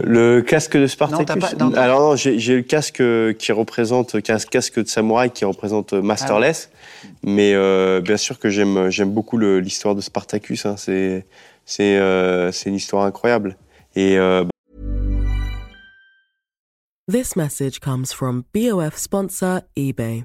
Le 0.00 0.40
casque 0.40 0.76
de 0.76 0.86
Spartacus. 0.86 1.20
Non, 1.20 1.24
t'as 1.48 1.54
pas- 1.56 1.64
non, 1.64 1.72
Alors 1.74 2.00
non, 2.00 2.16
j'ai 2.16 2.56
le 2.56 2.62
casque 2.62 3.02
qui 3.38 3.52
représente, 3.52 4.20
qui 4.20 4.30
est 4.32 4.34
un 4.34 4.38
casque 4.38 4.82
de 4.82 4.88
samouraï 4.88 5.30
qui 5.30 5.44
représente 5.44 5.92
Masterless. 5.92 6.70
Mais 7.22 7.52
euh, 7.54 8.00
bien 8.00 8.16
sûr 8.16 8.38
que 8.38 8.48
j'aime 8.50 8.90
j'aime 8.90 9.10
beaucoup 9.10 9.36
le- 9.36 9.60
l'histoire 9.60 9.94
de 9.94 10.00
Spartacus. 10.00 10.66
hein. 10.66 10.74
C'est 10.76 11.24
c'est 11.66 11.98
euh, 11.98 12.50
c'est 12.52 12.68
une 12.70 12.74
histoire 12.76 13.04
incroyable. 13.04 13.56
Et 13.94 14.18
euh, 14.18 14.44
This 17.08 17.36
message 17.36 17.78
comes 17.78 18.06
from 18.06 18.42
BOF 18.52 18.96
sponsor 18.96 19.60
eBay. 19.76 20.24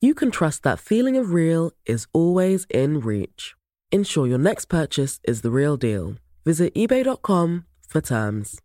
you 0.00 0.14
can 0.14 0.30
trust 0.30 0.62
that 0.62 0.78
feeling 0.78 1.16
of 1.16 1.32
real 1.32 1.72
is 1.86 2.06
always 2.12 2.66
in 2.70 3.00
reach. 3.00 3.54
Ensure 3.92 4.26
your 4.26 4.38
next 4.38 4.66
purchase 4.68 5.18
is 5.26 5.42
the 5.42 5.50
real 5.50 5.76
deal. 5.76 6.14
Visit 6.44 6.74
eBay.com 6.74 7.64
for 7.88 8.00
terms. 8.00 8.58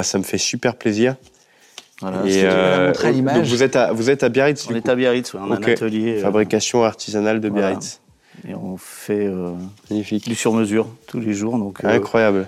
ça 0.00 0.18
me 0.18 0.22
fait 0.24 0.38
super 0.38 0.76
plaisir. 0.76 1.16
Voilà, 2.00 2.24
Et, 2.26 2.46
à 2.46 2.92
donc 2.92 3.02
l'image 3.12 3.48
vous 3.48 3.62
êtes 3.64 3.74
à 3.74 3.92
vous 3.92 4.08
êtes 4.10 4.22
à 4.22 4.28
Biarritz. 4.28 4.66
on 4.68 4.72
du 4.72 4.78
est 4.78 4.82
coup. 4.82 4.90
à 4.90 4.94
Biarritz, 4.94 5.34
ouais, 5.34 5.40
on 5.42 5.50
a 5.50 5.56
Ok. 5.56 5.68
un 5.68 5.72
atelier. 5.72 6.18
euh, 6.18 6.22
Fabrication 6.22 6.84
artisanale 6.84 7.40
de 7.40 7.48
voilà. 7.48 7.70
Biarritz. 7.70 8.00
et 8.48 8.54
on 8.54 8.76
fait 8.76 9.26
euh, 9.26 9.52
Magnifique. 9.90 10.28
du 10.28 10.36
sur-mesure 10.36 10.86
tous 11.08 11.18
les 11.18 11.34
jours. 11.34 11.58
Donc, 11.58 11.84
euh, 11.84 11.88
Incroyable. 11.88 12.46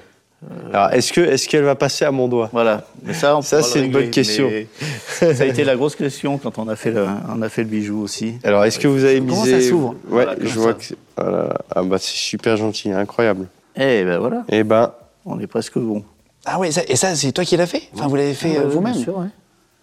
Alors, 0.72 0.90
est-ce 0.92 1.12
que 1.12 1.20
est-ce 1.20 1.48
qu'elle 1.48 1.64
va 1.64 1.74
passer 1.74 2.04
à 2.06 2.10
mon 2.10 2.26
doigt? 2.26 2.48
Voilà, 2.52 2.86
mais 3.04 3.12
ça, 3.12 3.36
on 3.36 3.42
c'est 3.42 3.84
une 3.84 3.90
bonne 3.92 4.10
question. 4.10 4.50
Ça 5.10 5.26
a 5.42 5.44
été 5.44 5.64
la 5.64 5.76
grosse 5.76 5.96
question 5.96 6.38
quand 6.38 6.58
on 6.58 6.66
a 6.68 6.76
fait 6.76 6.92
le, 6.92 7.04
on 7.28 7.42
a 7.42 7.48
fait 7.50 7.62
le 7.62 7.68
bijou 7.68 8.00
aussi. 8.02 8.36
Alors, 8.42 8.64
est-ce 8.64 8.78
que 8.78 8.88
vous 8.88 9.04
avez 9.04 9.18
Comment 9.20 9.42
misé 9.42 9.60
ça 9.60 9.68
s'ouvre? 9.68 9.88
Ouais, 10.08 10.24
Voilà, 10.24 10.34
je 10.40 10.58
vois 10.58 10.72
ça. 10.72 10.94
que 11.18 11.52
ah 11.74 11.82
bah 11.82 11.98
c'est 11.98 12.16
super 12.16 12.56
gentil, 12.56 12.90
incroyable. 12.90 13.48
Eh 13.76 14.02
ben 14.04 14.18
voilà, 14.18 14.44
Eh 14.48 14.64
ben, 14.64 14.92
on 15.26 15.38
est 15.40 15.46
presque 15.46 15.78
bon. 15.78 16.02
Ah 16.46 16.58
oui, 16.58 16.72
ça- 16.72 16.82
et 16.88 16.96
ça, 16.96 17.14
c'est 17.14 17.32
toi 17.32 17.44
qui 17.44 17.58
l'as 17.58 17.66
fait? 17.66 17.82
Enfin, 17.94 18.06
vous 18.08 18.16
l'avez 18.16 18.32
fait 18.32 18.56
euh, 18.56 18.62
Ouais, 18.62 18.68
vous-même? 18.70 18.94
bien 18.94 19.02
sûr, 19.02 19.18
ouais. 19.18 19.26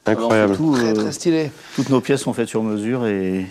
incroyable. 0.08 0.54
Alors, 0.54 0.56
surtout, 0.56 0.74
Très, 0.76 0.88
euh, 0.88 0.94
très 0.94 1.12
stylé. 1.12 1.52
toutes 1.76 1.90
nos 1.90 2.02
pièces 2.02 2.22
sont 2.22 2.34
faites 2.34 2.48
sur 2.50 2.64
mesure 2.64 3.06
et 3.06 3.46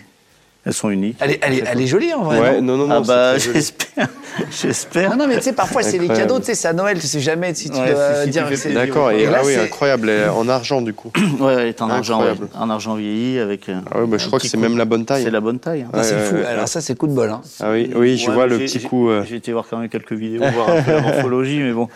elles 0.66 0.72
sont 0.74 0.90
uniques. 0.90 1.16
Elle 1.20 1.30
est, 1.30 1.40
elle 1.42 1.54
est- 1.54 1.64
elle 1.66 1.80
est 1.80 1.86
jolie 1.86 2.12
en 2.12 2.24
vrai. 2.24 2.40
ouais, 2.40 2.60
non 2.60 2.76
non, 2.76 2.86
non, 2.88 2.96
ah 2.96 3.00
bah 3.06 3.38
j'espère, 3.38 4.08
j'espère. 4.50 5.10
non, 5.10 5.16
non, 5.16 5.28
mais 5.28 5.36
tu 5.36 5.42
sais, 5.44 5.52
parfois, 5.52 5.82
c'est 5.82 5.96
les 5.98 6.08
cadeaux, 6.08 6.38
tu 6.40 6.46
sais, 6.46 6.54
c'est 6.54 6.68
à 6.68 6.72
Noël, 6.72 6.98
tu 6.98 7.06
sais 7.06 7.20
jamais 7.20 7.54
si 7.54 7.70
tu 7.70 7.76
Ouais, 7.78 7.92
dois 7.92 8.14
si- 8.16 8.24
si 8.24 8.30
dire 8.30 8.44
fais 8.44 8.50
que 8.50 8.56
c'est. 8.56 8.68
plaisir. 8.70 8.86
D'accord, 8.86 9.10
et, 9.12 9.22
Et 9.22 9.26
là, 9.26 9.38
ah 9.40 9.46
oui, 9.46 9.54
incroyable, 9.54 10.10
en 10.34 10.48
argent 10.48 10.82
du 10.82 10.92
coup. 10.92 11.10
Ouais, 11.40 11.54
elle 11.54 11.68
est 11.68 11.80
en 11.82 11.88
argent, 11.90 12.20
ouais. 12.22 12.30
Incroyable. 12.30 12.48
en 12.58 12.70
argent 12.70 12.94
vieilli 12.96 13.38
avec. 13.38 13.68
euh, 13.68 13.78
Ah 13.90 14.00
ouais, 14.00 14.06
bah, 14.06 14.16
je 14.18 14.26
crois 14.26 14.38
que 14.40 14.46
c'est 14.48 14.56
même 14.56 14.76
la 14.76 14.84
bonne 14.84 15.04
taille. 15.04 15.22
C'est 15.22 15.30
la 15.30 15.40
bonne 15.40 15.58
taille. 15.58 15.82
hein. 15.82 15.90
Ah, 15.92 16.02
c'est 16.02 16.14
Ouais, 16.16 16.20
fou. 16.24 16.36
Alors, 16.46 16.68
ça, 16.68 16.80
c'est 16.80 16.96
coup 16.98 17.06
de 17.06 17.12
bol. 17.12 17.30
Hein. 17.30 17.40
Ah 17.60 17.70
oui, 17.70 17.90
oui, 17.94 18.16
je 18.18 18.28
Ouais, 18.28 18.34
vois 18.34 18.46
le 18.46 18.58
j'ai- 18.58 18.64
petit 18.64 18.80
coup. 18.82 19.08
euh. 19.08 19.24
J'ai 19.28 19.36
été 19.36 19.52
voir 19.52 19.64
quand 19.70 19.78
même 19.78 19.88
quelques 19.88 20.12
vidéos, 20.12 20.42
voir 20.52 20.68
un 20.70 20.82
peu 20.82 20.90
la 20.92 21.00
morphologie, 21.00 21.60
mais 21.60 21.72
bon. 21.72 21.88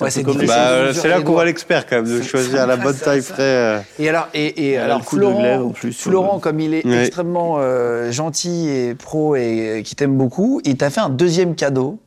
Ouais, 0.00 0.10
c'est. 0.10 0.22
Bah, 0.22 0.32
euh, 0.70 0.92
c'est 0.92 1.08
là 1.08 1.20
qu'on 1.22 1.32
voit 1.32 1.44
l'expert 1.44 1.86
quand 1.86 1.96
même, 1.96 2.04
de 2.18 2.22
choisir 2.22 2.66
la 2.66 2.76
bonne 2.76 2.96
taille 2.96 3.22
près. 3.22 3.42
euh. 3.42 3.78
Et 3.98 4.08
alors, 4.08 4.28
et, 4.34 4.70
et 4.70 4.78
a 4.78 4.84
alors 4.84 5.04
Florent, 5.04 5.40
glaive 5.40 5.62
en 5.62 5.70
plus 5.70 5.92
sur 5.92 6.10
Florent, 6.10 6.38
comme 6.38 6.60
il 6.60 6.74
est 6.74 6.86
Ouais. 6.86 7.00
extrêmement 7.06 7.56
euh, 7.58 8.10
gentil 8.12 8.68
et 8.68 8.94
pro 8.94 9.34
et 9.36 9.78
euh, 9.78 9.82
qui 9.82 9.96
t'aime 9.96 10.16
beaucoup, 10.16 10.60
il 10.64 10.76
t'a 10.76 10.90
fait 10.90 11.00
un 11.00 11.08
deuxième 11.08 11.54
cadeau. 11.56 11.98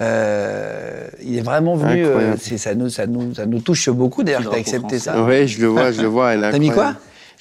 Euh, 0.00 1.08
il 1.22 1.38
est 1.38 1.42
vraiment 1.42 1.74
venu. 1.74 2.04
euh, 2.04 2.36
ça, 2.36 2.74
nous, 2.74 2.90
ça, 2.90 3.06
nous, 3.06 3.34
ça 3.34 3.46
nous 3.46 3.60
touche 3.60 3.88
beaucoup 3.90 4.22
d'ailleurs 4.22 4.40
que 4.40 4.44
drapeau 4.46 4.60
accepté 4.60 4.98
ça. 4.98 5.22
Ouais, 5.22 5.46
je 5.46 5.60
le 5.60 5.68
vois, 5.68 5.90
je 5.90 6.02
le 6.02 6.08
vois. 6.08 6.34
T'as 6.36 6.58
mis 6.58 6.70
quoi. 6.70 6.94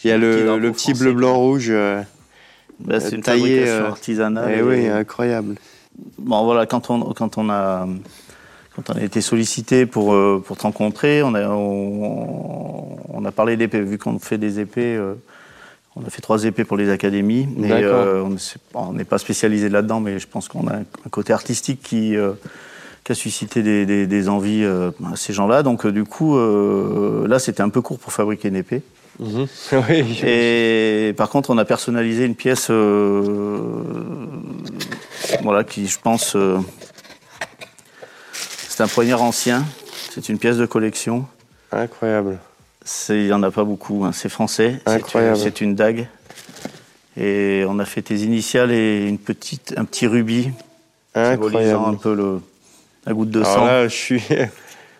Il 0.03 0.09
y 0.09 0.13
a 0.13 0.17
le, 0.17 0.71
petit 0.71 0.91
français. 0.91 1.03
bleu, 1.03 1.13
blanc, 1.13 1.35
rouge. 1.37 1.67
euh, 1.69 2.01
Bah, 2.79 2.99
c'est 2.99 3.15
une 3.15 3.21
taillé, 3.21 3.41
fabrication 3.65 3.85
euh, 3.85 3.89
artisanale. 3.89 4.51
Eh 4.53 4.59
et- 4.59 4.61
oui, 4.61 4.87
incroyable. 4.87 5.55
Bon, 6.17 6.43
voilà, 6.43 6.65
quand 6.65 6.89
on, 6.89 7.13
quand 7.13 7.37
on 7.37 7.49
a. 7.49 7.87
Quand 8.75 8.89
on 8.93 8.97
a 8.97 9.01
été 9.03 9.21
sollicité 9.21 9.85
pour, 9.85 10.13
euh, 10.13 10.43
pour 10.45 10.57
te 10.57 10.63
rencontrer, 10.63 11.23
on 11.23 11.33
a, 11.33 11.47
on, 11.47 12.97
on 13.13 13.25
a 13.25 13.31
parlé 13.31 13.55
d'épées. 13.57 13.81
Vu 13.81 13.97
qu'on 13.97 14.19
fait 14.19 14.37
des 14.37 14.59
épées, 14.59 14.95
euh, 14.97 15.13
On 15.95 16.01
a 16.05 16.09
fait 16.09 16.21
trois 16.21 16.43
épées 16.43 16.65
pour 16.65 16.75
les 16.75 16.89
académies. 16.89 17.47
mais 17.55 17.69
euh, 17.83 18.23
on 18.73 18.91
n'est 18.93 19.05
pas 19.05 19.17
spécialisé 19.17 19.69
là-dedans, 19.69 20.01
mais 20.01 20.19
je 20.19 20.27
pense 20.27 20.49
qu'on 20.49 20.67
a 20.67 20.75
un 20.75 21.09
côté 21.09 21.31
artistique 21.31 21.81
qui, 21.81 22.17
euh, 22.17 22.33
qui 23.05 23.13
a 23.13 23.15
suscité 23.15 23.63
des, 23.63 23.85
des- 23.85 24.07
des 24.07 24.27
envies 24.27 24.63
euh, 24.65 24.91
à 25.11 25.15
ces 25.15 25.31
gens-là. 25.31 25.63
Donc, 25.63 25.87
du 25.87 26.03
coup, 26.03 26.35
euh, 26.35 27.25
là, 27.29 27.39
c'était 27.39 27.61
un 27.63 27.69
peu 27.69 27.79
court 27.81 27.97
pour 27.97 28.11
fabriquer 28.11 28.49
une 28.49 28.57
épée. 28.57 28.81
Mhm. 29.21 29.47
oui, 29.89 30.19
Et 30.27 31.13
par 31.15 31.29
contre, 31.29 31.49
on 31.51 31.57
a 31.57 31.63
personnalisé 31.63 32.25
une 32.25 32.35
pièce, 32.35 32.67
euh, 32.69 33.55
voilà, 35.43 35.63
qui, 35.63 35.87
je 35.87 35.97
pense, 36.01 36.35
euh, 36.35 36.57
c'est 38.75 38.83
un 38.83 38.87
poignard 38.87 39.21
ancien. 39.23 39.63
C'est 40.13 40.27
une 40.29 40.37
pièce 40.37 40.57
de 40.57 40.65
collection. 40.65 41.25
Incroyable. 41.71 42.37
C'est- 42.83 43.17
Il 43.17 43.25
n'y 43.27 43.33
en 43.33 43.41
a 43.43 43.51
pas 43.51 43.63
beaucoup. 43.63 44.03
hein. 44.05 44.11
C'est 44.13 44.29
français. 44.29 44.81
C'est 44.85 44.91
une- 44.91 44.97
Incroyable. 44.99 45.37
C'est 45.37 45.61
une 45.61 45.75
dague. 45.75 46.07
Et 47.17 47.63
on 47.67 47.79
a 47.79 47.85
fait 47.85 48.01
tes 48.01 48.15
initiales 48.17 48.71
et 48.71 49.07
une 49.07 49.17
petite, 49.17 49.73
un 49.77 49.85
petit 49.85 50.05
rubis 50.07 50.49
symbolisant 51.13 51.85
un 51.85 51.93
Incroyable. 51.93 51.97
peu 51.99 52.13
le, 52.13 52.41
la 53.05 53.13
goutte 53.13 53.29
de 53.31 53.39
Alors 53.39 53.53
sang. 53.53 53.65
là, 53.65 53.87
je 53.87 53.93
suis. 53.95 54.21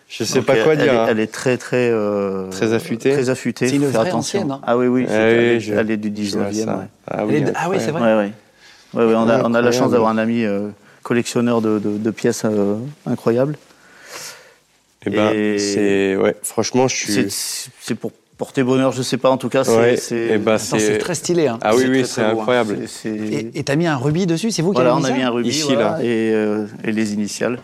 Je 0.08 0.22
sais 0.22 0.36
Donc, 0.38 0.46
pas 0.46 0.56
quoi 0.62 0.74
elle, 0.74 0.78
dire. 0.78 0.86
Elle 0.92 0.94
est, 0.94 0.98
hein. 1.00 1.06
elle 1.10 1.18
est 1.20 1.26
très 1.32 1.56
très 1.58 1.90
euh, 1.90 2.48
Très 2.50 2.72
affûtée. 2.72 3.10
Très 3.12 3.28
affûtée. 3.28 3.66
C'est 3.68 3.74
une 3.74 3.86
vraie 3.86 4.06
attention. 4.08 4.38
ancienne, 4.38 4.50
hein. 4.52 4.60
Ah 4.64 4.76
oui 4.78 4.86
oui. 4.86 5.04
Ah 5.08 5.10
c'est- 5.10 5.16
elle, 5.16 5.38
oui, 5.38 5.44
est, 5.56 5.60
je- 5.60 5.74
elle 5.74 5.90
est 5.90 5.96
du 5.96 6.24
je 6.24 6.38
vois 6.38 6.48
19e. 6.48 6.64
ça. 6.64 6.76
ouais. 6.76 6.84
Ah 7.10 7.26
oui, 7.26 7.34
est- 7.34 7.52
ah 7.56 7.68
oui, 7.68 7.76
c'est 7.80 7.88
incroyable. 7.88 8.32
vrai. 8.92 9.02
Ouais, 9.04 9.10
ouais. 9.10 9.14
On, 9.16 9.22
a, 9.22 9.24
on 9.24 9.28
a 9.28 9.38
la 9.40 9.42
Incroyable. 9.46 9.72
chance 9.74 9.90
d'avoir 9.90 10.10
un 10.12 10.18
ami 10.18 10.44
euh, 10.44 10.68
collectionneur 11.10 11.60
de, 11.62 11.78
de- 11.78 11.98
de 11.98 12.10
pièces 12.10 12.42
euh, 12.44 12.76
incroyables. 13.06 13.56
Eh 15.06 15.10
ben, 15.10 15.32
Et- 15.32 15.58
c'est. 15.60 16.16
Ouais, 16.16 16.34
franchement, 16.42 16.88
je 16.88 16.96
suis. 16.96 17.26
C'est 17.80 17.94
pour 17.94 18.10
porter 18.36 18.64
bonheur, 18.64 18.90
je 18.90 19.02
sais 19.02 19.16
pas. 19.16 19.30
En 19.30 19.36
tout 19.36 19.48
cas, 19.48 19.62
c'est. 19.62 19.76
Ouais, 19.76 19.96
c'est- 19.96 20.28
eh 20.32 20.38
ben, 20.38 20.58
très 20.98 21.14
stylé. 21.14 21.46
hein. 21.46 21.58
Ah 21.62 21.74
oui, 21.76 21.82
c'est 21.82 21.88
oui, 21.88 22.04
c'est 22.06 22.20
hein. 22.22 22.30
incroyable. 22.30 22.78
Et 23.04 23.50
et 23.58 23.62
t'as 23.62 23.76
mis 23.76 23.86
un 23.86 23.96
rubis 23.96 24.26
dessus, 24.26 24.50
c'est 24.50 24.62
vous 24.62 24.72
Voilà, 24.72 24.90
qui 24.90 24.96
on 25.00 25.04
avez 25.04 25.14
a 25.14 25.16
mis 25.16 25.22
un 25.22 25.30
rubis 25.30 25.48
Ici, 25.50 25.62
voilà, 25.74 25.90
là. 25.92 26.02
Et, 26.02 26.32
euh, 26.34 26.66
et 26.82 26.90
les 26.90 27.12
initiales 27.14 27.60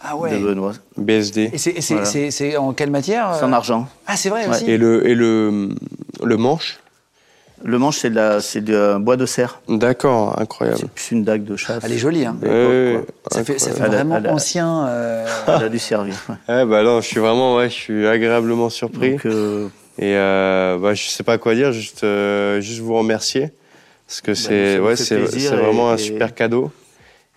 Ah 0.00 0.16
de. 0.16 0.38
Benoît. 0.38 0.74
BSD. 0.96 1.50
Et 1.52 1.58
c'est- 1.58 1.94
Voilà. 1.94 2.08
en 2.56 2.72
quelle 2.72 2.90
matière 2.92 3.34
C'est 3.36 3.44
en 3.44 3.52
euh 3.52 3.52
argent. 3.52 3.88
Ah, 4.06 4.16
c'est 4.16 4.28
vrai 4.28 4.44
Ouais. 4.46 4.50
aussi. 4.54 4.70
Et 4.70 4.78
le, 4.78 5.08
et 5.08 5.16
le, 5.16 5.70
le 6.22 6.36
manche 6.36 6.78
Le 7.64 7.78
manche, 7.78 7.98
c'est 7.98 8.10
de 8.10 8.60
de 8.60 8.98
bois 8.98 9.16
de 9.16 9.24
cerf. 9.26 9.60
D'accord, 9.68 10.38
incroyable. 10.38 10.78
C'est 10.80 10.90
plus 10.90 11.10
une 11.12 11.24
dague 11.24 11.44
de 11.44 11.56
chasse. 11.56 11.82
Elle 11.84 11.92
est 11.92 11.98
jolie. 11.98 12.24
Hein. 12.26 12.36
Ouais, 12.42 12.98
quoi. 13.04 13.14
Ça 13.32 13.44
fait, 13.44 13.58
ça 13.58 13.70
fait 13.70 13.76
Elle 13.78 13.84
a- 13.86 13.88
vraiment 13.88 14.16
elle 14.18 14.26
a- 14.26 14.32
ancien. 14.32 14.86
euh, 14.86 15.26
Elle 15.48 15.64
a 15.64 15.68
dû 15.68 15.78
servir. 15.78 16.14
ouais. 16.28 16.54
Ouais, 16.54 16.64
bah 16.66 16.82
non, 16.82 17.00
je 17.00 17.06
suis 17.06 17.18
vraiment, 17.20 17.56
ouais, 17.56 17.68
je 17.70 17.74
suis 17.74 18.06
agréablement 18.06 18.68
surpris. 18.68 19.12
Donc, 19.12 19.26
euh, 19.26 19.68
Et 19.98 20.14
euh, 20.16 20.76
bah, 20.78 20.92
je 20.92 21.06
sais 21.08 21.22
pas 21.22 21.38
quoi 21.38 21.54
dire, 21.54 21.72
juste, 21.72 22.04
euh, 22.04 22.60
juste 22.60 22.80
vous 22.80 22.94
remercier. 22.96 23.50
Parce 24.06 24.20
que 24.20 24.34
c'est 24.34 24.76
Bah, 24.78 24.84
ouais, 24.88 24.96
c'est 24.96 25.14
et- 25.18 25.48
vraiment 25.48 25.90
un 25.90 25.96
super 25.96 26.34
cadeau. 26.34 26.70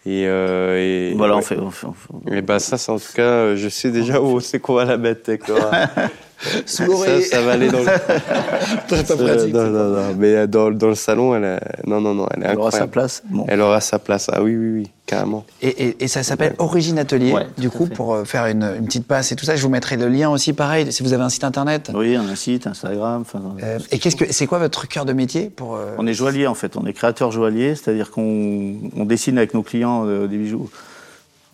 Et, 0.06 0.26
euh, 0.28 0.78
et 1.12 1.14
voilà, 1.16 1.36
ouais. 1.36 1.40
on 1.40 1.44
fait. 1.44 1.58
on 1.58 1.72
fait- 1.72 1.88
on 1.88 1.94
fait- 2.30 2.38
Et 2.38 2.42
bah 2.42 2.60
ça, 2.60 2.78
c'est 2.78 2.92
en 2.92 2.98
tout 3.00 3.14
cas, 3.16 3.56
je 3.56 3.70
sais 3.70 3.90
déjà 3.92 4.20
où 4.22 4.40
c'est 4.42 4.60
qu'on 4.60 4.74
va 4.74 4.86
la 4.86 4.98
mettre, 4.98 5.22
d'accord. 5.28 5.72
Sous. 6.66 7.04
Ça, 7.04 7.22
ça 7.22 7.42
va 7.42 7.52
aller 7.54 7.68
dans 7.70 7.80
le. 7.80 7.86
Très 8.88 9.04
pas 9.04 9.14
Euh, 9.16 9.36
pratique. 9.36 9.54
non, 9.54 9.68
non, 9.68 9.90
non, 9.90 10.16
mais 10.18 10.48
dans, 10.48 10.72
dans 10.72 10.88
le 10.88 10.96
salon, 10.96 11.36
elle, 11.36 11.44
a- 11.46 11.60
non, 11.86 12.00
non, 12.00 12.14
non, 12.14 12.28
elle 12.36 12.44
est 12.44 12.48
Elle 12.52 12.58
aura 12.58 12.72
sa 12.72 12.88
place. 12.88 13.24
Bon. 13.30 13.46
Elle 13.48 13.62
aura 13.62 13.82
sa 13.82 14.00
place. 14.00 14.30
Ah 14.32 14.42
oui, 14.42 14.56
oui, 14.56 14.72
oui, 14.74 14.88
carrément. 15.06 15.46
Et, 15.62 15.68
et- 15.68 16.04
et 16.04 16.08
ça 16.08 16.24
s'appelle 16.24 16.56
Origine 16.60 16.98
Atelier, 16.98 17.34
Ouais, 17.34 17.48
du 17.58 17.70
coup, 17.70 17.88
pour 17.88 18.14
euh, 18.14 18.24
faire 18.24 18.46
une, 18.46 18.64
une 18.78 18.86
petite 18.86 19.06
passe 19.06 19.32
et 19.32 19.36
tout 19.36 19.46
ça. 19.46 19.56
Je 19.58 19.62
vous 19.64 19.70
mettrai 19.70 19.98
le 19.98 20.08
lien 20.08 20.30
aussi, 20.30 20.54
pareil, 20.54 20.92
si 20.94 21.04
vous 21.04 21.12
avez 21.14 21.24
un 21.24 21.30
site 21.30 21.44
internet. 21.44 21.92
Oui, 21.94 22.18
on 22.18 22.28
a 22.28 22.32
un 22.32 22.36
site, 22.36 22.68
Instagram. 22.68 23.24
Euh, 23.62 23.80
et 23.92 24.00
qu'est-ce 24.00 24.16
que 24.16 24.32
c'est 24.32 24.48
quoi 24.48 24.60
votre 24.60 24.88
cœur 24.88 25.06
de 25.06 25.14
métier 25.14 25.50
pour 25.50 25.76
euh, 25.76 25.96
On 25.98 26.08
est 26.08 26.14
joaillier 26.14 26.48
en 26.48 26.54
fait, 26.56 26.78
on 26.78 26.86
est 26.86 26.94
créateur 26.94 27.32
joaillier, 27.32 27.76
c'est-à-dire 27.76 28.12
qu'on 28.12 28.76
on 28.96 29.04
dessine 29.06 29.38
avec 29.38 29.54
nos 29.54 29.64
clients 29.64 30.06
euh, 30.08 30.28
des 30.28 30.38
bijoux. 30.38 30.70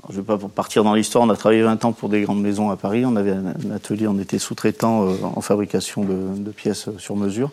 Je 0.10 0.14
ne 0.16 0.22
vais 0.22 0.24
pas 0.26 0.38
partir 0.54 0.84
dans 0.84 0.94
l'histoire, 0.94 1.24
on 1.24 1.30
a 1.30 1.36
travaillé 1.36 1.64
20 1.64 1.84
ans 1.86 1.92
pour 1.92 2.10
des 2.10 2.22
grandes 2.22 2.42
maisons 2.42 2.70
à 2.70 2.76
Paris, 2.76 3.06
on 3.06 3.16
avait 3.16 3.32
un, 3.32 3.72
atelier, 3.76 4.08
on 4.08 4.20
était 4.20 4.38
sous-traitant 4.38 5.08
euh, 5.08 5.14
en 5.36 5.42
fabrication 5.42 6.04
de, 6.04 6.16
de 6.38 6.52
pièces 6.52 6.88
euh, 6.90 6.96
sur 7.00 7.16
mesure. 7.16 7.52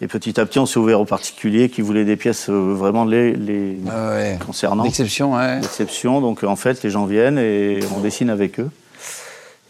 Et 0.00 0.08
petit 0.08 0.40
à 0.40 0.46
petit, 0.46 0.58
on 0.58 0.66
s'est 0.66 0.80
ouvert 0.80 1.00
aux 1.00 1.04
particuliers 1.04 1.68
qui 1.68 1.80
voulaient 1.80 2.04
des 2.04 2.16
pièces 2.16 2.48
euh, 2.50 2.74
vraiment 2.74 3.04
les, 3.04 3.32
les 3.34 3.78
Ah 3.88 4.10
ouais. 4.10 4.38
concernant. 4.44 4.82
L'exception, 4.82 5.34
ouais. 5.36 5.60
L'exception, 5.60 6.20
donc 6.20 6.42
en 6.42 6.56
fait, 6.56 6.82
les 6.82 6.90
gens 6.90 7.06
viennent 7.06 7.38
et 7.38 7.78
on 7.96 8.00
dessine 8.00 8.30
avec 8.30 8.58
eux. 8.58 8.70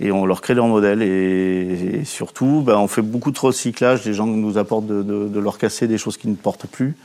Et 0.00 0.10
on 0.10 0.24
leur 0.24 0.40
crée 0.40 0.54
leur 0.54 0.66
modèle. 0.66 1.02
Et, 1.02 1.98
et 2.00 2.04
surtout, 2.06 2.62
ben, 2.66 2.76
on 2.78 2.88
fait 2.88 3.02
beaucoup 3.02 3.30
de 3.30 3.38
recyclage. 3.38 4.04
Les 4.06 4.14
gens 4.14 4.26
nous 4.26 4.56
apportent 4.58 4.86
de, 4.86 5.02
de- 5.02 5.28
de 5.28 5.38
leur 5.40 5.58
casser 5.58 5.86
des 5.86 5.98
choses 5.98 6.16
qui 6.16 6.26
ne 6.28 6.34
portent 6.34 6.66
plus. 6.66 6.96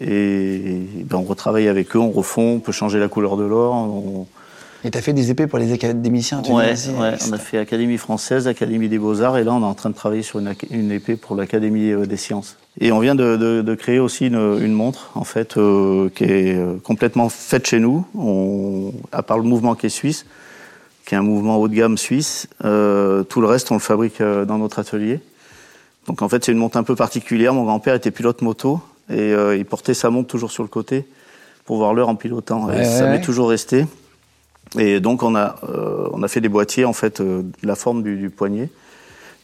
Et 0.00 0.80
ben, 1.04 1.18
on 1.18 1.22
retravaille 1.22 1.68
avec 1.68 1.94
eux, 1.94 1.98
on 1.98 2.10
refond, 2.10 2.54
on 2.56 2.60
peut 2.60 2.72
changer 2.72 2.98
la 2.98 3.08
couleur 3.08 3.36
de 3.36 3.44
l'or. 3.44 3.74
On... 3.74 4.26
Et 4.84 4.90
t'as 4.90 5.00
fait 5.00 5.12
des 5.12 5.30
épées 5.30 5.46
pour 5.46 5.58
les 5.60 5.72
académiciens, 5.72 6.42
tu 6.42 6.50
Ouais, 6.50 6.74
dis 6.74 6.90
ouais, 6.90 7.14
on 7.28 7.32
a 7.32 7.38
fait 7.38 7.58
Académie 7.58 7.98
française, 7.98 8.48
Académie 8.48 8.88
des 8.88 8.98
beaux-arts, 8.98 9.38
et 9.38 9.44
là 9.44 9.52
on 9.52 9.60
est 9.60 9.64
en 9.64 9.74
train 9.74 9.90
de 9.90 9.94
travailler 9.94 10.22
sur 10.22 10.40
une, 10.40 10.90
épée 10.90 11.14
pour 11.16 11.36
l'Académie 11.36 11.92
euh, 11.92 12.04
des 12.04 12.16
sciences. 12.16 12.56
Et 12.80 12.90
on 12.90 12.98
vient 12.98 13.14
de, 13.14 13.36
de- 13.36 13.62
de 13.62 13.74
créer 13.76 14.00
aussi 14.00 14.26
une, 14.26 14.58
une 14.60 14.72
montre, 14.72 15.10
en 15.14 15.22
fait, 15.24 15.56
euh, 15.56 16.08
qui 16.14 16.24
est 16.24 16.56
euh, 16.56 16.78
complètement 16.82 17.28
faite 17.28 17.66
chez 17.68 17.78
nous, 17.78 18.04
on, 18.18 18.92
à 19.12 19.22
part 19.22 19.36
le 19.38 19.44
mouvement 19.44 19.76
qui 19.76 19.86
est 19.86 19.90
suisse, 19.90 20.26
qui 21.06 21.14
est 21.14 21.18
un 21.18 21.22
mouvement 21.22 21.58
haut 21.58 21.68
de 21.68 21.74
gamme 21.74 21.96
suisse. 21.98 22.48
euh, 22.64 23.22
tout 23.22 23.40
le 23.40 23.46
reste, 23.46 23.70
on 23.70 23.74
le 23.74 23.80
fabrique 23.80 24.20
dans 24.20 24.58
notre 24.58 24.78
atelier. 24.80 25.20
Donc 26.08 26.22
en 26.22 26.28
fait, 26.28 26.44
c'est 26.44 26.50
une 26.50 26.58
montre 26.58 26.76
un 26.78 26.82
peu 26.82 26.96
particulière. 26.96 27.54
Mon 27.54 27.62
grand-père 27.64 27.94
était 27.94 28.10
pilote 28.10 28.42
moto 28.42 28.80
et 29.12 29.32
euh, 29.32 29.56
il 29.56 29.64
portait 29.64 29.94
sa 29.94 30.10
montre 30.10 30.28
toujours 30.28 30.50
sur 30.50 30.62
le 30.62 30.68
côté 30.68 31.04
pour 31.64 31.76
voir 31.76 31.94
l'heure 31.94 32.08
en 32.08 32.16
pilotant. 32.16 32.70
Et 32.70 32.76
Ouais, 32.78 32.84
ça 32.84 33.04
ouais, 33.04 33.10
m'est 33.10 33.16
ouais. 33.16 33.20
toujours 33.20 33.48
resté. 33.50 33.86
Et 34.78 35.00
donc 35.00 35.22
on 35.22 35.34
a, 35.34 35.56
euh, 35.68 36.08
on 36.12 36.22
a 36.22 36.28
fait 36.28 36.40
des 36.40 36.48
boîtiers 36.48 36.84
en 36.84 36.92
fait 36.92 37.20
euh, 37.20 37.42
de 37.42 37.66
la 37.66 37.74
forme 37.74 38.02
du, 38.02 38.16
du 38.16 38.30
poignet. 38.30 38.70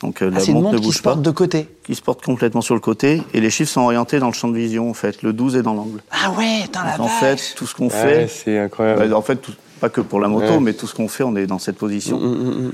Donc 0.01 0.23
euh, 0.23 0.31
Ah, 0.32 0.39
la 0.39 0.47
montre 0.47 0.53
montre 0.53 0.73
ne 0.74 0.78
qui 0.78 0.85
bouge 0.86 0.97
se 0.99 1.03
porte 1.03 1.16
pas, 1.16 1.23
de 1.23 1.31
côté. 1.31 1.69
qui 1.85 1.95
se 1.95 2.03
porte 2.03 2.24
complètement 2.24 2.61
sur 2.61 2.74
le 2.74 2.81
côté 2.81 3.23
et 3.35 3.40
les 3.40 3.51
chiffres 3.51 3.70
sont 3.73 3.81
orientés 3.82 4.20
dans 4.20 4.28
le 4.28 4.32
champ 4.32 4.49
de 4.49 4.57
vision 4.57 4.89
en 4.89 4.95
fait. 4.95 5.23
Le 5.23 5.32
12 5.32 5.57
est 5.57 5.62
dans 5.62 5.74
l'angle. 5.74 6.01
Ah 6.12 6.31
ouais, 6.39 6.61
attends 6.65 6.85
la 6.85 6.97
Donc, 6.97 7.07
en 7.07 7.09
fait, 7.09 7.55
tout 7.57 7.66
ce 7.66 7.74
qu'on 7.74 7.86
Ouais, 7.89 7.90
fait, 7.90 8.28
c'est 8.28 8.59
incroyable. 8.59 9.09
bah, 9.09 9.16
en 9.16 9.23
fait, 9.23 9.36
tout- 9.36 9.53
pas 9.81 9.89
que 9.89 10.01
pour 10.01 10.19
la 10.20 10.28
moto, 10.28 10.47
Ouais. 10.55 10.61
mais 10.61 10.73
tout 10.73 10.86
ce 10.86 10.95
qu'on 10.95 11.09
fait, 11.09 11.23
on 11.24 11.36
est 11.36 11.47
dans 11.47 11.59
cette 11.61 11.77
position. 11.77 12.19
Mm, 12.19 12.24
mm, 12.27 12.66
mm. 12.66 12.73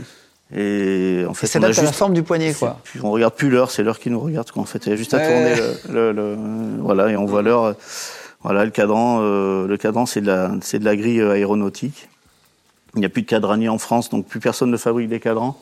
Et 0.57 1.25
en 1.29 1.33
Et 1.33 1.35
fait, 1.35 1.47
ça 1.49 1.59
on 1.59 1.63
à 1.65 1.69
la 1.69 1.93
forme 1.93 2.15
du 2.15 2.23
poignet, 2.23 2.55
quoi. 2.55 2.79
puis 2.85 3.01
on 3.03 3.11
regarde 3.11 3.35
plus 3.35 3.51
l'heure, 3.51 3.71
c'est 3.71 3.83
l'heure 3.83 3.99
qui 3.99 4.11
nous 4.11 4.21
regarde. 4.21 4.51
Quoi. 4.51 4.63
En 4.63 4.67
fait, 4.67 4.87
il 4.87 4.91
y 4.91 4.93
a 4.93 4.97
juste 4.97 5.13
à 5.15 5.17
Ouais. 5.19 5.27
tourner 5.27 5.55
le, 5.89 6.13
le- 6.13 6.13
le- 6.13 6.37
voilà, 6.81 7.11
et 7.11 7.17
on 7.17 7.25
voit 7.25 7.43
l'heure. 7.43 7.65
euh, 7.65 7.73
Voilà, 8.43 8.65
le 8.67 8.71
cadran, 8.71 9.21
euh, 9.23 9.67
le 9.67 9.77
cadran, 9.79 10.05
c'est 10.07 10.21
de 10.21 10.27
la, 10.27 10.53
c'est 10.61 10.79
de 10.79 10.85
la 10.85 10.97
grille 10.97 11.21
euh, 11.21 11.33
aéronautique. 11.33 12.09
Il 12.95 13.01
n'y 13.01 13.07
a 13.07 13.09
plus 13.09 13.23
de 13.23 13.27
cadranier 13.27 13.69
en 13.71 13.79
France, 13.79 14.11
donc 14.11 14.27
plus 14.27 14.39
personne 14.39 14.71
ne 14.71 14.77
fabrique 14.77 15.09
des 15.09 15.19
cadrans, 15.19 15.57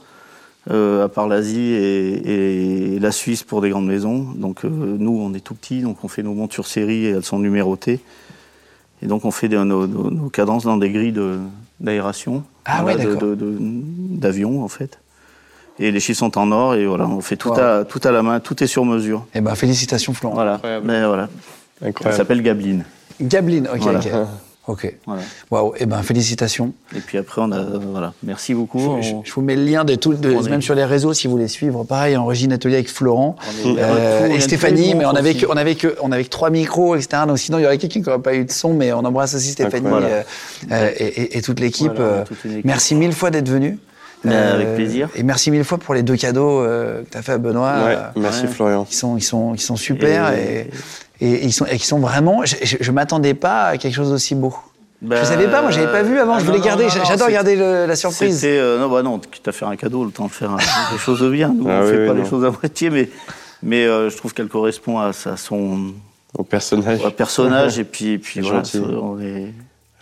euh, 0.71 1.05
à 1.05 1.09
part 1.09 1.29
l'Asie 1.29 1.61
et, 1.73 2.95
et 2.97 2.99
la 2.99 3.13
Suisse 3.13 3.45
pour 3.45 3.61
des 3.63 3.71
grandes 3.71 3.87
maisons. 3.87 4.27
Donc 4.35 4.65
euh, 4.65 4.69
nous, 4.69 5.17
on 5.19 5.33
est 5.33 5.41
tout 5.41 5.55
petits, 5.55 5.81
donc 5.81 5.99
on 6.03 6.09
fait 6.09 6.23
nos 6.25 6.35
montres 6.35 6.55
sur 6.55 6.67
série 6.67 7.07
et 7.07 7.11
elles 7.11 7.25
sont 7.25 7.39
numérotées. 7.39 8.01
Et 9.01 9.07
donc 9.07 9.25
on 9.25 9.31
fait 9.31 9.49
des- 9.49 9.57
nos, 9.59 9.87
nos- 9.87 10.11
nos 10.11 10.29
cadences 10.29 10.65
dans 10.65 10.77
des 10.77 10.91
grilles 10.91 11.13
de- 11.13 11.39
d'aération, 11.83 12.45
Ah 12.65 12.85
ouais, 12.85 12.95
de- 12.95 12.99
d'accord. 12.99 13.21
de- 13.23 13.35
de- 13.35 13.57
d'avion 13.61 14.63
en 14.65 14.69
fait. 14.69 14.99
Et 15.79 15.91
les 15.91 16.01
chiffres 16.01 16.19
sont 16.21 16.39
en 16.39 16.53
or 16.53 16.75
et 16.75 16.87
voilà, 16.87 17.07
on 17.09 17.21
fait 17.21 17.37
tout, 17.37 17.49
Wow. 17.51 17.59
à, 17.61 17.85
tout 17.85 18.01
à 18.05 18.11
la 18.11 18.23
main, 18.23 18.41
tout 18.41 18.63
est 18.63 18.67
sur 18.67 18.85
mesure. 18.85 19.27
Eh 19.35 19.41
ben, 19.41 19.55
félicitations, 19.55 20.13
Florent. 20.15 20.35
Voilà. 20.35 20.55
Incroyable. 20.55 20.87
Mais 20.87 21.05
voilà. 21.05 21.29
Elle 21.81 21.89
Incroyable. 21.89 22.17
s'appelle 22.17 22.43
Gabeline. 22.43 22.85
Gabeline, 23.21 23.69
ok, 23.73 23.81
Voilà. 23.81 23.99
ok. 23.99 24.09
Ok. 24.69 24.95
Voilà. 25.07 25.23
Waouh, 25.51 25.73
eh 25.81 25.87
ben, 25.87 26.03
félicitations. 26.05 26.73
Et 26.95 27.01
puis 27.01 27.19
après, 27.19 27.41
on 27.43 27.51
a. 27.51 27.59
euh, 27.59 27.79
voilà. 27.91 28.13
Merci 28.23 28.55
beaucoup. 28.55 28.79
Je, 29.03 29.13
On- 29.13 29.25
je 29.25 29.33
vous 29.33 29.41
mets 29.43 29.57
le 29.57 29.65
lien 29.65 29.85
de 29.85 29.97
tout, 29.97 30.15
de- 30.15 30.31
est- 30.31 30.49
même 30.49 30.63
sur 30.63 30.77
les 30.77 30.85
réseaux 30.85 31.13
si 31.15 31.27
vous 31.27 31.33
voulez 31.33 31.49
suivre. 31.49 31.83
Pareil, 31.83 32.17
en 32.17 32.23
Origine 32.23 32.53
Atelier 32.53 32.77
avec 32.77 32.89
Florent 32.89 33.35
on 33.65 33.77
est- 33.77 33.81
euh, 33.81 34.27
et 34.29 34.39
Stéphanie, 34.41 34.95
mais 34.95 35.05
on 35.05 35.11
avait, 35.17 35.35
que, 35.35 35.47
on, 35.47 35.57
avait 35.57 35.75
que, 35.75 35.97
on 36.01 36.13
avait 36.13 36.23
que 36.25 36.29
trois 36.31 36.51
micros, 36.51 36.95
etc. 36.95 37.25
Donc 37.27 37.39
sinon, 37.41 37.59
il 37.59 37.63
y 37.63 37.67
aurait 37.67 37.79
quelqu'un 37.79 38.03
qui 38.03 38.09
n'aurait 38.09 38.23
pas 38.23 38.35
eu 38.35 38.45
de 38.45 38.53
son, 38.53 38.73
mais 38.73 38.93
on 38.93 39.01
embrasse 39.01 39.35
aussi 39.35 39.49
Stéphanie 39.51 39.89
Voilà. 39.89 40.07
euh, 40.07 40.23
euh, 40.71 40.91
et, 40.97 41.07
et- 41.07 41.39
et 41.39 41.43
toute 41.43 41.59
l'équipe. 41.59 41.93
Voilà, 41.97 42.25
Euh. 42.47 42.61
Merci 42.65 42.95
mille 42.95 43.13
fois 43.13 43.31
d'être 43.31 43.49
venu. 43.49 43.79
Avec 44.25 44.77
plaisir. 44.77 45.09
Et 45.17 45.25
merci 45.25 45.51
mille 45.51 45.65
fois 45.65 45.79
pour 45.79 45.95
les 45.95 46.05
deux 46.05 46.15
cadeaux 46.15 46.61
euh, 46.61 47.03
que 47.03 47.11
tu 47.11 47.19
as 47.19 47.23
fait 47.23 47.33
à 47.33 47.39
Benoît. 47.39 47.85
Ouais, 47.85 47.95
euh, 47.97 48.03
merci 48.15 48.43
ouais. 48.43 48.49
Florian. 48.49 48.85
qui 48.85 48.95
sont, 48.95 49.17
ils 49.17 49.23
sont, 49.25 49.55
ils 49.55 49.61
sont 49.61 49.75
super 49.75 50.33
et, 50.35 50.69
Et- 50.69 50.71
et, 51.25 51.45
ils 51.45 51.53
sont, 51.53 51.67
et 51.67 51.79
qui 51.79 51.87
sont 51.87 51.99
vraiment. 51.99 52.45
Je, 52.45 52.57
je, 52.63 52.77
je 52.81 52.91
m'attendais 52.93 53.35
pas 53.35 53.65
à 53.65 53.79
quelque 53.79 53.95
chose 53.95 54.11
d'aussi 54.11 54.35
beau. 54.35 54.55
Bah, 55.01 55.17
je 55.21 55.25
savais 55.27 55.49
pas, 55.49 55.63
moi 55.63 55.71
j'avais 55.73 55.91
pas 55.91 56.03
vu 56.03 56.19
avant. 56.19 56.35
ah 56.35 56.39
je 56.39 56.45
voulais 56.45 56.59
non, 56.59 56.65
garder. 56.65 56.87
J'adore 56.89 57.29
garder 57.29 57.57
le- 57.57 57.87
la 57.87 57.97
surprise. 57.97 58.37
C'était. 58.37 58.59
euh, 58.59 58.79
non, 58.79 58.89
bah 58.89 59.03
non, 59.03 59.19
quitte 59.19 59.49
à 59.49 59.53
faire 59.53 59.67
un 59.69 59.77
cadeau, 59.77 60.05
le 60.05 60.13
temps 60.13 60.27
de 60.27 60.31
faire 60.33 60.57
des 60.93 60.99
choses 60.99 61.23
bien. 61.31 61.49
Nous, 61.49 61.65
Ah 61.69 61.81
on 61.81 61.85
oui, 61.85 61.91
fait 61.91 61.99
oui, 62.03 62.07
pas 62.07 62.15
non. 62.15 62.23
les 62.23 62.29
choses 62.31 62.45
à 62.45 62.51
moitié, 62.51 62.89
mais, 62.91 63.09
mais 63.65 63.85
euh, 63.85 64.11
je 64.11 64.17
trouve 64.17 64.33
qu'elle 64.33 64.47
correspond 64.49 64.99
à, 65.01 65.09
à 65.09 65.37
son 65.37 65.93
Au 66.39 66.45
personnage. 66.45 67.05
à 67.05 67.11
personnage. 67.11 67.79
et 67.81 67.85
puis, 67.85 68.11
et 68.13 68.19
puis 68.19 68.41
voilà, 68.41 68.63
on 69.03 69.19
est. 69.21 69.53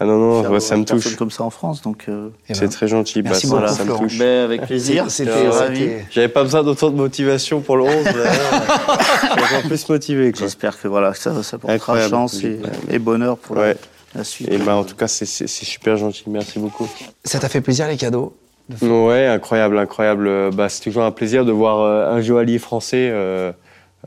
Ah 0.03 0.07
non, 0.07 0.17
non, 0.19 0.41
faire 0.43 0.51
ouais, 0.53 0.61
ça 0.61 0.77
me 0.79 0.85
touche. 0.87 1.15
comme 1.17 1.31
ça 1.31 1.45
en 1.45 1.51
France. 1.51 1.83
Donc, 1.83 2.07
euh, 2.09 2.31
Eh 2.49 2.55
C'est 2.55 2.63
ben, 2.63 2.69
très 2.71 2.89
gentil. 2.89 3.23
merci 3.23 3.47
Bah, 3.47 3.57
beaucoup, 3.57 3.69
ça, 3.69 3.75
ça 3.75 3.85
me 3.85 3.97
touche. 3.99 4.19
avec 4.21 4.63
plaisir. 4.63 5.11
C'était- 5.11 5.49
ravi. 5.49 5.91
J'avais 6.11 6.29
pas 6.29 6.43
besoin 6.43 6.63
d'autant 6.63 6.89
de 6.91 6.97
motivation 6.97 7.61
pour 7.61 7.77
le 7.77 7.85
11. 7.85 7.93
J'étais 8.07 9.43
encore 9.43 9.63
plus 9.69 9.89
motivé. 9.91 10.33
J'espère 10.37 10.81
que 10.81 10.89
voilà, 10.89 11.13
ça, 11.15 11.43
ça 11.43 11.59
portera 11.59 11.75
Incroyable. 11.75 12.11
chance 12.11 12.43
et, 12.43 12.59
et 12.91 12.99
bonheur 12.99 13.37
pour 13.37 13.57
la- 13.57 13.63
Ouais. 13.63 13.77
la, 14.15 14.25
suite. 14.25 14.49
Et 14.51 14.57
ben, 14.57 14.75
en 14.75 14.85
tout 14.85 14.97
cas, 14.97 15.07
c'est- 15.07 15.47
super 15.47 15.97
gentil. 15.99 16.25
Merci 16.29 16.59
beaucoup. 16.59 16.89
Ça 17.25 17.39
t'a 17.39 17.49
fait 17.51 17.61
plaisir 17.61 17.87
les 17.87 17.97
cadeaux 17.99 18.35
Ouais, 18.81 19.27
incroyable, 19.27 19.77
incroyable. 19.79 20.29
Euh, 20.29 20.51
Bah, 20.51 20.69
c'est 20.69 20.81
toujours 20.83 21.03
un 21.03 21.11
plaisir 21.11 21.45
de 21.45 21.53
voir 21.53 21.81
euh, 21.81 22.17
un 22.17 22.21
joaillier 22.23 22.59
français. 22.59 23.11
euh, 23.13 23.53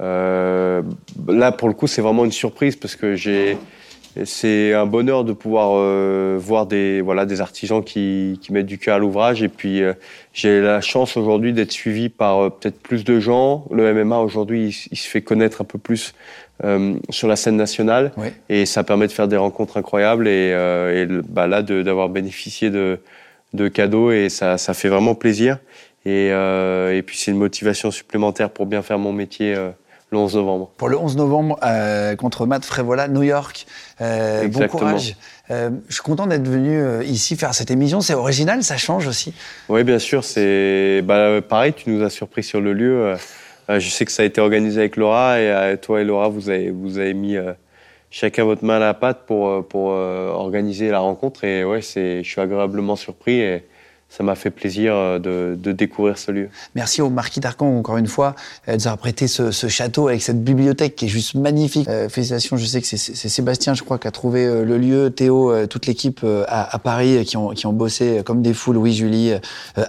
euh, 0.02 0.82
là, 1.28 1.52
pour 1.52 1.68
le 1.68 1.74
coup, 1.76 1.86
c'est 1.86 2.02
vraiment 2.02 2.26
une 2.26 2.32
surprise 2.32 2.76
parce 2.78 2.96
que 2.96 3.16
j'ai. 3.16 3.58
C'est 4.26 4.74
un 4.74 4.86
bonheur 4.86 5.24
de 5.24 5.34
pouvoir 5.34 5.72
euh, 5.74 6.38
voir 6.40 6.66
des 6.66 7.02
voilà 7.02 7.26
des 7.26 7.42
artisans 7.42 7.84
qui, 7.84 8.40
qui 8.42 8.54
mettent 8.54 8.68
du 8.68 8.78
cœur 8.78 8.96
à 8.96 9.00
l'ouvrage 9.00 9.42
et 9.42 9.50
puis 9.50 9.82
euh, 9.82 9.94
j'ai 10.34 10.62
la 10.62 10.82
chance 10.82 11.18
aujourd'hui 11.18 11.52
d'être 11.54 11.72
suivi 11.72 12.10
par 12.10 12.40
euh, 12.40 12.50
peut-être 12.50 12.80
plus 12.80 13.04
de 13.04 13.20
gens. 13.20 13.66
Le 13.72 13.92
MMA 13.94 14.20
aujourd'hui 14.20 14.88
il, 14.92 14.98
se 14.98 15.08
fait 15.08 15.22
connaître 15.22 15.62
un 15.62 15.66
peu 15.66 15.80
plus 15.80 16.14
euh, 16.64 16.94
sur 17.10 17.28
la 17.28 17.36
scène 17.36 17.58
nationale 17.58 18.12
Oui. 18.18 18.28
et 18.50 18.66
ça 18.66 18.84
permet 18.84 19.08
de 19.08 19.12
faire 19.12 19.28
des 19.28 19.38
rencontres 19.38 19.78
incroyables 19.78 20.28
et, 20.28 20.52
euh, 20.54 21.04
et 21.04 21.24
bah, 21.28 21.48
là 21.48 21.64
d'avoir 21.64 22.10
bénéficié 22.10 22.70
de, 22.70 23.00
de 23.54 23.68
cadeaux 23.68 24.12
et 24.12 24.30
ça, 24.30 24.58
ça 24.58 24.74
fait 24.74 24.90
vraiment 24.90 25.16
plaisir. 25.16 25.58
Et, 26.06 26.30
euh, 26.32 26.96
et 26.96 27.02
puis 27.02 27.18
c'est 27.18 27.32
une 27.32 27.38
motivation 27.38 27.90
supplémentaire 27.90 28.50
pour 28.50 28.66
bien 28.66 28.82
faire 28.82 29.00
mon 29.00 29.14
métier 29.14 29.56
euh, 29.56 29.70
le 30.14 30.20
11 30.20 30.36
novembre. 30.36 30.72
Pour 30.78 30.88
le 30.88 30.98
11 30.98 31.18
novembre 31.18 31.60
euh, 31.64 32.16
contre 32.16 32.46
Matt 32.46 32.64
Frévola, 32.64 33.08
New 33.08 33.24
York. 33.24 33.66
Euh, 34.00 34.48
bon 34.48 34.68
courage. 34.68 35.16
Euh, 35.52 35.72
je 35.90 35.96
suis 35.96 36.04
content 36.04 36.26
d'être 36.26 36.48
venu 36.48 37.04
ici 37.04 37.36
faire 37.36 37.54
cette 37.54 37.72
émission. 37.72 38.00
C'est 38.00 38.14
original, 38.14 38.64
ça 38.64 38.78
change 38.78 39.08
aussi. 39.08 39.34
Oui, 39.68 39.84
bien 39.84 40.00
sûr, 40.00 40.24
c'est 40.24 41.02
bah, 41.04 41.42
pareil, 41.42 41.74
tu 41.74 41.90
nous 41.90 42.04
as 42.04 42.10
surpris 42.10 42.44
sur 42.44 42.62
le 42.62 42.74
lieu. 42.74 43.16
Je 43.70 43.90
sais 43.90 44.06
que 44.06 44.12
ça 44.12 44.24
a 44.24 44.26
été 44.26 44.40
organisé 44.40 44.80
avec 44.80 44.96
Laura 44.96 45.40
et 45.40 45.78
toi 45.82 46.02
et 46.02 46.04
Laura, 46.04 46.30
vous 46.30 46.50
avez, 46.50 46.70
vous 46.70 46.98
avez 46.98 47.14
mis 47.14 47.36
chacun 48.10 48.46
votre 48.46 48.64
main 48.64 48.78
à 48.78 48.80
la 48.80 48.94
pâte 48.94 49.22
pour, 49.26 49.68
pour 49.68 49.88
organiser 49.88 50.90
la 50.90 51.00
rencontre. 51.00 51.44
Et 51.44 51.66
ouais, 51.66 51.82
c'est, 51.82 52.24
je 52.24 52.30
suis 52.30 52.42
agréablement 52.42 52.96
surpris 52.96 53.40
et 53.40 53.66
ça 54.16 54.24
m'a 54.24 54.36
fait 54.36 54.52
plaisir 54.52 54.94
euh, 54.96 55.18
de, 55.18 55.56
de 55.60 55.72
découvrir 55.72 56.18
ce 56.20 56.32
lieu. 56.32 56.50
Merci 56.76 57.02
au 57.02 57.10
Marquis 57.10 57.40
d'Arcan, 57.40 57.66
encore 57.80 57.98
une 57.98 58.06
fois, 58.08 58.36
euh, 58.68 58.74
de 58.74 58.78
nous 58.78 58.88
avoir 58.88 59.00
prêté 59.00 59.28
ce, 59.28 59.50
ce 59.50 59.68
château 59.68 60.08
avec 60.08 60.22
cette 60.22 60.44
bibliothèque 60.44 60.96
qui 60.96 61.06
est 61.06 61.10
juste 61.10 61.34
magnifique. 61.34 61.88
Euh, 61.88 62.10
félicitations, 62.10 62.56
je 62.58 62.66
sais 62.66 62.80
que 62.82 62.86
c'est- 62.88 62.98
Sébastien, 63.28 63.74
je 63.74 63.82
crois, 63.82 63.98
qui 63.98 64.08
a 64.08 64.12
trouvé 64.12 64.46
euh, 64.46 64.64
le 64.64 64.78
lieu, 64.78 65.10
Théo, 65.10 65.52
euh, 65.52 65.66
toute 65.66 65.88
l'équipe 65.88 66.20
euh, 66.24 66.44
à, 66.48 66.76
à 66.76 66.78
Paris 66.78 67.18
euh, 67.18 67.24
qui 67.24 67.38
ont, 67.38 67.50
qui 67.50 67.66
ont 67.66 67.74
bossé 67.74 68.20
euh, 68.20 68.24
comme 68.24 68.44
des 68.44 68.54
fous, 68.54 68.72
Louis, 68.74 68.94
Julie, 68.94 69.32
euh, 69.32 69.40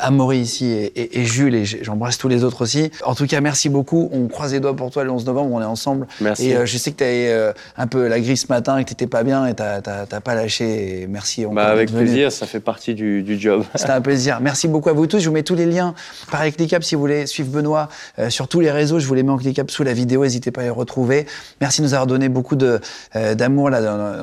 Amaury 0.00 0.38
ici 0.38 0.66
et, 0.70 0.84
et- 0.98 1.20
et 1.20 1.24
Jules, 1.26 1.54
et 1.54 1.64
j'embrasse 1.66 2.16
tous 2.16 2.28
les 2.28 2.44
autres 2.44 2.62
aussi. 2.62 2.90
En 3.04 3.14
tout 3.14 3.26
cas, 3.26 3.42
merci 3.42 3.68
beaucoup. 3.68 4.08
On 4.12 4.28
croise 4.28 4.52
les 4.54 4.60
doigts 4.60 4.74
pour 4.74 4.90
toi 4.90 5.04
le 5.04 5.10
11 5.10 5.26
novembre, 5.26 5.52
on 5.54 5.60
est 5.60 5.64
ensemble. 5.66 6.06
Merci. 6.22 6.48
Et 6.48 6.56
euh, 6.56 6.64
je 6.66 6.78
sais 6.78 6.92
que 6.92 6.96
tu 6.96 7.04
as 7.04 7.54
un 7.76 7.86
peu 7.86 8.06
la 8.08 8.18
grille 8.20 8.38
ce 8.38 8.46
matin, 8.48 8.82
que 8.82 8.88
tu 8.88 8.92
n'étais 8.94 9.06
pas 9.06 9.22
bien 9.22 9.46
et 9.46 9.54
tu 9.54 9.62
n'as 9.62 10.20
pas 10.20 10.34
lâché. 10.34 11.02
Et 11.02 11.06
merci 11.06 11.44
Bah, 11.52 11.66
avec 11.66 11.92
plaisir, 11.92 12.32
ça 12.32 12.46
fait 12.46 12.60
partie 12.60 12.94
du, 12.94 13.22
du 13.22 13.38
job. 13.38 13.64
C'était 13.74 13.90
un 13.90 14.00
Merci 14.40 14.68
beaucoup 14.68 14.88
à 14.88 14.92
vous 14.92 15.06
tous. 15.06 15.18
Je 15.18 15.28
vous 15.28 15.34
mets 15.34 15.42
tous 15.42 15.54
les 15.54 15.66
liens 15.66 15.94
par 16.30 16.42
ClickUp 16.42 16.82
si 16.82 16.94
vous 16.94 17.00
voulez 17.00 17.26
suivre 17.26 17.50
Benoît 17.50 17.88
euh, 18.18 18.30
sur 18.30 18.48
tous 18.48 18.60
les 18.60 18.70
réseaux. 18.70 18.98
Je 18.98 19.06
vous 19.06 19.14
les 19.14 19.22
mets 19.22 19.30
en 19.30 19.38
ClickUp 19.38 19.70
sous 19.70 19.82
la 19.82 19.92
vidéo. 19.92 20.22
N'hésitez 20.22 20.50
pas 20.50 20.62
à 20.62 20.64
les 20.64 20.70
retrouver. 20.70 21.26
Merci 21.60 21.80
de 21.80 21.86
nous 21.86 21.94
avoir 21.94 22.06
donné 22.06 22.28
beaucoup 22.28 22.56
euh, 22.62 23.34
d'amour 23.34 23.70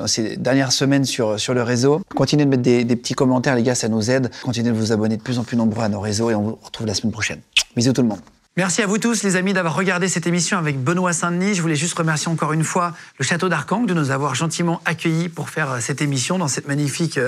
ces 0.06 0.36
dernières 0.36 0.72
semaines 0.72 1.04
sur, 1.04 1.38
sur 1.38 1.54
le 1.54 1.62
réseau. 1.62 2.02
Continuez 2.14 2.44
de 2.44 2.50
mettre 2.50 2.62
des, 2.62 2.96
petits 2.96 3.14
commentaires, 3.14 3.56
les 3.56 3.62
gars, 3.62 3.74
ça 3.74 3.88
nous 3.88 4.10
aide. 4.10 4.30
Continuez 4.42 4.70
de 4.70 4.76
vous 4.76 4.92
abonner 4.92 5.16
de 5.16 5.22
plus 5.22 5.38
en 5.38 5.44
plus 5.44 5.56
nombreux 5.56 5.84
à 5.84 5.88
nos 5.88 6.00
réseaux 6.00 6.30
et 6.30 6.34
on 6.34 6.42
vous 6.42 6.58
retrouve 6.62 6.86
la 6.86 6.94
semaine 6.94 7.12
prochaine. 7.12 7.40
Bisous 7.76 7.92
tout 7.92 8.02
le 8.02 8.08
monde. 8.08 8.20
Merci 8.58 8.82
à 8.82 8.86
vous 8.86 8.98
tous, 8.98 9.22
les 9.22 9.36
amis, 9.36 9.54
d'avoir 9.54 9.74
regardé 9.74 10.08
cette 10.08 10.26
émission 10.26 10.58
avec 10.58 10.78
Benoît 10.78 11.14
Saint-Denis. 11.14 11.54
Je 11.54 11.62
voulais 11.62 11.74
juste 11.74 11.96
remercier 11.96 12.30
encore 12.30 12.52
une 12.52 12.64
fois 12.64 12.92
le 13.18 13.24
Château 13.24 13.48
d'Arcang 13.48 13.84
de 13.84 13.94
nous 13.94 14.10
avoir 14.10 14.34
gentiment 14.34 14.82
accueillis 14.84 15.30
pour 15.30 15.48
faire 15.48 15.72
euh, 15.72 15.80
cette 15.80 16.02
émission 16.02 16.36
dans 16.36 16.48
cette 16.48 16.68
magnifique 16.68 17.18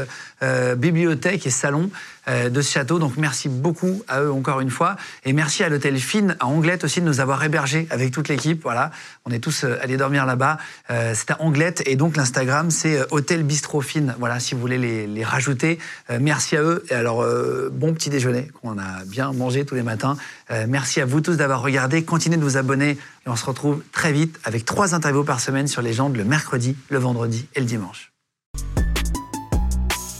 bibliothèque 0.76 1.46
et 1.46 1.50
salon 1.50 1.88
de 2.26 2.62
ce 2.62 2.72
château. 2.72 2.98
Donc 2.98 3.16
merci 3.16 3.48
beaucoup 3.48 4.02
à 4.08 4.22
eux 4.22 4.32
encore 4.32 4.60
une 4.60 4.70
fois. 4.70 4.96
Et 5.24 5.32
merci 5.32 5.62
à 5.62 5.68
l'hôtel 5.68 5.98
Fine 5.98 6.36
à 6.40 6.46
Anglette 6.46 6.84
aussi 6.84 7.00
de 7.00 7.06
nous 7.06 7.20
avoir 7.20 7.42
hébergés 7.44 7.86
avec 7.90 8.12
toute 8.12 8.28
l'équipe. 8.28 8.62
Voilà, 8.62 8.90
on 9.24 9.30
est 9.30 9.38
tous 9.38 9.64
euh, 9.64 9.78
allés 9.82 9.96
dormir 9.96 10.26
là-bas. 10.26 10.58
Euh, 10.90 11.12
c'est 11.14 11.30
à 11.30 11.40
Anglette 11.40 11.82
et 11.86 11.96
donc 11.96 12.16
l'Instagram 12.16 12.70
c'est 12.70 12.98
euh, 12.98 13.06
Hôtel 13.10 13.42
Bistro 13.42 13.80
Fine. 13.80 14.14
Voilà, 14.18 14.40
si 14.40 14.54
vous 14.54 14.60
voulez 14.60 14.78
les, 14.78 15.06
les 15.06 15.24
rajouter. 15.24 15.78
Euh, 16.10 16.18
merci 16.20 16.56
à 16.56 16.62
eux. 16.62 16.84
Et 16.90 16.94
alors, 16.94 17.22
euh, 17.22 17.70
bon 17.72 17.94
petit 17.94 18.10
déjeuner 18.10 18.48
qu'on 18.60 18.78
a 18.78 19.04
bien 19.06 19.32
mangé 19.32 19.64
tous 19.64 19.74
les 19.74 19.82
matins. 19.82 20.16
Euh, 20.50 20.66
merci 20.68 21.00
à 21.00 21.06
vous 21.06 21.20
tous 21.20 21.36
d'avoir 21.36 21.62
regardé. 21.62 22.04
Continuez 22.04 22.36
de 22.36 22.42
vous 22.42 22.56
abonner 22.56 22.90
et 22.90 23.28
on 23.28 23.36
se 23.36 23.44
retrouve 23.44 23.82
très 23.92 24.12
vite 24.12 24.38
avec 24.44 24.64
trois 24.64 24.94
interviews 24.94 25.24
par 25.24 25.40
semaine 25.40 25.66
sur 25.66 25.82
Légende 25.82 26.16
le 26.16 26.24
mercredi, 26.24 26.76
le 26.88 26.98
vendredi 26.98 27.48
et 27.54 27.60
le 27.60 27.66
dimanche. 27.66 28.12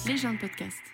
Légende 0.06 0.38
podcast. 0.38 0.93